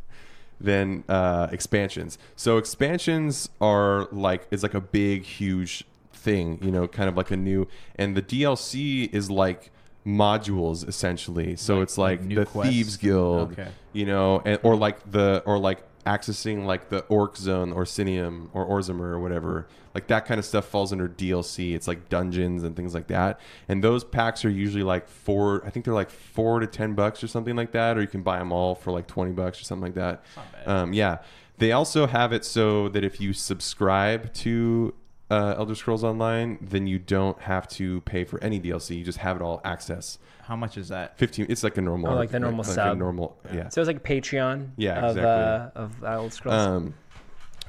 than 0.60 1.04
uh, 1.10 1.48
expansions. 1.52 2.18
So 2.36 2.58
expansions 2.58 3.50
are 3.60 4.08
like 4.12 4.48
is 4.52 4.64
like 4.64 4.74
a 4.74 4.82
big, 4.82 5.24
huge 5.24 5.84
thing, 6.14 6.60
you 6.62 6.72
know, 6.72 6.88
kind 6.88 7.10
of 7.10 7.18
like 7.18 7.32
a 7.32 7.38
new, 7.38 7.68
and 7.96 8.16
the 8.16 8.22
DLC 8.22 9.12
is 9.14 9.32
like 9.32 9.72
modules 10.06 10.88
essentially. 10.88 11.56
So 11.56 11.76
Like- 11.76 11.84
it's 11.84 11.98
like, 11.98 12.28
the 12.30 12.46
quests? 12.46 12.74
Thieves 12.74 12.98
Guild, 12.98 13.54
Okay. 13.54 13.70
you 13.94 14.06
know, 14.06 14.42
and, 14.46 14.60
or 14.64 14.76
like 14.76 15.10
the 15.12 15.42
or 15.46 15.58
like 15.58 15.84
accessing 16.04 16.66
like 16.66 16.90
the 16.90 17.00
Orc 17.06 17.38
Zone 17.38 17.72
or 17.72 17.84
Sinium 17.84 18.50
or 18.54 18.66
Orzamer 18.66 19.02
or 19.02 19.20
whatever. 19.20 19.68
Like 19.94 20.08
that 20.08 20.26
kind 20.26 20.40
of 20.40 20.46
stuff 20.46 20.66
falls 20.66 20.92
under 20.92 21.08
DLC. 21.08 21.74
It's 21.74 21.88
like 21.88 22.10
dungeons 22.10 22.64
and 22.64 22.76
things 22.76 22.94
like 22.94 23.08
that. 23.08 23.40
And 23.68 23.84
those 23.84 24.04
packs 24.04 24.46
are 24.46 24.50
usually 24.50 24.84
like 24.84 25.08
four. 25.08 25.66
I 25.66 25.70
think 25.70 25.86
they're 25.86 25.94
like 25.94 26.10
four 26.10 26.60
to 26.60 26.68
ten 26.68 26.94
bucks 26.94 27.24
or 27.24 27.28
something 27.28 27.56
like 27.56 27.72
that. 27.74 27.98
Or 27.98 28.02
you 28.02 28.08
can 28.08 28.22
buy 28.22 28.40
them 28.40 28.52
all 28.52 28.76
for 28.76 28.92
like 28.92 29.08
twenty 29.08 29.32
bucks 29.32 29.60
or 29.60 29.64
something 29.64 29.94
like 29.94 29.96
that. 29.96 30.24
Um, 30.66 30.94
yeah. 30.94 31.20
They 31.58 31.74
also 31.74 32.08
have 32.08 32.34
it 32.34 32.44
so 32.44 32.90
that 32.90 33.04
if 33.04 33.22
you 33.22 33.34
subscribe 33.34 34.34
to 34.36 34.96
uh, 35.30 35.56
Elder 35.58 35.76
Scrolls 35.76 36.04
Online, 36.04 36.58
then 36.62 36.88
you 36.88 37.00
don't 37.00 37.40
have 37.42 37.68
to 37.70 38.02
pay 38.02 38.24
for 38.24 38.44
any 38.44 38.60
DLC. 38.60 38.98
You 38.98 39.04
just 39.04 39.20
have 39.20 39.36
it 39.36 39.42
all 39.42 39.62
access. 39.64 40.18
How 40.52 40.58
much 40.58 40.76
is 40.76 40.90
that? 40.90 41.18
Fifteen. 41.18 41.46
It's 41.48 41.64
like 41.64 41.78
a 41.78 41.82
normal. 41.82 42.12
Oh, 42.12 42.16
like 42.16 42.30
the 42.30 42.38
normal 42.38 42.64
like 42.64 42.72
a 42.72 42.74
sub. 42.74 42.98
normal. 42.98 43.38
Yeah. 43.54 43.70
So 43.70 43.80
it's 43.80 43.88
like 43.88 44.04
Patreon. 44.04 44.72
Yeah, 44.76 45.00
of, 45.00 45.16
exactly. 45.16 45.82
Uh, 45.82 45.86
of 45.86 46.04
Elder 46.04 46.30
Scrolls. 46.30 46.62
Um, 46.62 46.94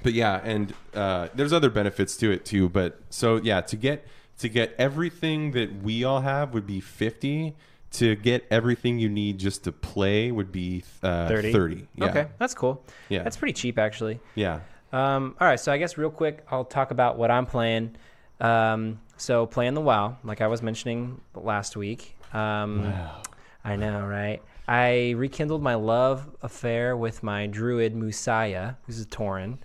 but 0.03 0.15
yeah, 0.15 0.41
and 0.43 0.75
uh, 0.93 1.29
there's 1.33 1.53
other 1.53 1.71
benefits 1.71 2.17
to 2.17 2.33
it 2.33 2.45
too. 2.45 2.69
But 2.69 2.99
so 3.09 3.37
yeah, 3.37 3.61
to 3.61 3.77
get 3.77 4.05
to 4.41 4.49
get 4.49 4.75
everything 4.79 5.53
that 5.53 5.81
we 5.81 6.03
all 6.03 6.23
have 6.23 6.55
would 6.55 6.67
be 6.67 6.81
fifty. 6.81 7.55
To 7.93 8.17
get 8.17 8.47
everything 8.51 8.99
you 8.99 9.09
need 9.09 9.39
just 9.39 9.63
to 9.63 9.71
play 9.71 10.33
would 10.33 10.51
be 10.51 10.83
uh, 11.05 11.29
30? 11.29 11.53
Thirty. 11.53 11.89
Yeah. 11.95 12.07
Okay, 12.07 12.27
that's 12.39 12.55
cool. 12.55 12.85
Yeah. 13.11 13.23
That's 13.23 13.37
pretty 13.37 13.53
cheap, 13.53 13.79
actually. 13.79 14.19
Yeah. 14.35 14.59
Um, 14.93 15.37
all 15.41 15.47
right, 15.47 15.61
so 15.61 15.71
I 15.71 15.79
guess 15.79 15.97
real 15.97 16.11
quick, 16.11 16.45
I'll 16.51 16.65
talk 16.65 16.91
about 16.91 17.17
what 17.17 17.31
I'm 17.31 17.47
playing. 17.47 17.95
Um, 18.41 18.99
so 19.19 19.47
playing 19.47 19.75
the 19.75 19.83
WoW, 19.83 20.17
like 20.25 20.41
I 20.41 20.49
was 20.49 20.63
mentioning 20.63 21.21
last 21.35 21.77
week. 21.77 22.17
Um, 22.33 22.85
Wow. 22.85 23.23
I 23.65 23.77
know, 23.77 24.05
right? 24.05 24.43
I 24.67 25.11
rekindled 25.17 25.63
my 25.63 25.75
love 25.75 26.29
affair 26.43 26.97
with 26.97 27.23
my 27.23 27.47
druid 27.47 27.95
Musaya, 27.95 28.77
who's 28.87 29.01
a 29.01 29.05
Tauren. 29.07 29.59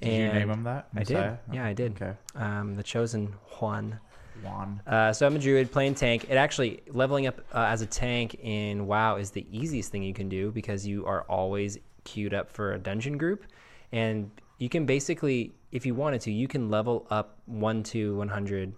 Did 0.00 0.12
you 0.12 0.32
name 0.40 0.50
him 0.50 0.62
that? 0.64 0.88
I 0.94 1.04
did. 1.04 1.16
Musaya? 1.16 1.38
Yeah, 1.52 1.64
I 1.66 1.72
did. 1.72 1.92
Okay. 2.00 2.12
Um, 2.34 2.74
the 2.76 2.82
chosen 2.82 3.34
Juan. 3.58 3.98
Juan. 4.42 4.80
Uh, 4.86 5.12
so 5.12 5.26
I'm 5.26 5.36
a 5.36 5.38
druid 5.38 5.70
playing 5.70 5.94
tank. 5.94 6.26
It 6.30 6.36
actually 6.36 6.82
leveling 6.88 7.26
up 7.26 7.40
uh, 7.52 7.66
as 7.68 7.82
a 7.82 7.86
tank 7.86 8.36
in 8.42 8.86
WoW 8.86 9.16
is 9.16 9.30
the 9.30 9.46
easiest 9.50 9.90
thing 9.92 10.02
you 10.02 10.14
can 10.14 10.28
do 10.28 10.50
because 10.50 10.86
you 10.86 11.04
are 11.06 11.22
always 11.22 11.78
queued 12.04 12.32
up 12.32 12.50
for 12.50 12.72
a 12.72 12.78
dungeon 12.78 13.18
group, 13.18 13.44
and 13.92 14.30
you 14.58 14.68
can 14.70 14.86
basically, 14.86 15.52
if 15.72 15.84
you 15.84 15.94
wanted 15.94 16.22
to, 16.22 16.30
you 16.32 16.48
can 16.48 16.70
level 16.70 17.06
up 17.10 17.38
one 17.46 17.82
to 17.84 18.16
100, 18.16 18.72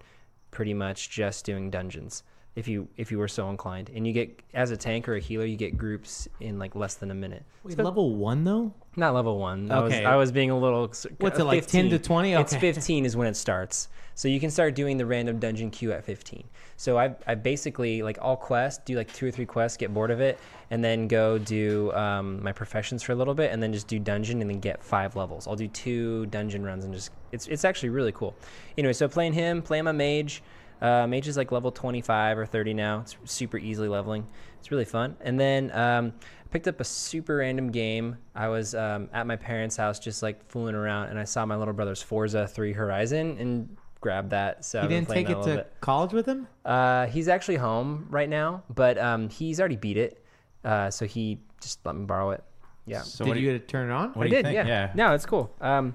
pretty 0.50 0.74
much 0.74 1.10
just 1.10 1.44
doing 1.44 1.70
dungeons. 1.70 2.24
If 2.54 2.68
you 2.68 2.88
if 2.98 3.10
you 3.10 3.18
were 3.18 3.28
so 3.28 3.48
inclined, 3.48 3.90
and 3.94 4.06
you 4.06 4.12
get 4.12 4.42
as 4.52 4.70
a 4.70 4.76
tank 4.76 5.08
or 5.08 5.14
a 5.14 5.20
healer, 5.20 5.46
you 5.46 5.56
get 5.56 5.78
groups 5.78 6.28
in 6.38 6.58
like 6.58 6.74
less 6.74 6.94
than 6.94 7.10
a 7.10 7.14
minute. 7.14 7.44
Wait, 7.64 7.76
So- 7.76 7.82
level 7.82 8.14
one 8.16 8.44
though? 8.44 8.74
not 8.94 9.14
level 9.14 9.38
one. 9.38 9.70
I 9.70 9.80
was 9.80 9.92
Okay. 9.94 10.04
I 10.04 10.16
was 10.16 10.32
being 10.32 10.50
a 10.50 10.58
little. 10.58 10.80
What's 11.18 11.38
it, 11.38 11.44
like, 11.44 11.66
10 11.66 11.88
to 11.88 11.98
20? 11.98 12.34
It's 12.34 12.54
15 12.54 13.06
is 13.06 13.16
when 13.16 13.26
it 13.26 13.36
starts. 13.36 13.88
So 14.14 14.28
you 14.28 14.38
can 14.38 14.50
start 14.50 14.74
doing 14.74 14.98
the 14.98 15.06
random 15.06 15.38
dungeon 15.38 15.70
queue 15.70 15.92
at 15.92 16.04
15. 16.04 16.44
So 16.76 16.98
I 16.98 17.14
I 17.26 17.34
basically 17.34 18.02
like 18.02 18.18
all 18.20 18.36
quests 18.36 18.82
do 18.84 18.96
like 18.96 19.10
two 19.14 19.26
or 19.26 19.30
three 19.30 19.46
quests, 19.46 19.78
get 19.78 19.94
bored 19.94 20.10
of 20.10 20.20
it, 20.20 20.38
and 20.70 20.84
then 20.84 21.08
go 21.08 21.38
do 21.38 21.90
um, 21.92 22.42
my 22.42 22.52
professions 22.52 23.02
for 23.02 23.12
a 23.12 23.14
little 23.14 23.32
bit, 23.34 23.50
and 23.50 23.62
then 23.62 23.72
just 23.72 23.86
do 23.86 23.98
dungeon 23.98 24.42
and 24.42 24.50
then 24.50 24.60
get 24.60 24.84
five 24.84 25.16
levels. 25.16 25.46
I'll 25.46 25.56
do 25.56 25.68
two 25.68 26.26
dungeon 26.26 26.62
runs 26.62 26.84
and 26.84 26.92
just 26.92 27.10
it's 27.32 27.46
it's 27.46 27.64
actually 27.64 27.88
really 27.88 28.12
cool. 28.12 28.34
Anyway, 28.76 28.92
so 28.92 29.08
playing 29.08 29.32
him, 29.32 29.62
playing 29.62 29.84
my 29.84 29.92
mage. 29.92 30.42
Uh, 30.82 31.06
Mage 31.06 31.28
is 31.28 31.36
like 31.36 31.52
level 31.52 31.70
25 31.70 32.38
or 32.38 32.44
30 32.44 32.74
now. 32.74 33.00
It's 33.00 33.16
super 33.24 33.56
easily 33.56 33.88
leveling. 33.88 34.26
It's 34.58 34.70
really 34.70 34.84
fun. 34.84 35.16
And 35.20 35.38
then 35.38 35.70
um, 35.72 36.12
I 36.20 36.48
picked 36.50 36.66
up 36.68 36.80
a 36.80 36.84
super 36.84 37.36
random 37.36 37.70
game. 37.70 38.18
I 38.34 38.48
was 38.48 38.74
um, 38.74 39.08
at 39.12 39.26
my 39.26 39.36
parents' 39.36 39.76
house 39.76 39.98
just 39.98 40.22
like 40.22 40.44
fooling 40.50 40.74
around, 40.74 41.08
and 41.10 41.18
I 41.18 41.24
saw 41.24 41.46
my 41.46 41.56
little 41.56 41.72
brother's 41.74 42.02
Forza 42.02 42.46
3 42.48 42.72
Horizon 42.72 43.36
and 43.38 43.76
grabbed 44.00 44.30
that. 44.30 44.64
So 44.64 44.78
You 44.78 44.84
I've 44.84 44.90
didn't 44.90 45.08
take 45.08 45.30
it 45.30 45.40
to 45.42 45.56
bit. 45.56 45.72
college 45.80 46.12
with 46.12 46.26
him? 46.26 46.48
Uh, 46.64 47.06
he's 47.06 47.28
actually 47.28 47.56
home 47.56 48.06
right 48.10 48.28
now, 48.28 48.64
but 48.74 48.98
um, 48.98 49.28
he's 49.28 49.60
already 49.60 49.76
beat 49.76 49.96
it. 49.96 50.24
Uh, 50.64 50.90
so 50.90 51.06
he 51.06 51.38
just 51.60 51.78
let 51.86 51.94
me 51.94 52.04
borrow 52.04 52.30
it. 52.32 52.42
Yeah. 52.86 53.02
So 53.02 53.24
Did 53.24 53.30
what 53.30 53.34
do 53.34 53.40
you 53.40 53.52
get 53.52 53.60
to 53.60 53.66
turn 53.70 53.88
it 53.90 53.92
on? 53.92 54.10
What 54.14 54.26
I 54.26 54.30
do 54.30 54.36
you 54.36 54.42
did, 54.42 54.46
think? 54.46 54.56
yeah. 54.56 54.66
yeah. 54.66 54.92
No, 54.96 55.14
it's 55.14 55.26
cool. 55.26 55.54
Um, 55.60 55.94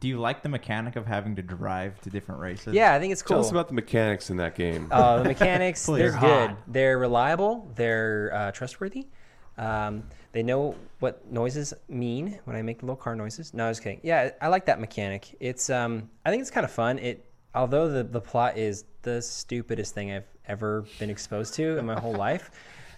Do 0.00 0.08
you 0.08 0.18
like 0.18 0.42
the 0.42 0.48
mechanic 0.48 0.96
of 0.96 1.06
having 1.06 1.36
to 1.36 1.42
drive 1.42 2.00
to 2.02 2.10
different 2.10 2.40
races? 2.40 2.74
Yeah, 2.74 2.94
I 2.94 3.00
think 3.00 3.12
it's 3.12 3.22
cool. 3.22 3.36
Tell 3.36 3.44
us 3.44 3.50
about 3.50 3.68
the 3.68 3.74
mechanics 3.74 4.28
in 4.28 4.36
that 4.36 4.54
game. 4.54 4.88
Uh, 4.90 5.22
the 5.22 5.24
mechanics, 5.24 5.86
they're 5.86 6.10
They're 6.10 6.20
good. 6.20 6.56
They're 6.66 6.98
reliable. 6.98 7.70
They're 7.74 8.30
uh, 8.34 8.50
trustworthy. 8.52 9.06
Um, 9.56 10.04
they 10.32 10.42
know 10.42 10.74
what 11.00 11.30
noises 11.32 11.72
mean 11.88 12.38
when 12.44 12.54
I 12.54 12.62
make 12.62 12.80
the 12.80 12.86
little 12.86 12.96
car 12.96 13.16
noises. 13.16 13.54
No, 13.54 13.64
I 13.64 13.68
was 13.68 13.80
kidding. 13.80 14.00
Yeah, 14.02 14.30
I 14.40 14.48
like 14.48 14.66
that 14.66 14.78
mechanic. 14.78 15.34
It's 15.40 15.70
um, 15.70 16.10
I 16.24 16.30
think 16.30 16.42
it's 16.42 16.50
kind 16.50 16.64
of 16.64 16.70
fun. 16.70 16.98
It 16.98 17.24
although 17.54 17.88
the 17.88 18.04
the 18.04 18.20
plot 18.20 18.58
is 18.58 18.84
the 19.02 19.22
stupidest 19.22 19.94
thing 19.94 20.12
I've 20.12 20.28
ever 20.46 20.84
been 20.98 21.10
exposed 21.10 21.54
to 21.54 21.78
in 21.78 21.86
my 21.86 21.98
whole 21.98 22.12
life. 22.26 22.50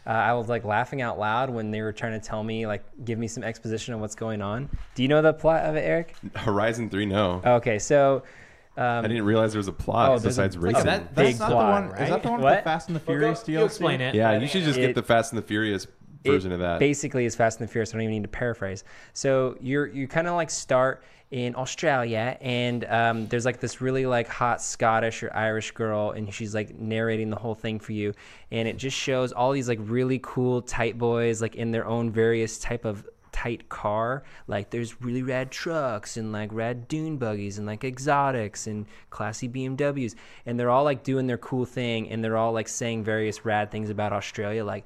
Uh, 0.06 0.10
I 0.10 0.32
was 0.32 0.48
like 0.48 0.64
laughing 0.64 1.02
out 1.02 1.18
loud 1.18 1.50
when 1.50 1.70
they 1.70 1.82
were 1.82 1.92
trying 1.92 2.18
to 2.18 2.26
tell 2.26 2.42
me, 2.42 2.66
like, 2.66 2.82
give 3.04 3.18
me 3.18 3.28
some 3.28 3.44
exposition 3.44 3.92
on 3.94 4.00
what's 4.00 4.14
going 4.14 4.40
on. 4.40 4.68
Do 4.94 5.02
you 5.02 5.08
know 5.08 5.20
the 5.22 5.32
plot 5.34 5.64
of 5.64 5.76
it, 5.76 5.80
Eric? 5.80 6.14
Horizon 6.34 6.88
3, 6.88 7.06
no. 7.06 7.42
Okay, 7.44 7.78
so 7.78 8.22
um, 8.76 9.04
I 9.04 9.08
didn't 9.08 9.24
realize 9.24 9.52
there 9.52 9.58
was 9.58 9.68
a 9.68 9.72
plot 9.72 10.10
oh, 10.10 10.18
besides 10.18 10.56
a 10.56 10.60
racing. 10.60 10.84
That, 10.84 11.14
Big 11.14 11.26
that's 11.26 11.38
not 11.40 11.50
plot, 11.50 11.66
the 11.66 11.88
one. 11.88 11.90
right? 11.92 12.02
Is 12.02 12.08
that 12.08 12.22
the 12.22 12.30
one 12.30 12.40
with 12.40 12.56
the 12.56 12.62
Fast 12.62 12.88
and 12.88 12.96
the 12.96 13.02
Well, 13.06 13.18
go- 13.18 13.20
Furious 13.34 13.48
you 13.48 13.58
DLC? 13.58 13.64
explain 13.66 14.00
it. 14.00 14.14
yeah, 14.14 14.38
you 14.38 14.46
should 14.46 14.64
just 14.64 14.78
It- 14.78 14.86
get 14.86 14.94
the 14.94 15.02
Fast 15.02 15.32
and 15.32 15.38
the 15.42 15.46
Furious 15.46 15.86
version 16.24 16.50
it 16.52 16.54
of 16.54 16.60
that. 16.60 16.78
Basically, 16.78 17.24
is 17.26 17.36
Fast 17.36 17.60
and 17.60 17.68
the 17.68 17.72
Furious. 17.72 17.90
I 17.90 17.92
don't 17.94 18.02
even 18.02 18.14
need 18.14 18.22
to 18.22 18.28
paraphrase. 18.28 18.84
So 19.12 19.56
you're 19.60 19.86
you 19.86 20.08
kind 20.08 20.26
of 20.28 20.34
like 20.34 20.50
start 20.50 21.02
in 21.30 21.54
Australia, 21.54 22.36
and 22.40 22.84
um, 22.86 23.26
there's 23.28 23.44
like 23.44 23.60
this 23.60 23.80
really 23.80 24.04
like 24.04 24.26
hot 24.26 24.60
Scottish 24.60 25.22
or 25.22 25.34
Irish 25.34 25.70
girl, 25.70 26.10
and 26.10 26.32
she's 26.32 26.54
like 26.54 26.78
narrating 26.78 27.30
the 27.30 27.36
whole 27.36 27.54
thing 27.54 27.78
for 27.78 27.92
you, 27.92 28.14
and 28.50 28.66
it 28.66 28.76
just 28.76 28.96
shows 28.96 29.32
all 29.32 29.52
these 29.52 29.68
like 29.68 29.78
really 29.82 30.20
cool 30.22 30.60
tight 30.62 30.98
boys 30.98 31.40
like 31.40 31.54
in 31.54 31.70
their 31.70 31.86
own 31.86 32.10
various 32.10 32.58
type 32.58 32.84
of 32.84 33.08
tight 33.32 33.68
car. 33.68 34.24
Like 34.48 34.70
there's 34.70 35.00
really 35.00 35.22
rad 35.22 35.50
trucks 35.50 36.16
and 36.16 36.32
like 36.32 36.50
rad 36.52 36.88
dune 36.88 37.16
buggies 37.16 37.58
and 37.58 37.66
like 37.66 37.84
exotics 37.84 38.66
and 38.66 38.86
classy 39.10 39.48
bmws 39.48 40.14
and 40.46 40.58
they're 40.58 40.68
all 40.68 40.84
like 40.84 41.04
doing 41.04 41.26
their 41.26 41.38
cool 41.38 41.64
thing 41.64 42.10
and 42.10 42.22
they're 42.22 42.36
all 42.36 42.52
like 42.52 42.68
saying 42.68 43.04
various 43.04 43.44
rad 43.44 43.70
things 43.70 43.88
about 43.88 44.12
australia. 44.12 44.64
Like 44.64 44.84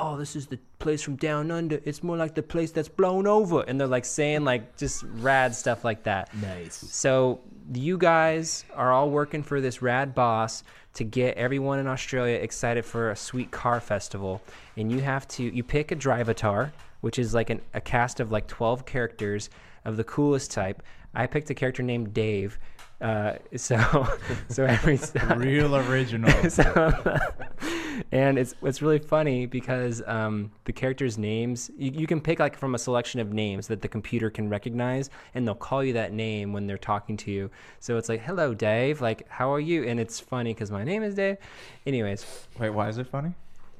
oh, 0.00 0.16
this 0.16 0.36
is 0.36 0.46
the 0.46 0.58
place 0.78 1.02
from 1.02 1.16
down 1.16 1.50
under. 1.50 1.80
It's 1.84 2.02
more 2.02 2.16
like 2.16 2.34
the 2.34 2.42
place 2.42 2.70
that's 2.70 2.88
blown 2.88 3.26
over. 3.26 3.62
And 3.62 3.80
they're 3.80 3.86
like 3.86 4.04
saying 4.04 4.44
like 4.44 4.76
just 4.76 5.02
rad 5.02 5.54
stuff 5.54 5.84
like 5.84 6.04
that. 6.04 6.34
Nice. 6.34 6.76
So 6.76 7.40
you 7.72 7.98
guys 7.98 8.64
are 8.74 8.92
all 8.92 9.10
working 9.10 9.42
for 9.42 9.60
this 9.60 9.82
rad 9.82 10.14
boss 10.14 10.62
to 10.94 11.04
get 11.04 11.36
everyone 11.36 11.78
in 11.78 11.86
Australia 11.86 12.36
excited 12.36 12.84
for 12.84 13.10
a 13.10 13.16
sweet 13.16 13.50
car 13.50 13.80
festival. 13.80 14.42
And 14.76 14.90
you 14.90 15.00
have 15.00 15.26
to 15.28 15.42
you 15.42 15.62
pick 15.62 15.92
a 15.92 15.96
drivatar, 15.96 16.72
which 17.00 17.18
is 17.18 17.34
like 17.34 17.50
an, 17.50 17.60
a 17.74 17.80
cast 17.80 18.20
of 18.20 18.30
like 18.30 18.46
12 18.46 18.86
characters 18.86 19.50
of 19.84 19.96
the 19.96 20.04
coolest 20.04 20.50
type. 20.50 20.82
I 21.14 21.26
picked 21.26 21.50
a 21.50 21.54
character 21.54 21.82
named 21.82 22.12
Dave. 22.12 22.58
Uh, 23.00 23.34
so 23.56 23.76
so 24.48 24.64
every 24.64 24.98
Real 25.36 25.76
original. 25.76 26.30
so, 26.50 27.18
and 28.12 28.38
it's 28.38 28.54
it's 28.62 28.80
really 28.80 28.98
funny 28.98 29.44
because 29.46 30.02
um, 30.06 30.50
the 30.64 30.72
characters' 30.72 31.18
names 31.18 31.70
you, 31.76 31.90
you 31.92 32.06
can 32.06 32.20
pick 32.20 32.38
like 32.38 32.56
from 32.56 32.74
a 32.74 32.78
selection 32.78 33.20
of 33.20 33.32
names 33.32 33.66
that 33.66 33.82
the 33.82 33.88
computer 33.88 34.30
can 34.30 34.48
recognize, 34.48 35.10
and 35.34 35.46
they'll 35.46 35.54
call 35.54 35.84
you 35.84 35.92
that 35.92 36.12
name 36.12 36.52
when 36.54 36.66
they're 36.66 36.78
talking 36.78 37.16
to 37.18 37.30
you. 37.30 37.50
So 37.80 37.98
it's 37.98 38.08
like, 38.08 38.22
"Hello, 38.22 38.54
Dave. 38.54 39.00
Like, 39.02 39.28
how 39.28 39.52
are 39.52 39.60
you?" 39.60 39.84
And 39.84 40.00
it's 40.00 40.18
funny 40.18 40.54
because 40.54 40.70
my 40.70 40.84
name 40.84 41.02
is 41.02 41.14
Dave. 41.14 41.36
Anyways, 41.86 42.24
Wait, 42.58 42.70
why 42.70 42.88
is 42.88 42.96
it 42.98 43.06
funny? 43.08 43.34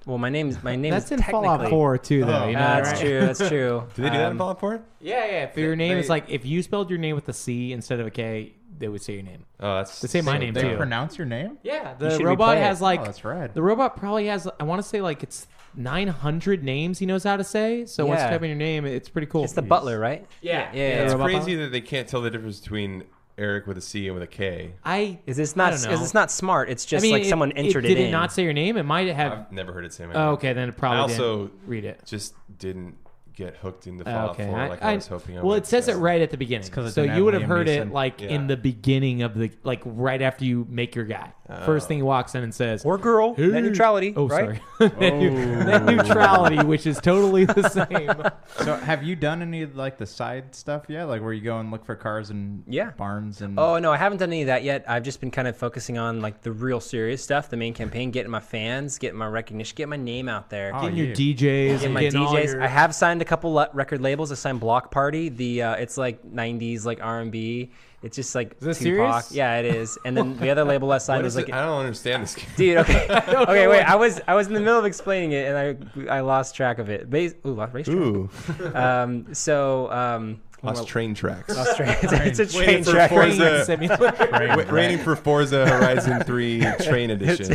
well, 0.05 0.19
my 0.19 0.29
name 0.31 0.49
is 0.51 0.63
my 0.63 0.77
name 0.77 0.93
That's 0.93 1.07
is 1.07 1.13
in 1.13 1.23
Fallout 1.23 1.55
technically- 1.59 1.71
4 1.71 1.99
too, 1.99 2.25
though. 2.25 2.43
Oh. 2.45 2.47
you 2.47 2.53
know, 2.53 2.59
That's 2.61 2.91
right? 2.93 3.01
true. 3.01 3.21
That's 3.21 3.49
true. 3.49 3.83
Do 3.97 4.03
they 4.03 4.11
do 4.11 4.17
that 4.19 4.27
in 4.27 4.31
Um, 4.33 4.39
Fallout 4.39 4.61
4? 4.61 4.81
Yeah, 5.01 5.25
yeah. 5.25 5.45
If 5.45 5.57
your 5.57 5.75
name 5.75 5.97
is 5.99 6.09
like 6.09 6.29
if 6.29 6.45
you 6.47 6.63
spelled 6.63 6.91
your 6.91 6.99
name 7.01 7.15
with 7.17 7.29
a 7.29 7.33
C 7.33 7.73
instead 7.73 7.99
of 7.99 8.07
a 8.07 8.11
K, 8.11 8.53
they 8.79 8.89
would 8.89 9.03
say 9.03 9.15
your 9.15 9.23
name. 9.23 9.45
Oh, 9.61 9.77
that's 9.77 10.01
They 10.01 10.09
say 10.09 10.21
my 10.21 10.39
name 10.39 10.55
They 10.55 10.63
too. 10.63 10.77
pronounce 10.77 11.17
your 11.19 11.27
name? 11.27 11.59
Yeah, 11.63 11.95
the 11.95 12.11
should 12.17 12.25
robot 12.25 12.57
replay 12.57 12.61
it. 12.61 12.65
has 12.65 12.81
like 12.81 13.01
Oh, 13.01 13.05
that's 13.05 13.25
rad. 13.25 13.55
the 13.55 13.63
robot 13.63 13.97
probably 13.97 14.27
has 14.27 14.49
I 14.61 14.65
want 14.65 14.83
to 14.83 14.89
say 14.89 15.01
like 15.01 15.23
it's 15.23 15.47
900 15.75 16.63
names 16.65 16.99
he 16.99 17.07
knows 17.07 17.25
how 17.25 17.37
to 17.37 17.45
say. 17.45 17.85
So 17.87 18.07
once 18.07 18.19
you 18.21 18.25
Yeah. 18.25 18.31
type 18.31 18.43
in 18.43 18.49
your 18.49 18.59
name, 18.59 18.85
it's 18.87 19.09
pretty 19.09 19.27
cool. 19.27 19.45
It's 19.45 19.53
the 19.53 19.63
butler, 19.63 19.99
right? 19.99 20.27
Yeah, 20.41 20.71
Yeah, 20.73 20.79
yeah. 20.79 21.03
It's 21.05 21.13
robot 21.13 21.27
crazy 21.31 21.53
pilot. 21.55 21.57
that 21.67 21.73
they 21.73 21.81
can't 21.81 22.09
tell 22.09 22.21
the 22.23 22.31
difference 22.31 22.61
between 22.61 23.05
Eric 23.39 23.67
with 23.67 23.77
a 23.77 23.83
C 23.83 24.07
and 24.07 24.15
with 24.15 24.23
a 24.23 24.27
K. 24.27 24.73
I 24.85 25.19
Is 25.27 25.37
this 25.37 25.55
I 25.55 25.59
not? 25.59 25.67
don't 25.71 25.75
Is 25.75 25.87
know. 25.87 25.97
this 25.99 26.15
not 26.15 26.31
smart? 26.31 26.71
It's 26.71 26.87
just 26.87 27.03
I 27.03 27.05
mean, 27.05 27.13
like 27.13 27.25
it- 27.25 27.29
someone 27.29 27.53
entered 27.53 27.85
it, 27.85 27.89
Did 27.89 27.99
in. 27.99 28.07
it 28.07 28.11
not 28.11 28.33
say 28.33 28.43
your 28.45 28.55
name? 28.55 28.77
It 28.79 28.85
might 28.85 29.09
have. 29.09 29.33
I've 29.33 29.53
never 29.53 29.73
heard 29.75 29.85
it 29.85 29.93
say 29.93 30.07
my 30.07 30.15
Oh, 30.15 30.31
okay, 30.33 30.53
then 30.55 30.69
it 30.71 30.75
I 30.75 30.79
probably 30.79 31.01
also 31.15 31.47
didn't 31.49 31.61
read 31.67 31.85
it. 31.85 32.01
just 32.07 32.35
didn't 32.59 32.97
get 33.37 33.57
hooked 33.57 33.87
into 33.87 34.03
Fallout 34.03 34.31
okay, 34.31 34.47
4 34.47 34.69
like 34.69 34.83
I, 34.83 34.93
I- 34.93 34.95
was 34.97 35.07
hoping 35.07 35.37
I 35.39 35.41
well, 35.43 35.51
would. 35.51 35.63
it 35.63 35.67
says 35.67 35.87
it 35.89 35.95
right 35.95 36.21
at 36.21 36.31
the 36.31 36.37
beginning. 36.39 36.71
so 36.91 37.03
you 37.03 37.25
would 37.25 37.35
have 37.35 37.43
have 37.43 37.51
Liam 37.51 37.55
heard 37.55 37.69
it 37.69 37.93
like 37.93 38.21
Yeah. 38.23 38.29
in 38.31 38.47
the 38.47 38.57
beginning 38.57 39.23
of 39.23 39.35
the 39.39 39.51
like 39.63 39.83
right 39.85 40.21
after 40.23 40.45
you 40.45 40.67
make 40.69 40.95
your 40.97 41.05
guy. 41.05 41.33
First 41.65 41.87
thing 41.87 41.99
he 41.99 42.03
walks 42.03 42.35
in 42.35 42.43
and 42.43 42.53
says, 42.55 42.85
or 42.85 42.99
girl. 42.99 43.35
Hey. 43.35 43.47
Net 43.47 43.63
neutrality. 43.63 44.13
"Oh, 44.17 44.27
right? 44.27 44.61
sorry, 44.79 44.91
net, 44.99 45.13
Oh. 45.13 45.65
net 45.65 45.85
neutrality," 45.85 46.59
which 46.65 46.87
is 46.87 46.99
totally 47.01 47.45
the 47.45 47.69
same. 47.69 48.65
So, 48.65 48.75
have 48.77 49.05
you 49.05 49.15
done 49.15 49.43
any 49.43 49.63
of 49.63 49.77
like 49.77 49.97
the 49.97 50.07
side 50.07 50.55
stuff 50.57 50.87
yet? 50.89 51.05
Like 51.05 51.23
where 51.23 51.33
you 51.33 51.43
go 51.43 51.59
and 51.61 51.71
look 51.71 51.85
for 51.85 51.95
cars 51.95 52.31
and 52.31 52.65
Yeah. 52.67 52.91
barns 52.97 53.43
and 53.43 53.59
Oh 53.61 53.79
no, 53.79 53.93
I 53.93 53.97
haven't 53.97 54.19
done 54.19 54.31
any 54.31 54.43
of 54.43 54.47
that 54.49 54.65
yet. 54.65 54.85
I've 54.89 55.05
just 55.05 55.21
been 55.21 55.31
kind 55.31 55.47
of 55.47 55.57
focusing 55.57 55.99
on 55.99 56.21
like 56.21 56.43
the 56.43 56.51
real 56.53 56.81
serious 56.81 57.23
stuff, 57.23 57.49
the 57.49 57.57
main 57.57 57.75
campaign, 57.75 58.11
getting 58.11 58.31
my 58.33 58.41
fans, 58.41 58.99
getting 58.99 59.19
my 59.19 59.29
recognition, 59.29 59.75
getting 59.77 59.91
my 59.91 59.97
name 59.97 60.29
out 60.29 60.51
there. 60.51 60.73
Oh, 60.75 60.81
Getting 60.81 60.97
your 60.97 61.07
yeah. 61.09 61.15
DJs, 61.15 61.37
Getting 61.37 61.85
and 61.85 61.95
my 61.95 62.01
getting 62.01 62.21
all 62.23 62.35
DJs. 62.35 62.53
your- 62.55 62.63
I 62.63 62.67
have 62.67 62.93
signed 62.95 63.23
a 63.23 63.25
couple 63.25 63.53
le- 63.53 63.71
record 63.73 64.01
labels. 64.01 64.33
I 64.33 64.35
signed 64.35 64.59
Block 64.61 64.91
Party. 64.91 65.29
The 65.29 65.63
uh, 65.63 65.75
it's 65.75 65.97
like 65.97 66.25
'90s 66.25 66.85
like 66.85 66.99
R&B. 67.03 67.71
It's 68.07 68.17
just 68.17 68.35
like 68.37 68.57
Is 68.63 68.79
Tupac. 68.79 69.25
serious? 69.25 69.33
Yeah, 69.33 69.59
it 69.59 69.65
is. 69.67 69.99
And 70.05 70.17
then 70.17 70.37
the 70.41 70.49
other 70.51 70.65
label 70.65 70.93
I 70.93 70.99
signed 70.99 71.25
was 71.25 71.35
like 71.35 71.49
it? 71.49 71.55
I 71.55 71.65
don't 71.67 71.81
understand 71.81 72.23
this 72.23 72.37
game. 72.37 72.47
Dude, 72.57 72.77
okay, 72.79 73.07
okay, 73.29 73.67
wait. 73.67 73.83
I 73.83 73.97
was 73.97 74.21
I 74.29 74.35
was 74.35 74.47
in 74.47 74.55
the 74.55 74.61
middle 74.61 74.79
of 74.79 74.85
explaining 74.85 75.33
it, 75.33 75.49
and 75.53 76.07
I 76.09 76.17
I 76.19 76.21
lost 76.21 76.55
track 76.55 76.79
of 76.79 76.89
it. 76.89 77.11
Base, 77.11 77.35
ooh, 77.45 77.55
lost 77.55 77.75
racetrack. 77.75 77.97
Ooh. 77.97 78.31
Um, 78.77 79.35
so 79.35 79.91
um, 79.91 80.41
Lost 80.63 80.77
well, 80.77 80.85
train 80.87 81.15
tracks. 81.15 81.55
lost 81.55 81.77
train. 81.77 81.95
it's 82.03 82.39
a 82.39 82.47
train 82.47 82.83
for 82.83 82.93
track. 82.93 83.11
Forza- 83.11 83.65
simulator. 83.67 84.57
Wait, 84.57 84.73
waiting 84.73 84.99
for 84.99 85.15
Forza 85.15 85.67
Horizon 85.69 86.23
3 86.23 86.65
Train 86.81 87.11
Edition. 87.11 87.55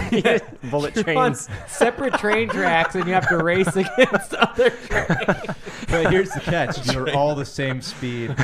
Bullet 0.70 0.96
You're 0.96 1.18
on 1.18 1.34
trains. 1.34 1.50
separate 1.68 2.14
train 2.16 2.48
tracks, 2.50 2.94
and 2.96 3.06
you 3.08 3.14
have 3.14 3.28
to 3.30 3.38
race 3.38 3.76
against 3.76 4.34
other 4.36 4.70
trains. 4.70 5.18
But 5.90 6.12
here's 6.12 6.30
the 6.30 6.42
catch: 6.42 6.94
you're 6.94 7.14
all 7.16 7.34
the 7.36 7.44
same 7.46 7.82
speed. 7.82 8.36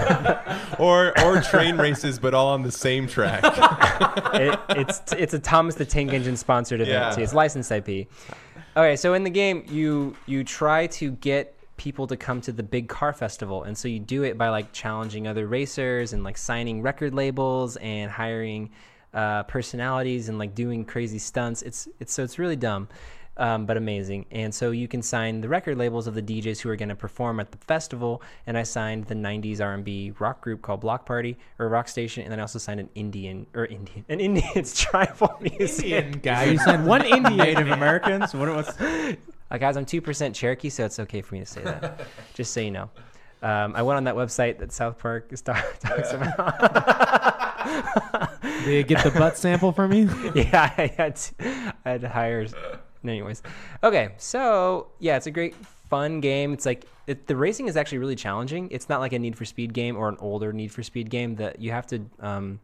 or 0.80 1.14
or 1.24 1.40
train 1.42 1.78
races, 1.78 2.18
but 2.20 2.34
all 2.34 2.48
on 2.48 2.64
the 2.64 2.72
same 2.72 3.08
track. 3.08 3.42
it, 4.34 4.60
it's 4.70 5.14
it's 5.14 5.34
a 5.36 5.40
Thomas 5.40 5.76
the 5.76 5.86
Tank 5.86 6.12
Engine 6.14 6.36
sponsored 6.36 6.82
event. 6.82 6.94
Yeah. 6.94 7.12
too. 7.12 7.22
It's 7.22 7.34
licensed 7.34 7.72
IP. 7.72 8.08
Okay, 8.76 8.96
so 8.96 9.14
in 9.14 9.24
the 9.24 9.30
game, 9.30 9.64
you 9.70 10.16
you 10.26 10.44
try 10.44 10.88
to 10.88 11.12
get 11.12 11.57
people 11.78 12.08
to 12.08 12.18
come 12.18 12.42
to 12.42 12.52
the 12.52 12.64
big 12.64 12.90
car 12.90 13.14
festival, 13.14 13.64
and 13.64 13.78
so 13.78 13.88
you 13.88 14.00
do 14.00 14.24
it 14.24 14.38
by 14.38 14.50
like 14.50 14.74
challenging 14.74 15.28
other 15.28 15.48
racers 15.48 16.14
and 16.14 16.24
like 16.24 16.38
signing 16.38 16.82
record 16.82 17.14
labels 17.14 17.78
and 17.78 18.12
hiring 18.12 18.72
uh, 19.14 19.44
personalities 19.44 20.30
and 20.30 20.38
like 20.38 20.54
doing 20.54 20.86
crazy 20.86 21.20
stunts. 21.20 21.62
It's 21.62 21.88
it's 22.00 22.14
so 22.14 22.24
it's 22.24 22.38
really 22.40 22.56
dumb. 22.56 22.88
Um, 23.40 23.68
but 23.68 23.78
amazing. 23.78 24.26
And 24.32 24.54
so 24.54 24.72
you 24.72 24.88
can 24.88 25.04
sign 25.04 25.42
the 25.42 25.48
record 25.48 25.78
labels 25.78 26.08
of 26.08 26.16
the 26.16 26.24
DJs 26.24 26.60
who 26.60 26.70
are 26.70 26.76
going 26.76 26.90
to 26.90 26.96
perform 26.96 27.40
at 27.40 27.52
the 27.52 27.60
festival. 27.60 28.24
And 28.48 28.58
I 28.58 28.64
signed 28.64 29.06
the 29.06 29.14
'90s 29.16 29.62
R&B 29.62 30.14
rock 30.18 30.42
group 30.42 30.64
called 30.64 30.82
Block 30.82 31.06
Party 31.06 31.38
or 31.60 31.70
Rock 31.70 31.88
Station, 31.88 32.24
and 32.24 32.32
then 32.32 32.40
I 32.40 32.42
also 32.42 32.58
signed 32.60 32.80
an 32.80 32.90
Indian 32.96 33.46
or 33.54 33.66
Indian 33.66 34.06
an 34.10 34.20
Indian's 34.20 34.80
tribal 34.80 35.38
museum 35.40 36.06
Indian 36.06 36.20
guy. 36.20 36.46
You 36.46 36.58
signed 36.58 36.86
one 36.88 37.06
Indian. 37.06 37.38
Native 37.38 37.70
Americans. 37.70 38.34
What 38.34 38.50
what's 38.50 38.76
uh, 39.50 39.58
guys, 39.58 39.78
I'm 39.78 39.86
two 39.86 40.02
percent 40.02 40.36
Cherokee, 40.36 40.70
so 40.70 40.86
it's 40.86 41.00
okay 41.00 41.22
for 41.22 41.36
me 41.36 41.42
to 41.42 41.46
say 41.46 41.64
that. 41.64 42.02
Just 42.34 42.54
so 42.54 42.60
you 42.62 42.72
know. 42.72 42.90
Um, 43.42 43.76
I 43.76 43.84
went 43.84 43.98
on 43.98 44.06
that 44.06 44.16
website 44.16 44.58
that 44.60 44.72
South 44.72 44.98
Park 44.98 45.28
is 45.32 45.42
talk- 45.42 45.64
talks 45.80 46.12
about. 46.12 47.62
Did 48.42 48.74
you 48.74 48.84
get 48.84 49.04
the 49.04 49.12
butt 49.12 49.38
sample 49.38 49.72
from 49.72 49.94
you? 49.94 50.10
yeah, 50.34 50.74
I 50.78 50.88
had 50.98 51.16
to, 51.16 51.34
I 51.86 51.90
had 51.92 52.02
to 52.02 52.10
hire. 52.10 52.48
Anyways, 53.04 53.44
okay, 53.84 54.10
so 54.18 54.88
yeah, 55.00 55.18
it's 55.18 55.28
a 55.28 55.32
great 55.32 55.56
fun 55.90 56.20
game. 56.20 56.52
It's 56.54 56.66
like 56.66 56.86
it, 57.06 57.28
the 57.28 57.36
racing 57.36 57.68
is 57.68 57.78
actually 57.78 58.00
really 58.00 58.16
challenging. 58.16 58.70
It's 58.72 58.90
not 58.90 59.00
like 59.00 59.14
a 59.14 59.20
Need 59.20 59.38
for 59.38 59.46
Speed 59.46 59.74
game 59.74 59.96
or 59.96 60.10
an 60.10 60.18
older 60.20 60.52
Need 60.52 60.72
for 60.72 60.84
Speed 60.84 61.10
game 61.10 61.36
that 61.36 61.62
you 61.62 61.72
have 61.72 61.86
to 61.88 62.06
um, 62.20 62.60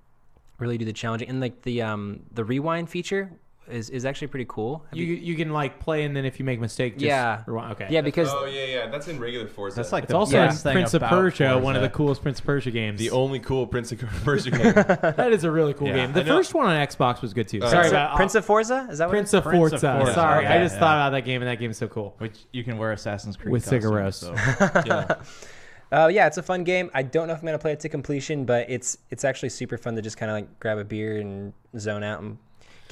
really 0.58 0.78
do 0.78 0.86
the 0.86 0.94
challenging. 0.94 1.30
And 1.30 1.40
like 1.40 1.62
the 1.62 1.82
um 1.84 2.22
the 2.34 2.44
rewind 2.44 2.90
feature 2.90 3.32
is 3.70 3.90
is 3.90 4.06
actually 4.06 4.28
pretty 4.28 4.46
cool. 4.50 4.84
Have 4.90 4.98
You 5.00 5.06
you 5.06 5.36
can 5.36 5.52
like 5.52 5.80
play 5.80 6.04
and 6.04 6.16
then 6.16 6.26
if 6.26 6.38
you 6.40 6.46
make 6.46 6.58
a 6.58 6.62
mistake, 6.62 6.94
just 6.96 7.06
Yeah. 7.06 7.44
rewind. 7.48 7.72
Okay. 7.74 7.88
Yeah, 7.90 8.02
because 8.02 8.28
oh 8.32 8.46
yeah, 8.46 8.66
yeah, 8.66 8.88
that's 8.90 9.08
in 9.08 9.20
regular 9.20 9.48
Forza. 9.48 9.78
That's 9.78 9.92
like 9.92 10.04
It's 10.04 10.12
the 10.12 10.18
also 10.18 10.34
best 10.34 10.66
in 10.66 10.70
thing 10.70 10.74
Prince 10.74 10.94
of 10.94 11.02
about 11.02 11.12
Persia, 11.12 11.58
one 11.58 11.76
of 11.76 11.82
the 11.82 11.90
coolest 11.90 12.22
Prince 12.22 12.40
of 12.40 12.46
Persia 12.46 12.72
games. 12.72 13.00
the 13.00 13.12
only 13.12 13.40
cool 13.40 13.66
Prince 13.68 13.92
of 13.92 14.00
Persia 14.26 14.52
game. 14.52 14.74
that 14.74 15.30
is 15.32 15.44
a 15.44 15.52
really 15.52 15.74
cool 15.74 15.88
Yeah, 15.88 15.96
game. 15.96 16.14
The 16.14 16.22
I 16.22 16.24
know. 16.24 16.36
first 16.38 16.54
one 16.54 16.66
on 16.66 16.76
Xbox 16.88 17.22
was 17.22 17.34
good 17.34 17.48
too. 17.48 17.62
Uh, 17.62 17.68
Sorry 17.70 17.80
Prince, 17.82 17.92
about 17.92 18.10
of, 18.12 18.16
Prince 18.18 18.36
of 18.36 18.46
Forza 18.46 18.88
is 18.92 18.98
that 18.98 19.06
what 19.08 19.12
Prince 19.14 19.34
it 19.34 19.38
of 19.38 19.48
is? 19.48 19.52
Forza. 19.54 19.80
Forza. 20.00 20.14
Sorry, 20.14 20.46
I 20.46 20.56
Okay, 20.56 20.64
just 20.66 20.76
yeah. 20.76 20.80
thought 20.80 20.96
about 20.98 21.10
that 21.12 21.22
game 21.26 21.42
and 21.42 21.50
that 21.50 21.60
game 21.60 21.72
is 21.72 21.78
so 21.78 21.88
cool. 21.88 22.16
Which 22.18 22.38
you 22.52 22.64
can 22.64 22.78
wear 22.78 22.92
Assassin's 22.92 23.38
Creed 23.38 23.52
With 23.52 23.64
costumes, 23.64 23.84
cigarettes. 23.84 24.18
So. 24.18 24.34
yeah. 24.86 25.16
Uh, 25.92 26.08
yeah, 26.08 26.26
it's 26.26 26.38
a 26.38 26.44
fun 26.44 26.64
game. 26.64 26.90
I 26.96 27.04
don't 27.04 27.28
know 27.28 27.34
if 27.34 27.40
I'm 27.40 27.46
gonna 27.46 27.60
play 27.60 27.72
it 27.72 27.80
to 27.82 27.90
completion, 27.90 28.46
but 28.46 28.68
it's 28.70 28.98
it's 29.12 29.24
actually 29.24 29.50
super 29.50 29.78
fun 29.78 29.96
to 29.96 30.02
just 30.02 30.18
kind 30.18 30.32
of 30.32 30.36
like 30.36 30.60
grab 30.60 30.80
a 30.80 30.84
beer 30.84 31.18
and 31.20 31.54
zone 31.78 32.04
out 32.04 32.20
and 32.22 32.38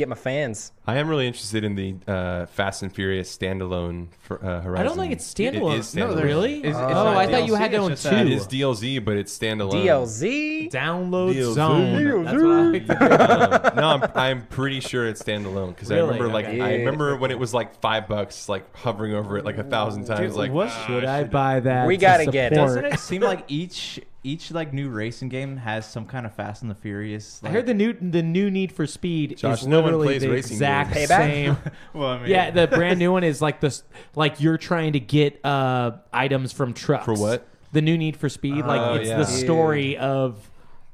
get 0.01 0.09
my 0.09 0.15
fans. 0.15 0.71
I 0.85 0.97
am 0.97 1.07
really 1.07 1.27
interested 1.27 1.63
in 1.63 1.75
the 1.75 1.95
uh, 2.07 2.45
Fast 2.47 2.81
and 2.81 2.93
Furious 2.93 3.35
standalone 3.35 4.07
for 4.19 4.43
uh, 4.43 4.61
Horizon. 4.61 4.77
I 4.81 4.83
don't 4.89 4.97
think 4.97 5.13
it's 5.13 5.31
It 5.39 5.53
standalone. 5.53 5.95
No, 5.95 6.15
really? 6.21 6.55
Is- 6.57 6.65
it's 6.71 6.77
oh, 6.77 6.89
not 6.89 7.17
I 7.17 7.27
thought 7.27 7.45
you 7.47 7.55
had 7.55 7.71
to 7.71 7.85
it's 7.87 8.05
own 8.05 8.11
two. 8.13 8.17
It 8.17 8.31
is 8.31 8.47
DLC, 8.47 9.03
but 9.03 9.15
it's 9.17 9.37
standalone. 9.37 9.85
DLZ. 9.85 10.71
Download 10.71 11.33
DLC. 11.35 11.53
zone. 11.53 12.23
That's 12.25 12.41
what 12.41 12.51
I 12.51 12.61
like 12.61 12.87
to 12.87 13.69
do. 13.75 13.81
No, 13.81 13.87
I'm, 13.87 14.11
I'm 14.15 14.47
pretty 14.47 14.79
sure 14.79 15.07
it's 15.07 15.21
standalone 15.21 15.69
because 15.75 15.91
I 15.91 15.95
Really? 15.95 16.07
remember 16.13 16.27
like 16.33 16.45
Okay. 16.47 16.61
I 16.61 16.73
remember 16.77 17.15
when 17.15 17.31
it 17.31 17.39
was 17.39 17.53
like 17.53 17.79
five 17.79 18.07
bucks, 18.07 18.49
like 18.49 18.75
hovering 18.75 19.13
over 19.13 19.37
it 19.37 19.45
like 19.45 19.57
a 19.57 19.63
thousand 19.63 20.05
times. 20.05 20.35
like 20.35 20.51
what 20.51 20.69
ah, 20.69 20.83
Should 20.87 21.05
I 21.05 21.21
should- 21.21 21.31
buy 21.31 21.59
that? 21.61 21.87
We 21.87 21.97
to 21.97 22.01
gotta 22.01 22.25
get 22.25 22.51
it. 22.51 22.55
Doesn't 22.55 22.85
it 22.85 22.99
seem 22.99 23.21
like 23.21 23.45
each 23.47 24.01
each 24.23 24.51
like 24.51 24.73
new 24.73 24.89
racing 24.89 25.29
game 25.29 25.57
has 25.57 25.85
some 25.89 26.05
kind 26.05 26.25
of 26.25 26.33
Fast 26.35 26.61
and 26.61 26.69
the 26.69 26.75
Furious? 26.75 27.39
I 27.43 27.47
Like, 27.47 27.55
heard 27.55 27.65
the 27.65 27.73
new 27.73 27.93
the 27.93 28.21
new 28.21 28.51
Need 28.51 28.71
for 28.71 28.85
Speed 28.87 29.37
Josh, 29.37 29.61
is 29.61 29.67
no 29.67 29.77
one 29.81 29.85
literally 29.85 30.07
plays 30.07 30.21
the 30.21 30.29
racing 30.29 30.53
exact 30.57 30.93
games. 30.93 31.07
Same. 31.09 31.57
well, 31.93 32.09
I 32.09 32.19
mean, 32.19 32.29
Yeah, 32.29 32.51
the 32.51 32.67
brand 32.75 32.99
new 32.99 33.11
one 33.11 33.23
is 33.23 33.41
like 33.41 33.59
this, 33.59 33.83
like 34.15 34.39
you're 34.39 34.57
trying 34.57 34.93
to 34.93 34.99
get 34.99 35.43
uh 35.45 35.91
items 36.13 36.51
from 36.51 36.73
trucks. 36.73 37.05
For 37.05 37.13
what? 37.13 37.47
The 37.73 37.81
new 37.81 37.97
Need 37.97 38.17
for 38.17 38.29
Speed, 38.29 38.63
Oh, 38.63 38.67
like 38.67 39.01
it's 39.01 39.09
yeah. 39.09 39.17
the 39.17 39.25
story 39.25 39.97
of 39.97 40.49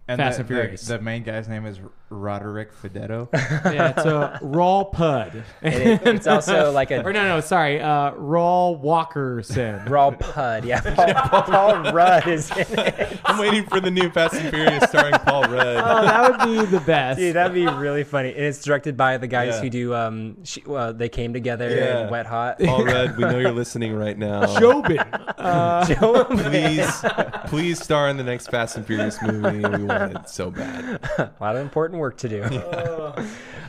and 0.07 0.17
Fast 0.19 0.37
the, 0.37 0.41
and 0.41 0.47
Furious. 0.47 0.85
The, 0.87 0.97
the 0.97 1.03
main 1.03 1.23
guy's 1.23 1.49
name 1.49 1.65
is 1.65 1.79
Roderick 2.09 2.71
Fedetto. 2.71 3.29
yeah, 3.33 3.89
it's 3.89 4.05
a 4.05 4.39
Raw 4.41 4.83
Pud. 4.85 5.43
It- 5.61 6.01
it's 6.07 6.27
also 6.27 6.71
like 6.71 6.91
a- 6.91 7.03
or 7.03 7.11
no, 7.13 7.23
no, 7.23 7.41
sorry, 7.41 7.81
uh, 7.81 8.11
Raw 8.11 8.73
Walkerson. 8.81 9.89
Raw 9.89 10.11
Pud. 10.11 10.63
Yeah, 10.65 10.79
Paul, 11.29 11.41
Paul 11.43 11.91
Rudd 11.91 12.27
is 12.27 12.49
in 12.51 12.79
it. 12.79 13.19
I'm 13.25 13.37
waiting 13.37 13.65
for 13.65 13.79
the 13.79 13.91
new 13.91 14.09
Fast 14.09 14.35
and 14.35 14.49
Furious 14.49 14.83
starring 14.89 15.13
Paul 15.15 15.43
Rudd. 15.43 15.77
Oh, 15.77 16.01
that 16.05 16.31
would 16.47 16.65
be 16.65 16.65
the 16.71 16.79
best. 16.81 17.19
Dude, 17.19 17.35
that'd 17.35 17.53
be 17.53 17.65
really 17.67 18.03
funny. 18.03 18.29
And 18.29 18.39
it's 18.45 18.63
directed 18.63 18.95
by 18.95 19.17
the 19.17 19.27
guys 19.27 19.55
Yeah. 19.55 19.61
who 19.61 19.69
do 19.69 19.93
um, 19.95 20.43
sh- 20.43 20.59
uh, 20.69 20.91
they 20.93 21.09
came 21.09 21.33
together 21.33 21.69
Yeah. 21.69 21.99
and 21.99 22.11
Wet 22.11 22.25
Hot. 22.25 22.59
Paul 22.59 22.85
Rudd, 22.85 23.17
we 23.17 23.23
know 23.25 23.37
you're 23.39 23.51
listening 23.51 23.93
right 23.95 24.17
now. 24.17 24.45
Jobin. 24.57 24.97
Uh, 25.37 25.85
please, 26.25 27.03
please 27.47 27.81
star 27.81 28.09
in 28.09 28.17
the 28.17 28.23
next 28.23 28.47
Fast 28.49 28.77
and 28.77 28.85
Furious 28.85 29.21
movie. 29.21 29.57
We 29.59 29.83
want 29.83 30.15
it 30.15 30.29
so 30.29 30.51
bad. 30.51 31.01
a 31.17 31.31
lot 31.39 31.55
of 31.55 31.61
important 31.61 31.96
work 31.97 32.17
to 32.17 32.29
do. 32.29 32.43
uh, 32.43 33.25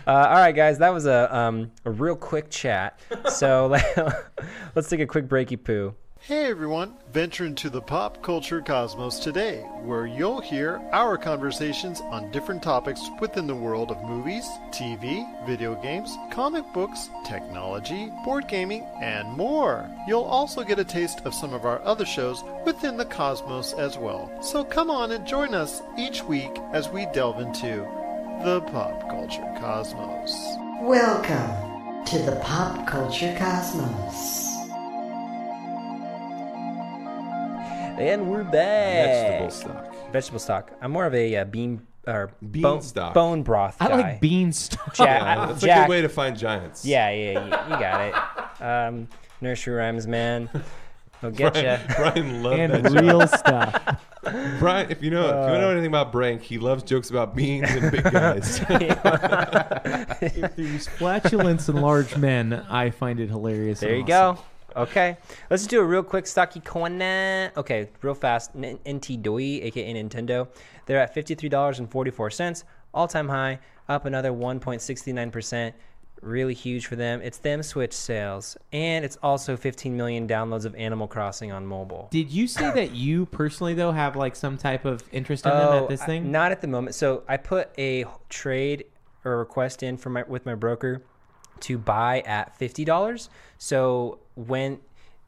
all 0.06 0.36
right, 0.36 0.54
guys, 0.54 0.78
that 0.78 0.92
was 0.92 1.06
a 1.06 1.34
um, 1.36 1.70
a 1.84 1.90
real 1.90 2.16
quick 2.16 2.50
chat. 2.50 3.00
So 3.30 3.66
let's 4.74 4.88
take 4.88 5.00
a 5.00 5.06
quick 5.06 5.28
breaky 5.28 5.62
poo. 5.62 5.94
Hey 6.20 6.50
everyone, 6.50 6.94
venture 7.10 7.46
into 7.46 7.70
the 7.70 7.80
pop 7.80 8.22
culture 8.22 8.60
cosmos 8.60 9.18
today, 9.18 9.60
where 9.82 10.04
you'll 10.04 10.42
hear 10.42 10.78
our 10.92 11.16
conversations 11.16 12.02
on 12.02 12.30
different 12.32 12.62
topics 12.62 13.00
within 13.18 13.46
the 13.46 13.54
world 13.54 13.90
of 13.90 14.02
movies, 14.02 14.44
TV, 14.70 15.24
video 15.46 15.74
games, 15.80 16.14
comic 16.30 16.64
books, 16.74 17.08
technology, 17.24 18.10
board 18.26 18.46
gaming, 18.46 18.82
and 19.00 19.32
more. 19.32 19.88
You'll 20.06 20.24
also 20.24 20.64
get 20.64 20.78
a 20.78 20.84
taste 20.84 21.22
of 21.24 21.32
some 21.32 21.54
of 21.54 21.64
our 21.64 21.80
other 21.82 22.04
shows 22.04 22.44
within 22.66 22.98
the 22.98 23.06
cosmos 23.06 23.72
as 23.72 23.96
well. 23.96 24.30
So 24.42 24.64
come 24.64 24.90
on 24.90 25.12
and 25.12 25.26
join 25.26 25.54
us 25.54 25.80
each 25.96 26.22
week 26.24 26.58
as 26.72 26.90
we 26.90 27.06
delve 27.06 27.40
into 27.40 27.88
the 28.42 28.60
pop 28.72 29.08
culture 29.08 29.42
cosmos. 29.58 30.32
Welcome 30.80 32.04
to 32.06 32.18
the 32.18 32.36
pop 32.42 32.86
culture 32.86 33.34
cosmos. 33.38 34.46
And 37.98 38.30
we're 38.30 38.44
back. 38.44 39.06
Vegetable 39.42 39.50
stock. 39.50 40.12
Vegetable 40.12 40.38
stock. 40.38 40.70
I'm 40.80 40.92
more 40.92 41.06
of 41.06 41.14
a 41.14 41.36
uh, 41.36 41.44
bean 41.44 41.84
or 42.06 42.30
Bean 42.50 42.62
bone, 42.62 42.82
stock. 42.82 43.12
bone 43.12 43.42
broth 43.42 43.76
I 43.80 43.88
guy. 43.88 43.94
like 43.96 44.20
beanstalk. 44.20 44.94
Jack, 44.94 45.20
Yeah, 45.20 45.46
that's 45.46 45.62
a 45.62 45.66
good 45.66 45.88
way 45.88 46.02
to 46.02 46.08
find 46.08 46.36
giants. 46.38 46.84
Yeah, 46.84 47.10
yeah, 47.10 47.32
you, 47.32 47.44
you 47.44 47.80
got 47.80 48.00
it. 48.60 48.62
Um, 48.62 49.08
nursery 49.40 49.74
rhymes, 49.74 50.06
man. 50.06 50.48
I'll 51.22 51.32
get 51.32 51.56
you. 51.56 51.62
Brian, 51.62 51.80
ya. 51.88 51.94
Brian 51.96 52.42
loved 52.44 52.60
And 52.60 52.84
that 52.86 53.02
real 53.02 53.26
stuff. 53.26 54.04
Brian, 54.58 54.90
if 54.90 55.02
you 55.02 55.10
know 55.10 55.26
if 55.26 55.52
you 55.52 55.60
know 55.60 55.70
anything 55.70 55.88
about 55.88 56.12
Brank, 56.12 56.42
he 56.42 56.58
loves 56.58 56.82
jokes 56.82 57.10
about 57.10 57.34
beans 57.34 57.70
and 57.70 57.90
big 57.90 58.04
guys. 58.04 58.60
if 60.20 60.56
there's 60.56 60.88
flatulence 60.88 61.68
in 61.68 61.76
large 61.76 62.16
men, 62.16 62.52
I 62.68 62.90
find 62.90 63.20
it 63.20 63.28
hilarious. 63.28 63.80
There 63.80 63.94
and 63.94 64.08
you 64.08 64.14
awesome. 64.14 64.36
go. 64.36 64.42
Okay, 64.82 65.16
let's 65.50 65.66
do 65.66 65.80
a 65.80 65.84
real 65.84 66.02
quick 66.02 66.26
stocky 66.26 66.60
corner. 66.60 67.50
Okay, 67.56 67.88
real 68.02 68.14
fast. 68.14 68.52
N- 68.54 68.78
NT 68.88 69.22
Doi, 69.22 69.60
aka 69.62 69.94
Nintendo, 69.94 70.48
they're 70.86 71.00
at 71.00 71.14
fifty-three 71.14 71.48
dollars 71.48 71.78
and 71.78 71.90
forty-four 71.90 72.30
cents, 72.30 72.64
all-time 72.94 73.28
high, 73.28 73.58
up 73.88 74.04
another 74.04 74.32
one 74.32 74.60
point 74.60 74.82
sixty-nine 74.82 75.30
percent. 75.30 75.74
Really 76.20 76.54
huge 76.54 76.86
for 76.86 76.96
them. 76.96 77.20
It's 77.22 77.38
them 77.38 77.62
Switch 77.62 77.92
sales, 77.92 78.56
and 78.72 79.04
it's 79.04 79.16
also 79.22 79.56
15 79.56 79.96
million 79.96 80.26
downloads 80.26 80.64
of 80.64 80.74
Animal 80.74 81.06
Crossing 81.06 81.52
on 81.52 81.64
mobile. 81.64 82.08
Did 82.10 82.30
you 82.30 82.48
say 82.48 82.72
that 82.72 82.92
you 82.92 83.26
personally 83.26 83.74
though 83.74 83.92
have 83.92 84.16
like 84.16 84.34
some 84.34 84.56
type 84.56 84.84
of 84.84 85.02
interest 85.12 85.46
in 85.46 85.52
them 85.52 85.82
at 85.84 85.88
this 85.88 86.02
I- 86.02 86.06
thing? 86.06 86.32
not 86.32 86.50
at 86.50 86.60
the 86.60 86.66
moment. 86.66 86.94
So 86.96 87.22
I 87.28 87.36
put 87.36 87.70
a 87.78 88.04
trade 88.28 88.84
or 89.24 89.38
request 89.38 89.82
in 89.82 89.96
for 89.96 90.10
my 90.10 90.24
with 90.26 90.44
my 90.46 90.54
broker 90.54 91.02
to 91.60 91.78
buy 91.78 92.20
at 92.20 92.56
fifty 92.56 92.84
dollars. 92.84 93.30
So 93.58 94.18
when, 94.34 94.78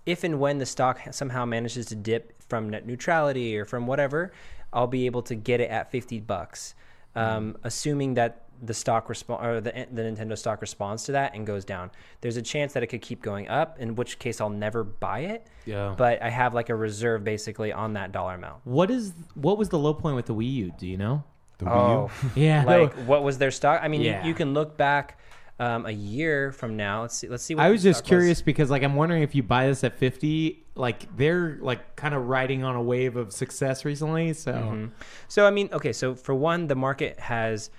if 0.07 0.25
and 0.25 0.41
when 0.41 0.59
the 0.59 0.67
stock 0.67 1.01
somehow 1.13 1.45
manages 1.45 1.87
to 1.87 1.95
dip 1.95 2.41
from 2.49 2.69
net 2.69 2.87
neutrality 2.87 3.57
or 3.57 3.65
from 3.65 3.87
whatever, 3.87 4.33
I'll 4.73 4.87
be 4.87 5.07
able 5.07 5.23
to 5.23 5.35
get 5.35 5.61
it 5.61 5.71
at 5.71 5.91
fifty 5.91 6.21
bucks, 6.21 6.75
um, 7.15 7.57
assuming 7.63 8.15
that 8.15 8.43
the 8.63 8.75
stock 8.75 9.09
respond 9.09 9.47
or 9.47 9.61
the 9.61 9.71
the 9.93 10.03
Nintendo 10.03 10.37
stock 10.37 10.61
responds 10.61 11.05
to 11.05 11.13
that 11.13 11.35
and 11.35 11.47
goes 11.47 11.65
down. 11.65 11.91
There's 12.21 12.37
a 12.37 12.43
chance 12.43 12.73
that 12.75 12.83
it 12.83 12.89
could 12.89 13.01
keep 13.03 13.23
going 13.23 13.49
up, 13.49 13.79
in 13.79 13.95
which 13.95 14.19
case 14.19 14.41
I'll 14.41 14.51
never 14.51 14.85
buy 14.85 15.21
it. 15.21 15.47
Yeah. 15.65 15.95
But 15.97 16.23
I 16.23 16.29
have 16.31 16.53
like 16.55 16.69
a 16.69 16.75
reserve 16.75 17.25
basically 17.25 17.73
on 17.73 17.95
that 17.95 18.13
dollar 18.13 18.35
amount. 18.35 18.61
What 18.65 18.91
is 18.91 19.13
what 19.35 19.57
was 19.59 19.69
the 19.71 19.79
low 19.79 19.95
point 19.95 20.17
with 20.17 20.27
the 20.27 20.35
Wii 20.35 20.53
U? 20.53 20.73
Do 20.79 20.87
you 20.87 20.97
know? 20.99 21.25
The 21.59 21.67
Wii 21.67 21.71
Oh, 21.71 22.11
Yeah. 22.35 22.65
Like 22.65 22.93
what 23.07 23.23
was 23.23 23.39
their 23.39 23.51
stock? 23.51 23.81
I 23.83 23.89
mean, 23.89 24.01
you- 24.03 24.11
Yeah. 24.11 24.25
you, 24.27 24.35
can 24.35 24.53
look 24.55 24.77
back 24.77 25.19
um, 25.59 25.85
a 25.85 25.91
year 25.91 26.53
from 26.53 26.77
now. 26.77 27.03
Let's 27.03 27.17
see. 27.17 27.29
Let's 27.29 27.43
see. 27.43 27.55
What 27.55 27.65
I 27.65 27.71
was 27.71 27.83
just 27.83 27.99
stock 27.99 28.09
curious 28.09 28.41
because 28.43 28.71
like 28.71 28.83
I'm 28.83 28.95
wondering 28.97 29.23
if 29.23 29.35
you 29.35 29.43
buy 29.43 29.67
this 29.67 29.85
at 29.85 29.99
50, 29.99 30.65
like 30.75 31.15
they're 31.17 31.59
like 31.61 31.97
kind 31.97 32.15
of 32.15 32.29
riding 32.29 32.65
on 32.65 32.77
a 32.77 32.83
wave 32.83 33.17
of 33.17 33.33
success 33.33 33.85
recently. 33.85 34.33
So 34.33 34.53
Mhm. 34.53 34.91
So 35.29 35.47
I 35.47 35.51
mean, 35.51 35.69
okay. 35.73 35.93
So 35.93 36.15
for 36.15 36.35
one, 36.35 36.67
the 36.67 36.75
market 36.77 37.19
has 37.21 37.71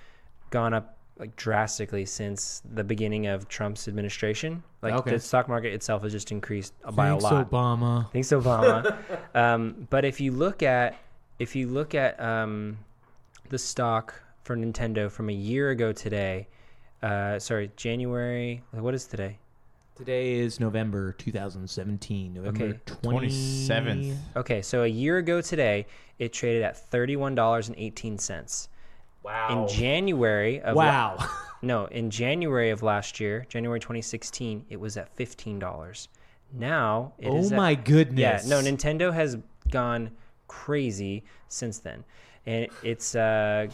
gone 0.52 0.72
up 0.72 0.96
like 1.18 1.34
drastically 1.36 2.04
since 2.04 2.62
the 2.74 2.84
beginning 2.84 3.26
of 3.26 3.48
Trump's 3.48 3.88
administration. 3.88 4.62
Like 4.82 4.94
okay. 4.94 5.12
the 5.12 5.20
stock 5.20 5.48
market 5.48 5.72
itself 5.72 6.02
has 6.04 6.12
just 6.12 6.30
increased 6.30 6.74
by 6.92 7.08
a 7.08 7.16
lot. 7.16 7.50
Obama. 7.50 8.10
Thanks 8.12 8.28
Obama. 8.28 8.96
um, 9.34 9.88
but 9.90 10.04
if 10.04 10.20
you 10.20 10.30
look 10.30 10.62
at 10.62 10.96
if 11.38 11.56
you 11.56 11.68
look 11.68 11.94
at 11.94 12.20
um, 12.20 12.78
the 13.48 13.58
stock 13.58 14.14
for 14.44 14.56
Nintendo 14.56 15.10
from 15.10 15.28
a 15.28 15.32
year 15.32 15.70
ago 15.70 15.92
today, 15.92 16.46
uh, 17.02 17.38
sorry, 17.38 17.70
January. 17.76 18.62
What 18.70 18.94
is 18.94 19.06
today? 19.06 19.38
Today 19.94 20.34
is 20.34 20.58
November 20.58 21.12
2017. 21.12 22.34
November 22.34 22.64
okay. 22.64 22.78
20... 23.02 23.28
27th. 23.28 24.16
Okay, 24.36 24.62
so 24.62 24.84
a 24.84 24.86
year 24.86 25.18
ago 25.18 25.40
today, 25.40 25.86
it 26.18 26.32
traded 26.32 26.62
at 26.62 26.90
$31.18. 26.90 28.68
Wow. 29.22 29.62
In 29.62 29.68
January 29.68 30.60
of 30.60 30.74
Wow. 30.76 31.18
no, 31.62 31.86
in 31.86 32.10
January 32.10 32.70
of 32.70 32.82
last 32.82 33.20
year, 33.20 33.46
January 33.48 33.78
2016, 33.80 34.66
it 34.68 34.80
was 34.80 34.96
at 34.96 35.14
fifteen 35.14 35.58
dollars. 35.58 36.08
Now 36.52 37.12
it 37.18 37.28
Oh 37.28 37.36
is 37.38 37.52
at- 37.52 37.56
my 37.56 37.74
goodness. 37.74 38.18
Yeah, 38.18 38.48
no, 38.48 38.60
Nintendo 38.62 39.12
has 39.12 39.38
gone 39.70 40.10
crazy 40.48 41.24
since 41.48 41.78
then, 41.78 42.04
and 42.46 42.68
it's 42.82 43.14
uh, 43.14 43.68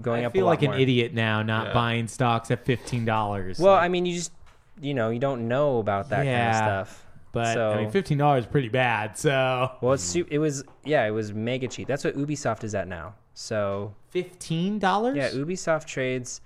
going 0.00 0.22
I 0.24 0.26
up. 0.26 0.32
feel 0.32 0.44
a 0.44 0.46
lot 0.46 0.50
like 0.50 0.62
an 0.62 0.74
idiot 0.74 1.14
now, 1.14 1.42
not 1.42 1.68
Yeah. 1.68 1.72
buying 1.74 2.08
stocks 2.08 2.50
at 2.50 2.64
fifteen 2.64 3.04
dollars. 3.04 3.58
Well, 3.58 3.74
I 3.74 3.88
mean, 3.88 4.04
you 4.04 4.14
just 4.16 4.32
you 4.80 4.94
know 4.94 5.10
you 5.10 5.18
don't 5.20 5.48
know 5.48 5.78
about 5.78 6.08
that 6.10 6.24
kind 6.24 6.50
of 6.50 6.56
stuff. 6.88 7.06
but 7.32 7.54
so, 7.54 7.70
I 7.70 7.76
mean, 7.82 7.90
fifteen 7.90 8.18
dollars 8.18 8.44
is 8.44 8.50
pretty 8.50 8.68
bad. 8.68 9.16
So 9.16 9.70
Well, 9.80 9.92
it's 9.94 10.14
it 10.16 10.38
was 10.38 10.64
yeah, 10.84 11.06
it 11.06 11.10
was 11.12 11.32
mega 11.32 11.68
cheap. 11.68 11.88
That's 11.88 12.04
what 12.04 12.16
Ubisoft 12.16 12.64
is 12.64 12.74
at 12.74 12.88
now. 12.88 13.14
So 13.34 13.94
fifteen 14.10 14.78
dollars. 14.78 15.16
Yeah, 15.16 15.30
Ubisoft 15.30 15.86
trades. 15.86 16.40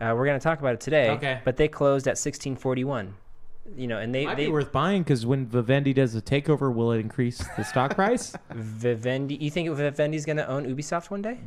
Uh, 0.00 0.14
we're 0.16 0.26
going 0.26 0.38
to 0.38 0.42
talk 0.42 0.58
about 0.58 0.74
it 0.74 0.80
today. 0.80 1.10
Okay. 1.10 1.40
But 1.44 1.56
they 1.56 1.68
closed 1.68 2.08
at 2.08 2.18
sixteen 2.18 2.56
forty 2.56 2.84
one. 2.84 3.14
You 3.76 3.86
know, 3.86 3.98
and 3.98 4.12
they 4.14 4.26
Might 4.26 4.36
they 4.36 4.46
be 4.46 4.52
worth 4.52 4.72
buying 4.72 5.02
because 5.02 5.24
when 5.24 5.46
Vivendi 5.46 5.92
does 5.92 6.14
a 6.16 6.20
takeover, 6.20 6.74
will 6.74 6.90
it 6.92 6.98
increase 6.98 7.38
the 7.56 7.62
stock 7.62 7.94
price? 7.94 8.34
Vivendi. 8.50 9.36
You 9.36 9.50
think 9.50 9.68
Vivendi's 9.70 10.26
going 10.26 10.36
to 10.38 10.48
own 10.48 10.66
Ubisoft 10.66 11.10
one 11.10 11.22
day? 11.22 11.38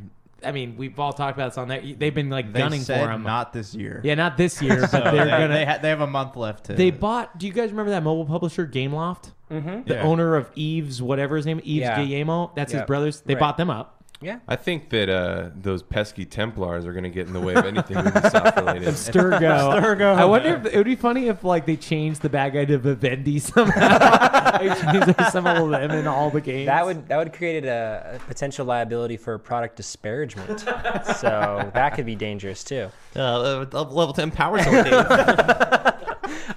I 0.44 0.52
mean, 0.52 0.76
we've 0.78 0.98
all 1.00 1.12
talked 1.14 1.38
about 1.38 1.52
this 1.52 1.58
on 1.58 1.68
there. 1.68 1.82
They've 1.82 2.14
been 2.16 2.30
like 2.30 2.54
They 2.54 2.60
gunning 2.60 2.82
said 2.82 3.04
for 3.04 3.12
him. 3.12 3.24
not 3.24 3.52
this 3.52 3.76
year. 3.76 4.00
Yeah, 4.04 4.16
not 4.16 4.38
this 4.38 4.62
year, 4.62 4.82
but 4.82 4.90
So 4.92 5.00
they're 5.02 5.12
they, 5.26 5.30
gonna. 5.32 5.48
They, 5.50 5.66
ha- 5.66 5.80
they 5.82 5.90
have 5.90 6.02
a 6.02 6.08
month 6.08 6.36
left 6.38 6.66
to. 6.66 6.74
They 6.74 6.90
bought. 6.92 7.38
Do 7.38 7.48
you 7.48 7.54
guys 7.54 7.72
remember 7.72 7.92
that 7.92 8.04
mobile 8.04 8.26
publisher, 8.26 8.66
Gameloft? 8.66 9.32
Mhm. 9.52 9.86
The 9.86 9.96
Yeah. 9.96 10.04
owner 10.04 10.36
of 10.36 10.50
Eve's 10.56 11.02
whatever 11.02 11.36
his 11.36 11.46
name, 11.46 11.60
Eve's 11.64 11.82
Yeah. 11.82 12.04
Guillermo. 12.04 12.52
That's 12.56 12.72
his 12.72 12.82
brothers. 12.84 13.22
They 13.22 13.34
Right. 13.34 13.40
bought 13.42 13.58
them 13.58 13.70
up. 13.70 13.95
Yeah. 14.22 14.40
I 14.48 14.56
think 14.56 14.90
that 14.90 15.10
uh, 15.10 15.50
those 15.56 15.84
pesky 15.84 16.26
Templars 16.26 16.86
are 16.86 16.94
going 16.94 17.04
to 17.04 17.10
get 17.10 17.28
in 17.28 17.34
the 17.34 17.42
way 17.42 17.54
of 17.54 17.66
anything 17.66 17.98
Ubisoft 17.98 18.56
related. 18.58 18.88
Sturgo. 18.90 19.40
Sturgo. 19.40 20.16
I 20.16 20.26
wonder 20.26 20.56
if 20.56 20.66
it 20.66 20.78
would 20.78 20.86
be 20.86 20.96
funny 20.96 21.28
if 21.28 21.44
like 21.44 21.66
they 21.66 21.76
changed 21.76 22.22
the 22.22 22.30
bad 22.30 22.54
guy 22.54 22.66
to 22.66 22.78
Vivendi 22.78 23.40
somehow. 23.42 24.58
they 24.60 24.68
changed 24.70 25.08
their 25.08 25.32
symbol 25.32 25.66
to 25.66 25.72
them 25.72 25.92
in 25.92 26.08
all 26.08 26.30
the 26.30 26.42
games. 26.42 26.68
That 26.68 26.86
would 26.86 27.08
that 27.08 27.18
would 27.18 27.34
create 27.34 27.66
a, 27.66 28.14
a 28.16 28.20
potential 28.28 28.66
liability 28.66 29.18
for 29.18 29.38
product 29.38 29.76
disparagement. 29.76 30.62
so 30.62 31.72
that 31.74 31.94
could 31.96 32.06
be 32.06 32.16
dangerous 32.16 32.64
too. 32.64 32.90
Uh, 33.16 33.66
level 33.72 34.14
10 34.14 34.32
power 34.32 34.60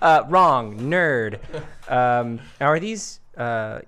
uh, 0.00 0.24
wrong, 0.28 0.78
nerd. 0.78 1.38
Um, 1.88 2.40
now 2.60 2.66
are 2.66 2.80
these 2.80 3.20
uh, 3.36 3.80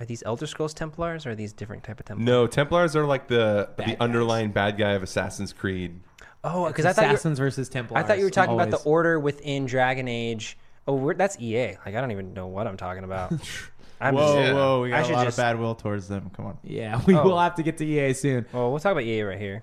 are 0.00 0.04
these 0.06 0.22
Elder 0.26 0.46
Scrolls 0.46 0.74
Templars 0.74 1.24
or 1.26 1.30
are 1.30 1.34
these 1.34 1.52
different 1.52 1.84
type 1.84 2.00
of 2.00 2.06
Templars? 2.06 2.26
No, 2.26 2.46
Templars 2.46 2.96
are 2.96 3.06
like 3.06 3.28
the 3.28 3.68
Bad 3.76 3.86
the 3.86 3.90
guys. 3.92 3.96
underlying 4.00 4.50
bad 4.52 4.76
guy 4.76 4.92
of 4.92 5.02
Assassin's 5.02 5.52
Creed. 5.52 6.00
Oh, 6.42 6.66
because 6.66 6.84
I 6.84 6.92
thought 6.92 7.06
you 7.06 7.12
Assassins 7.14 7.38
versus 7.38 7.68
Templars. 7.68 8.02
I 8.04 8.06
thought 8.06 8.18
you 8.18 8.24
were 8.24 8.30
talking 8.30 8.54
about 8.54 8.68
always. 8.68 8.82
the 8.82 8.88
order 8.88 9.18
within 9.20 9.66
Dragon 9.66 10.08
Age. 10.08 10.58
Oh, 10.86 10.94
we're, 10.94 11.14
that's 11.14 11.40
EA. 11.40 11.76
Like 11.86 11.94
I 11.94 12.00
don't 12.00 12.10
even 12.12 12.34
know 12.34 12.46
what 12.48 12.66
I'm 12.66 12.76
talking 12.76 13.04
about. 13.04 13.32
I'm 14.00 14.14
whoa, 14.16 14.42
just- 14.42 14.52
whoa, 14.52 14.82
we 14.82 14.92
I 14.92 14.96
got 14.98 15.00
a 15.00 15.06
should 15.06 15.14
lot 15.14 15.24
just- 15.24 15.38
of 15.38 15.42
bad 15.42 15.58
will 15.58 15.74
towards 15.74 16.08
them. 16.08 16.30
Come 16.36 16.46
on. 16.46 16.58
Yeah, 16.62 17.00
we 17.06 17.14
Oh. 17.14 17.22
will 17.24 17.38
have 17.40 17.54
to 17.54 17.62
get 17.62 17.78
to 17.78 17.86
EA 17.86 18.12
soon. 18.12 18.44
Well, 18.52 18.70
we'll 18.70 18.80
talk 18.80 18.92
about 18.92 19.04
EA 19.04 19.22
right 19.22 19.38
here. 19.38 19.62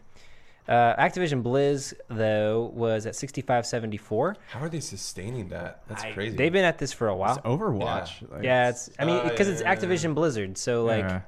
Uh, 0.67 0.95
Activision 0.95 1.41
Blizz 1.43 1.93
though 2.07 2.71
was 2.73 3.05
at 3.05 3.13
65.74. 3.13 4.35
How 4.49 4.59
are 4.59 4.69
they 4.69 4.79
sustaining 4.79 5.49
that? 5.49 5.81
That's 5.87 6.03
crazy. 6.13 6.35
They've 6.35 6.53
been 6.53 6.65
at 6.65 6.77
this 6.77 6.93
for 6.93 7.07
a 7.07 7.15
while. 7.15 7.35
It's 7.37 7.45
Overwatch. 7.45 8.21
Yeah. 8.21 8.27
Like, 8.35 8.43
yeah, 8.43 8.69
it's. 8.69 8.89
I 8.99 9.05
mean, 9.05 9.23
because 9.27 9.47
yeah, 9.47 9.53
it's 9.53 9.61
yeah, 9.61 9.75
Activision 9.75 10.13
Blizzard, 10.15 10.57
so 10.57 10.85
like, 10.85 11.03
Yeah. 11.03 11.21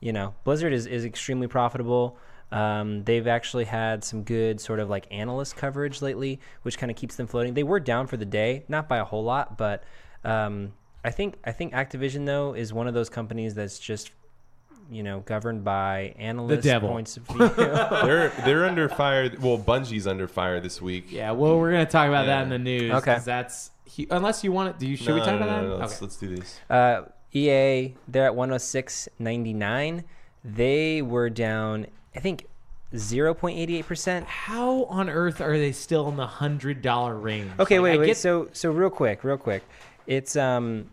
you 0.00 0.12
know, 0.12 0.34
Blizzard 0.44 0.72
is 0.72 0.86
is 0.86 1.04
extremely 1.04 1.46
profitable. 1.46 2.18
Um, 2.50 3.04
they've 3.04 3.26
actually 3.26 3.64
had 3.64 4.02
some 4.04 4.22
good 4.22 4.60
sort 4.60 4.80
of 4.80 4.88
like 4.88 5.06
analyst 5.10 5.56
coverage 5.56 6.00
lately, 6.00 6.40
which 6.62 6.78
kind 6.78 6.90
of 6.90 6.96
keeps 6.96 7.16
them 7.16 7.26
floating. 7.26 7.54
They 7.54 7.62
were 7.62 7.80
down 7.80 8.06
for 8.06 8.16
the 8.16 8.24
day, 8.24 8.64
not 8.68 8.88
by 8.88 8.98
a 8.98 9.04
whole 9.04 9.24
lot, 9.24 9.58
but 9.58 9.84
um, 10.24 10.72
I 11.04 11.10
think 11.10 11.36
I 11.44 11.52
think 11.52 11.72
Activision 11.72 12.26
though 12.26 12.54
is 12.54 12.72
one 12.72 12.86
of 12.86 12.94
those 12.94 13.08
companies 13.10 13.54
that's 13.54 13.78
just 13.78 14.12
you 14.90 15.02
know 15.02 15.20
governed 15.20 15.64
by 15.64 16.14
analyst 16.18 16.62
devil. 16.62 16.88
points 16.88 17.16
of 17.16 17.22
view. 17.28 17.48
they're 17.48 18.30
they're 18.44 18.64
under 18.64 18.88
fire. 18.88 19.30
Well, 19.40 19.58
Bungie's 19.58 20.06
under 20.06 20.26
fire 20.28 20.60
this 20.60 20.80
week. 20.82 21.10
Yeah, 21.10 21.32
well, 21.32 21.58
we're 21.58 21.72
gonna 21.72 21.86
talk 21.86 22.08
about 22.08 22.26
that 22.26 22.42
in 22.42 22.48
the 22.48 22.58
news. 22.58 22.92
Okay. 22.92 23.14
'cause 23.14 23.24
that's 23.24 23.70
hu- 23.96 24.06
unless 24.10 24.42
you 24.44 24.52
want 24.52 24.70
it. 24.70 24.78
Do 24.78 24.86
you? 24.86 24.96
Should 24.96 25.08
No, 25.08 25.14
we 25.14 25.20
talk 25.20 25.30
no, 25.30 25.36
about 25.36 25.46
no, 25.48 25.62
that? 25.62 25.68
no, 25.68 25.76
Let's, 25.76 25.92
okay. 25.96 26.04
let's 26.04 26.16
do 26.16 26.36
this. 26.36 26.60
Uh, 26.70 27.02
EA, 27.34 27.94
they're 28.08 28.24
at 28.26 28.34
106.99. 28.34 30.04
They 30.44 31.02
were 31.02 31.28
down, 31.28 31.86
I 32.16 32.20
think, 32.20 32.46
0.88%. 32.94 34.24
How 34.24 34.84
on 34.84 35.10
earth 35.10 35.40
are 35.42 35.58
they 35.58 35.72
still 35.72 36.08
in 36.08 36.16
the 36.16 36.26
hundred 36.26 36.80
dollar 36.80 37.14
range? 37.16 37.50
Okay, 37.58 37.78
Like, 37.78 37.84
wait, 37.84 37.94
I 37.94 37.98
wait. 37.98 38.06
get- 38.06 38.16
So, 38.16 38.48
so 38.52 38.70
real 38.70 38.88
quick, 38.90 39.24
real 39.24 39.36
quick. 39.36 39.62
It's 40.06 40.36
um, 40.36 40.88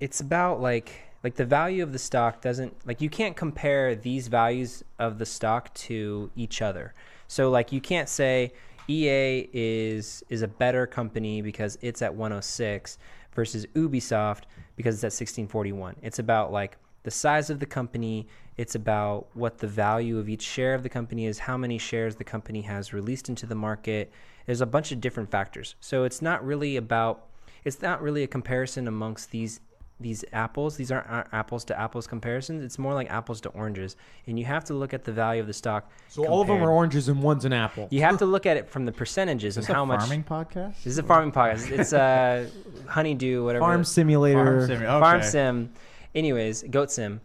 it's 0.00 0.20
about 0.20 0.60
like 0.60 0.90
like 1.26 1.34
the 1.34 1.44
value 1.44 1.82
of 1.82 1.92
the 1.92 1.98
stock 1.98 2.40
doesn't 2.40 2.72
like 2.86 3.00
you 3.00 3.10
can't 3.10 3.34
compare 3.34 3.96
these 3.96 4.28
values 4.28 4.84
of 5.00 5.18
the 5.18 5.26
stock 5.26 5.74
to 5.74 6.30
each 6.36 6.62
other. 6.62 6.94
So 7.26 7.50
like 7.50 7.72
you 7.72 7.80
can't 7.80 8.08
say 8.08 8.52
EA 8.86 9.48
is 9.52 10.22
is 10.28 10.42
a 10.42 10.46
better 10.46 10.86
company 10.86 11.42
because 11.42 11.78
it's 11.82 12.00
at 12.00 12.14
106 12.14 12.98
versus 13.34 13.66
Ubisoft 13.74 14.42
because 14.76 14.94
it's 14.94 15.02
at 15.02 15.18
1641. 15.20 15.96
It's 16.00 16.20
about 16.20 16.52
like 16.52 16.76
the 17.02 17.10
size 17.10 17.50
of 17.50 17.58
the 17.58 17.66
company, 17.66 18.28
it's 18.56 18.76
about 18.76 19.26
what 19.34 19.58
the 19.58 19.66
value 19.66 20.20
of 20.20 20.28
each 20.28 20.42
share 20.42 20.76
of 20.76 20.84
the 20.84 20.88
company 20.88 21.26
is, 21.26 21.40
how 21.40 21.56
many 21.56 21.76
shares 21.76 22.14
the 22.14 22.22
company 22.22 22.60
has 22.60 22.92
released 22.92 23.28
into 23.28 23.46
the 23.46 23.56
market. 23.56 24.12
There's 24.46 24.60
a 24.60 24.66
bunch 24.66 24.92
of 24.92 25.00
different 25.00 25.28
factors. 25.28 25.74
So 25.80 26.04
it's 26.04 26.22
not 26.22 26.46
really 26.46 26.76
about 26.76 27.26
it's 27.64 27.82
not 27.82 28.00
really 28.00 28.22
a 28.22 28.28
comparison 28.28 28.86
amongst 28.86 29.32
these 29.32 29.58
these 29.98 30.24
apples. 30.32 30.76
These 30.76 30.92
aren't, 30.92 31.08
aren't 31.08 31.32
apples 31.32 31.64
to 31.66 31.78
apples 31.80 32.06
comparisons. 32.06 32.62
It's 32.62 32.78
more 32.78 32.92
like 32.92 33.10
apples 33.10 33.40
to 33.42 33.48
oranges. 33.50 33.96
And 34.26 34.38
you 34.38 34.44
have 34.44 34.64
to 34.64 34.74
look 34.74 34.92
at 34.92 35.04
the 35.04 35.12
value 35.12 35.40
of 35.40 35.46
the 35.46 35.52
stock. 35.54 35.90
so 36.08 36.26
all 36.26 36.42
of 36.42 36.48
them 36.48 36.62
are 36.62 36.70
oranges 36.70 37.08
and 37.08 37.22
one's 37.22 37.44
an 37.44 37.52
apple. 37.52 37.88
You 37.90 38.02
have 38.02 38.18
to 38.18 38.26
look 38.26 38.44
at 38.46 38.56
it 38.56 38.68
from 38.68 38.84
the 38.84 38.92
percentages 38.92 39.54
Is 39.54 39.56
and 39.56 39.66
this 39.66 39.74
how 39.74 39.84
a 39.84 39.86
much. 39.86 40.00
farming 40.00 40.24
podcast? 40.24 40.76
This 40.84 40.86
is 40.92 40.98
a 40.98 41.02
farming 41.02 41.32
podcast. 41.32 41.70
It's 41.70 41.92
a 41.92 42.50
honeydew, 42.86 43.44
whatever. 43.44 43.64
Farm 43.64 43.84
simulator. 43.84 44.44
Farm 44.44 44.66
sim- 44.66 44.82
okay. 44.82 45.00
Farm 45.00 45.22
sim. 45.22 45.72
Anyways, 46.14 46.64
goat 46.70 46.90
sim. 46.90 47.20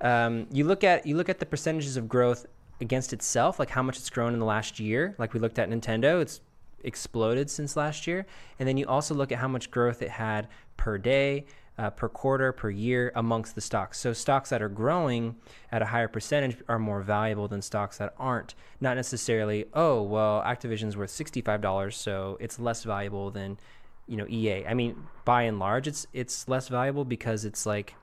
Um, 0.00 0.46
you 0.50 0.64
look 0.64 0.84
at 0.84 1.06
you 1.06 1.16
look 1.16 1.28
at 1.28 1.38
the 1.38 1.46
percentages 1.46 1.96
of 1.96 2.08
growth 2.08 2.44
against 2.80 3.12
itself, 3.12 3.58
like 3.58 3.70
how 3.70 3.82
much 3.82 3.96
it's 3.96 4.10
grown 4.10 4.34
in 4.34 4.40
the 4.40 4.44
last 4.44 4.78
year. 4.78 5.14
Like 5.18 5.32
we 5.32 5.40
looked 5.40 5.58
at 5.58 5.70
Nintendo, 5.70 6.20
it's 6.20 6.40
exploded 6.84 7.48
since 7.50 7.76
last 7.76 8.06
year. 8.06 8.26
And 8.58 8.68
then 8.68 8.76
you 8.76 8.86
also 8.86 9.14
look 9.14 9.32
at 9.32 9.38
how 9.38 9.48
much 9.48 9.70
growth 9.70 10.02
it 10.02 10.10
had 10.10 10.48
per 10.76 10.98
day, 10.98 11.46
uh, 11.78 11.90
per 11.90 12.08
quarter, 12.08 12.52
per 12.52 12.70
year 12.70 13.12
amongst 13.14 13.54
the 13.54 13.60
stocks. 13.60 13.98
So 13.98 14.12
stocks 14.12 14.50
that 14.50 14.62
are 14.62 14.68
growing 14.68 15.36
at 15.70 15.82
a 15.82 15.86
higher 15.86 16.08
percentage 16.08 16.56
are 16.68 16.78
more 16.78 17.02
valuable 17.02 17.48
than 17.48 17.62
stocks 17.62 17.98
that 17.98 18.14
aren't. 18.18 18.54
Not 18.80 18.96
necessarily, 18.96 19.66
oh, 19.74 20.02
well, 20.02 20.42
Activision's 20.42 20.96
worth 20.96 21.10
$65, 21.10 21.92
so 21.92 22.38
it's 22.40 22.58
less 22.58 22.84
valuable 22.84 23.30
than, 23.30 23.58
you 24.06 24.16
know, 24.16 24.26
EA. 24.28 24.66
I 24.66 24.74
mean, 24.74 25.06
by 25.24 25.42
and 25.42 25.58
large, 25.58 25.86
it's 25.86 26.06
it's 26.12 26.48
less 26.48 26.68
valuable 26.68 27.04
because 27.04 27.44
it's 27.44 27.66
like 27.66 27.94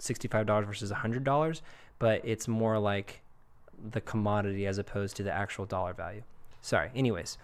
$65 0.00 0.66
versus 0.66 0.90
$100, 0.90 1.60
but 1.98 2.20
it's 2.24 2.48
more 2.48 2.78
like 2.78 3.22
the 3.90 4.00
commodity 4.00 4.66
as 4.66 4.78
opposed 4.78 5.16
to 5.16 5.22
the 5.22 5.32
actual 5.32 5.64
dollar 5.64 5.94
value. 5.94 6.22
Sorry. 6.60 6.90
Anyways, 6.94 7.38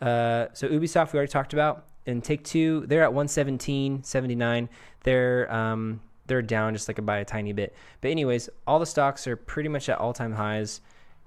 uh, 0.00 0.46
so 0.52 0.68
Ubisoft 0.68 1.12
we 1.12 1.18
already 1.18 1.30
talked 1.30 1.52
about, 1.52 1.86
and 2.06 2.22
Take 2.22 2.44
Two 2.44 2.84
they're 2.86 3.02
at 3.02 3.10
117.79. 3.10 4.68
They're 5.02 5.52
um, 5.52 6.00
they're 6.26 6.42
down 6.42 6.74
just 6.74 6.88
like 6.88 7.04
by 7.04 7.18
a 7.18 7.24
tiny 7.24 7.52
bit. 7.52 7.74
But 8.00 8.10
anyways, 8.10 8.48
all 8.66 8.78
the 8.78 8.86
stocks 8.86 9.26
are 9.26 9.36
pretty 9.36 9.68
much 9.68 9.88
at 9.88 9.98
all 9.98 10.12
time 10.12 10.32
highs. 10.32 10.80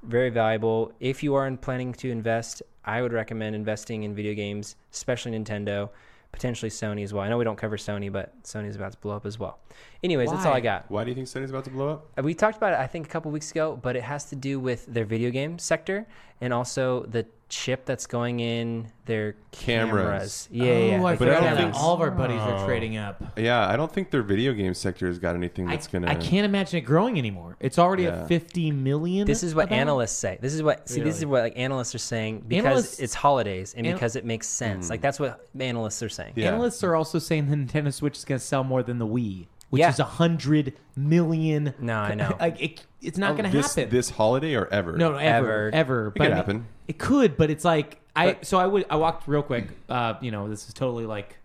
Very 0.03 0.29
valuable. 0.29 0.93
If 0.99 1.23
you 1.23 1.35
are 1.35 1.47
in 1.47 1.57
planning 1.57 1.93
to 1.93 2.09
invest, 2.09 2.61
I 2.85 3.01
would 3.01 3.13
recommend 3.13 3.55
investing 3.55 4.03
in 4.03 4.15
video 4.15 4.33
games, 4.33 4.75
especially 4.91 5.31
Nintendo, 5.31 5.89
potentially 6.31 6.69
Sony 6.69 7.03
as 7.03 7.13
well. 7.13 7.23
I 7.23 7.29
know 7.29 7.37
we 7.37 7.43
don't 7.45 7.57
cover 7.57 7.77
Sony, 7.77 8.11
but 8.11 8.41
Sony's 8.43 8.75
about 8.75 8.91
to 8.93 8.97
blow 8.97 9.15
up 9.15 9.25
as 9.25 9.39
well. 9.39 9.59
Anyways, 10.03 10.31
that's 10.31 10.45
all 10.45 10.53
I 10.53 10.59
got. 10.59 10.89
Why 10.89 11.03
do 11.03 11.09
you 11.09 11.15
think 11.15 11.27
Sony's 11.27 11.49
about 11.51 11.63
to 11.65 11.69
blow 11.69 11.89
up? 11.89 12.07
Uh, 12.17 12.23
We 12.23 12.33
talked 12.33 12.57
about 12.57 12.73
it, 12.73 12.79
I 12.79 12.87
think, 12.87 13.05
a 13.05 13.09
couple 13.09 13.31
weeks 13.31 13.51
ago, 13.51 13.79
but 13.81 13.95
it 13.95 14.03
has 14.03 14.25
to 14.25 14.35
do 14.35 14.59
with 14.59 14.85
their 14.87 15.05
video 15.05 15.31
game 15.31 15.59
sector 15.59 16.05
and 16.41 16.51
also 16.51 17.03
the 17.03 17.25
chip 17.53 17.85
that's 17.85 18.07
going 18.07 18.39
in 18.39 18.87
their 19.05 19.35
Cameras. 19.51 20.47
cameras. 20.47 20.49
Yeah, 20.51 20.63
yeah. 20.77 21.01
Oh, 21.01 21.05
I 21.05 21.15
But 21.15 21.29
I 21.29 21.39
don't 21.39 21.57
think- 21.57 21.75
all 21.75 21.93
of 21.93 22.01
our 22.01 22.09
buddies 22.09 22.39
Oh. 22.41 22.51
are 22.55 22.65
trading 22.65 22.97
up. 22.97 23.21
Yeah, 23.37 23.67
I 23.67 23.75
don't 23.75 23.91
think 23.91 24.09
their 24.11 24.23
video 24.23 24.53
game 24.53 24.73
sector 24.73 25.07
has 25.07 25.19
got 25.19 25.35
anything 25.35 25.67
I, 25.67 25.71
that's 25.75 25.87
gonna. 25.87 26.07
I 26.09 26.15
can't 26.15 26.45
imagine 26.45 26.79
it 26.79 26.81
growing 26.81 27.17
anymore. 27.17 27.55
It's 27.59 27.77
already 27.77 28.03
Yeah. 28.03 28.21
at 28.23 28.27
50 28.27 28.71
million. 28.71 29.27
This 29.27 29.43
is 29.43 29.53
what 29.53 29.65
about? 29.67 29.77
analysts 29.77 30.17
say. 30.17 30.37
This 30.41 30.53
is 30.53 30.63
what 30.63 30.89
see. 30.89 31.01
This 31.01 31.17
is 31.19 31.25
what 31.25 31.43
like 31.43 31.53
analysts 31.57 31.93
are 31.93 31.99
saying 31.99 32.45
because 32.47 32.65
Analysts- 32.65 32.99
it's 32.99 33.13
holidays 33.13 33.73
and 33.77 33.85
An- 33.85 33.93
because 33.93 34.15
it 34.15 34.25
makes 34.25 34.47
sense. 34.47 34.87
Mm. 34.87 34.89
Like 34.89 35.01
that's 35.01 35.19
what 35.19 35.47
analysts 35.59 36.01
are 36.01 36.09
saying. 36.09 36.33
Yeah. 36.35 36.47
Analysts 36.53 36.83
are 36.83 36.95
also 36.95 37.19
saying 37.19 37.49
the 37.49 37.55
Nintendo 37.55 37.93
Switch 37.93 38.17
is 38.17 38.25
going 38.25 38.39
to 38.39 38.45
sell 38.45 38.63
more 38.63 38.81
than 38.83 38.97
the 38.97 39.07
Wii, 39.07 39.45
which 39.69 39.79
Yeah. 39.81 39.89
is 39.89 39.99
a 39.99 40.03
hundred 40.05 40.73
million. 40.95 41.73
No, 41.79 41.97
I 41.99 42.15
know. 42.15 42.35
like 42.39 42.61
it, 42.61 42.85
it's 43.01 43.17
not 43.17 43.31
oh, 43.31 43.35
going 43.37 43.51
to 43.51 43.61
happen. 43.61 43.89
this 43.89 44.09
holiday 44.11 44.55
or 44.55 44.67
ever. 44.71 44.93
no, 44.97 45.11
no, 45.11 45.17
ever, 45.17 45.67
Ever. 45.67 45.69
ever. 45.73 46.07
It 46.07 46.13
But 46.15 46.21
I 46.21 46.25
could 46.25 46.29
mean, 46.31 46.35
happen. 46.37 46.65
It 46.87 46.97
could, 46.99 47.37
but 47.37 47.49
it's 47.49 47.65
like 47.65 47.99
I. 48.15 48.37
So 48.41 48.57
I 48.57 48.67
would. 48.67 48.85
I 48.89 48.95
walked 48.95 49.27
real 49.27 49.43
quick. 49.43 49.69
Uh, 49.89 50.15
you 50.21 50.31
know, 50.31 50.49
this 50.49 50.67
is 50.67 50.73
totally 50.73 51.05
like 51.05 51.37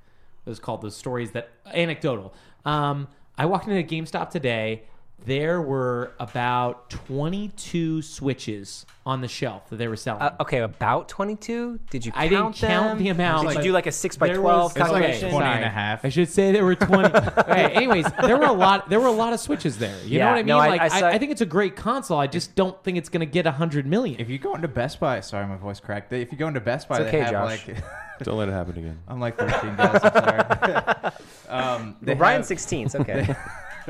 it 0.47 0.49
was 0.49 0.59
called 0.59 0.83
those 0.83 0.97
stories 0.97 1.33
that 1.33 1.51
anecdotal. 1.67 2.33
Um, 2.65 3.09
I 3.37 3.47
walked 3.47 3.69
into 3.69 3.83
GameStop 3.95 4.31
today, 4.31 4.83
there 5.25 5.61
were 5.61 6.13
about 6.21 6.91
22 6.91 8.03
switches 8.03 8.87
on 9.05 9.21
the 9.21 9.29
shelf 9.29 9.69
that 9.71 9.77
they 9.77 9.89
were 9.89 9.97
selling. 9.97 10.23
Uh, 10.23 10.37
okay, 10.41 10.59
about 10.59 11.09
22? 11.09 11.81
Did 11.91 12.07
you 12.07 12.13
count 12.13 12.25
I 12.25 12.29
didn't 12.29 12.53
count 12.55 12.99
the 12.99 13.09
amount. 13.09 13.49
Did 13.49 13.57
you 13.59 13.63
do 13.65 13.73
like 13.73 13.87
a 13.87 13.93
6 13.93 14.17
by 14.17 14.29
there 14.29 14.37
12 14.37 14.63
was- 14.63 14.73
calculation? 14.75 15.29
okay, 15.29 15.31
sorry. 15.31 15.99
I 16.03 16.09
should 16.09 16.29
say 16.29 16.53
there 16.53 16.65
were 16.65 16.75
20. 16.75 17.09
okay, 17.15 17.65
anyways, 17.75 18.07
there 18.23 18.37
were 18.37 18.47
a 18.47 18.53
lot 18.53 18.89
there 18.89 19.01
were 19.01 19.07
a 19.09 19.13
lot 19.13 19.33
of 19.33 19.41
switches 19.41 19.79
there. 19.79 19.97
You 20.05 20.21
know 20.21 20.27
what 20.27 20.33
I 20.35 20.37
mean? 20.39 20.47
no, 20.47 20.59
I- 20.59 20.69
like 20.69 20.81
I 20.81 20.89
saw- 20.89 21.09
I, 21.09 21.19
think 21.19 21.33
it's 21.33 21.41
a 21.41 21.47
great 21.47 21.77
console. 21.77 22.19
I 22.19 22.27
just 22.27 22.55
don't 22.55 22.83
think 22.85 22.97
it's 22.97 23.09
going 23.09 23.21
to 23.21 23.27
get 23.27 23.45
100 23.45 23.87
million. 23.87 24.21
If 24.21 24.31
you 24.31 24.39
go 24.39 24.55
into 24.55 24.69
Best 24.69 25.01
Buy, 25.01 25.21
sorry, 25.21 25.47
my 25.47 25.57
voice 25.57 25.81
cracked. 25.81 26.13
If 26.13 26.33
you 26.33 26.39
go 26.39 26.49
into 26.49 26.61
Best 26.61 26.89
Buy, 26.89 26.97
It's 26.97 27.05
they 27.05 27.09
okay, 27.09 27.21
have 27.21 27.31
Josh. 27.33 27.67
like. 27.69 27.77
Don't 28.25 28.37
let 28.37 28.49
it 28.49 28.53
happen 28.53 28.77
again. 28.77 28.99
I'm 29.07 29.21
like 29.21 29.39
13 29.39 29.77
guys. 29.77 30.01
I'm 30.03 30.13
sorry. 30.13 31.13
um, 31.49 31.97
Well, 32.05 32.17
Brian's 32.17 32.49
16, 32.49 32.87
it's 32.87 32.95
okay. 32.97 33.23
They, 33.23 33.37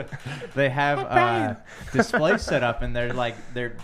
they 0.55 0.69
have 0.69 0.99
Hi, 0.99 1.05
uh, 1.05 1.09
Brian. 1.13 1.57
displays 1.93 2.43
set 2.43 2.63
up, 2.63 2.83
and 2.83 2.95
they're 2.95 3.13
like 3.13 3.35
they're 3.55 3.77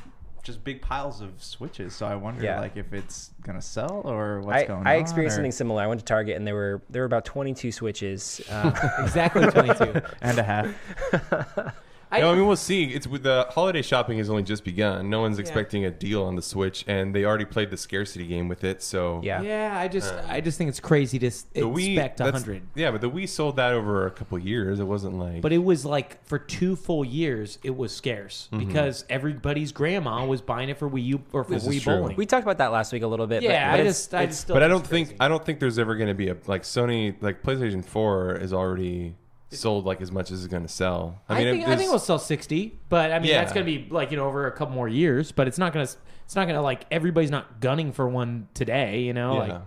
just 0.42 0.62
big 0.62 0.82
piles 0.82 1.20
of 1.22 1.42
switches. 1.42 1.94
So 1.94 2.04
I 2.06 2.16
wonder, 2.16 2.42
Yeah. 2.44 2.60
like, 2.60 2.76
if 2.76 2.92
it's 2.92 3.30
gonna 3.42 3.62
sell 3.62 4.02
or 4.04 4.40
what's 4.42 4.64
I, 4.64 4.66
going 4.66 4.80
on. 4.80 4.86
I 4.86 4.96
experienced 4.96 5.34
or- 5.34 5.36
something 5.38 5.52
similar. 5.52 5.82
I 5.82 5.86
went 5.86 6.00
to 6.00 6.04
Target 6.04 6.36
and 6.36 6.46
there 6.46 6.54
were 6.54 6.82
there 6.90 7.00
were 7.02 7.06
about 7.06 7.24
22 7.24 7.72
switches. 7.72 8.40
Uh, 8.50 8.70
Exactly 9.02 9.46
22. 9.46 10.02
and 10.20 10.38
a 10.38 10.42
half. 10.42 11.74
No, 12.20 12.30
I 12.32 12.34
mean 12.34 12.46
we'll 12.46 12.56
see. 12.56 12.84
It's 12.84 13.06
with 13.06 13.22
the 13.22 13.46
holiday 13.50 13.82
shopping 13.82 14.18
has 14.18 14.28
only 14.30 14.42
just 14.42 14.64
begun. 14.64 15.10
No 15.10 15.20
one's 15.20 15.38
Yeah. 15.38 15.42
expecting 15.42 15.84
a 15.84 15.90
deal 15.90 16.22
on 16.22 16.36
the 16.36 16.42
Switch, 16.42 16.84
and 16.86 17.14
they 17.14 17.24
already 17.24 17.44
played 17.44 17.70
the 17.70 17.76
scarcity 17.76 18.26
game 18.26 18.48
with 18.48 18.64
it. 18.64 18.82
So 18.82 19.20
Yeah, 19.22 19.40
yeah. 19.42 19.78
I 19.78 19.88
just 19.88 20.12
Uh, 20.12 20.22
I 20.28 20.40
just 20.40 20.58
think 20.58 20.68
it's 20.68 20.80
crazy 20.80 21.18
to 21.18 21.26
s- 21.28 21.46
the 21.52 21.60
Wii 21.62 21.92
expect 21.94 22.18
that's- 22.18 22.32
100. 22.44 22.62
Yeah, 22.74 22.90
but 22.90 23.00
the 23.00 23.10
Wii 23.10 23.28
sold 23.28 23.56
that 23.56 23.72
over 23.72 24.06
a 24.06 24.10
couple 24.10 24.38
years. 24.38 24.80
It 24.80 24.86
wasn't 24.86 25.18
like. 25.18 25.40
But 25.40 25.52
it 25.52 25.64
was 25.64 25.84
like 25.84 26.24
for 26.26 26.38
two 26.38 26.76
full 26.76 27.04
years, 27.04 27.58
it 27.62 27.76
was 27.76 27.92
scarce 27.94 28.48
Mhm. 28.52 28.58
because 28.66 29.04
everybody's 29.10 29.72
grandma 29.72 30.24
was 30.26 30.40
buying 30.40 30.68
it 30.68 30.78
for 30.78 30.88
Wii 30.88 31.04
U 31.04 31.20
or 31.32 31.44
for 31.44 31.50
This 31.52 31.66
is 31.66 31.68
Wii 31.68 31.80
true. 31.82 31.96
bowling. 31.98 32.16
we 32.16 32.26
talked 32.26 32.42
about 32.44 32.58
that 32.58 32.72
last 32.72 32.92
week 32.92 33.02
a 33.02 33.06
little 33.06 33.26
bit. 33.26 33.42
Yeah, 33.42 33.50
but, 33.50 33.72
but 33.72 33.76
I 33.76 33.80
it's- 33.80 33.94
just- 33.96 34.14
I 34.14 34.26
just 34.26 34.40
still 34.42 34.54
but 34.56 34.62
I 34.62 34.68
don't 34.68 34.80
it's 34.80 34.88
think 34.88 35.14
I 35.20 35.28
don't 35.28 35.44
think 35.44 35.60
there's 35.60 35.78
ever 35.78 35.94
going 35.96 36.08
to 36.08 36.14
be 36.14 36.28
a 36.28 36.36
like 36.46 36.62
Sony 36.62 37.14
like 37.20 37.42
PlayStation 37.42 37.84
Four 37.84 38.34
is 38.36 38.52
already 38.52 39.14
sold 39.54 39.84
like 39.86 40.00
as 40.00 40.12
much 40.12 40.30
as 40.30 40.44
it's 40.44 40.50
going 40.50 40.62
to 40.64 40.68
sell. 40.68 41.20
I, 41.28 41.34
I 41.34 41.38
mean, 41.38 41.46
think 41.46 41.64
I 41.64 41.66
think 41.66 41.78
there's- 41.78 41.88
it'll 41.88 41.98
sell 41.98 42.18
60, 42.18 42.78
but 42.88 43.12
I 43.12 43.18
mean 43.18 43.32
that's 43.32 43.52
going 43.52 43.64
to 43.66 43.72
be 43.72 43.88
like 43.90 44.10
you 44.10 44.16
know 44.16 44.26
over 44.26 44.46
a 44.46 44.52
couple 44.52 44.74
more 44.74 44.88
years. 44.88 45.32
But 45.32 45.48
it's 45.48 45.58
not 45.58 45.72
going 45.72 45.86
to 45.86 45.96
it's 46.24 46.36
not 46.36 46.44
going 46.44 46.56
to 46.56 46.62
like 46.62 46.84
everybody's 46.90 47.30
not 47.30 47.60
gunning 47.60 47.92
for 47.92 48.08
one 48.08 48.48
today. 48.54 49.00
You 49.00 49.12
know, 49.12 49.34
like 49.36 49.60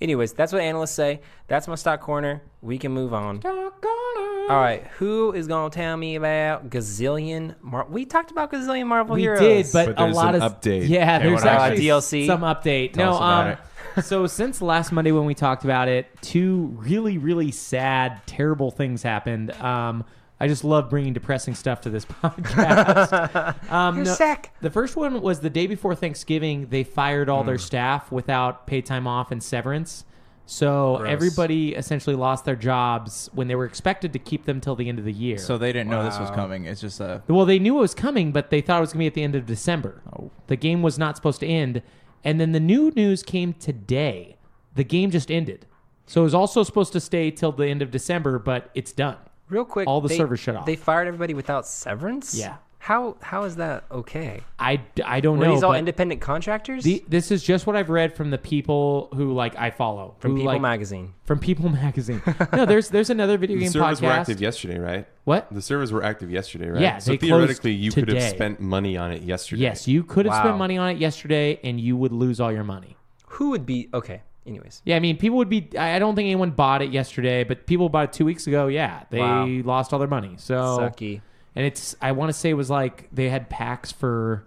Anyways, 0.00 0.32
that's 0.32 0.52
what 0.52 0.62
analysts 0.62 0.92
say. 0.92 1.20
That's 1.46 1.68
my 1.68 1.76
stock 1.76 2.00
corner. 2.00 2.42
We 2.60 2.76
can 2.78 2.92
move 2.92 3.14
on. 3.14 3.40
All 3.44 4.58
right, 4.58 4.84
who 4.98 5.32
is 5.32 5.46
gonna 5.46 5.70
tell 5.70 5.96
me 5.96 6.16
about 6.16 6.68
Gazillion? 6.68 7.54
Mar- 7.62 7.86
we 7.88 8.04
talked 8.04 8.32
about 8.32 8.50
Gazillion 8.52 8.86
Marvel 8.88 9.14
we 9.14 9.22
Heroes, 9.22 9.40
did, 9.40 9.66
but, 9.72 10.00
a 10.00 10.06
lot 10.06 10.34
of 10.34 10.42
update. 10.42 10.88
Yeah, 10.88 11.18
Okay, 11.18 11.28
there's 11.28 11.34
what 11.34 11.42
about 11.42 11.70
actually 11.70 11.84
DLC? 11.86 12.26
some 12.26 12.40
update. 12.40 12.92
Tell 12.94 13.12
no, 13.12 13.12
us 13.12 13.16
about 13.18 13.46
um, 13.46 13.56
so 14.02 14.26
since 14.26 14.62
last 14.62 14.92
Monday 14.92 15.12
when 15.12 15.24
we 15.24 15.34
talked 15.34 15.64
about 15.64 15.88
it, 15.88 16.06
two 16.22 16.74
really 16.78 17.18
really 17.18 17.50
sad, 17.50 18.20
terrible 18.26 18.70
things 18.70 19.02
happened. 19.02 19.50
Um, 19.60 20.04
I 20.40 20.48
just 20.48 20.64
love 20.64 20.90
bringing 20.90 21.12
depressing 21.12 21.54
stuff 21.54 21.82
to 21.82 21.90
this 21.90 22.04
podcast. 22.22 23.56
Um, 23.70 23.96
You're 23.98 24.06
sick. 24.06 24.50
The 24.60 24.70
first 24.70 24.96
one 24.96 25.20
was 25.22 25.40
the 25.40 25.50
day 25.50 25.66
before 25.66 25.94
Thanksgiving. 25.94 26.66
They 26.68 26.84
fired 26.84 27.28
all 27.28 27.42
Mm. 27.42 27.46
their 27.46 27.58
staff 27.58 28.10
without 28.12 28.66
paid 28.66 28.84
time 28.86 29.06
off 29.06 29.30
and 29.30 29.42
severance. 29.42 30.04
So 30.44 30.96
Gross. 30.98 31.10
everybody 31.10 31.74
essentially 31.74 32.16
lost 32.16 32.44
their 32.44 32.56
jobs 32.56 33.30
when 33.32 33.46
they 33.46 33.54
were 33.54 33.64
expected 33.64 34.12
to 34.12 34.18
keep 34.18 34.44
them 34.44 34.60
till 34.60 34.74
the 34.74 34.88
end 34.88 34.98
of 34.98 35.04
the 35.04 35.12
year. 35.12 35.38
So 35.38 35.56
they 35.56 35.72
didn't 35.72 35.88
know 35.90 36.04
this 36.04 36.18
was 36.18 36.30
coming. 36.30 36.66
It's 36.66 36.80
just 36.80 37.00
a. 37.00 37.22
Well, 37.28 37.46
they 37.46 37.60
knew 37.60 37.78
it 37.78 37.80
was 37.80 37.94
coming, 37.94 38.32
but 38.32 38.50
they 38.50 38.60
thought 38.60 38.78
it 38.78 38.80
was 38.80 38.92
going 38.92 38.98
to 38.98 39.02
be 39.04 39.06
at 39.06 39.14
the 39.14 39.22
end 39.22 39.36
of 39.36 39.46
December. 39.46 40.02
Oh. 40.12 40.30
The 40.48 40.56
game 40.56 40.82
was 40.82 40.98
not 40.98 41.16
supposed 41.16 41.38
to 41.40 41.46
end. 41.46 41.80
And 42.24 42.40
then 42.40 42.52
the 42.52 42.60
new 42.60 42.90
news 42.94 43.22
came 43.22 43.52
today. 43.54 44.36
The 44.74 44.84
game 44.84 45.10
just 45.10 45.30
ended. 45.30 45.66
So 46.06 46.20
it 46.22 46.24
was 46.24 46.34
also 46.34 46.62
supposed 46.62 46.92
to 46.92 47.00
stay 47.00 47.30
till 47.30 47.52
the 47.52 47.66
end 47.66 47.82
of 47.82 47.90
December, 47.90 48.38
but 48.38 48.70
it's 48.74 48.92
done. 48.92 49.16
Real 49.48 49.64
quick, 49.64 49.86
All 49.88 50.00
the 50.00 50.08
they- 50.08 50.16
servers 50.16 50.40
shut 50.40 50.56
off. 50.56 50.66
They 50.66 50.76
fired 50.76 51.06
everybody 51.08 51.34
without 51.34 51.66
severance. 51.66 52.34
Yeah. 52.34 52.56
How 52.82 53.16
how 53.20 53.44
is 53.44 53.54
that 53.56 53.84
okay? 53.92 54.40
I, 54.58 54.80
I 55.04 55.20
don't 55.20 55.38
Were 55.38 55.44
know. 55.44 55.54
these 55.54 55.62
all 55.62 55.70
but 55.70 55.78
independent 55.78 56.20
contractors? 56.20 56.82
the- 56.82 57.04
this 57.06 57.30
is 57.30 57.40
just 57.44 57.64
what 57.64 57.76
I've 57.76 57.90
read 57.90 58.16
from 58.16 58.30
the 58.30 58.38
people 58.38 59.08
who 59.14 59.32
like 59.34 59.54
I 59.56 59.70
follow 59.70 60.16
From 60.18 60.32
who, 60.32 60.38
People 60.38 60.52
like- 60.54 60.62
Magazine. 60.62 61.14
From 61.24 61.38
People 61.38 61.68
Magazine. 61.84 62.20
no, 62.52 62.66
there's 62.66 62.88
there's 62.88 63.08
another 63.08 63.38
video 63.38 63.56
the 63.56 63.62
game 63.62 63.70
servers 63.70 64.00
podcast. 64.00 64.02
were 64.02 64.10
active 64.10 64.40
yesterday, 64.40 64.78
right? 64.80 65.06
What? 65.22 65.46
The 65.52 65.62
servers 65.62 65.92
were 65.92 66.02
active 66.02 66.28
yesterday, 66.32 66.70
right? 66.70 66.80
Yeah, 66.82 66.98
So 66.98 67.12
they 67.12 67.18
closed 67.18 67.30
theoretically, 67.30 67.70
you 67.74 67.92
could 67.92 68.08
have 68.08 68.16
today. 68.18 68.30
spent 68.34 68.58
money 68.60 68.96
on 68.96 69.12
it 69.12 69.22
yesterday. 69.22 69.62
Yes, 69.62 69.86
you 69.86 70.02
could 70.02 70.26
have 70.26 70.34
spent 70.34 70.56
money 70.58 70.76
on 70.76 70.90
it 70.90 70.98
yesterday, 70.98 71.60
and 71.62 71.80
you 71.80 71.96
would 71.96 72.10
lose 72.10 72.40
all 72.40 72.50
your 72.50 72.64
money. 72.64 72.96
Who 73.26 73.50
would 73.50 73.64
be 73.64 73.90
okay? 73.94 74.22
Anyways, 74.44 74.82
Yeah, 74.84 74.96
I 74.96 74.98
mean, 74.98 75.18
people 75.18 75.38
would 75.38 75.48
be. 75.48 75.68
I 75.78 75.94
I 75.94 75.98
don't 76.00 76.16
think 76.16 76.26
anyone 76.26 76.50
bought 76.50 76.82
it 76.82 76.90
yesterday, 76.90 77.44
but 77.44 77.64
people 77.68 77.88
bought 77.88 78.06
it 78.08 78.12
two 78.12 78.24
weeks 78.24 78.48
ago. 78.48 78.66
Yeah, 78.66 79.04
they 79.10 79.20
Wow. 79.20 79.46
lost 79.46 79.92
all 79.92 80.00
their 80.00 80.08
money. 80.08 80.34
So 80.38 80.56
Sucky. 80.80 81.20
And 81.54 81.66
it's. 81.66 81.94
I 82.00 82.12
want 82.12 82.28
to 82.30 82.32
say 82.32 82.50
it 82.50 82.54
was 82.54 82.70
like 82.70 83.08
they 83.12 83.28
had 83.28 83.50
packs 83.50 83.92
for 83.92 84.46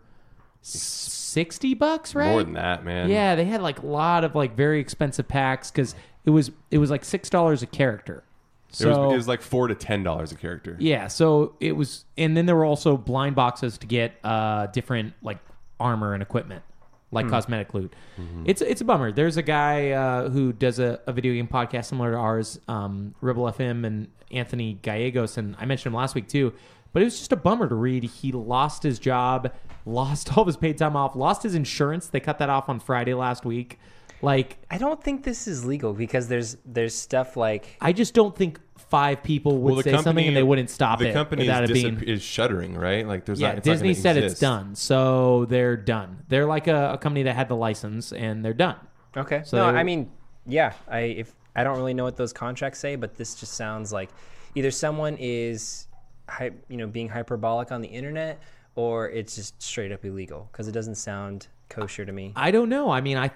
sixty 0.61 1.73
bucks, 1.73 2.15
right? 2.15 2.32
More 2.32 2.44
than 2.44 2.53
that, 2.53 2.84
man. 2.84 3.10
Yeah, 3.10 3.36
they 3.36 3.45
had 3.45 3.61
like 3.61 3.80
a 3.82 3.86
lot 3.86 4.23
of 4.23 4.36
like 4.36 4.56
very 4.56 4.80
expensive 4.80 5.27
packs 5.27 5.72
because 5.72 5.95
it 6.26 6.32
was 6.32 6.52
it 6.72 6.77
was 6.80 6.90
like 6.90 7.06
six 7.06 7.30
dollars 7.30 7.61
a 7.64 7.68
character. 7.68 8.23
It 8.69 8.76
So 8.76 8.90
was, 9.06 9.14
it 9.14 9.18
was 9.18 9.27
like 9.27 9.41
four 9.41 9.68
to 9.68 9.76
ten 9.76 10.03
dollars 10.03 10.32
a 10.32 10.36
character. 10.36 10.76
yeah, 10.80 11.07
so 11.07 11.56
it 11.60 11.73
was, 11.73 12.06
and 12.18 12.36
then 12.36 12.45
there 12.45 12.56
were 12.56 12.65
also 12.65 12.98
blind 12.98 13.36
boxes 13.36 13.77
to 13.80 13.88
get 13.88 14.14
uh 14.23 14.68
different 14.68 15.14
like 15.22 15.38
armor 15.80 16.14
and 16.14 16.23
equipment, 16.23 16.64
like 17.11 17.26
Hmm. 17.26 17.32
cosmetic 17.32 17.73
loot. 17.73 17.94
Mm-hmm. 18.19 18.44
It's 18.48 18.61
it's 18.61 18.82
a 18.82 18.86
bummer. 18.86 19.11
There's 19.11 19.38
a 19.38 19.44
guy 19.44 19.91
uh, 19.91 20.30
who 20.30 20.52
does 20.53 20.80
a, 20.80 20.99
a 21.06 21.14
video 21.14 21.34
game 21.34 21.48
podcast 21.48 21.86
similar 21.86 22.11
to 22.14 22.18
ours, 22.18 22.60
um, 22.68 23.14
Rebel 23.22 23.44
FM, 23.45 23.86
and 23.86 24.07
Anthony 24.32 24.80
Gallegos, 24.82 25.38
and 25.38 25.56
I 25.60 25.65
mentioned 25.65 25.94
him 25.94 25.98
last 25.98 26.15
week 26.15 26.27
too. 26.27 26.53
But 26.96 27.02
it 27.02 27.06
was 27.08 27.18
just 27.20 27.34
a 27.34 27.36
bummer 27.36 27.68
to 27.68 27.76
read. 27.76 28.04
He 28.06 28.32
lost 28.32 28.82
his 28.82 29.00
job, 29.00 29.52
lost 29.86 30.32
all 30.38 30.44
of 30.44 30.48
his 30.48 30.56
paid 30.56 30.78
time 30.78 30.96
off, 30.96 31.14
lost 31.14 31.44
his 31.44 31.54
insurance. 31.54 32.08
They 32.08 32.22
cut 32.22 32.40
that 32.40 32.50
off 32.50 32.70
on 32.70 32.80
Friday 32.80 33.14
last 33.14 33.44
week. 33.44 33.80
Like 34.22 34.58
I 34.72 34.78
don't 34.78 35.04
think 35.04 35.24
this 35.26 35.46
is 35.46 35.66
legal 35.66 35.92
because 35.94 36.30
there's 36.30 36.56
there's 36.66 36.96
stuff 36.96 37.36
like 37.36 37.76
I 37.82 37.92
just 37.92 38.14
don't 38.14 38.34
think 38.34 38.62
five 38.78 39.22
people 39.24 39.58
would 39.58 39.66
Well, 39.66 39.76
the 39.76 39.84
say 39.84 39.90
company 39.92 40.04
something 40.04 40.28
and 40.30 40.38
they 40.38 40.42
wouldn't 40.44 40.70
stop 40.70 41.00
the 41.00 41.10
it 41.10 41.14
company 41.14 41.42
without 41.44 41.66
is, 41.66 41.72
it 41.72 41.74
being 41.74 41.98
disap- 41.98 42.04
is 42.04 42.22
shuttering, 42.24 42.76
right? 42.76 43.06
Like 43.06 43.26
there's 43.26 43.42
yeah, 43.42 43.50
not, 43.50 43.58
it's 43.58 43.68
not 43.68 43.74
Disney 43.74 43.90
gonna 43.90 44.02
said 44.02 44.16
it's 44.16 44.24
exist. 44.28 44.42
done, 44.42 44.76
so 44.76 45.44
they're 45.50 45.76
done. 45.76 46.24
They're 46.30 46.46
like 46.46 46.68
a, 46.68 46.94
a 46.94 46.98
company 46.98 47.24
that 47.24 47.36
had 47.36 47.50
the 47.50 47.58
license, 47.58 48.14
and 48.14 48.44
they're 48.44 48.54
done. 48.54 48.78
Okay. 49.18 49.42
So 49.44 49.58
no, 49.58 49.74
they- 49.74 49.80
I 49.80 49.84
mean, 49.84 50.10
yeah. 50.48 50.72
I 50.90 51.00
if 51.00 51.36
I 51.58 51.66
don't 51.66 51.76
really 51.78 51.94
know 51.94 52.06
what 52.06 52.16
those 52.16 52.32
contracts 52.32 52.80
say, 52.80 52.96
but 52.96 53.16
this 53.16 53.36
just 53.36 53.54
sounds 53.56 53.92
like 53.92 54.12
either 54.56 54.72
someone 54.72 55.18
is, 55.20 55.88
hy- 55.92 55.95
you 56.69 56.77
know, 56.77 56.88
being 56.88 57.10
hyperbolic 57.10 57.72
on 57.72 57.81
the 57.81 57.88
internet, 57.88 58.41
or 58.76 59.10
it's 59.10 59.35
just 59.35 59.61
straight 59.61 59.91
up 59.91 60.03
illegal 60.06 60.49
because 60.52 60.68
it 60.68 60.72
doesn't 60.72 60.95
sound 60.95 61.47
kosher 61.69 62.06
to 62.06 62.11
me. 62.11 62.34
I 62.35 62.52
don't 62.52 62.69
know. 62.69 62.89
I 62.89 63.02
mean, 63.02 63.18
I, 63.18 63.31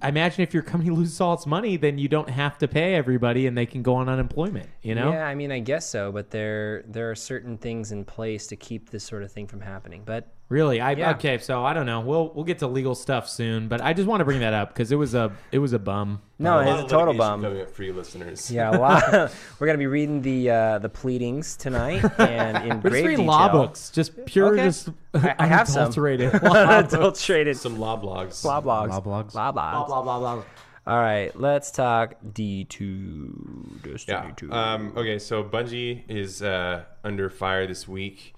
I 0.00 0.08
imagine 0.08 0.42
if 0.42 0.54
your 0.54 0.62
company 0.62 0.90
loses 0.96 1.20
all 1.20 1.34
its 1.34 1.46
money, 1.46 1.76
then 1.76 1.98
you 1.98 2.08
don't 2.08 2.30
have 2.30 2.58
to 2.58 2.68
pay 2.68 2.94
everybody, 2.94 3.46
and 3.46 3.56
they 3.56 3.66
can 3.66 3.82
go 3.82 3.94
on 3.94 4.08
unemployment. 4.08 4.68
You 4.82 4.94
know? 4.94 5.12
Yeah, 5.12 5.26
I 5.26 5.34
mean, 5.34 5.50
I 5.50 5.60
guess 5.60 5.88
so, 5.88 6.12
but 6.12 6.30
there 6.30 6.84
there 6.86 7.10
are 7.10 7.16
certain 7.16 7.58
things 7.58 7.92
in 7.92 8.04
place 8.04 8.46
to 8.48 8.56
keep 8.56 8.90
this 8.90 9.04
sort 9.04 9.22
of 9.22 9.32
thing 9.32 9.46
from 9.46 9.60
happening. 9.60 10.02
But 10.04 10.28
Really? 10.48 10.80
I 10.80 10.92
Yeah. 10.92 11.10
okay. 11.12 11.38
So 11.38 11.64
I 11.64 11.72
don't 11.72 11.86
know. 11.86 12.00
We'll 12.00 12.30
we'll 12.32 12.44
get 12.44 12.60
to 12.60 12.68
legal 12.68 12.94
stuff 12.94 13.28
soon, 13.28 13.66
but 13.66 13.80
I 13.80 13.92
just 13.92 14.06
want 14.06 14.20
to 14.20 14.24
bring 14.24 14.38
that 14.40 14.54
up 14.54 14.68
because 14.68 14.92
it 14.92 14.96
was 14.96 15.12
a 15.14 15.32
it 15.50 15.58
was 15.58 15.72
a 15.72 15.78
bum. 15.80 16.22
No, 16.38 16.58
A 16.58 16.62
it's 16.62 16.80
a 16.82 16.84
of 16.84 16.88
total 16.90 17.14
bum. 17.14 17.42
coming 17.42 17.62
up 17.62 17.70
for 17.70 17.82
you 17.82 17.92
listeners. 17.92 18.48
yeah, 18.50 18.70
a 18.70 18.78
lot. 18.78 19.02
we're 19.58 19.66
gonna 19.66 19.78
be 19.78 19.88
reading 19.88 20.22
the 20.22 20.50
uh, 20.50 20.78
the 20.78 20.88
pleadings 20.88 21.56
tonight 21.56 22.04
and 22.20 22.58
in 22.70 22.80
We're 22.80 22.90
just 22.90 23.04
detail. 23.06 23.24
law 23.24 23.50
books, 23.50 23.90
just 23.90 24.24
pure, 24.26 24.52
Okay. 24.54 24.64
just 24.64 24.90
I, 25.14 25.34
I 25.38 25.46
have 25.46 25.66
some 25.66 25.78
unadulterated 25.82 26.32
law 26.34 26.40
books. 26.40 26.56
unadulterated 26.94 27.56
Some 27.56 27.78
law 27.80 28.00
blogs. 28.00 28.44
law 28.44 28.60
blogs. 28.60 28.88
Law 28.90 29.00
blogs. 29.00 29.34
Law 29.34 29.52
blogs. 29.52 29.86
blah 29.88 30.02
blah 30.02 30.18
blah. 30.20 30.42
All 30.86 31.00
right, 31.00 31.34
let's 31.34 31.72
talk 31.72 32.14
D2 32.22 33.82
Destiny 33.82 34.16
Yeah. 34.28 34.30
2. 34.36 34.52
Um, 34.52 34.92
okay, 34.96 35.18
so 35.18 35.42
Bungie 35.42 36.04
is 36.08 36.42
uh, 36.42 36.84
under 37.02 37.28
fire 37.28 37.66
this 37.66 37.88
week 37.88 38.34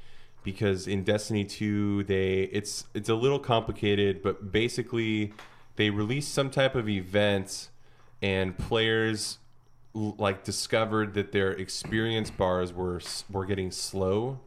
because 0.52 0.86
in 0.88 1.04
Destiny 1.04 1.44
2 1.44 2.04
they 2.04 2.44
it's 2.44 2.86
it's 2.94 3.10
a 3.10 3.14
little 3.14 3.38
complicated, 3.38 4.22
but 4.22 4.50
basically 4.50 5.34
they 5.76 5.90
released 5.90 6.32
some 6.32 6.48
type 6.48 6.74
of 6.74 6.88
event 6.88 7.68
and 8.22 8.56
players 8.56 9.36
like 9.92 10.44
discovered 10.44 11.12
that 11.12 11.32
their 11.32 11.52
experience 11.52 12.30
bars 12.30 12.72
were 12.72 12.98
were 13.30 13.44
getting 13.44 13.70
slow. 13.70 14.40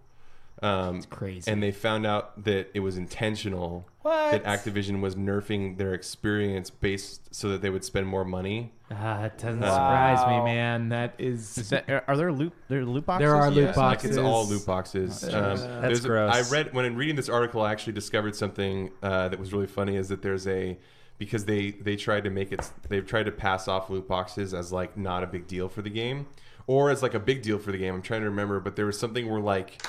Um, 0.61 1.01
crazy. 1.03 1.49
And 1.51 1.61
they 1.63 1.71
found 1.71 2.05
out 2.05 2.43
that 2.43 2.69
it 2.75 2.81
was 2.81 2.95
intentional. 2.97 3.87
What? 4.03 4.31
That 4.31 4.43
Activision 4.43 5.01
was 5.01 5.15
nerfing 5.15 5.77
their 5.77 5.93
experience 5.93 6.69
based 6.69 7.33
so 7.33 7.49
that 7.49 7.61
they 7.61 7.69
would 7.71 7.83
spend 7.83 8.05
more 8.07 8.23
money. 8.23 8.71
Ah, 8.91 9.23
it 9.23 9.37
doesn't 9.37 9.63
Uh, 9.63 9.71
surprise 9.71 10.27
me, 10.27 10.43
man. 10.45 10.89
That 10.89 11.15
is. 11.17 11.57
Is 11.57 11.69
that, 11.69 12.03
are 12.07 12.15
there 12.17 12.31
loot? 12.31 12.53
There 12.67 12.81
are 12.81 12.85
loot 12.85 13.05
boxes? 13.05 13.27
There 13.27 13.35
are 13.35 13.49
loot 13.49 13.65
Yeah, 13.69 13.73
boxes. 13.73 14.03
Like 14.17 14.17
it's 14.17 14.17
all 14.17 14.45
loot 14.47 14.65
boxes. 14.65 15.23
Oh, 15.23 15.51
Um, 15.51 15.81
That's 15.81 16.01
gross. 16.01 16.33
I 16.51 16.53
read 16.55 16.73
when 16.73 16.85
in 16.85 16.95
reading 16.95 17.15
this 17.15 17.29
article, 17.29 17.61
I 17.61 17.71
actually 17.71 17.93
discovered 17.93 18.35
something 18.35 18.91
uh, 19.01 19.29
that 19.29 19.39
was 19.39 19.53
really 19.53 19.67
funny. 19.67 19.95
Is 19.95 20.09
that 20.09 20.21
there's 20.21 20.45
a 20.47 20.77
because 21.17 21.45
they 21.45 21.71
they 21.71 21.95
tried 21.95 22.23
to 22.25 22.29
make 22.29 22.51
it 22.51 22.69
they've 22.89 23.05
tried 23.05 23.23
to 23.27 23.31
pass 23.31 23.67
off 23.67 23.89
loot 23.89 24.07
boxes 24.07 24.53
as 24.53 24.71
like 24.71 24.97
not 24.97 25.23
a 25.23 25.27
big 25.27 25.47
deal 25.47 25.69
for 25.69 25.81
the 25.81 25.89
game, 25.89 26.27
or 26.67 26.89
as 26.91 27.01
like 27.01 27.13
a 27.13 27.19
big 27.19 27.41
deal 27.43 27.57
for 27.59 27.71
the 27.71 27.77
game. 27.77 27.93
I'm 27.95 28.01
trying 28.01 28.21
to 28.21 28.29
remember, 28.29 28.59
but 28.59 28.75
there 28.75 28.85
was 28.87 28.99
something 28.99 29.29
where 29.29 29.39
like 29.41 29.81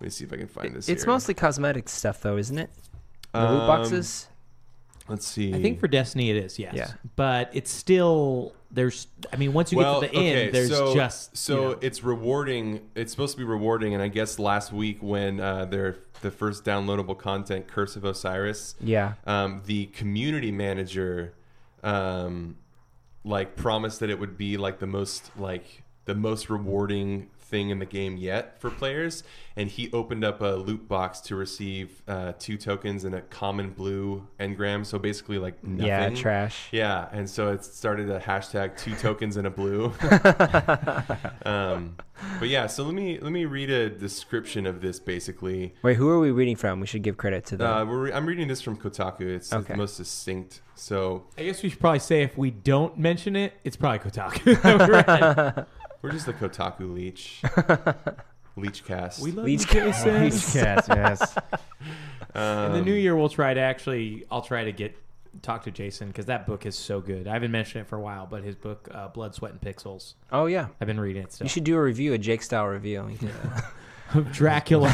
let 0.00 0.04
me 0.06 0.10
see 0.10 0.24
if 0.24 0.32
I 0.32 0.36
can 0.36 0.46
find 0.48 0.74
this. 0.74 0.88
It's 0.88 1.04
here. 1.04 1.12
mostly 1.12 1.34
cosmetic 1.34 1.88
stuff, 1.88 2.20
though, 2.20 2.36
isn't 2.36 2.58
it? 2.58 2.70
The 3.32 3.40
loot 3.40 3.60
Um, 3.60 3.66
boxes. 3.66 4.28
Let's 5.08 5.26
see. 5.26 5.54
I 5.54 5.62
think 5.62 5.80
for 5.80 5.88
Destiny 5.88 6.30
it 6.30 6.36
is, 6.36 6.58
yes. 6.58 6.74
Yeah. 6.74 6.92
But 7.16 7.50
it's 7.54 7.70
still 7.70 8.52
there's. 8.70 9.06
I 9.32 9.36
mean, 9.36 9.54
once 9.54 9.72
you 9.72 9.78
well, 9.78 10.02
get 10.02 10.12
to 10.12 10.18
the 10.18 10.22
end, 10.24 10.54
there's 10.54 10.68
so, 10.68 10.94
just 10.94 11.34
so 11.36 11.54
you 11.54 11.60
know, 11.60 11.78
it's 11.80 12.04
rewarding. 12.04 12.80
It's 12.94 13.10
supposed 13.10 13.32
to 13.32 13.38
be 13.38 13.44
rewarding, 13.44 13.94
and 13.94 14.02
I 14.02 14.08
guess 14.08 14.38
last 14.38 14.70
week 14.72 14.98
when 15.02 15.40
uh, 15.40 15.64
their 15.64 15.96
the 16.20 16.30
first 16.30 16.64
downloadable 16.64 17.16
content, 17.16 17.68
Curse 17.68 17.96
of 17.96 18.04
Osiris, 18.04 18.74
Yeah. 18.80 19.14
um, 19.26 19.62
the 19.66 19.86
community 19.86 20.50
manager, 20.52 21.32
um, 21.82 22.56
like 23.24 23.56
promised 23.56 24.00
that 24.00 24.10
it 24.10 24.18
would 24.20 24.36
be 24.36 24.56
like 24.58 24.78
the 24.78 24.86
most 24.86 25.30
like 25.38 25.82
the 26.04 26.14
most 26.14 26.50
rewarding 26.50 27.30
thing 27.48 27.70
in 27.70 27.78
the 27.78 27.86
game 27.86 28.16
yet 28.16 28.60
for 28.60 28.70
players, 28.70 29.22
and 29.56 29.68
he 29.70 29.90
opened 29.92 30.24
up 30.24 30.40
a 30.40 30.54
loot 30.56 30.86
box 30.86 31.20
to 31.22 31.36
receive 31.36 32.02
uh, 32.06 32.32
two 32.38 32.56
tokens 32.56 33.04
and 33.04 33.14
a 33.14 33.20
common 33.22 33.70
blue 33.70 34.26
engram. 34.38 34.84
So 34.84 34.98
basically, 34.98 35.38
like 35.38 35.62
nothing. 35.64 35.86
Yeah, 35.86 36.10
trash. 36.10 36.68
Yeah, 36.72 37.08
and 37.12 37.28
so 37.28 37.52
it 37.52 37.64
started 37.64 38.10
a 38.10 38.20
hashtag 38.20 38.76
two 38.76 38.94
tokens 38.94 39.36
and 39.36 39.46
a 39.46 39.50
blue. 39.50 39.92
um, 41.44 41.96
but 42.38 42.48
yeah, 42.48 42.66
so 42.66 42.84
let 42.84 42.94
me 42.94 43.18
let 43.20 43.32
me 43.32 43.44
read 43.44 43.70
a 43.70 43.88
description 43.88 44.66
of 44.66 44.80
this 44.80 44.98
basically. 45.00 45.74
Wait, 45.82 45.96
who 45.96 46.08
are 46.08 46.18
we 46.18 46.30
reading 46.30 46.56
from? 46.56 46.80
We 46.80 46.86
should 46.86 47.02
give 47.02 47.16
credit 47.16 47.46
to 47.46 47.56
them. 47.56 47.70
Uh, 47.70 47.84
we're 47.84 47.98
re- 48.04 48.12
I'm 48.12 48.26
reading 48.26 48.48
this 48.48 48.60
from 48.60 48.76
Kotaku. 48.76 49.20
It's, 49.22 49.46
it's 49.48 49.52
Okay. 49.52 49.72
the 49.74 49.76
most 49.78 49.96
succinct. 49.96 50.60
So 50.74 51.24
I 51.36 51.44
guess 51.44 51.62
we 51.62 51.70
should 51.70 51.80
probably 51.80 51.98
say 52.00 52.22
if 52.22 52.36
we 52.38 52.50
don't 52.50 52.98
mention 52.98 53.34
it, 53.36 53.54
it's 53.64 53.76
probably 53.76 53.98
Kotaku. 54.10 55.66
Right. 56.02 56.02
we're 56.02 56.10
just 56.12 56.26
the 56.26 56.32
Kotaku 56.32 56.92
leech, 56.94 57.42
leech 58.56 58.84
cast. 58.84 59.20
We 59.22 59.32
love 59.32 59.44
Leech 59.46 59.66
cast. 59.66 60.06
Leech 60.06 60.52
cast, 60.52 60.88
yes. 60.88 61.34
In 62.34 62.40
the 62.40 62.78
Um, 62.78 62.84
new 62.84 62.92
year, 62.94 63.16
we'll 63.16 63.28
try 63.28 63.54
to 63.54 63.60
actually. 63.60 64.24
I'll 64.30 64.42
try 64.42 64.64
to 64.64 64.72
get 64.72 64.96
talk 65.42 65.64
to 65.64 65.70
Jason 65.70 66.08
because 66.08 66.26
that 66.26 66.46
book 66.46 66.66
is 66.66 66.76
so 66.76 67.00
good. 67.00 67.28
I 67.28 67.32
haven't 67.32 67.50
mentioned 67.52 67.82
it 67.82 67.88
for 67.88 67.96
a 67.96 68.00
while, 68.00 68.26
but 68.26 68.42
his 68.42 68.54
book, 68.56 68.88
uh, 68.92 69.08
Blood, 69.08 69.34
Sweat, 69.34 69.52
and 69.52 69.60
Pixels. 69.60 70.14
oh 70.32 70.46
yeah. 70.46 70.68
I've 70.80 70.86
been 70.86 71.00
reading 71.00 71.22
it 71.22 71.32
still. 71.32 71.44
You 71.44 71.48
should 71.48 71.64
do 71.64 71.76
a 71.76 71.82
review, 71.82 72.12
a 72.12 72.18
Jake 72.18 72.42
style 72.42 72.66
review. 72.66 73.08
Of 74.14 74.32
Dracula. 74.32 74.88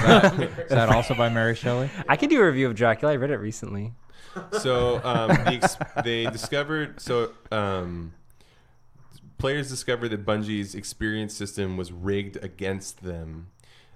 Is 0.58 0.68
that 0.70 0.88
also 0.90 1.14
by 1.14 1.28
Mary 1.28 1.54
Shelley? 1.54 1.88
I 2.08 2.16
can 2.16 2.28
do 2.28 2.40
a 2.42 2.46
review 2.46 2.66
of 2.66 2.74
Dracula. 2.74 3.12
I 3.12 3.16
read 3.16 3.30
it 3.30 3.38
recently. 3.38 3.92
so 4.60 5.00
um, 5.04 5.28
the 5.28 5.60
ex- 5.62 5.76
they 6.02 6.24
discovered 6.26 7.00
so 7.00 7.30
um, 7.52 8.12
players 9.38 9.68
discovered 9.68 10.08
that 10.10 10.24
Bungie's 10.24 10.74
experience 10.74 11.34
system 11.34 11.76
was 11.76 11.92
rigged 11.92 12.36
against 12.42 13.02
them. 13.02 13.48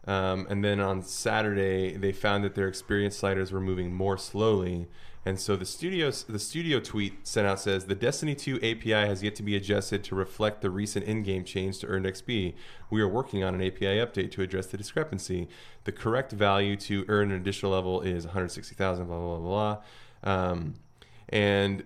Um, 0.06 0.46
and 0.48 0.64
then 0.64 0.80
on 0.80 1.02
Saturday, 1.02 1.96
they 1.96 2.12
found 2.12 2.42
that 2.44 2.54
their 2.54 2.68
experience 2.68 3.16
sliders 3.16 3.52
were 3.52 3.60
moving 3.60 3.92
more 3.92 4.16
slowly. 4.16 4.88
And 5.26 5.38
so 5.38 5.56
the 5.56 5.66
studio, 5.66 6.10
the 6.10 6.38
studio 6.38 6.80
tweet 6.80 7.26
sent 7.26 7.46
out 7.46 7.60
says 7.60 7.84
the 7.84 7.94
Destiny 7.94 8.34
2 8.34 8.56
API 8.56 8.92
has 8.92 9.22
yet 9.22 9.34
to 9.34 9.42
be 9.42 9.54
adjusted 9.54 10.02
to 10.04 10.14
reflect 10.14 10.62
the 10.62 10.70
recent 10.70 11.04
in-game 11.04 11.44
change 11.44 11.80
to 11.80 11.86
earned 11.88 12.06
XP. 12.06 12.54
We 12.88 13.02
are 13.02 13.08
working 13.08 13.44
on 13.44 13.54
an 13.54 13.60
API 13.60 13.98
update 13.98 14.30
to 14.32 14.42
address 14.42 14.66
the 14.66 14.78
discrepancy. 14.78 15.48
The 15.84 15.92
correct 15.92 16.32
value 16.32 16.76
to 16.76 17.04
earn 17.08 17.30
an 17.30 17.36
additional 17.36 17.72
level 17.72 18.00
is 18.00 18.24
160,000. 18.24 19.06
Blah 19.06 19.18
blah 19.18 19.36
blah 19.36 19.78
blah. 20.22 20.32
Um, 20.32 20.74
and 21.28 21.84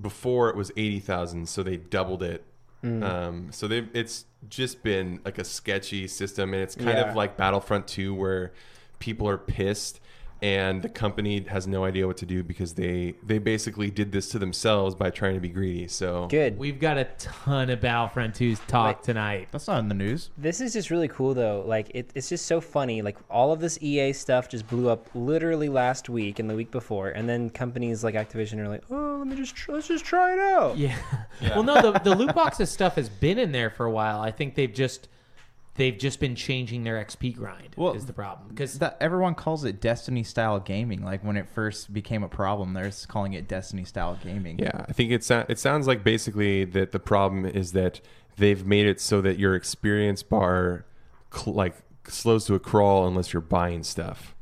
before 0.00 0.50
it 0.50 0.56
was 0.56 0.72
80,000, 0.76 1.48
so 1.48 1.62
they 1.62 1.76
doubled 1.76 2.22
it. 2.24 2.44
Mm. 2.86 3.02
Um, 3.02 3.48
so 3.52 3.66
they've 3.66 3.88
it's 3.94 4.26
just 4.48 4.82
been 4.82 5.20
like 5.24 5.38
a 5.38 5.44
sketchy 5.44 6.06
system, 6.06 6.54
and 6.54 6.62
it's 6.62 6.74
kind 6.74 6.98
Yeah. 6.98 7.08
of 7.10 7.16
like 7.16 7.36
Battlefront 7.36 7.88
2, 7.88 8.14
where 8.14 8.52
people 9.00 9.28
are 9.28 9.38
pissed 9.38 10.00
and 10.42 10.82
the 10.82 10.88
company 10.88 11.40
has 11.48 11.66
no 11.66 11.84
idea 11.84 12.06
what 12.06 12.16
to 12.18 12.26
do 12.26 12.42
because 12.42 12.74
they 12.74 13.14
they 13.22 13.38
basically 13.38 13.90
did 13.90 14.12
this 14.12 14.28
to 14.30 14.38
themselves 14.38 14.94
by 14.94 15.10
trying 15.10 15.34
to 15.34 15.40
be 15.40 15.48
greedy. 15.48 15.88
So 15.88 16.26
Good. 16.28 16.58
We've 16.58 16.78
got 16.78 16.98
a 16.98 17.04
ton 17.18 17.70
of 17.70 17.80
Battlefront 17.80 18.34
2's 18.34 18.60
talk 18.66 18.98
Wait. 18.98 19.04
tonight. 19.04 19.48
That's 19.50 19.66
not 19.66 19.78
in 19.78 19.88
the 19.88 19.94
news. 19.94 20.30
This 20.36 20.60
is 20.60 20.74
just 20.74 20.90
really 20.90 21.08
cool 21.08 21.34
though. 21.34 21.64
Like 21.66 21.90
it, 21.94 22.10
it's 22.14 22.28
just 22.28 22.46
so 22.46 22.60
funny. 22.60 23.00
Like 23.02 23.16
all 23.30 23.52
of 23.52 23.60
this 23.60 23.78
EA 23.80 24.12
stuff 24.12 24.48
just 24.48 24.66
blew 24.68 24.88
up 24.90 25.08
literally 25.14 25.68
last 25.68 26.08
week 26.08 26.38
and 26.38 26.50
the 26.50 26.54
week 26.54 26.70
before, 26.70 27.10
and 27.10 27.28
then 27.28 27.48
companies 27.50 28.04
like 28.04 28.14
Activision 28.14 28.58
are 28.58 28.68
like, 28.68 28.84
"Oh, 28.90 29.16
let 29.18 29.26
me 29.26 29.36
just 29.36 29.54
tr- 29.56 29.72
let's 29.72 29.88
just 29.88 30.04
try 30.04 30.32
it 30.32 30.38
out." 30.38 30.76
Yeah. 30.76 30.96
Well, 31.54 31.62
no, 31.62 31.80
the, 31.80 31.98
the 32.00 32.14
loot 32.14 32.34
boxes 32.34 32.70
stuff 32.70 32.96
has 32.96 33.08
been 33.08 33.38
in 33.38 33.52
there 33.52 33.70
for 33.70 33.86
a 33.86 33.90
while. 33.90 34.20
I 34.20 34.30
think 34.30 34.54
they've 34.54 34.72
just 34.72 35.08
they've 35.76 35.96
just 35.96 36.20
been 36.20 36.34
changing 36.34 36.84
their 36.84 37.02
XP 37.04 37.36
grind. 37.36 37.74
Well, 37.76 37.92
is 37.92 38.06
the 38.06 38.12
problem 38.12 38.48
because 38.48 38.78
That 38.78 38.96
everyone 39.00 39.34
calls 39.34 39.64
it 39.64 39.80
Destiny 39.80 40.22
style 40.22 40.58
gaming. 40.60 41.02
Like 41.04 41.24
when 41.24 41.36
it 41.36 41.48
first 41.48 41.92
became 41.92 42.22
a 42.22 42.28
problem, 42.28 42.74
they're 42.74 42.86
just 42.86 43.08
calling 43.08 43.34
it 43.34 43.48
Destiny 43.48 43.84
style 43.84 44.18
gaming. 44.22 44.58
Yeah, 44.58 44.84
I 44.88 44.92
think 44.92 45.10
it 45.10 45.24
sou- 45.24 45.44
it 45.48 45.58
sounds 45.58 45.86
like 45.86 46.02
basically 46.02 46.64
that 46.64 46.92
the 46.92 46.98
problem 47.00 47.46
is 47.46 47.72
that 47.72 48.00
they've 48.36 48.64
made 48.66 48.86
it 48.86 49.00
so 49.00 49.20
that 49.20 49.38
your 49.38 49.54
experience 49.54 50.22
bar 50.22 50.84
cl- 51.32 51.54
like 51.54 51.76
slows 52.08 52.46
to 52.46 52.54
a 52.54 52.60
crawl 52.60 53.06
unless 53.06 53.32
you're 53.32 53.40
buying 53.42 53.82
stuff. 53.82 54.34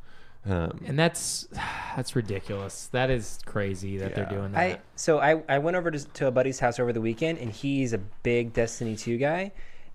Um, 0.46 0.80
and 0.86 0.98
that's 0.98 1.48
that's 1.96 2.14
ridiculous. 2.14 2.88
That 2.92 3.10
is 3.10 3.38
crazy 3.46 3.96
that 3.98 4.14
they're 4.14 4.26
doing 4.26 4.52
that. 4.52 4.58
I 4.58 4.78
so 4.94 5.18
I, 5.18 5.42
I 5.48 5.58
went 5.58 5.76
over 5.76 5.90
to, 5.90 5.98
to 5.98 6.26
a 6.26 6.30
buddy's 6.30 6.60
house 6.60 6.78
over 6.78 6.92
the 6.92 7.00
weekend, 7.00 7.38
and 7.38 7.50
he's 7.50 7.92
a 7.92 7.98
big 7.98 8.52
Destiny 8.52 8.96
2 8.96 9.18
guy, 9.18 9.52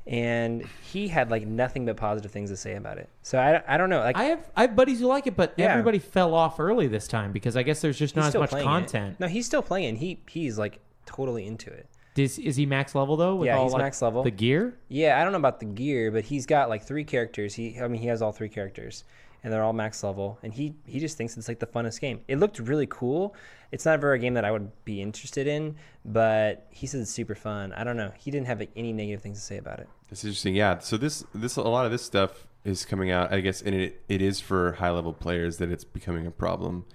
and 0.10 0.66
he 0.92 1.08
had 1.08 1.30
like 1.30 1.46
nothing 1.46 1.86
but 1.86 1.96
positive 1.96 2.32
things 2.32 2.50
to 2.50 2.58
say 2.58 2.76
about 2.76 2.98
it. 2.98 3.08
So 3.22 3.38
I, 3.38 3.62
I 3.68 3.78
don't 3.78 3.90
know. 3.92 4.00
Like 4.00 4.18
I 4.18 4.24
have 4.26 4.50
I 4.58 4.62
have 4.62 4.76
buddies 4.76 5.00
who 5.00 5.06
like 5.06 5.28
it, 5.28 5.36
but 5.38 5.54
Yeah. 5.56 5.68
everybody 5.72 6.00
fell 6.00 6.34
off 6.34 6.60
early 6.60 6.88
this 6.88 7.08
time 7.08 7.32
because 7.32 7.56
I 7.56 7.62
guess 7.64 7.80
there's 7.82 7.98
just 8.00 8.16
not 8.16 8.26
as 8.30 8.34
much 8.36 8.50
playing 8.50 8.66
it. 8.66 8.70
content. 8.70 9.20
No, 9.20 9.28
he's 9.28 9.46
still 9.46 9.62
playing. 9.62 9.98
He 9.98 10.20
he's 10.28 10.58
like 10.58 10.80
totally 11.06 11.46
into 11.46 11.70
it. 11.72 11.88
Is, 12.18 12.38
is 12.40 12.56
he 12.58 12.66
max 12.66 12.96
level 12.96 13.16
though? 13.16 13.36
With 13.36 13.46
yeah, 13.46 13.64
he's 13.64 13.72
like, 13.72 13.84
max 13.84 14.02
level. 14.02 14.24
The 14.24 14.32
gear? 14.32 14.76
Yeah, 14.90 15.22
I 15.22 15.24
don't 15.24 15.32
know 15.32 15.38
about 15.38 15.60
the 15.60 15.68
gear, 15.68 16.12
but 16.12 16.26
he's 16.26 16.46
got 16.48 16.68
like 16.68 16.84
three 16.84 17.04
characters. 17.06 17.54
He, 17.54 17.80
I 17.80 17.88
mean, 17.88 18.02
he 18.02 18.08
has 18.08 18.22
all 18.22 18.32
three 18.34 18.50
characters, 18.50 19.06
and 19.44 19.54
they're 19.54 19.64
all 19.64 19.72
max 19.74 20.04
level. 20.04 20.38
And 20.44 20.52
he 20.52 20.74
he 20.86 21.00
just 21.00 21.18
thinks 21.18 21.38
it's 21.38 21.48
like 21.48 21.60
the 21.60 21.68
funnest 21.68 22.02
game. 22.02 22.20
It 22.28 22.38
looked 22.40 22.60
really 22.60 22.88
cool. 22.88 23.36
It's 23.72 23.86
not 23.86 23.94
ever 23.94 24.14
a 24.14 24.20
game 24.20 24.34
that 24.34 24.44
I 24.44 24.52
would 24.52 24.70
be 24.84 25.02
interested 25.02 25.46
in, 25.48 25.76
but 26.04 26.66
he 26.72 26.88
says 26.88 27.02
it's 27.02 27.12
super 27.12 27.36
fun. 27.36 27.72
I 27.74 27.84
don't 27.84 27.96
know. 27.96 28.12
He 28.18 28.32
didn't 28.32 28.48
have 28.48 28.64
any 28.76 28.92
negative 28.92 29.22
things 29.22 29.38
to 29.38 29.46
say 29.46 29.58
about 29.58 29.80
it. 29.80 29.88
It's 30.12 30.24
interesting, 30.24 30.56
yeah. 30.56 30.80
So 30.80 30.98
this 30.98 31.24
this 31.34 31.56
a 31.56 31.62
lot 31.62 31.86
of 31.86 31.92
this 31.92 32.04
stuff 32.04 32.48
is 32.66 32.86
coming 32.86 33.12
out. 33.12 33.32
I 33.32 33.42
guess, 33.42 33.62
and 33.62 33.76
it 33.76 34.02
it 34.10 34.22
is 34.22 34.40
for 34.40 34.74
high 34.74 34.90
level 34.92 35.14
players 35.14 35.58
that 35.58 35.70
it's 35.72 35.84
becoming 35.84 36.26
a 36.26 36.32
problem. 36.32 36.86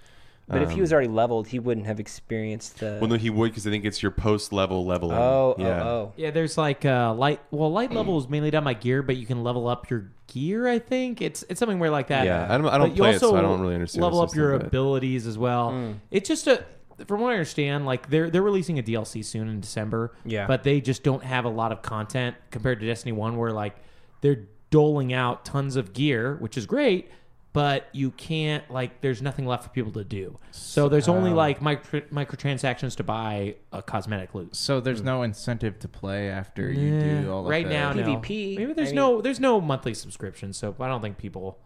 But 0.47 0.61
if 0.61 0.69
he 0.69 0.75
Um, 0.75 0.81
was 0.81 0.93
already 0.93 1.07
leveled, 1.07 1.47
he 1.47 1.57
wouldn't 1.57 1.87
have 1.87 1.99
experienced 1.99 2.79
the. 2.79 2.99
well, 3.01 3.09
no, 3.09 3.15
he 3.15 3.31
would 3.31 3.49
because 3.49 3.65
I 3.65 3.71
think 3.71 3.83
it's 3.83 4.03
your 4.03 4.11
post 4.11 4.53
level 4.53 4.85
leveling. 4.85 5.17
Oh, 5.17 5.55
oh, 5.57 5.61
yeah. 5.63 5.83
oh. 5.83 6.13
Yeah, 6.17 6.29
there's 6.29 6.55
like 6.55 6.85
uh, 6.85 7.15
light. 7.15 7.39
Well, 7.49 7.71
light 7.71 7.91
level 7.91 8.19
is 8.19 8.29
mainly 8.29 8.51
done 8.51 8.63
by 8.63 8.75
gear, 8.75 9.01
but 9.01 9.17
you 9.17 9.25
can 9.25 9.43
level 9.43 9.67
up 9.67 9.89
your 9.89 10.11
gear. 10.27 10.67
I 10.67 10.77
think 10.77 11.19
it's 11.19 11.43
it's 11.49 11.57
something 11.59 11.79
where 11.79 11.89
like 11.89 12.09
that. 12.09 12.25
Yeah, 12.25 12.45
I 12.47 12.59
don't- 12.59 12.67
I 12.67 12.77
don't 12.77 12.95
play 12.95 13.15
it, 13.15 13.19
so 13.21 13.35
I 13.35 13.41
don't 13.41 13.59
really 13.59 13.73
understand 13.73 14.03
the 14.03 14.05
Level 14.05 14.21
up 14.21 14.35
your 14.35 14.55
but- 14.59 14.67
abilities 14.67 15.25
as 15.25 15.35
well. 15.35 15.71
Mm. 15.71 15.95
It's 16.11 16.27
just 16.29 16.45
a. 16.45 16.63
From 17.07 17.21
what 17.21 17.29
I 17.29 17.33
understand, 17.33 17.85
like 17.85 18.09
they're 18.09 18.29
they're 18.29 18.41
releasing 18.41 18.79
a 18.79 18.83
DLC 18.83 19.23
soon 19.23 19.47
in 19.49 19.59
December. 19.59 20.13
Yeah. 20.25 20.47
But 20.47 20.63
they 20.63 20.81
just 20.81 21.03
don't 21.03 21.23
have 21.23 21.45
a 21.45 21.49
lot 21.49 21.71
of 21.71 21.81
content 21.81 22.35
compared 22.51 22.79
to 22.79 22.85
Destiny 22.87 23.11
One, 23.11 23.37
where 23.37 23.51
like 23.51 23.75
they're 24.21 24.45
doling 24.69 25.13
out 25.13 25.45
tons 25.45 25.75
of 25.75 25.93
gear, 25.93 26.35
which 26.39 26.57
is 26.57 26.65
great. 26.65 27.09
But 27.53 27.87
you 27.93 28.11
can't 28.11 28.69
like. 28.69 28.99
There's 28.99 29.21
nothing 29.21 29.45
left 29.45 29.63
for 29.63 29.69
people 29.69 29.93
to 29.93 30.03
do. 30.03 30.37
So 30.51 30.89
there's 30.89 31.07
only 31.07 31.31
Oh. 31.31 31.35
like 31.35 31.61
micro, 31.61 32.01
microtransactions 32.01 32.97
to 32.97 33.03
buy 33.03 33.55
a 33.71 33.81
cosmetic 33.81 34.35
loot. 34.35 34.55
So 34.57 34.81
there's 34.81 34.99
hmm. 34.99 35.05
no 35.05 35.21
incentive 35.23 35.79
to 35.79 35.87
play 35.87 36.29
after 36.29 36.69
you 36.69 36.95
Yeah, 36.95 37.21
do 37.21 37.31
all 37.31 37.39
of 37.43 37.45
right 37.49 37.65
the 37.65 37.73
now. 37.73 37.93
no. 37.93 38.03
PvP, 38.03 38.57
Maybe 38.57 38.73
there's 38.73 38.89
I 38.89 38.91
mean- 38.91 38.95
no 38.95 39.21
there's 39.21 39.39
no 39.39 39.61
monthly 39.61 39.93
subscription, 39.93 40.51
so 40.51 40.75
I 40.81 40.87
don't 40.89 41.01
think 41.01 41.17
people 41.17 41.59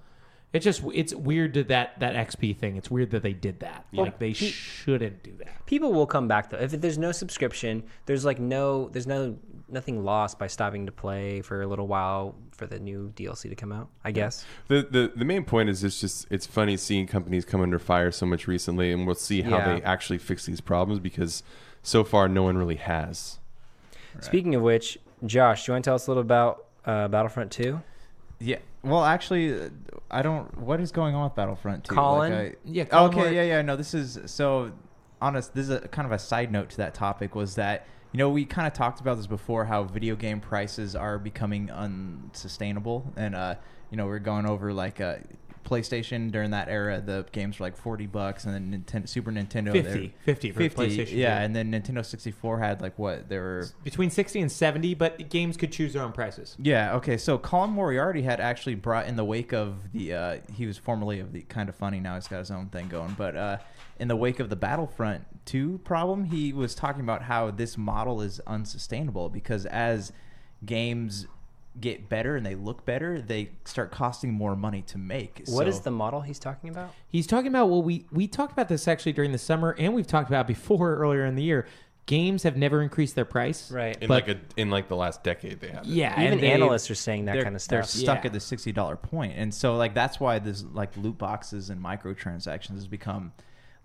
It's 0.52 0.66
just 0.66 0.82
it's 0.96 1.14
weird 1.14 1.54
to 1.54 1.64
that 1.66 2.00
that 2.00 2.16
XP 2.16 2.58
thing. 2.58 2.76
It's 2.76 2.90
weird 2.90 3.12
that 3.12 3.22
they 3.22 3.34
did 3.34 3.60
that. 3.60 3.86
Yeah. 3.92 4.02
Like 4.02 4.18
they 4.18 4.30
Pe- 4.34 4.48
shouldn't 4.50 5.22
do 5.22 5.32
that. 5.40 5.66
People 5.68 5.94
will 5.94 6.08
come 6.08 6.28
back 6.28 6.50
though. 6.50 6.58
If 6.58 6.72
there's 6.72 6.98
no 6.98 7.12
subscription, 7.12 7.84
there's 8.08 8.26
like 8.26 8.40
no, 8.40 8.90
there's 8.90 9.06
no 9.06 9.38
nothing 9.72 10.04
lost 10.04 10.40
by 10.40 10.48
stopping 10.48 10.88
to 10.88 10.92
play 10.92 11.42
for 11.42 11.62
a 11.62 11.68
little 11.68 11.86
while 11.86 12.34
for 12.52 12.66
the 12.66 12.80
new 12.80 13.14
DLC 13.16 13.48
to 13.50 13.56
come 13.56 13.72
out. 13.72 13.90
I 14.04 14.10
guess. 14.12 14.44
The, 14.70 14.88
the 14.90 15.12
the 15.16 15.24
main 15.26 15.44
point 15.46 15.70
is 15.70 15.84
it's 15.84 16.02
just 16.02 16.26
it's 16.32 16.48
funny 16.48 16.78
seeing 16.78 17.06
companies 17.06 17.46
come 17.46 17.62
under 17.62 17.78
fire 17.78 18.12
so 18.12 18.26
much 18.26 18.48
recently, 18.48 18.92
and 18.92 19.06
we'll 19.06 19.14
see 19.16 19.44
how 19.44 19.58
Yeah. 19.58 19.76
they 19.76 19.82
actually 19.84 20.18
fix 20.18 20.48
these 20.48 20.62
problems 20.62 21.00
because 21.00 21.44
so 21.84 22.04
far 22.04 22.28
no 22.28 22.42
one 22.42 22.58
really 22.58 22.78
has. 22.78 23.38
Speaking 24.20 24.56
of 24.56 24.64
which, 24.64 24.98
Josh, 25.26 25.66
do 25.66 25.72
you 25.72 25.74
want 25.76 25.84
to 25.84 25.88
tell 25.90 25.96
us 25.96 26.08
a 26.08 26.10
little 26.10 26.22
about 26.22 26.66
uh, 26.86 27.08
Battlefront 27.08 27.52
Two? 27.52 27.82
Yeah. 28.40 28.58
Well, 28.84 29.04
actually, 29.04 29.54
uh, 29.54 29.70
I 30.10 30.22
don't. 30.22 30.58
What 30.58 30.80
is 30.80 30.92
going 30.92 31.14
on 31.16 31.26
with 31.26 31.36
Battlefront 31.36 31.84
2? 31.86 31.96
Colin? 31.96 32.32
Like, 32.34 32.54
I- 32.54 32.56
Yeah, 32.66 32.84
Colin 32.86 33.12
okay. 33.12 33.20
Moore- 33.20 33.32
Yeah. 33.34 33.44
Yeah. 33.44 33.62
No. 33.62 33.76
This 33.76 33.94
is 33.94 34.20
so. 34.26 34.72
Honest. 35.22 35.54
This 35.54 35.66
is 35.68 35.72
a 35.84 35.88
kind 35.90 36.06
of 36.06 36.12
a 36.14 36.20
side 36.20 36.52
note 36.52 36.70
to 36.70 36.78
that 36.78 36.94
topic. 36.94 37.36
Was 37.36 37.56
that 37.56 37.86
you 38.14 38.18
know 38.18 38.30
we 38.30 38.46
kind 38.46 38.66
of 38.68 38.74
talked 38.74 39.02
about 39.02 39.18
this 39.18 39.28
before 39.28 39.66
how 39.66 39.84
video 39.84 40.16
game 40.16 40.40
prices 40.40 40.96
are 40.96 41.20
becoming 41.20 41.70
unsustainable, 41.70 43.12
and 43.18 43.36
uh, 43.36 43.56
you 43.92 43.98
know 43.98 44.06
we're 44.06 44.20
going 44.20 44.46
over 44.46 44.72
like 44.72 45.02
uh, 45.02 45.16
PlayStation 45.64 46.32
during 46.32 46.52
that 46.52 46.70
era, 46.70 47.02
the 47.02 47.26
games 47.32 47.60
were 47.60 47.66
like 47.66 47.76
forty 47.78 48.06
bucks, 48.08 48.46
and 48.46 48.54
then 48.54 48.84
Nintendo, 48.84 49.08
Super 49.08 49.32
Nintendo, 49.32 49.72
50, 49.72 49.82
they're- 49.82 50.12
50 50.24 50.52
for 50.52 50.60
PlayStation 50.70 51.16
Yeah, 51.18 51.40
2. 51.40 51.46
and 51.46 51.56
then 51.56 51.72
Nintendo 51.72 52.06
sixty 52.06 52.32
four 52.32 52.60
had 52.60 52.82
like 52.82 52.98
what 52.98 53.30
there 53.30 53.42
were 53.42 53.68
Between 53.84 54.10
sixty 54.10 54.40
and 54.42 54.52
seventy, 54.52 54.94
but 54.94 55.30
games 55.30 55.58
could 55.58 55.72
choose 55.72 55.94
their 55.94 56.04
own 56.04 56.12
prices. 56.12 56.56
yeah. 56.60 56.96
Okay. 56.96 57.18
So 57.18 57.38
Colin 57.38 57.72
Moriarty 57.72 58.22
had 58.22 58.40
actually 58.40 58.76
brought 58.76 59.08
in 59.08 59.16
the 59.16 59.26
wake 59.26 59.54
of 59.54 59.92
the. 59.94 60.14
Uh, 60.14 60.38
he 60.54 60.66
was 60.66 60.78
formerly 60.78 61.20
of 61.20 61.34
the 61.34 61.42
Kinda 61.42 61.74
Funny. 61.74 62.00
Now 62.00 62.16
he's 62.16 62.28
got 62.28 62.40
his 62.40 62.52
own 62.52 62.68
thing 62.68 62.88
going. 62.88 63.16
But 63.18 63.36
uh, 63.36 63.58
in 64.00 64.08
the 64.08 64.16
wake 64.16 64.40
of 64.40 64.50
the 64.50 64.56
Battlefront 64.56 65.26
Two 65.46 65.80
problem, 65.84 66.26
he 66.26 66.54
was 66.54 66.76
talking 66.76 67.02
about 67.02 67.24
how 67.24 67.50
this 67.52 67.78
model 67.78 68.22
is 68.22 68.40
unsustainable 68.42 69.30
because 69.30 69.66
as 69.66 70.12
games 70.66 71.26
get 71.82 72.10
better 72.10 72.36
and 72.36 72.46
they 72.46 72.56
look 72.56 72.86
better, 72.86 73.22
they 73.22 73.50
start 73.66 73.92
costing 73.92 74.34
more 74.34 74.56
money 74.56 74.82
to 74.84 74.98
make. 74.98 75.44
What 75.48 75.68
is 75.68 75.78
So- 75.78 75.84
the 75.84 75.92
model 75.92 76.22
he's 76.22 76.40
talking 76.40 76.70
about? 76.70 76.92
He's 77.08 77.28
talking 77.28 77.48
about 77.48 77.70
well, 77.70 77.82
we 77.82 78.06
we 78.12 78.28
talked 78.28 78.52
about 78.54 78.68
this 78.70 78.88
actually 78.88 79.14
during 79.14 79.32
the 79.32 79.38
summer, 79.38 79.76
and 79.80 79.94
we've 79.94 80.08
talked 80.08 80.30
about 80.30 80.48
before 80.48 80.96
earlier 80.98 81.26
in 81.26 81.36
the 81.36 81.44
year. 81.44 81.66
Games 82.06 82.42
have 82.42 82.58
never 82.58 82.82
increased 82.82 83.14
their 83.14 83.24
price, 83.26 83.72
right? 83.72 83.96
In 84.02 84.08
but 84.08 84.28
like 84.28 84.36
a 84.36 84.40
in 84.60 84.72
like 84.72 84.88
the 84.88 84.96
last 84.96 85.24
decade, 85.24 85.60
they 85.60 85.68
have. 85.68 85.86
Yeah, 85.86 86.20
Even 86.20 86.34
and 86.34 86.42
they- 86.42 86.52
analysts 86.52 86.90
are 86.90 86.96
saying 86.96 87.26
that 87.26 87.44
kind 87.44 87.56
of 87.56 87.62
stuff. 87.62 87.70
They're 87.70 87.84
stuck 87.84 88.24
Yeah. 88.24 88.28
at 88.28 88.34
the 88.34 88.40
sixty 88.40 88.72
dollar 88.72 88.96
point, 88.96 89.34
and 89.36 89.54
so 89.54 89.76
like 89.76 89.94
that's 89.94 90.20
why 90.20 90.40
this 90.40 90.64
like 90.74 90.98
loot 90.98 91.20
boxes 91.20 91.70
and 91.70 91.80
microtransactions 91.84 92.74
has 92.76 92.88
become 92.88 93.32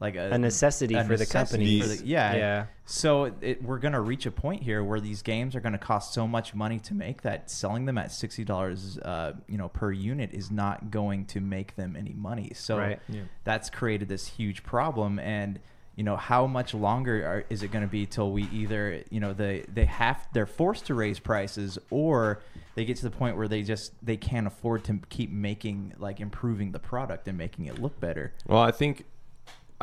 like 0.00 0.16
a, 0.16 0.30
A 0.32 0.38
necessity 0.38 0.94
for 0.94 1.02
the 1.04 1.08
necessity 1.18 1.32
companies. 1.78 1.82
for 1.98 2.02
the- 2.02 2.06
yeah, 2.08 2.34
Yeah. 2.34 2.66
So 2.86 3.32
it, 3.40 3.62
we're 3.62 3.78
gonna 3.78 4.00
reach 4.00 4.26
a 4.26 4.30
point 4.30 4.62
here 4.62 4.84
where 4.84 5.00
these 5.00 5.22
games 5.22 5.54
are 5.56 5.60
gonna 5.60 5.78
cost 5.78 6.12
so 6.12 6.26
much 6.28 6.54
money 6.54 6.78
to 6.80 6.94
make 6.94 7.22
that 7.22 7.50
selling 7.50 7.86
them 7.86 7.96
at 7.96 8.12
sixty 8.12 8.44
dollars, 8.44 8.98
uh, 8.98 9.32
you 9.48 9.56
know, 9.56 9.68
per 9.68 9.90
unit 9.92 10.34
is 10.34 10.50
not 10.50 10.90
going 10.90 11.24
to 11.26 11.40
make 11.40 11.76
them 11.76 11.96
any 11.96 12.12
money. 12.12 12.52
So 12.54 12.76
Right. 12.78 13.00
Yeah. 13.08 13.22
that's 13.44 13.70
created 13.70 14.08
this 14.08 14.26
huge 14.28 14.62
problem 14.62 15.18
and 15.18 15.60
you 15.96 16.02
know 16.02 16.16
how 16.16 16.44
much 16.48 16.74
longer 16.74 17.24
are, 17.24 17.44
is 17.48 17.62
it 17.62 17.68
going 17.70 17.84
to 17.84 17.90
be 17.90 18.04
till 18.04 18.32
we 18.32 18.42
either 18.52 19.04
you 19.10 19.20
know 19.20 19.32
they 19.32 19.64
they 19.72 19.84
have 19.84 20.26
they're 20.32 20.44
forced 20.44 20.86
to 20.86 20.94
raise 20.94 21.20
prices 21.20 21.78
or 21.90 22.40
they 22.74 22.84
get 22.84 22.96
to 22.96 23.04
the 23.04 23.12
point 23.12 23.36
where 23.36 23.46
they 23.46 23.62
just 23.62 23.92
they 24.04 24.16
can't 24.16 24.48
afford 24.48 24.82
to 24.84 24.98
keep 25.08 25.30
making 25.30 25.94
like 25.98 26.18
improving 26.18 26.72
the 26.72 26.80
product 26.80 27.28
and 27.28 27.38
making 27.38 27.66
it 27.66 27.80
look 27.80 28.00
better 28.00 28.32
Well, 28.48 28.60
I 28.60 28.72
think 28.72 29.04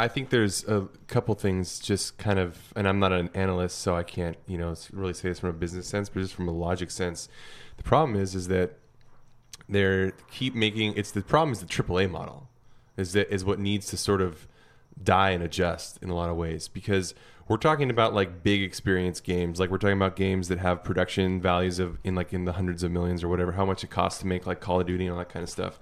I 0.01 0.07
think 0.07 0.31
there's 0.31 0.67
a 0.67 0.87
couple 1.05 1.35
things 1.35 1.77
just 1.77 2.17
kind 2.17 2.39
of, 2.39 2.57
and 2.75 2.87
I'm 2.87 2.97
not 2.97 3.11
an 3.11 3.29
analyst, 3.35 3.77
so 3.77 3.95
I 3.95 4.01
can't 4.01 4.35
you 4.47 4.57
know 4.57 4.73
really 4.91 5.13
say 5.13 5.29
this 5.29 5.39
from 5.39 5.49
a 5.51 5.53
business 5.53 5.87
sense, 5.87 6.09
but 6.09 6.21
just 6.21 6.33
from 6.33 6.47
a 6.47 6.51
logic 6.51 6.89
sense. 6.89 7.29
The 7.77 7.83
problem 7.83 8.19
is 8.19 8.33
is 8.33 8.47
that 8.47 8.79
they're 9.69 10.13
keep 10.31 10.55
making 10.55 10.95
it's 10.95 11.11
the 11.11 11.21
problem 11.21 11.51
is 11.51 11.59
the 11.59 11.67
AAA 11.67 12.09
model 12.09 12.49
is 12.97 13.13
that 13.13 13.31
is 13.31 13.45
what 13.45 13.59
needs 13.59 13.85
to 13.87 13.97
sort 13.97 14.21
of 14.21 14.47
die 15.01 15.29
and 15.29 15.43
adjust 15.43 15.99
in 16.01 16.09
a 16.09 16.15
lot 16.15 16.29
of 16.29 16.35
ways 16.35 16.67
because 16.67 17.13
we're 17.47 17.57
talking 17.57 17.89
about 17.89 18.13
like 18.13 18.43
big 18.43 18.61
experience 18.61 19.21
games 19.21 19.59
like 19.59 19.69
we're 19.69 19.77
talking 19.77 19.97
about 19.97 20.15
games 20.15 20.47
that 20.47 20.59
have 20.59 20.83
production 20.83 21.39
values 21.39 21.79
of 21.79 21.97
in 22.03 22.15
like 22.15 22.33
in 22.33 22.45
the 22.45 22.53
hundreds 22.53 22.83
of 22.83 22.91
millions 22.91 23.23
or 23.23 23.29
whatever 23.29 23.53
how 23.53 23.65
much 23.65 23.83
it 23.83 23.89
costs 23.89 24.19
to 24.19 24.27
make 24.27 24.45
like 24.45 24.59
Call 24.59 24.81
of 24.81 24.87
Duty 24.87 25.05
and 25.05 25.13
all 25.13 25.19
that 25.19 25.29
kind 25.29 25.43
of 25.43 25.49
stuff 25.49 25.79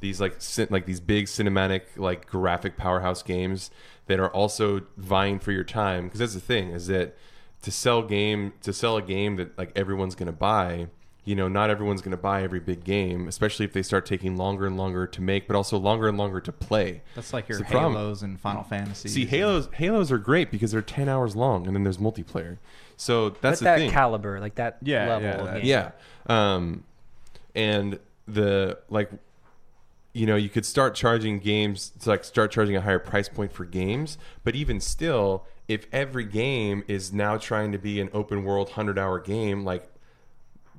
these 0.00 0.20
like 0.20 0.36
cin- 0.38 0.68
like 0.70 0.86
these 0.86 1.00
big 1.00 1.26
cinematic 1.26 1.82
like 1.96 2.26
graphic 2.26 2.76
powerhouse 2.76 3.22
games 3.22 3.70
that 4.06 4.18
are 4.18 4.30
also 4.30 4.80
vying 4.96 5.38
for 5.38 5.52
your 5.52 5.64
time 5.64 6.04
because 6.04 6.18
that's 6.20 6.34
the 6.34 6.40
thing 6.40 6.70
is 6.70 6.86
that 6.88 7.16
to 7.62 7.70
sell 7.70 8.02
game 8.02 8.52
to 8.62 8.72
sell 8.72 8.96
a 8.96 9.02
game 9.02 9.36
that 9.36 9.56
like 9.58 9.70
everyone's 9.76 10.14
going 10.14 10.26
to 10.26 10.32
buy 10.32 10.86
you 11.24 11.36
know 11.36 11.46
not 11.48 11.68
everyone's 11.68 12.00
going 12.00 12.10
to 12.10 12.16
buy 12.16 12.42
every 12.42 12.58
big 12.60 12.82
game 12.82 13.28
especially 13.28 13.64
if 13.66 13.72
they 13.74 13.82
start 13.82 14.06
taking 14.06 14.36
longer 14.38 14.66
and 14.66 14.76
longer 14.78 15.06
to 15.06 15.20
make 15.20 15.46
but 15.46 15.54
also 15.54 15.76
longer 15.78 16.08
and 16.08 16.16
longer 16.16 16.40
to 16.40 16.50
play 16.50 17.02
that's 17.14 17.32
like 17.34 17.46
your 17.48 17.60
It's 17.60 17.68
the 17.68 17.72
problem. 17.72 17.92
halos 17.92 18.22
and 18.22 18.40
final 18.40 18.62
fantasy 18.64 19.08
see 19.10 19.26
halos 19.26 19.68
halos 19.74 20.10
are 20.10 20.18
great 20.18 20.50
because 20.50 20.72
they're 20.72 20.80
10 20.80 21.08
hours 21.10 21.36
long 21.36 21.66
and 21.66 21.76
then 21.76 21.82
there's 21.84 21.98
multiplayer 21.98 22.56
so 22.96 23.30
that's 23.30 23.40
But 23.40 23.58
the 23.58 23.64
that 23.64 23.78
thing 23.78 23.90
caliber, 23.90 24.40
like 24.40 24.54
that 24.56 24.78
Yeah, 24.82 25.06
level. 25.08 25.28
yeah, 25.28 25.34
of 25.36 25.44
that- 25.46 25.54
game. 25.62 25.66
yeah 25.66 25.90
um 26.26 26.84
and 27.54 27.98
the 28.26 28.78
like 28.88 29.10
you 30.12 30.26
know 30.26 30.36
you 30.36 30.48
could 30.48 30.66
start 30.66 30.94
charging 30.94 31.38
games 31.38 31.90
to 32.00 32.08
like 32.10 32.24
start 32.24 32.50
charging 32.50 32.76
a 32.76 32.80
higher 32.80 32.98
price 32.98 33.28
point 33.28 33.52
for 33.52 33.64
games 33.64 34.18
but 34.44 34.54
even 34.54 34.80
still 34.80 35.46
if 35.68 35.86
every 35.92 36.24
game 36.24 36.82
is 36.88 37.12
now 37.12 37.36
trying 37.36 37.70
to 37.72 37.78
be 37.78 38.00
an 38.00 38.10
open 38.12 38.42
world 38.44 38.68
100 38.68 38.98
hour 38.98 39.20
game 39.20 39.64
like 39.64 39.88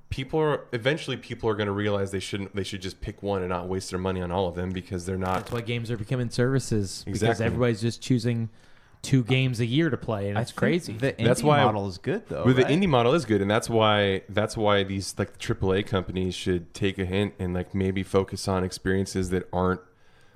people 0.09 0.39
are 0.39 0.65
eventually 0.73 1.15
people 1.15 1.49
are 1.49 1.55
going 1.55 1.67
to 1.67 1.71
realize 1.73 2.11
they 2.11 2.19
shouldn't 2.19 2.53
they 2.55 2.63
should 2.63 2.81
just 2.81 2.99
pick 2.99 3.23
one 3.23 3.41
and 3.41 3.49
not 3.49 3.67
waste 3.69 3.89
their 3.89 3.99
money 3.99 4.21
on 4.21 4.31
all 4.31 4.47
of 4.47 4.55
them 4.55 4.69
because 4.69 5.05
they're 5.05 5.17
not 5.17 5.35
That's 5.35 5.51
why 5.51 5.61
games 5.61 5.89
are 5.89 5.97
becoming 5.97 6.29
services 6.29 7.03
exactly. 7.07 7.27
because 7.29 7.41
everybody's 7.41 7.81
just 7.81 8.01
choosing 8.01 8.49
two 9.01 9.23
games 9.23 9.59
a 9.59 9.65
year 9.65 9.89
to 9.89 9.97
play, 9.97 10.29
and 10.29 10.37
I 10.37 10.41
it's 10.41 10.51
think 10.51 10.57
crazy. 10.59 10.93
the 10.93 11.15
that's 11.17 11.41
indie 11.41 11.45
why 11.45 11.63
model 11.63 11.87
is 11.87 11.97
good 11.97 12.27
though 12.27 12.43
Well, 12.45 12.53
right? 12.55 12.67
the 12.67 12.73
indie 12.73 12.87
model 12.87 13.13
is 13.13 13.25
good, 13.25 13.41
and 13.41 13.49
that's 13.49 13.69
why 13.69 14.21
that's 14.29 14.55
why 14.55 14.83
these 14.83 15.15
like 15.17 15.33
the 15.37 15.39
AAA 15.55 15.85
companies 15.87 16.35
should 16.35 16.73
take 16.73 16.97
a 16.99 17.05
hint 17.05 17.33
and 17.39 17.53
like 17.53 17.73
maybe 17.73 18.03
focus 18.03 18.47
on 18.47 18.63
experiences 18.63 19.29
that 19.31 19.47
aren't 19.51 19.81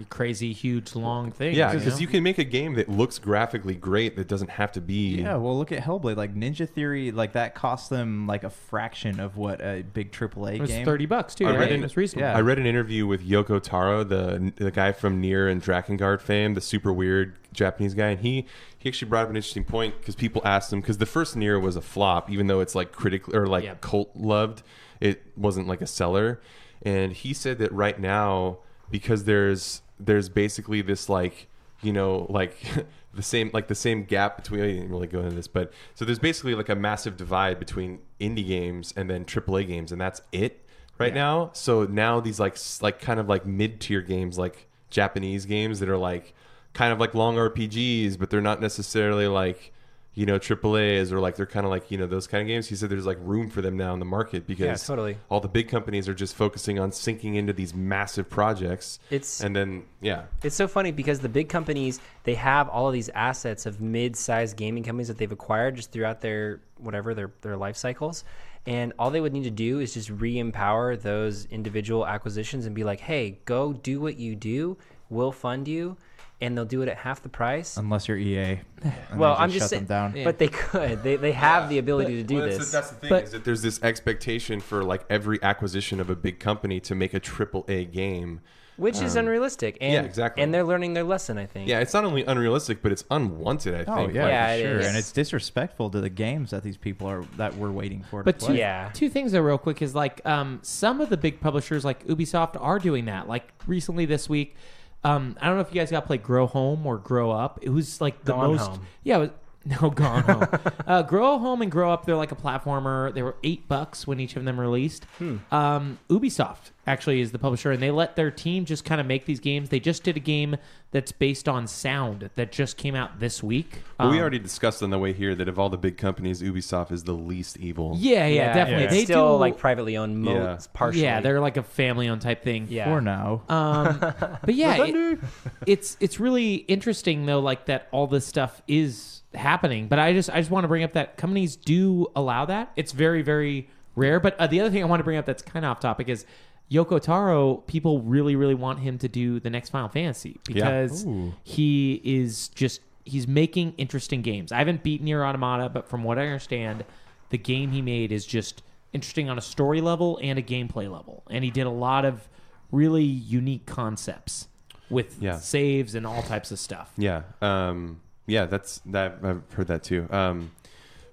crazy, 0.09 0.51
huge, 0.51 0.93
long 0.93 1.31
things. 1.31 1.55
yeah 1.57 1.71
you 1.71 1.79
because 1.79 1.93
know? 1.95 1.99
you 2.01 2.07
can 2.07 2.21
make 2.21 2.37
a 2.37 2.43
game 2.43 2.73
that 2.73 2.89
looks 2.89 3.17
graphically 3.17 3.75
great 3.75 4.17
that 4.17 4.27
doesn't 4.27 4.49
have 4.49 4.71
to 4.73 4.81
be 4.81 5.21
Yeah, 5.21 5.37
well, 5.37 5.57
look 5.57 5.71
at 5.71 5.81
Hellblade. 5.81 6.17
Like 6.17 6.35
Ninja 6.35 6.67
Theory, 6.67 7.11
like 7.11 7.33
that 7.33 7.55
cost 7.55 7.89
them 7.89 8.27
like 8.27 8.43
a 8.43 8.49
fraction 8.49 9.19
of 9.21 9.37
what 9.37 9.61
a 9.61 9.83
big 9.93 10.11
AAA 10.11 10.55
It 10.55 10.61
was 10.61 10.69
game. 10.69 10.83
30 10.85 11.05
bucks, 11.05 11.33
too, 11.35 11.45
I 11.47 11.51
right? 11.51 11.59
read, 11.61 11.71
an, 11.71 11.83
It's 11.83 11.95
reasonable. 11.95 12.27
I 12.35 12.41
read 12.41 12.59
an 12.59 12.65
interview 12.65 13.07
with 13.07 13.25
Yoko 13.25 13.61
Taro, 13.63 14.03
the 14.03 14.51
the 14.57 14.71
guy 14.71 14.91
from 14.91 15.21
Nier 15.21 15.47
and 15.47 15.61
Drakengard 15.63 16.19
fame, 16.21 16.55
the 16.55 16.61
super 16.61 16.91
weird 16.91 17.35
Japanese 17.53 17.93
guy, 17.93 18.09
and 18.09 18.19
he 18.19 18.45
he 18.77 18.89
actually 18.89 19.07
brought 19.09 19.23
up 19.23 19.29
an 19.29 19.37
interesting 19.37 19.63
point 19.63 19.97
because 19.99 20.15
people 20.15 20.41
asked 20.43 20.73
him 20.73 20.81
because 20.81 20.97
the 20.97 21.05
first 21.05 21.37
Nier 21.37 21.57
was 21.59 21.77
a 21.77 21.81
flop, 21.81 22.29
even 22.29 22.47
though 22.47 22.59
it's 22.59 22.75
like 22.75 22.91
critically 22.91 23.33
or 23.37 23.47
like 23.47 23.63
Yeah. 23.63 23.75
cult 23.79 24.13
loved, 24.15 24.61
it 24.99 25.23
wasn't 25.37 25.67
like 25.67 25.81
a 25.81 25.87
seller, 25.87 26.41
and 26.81 27.13
he 27.13 27.33
said 27.33 27.59
that 27.59 27.71
right 27.71 27.97
now 27.97 28.57
because 28.91 29.23
there's 29.23 29.81
there's 29.99 30.29
basically 30.29 30.81
this 30.81 31.09
like 31.09 31.47
you 31.81 31.93
know 31.93 32.25
like 32.29 32.57
the 33.13 33.23
same 33.23 33.49
like 33.53 33.67
the 33.67 33.75
same 33.75 34.03
gap 34.03 34.37
between 34.37 34.61
I 34.61 34.67
didn't 34.67 34.89
really 34.89 35.07
go 35.07 35.21
into 35.21 35.35
this 35.35 35.47
but 35.47 35.71
so 35.93 36.05
there's 36.05 36.19
basically 36.19 36.55
like 36.55 36.69
a 36.69 36.75
massive 36.75 37.17
divide 37.17 37.59
between 37.59 37.99
indie 38.19 38.47
games 38.47 38.93
and 38.95 39.09
then 39.09 39.25
AAA 39.25 39.67
games 39.67 39.91
and 39.91 39.99
that's 40.01 40.21
it 40.31 40.65
right 40.97 41.13
now. 41.13 41.49
So 41.53 41.83
now 41.85 42.19
these 42.19 42.39
like 42.39 42.57
like 42.81 42.99
kind 42.99 43.19
of 43.19 43.27
like 43.27 43.45
mid-tier 43.45 44.01
games 44.01 44.37
like 44.37 44.67
Japanese 44.89 45.45
games 45.45 45.79
that 45.79 45.89
are 45.89 45.97
like 45.97 46.33
kind 46.73 46.91
of 46.91 46.99
like 46.99 47.13
long 47.13 47.35
RPGs 47.35 48.17
but 48.17 48.29
they're 48.29 48.41
not 48.41 48.61
necessarily 48.61 49.27
like 49.27 49.73
you 50.15 50.25
know 50.25 50.37
triple 50.37 50.77
A's 50.77 51.11
or 51.11 51.19
like 51.19 51.35
they're 51.35 51.45
kind 51.45 51.65
of 51.65 51.69
like 51.69 51.91
you 51.91 51.97
know 51.97 52.07
those 52.07 52.25
kind 52.25 52.41
of 52.41 52.47
games. 52.47 52.67
He 52.67 52.75
said 52.75 52.89
there's 52.89 53.05
like 53.05 53.17
room 53.21 53.49
for 53.49 53.61
them 53.61 53.77
now 53.77 53.93
in 53.93 53.99
the 53.99 54.05
market 54.05 54.47
because 54.47 54.85
totally. 54.87 55.17
all 55.29 55.41
the 55.41 55.49
big 55.49 55.67
companies 55.67 56.07
are 56.09 56.13
just 56.13 56.35
focusing 56.35 56.79
on 56.79 56.91
sinking 56.91 57.35
into 57.35 57.53
these 57.53 57.73
massive 57.73 58.29
projects. 58.29 58.99
It's- 59.11 59.41
and 59.41 59.55
then 59.55 59.83
yeah. 60.01 60.23
It's 60.41 60.55
so 60.55 60.67
funny 60.67 60.91
because 60.91 61.19
the 61.19 61.29
big 61.29 61.49
companies 61.49 61.99
they 62.23 62.35
have 62.35 62.69
all 62.69 62.87
of 62.87 62.93
these 62.93 63.09
assets 63.09 63.65
of 63.65 63.81
mid-sized 63.81 64.55
gaming 64.57 64.83
companies 64.83 65.09
that 65.09 65.17
they've 65.17 65.31
acquired 65.31 65.75
just 65.75 65.91
throughout 65.91 66.21
their 66.21 66.61
whatever 66.77 67.13
their 67.13 67.31
their 67.41 67.57
life 67.57 67.75
cycles, 67.75 68.23
and 68.65 68.93
all 68.97 69.11
they 69.11 69.21
would 69.21 69.33
need 69.33 69.43
to 69.43 69.51
do 69.51 69.79
is 69.79 69.93
just 69.93 70.09
re-empower 70.09 70.95
those 70.95 71.45
individual 71.45 72.07
acquisitions 72.07 72.65
and 72.65 72.73
be 72.73 72.83
like, 72.83 73.01
hey, 73.01 73.39
go 73.45 73.73
do 73.73 73.99
what 73.99 74.17
you 74.17 74.35
do, 74.35 74.77
we'll 75.09 75.31
fund 75.31 75.67
you, 75.67 75.97
and 76.41 76.57
they'll 76.57 76.65
do 76.65 76.81
it 76.81 76.89
at 76.89 76.97
half 76.97 77.21
the 77.23 77.29
price. 77.29 77.77
Unless 77.77 78.07
you're 78.07 78.17
EA. 78.17 78.59
well, 79.15 79.35
they 79.35 79.41
I'm 79.41 79.49
shut 79.49 79.59
just 79.59 79.69
them 79.71 79.87
saying, 79.87 80.11
down. 80.13 80.23
but 80.23 80.37
they 80.37 80.47
could. 80.49 81.01
They 81.03 81.15
they 81.15 81.31
have 81.31 81.69
the 81.69 81.77
ability 81.77 82.15
to 82.17 82.23
do 82.23 82.35
Well, 82.37 82.45
this. 82.47 82.71
The, 82.71 82.77
that's 82.77 82.89
the 82.89 82.95
thing 82.95 83.09
But- 83.09 83.23
is 83.23 83.31
that 83.31 83.45
there's 83.45 83.61
this 83.61 83.81
expectation 83.83 84.59
for 84.59 84.83
like 84.83 85.05
every 85.09 85.41
acquisition 85.41 85.99
of 85.99 86.09
a 86.09 86.15
big 86.15 86.39
company 86.39 86.79
to 86.81 86.95
make 86.95 87.13
a 87.13 87.19
triple 87.19 87.63
A 87.69 87.85
game, 87.85 88.41
which 88.77 89.01
is 89.01 89.15
Um, 89.15 89.21
unrealistic. 89.25 89.77
And, 89.79 89.93
yeah, 89.93 90.01
exactly. 90.01 90.43
And 90.43 90.53
they're 90.53 90.65
learning 90.65 90.93
their 90.93 91.05
lesson, 91.05 91.37
I 91.37 91.45
think. 91.45 91.69
Yeah, 91.69 91.79
it's 91.79 91.93
not 91.93 92.03
only 92.03 92.25
unrealistic, 92.25 92.81
but 92.81 92.91
it's 92.91 93.05
unwanted. 93.09 93.73
I 93.87 93.91
Oh 93.91 93.95
think. 93.95 94.13
yeah, 94.15 94.27
Yeah, 94.27 94.47
for 94.47 94.53
it 94.53 94.59
sure. 94.71 94.79
is. 94.81 94.87
And 94.87 94.97
it's 94.97 95.11
disrespectful 95.13 95.89
to 95.91 96.01
the 96.01 96.09
games 96.09 96.51
that 96.51 96.63
these 96.63 96.75
people 96.77 97.07
are 97.07 97.23
that 97.37 97.55
we're 97.55 97.71
waiting 97.71 98.03
for 98.03 98.23
But 98.23 98.39
to 98.39 98.47
two, 98.47 98.53
play. 98.55 98.89
two 98.93 99.07
things 99.09 99.31
though, 99.31 99.41
real 99.41 99.57
quick, 99.57 99.81
is 99.81 99.95
like 99.95 100.19
um, 100.25 100.59
some 100.63 100.99
of 100.99 101.09
the 101.09 101.17
big 101.17 101.39
publishers 101.39 101.85
like 101.85 102.05
Ubisoft 102.07 102.61
are 102.61 102.77
doing 102.79 103.05
that. 103.05 103.29
Like 103.29 103.53
recently 103.65 104.05
this 104.05 104.27
week, 104.27 104.57
um, 105.05 105.37
I 105.39 105.45
don't 105.45 105.55
know 105.55 105.61
if 105.61 105.73
you 105.73 105.79
guys 105.79 105.91
got 105.91 106.01
to 106.01 106.07
play 106.07 106.17
Grow 106.17 106.47
Home 106.47 106.85
or 106.87 106.97
Grow 106.97 107.29
Up. 107.29 107.59
It 107.61 107.69
was 107.69 108.01
like 108.01 108.23
the 108.25 108.33
Gone 108.33 108.55
most. 108.55 108.67
Home. 108.67 108.87
Yeah, 109.03 109.17
it 109.17 109.19
was, 109.19 109.29
no, 109.81 109.89
Gone 109.89 110.23
Home. 110.23 110.47
uh, 110.87 111.01
Grow 111.03 111.37
Home 111.39 111.61
and 111.61 111.71
Grow 111.71 111.91
Up, 111.91 112.05
they're 112.05 112.15
like 112.15 112.31
a 112.31 112.35
platformer. 112.35 113.13
They 113.13 113.23
were 113.23 113.35
eight 113.43 113.67
bucks 113.67 114.05
when 114.05 114.19
each 114.19 114.35
of 114.35 114.45
them 114.45 114.59
released. 114.59 115.05
Hmm. 115.17 115.37
Um, 115.51 115.99
Ubisoft 116.09 116.71
actually 116.87 117.19
is 117.19 117.31
the 117.31 117.39
publisher, 117.39 117.71
and 117.71 117.81
they 117.81 117.89
let 117.89 118.15
their 118.15 118.29
team 118.29 118.63
just 118.65 118.85
kind 118.85 119.01
of 119.01 119.07
make 119.07 119.25
these 119.25 119.39
games. 119.39 119.69
They 119.69 119.79
just 119.79 120.03
did 120.03 120.17
a 120.17 120.19
game 120.19 120.57
that's 120.91 121.11
based 121.11 121.49
on 121.49 121.65
sound 121.67 122.29
that 122.35 122.51
just 122.51 122.77
came 122.77 122.93
out 122.95 123.19
this 123.19 123.41
week. 123.41 123.81
But 123.97 124.11
we 124.11 124.17
Um, 124.17 124.21
already 124.21 124.37
discussed 124.39 124.83
on 124.83 124.91
the 124.91 124.99
way 124.99 125.11
here 125.13 125.33
that 125.33 125.47
of 125.49 125.57
all 125.57 125.69
the 125.69 125.77
big 125.79 125.97
companies, 125.97 126.43
Ubisoft 126.43 126.91
is 126.91 127.03
the 127.05 127.13
least 127.13 127.57
evil. 127.57 127.95
Yeah, 127.99 128.27
yeah, 128.27 128.53
definitely. 128.53 128.83
It's 128.85 128.93
They 128.93 129.03
still 129.05 129.33
do 129.37 129.39
like 129.41 129.57
privately 129.57 129.97
owned, 129.97 130.21
mo- 130.21 130.35
Yeah. 130.35 130.57
partially. 130.73 131.01
Yeah, 131.01 131.21
they're 131.21 131.39
like 131.41 131.57
a 131.57 131.63
family-owned 131.63 132.21
type 132.21 132.43
thing. 132.43 132.67
Yeah. 132.69 132.85
For 132.85 133.01
now. 133.01 133.41
Um, 133.49 133.97
but 134.43 134.53
yeah, 134.53 134.85
it- 134.85 135.19
it's 135.65 135.97
it's 135.99 136.19
really 136.19 136.53
interesting 136.67 137.25
though, 137.25 137.39
like 137.39 137.65
that 137.65 137.87
all 137.91 138.05
this 138.07 138.25
stuff 138.27 138.61
is 138.67 139.23
happening. 139.35 139.87
But 139.87 139.99
I 139.99 140.13
just 140.13 140.29
I 140.29 140.39
just 140.39 140.51
want 140.51 140.63
to 140.63 140.67
bring 140.67 140.83
up 140.83 140.93
that 140.93 141.17
companies 141.17 141.55
do 141.55 142.07
allow 142.15 142.45
that. 142.45 142.71
It's 142.75 142.91
very 142.91 143.21
very 143.21 143.69
rare. 143.95 144.19
But 144.19 144.39
uh, 144.39 144.47
the 144.47 144.59
other 144.61 144.69
thing 144.69 144.81
I 144.81 144.85
want 144.85 144.99
to 144.99 145.03
bring 145.03 145.17
up 145.17 145.25
that's 145.25 145.41
kind 145.41 145.65
of 145.65 145.71
off 145.71 145.79
topic 145.79 146.09
is 146.09 146.25
Yoko 146.71 146.99
Taro. 147.01 147.57
People 147.67 148.01
really 148.01 148.35
really 148.35 148.55
want 148.55 148.79
him 148.79 148.97
to 148.99 149.07
do 149.07 149.39
the 149.39 149.49
next 149.49 149.69
Final 149.69 149.89
Fantasy 149.89 150.39
because 150.45 151.05
Ooh. 151.05 151.33
he 151.43 152.01
is 152.03 152.47
just 152.49 152.81
he's 153.05 153.27
making 153.27 153.73
interesting 153.77 154.21
games. 154.21 154.51
I 154.51 154.57
haven't 154.57 154.81
beaten 154.83 155.05
Nier 155.05 155.23
Automata, 155.23 155.69
but 155.69 155.87
from 155.87 156.03
what 156.03 156.17
I 156.17 156.23
understand, 156.23 156.83
the 157.29 157.37
game 157.37 157.71
he 157.71 157.81
made 157.81 158.11
is 158.11 158.25
just 158.25 158.63
interesting 158.93 159.29
on 159.29 159.37
a 159.37 159.41
story 159.41 159.81
level 159.81 160.19
and 160.23 160.39
a 160.39 160.41
gameplay 160.41 160.91
level. 160.91 161.23
And 161.29 161.43
he 161.43 161.51
did 161.51 161.67
a 161.67 161.69
lot 161.69 162.05
of 162.05 162.27
really 162.71 163.03
unique 163.03 163.65
concepts 163.65 164.47
with 164.89 165.21
Yeah. 165.21 165.37
saves 165.37 165.93
and 165.95 166.05
all 166.05 166.21
types 166.23 166.51
of 166.51 166.59
stuff. 166.59 166.91
Yeah, 166.97 167.23
um, 167.41 168.01
yeah, 168.27 168.45
that's 168.45 168.81
that. 168.87 169.19
I've 169.23 169.41
heard 169.53 169.67
that 169.67 169.83
too. 169.83 170.07
Um, 170.09 170.51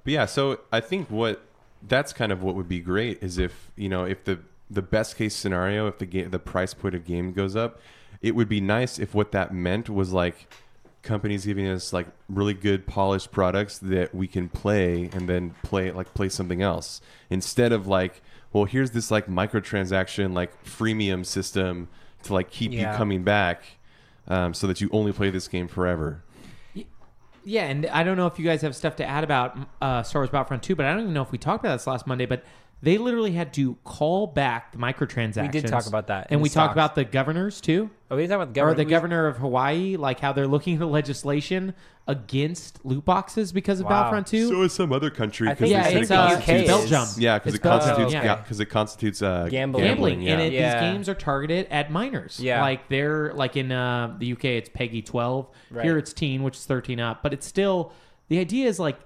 but 0.04 0.12
yeah, 0.12 0.26
so 0.26 0.60
I 0.72 0.80
think 0.80 1.10
what 1.10 1.42
that's 1.86 2.12
kind 2.12 2.32
of 2.32 2.42
what 2.42 2.54
would 2.54 2.68
be 2.68 2.80
great 2.80 3.22
is 3.22 3.38
if 3.38 3.70
you 3.76 3.88
know 3.88 4.04
if 4.04 4.24
the 4.24 4.38
the 4.70 4.82
best 4.82 5.16
case 5.16 5.34
scenario 5.34 5.86
if 5.86 5.98
the 5.98 6.06
game 6.06 6.30
the 6.30 6.38
price 6.38 6.74
point 6.74 6.94
of 6.94 7.04
game 7.04 7.32
goes 7.32 7.54
up, 7.56 7.80
it 8.20 8.34
would 8.34 8.48
be 8.48 8.60
nice 8.60 8.98
if 8.98 9.14
what 9.14 9.32
that 9.32 9.52
meant 9.52 9.88
was 9.90 10.12
like 10.12 10.52
companies 11.02 11.44
giving 11.44 11.66
us 11.66 11.92
like 11.92 12.06
really 12.28 12.54
good 12.54 12.86
polished 12.86 13.32
products 13.32 13.78
that 13.78 14.14
we 14.14 14.28
can 14.28 14.48
play 14.48 15.10
and 15.12 15.28
then 15.28 15.52
play 15.64 15.90
like 15.90 16.14
play 16.14 16.28
something 16.28 16.62
else 16.62 17.00
instead 17.28 17.72
of 17.72 17.88
like 17.88 18.22
well 18.52 18.66
here's 18.66 18.92
this 18.92 19.10
like 19.10 19.26
microtransaction 19.26 20.32
like 20.32 20.64
freemium 20.64 21.26
system 21.26 21.88
to 22.22 22.32
like 22.32 22.50
keep 22.52 22.70
Yeah. 22.72 22.92
you 22.92 22.96
coming 22.96 23.24
back 23.24 23.62
um, 24.28 24.54
so 24.54 24.68
that 24.68 24.80
you 24.80 24.88
only 24.92 25.12
play 25.12 25.30
this 25.30 25.48
game 25.48 25.66
forever 25.66 26.22
Yeah, 27.44 27.64
and 27.64 27.86
I 27.86 28.04
don't 28.04 28.16
know 28.16 28.26
if 28.26 28.38
you 28.38 28.44
guys 28.44 28.62
have 28.62 28.76
stuff 28.76 28.96
to 28.96 29.04
add 29.04 29.24
about 29.24 29.56
uh, 29.80 30.02
Star 30.02 30.20
Wars 30.20 30.30
Battlefront 30.30 30.62
2, 30.62 30.76
but 30.76 30.86
I 30.86 30.92
don't 30.92 31.02
even 31.02 31.14
know 31.14 31.22
if 31.22 31.32
we 31.32 31.38
talked 31.38 31.64
about 31.64 31.74
this 31.74 31.86
last 31.86 32.06
Monday, 32.06 32.26
but 32.26 32.44
they 32.82 32.98
literally 32.98 33.32
had 33.32 33.52
to 33.54 33.76
call 33.84 34.26
back 34.26 34.72
the 34.72 34.78
microtransactions. 34.78 35.42
We 35.54 35.60
did 35.60 35.68
talk 35.68 35.86
about 35.86 36.08
that 36.08 36.26
And 36.30 36.40
the 36.40 36.42
we 36.42 36.48
talked 36.48 36.72
about 36.72 36.94
the 36.96 37.04
governors 37.04 37.60
too. 37.60 37.90
Oh, 38.10 38.16
we 38.16 38.22
didn't 38.24 38.34
about 38.34 38.54
the 38.54 38.60
Or 38.60 38.74
the 38.74 38.82
Who's- 38.82 38.90
governor 38.90 39.26
of 39.28 39.36
Hawaii, 39.38 39.96
like 39.96 40.18
how 40.20 40.32
they're 40.32 40.48
looking 40.48 40.82
at 40.82 40.88
legislation 40.88 41.74
against 42.08 42.84
loot 42.84 43.04
boxes 43.04 43.52
because 43.52 43.78
of 43.78 43.84
Wow. 43.84 43.90
Battlefront 43.90 44.26
2. 44.26 44.48
So 44.48 44.62
is 44.62 44.72
some 44.72 44.92
other 44.92 45.10
country 45.10 45.48
because 45.48 45.70
think- 45.70 45.82
they 45.84 45.90
yeah, 45.92 46.00
it's, 46.00 46.10
it 46.10 46.14
uh, 46.14 46.28
constitutes 46.30 46.66
Belgium. 46.68 47.08
Yeah, 47.22 47.38
because 47.38 47.54
it 47.54 47.62
Belgium, 47.62 47.80
constitutes 47.88 48.12
yeah. 48.14 48.24
yeah, 48.24 48.36
because 48.36 48.60
it 48.60 48.66
constitutes 48.66 49.22
uh, 49.22 49.46
Gambling. 49.48 49.84
gambling, 49.84 50.22
yeah. 50.22 50.32
and 50.32 50.42
it, 50.42 50.52
Yeah. 50.52 50.74
these 50.80 50.92
games 50.92 51.08
are 51.08 51.14
targeted 51.14 51.66
at 51.70 51.92
minors. 51.92 52.40
Yeah. 52.40 52.60
like 52.62 52.88
they're 52.88 53.32
like 53.34 53.56
in 53.56 53.70
uh, 53.70 54.16
the 54.18 54.32
UK, 54.32 54.44
it's 54.46 54.68
PEGI 54.68 55.06
twelve. 55.06 55.46
Right. 55.70 55.84
Here 55.84 55.96
it's 55.98 56.12
teen, 56.12 56.42
which 56.42 56.56
is 56.56 56.66
thirteen 56.66 56.98
up. 56.98 57.22
But 57.22 57.32
it's 57.32 57.46
still 57.46 57.92
the 58.28 58.40
idea 58.40 58.66
is 58.66 58.80
like 58.80 58.98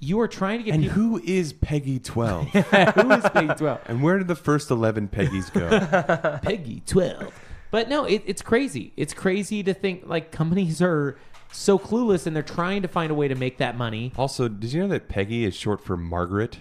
you 0.00 0.18
are 0.20 0.28
trying 0.28 0.58
to 0.58 0.64
get 0.64 0.74
And 0.74 0.82
people. 0.84 0.96
who 0.98 1.20
is 1.24 1.52
Peggy 1.52 1.98
Twelve? 1.98 2.48
who 2.48 3.12
is 3.12 3.22
Peggy 3.30 3.54
twelve? 3.54 3.80
and 3.86 4.02
where 4.02 4.18
did 4.18 4.28
the 4.28 4.34
first 4.34 4.70
eleven 4.70 5.06
Peggies 5.08 5.52
go? 5.52 6.38
Peggy 6.42 6.82
twelve. 6.86 7.32
But 7.70 7.88
no, 7.88 8.04
it, 8.04 8.22
it's 8.26 8.42
crazy. 8.42 8.92
It's 8.96 9.14
crazy 9.14 9.62
to 9.62 9.72
think 9.74 10.02
like 10.06 10.32
companies 10.32 10.82
are 10.82 11.16
so 11.52 11.78
clueless 11.78 12.26
and 12.26 12.34
they're 12.34 12.42
trying 12.42 12.82
to 12.82 12.88
find 12.88 13.10
a 13.10 13.14
way 13.14 13.28
to 13.28 13.34
make 13.34 13.58
that 13.58 13.76
money. 13.76 14.12
also, 14.16 14.48
did 14.48 14.72
you 14.72 14.80
know 14.82 14.88
that 14.88 15.08
Peggy 15.08 15.44
is 15.44 15.54
short 15.54 15.84
for 15.84 15.96
Margaret? 15.96 16.58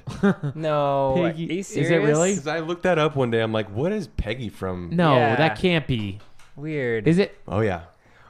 No, 0.55 1.13
Piggy- 1.15 1.49
are 1.49 1.53
you 1.53 1.59
is 1.59 1.75
it 1.75 1.97
really? 1.97 2.31
Because 2.31 2.47
I 2.47 2.59
looked 2.59 2.83
that 2.83 2.97
up 2.99 3.15
one 3.15 3.31
day. 3.31 3.41
I'm 3.41 3.51
like, 3.53 3.69
what 3.69 3.91
is 3.91 4.07
Peggy 4.07 4.49
from? 4.49 4.89
No, 4.95 5.15
Yeah. 5.15 5.35
that 5.35 5.57
can't 5.59 5.85
be. 5.87 6.19
Weird. 6.55 7.07
Is 7.07 7.17
it? 7.19 7.37
Oh 7.47 7.61
yeah. 7.61 7.83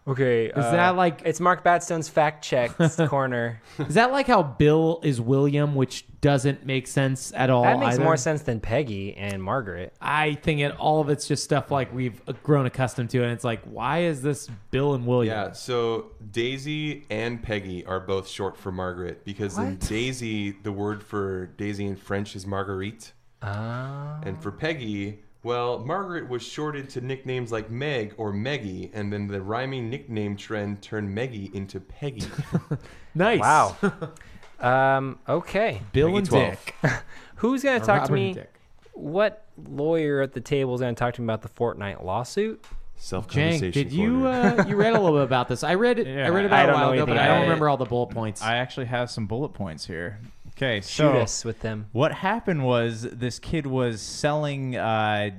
Okay. 0.10 0.48
Is 0.48 0.54
that 0.56 0.96
like- 0.96 1.22
It's 1.24 1.40
Mark 1.40 1.64
Batstone's 1.64 2.10
fact 2.10 2.44
check 2.44 2.72
corner. 3.08 3.62
Is 3.78 3.94
that 3.94 4.12
like 4.12 4.28
how 4.28 4.42
Bill 4.44 5.00
is 5.04 5.22
William, 5.22 5.76
which 5.76 6.06
doesn't 6.22 6.66
make 6.66 6.88
sense 6.88 7.32
at 7.36 7.50
all? 7.50 7.64
that 7.64 7.80
makes 7.80 7.96
either? 7.96 8.04
more 8.04 8.18
sense 8.18 8.42
than 8.42 8.60
Peggy 8.60 9.16
and 9.16 9.42
Margaret. 9.42 9.94
I 10.02 10.34
think 10.36 10.62
it 10.62 10.76
all 10.78 11.00
of 11.00 11.10
it's 11.10 11.28
just 11.28 11.44
stuff 11.44 11.70
like 11.72 11.94
we've 11.94 12.20
grown 12.44 12.66
accustomed 12.66 13.10
to, 13.12 13.24
and 13.24 13.32
it's 13.32 13.44
like, 13.44 13.62
why 13.64 14.00
is 14.00 14.22
this 14.22 14.50
Bill 14.72 14.96
and 14.96 15.06
William? 15.06 15.34
Yeah, 15.34 15.52
so 15.54 16.08
Daisy 16.32 17.06
and 17.10 17.42
Peggy 17.42 17.86
are 17.86 18.00
both 18.00 18.28
short 18.28 18.58
for 18.58 18.72
Margaret 18.72 19.24
because 19.24 19.58
in 19.58 19.78
Daisy, 19.78 20.52
the 20.52 20.72
word 20.72 21.04
for 21.04 21.48
Daisy 21.58 21.86
in 21.86 21.96
French 21.96 22.36
is 22.36 22.46
Marguerite. 22.48 23.14
Ah. 23.42 24.20
And 24.24 24.42
for 24.42 24.52
Peggy, 24.52 25.20
well, 25.44 25.80
Margaret 25.80 26.28
was 26.30 26.44
shorted 26.44 26.90
to 26.92 27.02
nicknames 27.02 27.52
like 27.52 27.70
Meg 27.70 28.14
or 28.18 28.34
Meggie, 28.34 28.92
and 28.94 29.12
then 29.12 29.28
the 29.28 29.42
rhyming 29.42 29.90
nickname 29.90 30.36
trend 30.36 30.82
turned 30.82 31.14
Meggie 31.14 31.52
into 31.54 31.80
Peggy. 31.80 32.28
Nice. 33.16 33.40
Wow. 33.40 33.76
um. 34.60 35.18
Okay. 35.28 35.82
Bill 35.92 36.08
Peggy 36.10 36.18
and 36.20 36.28
12. 36.28 36.66
Dick. 36.66 36.76
Who's 37.38 37.64
gonna 37.64 37.80
talk 37.84 38.06
to 38.06 38.14
me? 38.14 38.34
Dick. 38.34 38.54
What 38.94 39.46
lawyer 39.58 40.22
at 40.22 40.34
the 40.34 40.42
table 40.42 40.76
is 40.76 40.82
gonna 40.82 40.94
talk 40.94 41.16
to 41.16 41.22
me 41.22 41.26
about 41.26 41.42
the 41.42 41.50
Fortnite 41.50 42.04
lawsuit? 42.04 42.64
Self 42.98 43.28
Jank, 43.30 43.72
did 43.72 43.94
you 43.94 44.28
uh, 44.28 44.66
you 44.68 44.76
read 44.76 44.94
a 44.94 45.00
little 45.00 45.18
bit 45.18 45.24
about 45.24 45.48
this? 45.48 45.64
I 45.64 45.76
read 45.76 46.00
it. 46.00 46.08
I 46.08 46.10
Yeah, 46.12 46.28
read 46.30 46.46
it 46.46 46.52
I 46.52 46.62
about 46.62 46.64
a 46.64 46.72
don't 46.74 46.82
while 46.82 46.92
ago, 46.92 47.06
but 47.06 47.18
I 47.18 47.28
don't 47.28 47.42
remember 47.44 47.70
all 47.70 47.78
the 47.78 47.86
bullet 47.86 48.10
points. 48.12 48.42
I 48.42 48.58
actually 48.58 48.88
have 48.88 49.10
some 49.10 49.26
bullet 49.26 49.50
points 49.54 49.86
here. 49.86 50.20
Okay, 50.62 50.82
Shoot 50.82 50.88
so 50.88 51.12
us 51.14 51.46
with 51.46 51.62
them. 51.62 51.88
what 51.94 52.12
happened 52.12 52.66
was 52.66 53.04
this 53.04 53.40
kid 53.40 53.66
was 53.66 54.02
selling, 54.02 54.76
uh, 54.76 55.30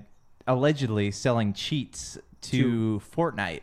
allegedly 0.46 1.10
selling 1.10 1.52
cheats 1.52 2.16
to, 2.40 3.02
Fortnite, 3.14 3.60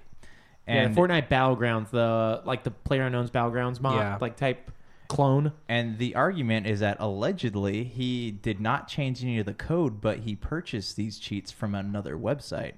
yeah, 0.67 0.73
and 0.83 0.95
Fortnite 0.95 1.29
Battlegrounds, 1.29 1.89
the 1.89 2.43
like 2.45 2.63
the 2.63 2.71
PlayerUnknown's 2.87 3.31
Battlegrounds 3.31 3.81
mod, 3.81 3.95
Yeah. 3.95 4.17
like 4.21 4.37
type 4.37 4.69
clone. 5.07 5.51
And 5.67 5.97
the 5.97 6.13
argument 6.13 6.67
is 6.67 6.81
that 6.81 6.97
allegedly 6.99 7.85
he 7.85 8.29
did 8.29 8.59
not 8.59 8.87
change 8.87 9.23
any 9.23 9.39
of 9.39 9.47
the 9.47 9.53
code, 9.55 9.99
but 9.99 10.19
he 10.19 10.35
purchased 10.35 10.95
these 10.95 11.17
cheats 11.17 11.51
from 11.51 11.73
another 11.73 12.15
website. 12.17 12.73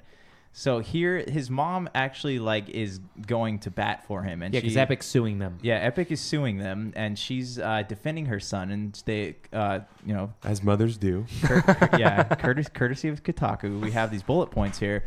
So 0.59 0.79
here, 0.79 1.19
his 1.25 1.49
mom 1.49 1.87
actually 1.95 2.37
like 2.37 2.67
is 2.67 2.99
going 3.25 3.59
to 3.59 3.71
bat 3.71 4.05
for 4.05 4.23
him, 4.23 4.41
and 4.41 4.53
Yeah, 4.53 4.59
because 4.59 4.75
Epic's 4.75 5.05
suing 5.05 5.39
them. 5.39 5.57
Yeah, 5.61 5.75
Epic 5.75 6.11
is 6.11 6.19
suing 6.19 6.57
them, 6.57 6.91
and 6.97 7.17
she's 7.17 7.57
uh, 7.57 7.83
defending 7.87 8.25
her 8.25 8.41
son, 8.41 8.69
and 8.69 9.01
they, 9.05 9.37
uh, 9.53 9.79
you 10.05 10.13
know, 10.13 10.33
As 10.43 10.61
mothers 10.61 10.97
do. 10.97 11.25
Cur- 11.43 11.61
cur- 11.61 11.97
yeah, 11.97 12.23
courtesy, 12.35 12.69
courtesy 12.73 13.07
of 13.07 13.23
Kotaku, 13.23 13.79
we 13.79 13.91
have 13.91 14.11
these 14.11 14.21
bullet 14.21 14.47
points 14.51 14.77
here. 14.77 15.05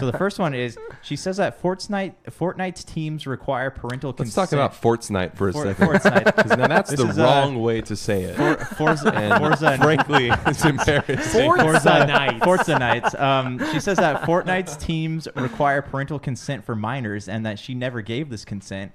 So 0.00 0.10
the 0.10 0.18
first 0.18 0.40
one 0.40 0.52
is 0.52 0.76
she 1.02 1.14
says 1.14 1.36
that 1.36 1.62
Fortnite 1.62 2.14
Fortnite's 2.30 2.82
teams 2.82 3.24
require 3.24 3.70
parental 3.70 4.10
Let's 4.10 4.34
consent. 4.34 4.50
talk 4.50 4.52
about 4.52 4.72
Fortnite 4.82 5.36
for 5.36 5.50
a 5.50 5.52
For- 5.52 5.62
second. 5.64 5.86
Fortnite. 5.86 6.58
Now 6.58 6.66
that's 6.66 6.90
This 6.90 6.98
the 6.98 7.06
is, 7.06 7.18
uh, 7.20 7.22
wrong 7.22 7.62
way 7.62 7.82
to 7.82 7.94
say 7.94 8.24
it. 8.24 8.34
For, 8.34 8.56
Forza, 8.74 9.14
and 9.14 9.40
Forza, 9.40 9.78
frankly, 9.78 10.30
it's 10.46 10.64
embarrassing. 10.64 11.52
Forza 11.52 12.04
Nights. 12.04 12.44
Forza 12.44 12.78
Nights. 12.80 13.14
Um, 13.14 13.60
she 13.72 13.78
says 13.78 13.98
that 13.98 14.22
Fortnite's 14.22 14.76
teams 14.88 15.28
require 15.36 15.82
parental 15.82 16.18
consent 16.18 16.64
for 16.64 16.74
minors, 16.74 17.28
and 17.28 17.44
that 17.44 17.58
she 17.58 17.74
never 17.74 18.00
gave 18.00 18.30
this 18.30 18.46
consent. 18.46 18.90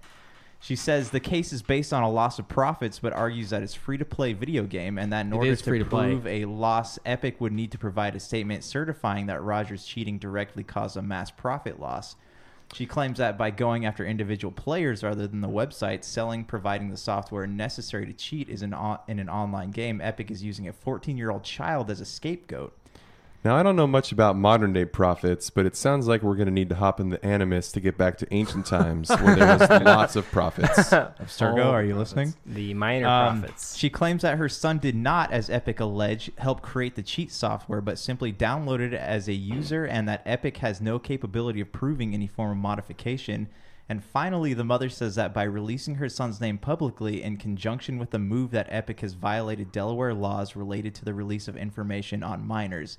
She 0.60 0.76
says 0.76 1.12
the 1.12 1.20
case 1.20 1.54
is 1.54 1.62
based 1.62 1.94
on 1.94 2.02
a 2.02 2.10
loss 2.10 2.40
of 2.40 2.48
profits, 2.48 2.98
but 2.98 3.14
argues 3.14 3.52
that 3.52 3.62
it's 3.62 3.76
free 3.76 4.00
to 4.00 4.06
play 4.06 4.34
video 4.34 4.64
game, 4.64 4.98
and 4.98 5.14
that 5.14 5.28
in 5.28 5.34
order 5.34 5.52
is 5.52 5.60
to 5.60 5.70
free 5.70 5.78
to 5.78 5.86
play. 5.86 6.08
prove 6.08 6.26
a 6.26 6.46
loss, 6.46 6.98
Epic 7.06 7.40
would 7.40 7.54
need 7.54 7.72
to 7.74 7.78
provide 7.78 8.16
a 8.16 8.20
statement 8.20 8.64
certifying 8.64 9.28
that 9.28 9.44
Rogers' 9.44 9.86
cheating 9.86 10.18
directly 10.18 10.64
caused 10.64 10.98
a 10.98 11.02
mass 11.04 11.30
profit 11.30 11.80
loss. 11.80 12.16
She 12.74 12.88
claims 12.88 13.20
that 13.20 13.38
by 13.38 13.52
going 13.52 13.86
after 13.86 14.04
individual 14.04 14.52
players 14.52 15.04
rather 15.04 15.28
than 15.28 15.42
the 15.42 15.48
website, 15.48 16.04
selling, 16.04 16.44
providing 16.44 16.90
the 16.90 16.98
software 16.98 17.46
necessary 17.46 18.08
to 18.08 18.14
cheat 18.14 18.50
is 18.50 18.64
an 18.64 18.74
on, 18.74 18.98
in 19.08 19.20
an 19.20 19.30
online 19.30 19.70
game. 19.70 20.02
Epic 20.02 20.32
is 20.32 20.42
using 20.42 20.68
a 20.68 20.74
14-year-old 20.74 21.44
child 21.44 21.92
as 21.92 22.02
a 22.02 22.06
scapegoat. 22.06 22.76
Now, 23.44 23.58
I 23.58 23.64
don't 23.64 23.76
know 23.76 23.88
much 23.88 24.14
about 24.14 24.38
modern 24.38 24.72
day 24.72 24.86
prophets, 24.86 25.50
but 25.50 25.66
it 25.66 25.76
sounds 25.76 26.08
like 26.08 26.24
we're 26.24 26.36
going 26.38 26.48
to 26.48 26.54
need 26.54 26.70
to 26.70 26.76
hop 26.76 27.02
in 27.02 27.10
the 27.10 27.24
Animus 27.26 27.74
to 27.74 27.82
get 27.82 27.98
back 27.98 28.18
to 28.20 28.34
ancient 28.34 28.66
times 28.66 29.10
where 29.10 29.36
there 29.36 29.58
was 29.58 29.70
lots 29.84 30.16
of 30.16 30.26
prophets. 30.32 30.80
Sturgo, 30.90 31.66
are 31.66 31.84
you 31.84 31.98
listening? 31.98 32.36
The 32.46 32.74
minor 32.74 33.06
Um, 33.08 33.42
prophets. 33.42 33.76
She 33.76 33.90
claims 33.90 34.22
that 34.22 34.38
her 34.38 34.48
son 34.48 34.78
did 34.78 34.96
not, 34.96 35.34
as 35.34 35.50
Epic 35.50 35.82
alleged, 35.82 36.32
help 36.38 36.62
create 36.62 36.96
the 36.96 37.04
cheat 37.04 37.34
software, 37.34 37.82
but 37.82 38.00
simply 38.00 38.32
downloaded 38.32 38.94
it 38.94 39.02
as 39.02 39.28
a 39.28 39.34
user, 39.34 39.84
and 39.84 40.08
that 40.08 40.22
Epic 40.26 40.58
has 40.58 40.80
no 40.80 40.98
capability 40.98 41.60
of 41.60 41.74
proving 41.74 42.14
any 42.14 42.28
form 42.28 42.52
of 42.52 42.58
modification. 42.58 43.50
And 43.90 44.02
finally, 44.02 44.54
the 44.54 44.64
mother 44.64 44.88
says 44.88 45.16
that 45.16 45.34
by 45.34 45.44
releasing 45.44 45.96
her 45.96 46.08
son's 46.08 46.40
name 46.40 46.58
publicly 46.58 47.22
in 47.22 47.36
conjunction 47.36 48.00
with 48.00 48.12
the 48.12 48.20
move 48.20 48.52
that 48.52 48.68
Epic 48.70 49.02
has 49.02 49.16
violated 49.16 49.74
Delaware 49.74 50.14
laws 50.14 50.56
related 50.56 50.96
to 50.96 51.04
the 51.04 51.14
release 51.14 51.50
of 51.50 51.58
information 51.58 52.24
on 52.24 52.48
minors. 52.48 52.98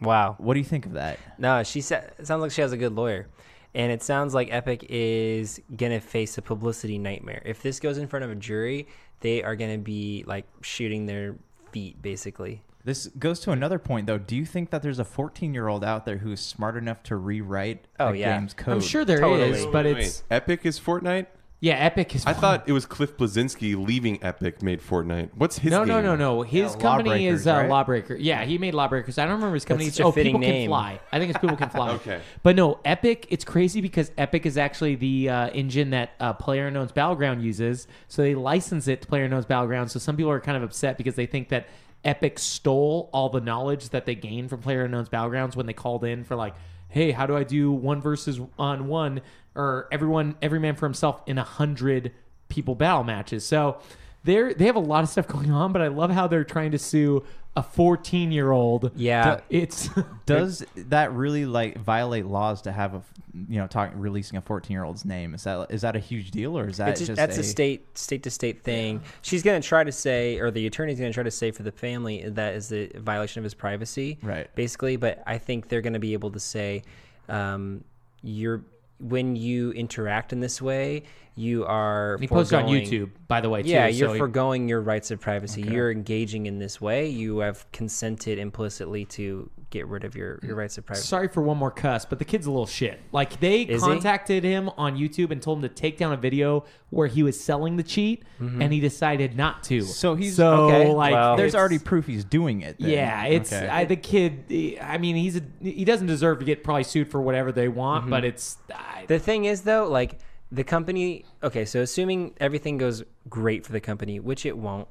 Wow. 0.00 0.36
What 0.38 0.54
do 0.54 0.60
you 0.60 0.64
think 0.64 0.86
of 0.86 0.92
that? 0.94 1.18
No, 1.38 1.62
she 1.62 1.80
said 1.80 2.12
it 2.18 2.26
sounds 2.26 2.40
like 2.42 2.50
she 2.52 2.60
has 2.62 2.72
a 2.72 2.76
good 2.76 2.94
lawyer. 2.94 3.26
And 3.74 3.92
it 3.92 4.02
sounds 4.02 4.34
like 4.34 4.48
Epic 4.50 4.84
is 4.88 5.60
gonna 5.76 6.00
face 6.00 6.36
a 6.38 6.42
publicity 6.42 6.98
nightmare. 6.98 7.42
If 7.44 7.62
this 7.62 7.78
goes 7.78 7.98
in 7.98 8.08
front 8.08 8.24
of 8.24 8.30
a 8.30 8.34
jury, 8.34 8.88
they 9.20 9.42
are 9.44 9.54
gonna 9.54 9.78
be 9.78 10.24
like 10.26 10.46
shooting 10.62 11.06
their 11.06 11.36
feet 11.70 12.00
basically. 12.02 12.62
This 12.82 13.08
goes 13.08 13.40
to 13.40 13.50
another 13.52 13.78
point, 13.78 14.06
though. 14.06 14.16
Do 14.18 14.34
you 14.34 14.46
think 14.46 14.70
that 14.70 14.82
there's 14.82 14.98
a 14.98 15.04
14 15.04 15.52
year 15.52 15.68
old 15.68 15.84
out 15.84 16.06
there 16.06 16.16
who 16.16 16.32
is 16.32 16.40
smart 16.40 16.76
enough 16.76 17.02
to 17.04 17.16
rewrite 17.16 17.84
Oh, 18.00 18.08
a 18.08 18.16
yeah. 18.16 18.38
game's 18.38 18.54
code? 18.54 18.74
I'm 18.74 18.80
sure 18.80 19.04
there 19.04 19.22
is, 19.42 19.66
but 19.66 19.84
Wait, 19.84 19.98
it's 19.98 20.24
Epic 20.30 20.60
is 20.64 20.80
Fortnite? 20.80 21.26
Yeah, 21.62 21.74
Epic 21.74 22.14
is. 22.14 22.24
I 22.24 22.32
thought 22.32 22.66
it 22.66 22.72
was 22.72 22.86
Cliff 22.86 23.18
Bleszinski 23.18 23.76
leaving 23.76 24.22
Epic 24.24 24.62
made 24.62 24.80
Fortnite. 24.80 25.28
What's 25.34 25.58
his 25.58 25.70
name? 25.70 25.80
no, 25.80 25.94
game? 25.94 26.04
no, 26.04 26.16
no, 26.16 26.36
no. 26.36 26.42
His 26.42 26.74
Yeah, 26.74 26.80
company 26.80 27.26
is 27.26 27.46
uh, 27.46 27.52
right? 27.52 27.68
Lawbreaker. 27.68 28.14
Yeah, 28.14 28.44
he 28.46 28.56
made 28.56 28.72
Lawbreakers. 28.72 29.18
I 29.18 29.24
don't 29.24 29.34
remember 29.34 29.54
his 29.54 29.66
company. 29.66 29.90
such 29.90 30.00
a 30.00 30.04
oh, 30.04 30.12
fitting 30.12 30.32
people 30.32 30.40
can 30.40 30.50
name. 30.50 30.68
fly. 30.70 31.00
I 31.12 31.18
think 31.18 31.30
it's 31.30 31.38
people 31.38 31.56
can 31.56 31.68
fly. 31.68 31.90
Okay. 32.00 32.20
But 32.42 32.56
no, 32.56 32.78
Epic. 32.84 33.26
It's 33.28 33.44
crazy 33.44 33.82
because 33.82 34.10
Epic 34.16 34.46
is 34.46 34.56
actually 34.56 34.94
the 34.94 35.28
uh, 35.28 35.48
engine 35.50 35.90
that 35.90 36.12
uh, 36.18 36.32
PlayerUnknown's 36.32 36.92
Battleground 36.92 37.42
uses. 37.42 37.86
So 38.08 38.22
they 38.22 38.34
license 38.34 38.88
it 38.88 39.02
to 39.02 39.08
PlayerUnknown's 39.08 39.44
Battleground. 39.44 39.90
So 39.90 39.98
some 39.98 40.16
people 40.16 40.30
are 40.32 40.40
kind 40.40 40.56
of 40.56 40.62
upset 40.62 40.96
because 40.96 41.14
they 41.14 41.26
think 41.26 41.50
that 41.50 41.66
Epic 42.04 42.38
stole 42.38 43.10
all 43.12 43.28
the 43.28 43.40
knowledge 43.40 43.90
that 43.90 44.06
they 44.06 44.14
gained 44.14 44.48
from 44.48 44.62
PlayerUnknown's 44.62 45.10
Battlegrounds 45.10 45.56
when 45.56 45.66
they 45.66 45.74
called 45.74 46.04
in 46.04 46.24
for 46.24 46.36
like, 46.36 46.54
hey, 46.90 47.12
how 47.12 47.26
do 47.26 47.36
I 47.36 47.44
do 47.44 47.72
one 47.72 48.00
versus 48.00 48.40
on 48.58 48.88
one 48.88 49.22
or 49.54 49.88
everyone, 49.90 50.36
every 50.42 50.58
man 50.58 50.76
for 50.76 50.86
himself 50.86 51.22
in 51.26 51.38
a 51.38 51.44
hundred 51.44 52.12
people 52.48 52.74
battle 52.74 53.04
matches. 53.04 53.44
So 53.46 53.80
they're 54.24 54.54
they 54.54 54.66
have 54.66 54.76
a 54.76 54.80
lot 54.80 55.02
of 55.02 55.10
stuff 55.10 55.26
going 55.28 55.50
on, 55.50 55.72
but 55.72 55.82
I 55.82 55.88
love 55.88 56.10
how 56.10 56.26
they're 56.26 56.44
trying 56.44 56.72
to 56.72 56.78
sue 56.78 57.24
a 57.56 57.62
14 57.62 58.30
year 58.30 58.52
old. 58.52 58.92
Yeah. 58.94 59.40
it's 59.48 59.88
Does 60.26 60.64
that 60.76 61.12
really 61.12 61.46
like 61.46 61.78
violate 61.78 62.26
laws 62.26 62.62
to 62.62 62.72
have 62.72 62.94
a, 62.94 63.02
you 63.48 63.58
know, 63.58 63.66
talking 63.66 63.98
releasing 63.98 64.38
a 64.38 64.40
14 64.40 64.72
year 64.72 64.84
old's 64.84 65.04
name? 65.04 65.34
Is 65.34 65.44
that 65.44 65.70
is 65.70 65.82
that 65.82 65.96
a 65.96 65.98
huge 65.98 66.30
deal 66.30 66.56
or 66.56 66.68
is 66.68 66.76
that 66.76 66.90
It's 66.90 67.00
just, 67.00 67.08
just 67.08 67.16
that's 67.16 67.38
a, 67.38 67.42
state 67.42 67.98
state 67.98 68.22
to 68.22 68.30
state 68.30 68.62
thing. 68.62 69.02
She's 69.22 69.42
gonna 69.42 69.60
try 69.60 69.82
to 69.84 69.92
say, 69.92 70.38
or 70.38 70.50
the 70.50 70.66
attorney's 70.66 70.98
gonna 70.98 71.12
try 71.12 71.24
to 71.24 71.30
say 71.30 71.50
for 71.50 71.62
the 71.62 71.72
family 71.72 72.28
that 72.28 72.54
is 72.54 72.68
the 72.68 72.90
violation 72.96 73.40
of 73.40 73.44
his 73.44 73.54
privacy, 73.54 74.18
Right. 74.22 74.52
Basically, 74.54 74.96
but 74.96 75.22
I 75.26 75.38
think 75.38 75.68
they're 75.68 75.80
gonna 75.82 75.98
be 75.98 76.12
able 76.12 76.30
to 76.30 76.40
say, 76.40 76.82
um, 77.28 77.82
you're 78.22 78.62
when 79.00 79.34
you 79.34 79.72
interact 79.72 80.32
in 80.32 80.40
this 80.40 80.60
way, 80.60 81.02
you 81.36 81.64
are. 81.64 82.18
He 82.20 82.26
posted 82.28 82.58
on 82.58 82.66
YouTube, 82.66 83.10
by 83.28 83.40
the 83.40 83.48
way, 83.48 83.62
Yeah, 83.62 83.88
too, 83.88 83.96
you're 83.96 84.08
so 84.08 84.12
he- 84.14 84.18
foregoing 84.18 84.68
your 84.68 84.80
rights 84.80 85.10
of 85.10 85.20
privacy. 85.20 85.62
Okay. 85.62 85.72
You're 85.72 85.90
engaging 85.90 86.46
in 86.46 86.58
this 86.58 86.80
way. 86.80 87.08
You 87.08 87.38
have 87.38 87.70
consented 87.72 88.38
implicitly 88.38 89.04
to 89.06 89.48
get 89.70 89.86
rid 89.86 90.02
of 90.04 90.16
your, 90.16 90.40
your 90.42 90.56
rights 90.56 90.76
of 90.78 90.84
privacy. 90.84 91.06
Sorry 91.06 91.28
for 91.28 91.42
one 91.42 91.56
more 91.56 91.70
cuss, 91.70 92.04
but 92.04 92.18
the 92.18 92.24
kid's 92.24 92.46
a 92.46 92.50
little 92.50 92.66
shit. 92.66 93.00
Like 93.12 93.38
they 93.38 93.62
Is 93.62 93.82
he? 93.84 93.88
contacted 93.88 94.42
him 94.42 94.68
on 94.76 94.96
YouTube 94.98 95.30
and 95.30 95.40
told 95.40 95.58
him 95.58 95.62
to 95.62 95.74
take 95.74 95.96
down 95.96 96.12
a 96.12 96.16
video 96.16 96.64
where 96.90 97.06
he 97.06 97.22
was 97.22 97.38
selling 97.40 97.76
the 97.76 97.84
cheat, 97.84 98.24
Mhm. 98.40 98.60
and 98.64 98.72
he 98.72 98.80
decided 98.80 99.36
not 99.36 99.62
to. 99.64 99.82
So 99.82 100.16
he's 100.16 100.34
so 100.34 100.64
okay, 100.64 100.90
like 100.90 101.12
well- 101.12 101.36
There's 101.36 101.54
already 101.54 101.78
proof 101.78 102.06
he's 102.08 102.24
doing 102.24 102.62
it. 102.62 102.76
then. 102.80 102.90
Yeah, 102.90 103.24
it's 103.26 103.52
Okay. 103.52 103.68
I, 103.68 103.84
the 103.84 103.94
kid. 103.96 104.76
I 104.82 104.98
mean, 104.98 105.14
he's 105.14 105.36
a 105.36 105.42
he 105.62 105.84
doesn't 105.84 106.08
deserve 106.08 106.40
to 106.40 106.44
get 106.44 106.64
probably 106.64 106.82
sued 106.82 107.08
for 107.08 107.20
whatever 107.22 107.52
they 107.52 107.68
want, 107.68 108.06
Mhm. 108.06 108.10
but 108.10 108.24
it's 108.24 108.58
I, 108.74 109.04
The 109.06 109.20
thing 109.20 109.44
is, 109.44 109.62
though, 109.62 109.86
like 109.88 110.18
the 110.52 110.64
company. 110.64 111.24
Okay, 111.42 111.64
so 111.64 111.80
assuming 111.80 112.34
everything 112.40 112.78
goes 112.78 113.02
great 113.28 113.64
for 113.64 113.72
the 113.72 113.80
company, 113.80 114.20
which 114.20 114.44
it 114.44 114.56
won't, 114.56 114.88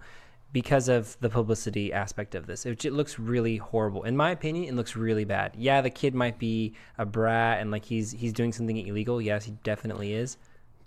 because 0.52 0.88
of 0.88 1.18
the 1.20 1.30
publicity 1.30 1.94
aspect 1.94 2.34
of 2.34 2.48
this, 2.48 2.66
which 2.66 2.86
it 2.86 2.94
looks 2.94 3.20
really 3.20 3.58
horrible. 3.58 4.04
In 4.04 4.18
my 4.18 4.32
opinion, 4.32 4.66
it 4.66 4.76
looks 4.76 4.96
really 4.96 5.26
bad. 5.26 5.54
Yeah, 5.58 5.82
the 5.82 5.90
kid 5.90 6.16
might 6.16 6.40
be 6.40 6.74
a 6.98 7.06
brat 7.06 7.62
and 7.62 7.72
like 7.72 7.86
he's 7.86 8.12
he's 8.12 8.34
doing 8.34 8.52
something 8.52 8.78
illegal. 8.78 9.22
Yes, 9.22 9.46
he 9.46 9.52
definitely 9.64 10.14
is. 10.14 10.38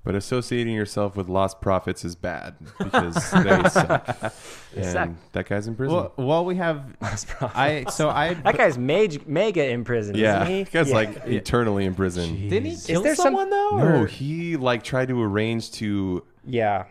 But 0.04 0.16
associating 0.16 0.74
yourself 0.74 1.14
with 1.16 1.28
lost 1.28 1.60
prophets 1.60 2.04
is 2.04 2.16
bad 2.16 2.56
because 2.76 3.14
they 3.14 3.62
suck. 3.70 4.32
And 4.74 4.84
suck. 4.84 5.08
that 5.30 5.46
guy's 5.48 5.68
in 5.68 5.76
prison. 5.76 5.94
Well, 5.94 6.12
while 6.16 6.44
we 6.44 6.56
have, 6.56 6.84
I 7.40 7.84
so 7.88 8.08
I 8.08 8.34
That 8.42 8.56
guy's 8.56 8.76
mega, 8.76 9.20
mega 9.26 9.64
in 9.70 9.84
prison. 9.84 10.16
yeah, 10.16 10.42
isn't 10.42 10.54
he? 10.54 10.62
that 10.64 10.72
guy's 10.72 10.88
Yeah. 10.88 10.94
like 10.96 11.16
eternally 11.26 11.84
in 11.84 11.94
prison. 11.94 12.48
didn't 12.48 12.64
he 12.66 12.72
Is 12.72 12.86
kill 12.86 13.02
there 13.02 13.14
some- 13.14 13.26
someone 13.26 13.50
though? 13.50 13.70
No, 13.78 14.00
or- 14.02 14.06
he 14.08 14.56
like 14.56 14.82
tried 14.82 15.06
to 15.06 15.22
arrange 15.22 15.70
to 15.74 16.24
Yeah, 16.44 16.86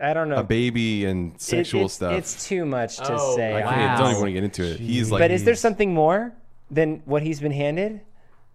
I 0.00 0.14
don't 0.14 0.28
know. 0.28 0.36
a 0.36 0.44
baby 0.44 1.04
and 1.04 1.34
It- 1.34 1.40
sexual 1.42 1.80
it's- 1.80 1.94
stuff. 1.94 2.12
It's 2.12 2.46
too 2.46 2.64
much 2.64 2.98
to 2.98 3.16
Oh, 3.18 3.34
say. 3.34 3.56
I 3.56 3.62
can't, 3.62 3.98
don't 3.98 4.10
even 4.10 4.20
want 4.20 4.28
to 4.28 4.32
get 4.34 4.44
into 4.44 4.62
it. 4.62 4.78
He's 4.78 5.10
like, 5.10 5.18
but 5.18 5.32
is 5.32 5.42
there 5.42 5.56
something 5.56 5.92
more 5.92 6.32
than 6.70 7.02
what 7.06 7.24
he's 7.24 7.40
been 7.40 7.50
handed? 7.50 8.02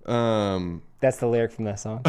um, 0.05 0.81
That's 0.99 1.17
the 1.17 1.27
lyric 1.27 1.51
from 1.51 1.65
that 1.65 1.79
song. 1.79 2.01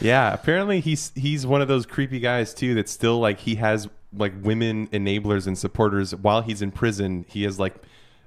yeah. 0.00 0.32
Apparently, 0.32 0.80
he's 0.80 1.12
he's 1.14 1.46
one 1.46 1.62
of 1.62 1.68
those 1.68 1.86
creepy 1.86 2.20
guys 2.20 2.54
too. 2.54 2.74
That 2.74 2.88
still 2.88 3.18
like 3.18 3.40
he 3.40 3.56
has 3.56 3.88
like 4.16 4.32
women 4.42 4.88
enablers 4.88 5.46
and 5.46 5.58
supporters 5.58 6.14
while 6.14 6.42
he's 6.42 6.62
in 6.62 6.70
prison. 6.70 7.24
He 7.28 7.44
has 7.44 7.58
like 7.58 7.74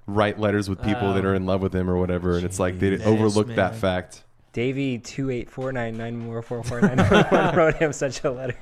write 0.06 0.40
letters 0.40 0.69
with 0.69 0.82
people 0.82 1.14
that 1.14 1.26
Oh. 1.26 1.30
are 1.30 1.36
in 1.36 1.45
love 1.45 1.61
with 1.61 1.74
him 1.74 1.90
or 1.90 1.98
whatever, 1.98 2.36
and 2.36 2.45
it's 2.45 2.60
like 2.60 2.80
they 2.80 2.91
Jesus, 2.91 3.07
overlook 3.07 3.48
that 3.48 3.72
man. 3.72 3.80
fact. 3.80 4.24
Davey 4.53 4.98
two 4.98 5.30
eight 5.30 5.49
four 5.52 5.72
nine 5.72 5.98
nine 5.98 6.26
four 6.26 6.41
four 6.41 6.64
four 6.64 6.82
nine 6.82 6.98
wrote 7.56 7.76
him 7.76 7.94
such 7.94 8.24
a 8.24 8.32
letter. 8.32 8.56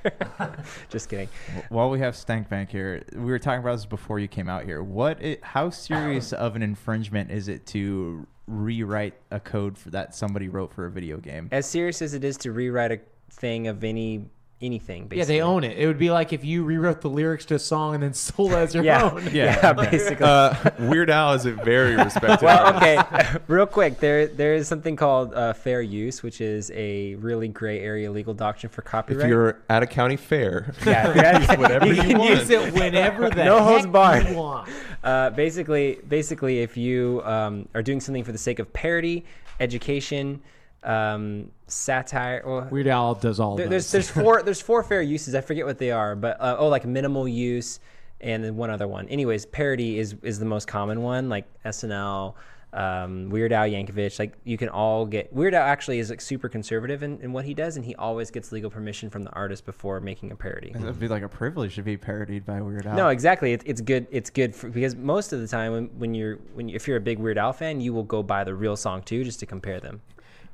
Just 0.90 1.10
kidding. 1.10 1.30
While 1.70 1.90
we 1.90 2.00
have 2.00 2.16
Stankbank 2.16 2.70
here, 2.70 3.04
we 3.14 3.32
were 3.32 3.40
talking 3.40 3.62
about 3.62 3.78
this 3.78 3.86
before 3.86 4.20
you 4.20 4.28
came 4.28 4.50
out 4.50 4.66
here. 4.66 4.84
What? 4.84 5.22
It, 5.24 5.42
how 5.44 5.70
serious 5.70 6.34
of 6.46 6.56
an 6.58 6.64
infringement 6.64 7.32
is 7.32 7.48
it 7.48 7.66
to 7.68 8.28
rewrite 8.48 9.16
a 9.32 9.40
code 9.40 9.78
for 9.78 9.90
that 9.92 10.16
somebody 10.16 10.48
wrote 10.48 10.74
for 10.74 10.86
a 10.86 10.92
video 10.92 11.18
game? 11.18 11.50
As 11.52 11.66
serious 11.66 12.02
as 12.02 12.14
it 12.14 12.24
is 12.24 12.38
to 12.38 12.52
rewrite 12.52 12.92
a 12.92 13.00
thing 13.32 13.68
of 13.68 13.84
any 13.84 14.26
anything. 14.62 15.08
Basically. 15.08 15.18
Yeah, 15.20 15.26
they 15.26 15.42
own 15.42 15.64
it. 15.64 15.78
It 15.78 15.86
would 15.86 16.00
be 16.00 16.10
like 16.12 16.32
if 16.34 16.46
you 16.46 16.64
rewrote 16.64 17.02
the 17.02 17.10
lyrics 17.10 17.46
to 17.46 17.56
a 17.56 17.60
song 17.60 17.94
and 17.96 18.02
then 18.04 18.14
sold 18.28 18.52
it 18.54 18.56
as 18.56 18.74
your 18.74 18.84
Yeah. 18.84 19.04
own. 19.12 19.24
Yeah, 19.32 19.60
Yeah, 19.62 19.74
basically. 19.92 20.26
Uh, 20.26 20.56
Weird 20.80 21.10
Al 21.10 21.34
is 21.34 21.46
a 21.46 21.52
very 21.52 21.96
respected. 22.04 22.46
Well, 22.46 22.76
okay. 22.78 23.00
Real 23.48 23.66
quick, 23.66 24.00
there 24.00 24.28
there 24.28 24.56
is 24.56 24.68
something 24.68 24.96
called 24.96 25.34
uh, 25.34 25.54
fair 25.54 25.82
use, 25.82 26.24
which 26.24 26.40
is 26.42 26.72
a 26.74 27.16
really 27.16 27.48
gray 27.50 27.80
area 27.82 28.12
legal 28.12 28.34
doctrine 28.34 28.72
for 28.72 28.82
copyright. 28.82 29.26
If 29.26 29.30
you're 29.30 29.62
at 29.70 29.84
a 29.84 29.88
county 29.88 30.16
fair, 30.16 30.74
Yeah, 30.86 31.10
if 31.10 31.16
you're 31.16 31.40
use 31.42 31.60
whatever 31.60 31.88
you, 31.88 32.02
can 32.02 32.18
want. 32.18 32.30
Use 32.32 32.50
it 32.50 32.74
whenever 32.74 33.30
the 33.30 33.44
no 33.44 33.58
heck 33.58 33.64
holds 33.68 33.86
barred. 33.88 34.28
you 34.30 34.36
want. 34.36 34.70
Uh, 35.04 35.30
basically, 35.32 36.00
basically, 36.08 36.62
if 36.62 36.78
you 36.78 37.22
um, 37.26 37.68
are 37.76 37.84
doing 37.84 38.00
something 38.00 38.24
for 38.24 38.32
the 38.32 38.38
sake 38.38 38.60
of 38.60 38.72
parody, 38.74 39.26
education, 39.60 40.42
um, 40.86 41.52
satire, 41.68 42.42
or 42.46 42.62
Weird 42.72 42.88
Al 42.88 43.16
does 43.16 43.40
all 43.40 43.56
there, 43.56 43.68
those. 43.68 43.92
there's 43.92 44.08
there's 44.08 44.10
four 44.24 44.44
there's 44.44 44.62
four 44.62 44.84
fair 44.84 45.02
uses. 45.02 45.36
I 45.36 45.42
forget 45.42 45.66
what 45.66 45.78
they 45.78 45.92
are, 45.92 46.16
but 46.16 46.40
uh, 46.40 46.56
oh, 46.60 46.68
like 46.68 46.86
minimal 46.86 47.28
use, 47.28 47.80
and 48.22 48.44
then 48.44 48.56
one 48.56 48.70
other 48.70 48.88
one. 48.88 49.08
Anyways, 49.10 49.46
parody 49.48 50.00
is 50.00 50.16
is 50.22 50.40
the 50.40 50.46
most 50.46 50.68
common 50.68 51.02
one, 51.02 51.28
like 51.30 51.46
SNL. 51.64 52.36
Um, 52.74 53.30
Weird 53.30 53.54
Al 53.54 53.70
Yankovic, 53.70 54.20
like 54.20 54.34
you 54.44 54.58
can 54.58 54.68
all 54.68 55.06
get 55.06 55.32
Weird 55.32 55.54
Al 55.54 55.66
actually 55.66 56.00
is 56.00 56.10
like 56.10 56.20
super 56.20 56.50
conservative 56.50 57.04
in, 57.04 57.22
in 57.22 57.32
what 57.32 57.46
he 57.46 57.54
does, 57.54 57.78
and 57.78 57.86
he 57.86 57.96
always 57.96 58.30
gets 58.30 58.52
legal 58.52 58.70
permission 58.70 59.10
from 59.10 59.24
the 59.24 59.32
artist 59.32 59.66
before 59.66 60.02
making 60.02 60.34
a 60.34 60.36
parody. 60.36 60.74
It'd 60.76 61.00
be 61.00 61.08
like 61.08 61.24
a 61.24 61.30
privilege 61.30 61.76
to 61.76 61.84
be 61.84 61.96
parodied 61.96 62.46
by 62.46 62.62
Weird 62.62 62.86
Al. 62.86 62.98
No, 62.98 63.08
exactly. 63.08 63.54
It, 63.54 63.62
it's 63.66 63.80
good. 63.80 64.08
It's 64.12 64.30
good 64.30 64.54
for, 64.54 64.68
because 64.68 64.94
most 64.94 65.32
of 65.32 65.40
the 65.40 65.48
time 65.48 65.72
when, 65.72 65.86
when 65.98 66.14
you're 66.14 66.36
when 66.54 66.68
you, 66.68 66.76
if 66.76 66.86
you're 66.86 66.98
a 66.98 67.02
big 67.02 67.18
Weird 67.18 67.38
Al 67.38 67.54
fan, 67.54 67.80
you 67.80 67.94
will 67.94 68.04
go 68.04 68.22
buy 68.22 68.44
the 68.44 68.54
real 68.54 68.76
song 68.76 69.04
too, 69.04 69.24
just 69.24 69.40
to 69.40 69.46
compare 69.46 69.80
them. 69.80 70.02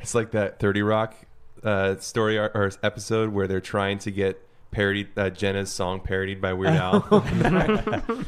It's 0.01 0.15
like 0.15 0.31
that 0.31 0.59
30 0.59 0.81
Rock 0.81 1.15
uh, 1.63 1.95
story 1.97 2.37
or, 2.37 2.49
or 2.55 2.71
episode 2.83 3.31
where 3.33 3.47
they're 3.47 3.61
trying 3.61 3.99
to 3.99 4.11
get 4.11 4.41
parodied 4.71 5.09
uh, 5.17 5.29
Jenna's 5.29 5.71
song 5.71 5.99
parodied 5.99 6.41
by 6.41 6.53
Weird 6.53 6.73
Al. 6.73 7.05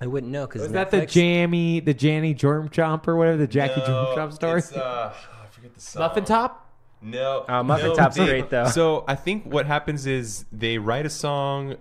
I 0.00 0.06
wouldn't 0.06 0.32
know 0.32 0.46
because 0.46 0.62
Was 0.62 0.72
that 0.72 0.90
the 0.90 1.06
jammy, 1.06 1.80
the 1.80 1.94
Janny 1.94 2.36
Jorm 2.36 2.68
Chomp 2.70 3.06
or 3.06 3.16
whatever, 3.16 3.36
the 3.36 3.46
Jackie 3.46 3.80
No, 3.80 3.86
Jorm 3.86 4.16
Chomp 4.16 4.32
story? 4.32 4.58
it's, 4.58 4.72
uh, 4.72 5.14
I 5.14 5.46
forget 5.46 5.74
the 5.74 5.80
song. 5.80 6.00
Muffin 6.02 6.24
Top? 6.24 6.68
No. 7.00 7.44
Oh, 7.48 7.62
Muffin 7.62 7.88
no, 7.88 7.94
Top's 7.94 8.16
they- 8.16 8.26
great, 8.26 8.50
though. 8.50 8.66
So 8.66 9.04
I 9.06 9.14
think 9.14 9.44
what 9.44 9.66
happens 9.66 10.06
is 10.06 10.46
they 10.50 10.78
write 10.78 11.06
a 11.06 11.10
song 11.10 11.76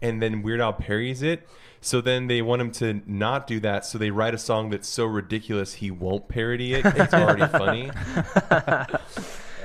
and 0.00 0.22
then 0.22 0.42
Weird 0.42 0.60
Al 0.60 0.72
parries 0.72 1.22
it. 1.22 1.46
So 1.80 2.00
then 2.00 2.26
they 2.26 2.42
want 2.42 2.60
him 2.62 2.70
to 2.72 3.02
not 3.06 3.46
do 3.46 3.60
that. 3.60 3.84
So 3.84 3.98
they 3.98 4.10
write 4.10 4.34
a 4.34 4.38
song 4.38 4.70
that's 4.70 4.88
so 4.88 5.04
ridiculous 5.06 5.74
he 5.74 5.90
won't 5.90 6.28
parody 6.28 6.74
it. 6.74 6.84
It's 6.84 7.14
already 7.14 7.46
funny. 7.58 7.90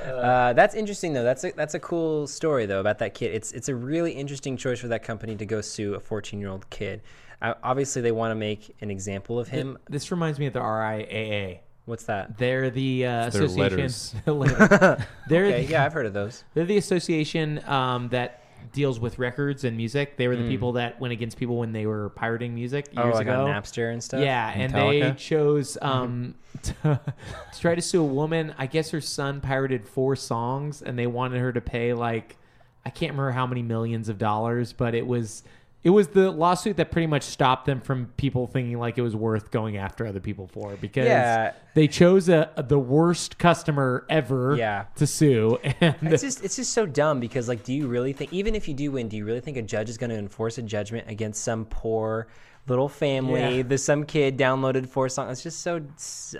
Uh, 0.06 0.53
that's 0.53 0.75
interesting 0.75 1.14
though. 1.14 1.24
That's 1.24 1.43
a 1.43 1.51
that's 1.53 1.74
a 1.74 1.80
cool 1.80 2.27
story 2.27 2.66
though 2.66 2.80
about 2.80 3.00
that 3.00 3.14
kid. 3.14 3.33
It's 3.33 3.51
it's 3.53 3.69
a 3.69 3.75
really 3.75 4.11
interesting 4.11 4.58
choice 4.58 4.80
for 4.80 4.90
that 4.90 5.03
company 5.03 5.35
to 5.38 5.45
go 5.45 5.61
sue 5.61 5.95
a 5.95 6.00
14 6.00 6.40
year 6.40 6.50
old 6.50 6.69
kid. 6.69 7.01
Uh, 7.42 7.53
obviously, 7.64 8.01
they 8.01 8.11
want 8.11 8.32
to 8.32 8.35
make 8.35 8.75
an 8.82 8.90
example 8.92 9.40
of 9.40 9.48
him. 9.50 9.77
This 9.90 10.11
reminds 10.11 10.40
me 10.40 10.45
of 10.48 10.53
the 10.53 10.59
RIAA. 10.61 11.59
What's 11.85 12.06
that? 12.06 12.38
They're 12.38 12.69
the 12.69 13.06
uh, 13.06 13.27
association. 13.27 13.58
letters. 13.59 14.16
Letters. 14.25 15.06
They're 15.27 15.45
Okay, 15.48 15.66
the- 15.66 15.72
yeah, 15.72 15.83
I've 15.85 15.92
heard 15.92 16.06
of 16.06 16.14
those. 16.14 16.45
They're 16.53 16.64
the 16.66 16.77
association 16.77 17.61
um, 17.67 18.08
that 18.09 18.42
deals 18.72 19.00
with 19.00 19.19
records 19.19 19.64
and 19.64 19.75
music. 19.75 20.17
They 20.17 20.27
were 20.27 20.35
the 20.35 20.43
Mm. 20.43 20.48
people 20.50 20.72
that 20.74 21.00
went 21.00 21.11
against 21.11 21.38
people 21.38 21.58
when 21.58 21.72
they 21.74 21.85
were 21.85 22.09
pirating 22.11 22.56
music 22.56 22.88
Oh, 22.95 23.03
years 23.03 23.16
like 23.16 23.27
ago. 23.27 23.48
on 23.48 23.50
Napster 23.53 23.92
and 23.92 24.03
stuff? 24.03 24.22
Yeah, 24.22 24.51
and 24.56 24.74
they 24.74 25.01
Metallica? 25.01 25.17
chose 25.17 25.77
um, 25.82 26.35
to, 26.64 26.74
to 27.53 27.59
try 27.59 27.75
to 27.75 27.82
sue 27.82 28.01
a 28.01 28.06
woman. 28.06 28.53
I 28.58 28.67
guess 28.67 28.92
her 28.92 29.01
son 29.01 29.42
pirated 29.42 29.88
four 29.88 30.16
songs, 30.16 30.82
and 30.82 30.98
they 30.98 31.08
wanted 31.08 31.40
her 31.42 31.51
to 31.51 31.61
pay 31.61 31.93
like 31.93 32.38
I 32.85 32.90
can't 32.90 33.11
remember 33.14 33.32
how 33.32 33.48
many 33.48 33.61
millions 33.64 34.09
of 34.09 34.17
dollars, 34.17 34.74
but 34.74 34.93
it 34.93 35.08
was 35.08 35.43
it 35.84 35.90
was 35.90 36.08
the 36.10 36.32
lawsuit 36.32 36.78
that 36.78 36.92
pretty 36.92 37.08
much 37.08 37.24
stopped 37.24 37.66
them 37.66 37.82
from 37.82 38.06
people 38.18 38.48
thinking 38.48 38.80
like 38.80 38.98
it 38.98 39.02
was 39.02 39.16
worth 39.16 39.52
going 39.52 39.76
after 39.78 40.06
other 40.08 40.20
people 40.22 40.48
for 40.48 40.76
because 40.78 41.06
Yeah. 41.06 41.52
they 41.74 41.88
chose 41.88 42.30
a, 42.30 42.50
the 42.68 42.80
worst 42.80 43.38
customer 43.38 44.06
ever 44.10 44.56
Yeah. 44.56 44.86
to 44.95 45.06
sue 45.06 45.58
and 45.82 45.95
It's 46.03 46.24
just 46.24 46.44
it's 46.44 46.56
just 46.56 46.72
so 46.74 46.86
dumb 46.86 47.20
because 47.20 47.48
like, 47.48 47.64
do 47.64 47.74
you 47.74 47.88
really 47.88 48.14
think 48.14 48.32
even 48.32 48.56
if 48.56 48.68
you 48.68 48.74
do 48.74 48.92
win, 48.92 49.10
do 49.10 49.18
you 49.18 49.26
really 49.26 49.42
think 49.42 49.58
a 49.58 49.62
judge 49.62 49.90
is 49.90 49.98
going 49.98 50.10
to 50.12 50.18
enforce 50.18 50.58
a 50.58 50.62
judgment 50.62 51.10
against 51.10 51.44
some 51.44 51.66
poor 51.66 52.28
little 52.67 52.88
family? 52.90 53.58
Yeah. 53.58 53.64
There's 53.64 53.83
some 53.83 54.06
kid 54.06 54.38
downloaded 54.38 54.88
four 54.88 55.09
songs. 55.09 55.32
It's 55.33 55.43
just 55.43 55.61
so 55.61 55.82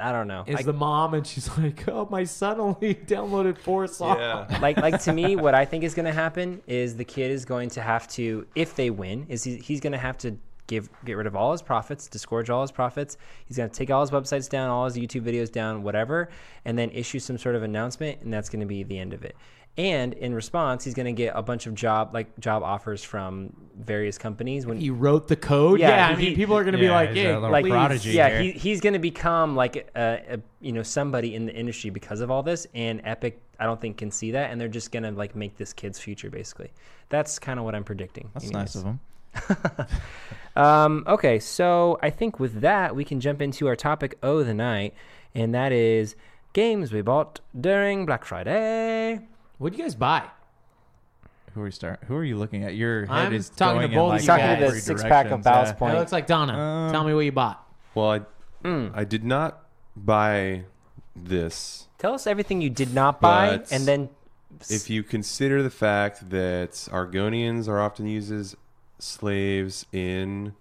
I 0.02 0.12
don't 0.12 0.28
know. 0.28 0.44
is 0.48 0.60
I- 0.60 0.64
the 0.64 0.74
mom 0.74 1.14
and 1.14 1.26
she's 1.28 1.50
like 1.58 1.88
oh 1.88 2.08
my 2.10 2.24
son 2.24 2.60
only 2.60 2.96
downloaded 3.08 3.58
four 3.58 3.88
songs 3.88 4.20
like 4.62 4.78
like 4.78 5.02
to 5.04 5.14
me 5.14 5.36
what 5.36 5.54
i 5.54 5.66
think 5.66 5.84
is 5.84 5.94
going 5.94 6.06
to 6.06 6.14
happen 6.14 6.62
is 6.68 6.96
the 6.96 7.04
kid 7.06 7.32
is 7.32 7.46
going 7.46 7.70
to 7.70 7.82
have 7.82 8.08
to 8.08 8.46
if 8.56 8.76
they 8.76 8.90
win 8.90 9.26
is 9.30 9.44
he, 9.44 9.58
he's 9.58 9.80
going 9.80 9.92
to 9.92 9.98
have 10.00 10.18
to 10.18 10.38
give 10.68 10.90
get 11.04 11.14
rid 11.18 11.28
of 11.28 11.36
all 11.36 11.52
his 11.52 11.62
profits 11.62 12.08
disgorge 12.08 12.50
all 12.50 12.62
his 12.62 12.72
profits 12.72 13.18
he's 13.46 13.58
going 13.58 13.70
to 13.70 13.76
take 13.76 13.92
all 13.92 14.02
his 14.02 14.12
websites 14.12 14.50
down 14.50 14.70
all 14.70 14.86
his 14.86 14.96
youtube 14.96 15.22
videos 15.24 15.52
down 15.52 15.84
whatever 15.84 16.30
and 16.66 16.78
then 16.78 16.90
issue 16.92 17.20
some 17.20 17.38
sort 17.38 17.56
of 17.56 17.64
announcement 17.64 18.22
and 18.22 18.34
that's 18.34 18.50
going 18.50 18.62
to 18.62 18.66
be 18.66 18.84
the 18.84 18.98
end 18.98 19.14
of 19.14 19.24
it 19.24 19.36
and 19.78 20.14
in 20.14 20.36
response 20.36 20.84
he's 20.84 20.94
going 20.94 21.06
to 21.06 21.12
get 21.12 21.34
a 21.36 21.42
bunch 21.42 21.66
of 21.66 21.74
job 21.74 22.14
like 22.14 22.40
job 22.40 22.62
offers 22.62 23.04
from 23.04 23.52
various 23.76 24.20
companies 24.20 24.68
when 24.68 24.80
he 24.80 24.92
wrote 24.92 25.28
the 25.28 25.36
code 25.36 25.80
yeah, 25.80 26.10
i 26.10 26.16
mean 26.16 26.36
people 26.36 26.56
are 26.56 26.64
going 26.64 26.74
to 26.74 26.80
be 26.80 26.90
like 26.90 27.16
yeah 27.16 27.38
like 27.38 27.66
please. 27.66 28.06
yeah 28.06 28.40
he, 28.40 28.52
he's 28.52 28.80
going 28.80 28.94
to 28.94 29.00
become 29.00 29.56
like 29.56 29.90
a, 29.96 30.22
a 30.30 30.40
you 30.62 30.72
know 30.72 30.84
somebody 30.84 31.34
in 31.34 31.46
the 31.48 31.54
industry 31.54 31.90
because 31.90 32.22
of 32.22 32.30
all 32.30 32.44
this 32.44 32.68
and 32.76 33.02
epic 33.04 33.42
i 33.60 33.66
don't 33.66 33.82
think 33.82 33.98
can 33.98 34.12
see 34.12 34.32
that 34.32 34.52
and 34.52 34.62
they're 34.62 34.68
just 34.68 34.92
going 34.92 35.04
to 35.04 35.12
like 35.12 35.36
make 35.36 35.58
this 35.58 35.74
kid's 35.74 35.98
future 35.98 36.30
basically 36.30 36.72
that's 37.10 37.40
kind 37.40 37.58
of 37.58 37.66
what 37.66 37.74
i'm 37.74 37.84
predicting 37.84 38.30
That's 38.34 38.46
anyways. 38.46 38.76
nice 38.76 38.76
of 38.76 38.84
him. 38.84 39.00
um, 40.56 41.04
okay 41.08 41.40
so 41.40 41.98
i 42.04 42.12
think 42.12 42.40
with 42.40 42.62
that 42.62 42.96
we 42.96 43.04
can 43.04 43.20
jump 43.20 43.42
into 43.42 43.68
our 43.68 43.76
topic 43.76 44.20
of 44.22 44.46
the 44.46 44.54
night 44.54 44.94
and 45.34 45.56
that 45.56 45.72
is 45.72 46.16
games 46.54 46.94
we 46.94 47.02
bought 47.02 47.40
during 47.60 48.06
black 48.06 48.24
friday 48.24 49.20
what 49.58 49.72
do 49.72 49.78
you 49.78 49.84
guys 49.84 49.96
buy 49.96 50.24
Who 51.54 51.62
are 51.62 51.66
you 51.66 51.72
start? 51.72 52.00
Who 52.08 52.16
are 52.16 52.24
you 52.24 52.38
looking 52.38 52.64
at? 52.64 52.76
Your 52.76 53.06
head 53.06 53.28
I'm 53.28 53.34
is 53.34 53.50
talking 53.50 53.82
to 53.82 53.88
going 53.88 53.92
in 53.92 53.98
both 53.98 54.10
like 54.10 54.20
of 54.20 54.24
you 54.24 54.28
guys. 54.28 54.40
Talking 54.58 54.66
to 54.70 54.72
the 54.76 54.82
six-pack 54.82 55.26
of 55.26 55.30
directions, 55.30 55.44
Ballast 55.46 55.74
yeah. 55.74 55.80
Point. 55.80 55.94
it 55.96 56.00
looks 56.00 56.12
like 56.12 56.28
donna 56.28 56.58
Um, 56.58 56.92
tell 56.92 57.04
me 57.04 57.14
what 57.14 57.22
you 57.22 57.32
bought 57.32 57.66
Well, 57.96 58.10
I 58.12 58.22
Mm. 58.64 58.92
I 58.96 59.04
did 59.04 59.26
not 59.26 59.64
buy 59.96 60.64
this. 61.16 61.88
tell 62.00 62.14
us 62.14 62.26
everything 62.26 62.62
you 62.62 62.70
did 62.70 62.94
not 62.94 63.20
buy 63.20 63.58
But 63.58 63.72
and 63.74 63.86
then 63.86 64.10
if 64.70 64.90
you 64.90 65.04
consider 65.04 65.62
the 65.62 65.70
fact 65.70 66.30
that 66.30 66.72
Argonians 66.92 67.68
are 67.68 67.82
often 67.82 68.08
used 68.08 68.32
as 68.32 68.56
slaves 69.00 69.86
in 69.92 70.54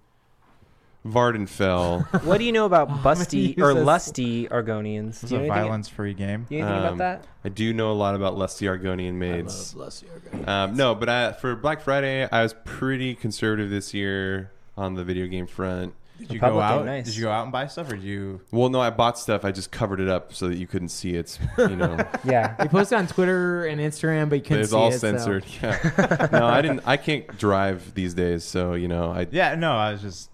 Vvardenfell, 1.06 2.22
what 2.24 2.38
do 2.38 2.44
you 2.44 2.52
know 2.52 2.64
about 2.64 2.88
busty 3.02 3.58
or 3.58 3.70
uses- 3.70 3.84
lusty 3.84 4.46
argonians 4.48 5.20
This 5.20 5.24
is 5.24 5.30
Do 5.30 5.34
you 5.36 5.40
a 5.40 5.44
anything- 5.44 5.62
violence-free 5.64 6.14
game. 6.14 6.46
do 6.48 6.54
you 6.56 6.60
know 6.62 6.66
anything 6.68 6.82
about 6.84 6.92
um, 6.92 6.98
that 6.98 7.26
I 7.44 7.48
do 7.48 7.72
know 7.72 7.90
a 7.90 7.94
lot 7.94 8.14
about 8.14 8.36
lusty 8.38 8.66
Argonian 8.66 9.14
maids. 9.14 9.74
love 9.74 9.86
lusty 9.86 10.06
Argonian 10.06 10.48
Um, 10.48 10.76
no, 10.76 10.94
but 10.94 11.08
I, 11.08 11.32
for 11.32 11.56
Black 11.56 11.80
Friday, 11.82 12.28
I 12.30 12.42
was 12.42 12.54
pretty 12.64 13.14
conservative 13.14 13.68
this 13.70 13.92
year 13.94 14.52
on 14.76 14.94
the 14.94 15.04
video 15.04 15.26
game 15.26 15.46
front. 15.46 15.94
Did 16.18 16.30
you 16.30 16.34
Republican, 16.36 16.58
go 16.58 16.62
out? 16.80 16.84
nice. 16.86 17.04
Did 17.06 17.16
you 17.16 17.24
go 17.24 17.32
out 17.32 17.42
and 17.42 17.50
buy 17.50 17.66
stuff, 17.66 17.90
or 17.90 17.96
did 17.96 18.04
you? 18.04 18.40
Well, 18.52 18.68
no, 18.68 18.80
I 18.80 18.90
bought 18.90 19.18
stuff. 19.18 19.44
I 19.44 19.50
just 19.50 19.72
covered 19.72 19.98
it 19.98 20.08
up 20.08 20.32
so 20.32 20.46
that 20.46 20.56
you 20.56 20.68
couldn't 20.68 20.90
see 20.90 21.14
it. 21.16 21.36
You 21.58 21.74
know, 21.74 21.96
yeah 22.24 22.54
they 22.60 22.68
posted 22.68 22.96
on 22.98 23.08
twitter 23.08 23.66
and 23.66 23.80
instagram 23.80 24.28
but 24.28 24.36
you 24.36 24.42
couldn't 24.42 24.60
it's 24.60 24.70
see 24.70 24.76
all 24.76 24.88
it, 24.88 24.92
so- 24.92 24.98
censored. 24.98 25.44
Yeah. 25.60 26.28
no, 26.30 26.46
I 26.46 26.62
didn't. 26.62 26.82
I 26.86 26.96
can't 26.96 27.26
drive 27.38 27.92
these 27.94 28.14
days, 28.14 28.44
so 28.44 28.74
you 28.74 28.86
know, 28.86 29.10
I. 29.10 29.26
Yeah, 29.32 29.56
no, 29.56 29.72
I 29.72 29.90
was 29.92 30.02
just. 30.02 30.30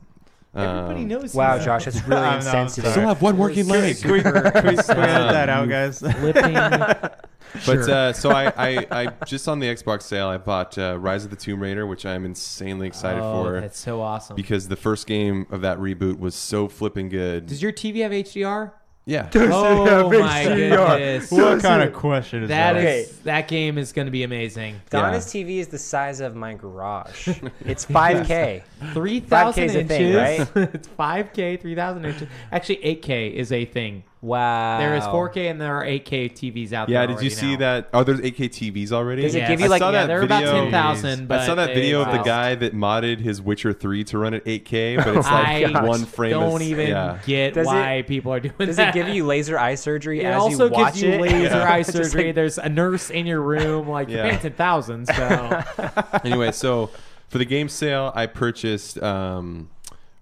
Everybody 0.55 1.03
um, 1.03 1.09
knows 1.09 1.35
Wow, 1.35 1.59
Josh, 1.59 1.85
that's 1.85 2.03
really 2.05 2.21
I'm- 2.23 2.33
I'm 2.33 2.37
insensitive. 2.39 2.91
Still 2.93 3.09
have 3.09 3.23
one 3.23 3.37
working 3.39 3.67
Can 3.67 3.73
we, 3.73 3.79
leg. 3.81 3.99
can 4.01 4.13
we, 4.13 4.23
can 4.23 4.35
we, 4.35 4.41
can 4.51 4.65
we 4.65 4.71
edit 4.73 4.85
that 4.87 5.49
out, 5.49 5.69
guys? 5.69 6.01
Flipping. 6.01 6.57
But 7.55 7.63
Sure. 7.63 7.91
uh, 7.91 8.13
so 8.13 8.31
I, 8.31 8.53
I, 8.59 8.87
I 8.91 9.07
just 9.25 9.49
on 9.49 9.59
the 9.59 9.69
Xbox 9.69 10.03
sale, 10.03 10.29
I 10.29 10.37
bought 10.37 10.77
uh, 10.77 10.99
Rise 10.99 11.25
of 11.25 11.31
the 11.31 11.37
Tomb 11.37 11.63
Raider, 11.63 11.87
which 11.87 12.05
I'm 12.05 12.27
insanely 12.27 12.87
excited 12.87 13.23
oh, 13.23 13.43
for 13.43 13.61
that's 13.63 13.79
so 13.79 14.03
awesome 14.03 14.37
because 14.37 14.69
the 14.69 14.77
first 14.77 15.07
game 15.07 15.47
of 15.51 15.63
that 15.63 15.79
reboot 15.79 16.19
was 16.19 16.35
so 16.35 16.69
flipping 16.69 17.09
good. 17.09 17.47
does 17.47 17.63
your 17.63 17.73
tv 17.73 18.03
have 18.03 18.13
hdr 18.13 18.73
yeah, 19.09 19.31
oh 19.35 20.11
my 20.11 20.45
goodness. 20.45 21.31
What 21.31 21.63
kind 21.63 21.83
of 21.83 21.95
question 21.95 22.43
is 22.43 22.51
that 22.51 22.75
that? 22.75 22.85
is 22.85 23.19
that 23.21 23.49
game 23.49 23.79
is 23.79 23.91
going 23.91 24.05
to 24.05 24.13
be 24.13 24.23
amazing. 24.23 24.83
Donna's 24.91 25.25
TV 25.25 25.61
is 25.61 25.69
the 25.69 25.79
size 25.79 26.21
of 26.21 26.37
my 26.37 26.53
garage. 26.53 27.29
It's 27.65 27.87
5K. 27.87 28.63
3000 28.93 29.63
5K 29.63 29.65
is 29.65 29.75
a 29.75 29.81
inches. 29.81 29.97
thing, 29.97 30.15
right? 30.15 30.75
it's 30.75 30.89
5k 30.89 31.61
3000 31.61 32.05
inches. 32.05 32.29
Actually 32.53 32.77
8k 32.77 33.33
is 33.33 33.51
a 33.51 33.65
thing 33.65 34.03
Wow. 34.21 34.79
there 34.79 34.97
is 34.97 35.05
4k 35.05 35.49
and 35.49 35.61
there 35.61 35.77
are 35.77 35.85
8k 35.85 36.33
tvs 36.33 36.73
out 36.73 36.89
yeah. 36.89 37.07
there 37.07 37.11
Yeah, 37.11 37.17
Did 37.17 37.23
you 37.25 37.31
see 37.31 37.53
now. 37.53 37.59
that? 37.59 37.89
Oh, 37.95 38.03
there's 38.03 38.19
8K 38.21 38.49
TVs 38.73 38.91
already. 38.91 39.23
Does 39.23 39.35
it 39.37 39.39
Yes. 39.39 39.49
give 39.51 39.61
you 39.61 39.69
like 39.69 39.81
yeah 39.81 39.91
that 39.93 40.07
they're 40.09 40.23
about 40.23 40.43
10000 40.43 41.31
I 41.33 41.47
saw 41.47 41.55
that 41.55 41.73
video 41.75 42.03
of 42.03 42.11
the 42.11 42.23
guy 42.23 42.57
that 42.57 42.75
modded 42.75 43.21
his 43.21 43.41
Witcher 43.41 43.73
3 43.73 44.03
to 44.05 44.19
run 44.19 44.35
at 44.35 44.45
8K, 44.45 44.97
but 44.97 45.17
it's 45.17 45.27
I 45.27 45.67
like 45.67 45.83
one 45.87 46.05
frame. 46.05 46.33
don't 46.33 46.61
is- 46.63 46.69
even 46.69 46.89
yeah. 46.89 47.19
get 47.27 47.55
Does 47.55 47.67
why 47.67 47.93
it- 47.95 48.09
people 48.09 48.33
are 48.33 48.41
doing 48.41 48.55
Does 48.59 48.77
that. 48.77 48.89
it 48.97 48.99
give 49.05 49.09
you 49.15 49.25
laser 49.25 49.57
eye 49.59 49.77
surgery 49.77 50.21
It 50.21 50.25
as 50.27 50.41
also 50.43 50.67
you 50.67 50.73
watch 50.73 50.95
gives 50.95 51.03
you 51.05 51.11
it? 51.13 51.21
laser 51.21 51.37
Yeah. 51.57 51.73
eye 51.73 51.83
surgery. 51.83 52.25
like- 52.27 52.35
There's 52.35 52.59
a 52.59 52.69
nurse 52.69 53.11
in 53.11 53.25
your 53.27 53.41
room. 53.41 53.89
Like 53.89 54.09
you're 54.09 54.19
Yeah. 54.19 54.31
paying 54.31 54.41
ten 54.41 54.53
thousand. 54.55 55.07
So 55.07 55.63
anyway, 56.25 56.51
so 56.53 56.91
for 57.29 57.39
the 57.39 57.45
game 57.45 57.69
sale, 57.69 58.13
I 58.17 58.27
purchased 58.27 59.01
um, 59.03 59.69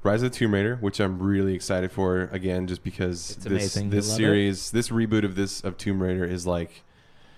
Rise 0.07 0.23
of 0.23 0.33
the 0.33 0.39
Tomb 0.39 0.55
Raider, 0.55 0.77
which 0.81 1.01
I'm 1.01 1.19
really 1.19 1.55
excited 1.55 1.93
for. 1.93 2.23
Again, 2.33 2.67
just 2.67 2.83
because 2.83 3.33
It's 3.33 3.45
this 3.45 3.51
amazing. 3.77 3.91
this 3.91 4.07
You 4.07 4.11
love 4.13 4.17
series, 4.17 4.71
this 4.71 4.89
reboot 4.89 5.25
of 5.25 5.35
this 5.35 5.61
of 5.63 5.77
Tomb 5.77 6.03
Raider 6.03 6.25
is 6.25 6.47
like 6.47 6.83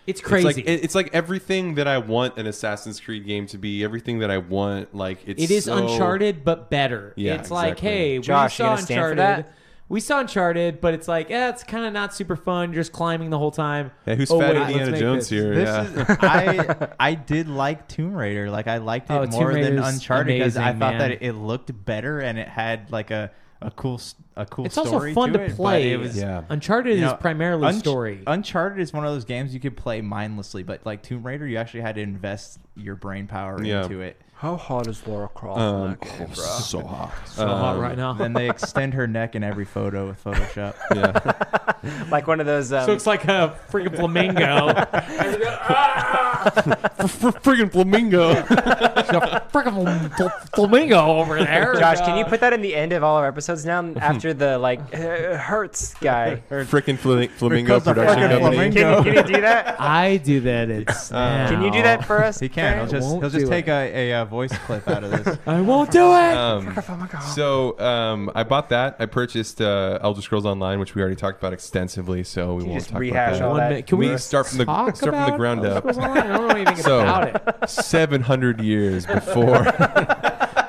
it's 0.07 0.21
crazy. 0.21 0.47
It's 0.49 0.55
crazy. 0.57 0.61
like, 0.71 0.79
it- 0.81 0.85
it's 0.85 0.95
like 0.95 1.11
everything 1.13 1.75
that 1.75 1.87
I 1.87 1.99
want 1.99 2.39
an 2.39 2.47
Assassin's 2.47 2.99
Creed 3.01 3.27
game 3.27 3.47
to 3.49 3.59
be. 3.59 3.85
Everything 3.85 4.21
that 4.21 4.31
I 4.31 4.39
want, 4.39 4.95
like 4.95 5.19
it's 5.27 5.43
it 5.43 5.51
is 5.51 5.65
so- 5.67 5.77
Uncharted, 5.77 6.45
but 6.45 6.71
better. 6.71 7.13
Yeah, 7.17 7.35
it's 7.35 7.51
like, 7.51 7.73
exactly. 7.73 7.89
hey, 7.91 8.19
Josh, 8.21 8.59
we 8.59 8.65
you 8.65 8.69
saw 8.69 8.75
gonna 8.75 8.83
stand 8.87 9.01
for 9.03 9.11
Uncharted. 9.13 9.45
that? 9.47 9.55
We 9.91 10.01
saw 10.01 10.21
Uncharted, 10.21 10.81
but 10.83 10.93
it's 10.93 11.09
like, 11.09 11.31
yeah, 11.31 11.49
it's 11.49 11.65
kind 11.65 11.87
of 11.87 11.95
not 11.95 12.13
super 12.15 12.37
fun. 12.37 12.73
You're 12.73 12.83
just 12.83 12.93
climbing 12.93 13.31
the 13.31 13.39
whole 13.39 13.51
time. 13.51 13.91
Yeah, 14.07 14.17
who's 14.17 14.31
Oh, 14.31 14.39
fat 14.39 14.55
wait, 14.55 14.71
Indiana 14.73 14.99
Jones 14.99 15.29
this. 15.29 15.31
here? 15.31 15.55
This 15.55 15.67
yeah. 15.69 16.03
is 16.03 16.17
I 16.21 16.89
I 17.01 17.15
did 17.15 17.49
like 17.49 17.89
Tomb 17.89 18.13
Raider. 18.15 18.51
Like 18.51 18.67
I 18.69 18.79
liked 18.79 19.09
it 19.11 19.15
Oh, 19.15 19.27
more 19.27 19.55
than 19.55 19.79
Uncharted 19.79 20.39
because 20.39 20.57
I 20.59 20.73
thought 20.73 20.97
man. 20.97 20.99
that 20.99 21.23
it 21.23 21.33
looked 21.33 21.73
better 21.87 22.21
and 22.21 22.39
it 22.39 22.49
had 22.49 22.93
like 22.93 23.11
a 23.11 23.31
a 23.63 23.71
cool 23.73 23.95
s- 23.95 24.15
a 24.37 24.47
cool 24.47 24.67
It's 24.67 24.79
also 24.79 24.91
story 24.91 25.15
fun 25.15 25.33
to, 25.33 25.49
to 25.49 25.55
play. 25.55 25.91
It 25.93 25.97
was, 25.97 26.17
Yeah. 26.17 26.43
Uncharted 26.49 26.97
you 26.97 27.07
is 27.07 27.13
primarily 27.15 27.67
Unch- 27.73 27.79
story. 27.81 28.23
Uncharted 28.27 28.79
is 28.81 28.93
one 28.93 29.05
of 29.05 29.13
those 29.13 29.25
games 29.25 29.53
you 29.53 29.59
could 29.59 29.77
play 29.77 30.01
mindlessly, 30.01 30.63
but 30.63 30.87
like 30.87 31.03
Tomb 31.03 31.25
Raider, 31.27 31.45
you 31.45 31.57
actually 31.57 31.81
had 31.81 31.97
to 31.97 32.03
invest 32.03 32.61
your 32.77 32.95
brain 32.95 33.27
power 33.27 33.61
Yeah. 33.61 33.83
into 33.83 34.01
it. 34.01 34.21
How 34.39 34.55
hot 34.57 34.87
is 34.87 35.05
Laura 35.05 35.27
Croft? 35.29 35.59
Um, 35.59 35.99
so 36.33 36.81
hot, 36.87 37.13
so 37.27 37.45
hot 37.49 37.75
Um, 37.75 37.81
right 37.81 37.97
now. 37.97 38.13
Then 38.13 38.35
they 38.35 38.49
extend 38.49 38.95
her 38.95 39.09
neck 39.09 39.35
in 39.35 39.43
every 39.43 39.65
photo 39.65 40.07
with 40.07 40.23
Photoshop. 40.23 40.75
Yeah, 40.95 42.05
like 42.11 42.27
one 42.29 42.39
of 42.41 42.47
those. 42.47 42.73
Um, 42.73 42.87
so 42.87 42.93
it's 42.93 43.07
like 43.07 43.25
a 43.25 43.59
freaking 43.71 43.95
flamingo. 43.97 44.69
freaking 47.43 47.71
flamingo. 47.71 48.35
freaking 49.53 50.33
flamingo 50.55 50.99
over 51.19 51.39
there. 51.43 51.75
Josh, 51.75 51.99
can 52.01 52.17
you 52.17 52.25
put 52.25 52.41
that 52.41 52.53
in 52.53 52.63
the 52.63 52.75
end 52.75 52.93
of 52.93 53.03
all 53.05 53.17
our 53.17 53.27
episodes 53.29 53.65
now 53.65 53.93
after 53.97 54.33
the 54.35 54.57
like 54.59 54.81
uh, 54.95 55.37
hurts 55.37 55.95
guy? 55.95 56.43
Frickin' 56.49 56.97
fl- 56.99 57.25
flamingo 57.39 57.81
production 57.81 58.29
company. 58.31 58.41
flamingo. 58.41 59.03
Can 59.03 59.07
you, 59.07 59.13
can 59.23 59.27
you 59.29 59.35
do 59.37 59.41
that? 59.43 59.81
I 59.81 60.17
do 60.19 60.41
that. 60.41 60.71
It's 60.71 61.13
Uh, 61.13 61.47
Can 61.51 61.63
you 61.63 61.71
do 61.71 61.83
that 61.83 62.05
for 62.05 62.23
us? 62.25 62.39
He 62.41 62.49
can. 62.49 62.73
Trey? 62.73 62.79
He'll 62.83 62.87
just 62.91 63.09
won't 63.09 63.23
he'll 63.23 63.31
just 63.31 63.47
take 63.51 63.69
it. 63.69 63.71
a, 63.71 64.11
a, 64.11 64.23
uh 64.23 64.25
voice 64.29 64.57
clip 64.59 64.87
out 64.89 65.03
of 65.05 65.11
this. 65.11 65.39
I 65.47 65.61
won't 65.61 65.91
do 65.91 66.13
it. 66.15 66.35
Um, 66.35 66.77
so 67.35 67.79
um, 67.81 68.31
I 68.35 68.45
bought 68.45 68.69
that. 68.69 68.97
I 68.99 69.07
purchased 69.07 69.61
uh, 69.61 69.99
Elder 70.03 70.23
Scrolls 70.23 70.47
Online, 70.47 70.79
which 70.79 70.95
we 70.95 71.03
already 71.03 71.17
talked 71.17 71.39
about 71.39 71.53
extensively. 71.53 72.23
So 72.25 72.55
we 72.55 72.61
Can 72.61 72.67
you 72.67 72.71
won't 72.73 72.81
just 72.83 72.91
talk 72.91 73.01
rehash 73.01 73.37
about 73.37 73.39
that. 73.39 73.45
all 73.45 73.51
One 73.53 73.61
that? 73.61 73.69
minute. 73.71 73.87
Can 73.87 73.99
we 73.99 74.17
start 74.19 74.47
from 74.47 74.59
the 74.59 74.65
talk 74.65 74.97
start 74.97 75.15
from 75.15 75.21
the 75.23 75.27
about 75.27 75.39
ground 75.39 75.65
Elder 75.65 75.89
up? 75.89 75.95
Scrolls 75.95 75.99
Online? 75.99 76.19
I 76.19 76.37
don't 76.37 76.49
know 76.49 76.55
anything 76.55 76.77
so, 76.77 77.01
about 77.01 77.63
it. 77.63 77.71
Seven 77.71 78.21
hundred 78.23 78.61
years 78.61 79.07
before. 79.19 79.65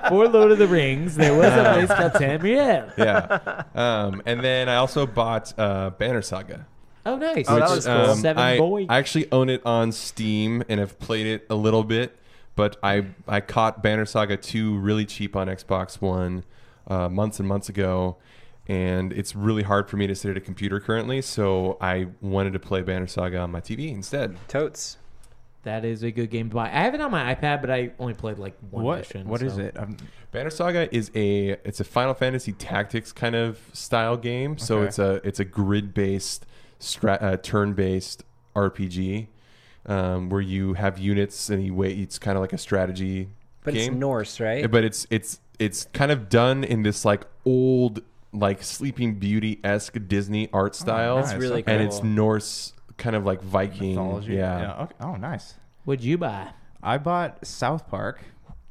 For 0.10 0.28
Lord 0.28 0.52
of 0.52 0.58
the 0.58 0.66
Rings, 0.68 1.16
there 1.18 1.36
was 1.36 1.54
a 1.54 1.74
place 1.74 1.88
called 1.88 2.14
Tamriel. 2.14 2.92
yeah. 2.98 3.64
Um, 3.76 4.24
and 4.26 4.44
then 4.44 4.68
I 4.68 4.78
also 4.78 5.06
bought 5.06 5.54
uh, 5.60 5.92
Banner 5.92 6.24
Saga. 6.24 6.66
Oh, 7.06 7.16
nice. 7.16 7.36
which, 7.48 7.48
was 7.48 7.86
cool. 7.86 7.94
um, 7.96 8.18
Seven 8.18 8.42
I, 8.44 8.58
boy. 8.58 8.88
I 8.90 8.98
actually 8.98 9.32
own 9.32 9.50
it 9.50 9.64
on 9.66 9.92
Steam 9.92 10.64
and 10.68 10.80
have 10.80 10.98
played 10.98 11.28
it 11.28 11.46
a 11.52 11.56
little 11.56 11.84
bit, 11.84 12.18
but 12.60 12.76
I 12.84 13.06
I 13.26 13.40
caught 13.40 13.82
Banner 13.82 14.06
Saga 14.06 14.36
2 14.36 14.78
really 14.80 15.06
cheap 15.06 15.34
on 15.38 15.48
Xbox 15.48 16.02
One 16.02 16.44
uh, 16.88 17.08
months 17.08 17.40
and 17.40 17.48
months 17.48 17.70
ago, 17.70 18.18
and 18.68 19.14
it's 19.14 19.34
really 19.34 19.64
hard 19.64 19.90
for 19.90 19.96
me 19.96 20.08
to 20.08 20.14
sit 20.16 20.30
at 20.32 20.36
a 20.36 20.42
computer 20.42 20.82
currently, 20.82 21.22
so 21.22 21.78
I 21.80 22.08
wanted 22.20 22.52
to 22.54 22.60
play 22.60 22.82
Banner 22.82 23.08
Saga 23.08 23.38
on 23.40 23.52
my 23.52 23.62
TV 23.62 23.94
instead. 23.94 24.36
Totes. 24.50 24.98
That 25.64 25.86
is 25.86 26.04
a 26.04 26.12
good 26.12 26.30
game 26.30 26.50
to 26.50 26.56
buy. 26.56 26.68
I 26.68 26.82
have 26.84 26.94
it 26.96 27.02
on 27.02 27.12
my 27.12 27.34
iPad, 27.34 27.62
but 27.62 27.70
I 27.72 27.92
only 27.98 28.14
played 28.14 28.40
like 28.40 28.56
one 28.72 28.84
What- 28.84 28.98
mission. 29.00 29.28
what 29.30 29.40
so. 29.40 29.46
is 29.48 29.58
it? 29.58 29.78
Banner 30.32 30.50
Saga 30.50 30.94
is 30.94 31.12
a 31.16 31.52
it's 31.64 31.80
a 31.80 31.84
Final 31.86 32.14
Fantasy 32.14 32.52
Tactics 32.52 33.14
kind 33.14 33.36
of 33.36 33.58
style 33.72 34.18
game. 34.18 34.58
So 34.58 34.82
it's 34.84 35.00
a 35.00 35.22
it's 35.24 35.40
a 35.40 35.46
grid 35.46 35.94
based, 35.94 36.46
stra- 36.80 37.20
uh, 37.22 37.38
turn 37.38 37.74
based 37.74 38.24
RPG, 38.56 39.28
um, 39.90 40.30
where 40.30 40.42
you 40.42 40.76
have 40.76 40.98
units 40.98 41.50
and 41.50 41.64
you 41.66 41.74
wait. 41.74 41.98
It's 42.00 42.18
kind 42.18 42.38
of 42.38 42.42
like 42.42 42.54
a 42.54 42.58
strategy 42.58 43.28
But 43.64 43.76
it's 43.76 43.86
game. 43.86 44.00
Norse, 44.00 44.40
right? 44.40 44.70
But 44.70 44.86
it's 44.86 45.06
it's 45.10 45.40
it's 45.58 45.88
kind 45.94 46.12
of 46.12 46.30
done 46.30 46.64
in 46.64 46.84
this 46.84 47.04
like 47.04 47.26
old 47.44 48.02
like 48.32 48.64
Sleeping 48.64 49.16
Beauty 49.16 49.60
esque 49.64 49.98
Disney 50.08 50.48
art 50.54 50.76
style. 50.76 51.18
That's 51.18 51.34
really 51.34 51.64
cool. 51.64 51.74
and 51.74 51.84
it's. 51.84 52.04
Norse 52.04 52.74
kind 52.98 53.16
of 53.16 53.26
like 53.26 53.42
Viking. 53.42 53.90
Mythology. 53.90 54.36
Yeah. 54.36 54.84
okay. 54.84 54.96
Oh, 55.02 55.16
nice. 55.16 55.56
What'd 55.86 56.04
you 56.04 56.18
buy? 56.20 56.50
I 56.84 56.98
bought 56.98 57.46
South 57.46 57.88
Park. 57.88 58.22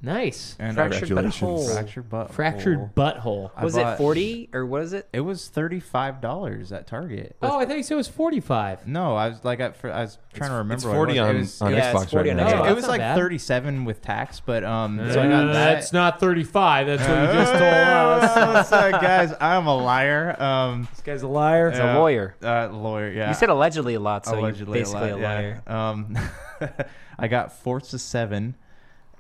Nice. 0.01 0.55
And 0.60 0.77
Fractured 0.77 1.09
Congratulations. 1.09 1.43
butthole. 1.43 1.75
Fractured 1.75 2.09
butt. 2.09 2.33
Fractured 2.33 2.94
butthole. 2.94 3.51
I 3.57 3.65
Was 3.65 3.77
it 3.77 3.83
bought- 3.83 3.99
40 3.99 4.49
or 4.52 4.65
what 4.65 4.83
is 4.83 4.93
it? 4.93 5.09
It 5.12 5.20
was 5.23 5.49
thirty-five 5.49 6.20
dollars 6.20 6.70
at 6.70 6.86
Target. 6.86 7.35
Oh, 7.43 7.59
I 7.59 7.65
thought 7.67 7.77
you 7.78 7.83
said 7.83 7.94
it 7.94 7.97
was 7.97 8.07
forty-five. 8.07 8.86
No, 8.86 9.17
I 9.17 9.28
was 9.28 9.44
like, 9.44 9.59
at, 9.59 9.75
fir- 9.77 9.91
I 9.91 10.02
was 10.02 10.18
trying 10.35 10.51
to 10.51 10.57
remember. 10.57 10.75
it's 10.75 10.85
what 10.85 10.93
it 10.93 10.97
40 10.97 11.12
was. 11.12 11.18
on- 11.20 11.35
it 11.35 11.39
was, 11.41 11.62
on 11.62 11.73
it 11.73 11.77
was- 11.77 11.85
Xbox 12.07 12.15
right 12.17 12.36
now. 12.36 12.47
It, 12.49 12.55
Oh, 12.55 12.60
it 12.60 12.62
that's 12.67 12.75
was 12.77 12.85
not 12.85 12.91
like 12.91 13.01
bad. 13.01 13.17
thirty-seven 13.17 13.85
with 13.85 14.01
tax, 14.01 14.39
but 14.39 14.62
um, 14.62 14.99
so 14.99 15.20
I 15.20 15.27
got 15.27 15.47
that. 15.47 15.52
That's 15.52 15.93
not 15.93 16.20
thirty-five. 16.20 16.86
That's 16.86 17.02
what 17.02 17.20
you 17.20 17.27
just 17.41 17.52
told 17.52 17.62
Uh, 17.65 17.67
us. 18.60 18.68
so, 18.70 18.91
guys, 18.93 19.35
I'm 19.41 19.67
a 19.67 19.77
liar. 19.77 20.41
Um, 20.41 20.86
this 20.93 21.01
guy's 21.01 21.23
a 21.23 21.28
liar. 21.28 21.70
He's 21.73 21.81
a 21.81 21.94
lawyer. 21.99 22.36
Uh, 22.41 22.68
lawyer. 22.68 23.10
Yeah. 23.10 23.28
You 23.31 23.35
said 23.35 23.49
allegedly 23.49 23.94
a 23.94 24.01
lot, 24.01 24.27
so 24.27 24.39
allegedly 24.39 24.78
you're 24.78 24.85
basically 24.86 25.10
a, 25.10 25.17
lot, 25.17 25.20
yeah. 25.20 25.35
liar. 25.35 25.62
Um, 25.67 26.17
I 27.18 27.27
got 27.27 27.52
Forza 27.52 27.99
Seven. 27.99 28.55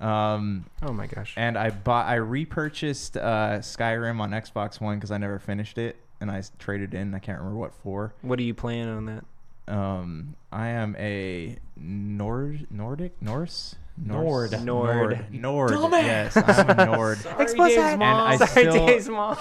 Um, 0.00 0.64
Oh 0.82 0.92
my 0.92 1.06
gosh. 1.06 1.34
and 1.36 1.56
I 1.58 1.70
bought, 1.70 2.06
I 2.06 2.14
repurchased 2.16 3.16
uh, 3.16 3.58
Skyrim 3.58 4.20
on 4.20 4.30
Xbox 4.30 4.80
One 4.80 4.96
because 4.96 5.10
I 5.10 5.18
never 5.18 5.38
finished 5.38 5.76
it, 5.78 5.96
and 6.20 6.30
I 6.30 6.42
traded 6.58 6.94
in. 6.94 7.14
I 7.14 7.18
can't 7.18 7.38
remember 7.38 7.58
what 7.58 7.74
for. 7.74 8.14
What 8.22 8.38
are 8.38 8.42
you 8.42 8.54
playing 8.54 8.88
on 8.88 9.06
that? 9.06 9.24
Um, 9.66 10.34
I 10.50 10.68
am 10.68 10.96
a 10.98 11.58
Nord, 11.76 12.66
Nordic, 12.70 13.20
Norse, 13.20 13.74
Nord. 14.04 14.52
Nord. 14.64 14.64
Nord, 14.64 15.32
Nord. 15.32 15.70
Dumbass. 15.70 16.34
Yes, 16.34 16.36
I'm 16.36 16.70
a 16.70 16.86
Nord. 16.86 17.18
Explicit. 17.38 17.56
Dave's 17.76 17.78
and. 17.94 18.02
I 18.04 18.36
Sorry, 18.36 18.50
still, 18.70 18.86
Dave's 18.86 19.08
mom. 19.08 19.36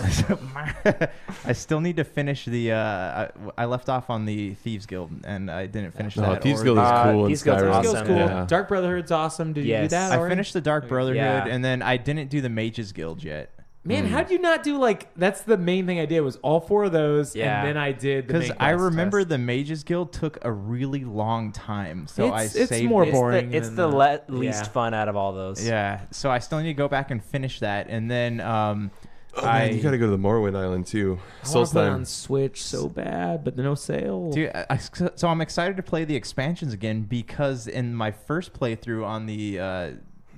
I 1.45 1.53
still 1.53 1.79
need 1.81 1.97
to 1.97 2.03
finish 2.03 2.45
the. 2.45 2.71
Uh, 2.73 2.77
I, 2.77 3.29
I 3.57 3.65
left 3.65 3.89
off 3.89 4.09
on 4.09 4.25
the 4.25 4.53
Thieves 4.55 4.85
Guild, 4.85 5.11
and 5.25 5.49
I 5.51 5.67
didn't 5.67 5.91
finish 5.91 6.17
Oh, 6.17 6.21
that. 6.21 6.41
Thieves 6.41 6.61
or 6.61 6.65
Guild 6.65 6.77
the- 6.77 6.83
is 6.83 6.87
Uh, 6.91 7.03
cool. 7.11 7.21
in 7.25 7.27
Thieves 7.29 7.43
Guild's 7.43 7.63
Skyrim. 7.63 7.71
awesome. 7.71 7.91
Skill's 7.91 8.07
cool. 8.07 8.15
Yeah. 8.17 8.45
Dark 8.47 8.67
Brotherhood's 8.67 9.11
awesome. 9.11 9.53
Did 9.53 9.61
you 9.61 9.65
do 9.75 9.81
Yes. 9.83 9.91
that? 9.91 10.11
I 10.19 10.29
finished 10.29 10.53
the 10.53 10.61
Dark 10.61 10.87
Brotherhood, 10.87 11.17
Yeah. 11.17 11.45
and 11.47 11.63
then 11.63 11.81
I 11.81 11.97
didn't 11.97 12.29
do 12.29 12.41
the 12.41 12.49
Mages 12.49 12.91
Guild 12.91 13.23
yet. 13.23 13.49
Man, 13.87 14.05
Mm. 14.05 14.09
how'd 14.09 14.29
you 14.29 14.39
not 14.39 14.63
do 14.63 14.77
like? 14.77 15.13
That's 15.15 15.41
the 15.41 15.57
main 15.57 15.85
thing 15.85 15.99
I 15.99 16.05
did 16.05 16.19
was 16.21 16.35
all 16.37 16.59
four 16.59 16.83
of 16.83 16.91
those, 16.91 17.35
Yeah. 17.35 17.59
and 17.59 17.67
then 17.69 17.77
I 17.77 17.93
did 17.93 18.27
Because 18.27 18.51
I 18.59 18.71
remember 18.71 19.19
test. 19.19 19.29
the 19.29 19.37
Mages 19.37 19.83
Guild 19.83 20.11
took 20.11 20.37
a 20.43 20.51
really 20.51 21.05
long 21.05 21.51
time, 21.53 22.05
so 22.07 22.25
It's- 22.27 22.57
I 22.57 22.59
it's 22.61 22.69
saved 22.69 22.89
more 22.89 23.03
it. 23.03 23.07
It's 23.07 23.15
the, 23.15 23.19
boring 23.21 23.53
it's 23.53 23.69
the 23.69 23.75
the- 23.75 23.87
le- 23.87 24.19
least 24.27 24.65
yeah. 24.65 24.69
fun 24.71 24.93
out 24.93 25.07
of 25.07 25.15
all 25.15 25.31
those. 25.33 25.65
Yeah, 25.65 26.01
so 26.11 26.29
I 26.29 26.39
still 26.39 26.59
need 26.59 26.65
to 26.67 26.73
go 26.73 26.87
back 26.89 27.11
and 27.11 27.23
finish 27.23 27.59
that, 27.61 27.87
and 27.89 28.11
then 28.11 28.41
um, 28.41 28.91
Oh, 29.39 29.45
I 29.45 29.67
man, 29.67 29.77
you 29.77 29.83
got 29.83 29.91
to 29.91 29.99
go 29.99 30.05
to 30.05 30.11
the 30.11 30.17
Morrowind 30.17 30.57
Island 30.57 30.87
too. 30.87 31.19
I 31.45 31.49
want 31.53 31.67
to 31.67 31.73
play 31.73 31.87
on 31.87 32.05
Switch 32.05 32.63
so 32.63 32.89
bad, 32.89 33.43
but 33.43 33.55
no 33.55 33.75
sale. 33.75 34.31
Dude, 34.31 34.49
I, 34.55 34.65
I- 34.71 34.77
so 35.15 35.27
I'm 35.27 35.41
excited 35.41 35.77
to 35.77 35.83
play 35.83 36.05
the 36.05 36.15
expansions 36.15 36.73
again 36.73 37.03
because 37.03 37.67
in 37.67 37.93
my 37.93 38.09
first 38.11 38.53
playthrough 38.59 39.05
on 39.05 39.27
the 39.27 39.59
uh, 39.59 39.89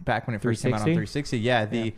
back 0.04 0.28
when 0.28 0.36
it 0.36 0.42
first 0.42 0.62
came 0.64 0.74
out 0.74 0.82
on 0.82 0.86
360? 0.86 1.38
360, 1.38 1.40
yeah, 1.40 1.66
the 1.66 1.94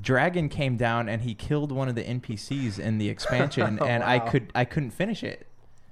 dragon 0.00 0.48
came 0.48 0.76
down 0.76 1.08
and 1.08 1.22
he 1.22 1.34
killed 1.34 1.70
one 1.72 1.88
of 1.88 1.94
the 1.94 2.02
NPCs 2.04 2.78
in 2.78 2.98
the 2.98 3.08
expansion, 3.08 3.78
and 3.86 4.02
I 4.02 4.18
could 4.18 4.50
I 4.54 4.64
couldn't 4.64 4.90
finish 4.92 5.22
it. 5.22 5.46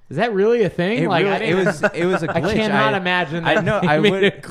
Is 0.09 0.17
that 0.17 0.33
really 0.33 0.63
a 0.63 0.69
thing? 0.69 1.03
It, 1.03 1.07
like 1.09 1.23
really- 1.23 1.35
I 1.35 1.39
it 1.39 1.55
was 1.65 1.83
it 1.93 2.05
was 2.05 2.23
a 2.23 2.27
glitch. 2.29 2.43
I 2.45 2.53
cannot 2.53 2.93
I- 2.93 2.97
imagine. 2.97 3.45
I 3.45 3.55
know. 3.61 3.77
I 3.83 3.99
would. 3.99 4.45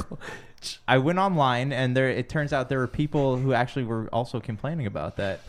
I 0.87 0.99
went 0.99 1.19
online, 1.19 1.73
and 1.73 1.97
there. 1.97 2.09
It 2.11 2.29
turns 2.29 2.53
out 2.53 2.69
there 2.69 2.79
were 2.79 2.87
people 2.87 3.37
who 3.37 3.53
actually 3.55 3.85
were 3.85 4.09
also 4.12 4.41
complaining 4.41 4.87
about 4.87 5.17
that. 5.17 5.41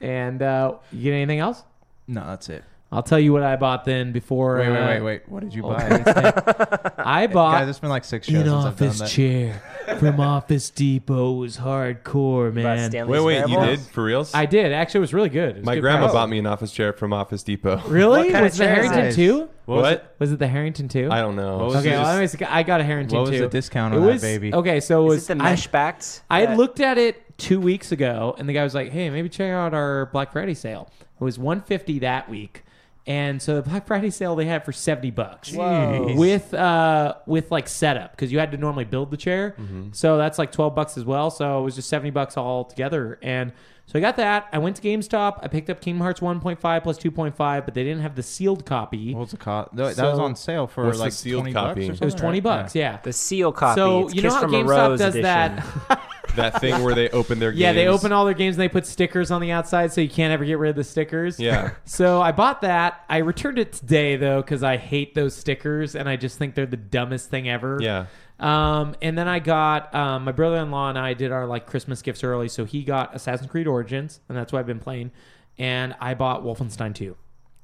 And 0.00 0.40
uh, 0.42 0.76
you 0.92 1.02
get 1.04 1.12
anything 1.12 1.40
else? 1.40 1.62
No, 2.08 2.26
that's 2.26 2.48
it. 2.48 2.64
I'll 2.92 3.04
tell 3.04 3.20
you 3.20 3.32
what 3.32 3.44
I 3.44 3.54
bought 3.54 3.84
then 3.84 4.10
before. 4.10 4.56
Wait, 4.58 4.68
wait, 4.68 4.76
uh, 4.78 4.86
wait, 4.88 5.00
wait. 5.02 5.28
What 5.28 5.40
did 5.44 5.54
you 5.54 5.64
oh, 5.64 5.68
buy? 5.74 6.92
I 6.98 7.28
bought 7.28 7.60
Guys, 7.60 7.68
it's 7.68 7.78
been 7.78 7.88
like 7.90 8.04
six 8.04 8.26
shows 8.26 8.34
an 8.36 8.46
since 8.46 8.64
I've 8.64 8.76
done 8.76 8.88
office 8.88 8.98
that. 8.98 9.08
chair 9.10 9.62
from 10.00 10.18
Office 10.20 10.70
Depot. 10.70 11.32
was 11.34 11.56
hardcore, 11.58 12.52
man. 12.52 12.90
Stanley's 12.90 13.20
Wait, 13.22 13.24
wait, 13.24 13.48
you 13.48 13.54
Variables? 13.56 13.84
did 13.86 13.92
for 13.94 14.02
reals? 14.04 14.34
I 14.34 14.46
did 14.46 14.72
actually. 14.72 14.98
It 14.98 15.02
was 15.02 15.14
really 15.14 15.28
good. 15.28 15.50
It 15.50 15.56
was 15.58 15.66
My 15.66 15.74
good 15.76 15.82
grandma 15.82 16.00
price. 16.06 16.12
bought 16.14 16.28
me 16.30 16.38
an 16.40 16.46
office 16.46 16.72
chair 16.72 16.92
from 16.92 17.12
Office 17.12 17.42
Depot. 17.44 17.80
Really? 17.88 18.24
What 18.24 18.32
kind 18.32 18.44
was 18.44 18.54
of 18.54 18.60
it 18.60 18.68
the 18.68 18.74
chair 18.74 18.80
is 18.84 18.90
Harrington 18.90 19.06
it? 19.06 19.14
too? 19.14 19.48
What 19.66 19.76
was 19.82 19.92
it? 19.92 20.04
Was 20.18 20.32
it 20.32 20.38
the 20.40 20.48
Harrington 20.48 20.88
too? 20.88 21.08
I 21.12 21.20
don't 21.20 21.36
know. 21.36 21.58
Was 21.58 21.76
okay, 21.76 21.90
it? 21.94 21.96
well, 21.98 22.08
anyways, 22.08 22.42
I 22.42 22.64
got 22.64 22.80
a 22.80 22.84
Harrington 22.84 23.18
What 23.18 23.28
was 23.28 23.38
too. 23.38 23.44
the 23.44 23.48
discount 23.48 23.94
it 23.94 23.98
on 23.98 24.02
that 24.04 24.12
was, 24.14 24.20
baby? 24.20 24.52
Okay, 24.52 24.80
so 24.80 25.02
it 25.04 25.08
was 25.10 25.18
Is 25.22 25.30
it 25.30 25.38
the 25.38 25.44
I- 25.44 25.50
mesh 25.50 25.66
backed? 25.68 26.22
I 26.28 26.40
had 26.40 26.50
Uh, 26.50 26.54
looked 26.56 26.80
at 26.80 26.98
it 26.98 27.22
two 27.38 27.60
weeks 27.60 27.92
ago, 27.92 28.34
and 28.36 28.48
the 28.48 28.52
guy 28.52 28.64
was 28.64 28.74
like, 28.74 28.90
"Hey, 28.90 29.10
maybe 29.10 29.28
check 29.28 29.50
out 29.52 29.74
our 29.74 30.06
Black 30.06 30.32
Friday 30.32 30.54
sale." 30.54 30.90
It 31.20 31.24
was 31.24 31.38
one 31.38 31.60
fifty 31.60 32.00
that 32.00 32.28
week, 32.28 32.64
and 33.10 33.42
so 33.42 33.56
the 33.56 33.62
Black 33.68 33.86
Friday 33.86 34.10
sale 34.10 34.36
they 34.36 34.44
had 34.44 34.64
for 34.64 34.72
seventy 34.72 35.10
bucks 35.10 35.52
Whoa. 35.52 36.14
with 36.16 36.54
uh 36.54 37.14
with 37.26 37.50
like 37.50 37.66
setup 37.68 38.12
because 38.12 38.30
you 38.30 38.38
had 38.38 38.52
to 38.52 38.56
normally 38.58 38.84
build 38.84 39.10
the 39.10 39.16
chair, 39.16 39.56
so 39.92 40.16
that's 40.16 40.38
like 40.38 40.52
twelve 40.52 40.74
bucks 40.74 40.96
as 40.96 41.04
well. 41.04 41.30
So 41.30 41.60
it 41.60 41.62
was 41.64 41.74
just 41.74 41.88
seventy 41.88 42.10
bucks 42.10 42.36
all 42.36 42.64
together, 42.64 43.18
and 43.22 43.52
so 43.86 43.98
I 43.98 44.02
got 44.02 44.16
that. 44.18 44.46
I 44.52 44.58
went 44.58 44.76
to 44.76 44.82
GameStop. 44.82 45.40
I 45.42 45.48
picked 45.48 45.68
up 45.68 45.80
Kingdom 45.80 46.00
Hearts 46.02 46.22
one 46.22 46.38
point 46.40 46.60
five 46.60 46.84
plus 46.84 46.96
two 46.96 47.10
point 47.10 47.34
five, 47.34 47.64
but 47.64 47.74
they 47.74 47.82
didn't 47.82 48.02
have 48.02 48.14
the 48.14 48.22
sealed 48.22 48.64
copy. 48.64 49.12
What 49.14 49.22
was 49.22 49.30
the 49.32 49.36
cost? 49.36 49.74
That, 49.74 49.96
that 49.96 50.04
was 50.10 50.18
on 50.20 50.36
sale 50.36 50.68
for 50.68 50.94
like 50.94 51.10
sealed 51.12 51.40
twenty 51.40 51.52
copy? 51.52 51.66
bucks 51.68 51.76
or 51.78 51.80
It 51.80 51.86
something. 51.86 52.02
It 52.02 52.12
was 52.12 52.14
twenty 52.14 52.40
bucks, 52.40 52.74
yeah. 52.76 53.00
The 53.02 53.12
seal 53.12 53.50
copy. 53.50 53.80
So 53.80 54.04
It's 54.06 54.14
you 54.14 54.22
know 54.22 54.28
Kiss 54.28 54.34
how 54.34 54.40
from 54.42 54.54
a 54.54 54.62
GameStop 54.62 54.98
does 54.98 55.14
edition. 55.16 55.22
that. 55.24 55.99
that 56.36 56.60
thing 56.60 56.82
where 56.82 56.94
they 56.94 57.08
open 57.10 57.38
their 57.38 57.50
games. 57.50 57.60
Yeah, 57.60 57.72
they 57.72 57.86
open 57.88 58.12
all 58.12 58.24
their 58.24 58.34
games 58.34 58.56
and 58.56 58.62
they 58.62 58.68
put 58.68 58.86
stickers 58.86 59.30
on 59.30 59.40
the 59.40 59.50
outside 59.52 59.92
so 59.92 60.00
you 60.00 60.08
can't 60.08 60.32
ever 60.32 60.44
get 60.44 60.58
rid 60.58 60.70
of 60.70 60.76
the 60.76 60.84
stickers. 60.84 61.38
Yeah. 61.38 61.70
So 61.84 62.20
I 62.22 62.32
bought 62.32 62.60
that. 62.62 63.04
I 63.08 63.18
returned 63.18 63.58
it 63.58 63.72
today 63.72 64.16
though 64.16 64.40
because 64.42 64.62
I 64.62 64.76
hate 64.76 65.14
those 65.14 65.34
stickers 65.34 65.94
and 65.94 66.08
I 66.08 66.16
just 66.16 66.38
think 66.38 66.54
they're 66.54 66.66
the 66.66 66.76
dumbest 66.76 67.30
thing 67.30 67.48
ever. 67.48 67.78
Yeah. 67.80 68.06
Um, 68.38 68.94
and 69.02 69.18
then 69.18 69.28
I 69.28 69.38
got 69.38 69.94
um, 69.94 70.24
my 70.24 70.32
brother-in-law 70.32 70.90
and 70.90 70.98
I 70.98 71.12
did 71.14 71.30
our 71.32 71.46
like 71.46 71.66
Christmas 71.66 72.00
gifts 72.00 72.24
early, 72.24 72.48
so 72.48 72.64
he 72.64 72.84
got 72.84 73.14
Assassin's 73.14 73.50
Creed 73.50 73.66
Origins, 73.66 74.20
and 74.28 74.38
that's 74.38 74.50
what 74.52 74.60
I've 74.60 74.66
been 74.66 74.78
playing. 74.80 75.10
And 75.58 75.94
I 76.00 76.14
bought 76.14 76.42
Wolfenstein 76.42 76.94
2. 76.94 77.14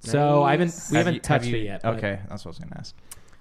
So 0.01 0.43
I 0.43 0.51
haven't 0.51 0.75
we 0.91 0.97
Have 0.99 1.07
haven't 1.07 1.15
you- 1.15 1.19
have 1.21 1.23
touched 1.23 1.47
you- 1.47 1.57
it 1.57 1.63
yet. 1.65 1.83
but- 1.83 1.97
Okay, 1.97 2.19
that's 2.29 2.45
what 2.45 2.51
I 2.51 2.53
was 2.53 2.59
gonna 2.59 2.77
ask. 2.79 2.95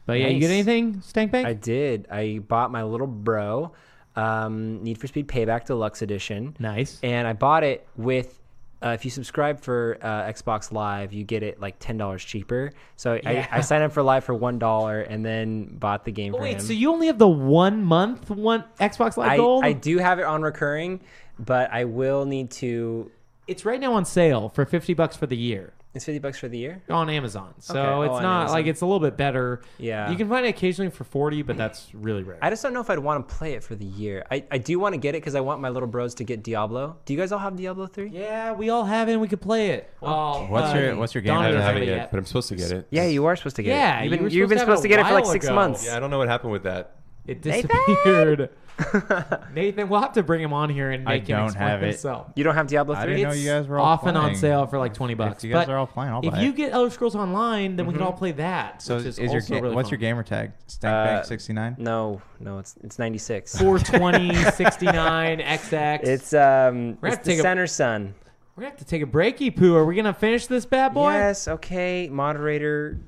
But 0.05 0.13
yeah, 0.19 0.27
you 0.27 0.39
get 0.39 0.47
Nice. 0.47 0.53
anything, 0.53 1.01
Stank 1.01 1.31
Bank? 1.31 1.47
I 1.47 1.53
did. 1.53 2.07
I 2.11 2.39
bought 2.47 2.71
my 2.71 2.83
little 2.83 3.07
bro 3.07 3.73
um, 4.15 4.83
Need 4.83 4.97
for 4.97 5.07
Speed 5.07 5.27
Payback 5.27 5.65
Deluxe 5.65 6.01
Edition. 6.01 6.55
Nice. 6.59 6.99
And 7.03 7.27
I 7.27 7.33
bought 7.33 7.63
it 7.63 7.87
with. 7.95 8.39
Uh, 8.83 8.89
if 8.89 9.03
you 9.03 9.09
subscribe 9.09 9.59
for 9.61 9.97
uh, 10.01 10.23
Xbox 10.31 10.71
Live, 10.71 11.11
you 11.11 11.23
get 11.23 11.41
it 11.41 11.59
like 11.59 11.75
ten 11.79 11.97
dollars 11.97 12.23
cheaper. 12.23 12.71
So 12.97 13.13
Yeah. 13.15 13.47
I, 13.51 13.57
I 13.57 13.61
signed 13.61 13.83
up 13.83 13.91
for 13.93 14.03
Live 14.03 14.25
for 14.25 14.35
one 14.35 14.59
dollar 14.59 15.01
and 15.01 15.25
then 15.25 15.65
bought 15.77 16.05
the 16.05 16.11
game 16.11 16.35
Oh, 16.35 16.37
for 16.37 16.43
wait, 16.43 16.55
him. 16.55 16.59
so 16.59 16.73
you 16.73 16.91
only 16.91 17.07
have 17.07 17.17
the 17.17 17.27
one 17.27 17.83
month 17.83 18.29
one 18.29 18.63
Xbox 18.79 19.17
Live 19.17 19.31
I, 19.31 19.37
Gold? 19.37 19.63
I 19.65 19.71
do 19.73 19.97
have 19.97 20.19
it 20.19 20.25
on 20.25 20.41
recurring, 20.43 20.99
but 21.39 21.71
I 21.71 21.85
will 21.85 22.25
need 22.25 22.51
to. 22.51 23.09
It's 23.47 23.65
right 23.65 23.79
now 23.79 23.93
on 23.93 24.05
sale 24.05 24.49
for 24.49 24.65
fifty 24.65 24.93
bucks 24.93 25.15
for 25.15 25.25
the 25.25 25.37
year. 25.37 25.73
It's 25.95 26.05
fifty 26.05 26.19
bucks 26.19 26.37
for 26.37 26.47
the 26.49 26.57
year. 26.57 26.83
on 26.89 27.09
Amazon. 27.09 27.53
So 27.59 27.73
Okay. 27.79 27.89
Oh, 27.89 28.01
it's 28.03 28.11
on 28.15 28.21
not 28.23 28.39
Amazon. 28.41 28.53
like 28.57 28.65
it's 28.67 28.81
a 28.81 28.85
little 28.85 28.99
bit 28.99 29.15
better. 29.17 29.61
Yeah. 29.77 30.11
You 30.11 30.17
can 30.17 30.27
find 30.29 30.45
it 30.45 30.49
occasionally 30.49 30.91
for 30.91 31.05
40, 31.05 31.41
but 31.43 31.55
that's 31.57 31.87
really 31.95 32.21
rare. 32.23 32.37
I 32.41 32.49
just 32.49 32.61
don't 32.61 32.73
know 32.73 32.81
if 32.81 32.89
I'd 32.89 32.99
want 32.99 33.27
to 33.27 33.35
play 33.35 33.53
it 33.53 33.63
for 33.63 33.75
the 33.75 33.85
year. 33.85 34.25
I, 34.29 34.43
I 34.51 34.57
do 34.57 34.77
want 34.77 34.93
to 34.93 34.97
get 34.99 35.15
it 35.15 35.21
because 35.21 35.35
I 35.35 35.39
want 35.39 35.61
my 35.61 35.69
little 35.69 35.87
bros 35.87 36.13
to 36.15 36.23
get 36.23 36.43
Diablo. 36.43 36.97
Do 37.05 37.13
you 37.13 37.19
guys 37.19 37.31
all 37.31 37.39
have 37.39 37.55
Diablo 37.55 37.87
three? 37.87 38.09
Yeah, 38.09 38.51
we 38.53 38.69
all 38.69 38.83
have 38.83 39.07
it 39.09 39.13
and 39.13 39.21
we 39.21 39.27
could 39.29 39.41
play 39.41 39.69
it. 39.71 39.89
Well, 40.01 40.13
oh, 40.13 40.51
What's 40.51 40.73
your- 40.75 40.95
what's 40.97 41.15
your 41.15 41.21
game 41.21 41.33
Donnie 41.33 41.47
I 41.47 41.51
don't 41.51 41.61
have 41.61 41.75
it 41.77 41.87
have 41.87 41.97
yet, 41.97 42.11
but 42.11 42.17
I'm 42.17 42.25
supposed 42.25 42.49
to 42.49 42.55
get 42.55 42.71
it. 42.71 42.87
Yeah, 42.91 43.05
you 43.05 43.25
are 43.25 43.35
supposed 43.37 43.55
to 43.55 43.63
get 43.63 43.69
Yeah, 43.71 43.99
it. 43.99 44.03
You've 44.03 44.11
you 44.11 44.17
been, 44.17 44.23
were 44.25 44.29
you've 44.29 44.49
been 44.49 44.59
supposed 44.59 44.81
supposed 44.81 44.83
to 44.83 44.89
to 44.89 44.95
have 44.95 45.05
get 45.05 45.13
it 45.13 45.17
it 45.17 45.21
for 45.21 45.25
like 45.25 45.29
a 45.29 45.31
six 45.31 45.45
while 45.47 45.55
months. 45.55 45.85
Yeah, 45.85 45.95
I 45.95 45.99
don't 45.99 46.09
know 46.09 46.17
what 46.17 46.27
happened 46.27 46.51
with 46.51 46.63
that. 46.63 46.95
It 47.25 47.43
Nathan? 47.45 47.69
disappeared. 47.87 48.49
Nathan, 49.53 49.87
we'll 49.89 50.01
have 50.01 50.13
to 50.13 50.23
bring 50.23 50.41
him 50.41 50.53
on 50.53 50.69
here 50.69 50.91
and 50.91 51.07
I 51.07 51.13
make 51.13 51.27
him 51.27 51.37
don't 51.37 51.45
explain 51.47 51.67
have 51.69 51.83
it. 51.83 51.87
himself. 51.87 52.27
You 52.35 52.43
don't 52.43 52.55
have 52.55 52.67
Diablo 52.67 52.95
I 52.95 53.03
three? 53.03 53.15
didn't 53.15 53.29
know 53.29 53.35
you 53.35 53.49
guys 53.49 53.67
were 53.67 53.79
all 53.79 53.85
often 53.85 54.15
on 54.15 54.23
playing. 54.23 54.37
sale 54.37 54.65
for 54.67 54.77
like 54.79 54.93
20 54.93 55.13
If 55.13 55.17
bucks. 55.17 55.43
you 55.43 55.51
guys 55.53 55.65
but 55.65 55.73
are 55.73 55.77
all 55.77 55.87
playing, 55.87 56.11
I'll 56.11 56.21
if 56.25 56.31
buy 56.31 56.41
you 56.41 56.49
it. 56.49 56.55
get 56.55 56.73
Elder 56.73 56.89
Scrolls 56.89 57.15
Online, 57.15 57.75
then 57.75 57.85
we 57.87 57.93
can 57.93 58.01
Mhm. 58.01 58.05
all 58.05 58.13
play 58.13 58.31
that. 58.33 58.81
So 58.81 58.97
which 58.97 59.05
is, 59.05 59.17
is, 59.19 59.19
is 59.19 59.31
your 59.31 59.41
also 59.41 59.53
ga- 59.55 59.61
really 59.61 59.75
what's 59.75 59.89
fun. 59.89 59.91
your 59.91 59.99
gamer 59.99 60.23
tag? 60.23 60.51
Uh, 60.51 60.69
Stankbank 60.69 61.25
sixty 61.25 61.53
nine. 61.53 61.75
No, 61.79 62.21
no, 62.39 62.59
it's 62.59 62.75
it's 62.83 62.99
ninety 62.99 63.17
six. 63.17 63.57
420, 63.57 64.33
69, 64.51 65.39
XX. 65.39 66.03
It's 66.03 66.33
um, 66.33 66.39
We're 66.39 67.09
gonna 67.09 67.13
it's 67.13 67.17
the 67.17 67.23
take 67.31 67.39
a- 67.39 67.41
center 67.43 67.67
sun. 67.67 68.13
We're 68.55 68.61
gonna 68.61 68.71
have 68.71 68.79
to 68.79 68.85
take 68.85 69.01
a 69.01 69.05
breaky 69.05 69.55
poo. 69.55 69.75
Are 69.75 69.85
we 69.85 69.95
gonna 69.95 70.13
finish 70.13 70.47
this 70.47 70.65
bad 70.65 70.93
boy? 70.93 71.11
Yes, 71.13 71.47
okay. 71.47 72.07
Moderator 72.09 72.99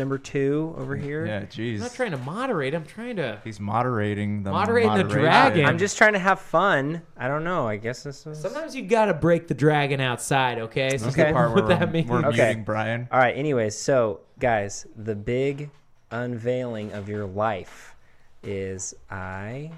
number 0.00 0.18
two 0.18 0.74
over 0.76 0.96
here. 0.96 1.24
Yeah, 1.24 1.42
jeez. 1.42 1.74
I'm 1.74 1.80
not 1.82 1.94
trying 1.94 2.10
to 2.10 2.16
moderate. 2.16 2.74
I'm 2.74 2.84
trying 2.84 3.14
to. 3.16 3.40
He's 3.44 3.60
moderating 3.60 4.42
the 4.42 4.50
Moderating 4.50 4.90
the 4.94 5.04
moderation. 5.04 5.22
dragon. 5.22 5.66
I'm 5.66 5.78
just 5.78 5.96
trying 5.96 6.14
to 6.14 6.18
have 6.18 6.40
fun. 6.40 7.02
I 7.16 7.28
don't 7.28 7.44
know. 7.44 7.68
I 7.68 7.76
guess 7.76 8.02
this 8.02 8.26
is. 8.26 8.40
Sometimes 8.40 8.74
you 8.74 8.82
gotta 8.82 9.14
break 9.14 9.46
the 9.46 9.54
dragon 9.54 10.00
outside. 10.00 10.58
Okay. 10.58 10.96
So 10.98 11.04
That's 11.04 11.16
that's 11.16 11.28
the 11.28 11.32
part 11.32 11.54
where 11.54 11.62
what 11.64 11.68
that 11.68 11.80
we're, 11.86 11.92
means. 11.92 12.10
we're 12.10 12.26
Okay. 12.26 12.46
muting 12.48 12.64
Brian. 12.64 13.08
All 13.12 13.20
right. 13.20 13.36
Anyways, 13.36 13.76
so 13.78 14.22
guys, 14.40 14.86
the 14.96 15.14
big 15.14 15.70
unveiling 16.10 16.92
of 16.92 17.08
your 17.08 17.26
life 17.26 17.94
is 18.42 18.94
I 19.10 19.70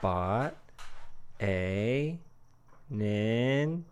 bought 0.00 0.54
a 1.42 2.18
nin. 2.88 3.84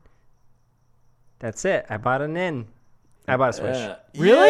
That's 1.41 1.65
it. 1.65 1.85
I 1.91 1.97
bought 1.99 2.23
a 2.23 2.29
nin. 2.29 2.67
I 3.29 3.37
bought 3.37 3.51
a 3.51 3.53
Switch. 3.53 3.75
Uh, 3.77 3.97
really? 4.17 4.49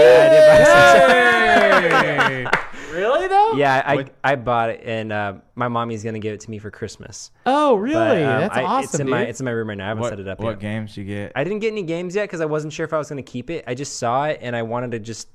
Hey! 1.18 2.46
really 2.92 3.28
though? 3.28 3.52
Yeah, 3.54 3.82
I, 3.84 3.94
What- 3.96 4.10
I 4.24 4.36
bought 4.36 4.70
it, 4.70 4.80
and 4.84 5.12
uh, 5.12 5.34
my 5.54 5.68
mommy's 5.68 6.04
gonna 6.04 6.18
give 6.18 6.34
it 6.34 6.40
to 6.40 6.50
me 6.50 6.58
for 6.58 6.70
Christmas. 6.70 7.30
Oh, 7.46 7.74
really? 7.76 7.94
But, 7.94 8.22
um, 8.22 8.40
That's 8.40 8.56
I- 8.56 8.62
awesome, 8.62 8.84
It's 8.84 9.00
in 9.00 9.08
my 9.10 9.22
it's 9.22 9.40
in 9.40 9.44
my 9.44 9.50
room 9.50 9.68
right 9.68 9.78
now. 9.78 9.86
I 9.86 9.88
haven't 9.88 10.02
What, 10.02 10.10
set 10.10 10.20
it 10.20 10.28
up 10.28 10.38
what 10.40 10.50
yet. 10.50 10.60
games 10.60 10.96
you 10.96 11.04
get? 11.04 11.32
I 11.34 11.44
didn't 11.44 11.58
get 11.60 11.72
any 11.72 11.82
games 11.82 12.14
yet 12.14 12.24
because 12.24 12.40
I 12.40 12.46
wasn't 12.46 12.72
sure 12.72 12.84
if 12.84 12.92
I 12.92 12.98
was 12.98 13.08
gonna 13.08 13.22
keep 13.22 13.50
it. 13.50 13.64
I 13.66 13.74
just 13.74 13.96
saw 13.98 14.24
it 14.26 14.38
and 14.42 14.54
I 14.54 14.62
wanted 14.62 14.92
to 14.92 14.98
just 14.98 15.28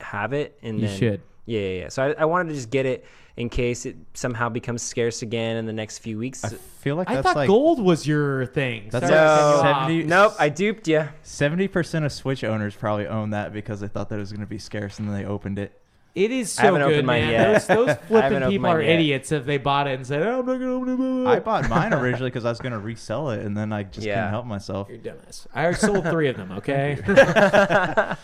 have 0.00 0.32
it. 0.32 0.58
And 0.62 0.80
You 0.80 0.86
then, 0.88 0.98
should. 0.98 1.20
Yeah, 1.46 1.60
yeah, 1.60 1.80
yeah. 1.82 1.88
So 1.88 2.02
I, 2.04 2.22
I 2.22 2.24
wanted 2.24 2.50
to 2.50 2.54
just 2.54 2.70
get 2.70 2.86
it 2.86 3.04
in 3.36 3.48
case 3.48 3.86
it 3.86 3.96
somehow 4.14 4.48
becomes 4.48 4.82
scarce 4.82 5.22
again 5.22 5.56
in 5.56 5.66
the 5.66 5.72
next 5.72 5.98
few 5.98 6.18
weeks. 6.18 6.44
I 6.44 6.50
feel 6.50 6.96
like 6.96 7.08
I 7.08 7.22
thought 7.22 7.36
like 7.36 7.46
gold 7.48 7.80
was 7.82 8.06
your 8.06 8.46
thing. 8.46 8.88
That's 8.90 9.06
Sorry 9.06 9.14
to 9.18 9.20
like 9.24 9.38
cut 9.38 9.62
you 9.62 9.70
off. 9.72 9.86
70 9.88 10.04
nope, 10.04 10.34
I 10.38 10.48
duped 10.48 10.88
you. 10.88 11.08
seventy 11.22 11.68
percent 11.68 12.04
of 12.04 12.12
Switch 12.12 12.44
owners 12.44 12.74
probably 12.74 13.06
own 13.06 13.30
that 13.30 13.52
because 13.52 13.80
they 13.80 13.88
thought 13.88 14.08
that 14.10 14.16
it 14.16 14.18
was 14.20 14.32
going 14.32 14.40
to 14.42 14.46
be 14.46 14.58
scarce 14.58 14.98
and 14.98 15.08
then 15.08 15.14
they 15.16 15.24
opened 15.24 15.58
it. 15.58 15.78
It 16.14 16.30
is 16.30 16.58
I 16.58 16.60
so 16.60 16.66
haven't 16.74 16.82
good, 16.82 16.92
opened 16.92 17.06
mine 17.06 17.22
man. 17.22 17.30
yet. 17.30 17.66
Those, 17.68 17.86
those 17.86 17.96
flipping 18.08 18.46
people 18.50 18.66
are 18.66 18.82
yet. 18.82 18.96
idiots 19.00 19.32
if 19.32 19.46
they 19.46 19.56
bought 19.56 19.86
it 19.88 19.94
and 19.94 20.06
said, 20.06 20.20
"Oh, 20.22 20.40
I'm 20.40 20.44
not 20.46 20.58
gonna 20.58 20.74
open 20.74 21.22
it." 21.22 21.26
I 21.26 21.40
bought 21.40 21.70
mine 21.70 21.94
originally 21.94 22.28
because 22.28 22.44
I 22.44 22.50
was 22.50 22.58
going 22.58 22.72
to 22.72 22.78
resell 22.78 23.30
it 23.30 23.40
and 23.46 23.56
then 23.56 23.72
I 23.72 23.84
just 23.84 24.06
Yeah. 24.06 24.16
couldn't 24.16 24.30
help 24.30 24.44
myself. 24.44 24.88
You're 24.90 24.98
dumbass. 24.98 25.46
I 25.54 25.72
sold 25.72 26.04
three 26.10 26.28
of 26.28 26.36
them. 26.36 26.52
Okay. 26.58 26.98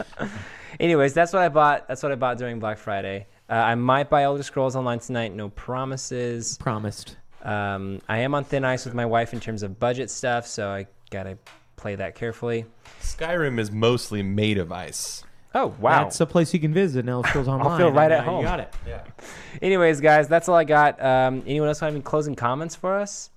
Anyways, 0.81 1.15
that's 1.15 1.33
what 1.33 1.43
I 1.43 1.49
bought. 1.49 1.89
That's 1.89 2.03
what 2.03 2.13
I 2.13 2.15
bought 2.15 2.39
during 2.39 2.59
Black 2.61 2.79
Friday. 2.79 3.27
Uh, 3.51 3.55
I 3.55 3.75
might 3.75 4.11
buy 4.11 4.25
Elder 4.25 4.43
Scrolls 4.43 4.77
Online 4.77 4.99
tonight. 4.99 5.35
No 5.35 5.49
promises. 5.49 6.59
Promised. 6.59 7.17
Um, 7.43 8.01
I 8.09 8.19
am 8.19 8.35
on 8.35 8.45
thin 8.45 8.65
ice 8.65 8.85
with 8.85 8.95
my 8.95 9.07
wife 9.07 9.33
in 9.33 9.41
terms 9.41 9.63
of 9.63 9.79
budget 9.79 10.11
stuff, 10.11 10.47
so 10.47 10.69
I 10.69 10.87
gotta 11.11 11.39
play 11.77 11.95
that 11.95 12.15
carefully. 12.15 12.67
Skyrim 13.01 13.59
is 13.59 13.71
mostly 13.71 14.23
made 14.23 14.59
of 14.59 14.73
ice. 14.73 15.25
Oh 15.55 15.75
wow! 15.81 16.03
That's 16.05 16.21
a 16.21 16.27
place 16.27 16.53
you 16.53 16.61
can 16.61 16.75
visit. 16.75 17.05
Now 17.07 17.23
Scrolls 17.27 17.49
Online. 17.49 17.71
I'll 17.71 17.79
feel 17.79 17.91
right 17.91 18.11
at 18.11 18.25
home. 18.25 18.41
You 18.41 18.47
got 18.47 18.61
it. 18.61 18.75
Yeah. 18.87 19.03
Anyways, 19.63 20.01
guys, 20.01 20.29
that's 20.29 20.49
all 20.49 20.57
I 20.57 20.65
got. 20.65 21.03
Um, 21.03 21.43
anyone 21.47 21.69
else 21.69 21.81
have 21.81 21.95
any 21.95 22.03
closing 22.03 22.35
comments 22.35 22.75
for 22.75 22.99
us? 22.99 23.31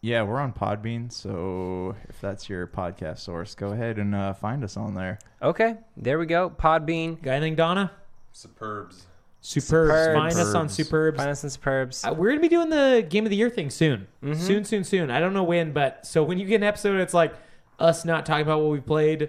Yeah, 0.00 0.22
we're 0.22 0.38
on 0.38 0.52
Podbean, 0.52 1.10
so 1.10 1.96
if 2.08 2.20
that's 2.20 2.48
your 2.48 2.68
podcast 2.68 3.18
source, 3.18 3.56
go 3.56 3.68
ahead 3.72 3.98
and 3.98 4.14
uh, 4.14 4.34
find 4.34 4.62
us 4.62 4.76
on 4.76 4.94
there. 4.94 5.18
Okay, 5.42 5.76
there 5.96 6.18
we 6.20 6.26
go. 6.26 6.50
Podbean. 6.50 7.20
Got 7.20 7.32
anything, 7.32 7.56
Donna? 7.56 7.90
Superbs. 8.32 9.06
Superbs. 9.46 9.90
Superbs. 9.90 10.14
Find 10.14 10.34
us 10.36 10.54
on 10.54 10.66
Superbs. 10.68 11.16
Find 11.16 11.30
us 11.30 11.44
on 11.44 11.50
Superbs. 11.50 12.08
Uh, 12.08 12.12
we're 12.14 12.30
gonna 12.30 12.40
be 12.40 12.48
doing 12.48 12.68
the 12.68 13.06
game 13.08 13.24
of 13.24 13.30
the 13.30 13.36
year 13.36 13.48
thing 13.50 13.70
soon. 13.70 14.06
Mhm. 14.22 14.36
Soon, 14.36 14.64
soon, 14.64 14.82
soon. 14.84 15.10
I 15.10 15.20
don't 15.20 15.32
know 15.34 15.44
when, 15.44 15.72
but 15.72 16.04
so 16.06 16.22
when 16.24 16.38
you 16.38 16.46
get 16.46 16.56
an 16.56 16.62
episode, 16.64 17.00
it's 17.00 17.14
like 17.14 17.32
us 17.78 18.04
not 18.04 18.26
talking 18.26 18.42
about 18.42 18.60
what 18.60 18.70
we 18.72 18.80
played, 18.80 19.28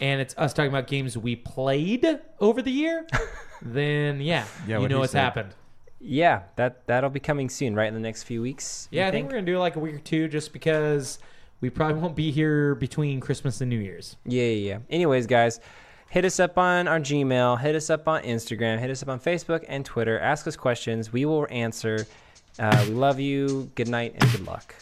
and 0.00 0.20
it's 0.20 0.34
us 0.38 0.52
talking 0.54 0.70
about 0.70 0.86
games 0.86 1.18
we 1.18 1.36
played 1.36 2.06
over 2.40 2.62
the 2.62 2.70
year. 2.70 3.06
then 3.62 4.20
yeah, 4.20 4.44
Yeah, 4.66 4.78
you 4.80 4.88
know 4.88 5.00
what's 5.00 5.12
said. 5.12 5.20
happened. 5.20 5.54
Yeah, 6.00 6.42
that 6.56 6.86
that'll 6.86 7.10
be 7.10 7.20
coming 7.20 7.48
soon, 7.48 7.74
right 7.74 7.88
in 7.88 7.94
the 7.94 8.00
next 8.00 8.22
few 8.22 8.40
weeks. 8.40 8.88
Yeah, 8.90 9.08
I 9.08 9.10
think 9.10 9.26
we're 9.26 9.34
gonna 9.34 9.46
do 9.46 9.58
like 9.58 9.76
a 9.76 9.80
week 9.80 9.96
or 9.96 10.00
two, 10.00 10.28
just 10.28 10.52
because 10.52 11.18
we 11.60 11.68
probably 11.70 12.00
won't 12.00 12.14
be 12.16 12.30
here 12.30 12.74
between 12.76 13.18
Christmas 13.20 13.60
and 13.60 13.68
New 13.68 13.80
Year's. 13.80 14.16
Yeah, 14.24 14.44
yeah, 14.44 14.68
yeah. 14.74 14.78
Anyways, 14.88 15.26
guys, 15.26 15.58
hit 16.10 16.24
us 16.24 16.40
up 16.40 16.58
on 16.58 16.88
our 16.88 17.00
Gmail, 17.00 17.60
hit 17.60 17.74
us 17.74 17.90
up 17.90 18.08
on 18.08 18.22
Instagram, 18.22 18.78
hit 18.78 18.90
us 18.90 19.02
up 19.02 19.08
on 19.08 19.20
Facebook 19.20 19.64
and 19.68 19.84
Twitter. 19.84 20.18
Ask 20.18 20.46
us 20.46 20.56
questions. 20.56 21.12
We 21.12 21.24
will 21.24 21.46
answer. 21.50 22.06
Uh, 22.58 22.84
we 22.88 22.94
love 22.94 23.20
you. 23.20 23.70
Good 23.74 23.88
night 23.88 24.14
and 24.18 24.32
good 24.32 24.46
luck. 24.46 24.74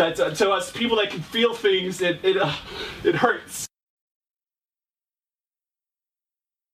That's 0.00 0.18
uh, 0.18 0.30
to 0.30 0.50
us 0.50 0.70
people 0.70 0.96
that 0.96 1.10
can 1.10 1.20
feel 1.20 1.52
things. 1.52 2.00
It 2.00 2.24
it 2.24 2.38
uh, 2.38 2.50
it 3.04 3.14
hurts. 3.16 3.69